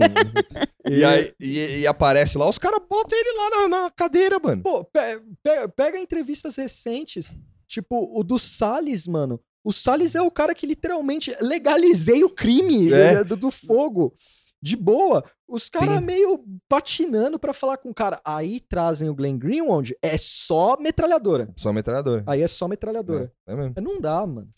e, 0.88 1.04
aí, 1.04 1.32
e, 1.40 1.78
e 1.80 1.86
aparece 1.86 2.36
lá, 2.38 2.48
os 2.48 2.58
caras 2.58 2.80
botam 2.88 3.18
ele 3.18 3.32
lá 3.36 3.50
na, 3.50 3.68
na 3.82 3.90
cadeira, 3.90 4.38
mano. 4.38 4.62
Pô, 4.62 4.84
pe- 4.84 5.20
pe- 5.42 5.68
pega 5.76 5.98
entrevistas 5.98 6.56
recentes, 6.56 7.36
tipo 7.66 8.10
o 8.18 8.22
do 8.22 8.38
Salles, 8.38 9.06
mano. 9.06 9.40
O 9.64 9.72
Salles 9.72 10.14
é 10.14 10.22
o 10.22 10.30
cara 10.30 10.55
que 10.55 10.66
literalmente 10.66 11.34
legalizei 11.40 12.24
o 12.24 12.30
crime 12.30 12.93
É. 12.93 13.12
eh, 13.14 13.24
do, 13.24 13.36
do 13.36 13.51
fogo. 13.51 14.14
De 14.60 14.76
boa. 14.76 15.24
Os 15.48 15.68
caras 15.68 16.01
meio 16.01 16.44
patinando 16.68 17.39
pra 17.39 17.52
falar 17.52 17.76
com 17.78 17.90
o 17.90 17.94
cara. 17.94 18.20
Aí 18.24 18.60
trazem 18.60 19.09
o 19.09 19.14
Glenn 19.14 19.36
Greenwald, 19.36 19.94
é 20.01 20.16
só 20.16 20.76
metralhadora. 20.80 21.52
Só 21.56 21.72
metralhadora. 21.72 22.22
Aí 22.26 22.43
é 22.43 22.48
só 22.48 22.68
metralhadora. 22.68 23.32
É, 23.47 23.52
é 23.52 23.56
mesmo. 23.56 23.74
Não 23.82 24.01
dá, 24.01 24.24
mano. 24.26 24.48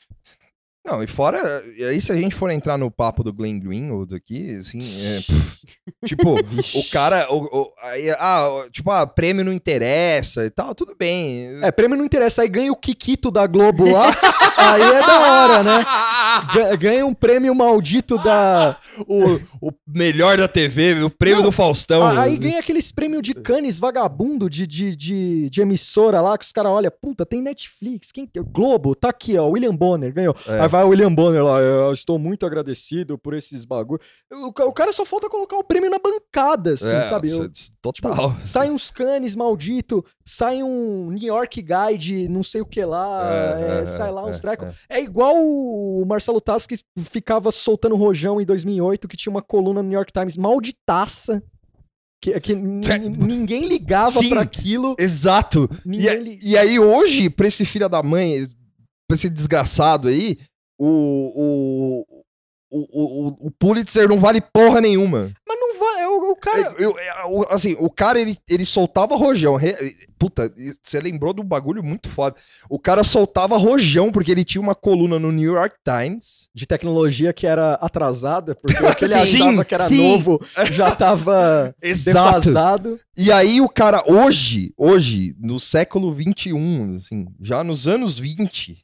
Não, 0.86 1.02
e 1.02 1.06
fora, 1.06 1.38
e 1.78 1.82
aí 1.84 1.98
se 2.00 2.12
a 2.12 2.14
gente 2.14 2.34
for 2.34 2.50
entrar 2.50 2.76
no 2.76 2.90
papo 2.90 3.24
do 3.24 3.32
Glenn 3.32 3.58
Greenwald 3.58 4.14
aqui, 4.14 4.56
assim, 4.56 4.78
é, 4.78 5.20
pff, 5.24 5.56
tipo, 6.04 6.34
o 6.34 6.90
cara, 6.90 7.26
o, 7.32 7.38
o- 7.62 7.72
aí, 7.82 8.10
ah, 8.10 8.66
tipo, 8.70 8.90
ah, 8.90 9.06
prêmio 9.06 9.42
não 9.44 9.52
interessa 9.52 10.44
e 10.44 10.50
tal, 10.50 10.74
tudo 10.74 10.94
bem. 10.98 11.58
É, 11.62 11.72
prêmio 11.72 11.96
não 11.96 12.04
interessa. 12.04 12.42
Aí 12.42 12.48
ganha 12.48 12.70
o 12.70 12.76
Kikito 12.76 13.30
da 13.30 13.46
Globo 13.46 13.90
lá. 13.90 14.08
aí 14.58 14.82
é 14.82 15.00
da 15.06 15.20
hora, 15.20 15.62
né? 15.62 15.84
Ga- 16.54 16.76
Ganha 16.76 17.06
um 17.06 17.14
prêmio 17.14 17.54
maldito 17.54 18.18
da. 18.18 18.76
o, 19.08 19.40
o 19.62 19.72
melhor 19.86 20.36
da 20.36 20.46
TV, 20.48 21.02
o 21.02 21.08
prêmio 21.08 21.38
Não, 21.38 21.46
do 21.46 21.52
Faustão. 21.52 22.06
Aí 22.18 22.36
ganha 22.36 22.58
aqueles 22.60 22.92
prêmios 22.92 23.22
de 23.22 23.32
canes 23.32 23.78
vagabundo 23.78 24.50
de, 24.50 24.66
de, 24.66 24.94
de, 24.94 25.48
de 25.48 25.62
emissora 25.62 26.20
lá, 26.20 26.36
que 26.36 26.44
os 26.44 26.52
caras 26.52 26.72
olham, 26.72 26.92
puta, 27.00 27.24
tem 27.24 27.40
Netflix, 27.40 28.12
quem 28.12 28.26
que 28.26 28.38
é? 28.38 28.42
Globo, 28.42 28.94
tá 28.94 29.08
aqui, 29.08 29.38
ó, 29.38 29.46
William 29.48 29.74
Bonner 29.74 30.12
ganhou. 30.12 30.36
É. 30.46 30.60
Aí 30.60 30.68
vai 30.74 30.84
o 30.84 30.88
William 30.88 31.14
Bonner 31.14 31.44
lá, 31.44 31.60
eu 31.60 31.92
estou 31.92 32.18
muito 32.18 32.44
agradecido 32.44 33.16
por 33.18 33.34
esses 33.34 33.64
bagulho. 33.64 34.00
O, 34.32 34.46
o 34.48 34.72
cara 34.72 34.92
só 34.92 35.04
falta 35.04 35.28
colocar 35.28 35.56
o 35.56 35.64
prêmio 35.64 35.88
na 35.90 35.98
bancada, 35.98 36.72
assim, 36.74 36.90
É, 36.92 37.02
sabe? 37.02 37.30
Eu- 37.30 37.48
isso- 37.50 37.72
total. 37.80 38.36
sai 38.44 38.70
uns 38.70 38.90
canes 38.90 39.36
maldito, 39.36 40.04
sai 40.24 40.62
um 40.62 41.10
New 41.10 41.26
York 41.34 41.62
Guide, 41.62 42.28
não 42.28 42.42
sei 42.42 42.60
o 42.60 42.66
que 42.66 42.84
lá, 42.84 43.30
É, 43.32 43.78
é, 43.78 43.82
é, 43.82 43.86
sai 43.86 44.10
lá 44.10 44.24
uns 44.26 44.38
é, 44.38 44.40
trecos. 44.40 44.68
é. 44.88 44.98
É 44.98 45.02
igual 45.02 45.34
o 45.36 46.04
Marcelo 46.06 46.40
Tassi 46.40 46.66
que 46.68 46.76
ficava 47.02 47.52
soltando 47.52 47.94
rojão 47.96 48.40
em 48.40 48.44
2008, 48.44 49.06
que 49.06 49.16
tinha 49.16 49.30
uma 49.30 49.42
coluna 49.42 49.82
no 49.82 49.88
New 49.88 49.96
York 49.96 50.12
Times 50.12 50.36
malditaça, 50.36 51.42
que, 52.20 52.38
que 52.40 52.54
ninguém 53.08 53.66
ligava 53.68 54.20
pra 54.28 54.40
aquilo. 54.40 54.96
Exato. 54.98 55.68
E, 55.86 56.08
li- 56.16 56.38
e 56.42 56.56
aí 56.56 56.78
hoje, 56.80 57.28
pra 57.30 57.46
esse 57.46 57.64
filho 57.64 57.88
da 57.88 58.02
mãe, 58.02 58.46
pra 59.06 59.14
esse 59.14 59.28
desgraçado 59.28 60.08
aí, 60.08 60.38
o, 60.86 62.04
o, 62.10 62.24
o, 62.70 63.26
o, 63.26 63.46
o 63.46 63.50
Pulitzer 63.52 64.08
não 64.08 64.18
vale 64.18 64.40
porra 64.40 64.80
nenhuma. 64.80 65.32
Mas 65.46 65.60
não 65.60 65.78
vai, 65.78 66.02
é 66.02 66.08
o, 66.08 66.30
o 66.32 66.36
cara... 66.36 66.74
Eu- 66.78 66.96
eu- 66.96 66.96
o- 67.30 67.46
assim, 67.50 67.76
o 67.78 67.88
cara, 67.88 68.20
ele, 68.20 68.36
ele 68.48 68.64
soltava 68.66 69.14
rojão. 69.14 69.56
Puta, 70.18 70.52
você 70.82 70.98
lembrou 71.00 71.32
de 71.32 71.40
um 71.40 71.44
bagulho 71.44 71.84
muito 71.84 72.08
foda. 72.08 72.34
O 72.68 72.78
cara 72.78 73.04
soltava 73.04 73.56
rojão 73.56 74.10
porque 74.10 74.32
ele 74.32 74.44
tinha 74.44 74.60
uma 74.60 74.74
coluna 74.74 75.18
no 75.20 75.30
New 75.30 75.52
York 75.54 75.76
Times. 75.84 76.48
De 76.54 76.66
tecnologia 76.66 77.32
que 77.32 77.46
era 77.46 77.74
atrasada, 77.74 78.54
porque 78.56 78.82
o 78.82 78.94
que 78.96 79.04
ele 79.04 79.14
Sim, 79.24 79.42
achava 79.42 79.64
que 79.64 79.74
era 79.74 79.88
sim. 79.88 79.96
novo 79.96 80.40
já 80.72 80.94
tava 80.96 81.74
defasado. 81.80 82.98
E 83.16 83.30
aí 83.30 83.60
o 83.60 83.68
cara, 83.68 84.02
hoje, 84.06 84.72
hoje, 84.76 85.36
no 85.38 85.60
século 85.60 86.12
XXI, 86.14 86.50
assim, 86.96 87.26
já 87.40 87.62
nos 87.62 87.86
anos 87.86 88.18
20, 88.18 88.83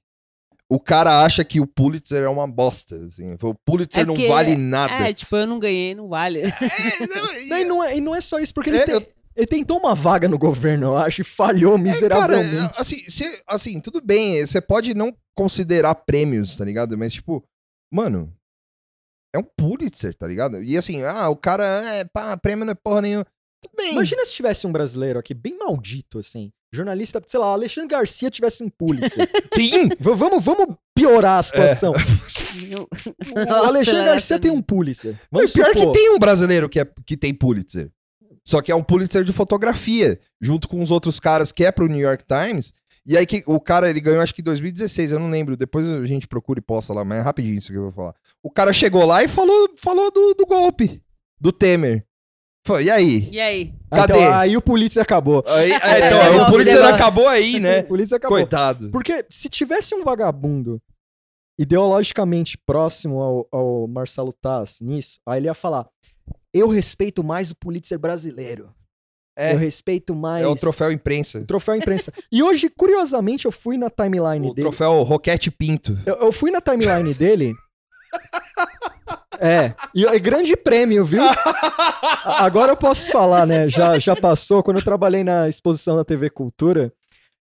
o 0.71 0.79
cara 0.79 1.25
acha 1.25 1.45
que 1.45 1.61
o 1.61 1.67
Pulitzer 1.67 2.23
é 2.23 2.29
uma 2.29 2.47
bosta. 2.47 3.05
Assim. 3.07 3.37
O 3.43 3.55
Pulitzer 3.67 4.03
É 4.05 4.07
não 4.07 4.15
vale 4.29 4.57
nada. 4.57 5.09
É, 5.09 5.13
tipo, 5.13 5.35
eu 5.37 5.47
não 5.47 5.59
ganhei, 5.59 5.95
não 5.95 6.09
vale. 6.09 6.43
É, 6.43 6.47
não, 7.07 7.27
Não, 7.49 7.59
e, 7.59 7.65
não 7.65 7.85
é, 7.85 7.97
e 7.97 8.01
não 8.01 8.15
é 8.15 8.21
só 8.21 8.39
isso, 8.39 8.55
porque 8.55 8.71
ele, 8.71 8.79
É, 8.79 8.87
tem- 8.87 8.95
eu- 8.95 9.07
ele 9.37 9.47
tentou 9.47 9.79
uma 9.79 9.95
vaga 9.95 10.29
no 10.29 10.39
governo, 10.39 10.87
eu 10.89 10.97
acho, 10.97 11.23
e 11.23 11.25
falhou 11.25 11.73
Cara, 11.73 11.83
miseravelmente. 11.83 12.75
assim, 12.79 12.99
cê- 13.09 13.43
assim, 13.47 13.81
tudo 13.81 14.01
bem, 14.01 14.45
você 14.47 14.61
pode 14.61 14.95
não 14.95 15.15
considerar 15.37 15.95
prêmios, 15.95 16.57
tá 16.57 16.65
ligado? 16.65 16.97
Mas, 16.97 17.15
tipo, 17.15 17.43
mano, 17.93 18.33
é 19.35 19.39
um 19.39 19.45
Pulitzer, 19.45 20.15
tá 20.15 20.27
ligado? 20.27 20.63
E 20.63 20.77
assim, 20.77 21.03
ah, 21.03 21.29
o 21.29 21.37
cara, 21.37 21.65
é, 21.95 22.05
pá, 22.05 22.37
prêmio 22.37 22.65
não 22.65 22.73
é 22.73 22.75
porra 22.75 23.01
nenhuma. 23.03 23.25
Tudo 23.63 23.73
bem. 23.77 23.93
Imagina 23.93 24.25
se 24.25 24.33
tivesse 24.35 24.67
um 24.67 24.73
brasileiro 24.73 25.19
aqui, 25.19 25.35
bem 25.35 25.57
maldito, 25.59 26.19
assim. 26.19 26.51
Jornalista, 26.73 27.21
sei 27.27 27.41
lá, 27.41 27.47
Alexandre 27.49 27.89
Garcia 27.91 28.31
tivesse 28.31 28.63
um 28.63 28.69
Pulitzer. 28.71 29.29
Sim, 29.55 29.89
V- 29.89 30.15
vamos, 30.15 30.45
vamos 30.45 30.77
piorar 30.95 31.39
a 31.39 31.43
situação. 31.43 31.93
Não- 31.93 32.87
O 33.35 33.65
Alexandre 33.67 34.01
ele 34.03 34.09
Garcia 34.11 34.39
tem 34.39 34.51
um 34.51 34.63
Pulitzer. 34.63 35.17
Vamos 35.31 35.53
pior 35.53 35.67
supor. 35.75 35.93
que 35.93 35.99
tem 35.99 36.11
um 36.11 36.19
brasileiro 36.19 36.69
que, 36.69 36.79
é, 36.81 36.87
que 37.05 37.17
tem 37.17 37.35
Pulitzer. 37.35 37.91
Só 38.45 38.61
que 38.63 38.71
é 38.73 38.75
um 38.75 38.83
Pulitzer 38.83 39.25
de 39.25 39.33
fotografia, 39.33 40.19
junto 40.41 40.69
com 40.69 40.81
os 40.83 40.91
outros 40.91 41.19
caras 41.21 41.53
que 41.53 41.65
é 41.65 41.71
pro 41.73 41.87
New 41.89 41.99
York 42.01 42.25
Times. 42.25 42.73
E 43.07 43.17
aí 43.17 43.27
que 43.27 43.43
o 43.47 43.59
cara, 43.61 43.89
ele 43.91 44.01
ganhou 44.01 44.21
acho 44.23 44.35
que 44.35 44.41
em 44.41 44.45
2016, 44.45 45.13
eu 45.13 45.19
não 45.19 45.31
lembro. 45.31 45.57
Depois 45.57 45.87
a 45.87 46.07
gente 46.07 46.27
procura 46.29 46.59
e 46.59 46.63
posta 46.63 46.93
lá, 46.93 47.05
mas 47.05 47.19
é 47.19 47.23
rapidinho 47.23 47.59
isso 47.59 47.73
que 47.73 47.79
eu 47.79 47.83
vou 47.85 47.93
falar. 47.93 48.15
O 48.43 48.51
cara 48.51 48.73
chegou 48.73 49.05
lá 49.05 49.23
e 49.25 49.29
falou, 49.29 49.71
falou 49.77 50.11
do, 50.13 50.35
do 50.35 50.47
golpe, 50.47 51.03
do 51.41 51.51
Temer. 51.53 52.05
Foi, 52.67 52.85
e 52.85 52.91
aí? 52.91 53.29
E 53.33 53.41
aí? 53.41 53.75
Ah, 53.91 54.05
então, 54.05 54.19
Cadê? 54.19 54.27
aí 54.33 54.57
o 54.57 54.63
Pulitzer 54.63 55.03
acabou. 55.03 55.43
Aí, 55.47 55.73
É, 55.73 55.75
é, 55.83 56.07
então, 56.07 56.19
devolve, 56.19 56.39
o 56.41 56.47
Pulitzer 56.47 56.85
acabou 56.85 57.29
aí, 57.29 57.59
né? 57.59 57.81
O 57.81 57.85
Pulitzer 57.85 58.17
acabou. 58.17 58.39
Coitado. 58.39 58.91
Porque 58.91 59.25
se 59.29 59.49
tivesse 59.49 59.95
um 59.95 60.05
vagabundo 60.05 60.81
ideologicamente 61.59 62.57
próximo 62.57 63.21
ao, 63.21 63.49
ao 63.53 63.87
Marcelo 63.89 64.33
Taz 64.33 64.79
nisso, 64.81 65.21
aí 65.27 65.41
ele 65.41 65.47
ia 65.47 65.55
falar: 65.55 65.87
Eu 66.55 66.69
respeito 66.69 67.23
mais 67.25 67.51
o 67.51 67.57
Pulitzer 67.57 67.99
brasileiro. 67.99 68.73
É. 69.37 69.55
Eu 69.55 69.59
respeito 69.59 70.15
mais. 70.15 70.45
É 70.45 70.47
o 70.49 70.55
troféu 70.55 70.93
imprensa. 70.93 71.39
o 71.41 71.47
troféu 71.47 71.75
imprensa. 71.75 72.13
e 72.31 72.43
hoje, 72.43 72.69
curiosamente, 72.69 73.47
eu 73.47 73.53
fui 73.53 73.79
na 73.79 73.89
timeline 73.89 74.51
O 74.51 74.55
dele. 74.55 74.69
troféu 74.69 75.03
Roquete 75.03 75.51
Pinto. 75.51 75.99
Eu, 76.05 76.17
eu 76.17 76.33
fui 76.33 76.51
na 76.51 76.61
timeline 76.61 77.15
dele. 77.15 77.55
É, 79.41 79.75
e 79.95 80.05
é 80.05 80.19
grande 80.19 80.55
prêmio, 80.55 81.03
viu? 81.05 81.23
Agora 82.25 82.73
eu 82.73 82.77
posso 82.77 83.11
falar, 83.11 83.47
né? 83.47 83.69
Já, 83.71 83.99
já 83.99 84.15
passou. 84.15 84.63
Quando 84.63 84.77
eu 84.77 84.85
trabalhei 84.85 85.25
na 85.25 85.49
exposição 85.49 85.97
da 85.97 86.05
TV 86.05 86.29
Cultura, 86.29 86.93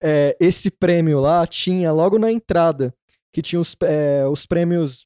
é, 0.02 0.36
esse 0.40 0.72
prêmio 0.72 1.20
lá 1.20 1.46
tinha 1.46 1.92
logo 1.92 2.18
na 2.18 2.32
entrada, 2.32 2.94
que 3.34 3.42
tinha 3.42 3.60
os, 3.60 3.76
é, 3.84 4.26
os 4.26 4.46
prêmios, 4.46 5.06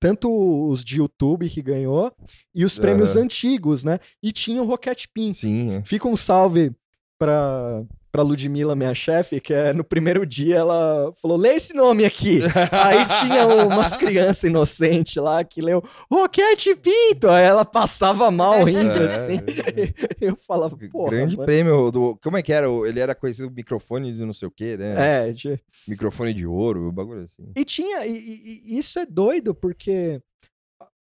tanto 0.00 0.30
os 0.70 0.82
de 0.82 0.96
YouTube 0.96 1.50
que 1.50 1.60
ganhou, 1.60 2.10
e 2.54 2.64
os 2.64 2.78
prêmios 2.78 3.14
Aham. 3.14 3.24
antigos, 3.26 3.84
né? 3.84 4.00
E 4.22 4.32
tinha 4.32 4.62
o 4.62 4.66
Rocket 4.66 5.04
Pin. 5.12 5.34
Sim, 5.34 5.76
é. 5.76 5.84
Fica 5.84 6.08
um 6.08 6.16
salve 6.16 6.72
pra, 7.18 7.82
pra 8.12 8.22
Ludmilla, 8.22 8.76
minha 8.76 8.94
chefe, 8.94 9.40
que 9.40 9.54
é 9.54 9.72
no 9.72 9.82
primeiro 9.82 10.26
dia 10.26 10.56
ela 10.58 11.12
falou: 11.20 11.36
lê 11.36 11.54
esse 11.54 11.74
nome 11.74 12.04
aqui. 12.04 12.40
Aí 12.70 13.06
tinha 13.22 13.46
umas 13.66 13.96
crianças 13.96 14.44
inocentes 14.44 15.16
lá 15.16 15.42
que 15.42 15.62
leu 15.62 15.82
Roquete 16.10 16.76
Pinto. 16.76 17.28
Aí 17.30 17.44
ela 17.44 17.64
passava 17.64 18.30
mal 18.30 18.62
rindo, 18.64 18.80
É, 19.02 19.06
assim. 19.24 19.38
Eu 20.20 20.36
falava, 20.46 20.76
pô. 20.92 21.06
Grande 21.06 21.36
prêmio 21.38 21.90
do. 21.90 22.18
Como 22.22 22.36
é 22.36 22.42
que 22.42 22.52
era? 22.52 22.66
Ele 22.86 23.00
era 23.00 23.14
conhecido 23.14 23.50
microfone 23.50 24.12
de 24.12 24.24
não 24.24 24.34
sei 24.34 24.46
o 24.46 24.50
quê, 24.52 24.76
né? 24.76 25.28
É, 25.28 25.32
de- 25.32 25.58
Microfone 25.88 26.34
de 26.34 26.46
ouro, 26.46 26.88
o 26.88 26.92
bagulho 26.92 27.22
assim. 27.24 27.50
E 27.56 27.64
tinha, 27.64 28.04
e, 28.06 28.12
e- 28.12 28.62
e 28.74 28.78
isso 28.78 28.98
é 28.98 29.06
doido, 29.06 29.54
porque 29.54 30.20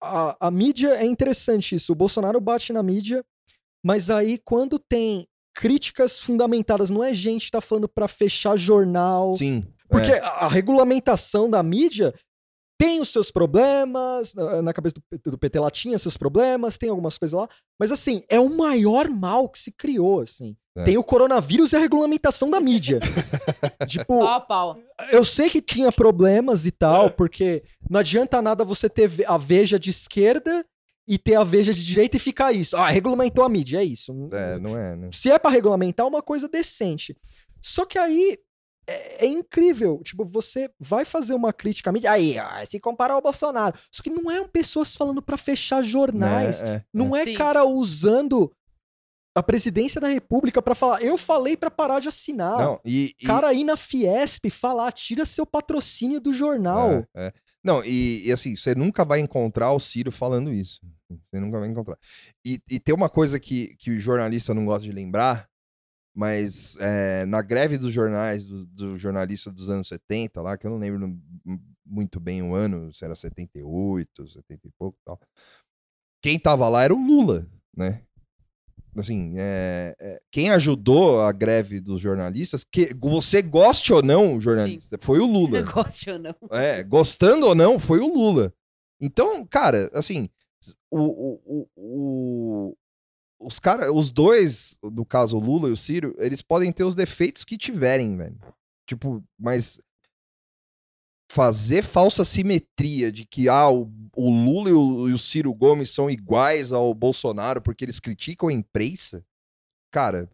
a, 0.01 0.35
a 0.47 0.49
mídia 0.49 0.95
é 0.95 1.05
interessante 1.05 1.75
isso. 1.75 1.91
O 1.91 1.95
Bolsonaro 1.95 2.39
bate 2.39 2.71
na 2.71 2.81
mídia, 2.81 3.23
mas 3.85 4.09
aí 4.09 4.39
quando 4.43 4.79
tem 4.79 5.27
críticas 5.53 6.19
fundamentadas, 6.19 6.89
não 6.89 7.03
é 7.03 7.13
gente 7.13 7.45
que 7.45 7.51
tá 7.51 7.61
falando 7.61 7.87
pra 7.87 8.07
fechar 8.07 8.57
jornal. 8.57 9.33
Sim. 9.33 9.65
Porque 9.89 10.11
é. 10.11 10.19
a, 10.19 10.29
a 10.29 10.47
regulamentação 10.47 11.49
da 11.49 11.61
mídia 11.61 12.13
tem 12.81 12.99
os 12.99 13.09
seus 13.09 13.29
problemas, 13.29 14.33
na, 14.33 14.59
na 14.59 14.73
cabeça 14.73 14.95
do, 14.95 15.31
do 15.31 15.37
PT 15.37 15.59
lá 15.59 15.69
tinha 15.69 15.99
seus 15.99 16.17
problemas, 16.17 16.79
tem 16.79 16.89
algumas 16.89 17.15
coisas 17.15 17.39
lá, 17.39 17.47
mas 17.79 17.91
assim, 17.91 18.23
é 18.27 18.39
o 18.39 18.49
maior 18.49 19.07
mal 19.07 19.47
que 19.47 19.59
se 19.59 19.71
criou, 19.71 20.21
assim. 20.21 20.55
É. 20.75 20.85
Tem 20.85 20.97
o 20.97 21.03
coronavírus 21.03 21.73
e 21.73 21.75
a 21.75 21.79
regulamentação 21.79 22.49
da 22.49 22.59
mídia. 22.59 22.99
tipo, 23.87 24.17
Pau 24.17 24.27
a 24.27 24.39
pau. 24.39 24.79
eu 25.11 25.23
sei 25.23 25.47
que 25.47 25.61
tinha 25.61 25.91
problemas 25.91 26.65
e 26.65 26.71
tal, 26.71 27.11
porque 27.11 27.61
não 27.87 27.99
adianta 27.99 28.41
nada 28.41 28.65
você 28.65 28.89
ter 28.89 29.11
a 29.27 29.37
veja 29.37 29.77
de 29.77 29.91
esquerda 29.91 30.65
e 31.07 31.17
ter 31.17 31.35
a 31.35 31.43
veja 31.43 31.73
de 31.73 31.83
direita 31.83 32.17
e 32.17 32.19
ficar 32.19 32.51
isso. 32.51 32.77
Ah, 32.77 32.89
regulamentou 32.89 33.43
a 33.43 33.49
mídia, 33.49 33.79
é 33.79 33.83
isso. 33.83 34.29
É, 34.31 34.57
não 34.59 34.77
é, 34.77 34.95
né? 34.95 35.09
Se 35.11 35.29
é 35.31 35.37
pra 35.39 35.49
regulamentar, 35.51 36.07
uma 36.07 36.21
coisa 36.21 36.47
decente. 36.47 37.15
Só 37.61 37.85
que 37.85 37.97
aí 37.97 38.37
é, 38.87 39.25
é 39.25 39.27
incrível. 39.27 40.01
Tipo, 40.03 40.25
você 40.25 40.69
vai 40.79 41.05
fazer 41.05 41.33
uma 41.33 41.51
crítica 41.51 41.89
à 41.89 41.93
mídia. 41.93 42.11
Aí, 42.11 42.37
ó, 42.39 42.65
se 42.65 42.79
comparar 42.79 43.15
ao 43.15 43.21
Bolsonaro. 43.21 43.77
Só 43.91 44.01
que 44.03 44.09
não 44.09 44.29
é 44.31 44.45
pessoas 44.47 44.95
falando 44.95 45.21
pra 45.21 45.37
fechar 45.37 45.81
jornais. 45.83 46.61
É, 46.61 46.67
é, 46.75 46.85
não 46.93 47.15
é 47.15 47.23
Sim. 47.23 47.33
cara 47.35 47.65
usando 47.65 48.51
a 49.35 49.41
presidência 49.41 50.01
da 50.01 50.07
república 50.09 50.61
pra 50.61 50.75
falar. 50.75 51.01
Eu 51.01 51.17
falei 51.17 51.55
pra 51.55 51.71
parar 51.71 51.99
de 51.99 52.07
assinar. 52.09 52.57
Não, 52.57 52.79
e, 52.83 53.15
e- 53.19 53.25
Cara 53.25 53.47
aí 53.47 53.63
na 53.63 53.77
Fiesp 53.77 54.49
falar, 54.49 54.91
tira 54.91 55.25
seu 55.25 55.45
patrocínio 55.45 56.19
do 56.19 56.33
jornal. 56.33 56.89
É, 57.15 57.27
é. 57.27 57.33
Não, 57.63 57.83
e, 57.83 58.27
e 58.27 58.31
assim, 58.31 58.55
você 58.55 58.73
nunca 58.73 59.05
vai 59.05 59.19
encontrar 59.19 59.71
o 59.71 59.79
Ciro 59.79 60.11
falando 60.11 60.51
isso. 60.51 60.81
Você 61.09 61.39
nunca 61.39 61.59
vai 61.59 61.69
encontrar. 61.69 61.97
E, 62.45 62.59
e 62.69 62.79
tem 62.79 62.93
uma 62.95 63.09
coisa 63.09 63.39
que, 63.39 63.75
que 63.75 63.91
o 63.91 63.99
jornalista 63.99 64.53
não 64.53 64.65
gosta 64.65 64.83
de 64.83 64.91
lembrar, 64.91 65.47
mas 66.13 66.77
é, 66.79 67.25
na 67.25 67.41
greve 67.41 67.77
dos 67.77 67.93
jornais, 67.93 68.47
do, 68.47 68.65
do 68.65 68.97
jornalista 68.97 69.51
dos 69.51 69.69
anos 69.69 69.87
70, 69.87 70.41
lá, 70.41 70.57
que 70.57 70.65
eu 70.65 70.71
não 70.71 70.77
lembro 70.77 71.17
muito 71.85 72.19
bem 72.19 72.41
o 72.41 72.55
ano, 72.55 72.93
se 72.93 73.05
era 73.05 73.15
78, 73.15 74.27
70 74.27 74.67
e 74.67 74.71
pouco 74.71 74.97
tal. 75.05 75.19
Quem 76.21 76.39
tava 76.39 76.67
lá 76.69 76.83
era 76.83 76.93
o 76.93 77.05
Lula, 77.05 77.47
né? 77.75 78.03
Assim, 78.95 79.35
é, 79.37 79.95
é, 79.99 80.21
quem 80.31 80.49
ajudou 80.49 81.21
a 81.21 81.31
greve 81.31 81.79
dos 81.79 82.01
jornalistas, 82.01 82.63
que 82.63 82.93
você 82.99 83.41
goste 83.41 83.93
ou 83.93 84.01
não, 84.03 84.39
jornalista, 84.41 84.97
foi 85.01 85.19
o 85.19 85.25
Lula. 85.25 85.61
Negócio 85.63 86.13
ou 86.13 86.19
não. 86.19 86.35
É, 86.51 86.83
gostando 86.83 87.45
ou 87.47 87.55
não, 87.55 87.79
foi 87.79 87.99
o 87.99 88.13
Lula. 88.13 88.53
Então, 88.99 89.45
cara, 89.45 89.89
assim, 89.93 90.29
o, 90.91 90.99
o, 90.99 91.41
o, 91.45 91.67
o- 91.77 92.77
os 93.39 93.59
cara, 93.59 93.91
os 93.91 94.11
dois, 94.11 94.77
no 94.83 95.03
caso 95.05 95.37
o 95.37 95.39
Lula 95.39 95.69
e 95.69 95.71
o 95.71 95.77
Ciro, 95.77 96.13
eles 96.19 96.41
podem 96.43 96.71
ter 96.71 96.83
os 96.83 96.93
defeitos 96.93 97.43
que 97.43 97.57
tiverem, 97.57 98.15
velho. 98.15 98.37
Tipo, 98.87 99.23
mas 99.39 99.79
fazer 101.31 101.83
falsa 101.83 102.25
simetria 102.25 103.09
de 103.09 103.25
que 103.25 103.47
ah, 103.47 103.69
o, 103.69 103.89
o 104.15 104.29
Lula 104.29 104.69
e 104.69 104.73
o, 104.73 105.09
e 105.09 105.13
o 105.13 105.17
Ciro 105.17 105.53
Gomes 105.53 105.89
são 105.89 106.09
iguais 106.09 106.73
ao 106.73 106.93
Bolsonaro 106.93 107.61
porque 107.61 107.85
eles 107.85 108.01
criticam 108.01 108.49
a 108.49 108.53
imprensa, 108.53 109.23
cara, 109.91 110.29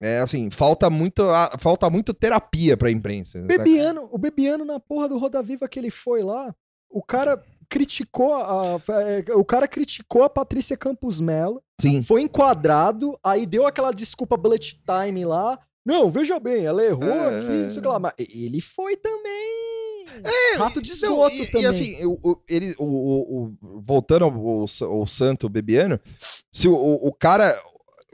é 0.00 0.18
assim, 0.18 0.50
falta 0.50 0.90
muito, 0.90 1.22
ah, 1.22 1.56
falta 1.58 1.88
muito 1.88 2.12
terapia 2.12 2.76
pra 2.76 2.90
imprensa. 2.90 3.40
saca? 3.40 3.46
Bebiano, 3.46 4.08
o 4.12 4.18
Bebiano 4.18 4.64
na 4.64 4.78
porra 4.78 5.08
do 5.08 5.16
Roda 5.16 5.42
Viva 5.42 5.66
que 5.66 5.78
ele 5.78 5.90
foi 5.90 6.22
lá, 6.22 6.54
o 6.90 7.02
cara 7.02 7.42
criticou 7.70 8.34
a, 8.34 8.78
é, 9.00 9.34
o 9.34 9.44
cara 9.44 9.66
criticou 9.66 10.22
a 10.22 10.28
Patrícia 10.28 10.76
Campos 10.76 11.18
Mello, 11.18 11.62
Sim. 11.80 12.02
foi 12.02 12.20
enquadrado, 12.20 13.18
aí 13.24 13.46
deu 13.46 13.66
aquela 13.66 13.90
desculpa 13.90 14.36
bullet 14.36 14.78
time 14.84 15.24
lá. 15.24 15.58
Não, 15.84 16.10
veja 16.10 16.38
bem, 16.38 16.64
ela 16.64 16.84
errou 16.84 17.08
É, 17.08 17.38
aqui, 17.38 17.48
não 17.48 17.70
sei 17.70 17.78
o 17.78 17.82
que 17.82 17.88
lá, 17.88 17.98
mas 17.98 18.12
ele 18.18 18.60
foi 18.60 18.96
também. 18.96 19.81
Rato 20.58 20.82
de 20.82 20.90
Não, 20.90 20.96
esgoto 20.96 21.34
e, 21.34 21.46
também. 21.46 21.62
E 21.62 21.66
assim, 21.66 22.04
o, 22.06 22.18
o- 22.22 22.42
ele, 22.48 22.74
o, 22.78 22.84
o- 22.84 23.44
o- 23.62 23.80
voltando 23.80 24.24
ao, 24.24 24.30
ao, 24.32 24.66
ao 25.00 25.06
Santo 25.06 25.48
Bebiano, 25.48 25.98
se 26.52 26.68
o, 26.68 26.74
o, 26.74 27.08
o 27.08 27.12
cara, 27.12 27.58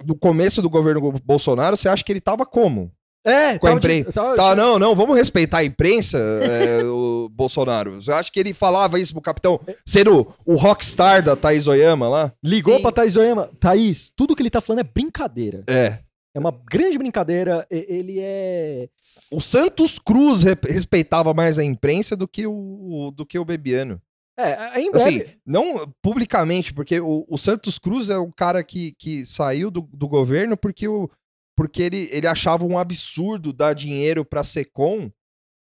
no 0.06 0.14
começo 0.16 0.60
do 0.62 0.70
governo 0.70 1.12
Bolsonaro, 1.24 1.76
você 1.76 1.88
acha 1.88 2.04
que 2.04 2.12
ele 2.12 2.20
tava 2.20 2.44
como? 2.46 2.90
é, 3.24 3.58
com 3.58 3.66
a 3.66 3.72
imprensa. 3.72 4.10
tava- 4.12 4.36
Tá, 4.36 4.56
não, 4.56 4.78
não, 4.78 4.94
vamos 4.96 5.14
respeitar 5.16 5.58
a 5.58 5.64
imprensa, 5.64 6.16
é, 6.18 6.82
o 6.88 7.28
Bolsonaro. 7.30 8.00
Você 8.00 8.10
acha 8.10 8.30
que 8.32 8.40
ele 8.40 8.54
falava 8.54 8.98
isso 8.98 9.12
pro 9.12 9.20
capitão, 9.20 9.60
sendo 9.84 10.26
o 10.46 10.54
rockstar 10.54 11.22
da 11.22 11.36
Thaís 11.36 11.66
Oyama 11.68 12.08
lá? 12.08 12.32
Ligou 12.42 12.76
Sim. 12.76 12.82
pra 12.82 12.92
Thaís 12.92 13.16
Oyama. 13.16 13.50
Thaís, 13.60 14.10
tudo 14.16 14.34
que 14.34 14.40
ele 14.40 14.48
tá 14.48 14.60
falando 14.62 14.80
é 14.80 14.84
brincadeira. 14.84 15.62
É. 15.66 15.98
É 16.34 16.38
uma 16.38 16.52
grande 16.70 16.98
brincadeira. 16.98 17.66
Ele 17.70 18.18
é. 18.20 18.88
O 19.30 19.40
Santos 19.40 19.98
Cruz 19.98 20.42
re- 20.42 20.56
respeitava 20.64 21.32
mais 21.34 21.58
a 21.58 21.64
imprensa 21.64 22.14
do 22.16 22.28
que 22.28 22.46
o, 22.46 22.52
o- 22.52 23.10
do 23.10 23.24
que 23.26 23.38
o 23.38 23.44
Bebiano. 23.44 24.00
É, 24.38 24.80
em 24.80 24.90
breve. 24.92 25.22
Assim, 25.22 25.32
não 25.44 25.92
publicamente, 26.00 26.72
porque 26.72 27.00
o, 27.00 27.26
o 27.28 27.36
Santos 27.36 27.76
Cruz 27.78 28.08
é 28.08 28.18
um 28.18 28.30
cara 28.30 28.62
que, 28.62 28.92
que 28.92 29.26
saiu 29.26 29.68
do, 29.70 29.80
do 29.92 30.06
governo 30.06 30.56
porque, 30.56 30.86
o, 30.86 31.10
porque 31.56 31.82
ele, 31.82 32.08
ele 32.12 32.26
achava 32.28 32.64
um 32.64 32.78
absurdo 32.78 33.52
dar 33.52 33.72
dinheiro 33.74 34.24
pra 34.24 34.44
Secom 34.44 35.10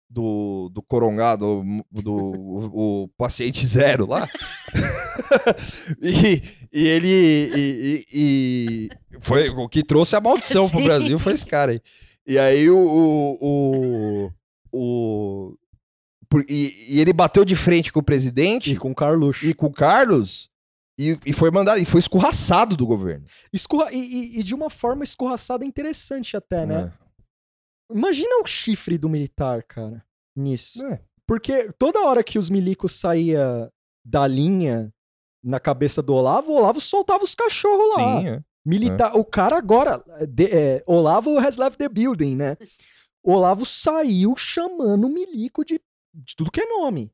do, 0.09 0.69
do 0.73 0.81
Corongado, 0.81 1.63
do, 1.91 2.01
do 2.01 2.13
o, 2.15 3.03
o 3.03 3.07
paciente 3.17 3.65
zero 3.65 4.05
lá. 4.07 4.27
e, 6.01 6.41
e 6.71 6.87
ele. 6.87 7.07
E, 7.55 8.05
e- 8.13 8.89
e 9.11 9.19
foi 9.21 9.49
o 9.49 9.67
que 9.67 9.83
trouxe 9.83 10.15
a 10.15 10.21
maldição 10.21 10.69
pro 10.69 10.79
Sim. 10.79 10.85
Brasil, 10.85 11.19
foi 11.19 11.33
esse 11.33 11.45
cara 11.45 11.71
aí. 11.73 11.81
E 12.27 12.37
aí 12.39 12.69
o. 12.69 12.77
o, 12.77 13.37
o, 13.41 14.31
o- 14.71 15.57
por- 16.29 16.45
e, 16.49 16.73
e 16.89 16.99
ele 16.99 17.13
bateu 17.13 17.45
de 17.45 17.55
frente 17.55 17.91
com 17.93 17.99
o 17.99 18.03
presidente 18.03 18.71
E 18.71 18.77
com 18.77 18.91
o 18.91 18.95
Carluxo. 18.95 19.45
e 19.45 19.53
com 19.53 19.67
o 19.67 19.71
Carlos 19.73 20.49
e, 20.97 21.17
e 21.25 21.33
foi 21.33 21.51
mandado 21.51 21.79
e 21.79 21.85
foi 21.85 21.99
escorraçado 21.99 22.75
do 22.75 22.85
governo. 22.87 23.25
Escorra- 23.53 23.91
e, 23.91 23.97
e- 23.99 24.39
e 24.39 24.43
de 24.43 24.55
uma 24.55 24.69
forma 24.69 25.03
escorraçada 25.03 25.63
interessante 25.65 26.35
até, 26.35 26.65
né? 26.65 26.91
É. 27.01 27.04
Imagina 27.91 28.41
o 28.41 28.45
chifre 28.45 28.97
do 28.97 29.09
militar, 29.09 29.63
cara, 29.63 30.03
nisso. 30.35 30.83
É. 30.85 31.01
Porque 31.27 31.71
toda 31.77 32.01
hora 32.05 32.23
que 32.23 32.37
os 32.39 32.49
milicos 32.49 32.93
saía 32.93 33.71
da 34.03 34.27
linha 34.27 34.93
na 35.43 35.59
cabeça 35.59 36.01
do 36.01 36.13
Olavo, 36.13 36.51
o 36.51 36.55
Olavo 36.57 36.79
soltava 36.81 37.23
os 37.23 37.35
cachorros 37.35 37.95
lá. 37.97 38.19
Sim, 38.19 38.27
é. 38.29 38.43
Militar, 38.65 39.15
o 39.15 39.23
cara 39.23 39.57
agora, 39.57 40.03
de- 40.27 40.45
é, 40.51 40.83
Olavo 40.87 41.37
has 41.37 41.57
left 41.57 41.77
the 41.77 41.87
building, 41.87 42.35
né? 42.35 42.57
Olavo 43.23 43.65
saiu 43.65 44.35
chamando 44.35 45.05
o 45.05 45.09
milico 45.09 45.63
de, 45.63 45.79
de 46.13 46.35
tudo 46.35 46.51
que 46.51 46.61
é 46.61 46.65
nome. 46.65 47.11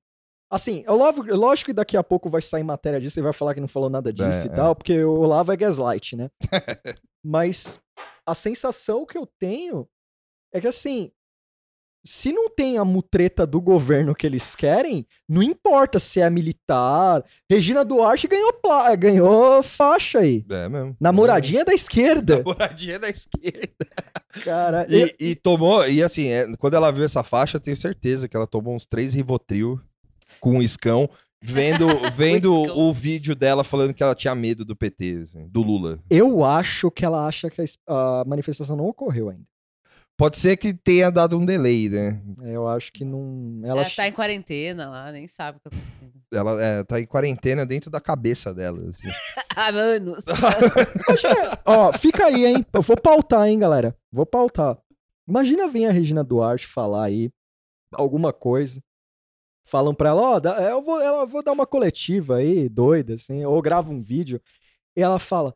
Assim, 0.50 0.84
Olavo, 0.88 1.24
lógico 1.24 1.68
que 1.68 1.74
daqui 1.74 1.96
a 1.96 2.04
pouco 2.04 2.30
vai 2.30 2.42
sair 2.42 2.64
matéria 2.64 3.00
disso 3.00 3.20
e 3.20 3.22
vai 3.24 3.32
falar 3.34 3.54
que 3.54 3.62
não 3.62 3.68
falou 3.68 3.90
nada 3.90 4.12
disso 4.12 4.42
É, 4.42 4.44
e 4.44 4.48
é. 4.48 4.56
tal, 4.56 4.76
porque 4.76 5.02
o 5.04 5.14
Olavo 5.20 5.52
é 5.52 5.58
gaslight, 5.58 6.16
né? 6.16 6.30
Mas 7.24 7.80
a 8.26 8.34
sensação 8.34 9.06
que 9.06 9.18
eu 9.18 9.26
tenho 9.40 9.88
é 10.54 10.60
que 10.62 10.68
assim, 10.68 11.12
se 12.04 12.32
não 12.34 12.50
tem 12.50 12.78
a 12.80 12.84
mutreta 12.86 13.46
do 13.46 13.62
governo 13.62 14.16
que 14.16 14.26
eles 14.26 14.56
querem, 14.56 15.06
não 15.30 15.44
importa 15.44 16.00
se 16.00 16.20
é 16.20 16.30
militar. 16.30 17.24
Regina 17.50 17.86
Duarte 17.86 18.28
ganhou, 18.28 18.52
pla- 18.54 18.96
ganhou 18.96 19.62
faixa 19.62 20.20
aí. 20.20 20.44
É 20.50 20.68
mesmo. 20.68 20.96
Namoradinha 21.00 21.64
da 21.64 21.74
esquerda. 21.74 22.38
Namoradinha 22.38 22.98
da 22.98 23.08
esquerda. 23.10 23.86
Cara, 24.44 24.88
eu- 24.90 25.08
E, 25.20 25.32
e 25.32 25.36
tomou, 25.36 25.88
e 25.88 26.02
assim, 26.02 26.28
é, 26.28 26.52
quando 26.58 26.74
ela 26.74 26.92
viu 26.92 27.04
essa 27.04 27.22
faixa, 27.24 27.58
eu 27.58 27.62
tenho 27.62 27.78
certeza 27.78 28.28
que 28.28 28.36
ela 28.36 28.48
tomou 28.48 28.76
uns 28.76 28.86
três 28.88 29.14
Rivotril 29.14 29.80
com 30.40 30.54
um 30.58 30.62
iscão, 30.62 31.08
vendo, 31.40 31.86
vendo 32.16 32.64
iscão. 32.64 32.78
o 32.80 32.92
vídeo 32.92 33.36
dela 33.36 33.64
falando 33.64 33.94
que 33.94 34.02
ela 34.02 34.16
tinha 34.16 34.34
medo 34.34 34.66
do 34.66 34.76
PT, 34.76 35.20
assim, 35.30 35.48
do 35.50 35.62
Lula. 35.62 36.00
eu 36.10 36.44
acho 36.44 36.90
que 36.90 37.06
ela 37.06 37.28
acha 37.28 37.48
que 37.48 37.62
a, 37.88 38.22
a 38.22 38.26
manifestação 38.26 38.76
não 38.76 38.88
ocorreu 38.88 39.30
ainda. 39.30 39.46
Pode 40.22 40.38
ser 40.38 40.56
que 40.56 40.72
tenha 40.72 41.10
dado 41.10 41.36
um 41.36 41.44
delay, 41.44 41.90
né? 41.90 42.22
É, 42.44 42.52
Eu 42.56 42.68
acho 42.68 42.92
que 42.94 43.04
não. 43.04 43.60
Ela 43.64 43.72
Ela 43.72 43.82
ach- 43.82 43.96
tá 43.96 44.08
em 44.08 44.12
quarentena 44.12 44.88
lá, 44.88 45.12
nem 45.12 45.28
sabe 45.28 45.58
o 45.58 45.62
que 45.62 45.68
tá 45.68 45.76
acontecendo. 45.76 46.12
Ela 46.32 46.62
é, 46.64 46.84
tá 46.84 47.02
em 47.02 47.08
quarentena 47.08 47.66
dentro 47.66 47.90
da 47.90 48.00
cabeça 48.00 48.54
dela. 48.54 48.78
assim. 48.88 49.08
Há 49.56 49.70
anos. 49.70 50.26
Ó, 51.66 51.92
fica 51.94 52.26
aí, 52.28 52.46
hein? 52.46 52.64
Eu 52.72 52.84
vou 52.84 52.96
pautar, 52.96 53.48
hein, 53.48 53.58
galera? 53.58 53.96
Vou 54.12 54.26
pautar. 54.28 54.78
Imagina 55.28 55.68
vir 55.68 55.86
a 55.88 55.92
Regina 55.92 56.24
Duarte 56.24 56.68
falar 56.68 57.06
aí 57.06 57.32
alguma 57.92 58.32
coisa. 58.32 58.80
Falam 59.66 59.94
pra 59.96 60.10
ela, 60.10 60.22
ó, 60.22 60.40
dá- 60.40 60.62
eu 60.70 60.84
vou, 60.84 61.02
ela, 61.02 61.26
vou 61.26 61.44
dar 61.44 61.52
uma 61.52 61.66
coletiva 61.66 62.36
aí, 62.38 62.70
doida, 62.70 63.16
assim, 63.16 63.44
ou 63.44 63.60
grava 63.60 63.92
um 63.92 64.04
vídeo. 64.04 64.40
E 64.96 65.02
ela 65.02 65.18
fala: 65.18 65.56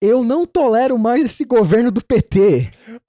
Eu 0.00 0.22
não 0.22 0.46
tolero 0.46 0.96
mais 0.96 1.24
esse 1.24 1.44
governo 1.44 1.90
do 1.90 2.00
PT. 2.04 2.70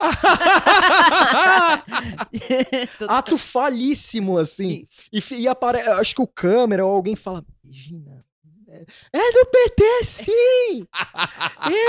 Ato 3.08 3.38
falíssimo, 3.38 4.38
assim. 4.38 4.86
E, 5.12 5.22
e 5.36 5.48
apare... 5.48 5.78
acho 5.80 6.14
que 6.14 6.22
o 6.22 6.26
câmera 6.26 6.84
ou 6.84 6.92
alguém 6.92 7.14
fala: 7.14 7.44
Regina, 7.64 8.24
é- 8.68 8.84
é 9.12 9.32
do 9.32 9.46
PT, 9.46 10.04
sim! 10.04 10.86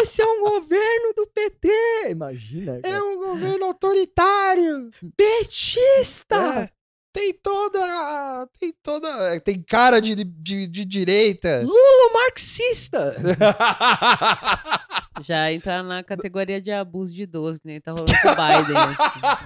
Esse 0.02 0.22
é 0.22 0.26
um 0.26 0.41
governo 0.41 1.14
do 1.15 1.28
PT! 1.28 1.69
Imagina. 2.10 2.80
cara. 2.82 3.03
um 3.03 3.18
governo 3.18 3.65
autoritário. 3.65 4.90
petista! 5.15 6.36
É, 6.36 6.69
tem 7.13 7.33
toda. 7.33 8.47
Tem 8.59 8.73
toda. 8.81 9.39
Tem 9.41 9.61
cara 9.61 10.01
de, 10.01 10.15
de, 10.15 10.67
de 10.67 10.85
direita. 10.85 11.61
Lula 11.61 12.13
marxista! 12.13 13.15
Já 15.23 15.51
entra 15.51 15.83
na 15.83 16.03
categoria 16.03 16.61
de 16.61 16.71
abuso 16.71 17.13
de 17.13 17.23
idoso, 17.23 17.59
que 17.59 17.67
nem 17.67 17.79
tá 17.79 17.91
rolando 17.91 18.11
com 18.11 18.29
o 18.29 18.35
Biden. 18.35 18.77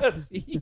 assim. 0.02 0.44
Sim. 0.48 0.62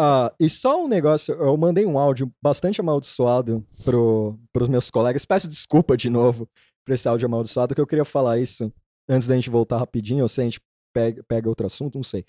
Ah, 0.00 0.32
e 0.38 0.48
só 0.48 0.84
um 0.84 0.86
negócio, 0.86 1.34
eu 1.34 1.56
mandei 1.56 1.84
um 1.84 1.98
áudio 1.98 2.32
bastante 2.40 2.80
amaldiçoado 2.80 3.66
pro, 3.84 4.38
pros 4.52 4.68
meus 4.68 4.90
colegas. 4.90 5.24
Peço 5.24 5.48
desculpa 5.48 5.96
de 5.96 6.08
novo 6.08 6.48
por 6.84 6.92
esse 6.92 7.08
áudio 7.08 7.26
amaldiçoado, 7.26 7.74
que 7.74 7.80
eu 7.80 7.86
queria 7.86 8.04
falar 8.04 8.38
isso 8.38 8.72
antes 9.08 9.26
da 9.26 9.34
gente 9.34 9.50
voltar 9.50 9.78
rapidinho, 9.78 10.22
ou 10.22 10.28
se 10.28 10.40
a 10.40 10.44
gente 10.44 10.60
pega, 10.92 11.24
pega 11.26 11.48
outro 11.48 11.66
assunto, 11.66 11.96
não 11.96 12.04
sei. 12.04 12.24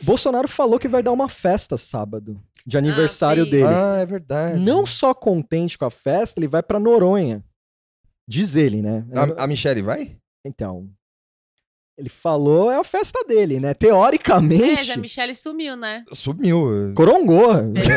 Bolsonaro 0.00 0.48
falou 0.48 0.78
que 0.78 0.88
vai 0.88 1.02
dar 1.02 1.12
uma 1.12 1.28
festa 1.28 1.76
sábado, 1.76 2.40
de 2.66 2.78
aniversário 2.78 3.44
sim. 3.44 3.50
dele. 3.50 3.64
Ah, 3.64 3.98
é 4.00 4.06
verdade. 4.06 4.58
Não 4.58 4.86
só 4.86 5.12
contente 5.14 5.76
com 5.76 5.84
a 5.84 5.90
festa, 5.90 6.38
ele 6.38 6.48
vai 6.48 6.62
pra 6.62 6.78
Noronha. 6.78 7.44
Diz 8.26 8.56
ele, 8.56 8.82
né? 8.82 9.04
A, 9.14 9.44
a 9.44 9.46
Michelle 9.46 9.82
vai? 9.82 10.16
Então. 10.44 10.88
Ele 11.96 12.08
falou, 12.08 12.70
é 12.70 12.76
a 12.78 12.84
festa 12.84 13.24
dele, 13.26 13.58
né? 13.58 13.70
É, 13.70 13.74
Teoricamente, 13.74 14.92
a 14.92 14.96
Michelle 14.96 15.34
sumiu, 15.34 15.74
né? 15.76 16.04
Sumiu. 16.12 16.92
corongou. 16.94 17.48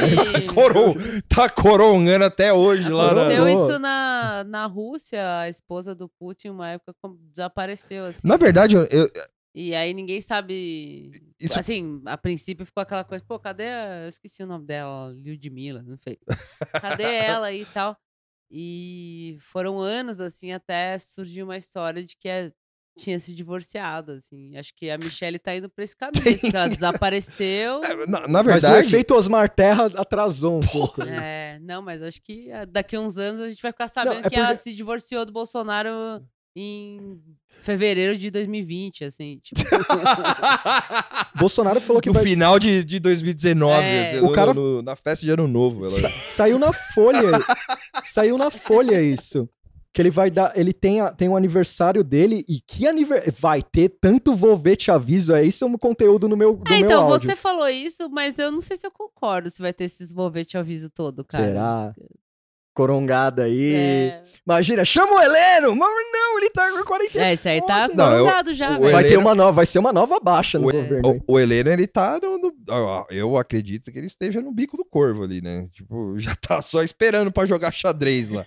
Corou. 0.56 0.95
Tá 1.30 1.48
corongando 1.48 2.26
até 2.26 2.52
hoje 2.52 2.90
lá 2.90 3.14
na... 3.14 3.22
Aconteceu 3.22 3.44
Boa. 3.45 3.52
isso 3.52 3.80
na, 3.80 4.44
na 4.45 4.65
Rússia, 4.65 5.41
a 5.41 5.49
esposa 5.49 5.94
do 5.94 6.10
Putin, 6.10 6.49
uma 6.49 6.69
época, 6.69 6.95
desapareceu, 7.32 8.06
assim. 8.06 8.28
Na 8.28 8.38
verdade, 8.38 8.76
eu, 8.76 8.86
eu- 8.86 9.11
E 9.53 9.76
aí 9.76 9.94
ninguém 9.94 10.22
sabe. 10.22 11.11
Isso- 11.40 11.60
Assim, 11.60 12.02
a 12.06 12.18
princípio 12.18 12.65
ficou 12.65 12.82
aquela 12.82 13.03
coisa, 13.03 13.23
pô, 13.28 13.38
cadê 13.40 13.68
a. 13.68 14.03
Eu 14.03 14.10
esqueci 14.10 14.41
o 14.44 14.48
nome 14.48 14.65
dela, 14.65 15.11
Lyudmila, 15.14 15.84
não 15.84 15.98
sei. 15.98 16.18
Cadê 16.82 17.03
ela 17.03 17.48
aí 17.48 17.61
e 17.64 17.65
tal? 17.65 17.98
E 18.49 19.38
foram 19.41 19.80
anos, 19.80 20.19
assim, 20.19 20.52
até 20.52 20.98
surgiu 20.99 21.45
uma 21.45 21.57
história 21.57 22.03
de 22.03 22.15
que 22.18 22.28
é- 22.28 22.52
tinha 22.98 23.18
se 23.19 23.34
divorciado, 23.34 24.11
assim. 24.14 24.57
Acho 24.57 24.73
que 24.76 24.90
a 24.90 24.98
Michelle 24.98 25.40
tá 25.40 25.56
indo 25.56 25.69
pra 25.69 25.84
esse 25.84 25.95
caminho, 25.95 26.28
assim, 26.28 26.52
que 26.52 26.56
ela 26.57 26.68
desapareceu. 27.10 27.80
na, 28.07 28.28
na 28.28 28.28
Mas 28.28 28.41
o 28.41 28.44
verdade, 28.68 28.88
efeito 28.88 29.15
Osmar 29.15 29.49
Terra 29.49 29.86
atrasou 29.95 30.57
um 30.57 30.60
pouco. 30.60 31.02
É, 31.03 31.57
não, 31.60 31.82
mas 31.82 32.02
acho 32.03 32.22
que 32.22 32.52
ah, 32.52 32.65
daqui 32.65 32.98
a 32.98 32.99
uns 33.02 33.18
anos 33.18 33.40
a 33.40 33.48
gente 33.48 33.61
vai 33.61 33.72
ficar 33.72 33.88
sabendo 33.88 34.28
é 34.28 34.30
que 34.30 34.36
ela 34.36 34.48
porque- 34.48 34.57
se 34.64 34.73
divorciou 34.76 35.26
do 35.26 35.32
Bolsonaro 35.32 35.90
em 36.56 37.18
fevereiro 37.60 38.18
de 38.18 38.30
2020, 38.32 39.06
assim. 39.06 39.40
Tipo, 39.44 39.61
Bolsonaro 41.38 41.80
falou 41.82 42.02
que 42.02 42.10
no 42.10 42.14
vai. 42.14 42.23
final 42.23 42.60
de, 42.60 42.84
de 42.84 42.99
2019, 42.99 43.73
É. 43.84 44.07
assim, 44.10 44.19
O 44.19 44.28
no- 44.28 44.32
cara- 44.32 44.53
no- 44.53 44.82
na 44.82 44.95
festa 44.95 45.26
de 45.26 45.32
ano 45.32 45.48
novo. 45.48 45.86
Ela... 45.86 45.99
Sa- 45.99 46.10
saiu 46.30 46.60
na 46.60 46.72
Folha. 46.73 47.22
saiu 48.06 48.38
na 48.38 48.49
Folha 48.52 49.02
isso. 49.02 49.48
Que 49.94 50.02
ele 50.02 50.10
vai 50.10 50.32
dar. 50.32 50.53
Ele 50.57 50.72
tem, 50.72 51.02
a- 51.02 51.11
tem 51.11 51.28
o 51.28 51.36
aniversário 51.36 52.02
dele. 52.02 52.45
E 52.48 52.61
que 52.61 52.88
aniversário. 52.88 53.34
Vai 53.38 53.61
ter 53.61 53.90
tanto 53.99 54.34
vou 54.34 54.56
ver 54.57 54.78
te 54.78 54.90
aviso. 54.90 55.34
É 55.36 55.44
isso 55.44 55.65
é 55.65 55.68
um 55.68 55.78
conteúdo 55.78 56.30
no 56.30 56.38
meu, 56.38 56.56
do 56.56 56.64
É, 56.73 56.78
meu 56.78 56.86
então, 56.86 57.03
áudio. 57.10 57.28
você 57.28 57.36
falou 57.36 57.68
isso, 57.68 58.10
mas 58.10 58.40
eu 58.40 58.49
não 58.52 58.61
sei 58.61 58.78
se 58.78 58.88
eu 58.88 58.91
concordo 58.91 59.49
se 59.49 59.61
vai 59.61 59.73
ter 59.73 59.84
esses 59.86 60.14
volvete 60.14 60.57
aviso 60.57 60.90
todo, 60.90 61.26
cara. 61.26 61.45
Será? 61.45 61.94
Corongada 62.73 63.43
aí. 63.43 63.73
É, 63.76 64.23
Imagina, 64.48 64.85
chama 64.85 65.14
o 65.14 65.19
Heleno! 65.22 65.76
Mas 65.76 65.89
não, 66.14 66.38
ele 66.39 66.49
tá 66.52 66.72
com 66.72 66.84
40 66.85 67.19
é 67.19 67.34
isso 67.34 67.48
aí 67.49 67.61
tá. 67.65 67.88
Não, 67.89 68.14
eu- 68.14 68.19
colocado 68.19 68.53
já. 68.53 68.77
Vai 68.80 69.03
ter 69.03 69.10
Heleno- 69.10 69.22
uma 69.22 69.35
nova, 69.35 69.52
vai 69.52 69.65
ser 69.65 69.80
uma 69.80 69.91
nova 69.91 70.19
baixa 70.22 70.57
no 70.57 70.68
O, 70.69 70.72
governo. 70.72 71.22
o, 71.27 71.34
o 71.34 71.39
Heleno, 71.39 71.69
ele 71.69 71.85
tá 71.85 72.18
no, 72.22 72.38
no- 72.38 72.53
Eu 73.10 73.35
acredito 73.38 73.91
que 73.91 73.98
ele 73.98 74.07
esteja 74.07 74.41
no 74.41 74.52
bico 74.53 74.77
do 74.77 74.85
corvo 74.85 75.23
ali, 75.23 75.41
né? 75.41 75.68
Tipo, 75.73 76.15
já 76.19 76.35
tá 76.35 76.61
só 76.61 76.81
esperando 76.81 77.31
pra 77.31 77.45
jogar 77.45 77.72
xadrez 77.73 78.30
lá. 78.30 78.43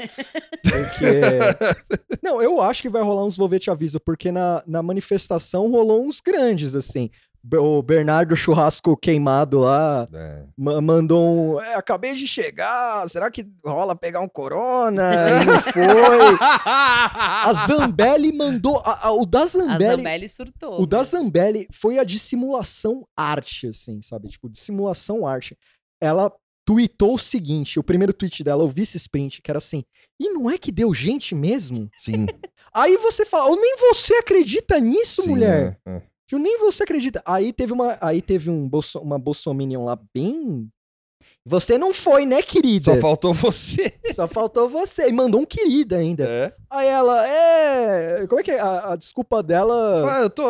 Porque... 0.62 2.14
Não, 2.22 2.40
eu 2.40 2.60
acho 2.62 2.80
que 2.80 2.88
vai 2.88 3.02
rolar 3.02 3.24
uns 3.26 3.36
volvete 3.36 3.70
aviso, 3.70 4.00
porque 4.00 4.32
na, 4.32 4.62
na 4.66 4.82
manifestação 4.82 5.70
rolou 5.70 6.02
uns 6.06 6.20
grandes, 6.22 6.74
assim. 6.74 7.10
O 7.52 7.82
Bernardo 7.82 8.34
Churrasco 8.34 8.96
Queimado 8.96 9.58
lá 9.60 10.06
É. 10.14 10.44
ma- 10.56 10.80
mandou 10.80 11.56
um. 11.56 11.60
"É, 11.60 11.74
acabei 11.74 12.14
de 12.14 12.26
chegar, 12.26 13.06
será 13.08 13.30
que 13.30 13.46
rola 13.64 13.94
pegar 13.94 14.20
um 14.20 14.28
corona? 14.28 15.12
E 15.42 15.44
não 15.44 15.60
foi. 15.60 16.36
A 16.64 17.52
Zambelli 17.66 18.32
mandou. 18.32 18.78
a- 18.84 19.08
a- 19.08 19.12
o 19.12 19.26
da 19.26 19.42
A 19.42 19.46
Zambelli. 19.46 19.96
Zambelli 19.96 20.28
surtou. 20.28 20.80
O 20.80 20.86
da 20.86 20.98
né? 20.98 21.04
Zambelli 21.04 21.66
foi 21.72 21.98
a 21.98 22.04
dissimulação 22.04 23.06
arte, 23.16 23.68
assim, 23.68 24.00
sabe? 24.02 24.28
Tipo, 24.28 24.48
dissimulação 24.48 25.26
arte. 25.26 25.56
Ela 26.00 26.32
tweetou 26.66 27.14
o 27.14 27.18
seguinte: 27.18 27.78
o 27.78 27.84
primeiro 27.84 28.12
tweet 28.14 28.42
dela, 28.42 28.64
o 28.64 28.68
vice 28.68 28.96
sprint, 28.96 29.42
que 29.42 29.50
era 29.50 29.58
assim: 29.58 29.84
e 30.20 30.30
não 30.30 30.50
é 30.50 30.56
que 30.56 30.72
deu 30.72 30.94
gente 30.94 31.34
mesmo? 31.34 31.90
Sim. 31.96 32.26
Aí 32.72 32.96
você 32.96 33.24
fala, 33.24 33.50
oh, 33.52 33.54
nem 33.54 33.76
você 33.78 34.14
acredita 34.14 34.80
nisso, 34.80 35.22
sim, 35.22 35.28
mulher? 35.28 35.78
é, 35.86 35.90
é. 35.96 36.02
Tipo, 36.26 36.40
nem 36.42 36.58
você 36.58 36.82
acredita. 36.82 37.22
Aí 37.24 37.52
teve 37.52 37.72
uma, 37.72 37.98
aí 38.00 38.22
teve 38.22 38.50
um 38.50 38.68
bolso, 38.68 38.98
uma 38.98 39.18
bolsominion 39.18 39.84
lá 39.84 39.98
bem. 40.14 40.68
Você 41.46 41.76
não 41.76 41.92
foi, 41.92 42.24
né, 42.24 42.40
querida? 42.40 42.84
Só 42.84 42.96
faltou 42.96 43.34
você. 43.34 43.92
Só 44.14 44.26
faltou 44.26 44.68
você. 44.68 45.08
E 45.08 45.12
mandou 45.12 45.42
um 45.42 45.44
querida 45.44 45.98
ainda. 45.98 46.24
É. 46.24 46.54
Aí 46.70 46.88
ela, 46.88 47.26
é. 47.26 48.26
Como 48.26 48.40
é 48.40 48.42
que 48.42 48.50
é? 48.50 48.60
A, 48.60 48.92
a 48.92 48.96
desculpa 48.96 49.42
dela. 49.42 50.10
Ah, 50.10 50.22
eu 50.22 50.30
tô. 50.30 50.44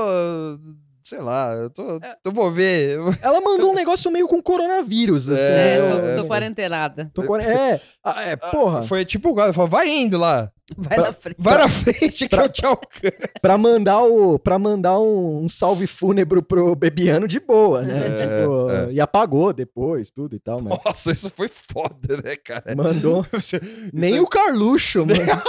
Sei 1.03 1.19
lá, 1.19 1.53
eu 1.53 1.69
tô. 1.69 1.97
É. 1.97 2.17
Eu 2.25 2.33
vou 2.33 2.51
ver. 2.51 2.99
Ela 3.21 3.39
mandou 3.39 3.73
um 3.73 3.75
negócio 3.75 4.11
meio 4.11 4.27
com 4.27 4.41
coronavírus, 4.41 5.29
assim. 5.29 5.43
É, 5.43 5.79
né? 5.79 5.91
tô, 5.91 6.07
É, 6.07 6.15
tô 6.15 6.27
quarentenada. 6.27 7.11
tô 7.13 7.37
É, 7.37 7.81
ah, 8.03 8.23
é, 8.23 8.37
porra. 8.37 8.83
Foi 8.83 9.05
tipo 9.05 9.29
o 9.31 9.35
cara 9.35 9.53
falou: 9.53 9.69
vai 9.69 9.87
indo 9.87 10.17
lá. 10.17 10.51
Vai 10.77 10.97
Pra- 10.97 11.07
na 11.09 11.13
frente. 11.13 11.37
Vai 11.39 11.59
na 11.59 11.69
frente 11.69 12.29
que 12.29 12.35
eu 12.35 12.49
te 12.49 12.65
alcanço. 12.65 13.13
Pra 13.43 13.59
mandar, 13.59 14.01
o, 14.03 14.39
pra 14.39 14.59
mandar 14.59 14.99
um, 14.99 15.45
um 15.45 15.49
salve 15.49 15.87
fúnebre 15.87 16.41
pro 16.41 16.75
Bebiano 16.75 17.29
de 17.29 17.39
boa, 17.39 17.83
né? 17.83 18.07
É, 18.07 18.11
Tipo, 18.41 18.71
é. 18.71 18.93
E 18.93 19.01
apagou 19.01 19.53
depois, 19.53 20.11
tudo 20.11 20.35
e 20.35 20.41
tal, 20.41 20.63
mas 20.63 20.79
Nossa, 20.85 21.13
isso 21.13 21.31
foi 21.31 21.51
foda, 21.71 22.17
né, 22.25 22.35
cara? 22.37 22.75
mandou. 22.75 23.27
Nem 23.93 24.21
o 24.21 24.27
Carluxo, 24.27 25.01
mano. 25.05 25.43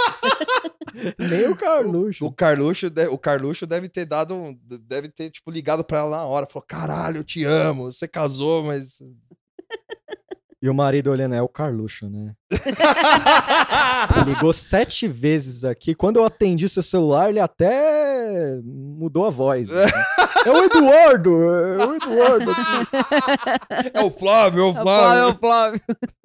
Nem 1.18 1.48
o 1.50 1.56
Carluxo. 1.56 2.24
O 2.26 2.32
Carluxo, 2.32 2.90
de- 2.90 3.06
o 3.08 3.16
Carluxo 3.16 3.66
deve 3.66 3.88
ter 3.88 4.04
dado 4.04 4.34
um, 4.34 4.58
deve 4.82 5.08
ter 5.08 5.30
tipo 5.30 5.50
ligado 5.50 5.82
pra 5.82 5.98
ela 6.00 6.10
na 6.18 6.24
hora, 6.24 6.46
falou: 6.46 6.64
"Caralho, 6.68 7.18
eu 7.20 7.24
te 7.24 7.42
amo. 7.42 7.90
Você 7.90 8.06
casou, 8.06 8.62
mas 8.64 8.98
E 10.62 10.70
o 10.70 10.74
marido 10.74 11.10
olhando, 11.10 11.34
é 11.34 11.42
o 11.42 11.48
Carluxo, 11.48 12.08
né? 12.08 12.32
Ligou 14.26 14.52
sete 14.52 15.06
vezes 15.06 15.64
aqui. 15.64 15.94
Quando 15.94 16.16
eu 16.16 16.24
atendi 16.24 16.68
seu 16.68 16.82
celular, 16.82 17.28
ele 17.28 17.40
até 17.40 18.58
mudou 18.64 19.26
a 19.26 19.30
voz. 19.30 19.68
né? 19.68 19.84
É 20.46 20.50
o 20.50 20.64
Eduardo! 20.64 21.44
É 21.52 21.86
o 21.86 21.94
Eduardo. 21.96 22.50
é 23.92 24.02
o 24.02 24.10
Flávio, 24.10 24.60
é 24.60 24.64
o 24.64 24.66
É 24.66 24.70
o 24.70 24.74
Flávio, 24.82 25.18
é 25.22 25.26
o 25.26 25.38
Flávio. 25.38 25.80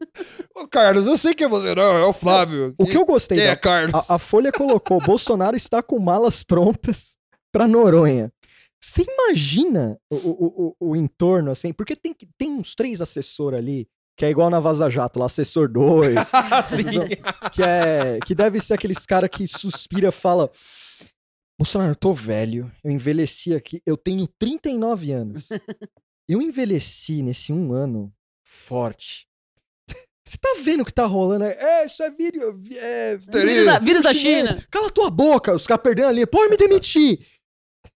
Ô, 0.55 0.67
Carlos, 0.67 1.07
eu 1.07 1.17
sei 1.17 1.33
que 1.33 1.43
é 1.43 1.47
você 1.47 1.73
não, 1.75 1.97
é 1.97 2.05
o 2.05 2.13
Flávio. 2.13 2.73
O 2.77 2.85
que 2.85 2.97
eu 2.97 3.05
gostei 3.05 3.37
Quem 3.37 3.47
da 3.47 3.53
é 3.53 3.55
Carlos? 3.55 4.09
A, 4.09 4.15
a 4.15 4.19
Folha 4.19 4.51
colocou: 4.51 4.99
Bolsonaro 4.99 5.55
está 5.55 5.81
com 5.83 5.99
malas 5.99 6.41
prontas 6.43 7.15
para 7.51 7.67
Noronha. 7.67 8.31
Você 8.79 9.03
imagina 9.03 9.97
o, 10.11 10.15
o, 10.15 10.75
o, 10.79 10.89
o 10.91 10.95
entorno, 10.95 11.51
assim? 11.51 11.71
Porque 11.71 11.95
tem, 11.95 12.13
que- 12.13 12.27
tem 12.37 12.51
uns 12.51 12.73
três 12.73 12.99
assessores 13.01 13.59
ali, 13.59 13.87
que 14.21 14.25
é 14.25 14.29
igual 14.29 14.51
na 14.51 14.59
Vaza 14.59 14.87
Jato, 14.87 15.17
lá, 15.17 15.25
assessor 15.25 15.67
2, 15.67 16.15
Sim. 16.67 17.07
que, 17.51 17.63
é, 17.63 18.19
que 18.23 18.35
deve 18.35 18.59
ser 18.59 18.75
aqueles 18.75 19.03
cara 19.03 19.27
que 19.27 19.47
suspira 19.47 20.09
e 20.09 20.11
fala: 20.11 20.51
Bolsonaro, 21.57 21.89
eu 21.89 21.95
tô 21.95 22.13
velho, 22.13 22.71
eu 22.83 22.91
envelheci 22.91 23.55
aqui, 23.55 23.81
eu 23.83 23.97
tenho 23.97 24.27
39 24.37 25.11
anos. 25.11 25.49
Eu 26.29 26.39
envelheci 26.39 27.23
nesse 27.23 27.51
um 27.51 27.73
ano 27.73 28.13
forte. 28.45 29.27
Você 30.23 30.37
tá 30.37 30.55
vendo 30.61 30.81
o 30.81 30.85
que 30.85 30.93
tá 30.93 31.07
rolando 31.07 31.45
aí? 31.45 31.53
É, 31.53 31.85
isso 31.87 32.03
é 32.03 32.11
vídeo. 32.11 32.61
É, 32.75 33.17
Vírus 33.17 33.65
da, 33.65 33.79
vírus 33.79 34.03
da. 34.03 34.13
China. 34.13 34.63
Cala 34.69 34.91
tua 34.91 35.09
boca, 35.09 35.51
os 35.51 35.65
caras 35.65 35.81
perdendo 35.81 36.09
a 36.09 36.11
linha. 36.11 36.27
Pode 36.27 36.51
me 36.51 36.57
demitir. 36.57 37.25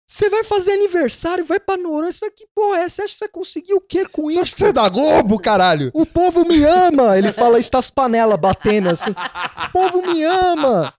Você 0.07 0.29
vai 0.29 0.43
fazer 0.43 0.73
aniversário, 0.73 1.43
vai 1.43 1.59
pra 1.59 1.75
Noronha. 1.77 2.13
Você 2.13 2.19
vai, 2.19 2.29
que 2.29 2.45
porra 2.53 2.77
é 2.77 2.81
essa? 2.83 2.97
Você 2.97 3.01
acha 3.03 3.11
que 3.13 3.17
você 3.17 3.25
vai 3.25 3.31
conseguir 3.31 3.73
o 3.73 3.81
quê 3.81 4.05
com 4.07 4.29
Você 4.29 4.37
acha 4.37 4.43
isso? 4.43 4.55
que 4.55 4.61
você 4.63 4.69
é 4.69 4.73
da 4.73 4.87
Globo, 4.87 5.39
caralho? 5.39 5.89
O 5.95 6.05
povo 6.05 6.45
me 6.45 6.63
ama. 6.63 7.17
Ele 7.17 7.31
fala 7.31 7.57
isso 7.59 7.71
das 7.71 7.89
panelas 7.89 8.39
batendo 8.39 8.89
assim. 8.89 9.09
O 9.11 9.71
povo 9.71 10.03
me 10.03 10.23
ama. 10.23 10.93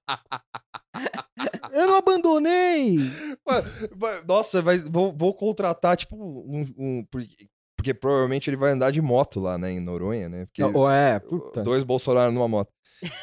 Eu 1.73 1.87
não 1.87 1.95
abandonei. 1.95 2.99
Nossa, 4.27 4.61
vai, 4.61 4.79
vou, 4.79 5.15
vou 5.17 5.33
contratar, 5.35 5.97
tipo, 5.97 6.17
um. 6.17 6.67
um- 6.77 7.07
porque, 7.77 7.95
provavelmente 7.95 8.51
ele 8.51 8.57
vai 8.57 8.73
andar 8.73 8.91
de 8.91 9.01
moto 9.01 9.39
lá, 9.39 9.57
né, 9.57 9.71
em 9.71 9.79
Noronha, 9.79 10.29
né? 10.29 10.47
Porque 10.47 10.65
Ou 10.65 10.91
é, 10.91 11.21
puta. 11.21 11.63
dois 11.63 11.85
Bolsonaro 11.85 12.33
numa 12.33 12.49
moto. 12.49 12.73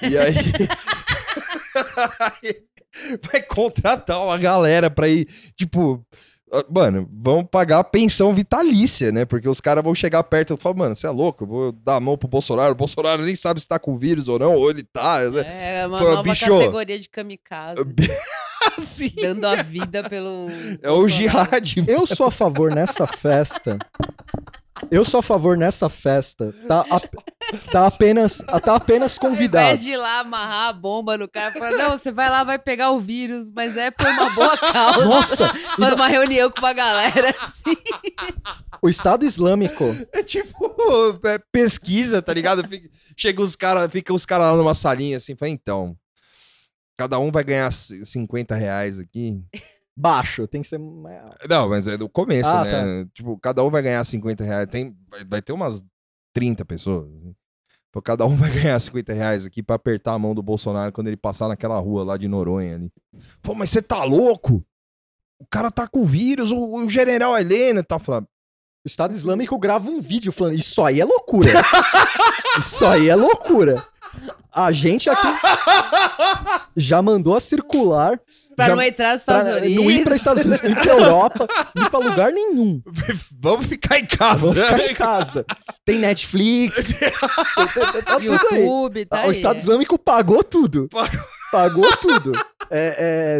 E 0.01 0.17
aí. 0.17 0.33
vai 3.31 3.41
contratar 3.41 4.21
uma 4.23 4.37
galera 4.37 4.89
pra 4.89 5.07
ir, 5.07 5.27
tipo. 5.55 6.05
ah, 6.51 6.63
Mano, 6.69 7.09
vão 7.11 7.43
pagar 7.43 7.79
a 7.79 7.83
pensão 7.83 8.33
vitalícia, 8.33 9.11
né? 9.11 9.25
Porque 9.25 9.49
os 9.49 9.59
caras 9.59 9.83
vão 9.83 9.95
chegar 9.95 10.23
perto 10.23 10.53
e 10.53 10.57
falar, 10.57 10.75
mano, 10.75 10.95
você 10.95 11.07
é 11.07 11.09
louco, 11.09 11.43
eu 11.43 11.47
vou 11.47 11.71
dar 11.71 11.95
a 11.95 11.99
mão 11.99 12.17
pro 12.17 12.27
Bolsonaro. 12.27 12.71
O 12.73 12.75
Bolsonaro 12.75 13.23
nem 13.23 13.35
sabe 13.35 13.59
se 13.61 13.67
tá 13.67 13.79
com 13.79 13.97
vírus 13.97 14.27
ou 14.27 14.37
não, 14.37 14.53
ou 14.53 14.69
ele 14.69 14.83
tá. 14.83 15.19
né? 15.29 15.81
É 15.81 15.87
uma 15.87 15.97
Fala, 15.97 16.09
nova 16.11 16.23
bicho, 16.23 16.45
categoria 16.49 16.99
de 16.99 17.09
kamikaze. 17.09 17.81
Assim, 18.77 19.11
dando 19.21 19.45
a 19.45 19.55
vida 19.61 20.07
pelo. 20.09 20.47
é 20.81 20.91
o 20.91 21.07
jihad. 21.07 21.75
Eu 21.87 22.05
sou 22.07 22.27
a 22.27 22.31
favor 22.31 22.73
nessa 22.73 23.05
festa 23.07 23.77
Eu 24.91 25.05
sou 25.05 25.19
a 25.19 25.23
favor 25.23 25.57
nessa 25.57 25.87
festa. 25.89 26.53
Tá, 26.67 26.83
a- 26.89 26.99
tá 27.71 27.87
apenas, 27.87 28.37
tá 28.63 28.75
apenas 28.75 29.17
Ao 29.19 29.27
invés 29.27 29.37
convidados. 29.37 29.81
de 29.81 29.91
ir 29.91 29.97
lá 29.97 30.19
amarrar 30.19 30.69
a 30.69 30.73
bomba 30.73 31.17
no 31.17 31.27
cara, 31.27 31.51
falar, 31.51 31.71
não, 31.71 31.91
você 31.97 32.11
vai 32.11 32.29
lá, 32.29 32.43
vai 32.43 32.57
pegar 32.59 32.91
o 32.91 32.99
vírus, 32.99 33.49
mas 33.49 33.77
é 33.77 33.91
por 33.91 34.05
uma 34.07 34.29
boa 34.31 34.57
causa. 34.57 35.05
Nossa, 35.05 35.47
Fazer 35.77 35.93
uma 35.95 36.07
reunião 36.07 36.49
com 36.51 36.59
uma 36.59 36.73
galera 36.73 37.29
assim. 37.41 37.75
o 38.81 38.89
Estado 38.89 39.25
Islâmico. 39.25 39.83
É 40.11 40.23
tipo 40.23 40.75
é, 41.25 41.37
pesquisa, 41.51 42.21
tá 42.21 42.33
ligado? 42.33 42.67
Fica- 42.67 42.89
chega 43.15 43.41
os 43.41 43.55
caras, 43.55 43.91
fica 43.91 44.13
os 44.13 44.25
caras 44.25 44.47
lá 44.47 44.55
numa 44.57 44.73
salinha 44.73 45.17
assim, 45.17 45.35
fala, 45.35 45.49
então, 45.51 45.95
cada 46.97 47.19
um 47.19 47.31
vai 47.31 47.43
ganhar 47.43 47.71
c- 47.71 48.05
50 48.05 48.55
reais 48.55 48.99
aqui. 48.99 49.41
Baixo, 49.95 50.47
tem 50.47 50.61
que 50.61 50.67
ser. 50.67 50.79
Não, 50.79 51.69
mas 51.69 51.87
é 51.87 51.97
do 51.97 52.09
começo, 52.09 52.49
Ah, 52.49 52.63
né? 52.63 53.05
Tipo, 53.13 53.37
cada 53.37 53.63
um 53.63 53.69
vai 53.69 53.81
ganhar 53.81 54.03
50 54.03 54.43
reais. 54.43 54.67
Tem, 54.69 54.95
vai, 55.27 55.41
ter 55.41 55.53
umas 55.53 55.83
30 56.33 56.65
pessoas. 56.65 57.07
Pô, 57.91 58.01
Cada 58.01 58.25
um 58.25 58.35
vai 58.35 58.49
ganhar 58.49 58.79
50 58.79 59.13
reais 59.13 59.45
aqui 59.45 59.61
pra 59.61 59.75
apertar 59.75 60.13
a 60.13 60.19
mão 60.19 60.33
do 60.33 60.41
Bolsonaro 60.41 60.91
quando 60.91 61.07
ele 61.07 61.17
passar 61.17 61.47
naquela 61.47 61.77
rua 61.77 62.03
lá 62.03 62.17
de 62.17 62.27
Noronha 62.27 62.75
ali. 62.75 62.91
Pô, 63.41 63.53
mas 63.53 63.69
você 63.69 63.81
tá 63.83 64.03
louco? 64.03 64.65
O 65.39 65.45
cara 65.45 65.69
tá 65.69 65.87
com 65.87 66.03
vírus, 66.03 66.49
o, 66.51 66.73
o 66.73 66.89
general 66.89 67.37
Helena 67.37 67.83
tá 67.83 67.99
falando. 67.99 68.25
O 68.83 68.87
Estado 68.87 69.13
Islâmico 69.13 69.57
grava 69.59 69.89
um 69.89 70.01
vídeo 70.01 70.31
falando: 70.31 70.55
Isso 70.55 70.81
aí 70.81 70.99
é 71.01 71.05
loucura. 71.05 71.51
Isso 72.59 72.85
aí 72.85 73.09
é 73.09 73.15
loucura. 73.15 73.85
A 74.51 74.71
gente 74.71 75.09
aqui 75.09 75.27
já 76.77 77.01
mandou 77.01 77.35
a 77.35 77.39
circular 77.39 78.19
Pra 78.55 78.67
Já- 78.67 78.75
não 78.75 78.83
entrar 78.83 79.13
nos 79.13 79.23
pra 79.23 79.39
Estados 79.39 79.57
Unidos. 79.63 79.83
não 79.83 79.91
ir 79.91 80.03
pra 80.03 80.15
Estados 80.15 80.45
Unidos, 80.45 80.63
ir 80.63 80.75
pra 80.75 80.91
Europa, 80.93 81.47
ir 81.75 81.89
pra 81.89 81.99
lugar 81.99 82.31
nenhum. 82.31 82.83
Vamos 83.41 83.65
ficar 83.65 83.97
em 83.97 84.05
casa. 84.05 84.53
Vamos 84.53 84.59
ficar 84.69 84.91
em 84.91 84.93
casa. 84.93 85.45
Tem 85.83 85.97
Netflix. 85.97 86.93
tá 88.05 88.19
tudo 88.19 88.47
aí. 88.51 88.61
YouTube, 88.61 89.05
tá 89.07 89.21
o 89.21 89.25
aí. 89.25 89.31
Estado 89.31 89.57
Islâmico 89.57 89.97
pagou 89.97 90.43
tudo. 90.43 90.87
Pagou. 90.91 91.19
Pagou 91.51 91.97
tudo. 91.97 92.31
É, 92.69 93.39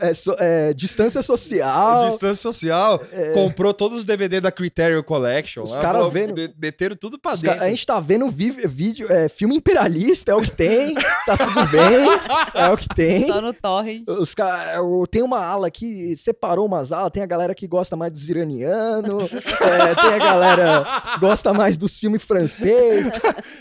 é- 0.00 0.08
é 0.10 0.14
so- 0.14 0.36
é 0.38 0.72
distância 0.74 1.22
social. 1.22 2.08
Distância 2.10 2.36
social. 2.36 3.00
é- 3.12 3.30
Comprou 3.32 3.72
todos 3.74 3.98
os 3.98 4.04
DVD 4.04 4.40
da 4.40 4.50
Criterion 4.52 5.02
Collection. 5.02 5.62
Os 5.64 5.76
cara 5.76 5.94
falou, 5.98 6.10
vendo- 6.10 6.34
me- 6.34 6.54
Meteram 6.60 6.96
tudo 6.96 7.18
pra 7.18 7.32
dentro. 7.34 7.58
ca- 7.58 7.64
a 7.64 7.68
gente 7.68 7.84
tá 7.86 7.98
vendo 8.00 8.28
vi- 8.30 8.50
vídeo, 8.66 9.10
é, 9.10 9.28
filme 9.28 9.56
imperialista, 9.56 10.32
é 10.32 10.34
o 10.34 10.40
que 10.40 10.50
tem. 10.50 10.94
Tá 11.26 11.36
tudo 11.36 11.66
bem. 11.68 12.08
É 12.54 12.68
o 12.70 12.76
que 12.76 12.88
tem. 12.88 13.26
Só 13.26 13.40
no 13.40 13.52
torrent. 13.52 14.04
Os 14.08 14.34
ca- 14.34 14.74
eu- 14.76 15.04
Tem 15.10 15.22
uma 15.22 15.44
ala 15.44 15.70
que 15.70 16.16
separou 16.16 16.66
umas 16.66 16.92
alas, 16.92 17.10
tem 17.10 17.22
a 17.22 17.26
galera 17.26 17.54
que 17.54 17.66
gosta 17.66 17.96
mais 17.96 18.12
dos 18.12 18.28
iranianos, 18.28 19.30
é, 19.32 19.94
tem 19.94 20.14
a 20.14 20.18
galera 20.18 20.84
que 21.14 21.20
gosta 21.20 21.52
mais 21.52 21.76
dos 21.76 21.98
filmes 21.98 22.22
francês. 22.22 23.10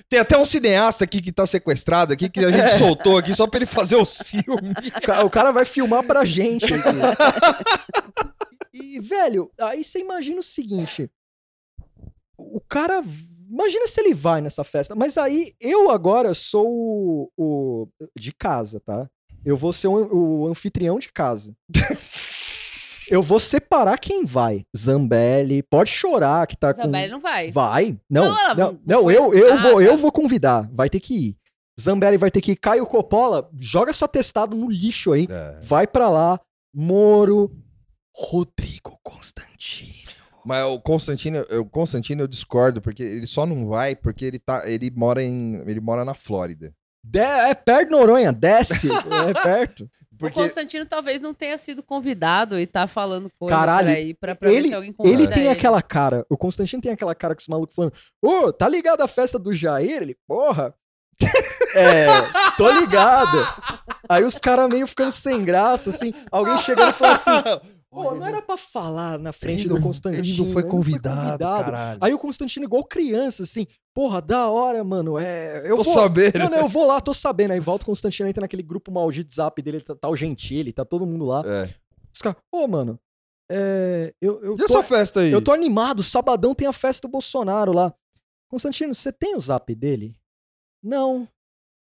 Tem 0.09 0.19
até 0.19 0.37
um 0.37 0.45
cineasta 0.45 1.03
aqui 1.03 1.21
que 1.21 1.31
tá 1.31 1.45
sequestrado 1.45 2.13
aqui, 2.13 2.29
que 2.29 2.39
a 2.43 2.51
gente 2.51 2.71
soltou 2.77 3.17
aqui 3.17 3.33
só 3.33 3.47
pra 3.47 3.57
ele 3.59 3.65
fazer 3.65 3.95
os 3.95 4.17
filmes. 4.17 4.73
O 4.99 5.05
ca- 5.05 5.23
O 5.25 5.29
cara 5.29 5.51
vai 5.51 5.65
filmar 5.65 6.03
pra 6.03 6.23
gente. 6.25 6.65
aqui. 6.73 6.79
E, 8.71 8.99
velho, 8.99 9.51
aí 9.59 9.83
você 9.83 9.99
imagina 9.99 10.39
o 10.39 10.43
seguinte: 10.43 11.09
o 12.37 12.61
cara. 12.61 13.03
Imagina 13.51 13.87
se 13.87 13.99
ele 13.99 14.13
vai 14.13 14.41
nessa 14.41 14.63
festa. 14.63 14.93
Mas 14.95 15.17
aí 15.17 15.53
eu 15.59 15.89
agora 15.89 16.33
sou 16.35 16.67
o. 16.69 17.31
o- 17.35 17.87
de 18.17 18.31
casa, 18.31 18.79
tá? 18.79 19.09
Eu 19.43 19.57
vou 19.57 19.73
ser 19.73 19.87
o, 19.87 20.41
o 20.43 20.47
anfitrião 20.47 20.99
de 20.99 21.11
casa. 21.11 21.55
Eu 23.11 23.23
vou 23.23 23.39
separar 23.39 23.97
quem 23.97 24.23
vai. 24.23 24.63
Zambelli, 24.77 25.63
pode 25.63 25.89
chorar 25.89 26.45
que 26.45 26.55
tá 26.55 26.69
Isabelle 26.69 27.07
com. 27.07 27.13
não 27.13 27.19
vai. 27.19 27.51
Vai? 27.51 27.97
Não, 28.07 28.25
Não, 28.25 28.39
ela 28.39 28.53
não, 28.53 28.79
não 28.85 29.09
eu, 29.11 29.33
eu, 29.33 29.53
Ah, 29.53 29.57
vou, 29.57 29.81
eu 29.81 29.97
vou 29.97 30.11
convidar. 30.11 30.69
Vai 30.71 30.91
ter 30.91 30.99
que 30.99 31.15
ir. 31.29 31.37
Zambelli 31.79 32.17
vai 32.17 32.29
ter 32.31 32.41
que 32.41 32.51
ir. 32.51 32.55
Caio 32.55 32.85
Coppola, 32.85 33.49
joga 33.57 33.93
seu 33.93 34.07
testado 34.07 34.55
no 34.55 34.69
lixo 34.69 35.11
aí. 35.13 35.27
Vai 35.61 35.87
pra 35.87 36.09
lá. 36.09 36.39
Moro. 36.73 37.51
Rodrigo 38.13 38.99
Constantino. 39.03 39.93
Mas 40.45 40.65
o 40.65 40.79
Constantino, 40.79 41.41
o 41.59 41.65
Constantino 41.65 42.23
eu 42.23 42.27
discordo, 42.27 42.81
porque 42.81 43.03
ele 43.03 43.25
só 43.27 43.45
não 43.45 43.67
vai 43.67 43.95
porque 43.95 44.25
ele 44.25 44.39
tá, 44.39 44.63
ele 44.69 44.89
mora 44.91 45.21
em, 45.23 45.55
ele 45.67 45.79
mora 45.79 46.03
na 46.03 46.13
Flórida. 46.13 46.73
De- 47.03 47.19
é 47.19 47.53
perto 47.55 47.85
de 47.89 47.91
Noronha, 47.95 48.31
desce. 48.33 48.89
é 48.91 49.33
perto. 49.41 49.89
Porque 50.17 50.37
O 50.39 50.43
Constantino 50.43 50.85
talvez 50.85 51.21
não 51.21 51.33
tenha 51.33 51.57
sido 51.57 51.81
convidado 51.81 52.59
e 52.59 52.67
tá 52.67 52.87
falando 52.87 53.29
coisa 53.39 53.55
Caralho, 53.55 53.87
por 53.87 53.95
aí 53.95 54.13
pra, 54.13 54.35
pra 54.35 54.49
ver 54.49 54.55
ele- 54.55 54.67
se 54.69 54.75
alguém 54.75 54.91
convida 54.91 55.15
Ele 55.23 55.27
tem 55.33 55.47
aquela 55.49 55.81
cara. 55.81 56.25
O 56.29 56.37
Constantino 56.37 56.81
tem 56.81 56.91
aquela 56.91 57.15
cara 57.15 57.33
com 57.35 57.39
os 57.41 57.47
malucos 57.47 57.73
falando: 57.75 57.93
Ô, 58.21 58.51
tá 58.51 58.67
ligado 58.67 59.01
a 59.01 59.07
festa 59.07 59.39
do 59.39 59.53
Jair? 59.53 59.89
Ele, 59.89 60.17
porra. 60.27 60.73
É, 61.75 62.07
tô 62.57 62.69
ligado. 62.71 63.37
Aí 64.07 64.23
os 64.23 64.37
caras 64.39 64.69
meio 64.69 64.87
ficando 64.87 65.11
sem 65.11 65.43
graça, 65.43 65.89
assim. 65.91 66.13
Alguém 66.31 66.57
chegando 66.59 66.89
e 66.89 66.93
falando 66.93 67.15
assim: 67.15 67.31
Pô, 67.91 68.13
não 68.15 68.25
era 68.25 68.41
pra 68.41 68.55
falar 68.57 69.17
na 69.19 69.33
frente 69.33 69.61
ele 69.61 69.69
do 69.69 69.75
não- 69.75 69.81
Constantino. 69.81 70.23
Ele 70.23 70.37
não 70.43 70.51
foi 70.53 70.63
convidado, 70.63 71.39
caralho. 71.43 71.99
Aí 72.01 72.13
o 72.13 72.19
Constantino, 72.19 72.65
igual 72.65 72.83
criança, 72.83 73.43
assim, 73.43 73.65
porra, 73.95 74.21
da 74.21 74.47
hora, 74.49 74.83
mano. 74.83 75.17
É, 75.19 75.63
eu 75.65 75.77
Tô 75.77 75.83
vou, 75.83 75.93
sabendo. 75.93 76.37
Não, 76.39 76.49
não, 76.49 76.57
eu 76.59 76.67
vou 76.67 76.85
lá, 76.85 77.01
tô 77.01 77.13
sabendo. 77.13 77.51
Aí 77.51 77.59
volta 77.59 77.83
o 77.83 77.85
Constantino, 77.87 78.29
entra 78.29 78.41
naquele 78.41 78.63
grupo 78.63 78.91
maldito 78.91 79.33
zap 79.33 79.59
dele, 79.61 79.81
tá, 79.81 79.95
tá 79.95 80.07
o 80.09 80.15
Gentili, 80.15 80.71
tá 80.71 80.85
todo 80.85 81.05
mundo 81.05 81.25
lá. 81.25 81.43
É. 81.45 81.73
Os 82.13 82.21
caras, 82.21 82.37
ô, 82.51 82.67
mano, 82.67 82.99
é, 83.51 84.13
eu, 84.21 84.39
eu, 84.43 84.53
E 84.53 84.57
tô, 84.57 84.65
essa 84.65 84.83
festa 84.83 85.21
aí? 85.21 85.31
eu 85.31 85.41
tô 85.41 85.51
animado, 85.51 86.03
sabadão 86.03 86.53
tem 86.53 86.67
a 86.67 86.73
festa 86.73 87.07
do 87.07 87.11
Bolsonaro 87.11 87.71
lá. 87.73 87.93
Constantino, 88.51 88.93
você 88.93 89.11
tem 89.11 89.35
o 89.35 89.41
zap 89.41 89.73
dele? 89.75 90.15
Não. 90.83 91.27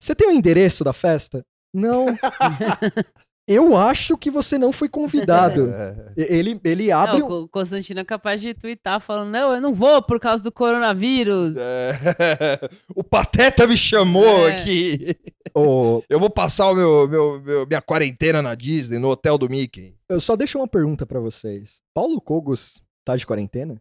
Você 0.02 0.14
tem 0.16 0.28
o 0.28 0.32
endereço 0.32 0.84
da 0.84 0.94
festa? 0.94 1.44
Não. 1.74 2.06
eu 3.48 3.76
acho 3.78 4.18
que 4.18 4.30
você 4.30 4.58
não 4.58 4.72
foi 4.72 4.90
convidado. 4.90 5.72
Ele, 6.18 6.60
ele 6.64 6.92
abre. 6.92 7.20
Não, 7.20 7.28
um- 7.30 7.42
o 7.44 7.48
Constantino 7.48 8.00
é 8.00 8.04
capaz 8.06 8.42
de 8.42 8.54
twittar 8.54 9.00
falando, 9.00 9.30
não, 9.32 9.54
eu 9.54 9.62
não 9.62 9.74
vou 9.74 10.02
por 10.02 10.20
causa 10.20 10.44
do 10.44 10.52
coronavírus. 10.52 11.56
É. 11.58 12.70
O 12.96 13.04
Pateta 13.04 13.68
me 13.68 13.78
chamou 13.78 14.48
É. 14.48 14.56
aqui. 14.58 15.16
Ô, 15.54 16.02
Eu 16.10 16.20
vou 16.20 16.30
passar 16.30 16.70
o 16.72 16.76
meu, 16.76 17.08
meu- 17.08 17.42
meu- 17.42 17.68
minha 17.68 17.82
quarentena 17.82 18.42
na 18.42 18.56
Disney, 18.56 18.98
no 19.00 19.10
hotel 19.10 19.38
do 19.38 19.50
Mickey. 19.50 19.96
eu 20.10 20.20
só 20.20 20.36
deixo 20.36 20.58
uma 20.58 20.68
pergunta 20.68 21.06
pra 21.06 21.20
vocês. 21.20 21.78
Paulo 21.94 22.20
Cogos 22.20 22.82
tá 23.06 23.16
de 23.16 23.26
quarentena? 23.26 23.80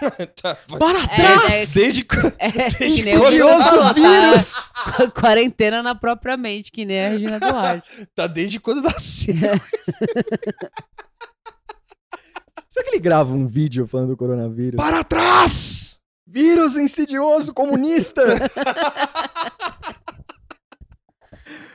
Tá, 0.40 0.54
Para 0.78 0.98
É, 1.10 1.62
é, 1.62 1.66
Desde 1.74 2.04
quando- 2.04 2.34
é, 2.38 2.50
que 2.70 3.02
nem 3.02 3.16
o 3.16 3.22
Curioso 3.24 3.62
Vitor 3.62 3.70
falou, 3.70 3.94
vírus! 3.94 4.52
tá? 4.54 5.10
Quarentena 5.10 5.82
na 5.82 5.94
própria 5.94 6.36
mente, 6.36 6.70
que 6.72 6.84
nem 6.84 7.04
a 7.04 7.08
Regina 7.08 7.38
Duarte. 7.40 8.08
tá 8.14 8.26
desde 8.26 8.60
quando 8.60 8.82
nasceu. 8.82 9.34
Será 12.68 12.84
que 12.84 12.90
ele 12.90 13.00
grava 13.00 13.32
um 13.32 13.46
vídeo 13.46 13.86
falando 13.88 14.08
do 14.10 14.16
coronavírus? 14.16 14.76
Para 14.76 15.02
trás! 15.02 15.98
Vírus 16.26 16.76
insidioso 16.76 17.54
comunista! 17.54 18.22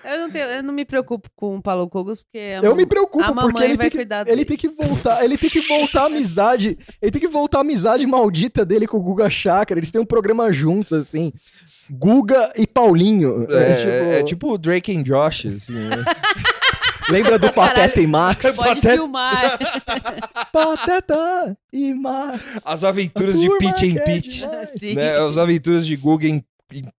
Eu 0.06 0.19
não, 0.19 0.30
tenho- 0.30 0.45
eu 0.45 0.64
não 0.64 0.73
me 0.73 0.85
preocupo 0.85 1.30
com 1.35 1.57
o 1.57 1.61
Paulo 1.61 1.90
Cogos, 1.90 2.22
porque 2.22 2.38
a 2.38 2.57
Eu 2.57 2.72
mam- 2.72 2.75
me 2.75 2.85
preocupo, 2.85 3.23
a 3.23 3.33
porque 3.33 3.64
ele 3.64 3.77
vai 3.77 3.85
tem, 3.85 3.90
que, 3.91 3.98
cuidar 3.98 4.27
ele 4.27 4.45
tem 4.45 4.57
que 4.57 4.67
voltar, 4.69 5.23
ele 5.23 5.38
tem 5.38 5.49
que 5.49 5.61
voltar 5.61 6.03
a 6.03 6.06
amizade, 6.06 6.77
ele 7.01 7.11
tem 7.11 7.22
que 7.22 7.27
voltar 7.27 7.59
a 7.59 7.61
amizade 7.61 8.06
maldita 8.06 8.65
dele 8.65 8.85
com 8.88 8.98
o 8.98 9.01
Guga 9.03 9.30
Chakra, 9.30 9.80
eles 9.80 9.91
têm 9.91 10.01
um 10.01 10.06
programa 10.06 10.51
juntos, 10.51 10.93
assim, 10.93 11.32
Guga 11.90 12.51
e 12.57 12.65
Paulinho. 12.67 13.45
É, 13.49 13.73
tipo, 13.75 13.90
é 13.90 14.23
tipo 14.23 14.51
o 14.53 14.57
Drake 14.57 14.95
and 14.95 15.03
Josh, 15.03 15.45
assim, 15.48 15.73
né? 15.73 16.03
lembra 17.09 17.38
do 17.38 17.51
Pateta 17.51 17.99
e 18.01 18.07
Max? 18.07 18.56
Pode 18.56 18.75
Pateta- 18.75 18.93
filmar. 18.93 19.57
Pateta 20.51 21.57
e 21.72 21.93
Max. 21.93 22.61
As 22.65 22.83
aventuras 22.83 23.40
de 23.40 23.48
Peach 23.57 23.91
and 23.91 23.99
é. 24.51 24.65
Sim. 24.77 24.95
Né? 24.95 25.17
As 25.17 25.38
aventuras 25.38 25.85
de 25.85 25.95
Google 25.95 26.27
em, 26.30 26.43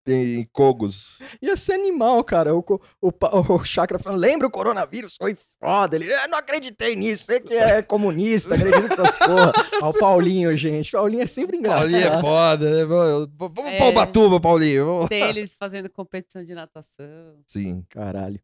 em, 0.07 0.45
Cogos. 0.53 1.19
Ia 1.43 1.57
ser 1.57 1.73
animal, 1.75 2.23
cara. 2.25 2.55
O, 2.55 2.65
o, 3.01 3.11
o 3.55 3.65
Chakra 3.65 3.99
falando, 3.99 4.21
lembra 4.21 4.47
o 4.47 4.51
coronavírus? 4.51 5.17
Foi 5.17 5.37
foda. 5.61 5.97
Ele, 5.97 6.13
"Eu 6.13 6.29
não 6.29 6.39
acreditei 6.39 6.95
nisso. 6.97 7.25
Você 7.25 7.41
que 7.41 7.55
é 7.55 7.83
comunista, 7.83 8.55
acredita 8.55 8.81
nessas 8.83 9.17
porra. 9.17 9.53
Ó, 9.83 9.91
o 9.91 9.99
Paulinho, 9.99 10.57
gente. 10.57 10.93
Paulinho 10.93 11.23
é 11.23 11.27
sempre 11.27 11.57
engraçado. 11.57 11.91
Paulinho 11.91 12.09
é 12.13 12.21
foda, 12.21 12.71
né? 12.71 12.85
Vamos 12.85 13.59
É. 13.73 13.77
pra 13.77 13.89
Ubatuba, 13.89 14.41
Paulinho. 14.41 14.87
Vamos. 14.87 15.09
Tem 15.09 15.23
eles 15.23 15.55
fazendo 15.55 15.89
competição 15.91 16.45
de 16.45 16.55
natação. 16.55 17.39
Sim. 17.47 17.85
Caralho. 17.89 18.41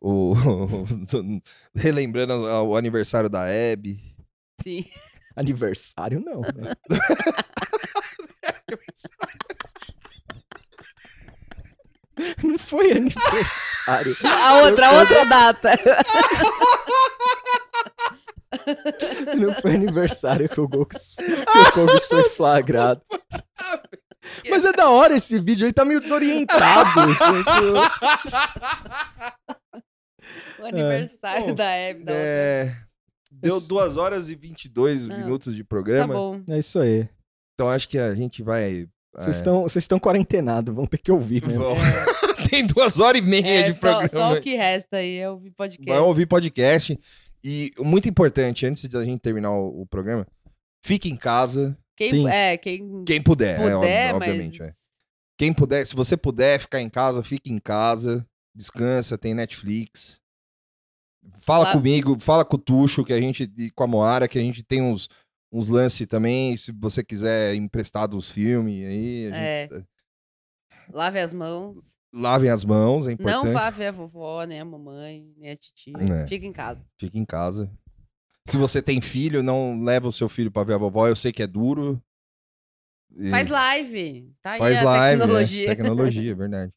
O... 0.00 0.32
Relembrando 1.74 2.34
o 2.34 2.76
aniversário 2.76 3.28
da 3.28 3.42
Abby. 3.44 4.00
Sim. 4.62 4.84
Aniversário 5.34 6.20
não, 6.20 6.40
né? 6.40 6.74
Não 12.42 12.58
foi 12.58 12.90
aniversário. 12.92 14.16
A 14.24 14.62
outra, 14.62 14.88
a 14.88 14.98
outra 15.00 15.24
data. 15.24 15.70
Não 19.38 19.54
foi 19.60 19.74
aniversário 19.74 20.48
que 20.48 20.58
o 20.60 20.68
Kobe 20.68 22.00
foi 22.08 22.30
flagrado. 22.30 23.02
Mas 24.48 24.64
é 24.64 24.72
da 24.72 24.88
hora 24.90 25.14
esse 25.16 25.38
vídeo, 25.40 25.66
ele 25.66 25.72
tá 25.72 25.84
meio 25.84 26.00
desorientado. 26.00 27.00
assim, 27.00 27.42
tipo, 27.44 27.74
O 30.62 30.66
aniversário 30.66 31.46
Bom, 31.48 31.54
da 31.54 31.70
Hebe. 31.70 32.04
É, 32.08 32.74
deu 33.30 33.58
Isso. 33.58 33.68
2 33.68 33.96
horas 33.96 34.28
e 34.28 34.34
22 34.34 35.06
Não. 35.06 35.16
minutos 35.18 35.54
de 35.54 35.62
Tá 35.62 35.68
programa. 35.68 36.12
bom. 36.14 36.42
É 36.48 36.58
isso 36.58 36.78
aí. 36.80 37.08
então 37.54 37.70
acho 37.70 37.88
que 37.88 37.96
a 37.98 38.12
gente 38.14 38.42
vai. 38.42 38.88
Vocês 39.14 39.36
é, 39.36 39.38
estão 39.40 39.62
vocês 39.62 39.84
estão 39.84 39.98
quarentenados, 39.98 40.74
vão 40.74 40.86
ter 40.86 40.98
que 40.98 41.10
ouvir 41.10 41.44
mesmo. 41.46 41.64
Tem 42.48 42.66
duas 42.66 42.98
horas 43.00 43.20
e 43.20 43.24
meia 43.24 43.46
É, 43.46 43.62
de 43.70 43.74
só, 43.74 43.98
programa. 43.98 44.08
só 44.08 44.38
o 44.38 44.40
que 44.40 44.54
resta 44.56 44.96
aí 44.98 45.16
é 45.18 45.28
ouvir 45.28 45.50
podcast. 45.50 45.90
Vai 45.90 45.98
ouvir 45.98 46.26
podcast. 46.26 46.98
E 47.44 47.70
muito 47.78 48.08
importante, 48.08 48.64
antes 48.66 48.84
da 48.86 49.04
gente 49.04 49.20
terminar 49.20 49.52
o, 49.52 49.82
o 49.82 49.86
programa, 49.86 50.26
fique 50.84 51.08
em 51.10 51.16
casa. 51.16 51.76
Quem, 51.96 52.10
Sim. 52.10 52.28
é, 52.28 52.56
quem 52.56 53.04
Quem 53.04 53.20
puder, 53.22 53.60
é, 53.60 53.74
puder, 53.74 54.14
ob- 54.14 54.18
mas... 54.20 54.28
obviamente. 54.30 54.62
é. 54.62 54.70
Quem 55.38 55.52
puder, 55.52 55.86
se 55.86 55.94
você 55.94 56.16
puder 56.16 56.58
ficar 56.58 56.80
em 56.80 56.88
casa, 56.88 57.22
fique 57.22 57.52
em 57.52 57.58
casa. 57.58 58.26
Descansa, 58.56 59.16
tem 59.18 59.34
Netflix. 59.34 60.18
Fala 61.38 61.64
Lá- 61.66 61.72
comigo, 61.72 62.16
fala 62.20 62.44
com 62.44 62.56
o 62.56 62.58
Tuxo, 62.58 63.04
que 63.04 63.12
a 63.12 63.20
gente, 63.20 63.50
e 63.58 63.70
com 63.70 63.84
a 63.84 63.86
Moara, 63.86 64.26
que 64.28 64.38
a 64.38 64.42
gente 64.42 64.62
tem 64.62 64.80
uns, 64.82 65.08
uns 65.52 65.68
lances 65.68 66.06
também. 66.06 66.56
Se 66.56 66.72
você 66.72 67.02
quiser 67.02 67.54
emprestar 67.54 68.06
dos 68.08 68.30
filmes 68.30 68.84
aí, 68.86 69.30
a 69.32 69.36
É. 69.36 69.68
gente- 69.70 69.86
Lave 70.92 71.18
as 71.20 71.32
mãos. 71.34 71.76
lavem 72.12 72.48
as 72.50 72.64
mãos, 72.64 73.06
é 73.06 73.12
importante. 73.12 73.44
Não 73.44 73.52
vá 73.52 73.68
ver 73.70 73.88
a 73.88 73.92
vovó, 73.92 74.42
nem 74.44 74.60
a 74.60 74.64
mamãe, 74.64 75.30
nem 75.36 75.50
a 75.50 75.56
titia. 75.56 75.92
É. 76.22 76.26
Fica 76.26 76.46
em 76.46 76.52
casa. 76.52 76.82
Fique 76.98 77.18
em 77.18 77.24
casa. 77.24 77.70
Se 78.48 78.56
você 78.56 78.80
tem 78.80 78.98
filho, 79.02 79.42
não 79.42 79.82
leva 79.82 80.08
o 80.08 80.12
seu 80.12 80.26
filho 80.28 80.50
pra 80.50 80.64
ver 80.64 80.72
a 80.74 80.78
vovó. 80.78 81.06
Eu 81.06 81.14
sei 81.16 81.30
que 81.32 81.42
é 81.42 81.46
duro. 81.46 82.02
E 83.14 83.28
Faz 83.28 83.48
live. 83.50 84.32
Tá 84.40 84.52
aí 84.52 84.58
faz 84.58 84.78
a 84.78 84.82
live. 84.82 85.18
tecnologia. 85.20 85.64
É, 85.64 85.68
tecnologia, 85.74 86.30
é 86.32 86.34
verdade. 86.34 86.72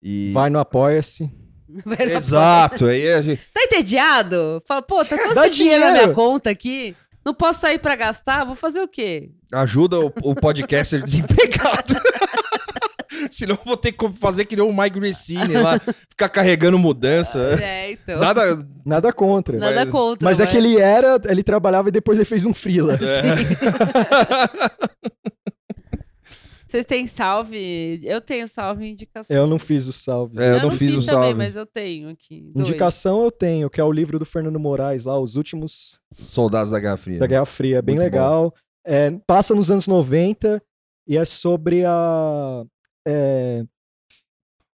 E... 0.00 0.30
Vai 0.34 0.50
no 0.50 0.60
Apoia-se. 0.60 1.28
Exato. 1.98 2.86
Aí 2.86 3.10
a 3.12 3.22
gente... 3.22 3.42
Tá 3.52 3.62
entediado? 3.64 4.62
Fala, 4.68 4.82
pô, 4.82 5.04
tá 5.04 5.16
todo 5.18 5.36
esse 5.44 5.56
dinheiro 5.56 5.84
na 5.84 5.92
minha 5.92 6.14
conta 6.14 6.50
aqui. 6.50 6.94
Não 7.24 7.34
posso 7.34 7.60
sair 7.60 7.78
pra 7.78 7.96
gastar? 7.96 8.44
Vou 8.44 8.54
fazer 8.54 8.80
o 8.80 8.88
quê? 8.88 9.30
ajuda 9.52 10.00
o, 10.00 10.12
o 10.22 10.34
podcaster 10.34 11.02
desempregado. 11.02 11.94
Senão 13.30 13.54
eu 13.54 13.60
vou 13.64 13.76
ter 13.76 13.92
que 13.92 14.08
fazer 14.14 14.44
que 14.44 14.56
nem 14.56 14.64
o 14.64 14.76
Mike 14.76 14.98
Gracini 14.98 15.54
lá, 15.54 15.78
ficar 16.10 16.28
carregando 16.28 16.78
mudança. 16.78 17.56
É, 17.62 17.92
então. 17.92 18.18
Nada. 18.18 18.66
Nada 18.84 19.12
contra. 19.12 19.58
Nada 19.58 19.84
mas- 19.84 19.90
contra. 19.90 20.24
Mas 20.24 20.40
é 20.40 20.46
que 20.46 20.56
ele 20.56 20.78
era, 20.78 21.20
ele 21.26 21.42
trabalhava 21.42 21.88
e 21.88 21.92
depois 21.92 22.18
ele 22.18 22.24
fez 22.24 22.44
um 22.44 22.52
freela. 22.52 22.98
Vocês 26.74 26.84
têm 26.86 27.06
salve? 27.06 28.00
Eu 28.02 28.20
tenho 28.20 28.48
salve 28.48 28.84
e 28.84 28.90
indicação. 28.90 29.36
Eu 29.36 29.46
não 29.46 29.60
fiz 29.60 29.86
os 29.86 29.94
salves. 29.94 30.36
É, 30.40 30.56
eu 30.56 30.62
não 30.62 30.72
fiz 30.72 30.90
o 30.90 31.06
também, 31.06 31.22
salve. 31.22 31.34
mas 31.34 31.54
eu 31.54 31.64
tenho 31.64 32.08
aqui. 32.08 32.50
dois. 32.52 32.68
Indicação 32.68 33.22
eu 33.22 33.30
tenho, 33.30 33.70
que 33.70 33.80
é 33.80 33.84
o 33.84 33.92
livro 33.92 34.18
do 34.18 34.26
Fernando 34.26 34.58
Moraes 34.58 35.04
lá, 35.04 35.16
Os 35.16 35.36
Últimos 35.36 36.00
Soldados 36.26 36.72
da 36.72 36.80
Guerra 36.80 36.96
Fria. 36.96 37.18
da 37.20 37.28
Guerra 37.28 37.46
Fria. 37.46 37.78
É 37.78 37.82
bem 37.82 37.94
Muito 37.94 38.04
legal. 38.04 38.52
É, 38.84 39.12
passa 39.24 39.54
nos 39.54 39.70
anos 39.70 39.86
90 39.86 40.60
e 41.06 41.16
é 41.16 41.24
sobre 41.24 41.84
a, 41.84 42.64
é, 43.06 43.64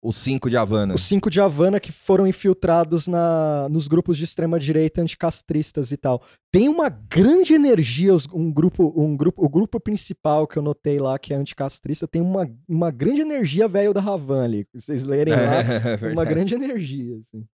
Os 0.07 0.17
cinco 0.17 0.49
de 0.49 0.57
Havana. 0.57 0.94
os 0.94 1.02
cinco 1.02 1.28
de 1.28 1.41
Havana 1.41 1.81
que 1.81 1.91
foram 1.91 2.26
infiltrados 2.26 3.09
na, 3.09 3.68
nos 3.68 3.89
grupos 3.89 4.17
de 4.17 4.25
extrema-direita 4.25 5.01
anticastristas 5.02 5.91
e 5.91 5.97
tal. 5.97 6.23
Tem 6.52 6.68
uma 6.68 6.89
grande 6.89 7.55
energia, 7.55 8.12
um 8.33 8.52
grupo, 8.52 8.93
um 8.97 9.17
grupo, 9.17 9.44
o 9.44 9.49
grupo 9.49 9.81
principal 9.81 10.47
que 10.47 10.57
eu 10.57 10.62
notei 10.62 10.99
lá, 11.01 11.18
que 11.18 11.35
é 11.35 11.36
anticastrista, 11.36 12.07
tem 12.07 12.23
uma, 12.23 12.49
uma 12.68 12.91
grande 12.91 13.20
energia 13.20 13.67
velho 13.67 13.93
da 13.93 14.01
Havan 14.01 14.44
ali. 14.44 14.67
Vocês 14.73 15.05
lerem 15.05 15.35
lá, 15.35 15.36
É, 16.09 16.12
uma 16.12 16.25
grande 16.25 16.55
energia, 16.55 17.17
assim. 17.18 17.44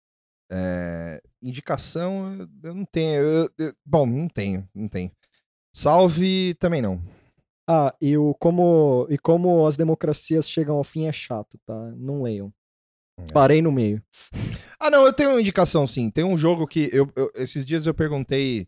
É, 0.51 1.21
indicação, 1.43 2.37
eu- 2.39 2.49
eu 2.71 2.75
não 2.75 2.85
tenho. 2.85 3.15
eu- 3.23 3.51
eu- 3.59 3.73
bom, 3.87 4.05
não 4.05 4.29
tenho, 4.29 4.69
não 4.75 4.87
tenho. 4.89 5.11
Salve 5.75 6.55
também 6.61 6.83
não. 6.83 7.01
Ah, 7.69 7.95
e 8.01 8.17
o 8.17 8.35
como 8.35 9.07
e 9.09 9.17
como 9.19 9.67
as 9.67 9.77
democracias 9.77 10.49
chegam 10.49 10.77
ao 10.77 10.85
fim 10.85 11.07
é 11.07 11.13
chato, 11.13 11.59
tá? 11.65 11.75
Não 11.97 12.23
leiam. 12.23 12.53
É. 13.19 13.27
Parei 13.33 13.63
no 13.63 13.71
meio. 13.71 14.03
Ah, 14.81 14.91
não, 14.91 15.07
eu 15.07 15.13
tenho 15.13 15.31
uma 15.31 15.41
indicação 15.41 15.87
sim. 15.87 16.11
Tem 16.11 16.25
um 16.25 16.37
jogo 16.37 16.67
que 16.67 16.91
eu, 16.93 17.09
eu- 17.15 17.31
esses 17.37 17.65
dias 17.65 17.87
eu 17.87 17.95
perguntei 17.95 18.67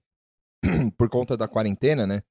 por 0.97 1.09
conta 1.09 1.37
da 1.37 1.49
quarentena, 1.49 2.07
né? 2.07 2.23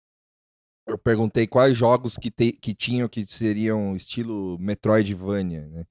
Eu 0.88 0.98
perguntei 0.98 1.48
quais 1.48 1.78
jogos 1.78 2.18
que, 2.18 2.30
te- 2.32 2.54
que 2.54 2.74
tinham 2.74 3.08
que 3.10 3.26
seriam 3.26 3.96
estilo 3.96 4.58
Metroidvania, 4.60 5.66
né? 5.68 5.86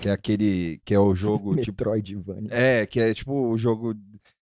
Que 0.00 0.08
é 0.08 0.12
aquele 0.12 0.78
que 0.84 0.94
é 0.94 0.98
o 1.00 1.14
jogo 1.14 1.56
tipo 1.60 1.72
Metroidvania. 1.84 2.48
é, 2.52 2.86
que 2.86 3.00
é 3.00 3.12
tipo 3.14 3.32
o 3.32 3.56
jogo 3.58 3.94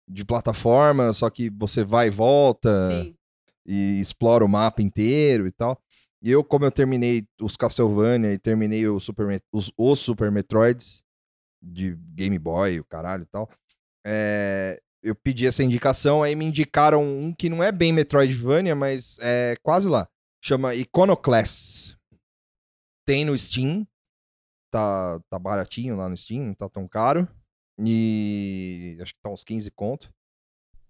de 0.07 0.25
plataforma, 0.25 1.13
só 1.13 1.29
que 1.29 1.49
você 1.51 1.83
vai 1.83 2.07
e 2.07 2.11
volta 2.11 2.89
Sim. 2.89 3.15
E 3.69 4.01
explora 4.01 4.43
o 4.43 4.49
mapa 4.49 4.81
inteiro 4.81 5.45
e 5.45 5.51
tal. 5.51 5.79
E 6.21 6.31
eu, 6.31 6.43
como 6.43 6.65
eu 6.65 6.71
terminei 6.71 7.25
os 7.39 7.55
Castlevania 7.55 8.33
e 8.33 8.39
terminei 8.39 8.87
o 8.87 8.99
Super 8.99 9.41
os, 9.53 9.71
os 9.77 9.99
Super 9.99 10.31
Metroids 10.31 11.03
de 11.61 11.95
Game 12.15 12.37
Boy, 12.39 12.79
o 12.79 12.85
caralho 12.85 13.23
e 13.23 13.27
tal, 13.27 13.49
é, 14.05 14.81
eu 15.03 15.13
pedi 15.13 15.45
essa 15.45 15.63
indicação, 15.63 16.23
aí 16.23 16.35
me 16.35 16.45
indicaram 16.45 17.03
um 17.03 17.33
que 17.33 17.47
não 17.47 17.63
é 17.63 17.71
bem 17.71 17.93
Metroidvania, 17.93 18.75
mas 18.75 19.19
é 19.21 19.55
quase 19.61 19.87
lá. 19.87 20.09
Chama 20.43 20.73
Iconoclast. 20.73 21.95
Tem 23.05 23.23
no 23.23 23.37
Steam. 23.37 23.85
Tá, 24.71 25.19
tá 25.29 25.39
baratinho 25.39 25.95
lá 25.95 26.07
no 26.09 26.17
Steam, 26.17 26.47
não 26.47 26.53
tá 26.53 26.69
tão 26.69 26.87
caro. 26.87 27.27
E 27.79 28.97
acho 29.01 29.13
que 29.13 29.21
tá 29.21 29.29
uns 29.29 29.43
15 29.43 29.69
conto. 29.71 30.11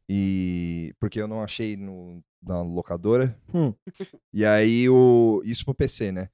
E 0.10 0.94
porque 1.00 1.22
eu 1.22 1.28
não 1.28 1.44
achei 1.44 1.78
no, 1.78 2.24
na 2.42 2.62
locadora. 2.64 3.38
Hum. 3.54 3.74
E 4.34 4.44
aí 4.44 4.90
o 4.90 5.42
isso 5.46 5.64
pro 5.64 5.76
PC, 5.76 6.12
né? 6.12 6.30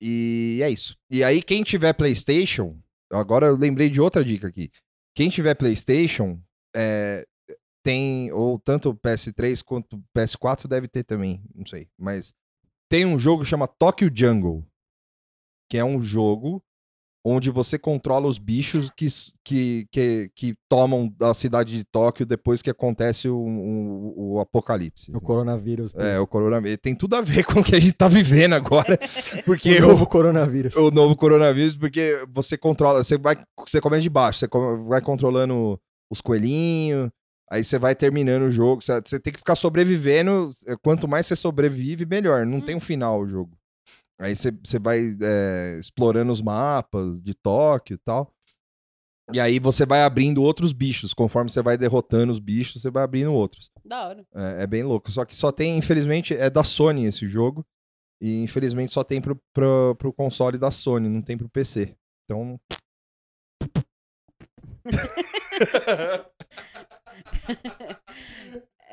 E 0.00 0.60
é 0.62 0.70
isso. 0.70 0.96
E 1.10 1.22
aí 1.22 1.42
quem 1.42 1.62
tiver 1.62 1.92
PlayStation, 1.92 2.80
agora 3.12 3.46
eu 3.46 3.56
lembrei 3.56 3.90
de 3.90 4.00
outra 4.00 4.24
dica 4.24 4.48
aqui. 4.48 4.70
Quem 5.14 5.28
tiver 5.28 5.54
PlayStation, 5.54 6.40
é, 6.74 7.26
tem 7.82 8.32
ou 8.32 8.58
tanto 8.58 8.94
PS3 8.94 9.62
quanto 9.62 10.02
PS4 10.16 10.66
deve 10.66 10.88
ter 10.88 11.04
também, 11.04 11.42
não 11.54 11.66
sei, 11.66 11.88
mas 11.98 12.32
tem 12.88 13.04
um 13.04 13.18
jogo 13.18 13.42
que 13.42 13.48
chama 13.48 13.66
Tokyo 13.66 14.10
Jungle, 14.14 14.64
que 15.68 15.76
é 15.76 15.84
um 15.84 16.02
jogo 16.02 16.62
onde 17.24 17.50
você 17.50 17.78
controla 17.78 18.26
os 18.26 18.36
bichos 18.38 18.90
que, 18.96 19.06
que, 19.44 19.86
que, 19.92 20.30
que 20.34 20.54
tomam 20.68 21.08
da 21.16 21.32
cidade 21.34 21.76
de 21.76 21.84
Tóquio 21.84 22.26
depois 22.26 22.60
que 22.60 22.70
acontece 22.70 23.28
o, 23.28 23.36
o, 23.36 24.34
o 24.34 24.40
apocalipse. 24.40 25.12
O 25.14 25.20
coronavírus. 25.20 25.94
É, 25.94 26.18
o 26.18 26.26
coronavírus. 26.26 26.78
Tem 26.82 26.94
tudo 26.96 27.14
a 27.16 27.20
ver 27.20 27.44
com 27.46 27.60
o 27.60 27.64
que 27.64 27.76
a 27.76 27.80
gente 27.80 27.92
tá 27.92 28.08
vivendo 28.08 28.54
agora. 28.54 28.98
Porque 29.46 29.78
o 29.80 29.84
o, 29.84 29.88
novo 29.88 30.06
coronavírus. 30.06 30.74
o 30.74 30.90
novo 30.90 31.14
coronavírus, 31.16 31.76
porque 31.76 32.24
você 32.32 32.56
controla, 32.58 33.02
você 33.04 33.16
vai, 33.16 33.36
você 33.66 33.80
começa 33.80 34.02
de 34.02 34.10
baixo, 34.10 34.40
você 34.40 34.48
come- 34.48 34.88
vai 34.88 35.00
controlando 35.00 35.78
os 36.10 36.20
coelhinhos, 36.20 37.08
aí 37.50 37.62
você 37.62 37.78
vai 37.78 37.94
terminando 37.94 38.44
o 38.44 38.50
jogo, 38.50 38.82
você, 38.82 39.00
você 39.04 39.20
tem 39.20 39.32
que 39.32 39.38
ficar 39.38 39.54
sobrevivendo, 39.54 40.50
é, 40.66 40.74
quanto 40.82 41.06
mais 41.06 41.26
você 41.26 41.36
sobrevive, 41.36 42.04
melhor, 42.06 42.44
não 42.46 42.60
tem 42.60 42.74
um 42.76 42.80
final 42.80 43.20
o 43.20 43.28
jogo. 43.28 43.56
Aí 44.22 44.36
você, 44.36 44.78
vai 44.78 45.16
é, 45.20 45.78
explorando 45.80 46.32
os 46.32 46.40
mapas 46.40 47.22
de 47.22 47.34
Tóquio 47.34 47.94
e 47.94 47.98
tal, 47.98 48.32
e 49.32 49.40
aí 49.40 49.58
você 49.58 49.86
vai 49.86 50.02
abrindo 50.02 50.42
outros 50.42 50.72
bichos, 50.72 51.14
conforme 51.14 51.50
você 51.50 51.62
vai 51.62 51.78
derrotando 51.78 52.32
os 52.32 52.38
bichos, 52.38 52.82
você 52.82 52.90
vai 52.90 53.02
abrindo 53.02 53.32
outros. 53.32 53.70
Da 53.84 54.08
hora. 54.08 54.26
É, 54.34 54.64
é 54.64 54.66
bem 54.66 54.82
louco. 54.82 55.10
Só 55.10 55.24
que 55.24 55.34
só 55.34 55.50
tem, 55.50 55.78
infelizmente, 55.78 56.34
é 56.34 56.50
da 56.50 56.64
Sony 56.64 57.04
esse 57.04 57.28
jogo. 57.28 57.64
E 58.20 58.42
infelizmente 58.42 58.92
só 58.92 59.02
tem 59.02 59.20
pro, 59.20 59.40
pro, 59.52 59.96
pro 59.96 60.12
console 60.12 60.58
da 60.58 60.70
Sony, 60.70 61.08
não 61.08 61.22
tem 61.22 61.36
pro 61.36 61.48
PC. 61.48 61.96
Então. 62.24 62.60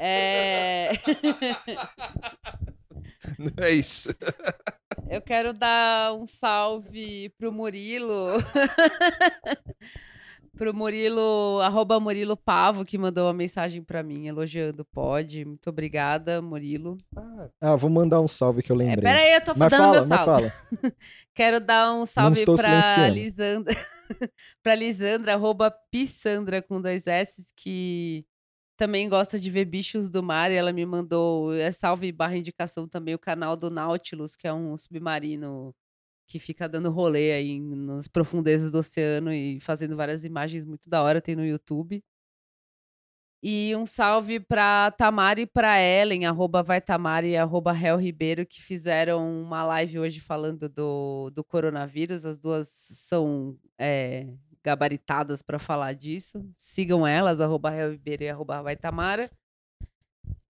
É... 0.02 0.92
é 3.58 3.72
isso. 3.72 4.08
Eu 5.10 5.22
quero 5.22 5.54
dar 5.54 6.14
um 6.14 6.26
salve 6.26 7.30
pro 7.38 7.52
Murilo. 7.52 8.38
pro 10.58 10.74
Murilo, 10.74 11.60
arroba 11.62 12.00
Murilo 12.00 12.36
Pavo, 12.36 12.84
que 12.84 12.98
mandou 12.98 13.28
uma 13.28 13.34
mensagem 13.34 13.82
pra 13.82 14.04
mim 14.04 14.28
elogiando 14.28 14.82
o 14.82 14.86
pod. 14.86 15.46
Muito 15.46 15.70
obrigada, 15.70 16.42
Murilo. 16.42 16.98
Ah, 17.62 17.76
vou 17.76 17.90
mandar 17.90 18.20
um 18.20 18.28
salve 18.28 18.62
que 18.62 18.72
eu 18.72 18.76
É, 18.76 18.80
lembrei. 18.86 19.04
pera 19.04 19.20
aí, 19.20 19.34
eu 19.36 19.44
tô 19.44 19.54
mas 19.56 19.72
dando 19.72 19.82
fala, 19.82 19.94
meu 19.94 20.04
salve. 20.04 20.50
fala. 20.50 20.54
Quero 21.34 21.60
dar 21.60 21.94
um 21.94 22.06
salve 22.06 22.44
pra. 22.46 23.08
Lisandra, 23.10 23.76
pra 24.62 24.76
Lisandra, 24.76 25.34
arroba 25.34 25.74
Pissandra 25.92 26.62
com 26.62 26.82
dois 26.82 27.08
S, 27.08 27.54
que 27.56 28.26
também 28.80 29.10
gosta 29.10 29.38
de 29.38 29.52
ver 29.52 29.66
bichos 29.66 30.10
do 30.10 30.24
mar 30.24 30.50
e 30.52 30.56
ela 30.56 30.72
me 30.72 30.86
mandou, 30.86 31.54
é 31.54 31.70
salve 31.70 32.12
barra 32.14 32.38
indicação 32.38 32.88
também, 32.88 33.14
o 33.14 33.20
canal 33.20 33.58
do 33.58 33.70
Nautilus, 33.70 34.38
que 34.38 34.48
é 34.48 34.54
um 34.54 34.78
submarino 34.78 35.76
que 36.28 36.40
fica 36.40 36.70
dando 36.70 36.92
rolê 36.92 37.34
aí 37.34 37.60
nas 37.60 38.08
profundezas 38.08 38.72
do 38.72 38.80
oceano 38.80 39.34
e 39.34 39.60
fazendo 39.62 39.98
várias 39.98 40.24
imagens 40.26 40.66
muito 40.66 40.90
da 40.90 41.04
hora, 41.04 41.22
tem 41.22 41.36
no 41.36 41.46
YouTube. 41.46 42.04
E 43.44 43.74
um 43.76 43.86
salve 43.86 44.40
pra 44.40 44.92
Tamara 44.92 45.40
e 45.42 45.46
pra 45.46 45.82
Ellen, 45.82 46.26
arroba 46.26 46.62
vai 46.64 46.82
Tamari, 46.82 47.38
arroba 47.38 47.74
Hel 47.74 47.98
Ribeiro, 47.98 48.46
que 48.46 48.62
fizeram 48.62 49.42
uma 49.44 49.64
live 49.64 50.00
hoje 50.00 50.20
falando 50.22 50.68
do, 50.70 51.30
do 51.32 51.44
coronavírus. 51.44 52.26
As 52.26 52.38
duas 52.38 52.68
são 52.70 53.58
é, 53.78 54.28
gabaritadas 54.64 55.42
para 55.42 55.60
falar 55.60 55.94
disso. 55.94 56.46
Sigam 56.58 57.06
elas, 57.06 57.40
arroba 57.42 57.70
Ribeiro 57.70 58.24
e 58.24 58.30
arroba 58.30 58.62
vai 58.62 58.76
Tamara. 58.76 59.32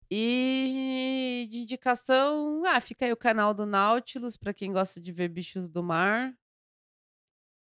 E 0.09 1.48
de 1.50 1.59
indicação, 1.59 2.64
ah, 2.66 2.80
fica 2.80 3.06
aí 3.06 3.11
o 3.11 3.17
canal 3.17 3.53
do 3.53 3.66
Nautilus 3.66 4.38
para 4.38 4.53
quem 4.53 4.72
gosta 4.72 5.01
de 5.01 5.11
ver 5.11 5.30
bichos 5.30 5.67
do 5.67 5.82
mar. 5.82 6.34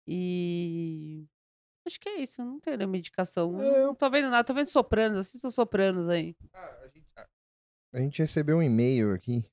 E 0.07 1.27
acho 1.87 2.01
que 2.01 2.09
é 2.09 2.21
isso, 2.21 2.43
não 2.45 2.59
tem 2.59 2.77
nenhuma 2.77 2.97
indicação. 2.97 3.63
É, 3.63 3.83
Não 3.83 3.95
tô 3.95 4.11
vendo 4.11 4.31
nada, 4.31 4.45
tô 4.45 4.55
vendo 4.55 4.69
Sopranos, 4.69 5.19
assistam 5.19 5.51
Sopranos 5.51 6.09
aí. 6.09 6.37
A 7.93 7.99
gente 7.99 8.21
recebeu 8.21 8.59
um 8.59 8.63
e-mail 8.63 9.13
aqui. 9.13 9.45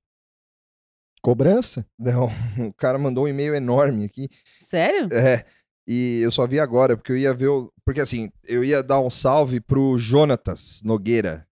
Cobrança? 1.22 1.86
Não, 1.98 2.28
o 2.70 2.74
cara 2.74 2.98
mandou 2.98 3.26
um 3.26 3.28
e-mail 3.28 3.54
enorme 3.54 4.06
aqui. 4.06 4.30
Sério? 4.62 5.10
É, 5.14 5.46
e 5.90 6.22
eu 6.22 6.32
só 6.32 6.46
vi 6.48 6.60
agora, 6.60 6.96
porque 6.96 7.12
eu 7.12 7.18
ia 7.18 7.34
ver 7.34 7.48
o. 7.48 7.72
Porque 7.84 8.00
assim, 8.02 8.30
eu 8.48 8.64
ia 8.64 8.84
dar 8.84 9.02
um 9.02 9.10
salve 9.10 9.60
pro 9.60 9.98
Jonatas 9.98 10.82
Nogueira. 10.86 11.46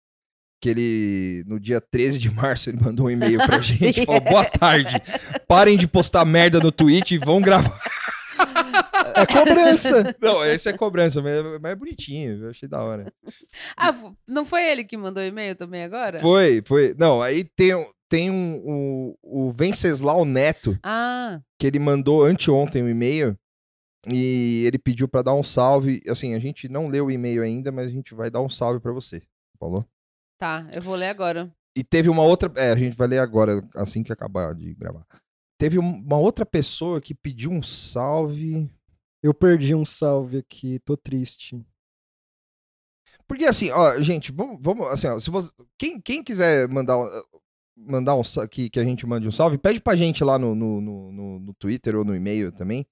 Que 0.60 0.70
ele, 0.70 1.44
no 1.46 1.60
dia 1.60 1.80
13 1.80 2.18
de 2.18 2.32
março, 2.32 2.68
ele 2.70 2.80
mandou 2.82 3.06
um 3.08 3.10
e-mail 3.12 3.38
pra 3.46 3.58
gente. 3.62 4.06
Falou: 4.06 4.22
boa 4.22 4.44
tarde. 4.46 4.96
Parem 5.48 5.78
de 5.78 5.88
postar 5.88 6.26
merda 6.26 6.60
no 6.60 6.72
Twitch 6.72 7.12
e 7.12 7.18
vão 7.20 7.40
gravar. 7.42 7.80
É 9.16 9.26
cobrança! 9.26 10.16
Não, 10.22 10.46
esse 10.46 10.70
é 10.70 10.74
cobrança, 10.74 11.22
mas 11.22 11.32
é, 11.34 11.60
mas 11.60 11.72
é 11.72 11.76
bonitinho. 11.76 12.44
Eu 12.44 12.50
achei 12.50 12.68
da 12.70 12.82
hora. 12.84 13.12
Ah, 13.76 13.94
não 14.28 14.46
foi 14.46 14.64
ele 14.70 14.84
que 14.84 14.98
mandou 14.98 15.24
e-mail 15.24 15.56
também 15.56 15.84
agora? 15.84 16.20
Foi, 16.20 16.62
foi. 16.66 16.96
Não, 16.98 17.22
aí 17.22 17.44
tem, 17.44 17.74
um- 17.76 17.86
tem 18.10 18.30
um, 18.32 18.62
o, 19.24 19.48
o 19.48 19.52
Venceslau 19.52 20.24
Neto, 20.26 20.78
Ah, 20.84 21.40
que 21.60 21.66
ele 21.68 21.80
mandou 21.80 22.24
anteontem 22.24 22.84
um 22.84 22.90
e-mail. 22.90 23.36
E 24.10 24.64
ele 24.66 24.78
pediu 24.78 25.08
pra 25.08 25.22
dar 25.22 25.34
um 25.34 25.44
salve. 25.44 26.02
Assim, 26.08 26.34
a 26.34 26.40
gente 26.40 26.68
não 26.70 26.88
leu 26.88 27.08
o 27.08 27.12
e-mail 27.12 27.44
ainda, 27.44 27.72
mas 27.72 27.88
a 27.88 27.90
gente 27.90 28.14
vai 28.16 28.30
dar 28.30 28.42
um 28.42 28.50
salve 28.50 28.80
pra 28.80 28.92
você. 28.92 29.22
Falou? 29.60 29.86
tá, 30.40 30.70
eu 30.74 30.82
vou 30.82 30.96
ler 30.96 31.08
agora. 31.10 31.52
E 31.76 31.84
teve 31.84 32.10
uma 32.10 32.24
outra. 32.24 32.52
É, 32.56 32.72
a 32.72 32.76
gente 32.76 32.96
vai 32.96 33.08
ler 33.08 33.20
agora, 33.20 33.68
assim 33.76 34.04
que 34.04 34.12
acabar 34.14 34.54
de 34.56 34.74
gravar. 34.76 35.06
Teve 35.60 35.80
um- 35.80 35.98
uma 36.04 36.18
outra 36.18 36.46
pessoa 36.46 37.02
que 37.02 37.14
pediu 37.16 37.50
um 37.52 37.64
salve. 37.64 38.70
Eu 39.24 39.34
perdi 39.34 39.74
um 39.74 39.84
salve 39.86 40.38
aqui, 40.38 40.80
tô 40.86 40.96
triste. 40.96 41.60
Porque 43.28 43.46
assim, 43.46 43.72
ó, 43.72 43.98
gente, 44.00 44.32
vamos, 44.32 44.58
vamos 44.62 44.88
assim, 44.88 45.08
ó, 45.08 45.20
se 45.20 45.30
você, 45.30 45.52
quem, 45.78 46.00
quem 46.00 46.24
quiser 46.24 46.68
mandar, 46.70 46.98
mandar 47.76 48.16
um 48.16 48.22
que, 48.50 48.70
que 48.70 48.80
a 48.80 48.84
gente 48.84 49.06
mande 49.06 49.28
um 49.28 49.32
salve, 49.32 49.58
pede 49.58 49.82
pra 49.82 49.96
gente 49.96 50.24
lá 50.24 50.40
no, 50.40 50.56
no, 50.56 50.80
no- 50.82 51.40
no 51.40 51.54
Twitter 51.56 51.96
ou 51.96 52.06
no 52.06 52.16
e-mail 52.16 52.52
também. 52.52 52.86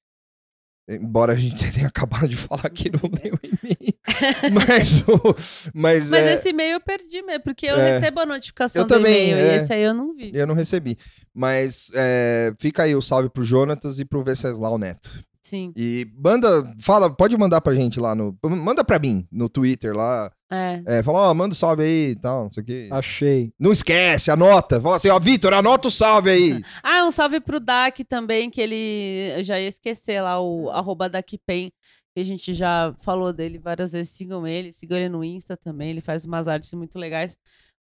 Embora 0.88 1.34
a 1.34 1.36
gente 1.36 1.56
tenha 1.74 1.88
acabado 1.88 2.28
de 2.28 2.38
falar 2.38 2.70
que 2.70 2.92
não 2.92 3.00
leu 3.24 3.34
o 3.34 3.40
e-mail. 3.44 4.54
mas, 4.54 5.02
o- 5.08 5.36
mas, 5.74 6.10
Mas 6.12 6.26
é, 6.26 6.34
esse 6.36 6.50
e-mail 6.50 6.74
eu 6.74 6.80
perdi 6.80 7.22
mesmo, 7.24 7.44
porque 7.44 7.66
eu 7.66 7.76
É. 7.76 7.94
recebo 7.98 8.20
a 8.20 8.26
notificação 8.26 8.84
Eu 8.84 8.88
do 8.88 8.94
também, 8.94 9.30
e-mail 9.32 9.46
é. 9.48 9.54
e 9.54 9.58
esse 9.58 9.74
aí 9.74 9.82
eu 9.84 9.94
não 9.94 10.14
vi. 10.16 10.32
eu 10.34 10.46
não 10.46 10.54
recebi. 10.54 10.98
Mas 11.34 11.90
é, 11.96 12.54
fica 12.60 12.84
aí 12.84 12.96
o 12.96 13.02
salve 13.02 13.30
pro 13.30 13.44
Jonatas 13.44 13.98
e 14.00 14.06
pro 14.06 14.24
Venceslau 14.24 14.78
Neto. 14.78 15.12
Sim, 15.46 15.72
E 15.78 16.08
manda, 16.18 16.74
fala, 16.82 17.08
pode 17.08 17.38
mandar 17.38 17.62
pra 17.62 17.76
gente 17.76 18.00
lá 18.00 18.16
no. 18.16 18.36
Manda 18.44 18.84
pra 18.84 18.98
mim 18.98 19.28
no 19.32 19.48
Twitter 19.48 19.96
lá. 19.96 20.32
é. 20.52 20.82
É, 20.88 21.04
fala, 21.04 21.30
ó, 21.30 21.34
manda 21.36 21.54
um 21.54 21.56
salve 21.56 21.84
aí 21.84 22.10
e 22.10 22.16
tal, 22.16 22.46
não 22.46 22.52
sei 22.52 22.64
o 22.64 22.66
quê. 22.66 22.88
Achei. 22.90 23.54
Não 23.60 23.72
esquece, 23.72 24.32
anota. 24.32 24.82
Fala 24.82 24.96
assim, 24.96 25.10
ó, 25.10 25.20
Vitor, 25.20 25.54
anota 25.54 25.88
o 25.88 25.92
salve 25.92 26.32
aí. 26.32 26.64
Ah, 26.82 27.06
um 27.06 27.12
salve 27.12 27.40
pro 27.40 27.60
Dak 27.60 28.04
também, 28.06 28.50
que 28.50 28.60
ele. 28.60 29.34
Eu 29.38 29.44
já 29.44 29.62
ia 29.62 29.68
esquecer 29.68 30.20
lá, 30.20 30.42
o 30.42 30.72
arroba 30.72 31.08
DakPen, 31.08 31.72
que 32.16 32.20
a 32.20 32.26
gente 32.26 32.52
já 32.56 32.96
falou 33.02 33.32
dele 33.32 33.60
várias 33.60 33.92
vezes. 33.92 34.14
Sigam 34.14 34.48
ele, 34.48 34.74
sigam 34.74 34.98
ele 34.98 35.10
no 35.10 35.24
Insta 35.24 35.56
também, 35.56 35.92
ele 35.92 36.02
faz 36.02 36.26
umas 36.26 36.48
artes 36.48 36.74
muito 36.74 36.98
legais. 36.98 37.38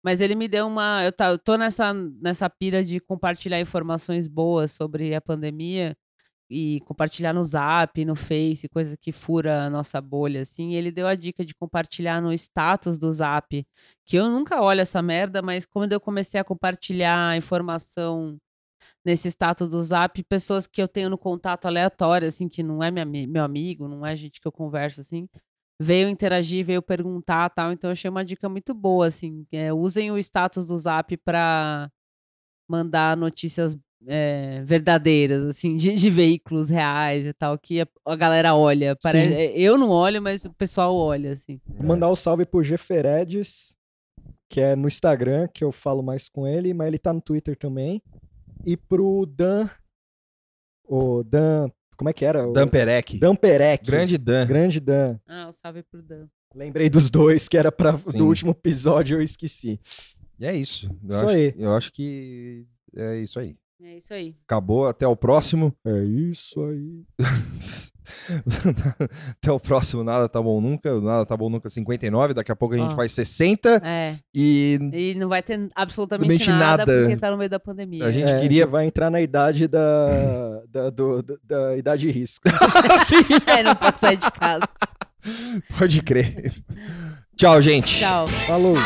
Mas 0.04 0.20
ele 0.20 0.34
me 0.34 0.48
deu 0.48 0.66
uma. 0.66 1.04
Eu, 1.04 1.12
tá, 1.12 1.28
eu 1.30 1.38
tô 1.38 1.56
nessa, 1.56 1.94
nessa 1.94 2.50
pira 2.50 2.84
de 2.84 2.98
compartilhar 2.98 3.60
informações 3.60 4.26
boas 4.26 4.72
sobre 4.72 5.14
a 5.14 5.20
pandemia 5.20 5.96
e 6.52 6.80
compartilhar 6.80 7.32
no 7.32 7.42
Zap, 7.42 8.04
no 8.04 8.14
Face, 8.14 8.68
coisa 8.68 8.96
que 8.96 9.12
fura 9.12 9.64
a 9.64 9.70
nossa 9.70 10.00
bolha, 10.00 10.42
assim. 10.42 10.74
Ele 10.74 10.90
deu 10.92 11.06
a 11.06 11.14
dica 11.14 11.44
de 11.44 11.54
compartilhar 11.54 12.20
no 12.20 12.32
status 12.32 12.98
do 12.98 13.12
Zap, 13.12 13.66
que 14.04 14.16
eu 14.16 14.28
nunca 14.30 14.60
olho 14.60 14.80
essa 14.80 15.00
merda, 15.00 15.40
mas 15.42 15.64
quando 15.66 15.92
eu 15.92 16.00
comecei 16.00 16.40
a 16.40 16.44
compartilhar 16.44 17.36
informação 17.36 18.38
nesse 19.04 19.28
status 19.28 19.68
do 19.70 19.82
Zap, 19.82 20.22
pessoas 20.24 20.66
que 20.66 20.82
eu 20.82 20.88
tenho 20.88 21.10
no 21.10 21.18
contato 21.18 21.66
aleatório, 21.66 22.28
assim, 22.28 22.48
que 22.48 22.62
não 22.62 22.82
é 22.82 22.90
minha 22.90 23.06
meu 23.06 23.44
amigo, 23.44 23.88
não 23.88 24.04
é 24.06 24.14
gente 24.16 24.40
que 24.40 24.46
eu 24.46 24.52
converso, 24.52 25.00
assim, 25.00 25.28
veio 25.80 26.08
interagir, 26.08 26.64
veio 26.64 26.82
perguntar 26.82 27.50
tal. 27.50 27.72
Então, 27.72 27.90
eu 27.90 27.92
achei 27.92 28.10
uma 28.10 28.24
dica 28.24 28.48
muito 28.48 28.74
boa, 28.74 29.06
assim. 29.06 29.46
é, 29.52 29.72
usem 29.72 30.10
o 30.10 30.18
status 30.18 30.64
do 30.64 30.76
Zap 30.78 31.16
para 31.18 31.90
mandar 32.68 33.16
notícias 33.16 33.76
é, 34.06 34.62
verdadeiras, 34.64 35.44
assim, 35.46 35.76
de, 35.76 35.94
de 35.94 36.10
veículos 36.10 36.68
reais 36.70 37.26
e 37.26 37.32
tal, 37.32 37.58
que 37.58 37.80
a, 37.80 37.86
a 38.06 38.16
galera 38.16 38.54
olha. 38.54 38.96
Pare- 38.96 39.24
Sim. 39.24 39.32
é, 39.32 39.58
Eu 39.58 39.76
não 39.78 39.90
olho, 39.90 40.20
mas 40.22 40.44
o 40.44 40.52
pessoal 40.52 40.94
olha, 40.94 41.32
assim. 41.32 41.60
Vou 41.66 41.86
mandar 41.86 42.08
o 42.08 42.16
salve 42.16 42.44
pro 42.44 42.62
G 42.62 42.76
Feredes, 42.76 43.76
que 44.48 44.60
é 44.60 44.74
no 44.76 44.86
Instagram, 44.88 45.48
que 45.48 45.64
eu 45.64 45.72
falo 45.72 46.02
mais 46.02 46.28
com 46.28 46.46
ele, 46.46 46.74
mas 46.74 46.88
ele 46.88 46.98
tá 46.98 47.12
no 47.12 47.20
Twitter 47.20 47.56
também. 47.56 48.02
E 48.66 48.76
pro 48.76 49.24
Dan. 49.26 49.68
O 50.84 51.22
Dan. 51.22 51.68
Como 51.96 52.08
é 52.10 52.12
que 52.12 52.24
era? 52.24 52.50
Dan 52.52 52.68
Perec. 52.68 53.18
Dan 53.18 53.34
Perec. 53.36 53.84
Grande 53.86 54.18
Dan. 54.18 54.46
Grande 54.46 54.80
Dan. 54.80 55.18
Ah, 55.26 55.48
o 55.48 55.52
salve 55.52 55.82
pro 55.84 56.02
Dan. 56.02 56.26
Lembrei 56.54 56.90
dos 56.90 57.10
dois, 57.10 57.48
que 57.48 57.56
era 57.56 57.70
pra, 57.72 57.96
Sim. 57.98 58.18
do 58.18 58.26
último 58.26 58.50
episódio, 58.50 59.16
eu 59.18 59.22
esqueci. 59.22 59.80
E 60.38 60.44
é 60.44 60.54
isso. 60.54 60.86
Eu 61.02 61.08
Isso 61.08 61.16
acho, 61.26 61.28
aí. 61.28 61.54
Eu 61.56 61.74
acho 61.74 61.92
que 61.92 62.66
é 62.94 63.16
isso 63.20 63.38
aí. 63.38 63.56
É 63.84 63.96
isso 63.96 64.14
aí. 64.14 64.34
Acabou, 64.46 64.86
até 64.86 65.06
o 65.06 65.16
próximo. 65.16 65.74
É 65.84 66.04
isso 66.04 66.62
aí. 66.64 67.02
até 69.38 69.50
o 69.50 69.58
próximo 69.60 70.04
Nada 70.04 70.28
Tá 70.28 70.40
Bom 70.40 70.60
Nunca. 70.60 71.00
Nada 71.00 71.26
Tá 71.26 71.36
Bom 71.36 71.48
Nunca 71.50 71.68
59. 71.68 72.34
Daqui 72.34 72.52
a 72.52 72.56
pouco 72.56 72.74
a 72.74 72.78
gente 72.78 72.92
Ó. 72.92 72.96
faz 72.96 73.12
60. 73.12 73.80
É. 73.84 74.18
E 74.34 74.78
E 74.92 75.14
não 75.16 75.28
vai 75.28 75.42
ter 75.42 75.68
absolutamente 75.74 76.48
nada, 76.48 76.84
nada. 76.86 77.00
porque 77.02 77.16
tá 77.16 77.30
no 77.30 77.36
meio 77.38 77.50
da 77.50 77.58
pandemia. 77.60 78.04
A 78.06 78.12
gente 78.12 78.30
É, 78.30 78.40
queria- 78.40 78.66
vai 78.66 78.86
entrar 78.86 79.10
na 79.10 79.20
idade 79.20 79.66
da, 79.66 80.62
da, 80.68 80.90
do- 80.90 81.22
da- 81.22 81.36
da 81.44 81.76
idade 81.76 82.02
de 82.06 82.10
risco. 82.12 82.44
Sim, 83.04 83.16
É, 83.46 83.62
não 83.62 83.74
pode 83.74 83.98
sair 84.00 84.16
de 84.16 84.30
casa. 84.32 84.68
pode 85.78 86.02
crer. 86.02 86.52
Tchau, 87.36 87.60
gente. 87.60 87.98
Tchau. 87.98 88.26
Falou. 88.46 88.76